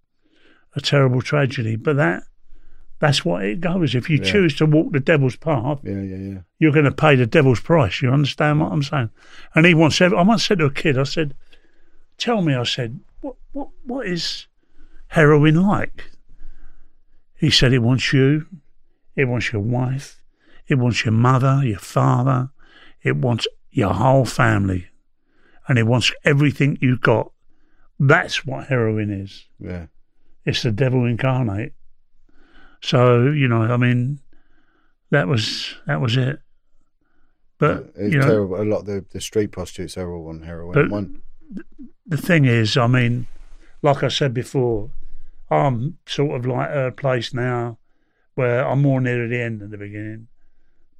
a 0.76 0.82
terrible 0.82 1.22
tragedy. 1.22 1.78
But 1.78 1.96
that 1.96 2.24
that's 3.04 3.26
what 3.26 3.44
it 3.44 3.60
goes. 3.60 3.96
If 3.96 4.10
you 4.10 4.18
Yeah. 4.18 4.32
choose 4.32 4.56
to 4.56 4.66
walk 4.66 4.94
the 4.94 5.00
devil's 5.02 5.36
path, 5.36 5.80
Yeah, 5.84 6.00
yeah, 6.02 6.16
yeah. 6.16 6.38
you're 6.58 6.72
going 6.72 6.86
to 6.86 6.92
pay 7.06 7.16
the 7.18 7.26
devil's 7.26 7.60
price. 7.60 8.02
You 8.02 8.10
understand 8.14 8.62
what 8.62 8.72
I'm 8.72 8.82
saying? 8.82 9.10
And 9.54 9.66
he 9.66 9.74
once 9.74 9.98
said, 9.98 10.14
I 10.14 10.22
once 10.22 10.46
said 10.46 10.60
to 10.60 10.66
a 10.68 10.72
kid, 10.72 10.98
I 10.98 11.04
said, 11.04 11.34
"Tell 12.18 12.42
me," 12.42 12.54
I 12.56 12.64
said, 12.64 13.02
"what 13.20 13.36
what 13.52 13.68
what 13.84 14.08
is 14.08 14.48
heroin 15.08 15.56
like?" 15.56 16.12
He 17.36 17.50
said, 17.50 17.74
"It 17.74 17.80
wants 17.80 18.14
you, 18.14 18.46
it 19.18 19.26
wants 19.26 19.52
your 19.52 19.62
wife, 19.62 20.22
it 20.68 20.76
wants 20.76 21.04
your 21.04 21.12
mother, 21.12 21.60
your 21.66 21.80
father, 21.80 22.52
it 23.02 23.18
wants 23.18 23.48
your 23.70 23.94
whole 23.94 24.24
family, 24.26 24.88
and 25.68 25.78
it 25.78 25.88
wants 25.88 26.14
everything 26.24 26.78
you 26.80 26.98
got." 26.98 27.34
That's 28.00 28.46
what 28.46 28.68
heroin 28.68 29.10
is. 29.12 29.46
Yeah. 29.60 29.88
It's 30.46 30.62
the 30.64 30.72
devil 30.72 31.04
incarnate. 31.06 31.74
So 32.84 33.32
you 33.32 33.48
know, 33.48 33.62
I 33.62 33.78
mean, 33.78 34.20
that 35.10 35.28
was 35.28 35.74
that 35.88 36.02
was 36.02 36.18
it. 36.18 36.40
But 37.58 37.94
It's 37.96 38.14
you 38.14 38.20
know, 38.20 38.28
terrible. 38.28 38.62
A 38.62 38.66
lot 38.66 38.80
of 38.80 38.86
the, 38.88 39.06
the 39.10 39.22
street 39.22 39.54
prostitutes 39.54 39.98
are 39.98 40.14
all 40.14 40.28
on 40.28 40.42
heroin. 40.42 40.90
One, 40.90 41.22
the 42.06 42.18
thing 42.18 42.44
is, 42.44 42.76
I 42.76 42.88
mean, 42.88 43.28
like 43.82 44.04
I 44.04 44.10
said 44.10 44.34
before, 44.34 44.92
I'm 45.50 45.98
sort 46.06 46.36
of 46.36 46.46
like 46.46 46.70
at 46.70 46.88
a 46.88 46.92
place 46.92 47.34
now 47.34 47.78
where 48.36 48.68
I'm 48.68 48.82
more 48.82 49.00
near 49.00 49.30
the 49.30 49.40
end 49.40 49.62
than 49.62 49.72
the 49.72 49.78
beginning. 49.78 50.28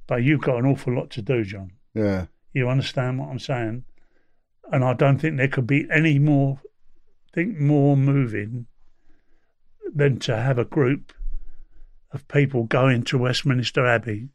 But 0.06 0.22
you've 0.22 0.40
got 0.40 0.58
an 0.58 0.66
awful 0.66 0.94
lot 0.94 1.10
to 1.10 1.22
do, 1.22 1.44
John. 1.44 1.72
yeah. 1.94 2.26
You 2.54 2.68
understand 2.68 3.18
what 3.18 3.28
I'm 3.28 3.40
saying? 3.40 3.84
And 4.72 4.84
I 4.84 4.94
don't 4.94 5.18
think 5.18 5.36
there 5.36 5.48
could 5.48 5.66
be 5.66 5.86
any 5.92 6.20
more, 6.20 6.60
think 7.34 7.58
more 7.58 7.96
moving 7.96 8.66
than 9.92 10.20
to 10.20 10.36
have 10.36 10.56
a 10.56 10.64
group 10.64 11.12
of 12.14 12.26
people 12.28 12.64
going 12.64 13.02
to 13.04 13.18
Westminster 13.18 13.84
Abbey 13.86 14.28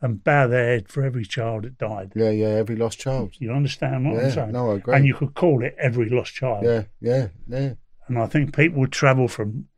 and 0.00 0.22
bow 0.24 0.46
their 0.46 0.66
head 0.66 0.88
for 0.88 1.02
every 1.04 1.24
child 1.24 1.64
that 1.64 1.78
died. 1.78 2.12
Yeah, 2.14 2.30
yeah. 2.30 2.48
Every 2.48 2.76
lost 2.76 2.98
child. 2.98 3.34
You 3.38 3.52
understand 3.52 4.04
what 4.06 4.18
I'm 4.18 4.24
Yeah. 4.26 4.30
saying? 4.34 4.52
No, 4.52 4.70
I 4.72 4.76
agree. 4.76 4.94
And 4.94 5.06
you 5.06 5.14
could 5.14 5.34
call 5.34 5.62
it 5.64 5.74
every 5.78 6.08
lost 6.08 6.34
child. 6.34 6.64
yeah, 6.64 6.84
yeah, 7.00 7.28
yeah, 7.48 7.74
And 8.08 8.18
I 8.18 8.26
think 8.26 8.54
people 8.54 8.80
would 8.80 8.92
travel 8.92 9.28
from 9.28 9.68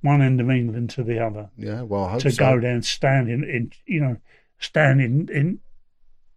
one 0.00 0.22
end 0.22 0.40
of 0.40 0.48
England 0.50 0.90
to 0.90 1.02
the 1.02 1.18
other 1.24 1.50
yeah. 1.56 1.82
Well, 1.82 2.18
to 2.20 2.30
so. 2.30 2.38
go 2.38 2.60
there 2.60 2.72
and 2.72 2.84
stand 2.84 3.28
in, 3.28 3.70
you 3.86 4.00
know, 4.00 4.16
stand 4.58 5.00
in, 5.00 5.28
in 5.28 5.58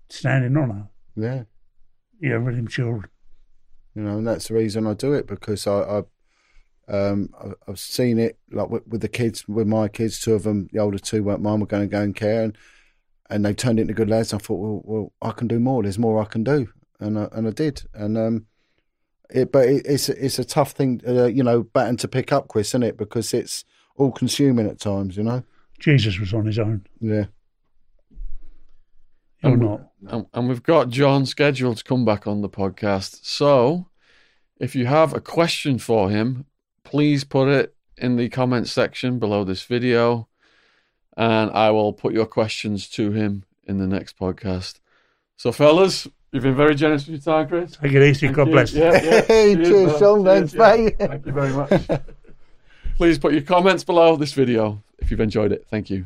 stand 0.10 0.46
in 0.46 0.58
honour, 0.58 0.90
Yeah. 1.16 1.44
know, 2.20 2.42
with 2.42 2.56
them 2.56 2.68
children. 2.68 3.10
you 3.96 4.04
know, 4.04 4.18
and 4.18 4.28
that's 4.28 4.48
the 4.48 4.54
reason 4.56 4.88
I 4.88 4.94
do 4.94 5.14
it 5.14 5.28
because 5.28 5.68
I, 5.68 5.80
I 6.00 6.04
um, 6.92 7.30
I- 7.40 7.54
I've 7.72 7.80
seen 7.80 8.20
it 8.20 8.38
like 8.52 8.70
with, 8.70 8.86
with 8.88 9.02
the 9.02 9.08
kids, 9.08 9.48
with 9.48 9.68
my 9.68 9.88
kids, 9.88 10.20
two 10.20 10.34
of 10.34 10.44
them, 10.44 10.68
the 10.72 10.80
older 10.80 11.00
two 11.00 11.24
weren't 11.24 11.42
mine, 11.42 11.60
were 11.60 11.66
going 11.66 11.84
to 11.84 11.88
go 11.88 12.02
and 12.02 12.16
care, 12.16 12.44
and 12.44 12.58
and 13.30 13.46
they 13.46 13.54
turned 13.54 13.80
into 13.80 13.94
good 13.94 14.10
lads. 14.10 14.34
I 14.34 14.38
thought, 14.38 14.60
well, 14.60 14.82
well, 14.84 15.14
I 15.22 15.32
can 15.32 15.48
do 15.48 15.60
more. 15.60 15.84
There's 15.84 15.98
more 15.98 16.22
I 16.22 16.26
can 16.26 16.44
do, 16.44 16.68
and 17.00 17.18
I, 17.18 17.30
and 17.32 17.48
I 17.48 17.52
did, 17.52 17.84
and 17.94 18.18
um, 18.18 18.46
it, 19.30 19.52
but 19.52 19.68
it, 19.70 19.86
it's 19.86 20.10
it's 20.10 20.38
a 20.40 20.44
tough 20.44 20.72
thing, 20.72 21.02
uh, 21.08 21.26
you 21.26 21.44
know, 21.44 21.64
baton 21.64 21.98
to 21.98 22.08
pick 22.08 22.32
up, 22.34 22.50
Chris, 22.50 22.70
isn't 22.72 22.84
it? 22.84 22.98
Because 22.98 23.34
it's 23.34 23.64
all 23.96 24.12
consuming 24.12 24.68
at 24.68 24.80
times, 24.80 25.16
you 25.16 25.24
know. 25.24 25.44
Jesus 25.80 26.20
was 26.20 26.34
on 26.34 26.46
his 26.46 26.60
own. 26.60 26.86
Yeah. 27.00 27.26
You're 29.44 29.54
And 29.54 29.62
not. 29.62 29.82
And, 30.08 30.26
and 30.34 30.48
we've 30.48 30.64
got 30.64 30.90
John 30.90 31.26
scheduled 31.26 31.78
to 31.78 31.84
come 31.84 32.06
back 32.06 32.28
on 32.28 32.42
the 32.42 32.50
podcast. 32.50 33.26
So 33.26 33.88
if 34.60 34.76
you 34.76 34.86
have 34.86 35.14
a 35.14 35.22
question 35.22 35.80
for 35.80 36.10
him, 36.10 36.46
please 36.84 37.24
put 37.24 37.48
it 37.48 37.76
in 37.98 38.16
the 38.16 38.30
comments 38.30 38.72
section 38.72 39.20
below 39.20 39.44
this 39.44 39.64
video. 39.64 40.28
And 41.18 41.52
I 41.52 41.72
will 41.72 41.94
put 41.94 42.14
your 42.14 42.26
questions 42.26 42.90
to 42.90 43.12
him 43.12 43.44
in 43.66 43.78
the 43.78 43.88
next 43.88 44.18
podcast. 44.18 44.80
So, 45.38 45.52
fellas, 45.52 46.08
you've 46.32 46.44
been 46.44 46.56
very 46.56 46.76
generous 46.76 47.08
with 47.08 47.26
your 47.26 47.36
time, 47.36 47.48
Chris. 47.48 47.76
Take 47.76 47.94
it 47.94 48.04
easy. 48.04 48.28
Thank 48.28 48.38
God 48.38 48.48
you. 48.48 48.54
bless. 48.54 48.74
Yeah, 48.74 49.04
yeah. 49.04 49.22
Hey, 49.28 49.56
cheers, 49.56 49.92
man. 49.92 50.00
Sean. 50.00 50.26
Thanks, 50.26 50.54
yeah. 50.54 50.76
mate. 50.76 50.98
Thank 50.98 51.26
you 51.26 51.32
very 51.32 51.54
much. 51.54 52.02
Please 52.98 53.20
put 53.20 53.34
your 53.34 53.42
comments 53.42 53.84
below 53.84 54.16
this 54.16 54.34
video 54.34 54.84
if 55.00 55.12
you've 55.12 55.20
enjoyed 55.20 55.52
it. 55.52 55.66
Thank 55.70 55.90
you. 55.90 56.06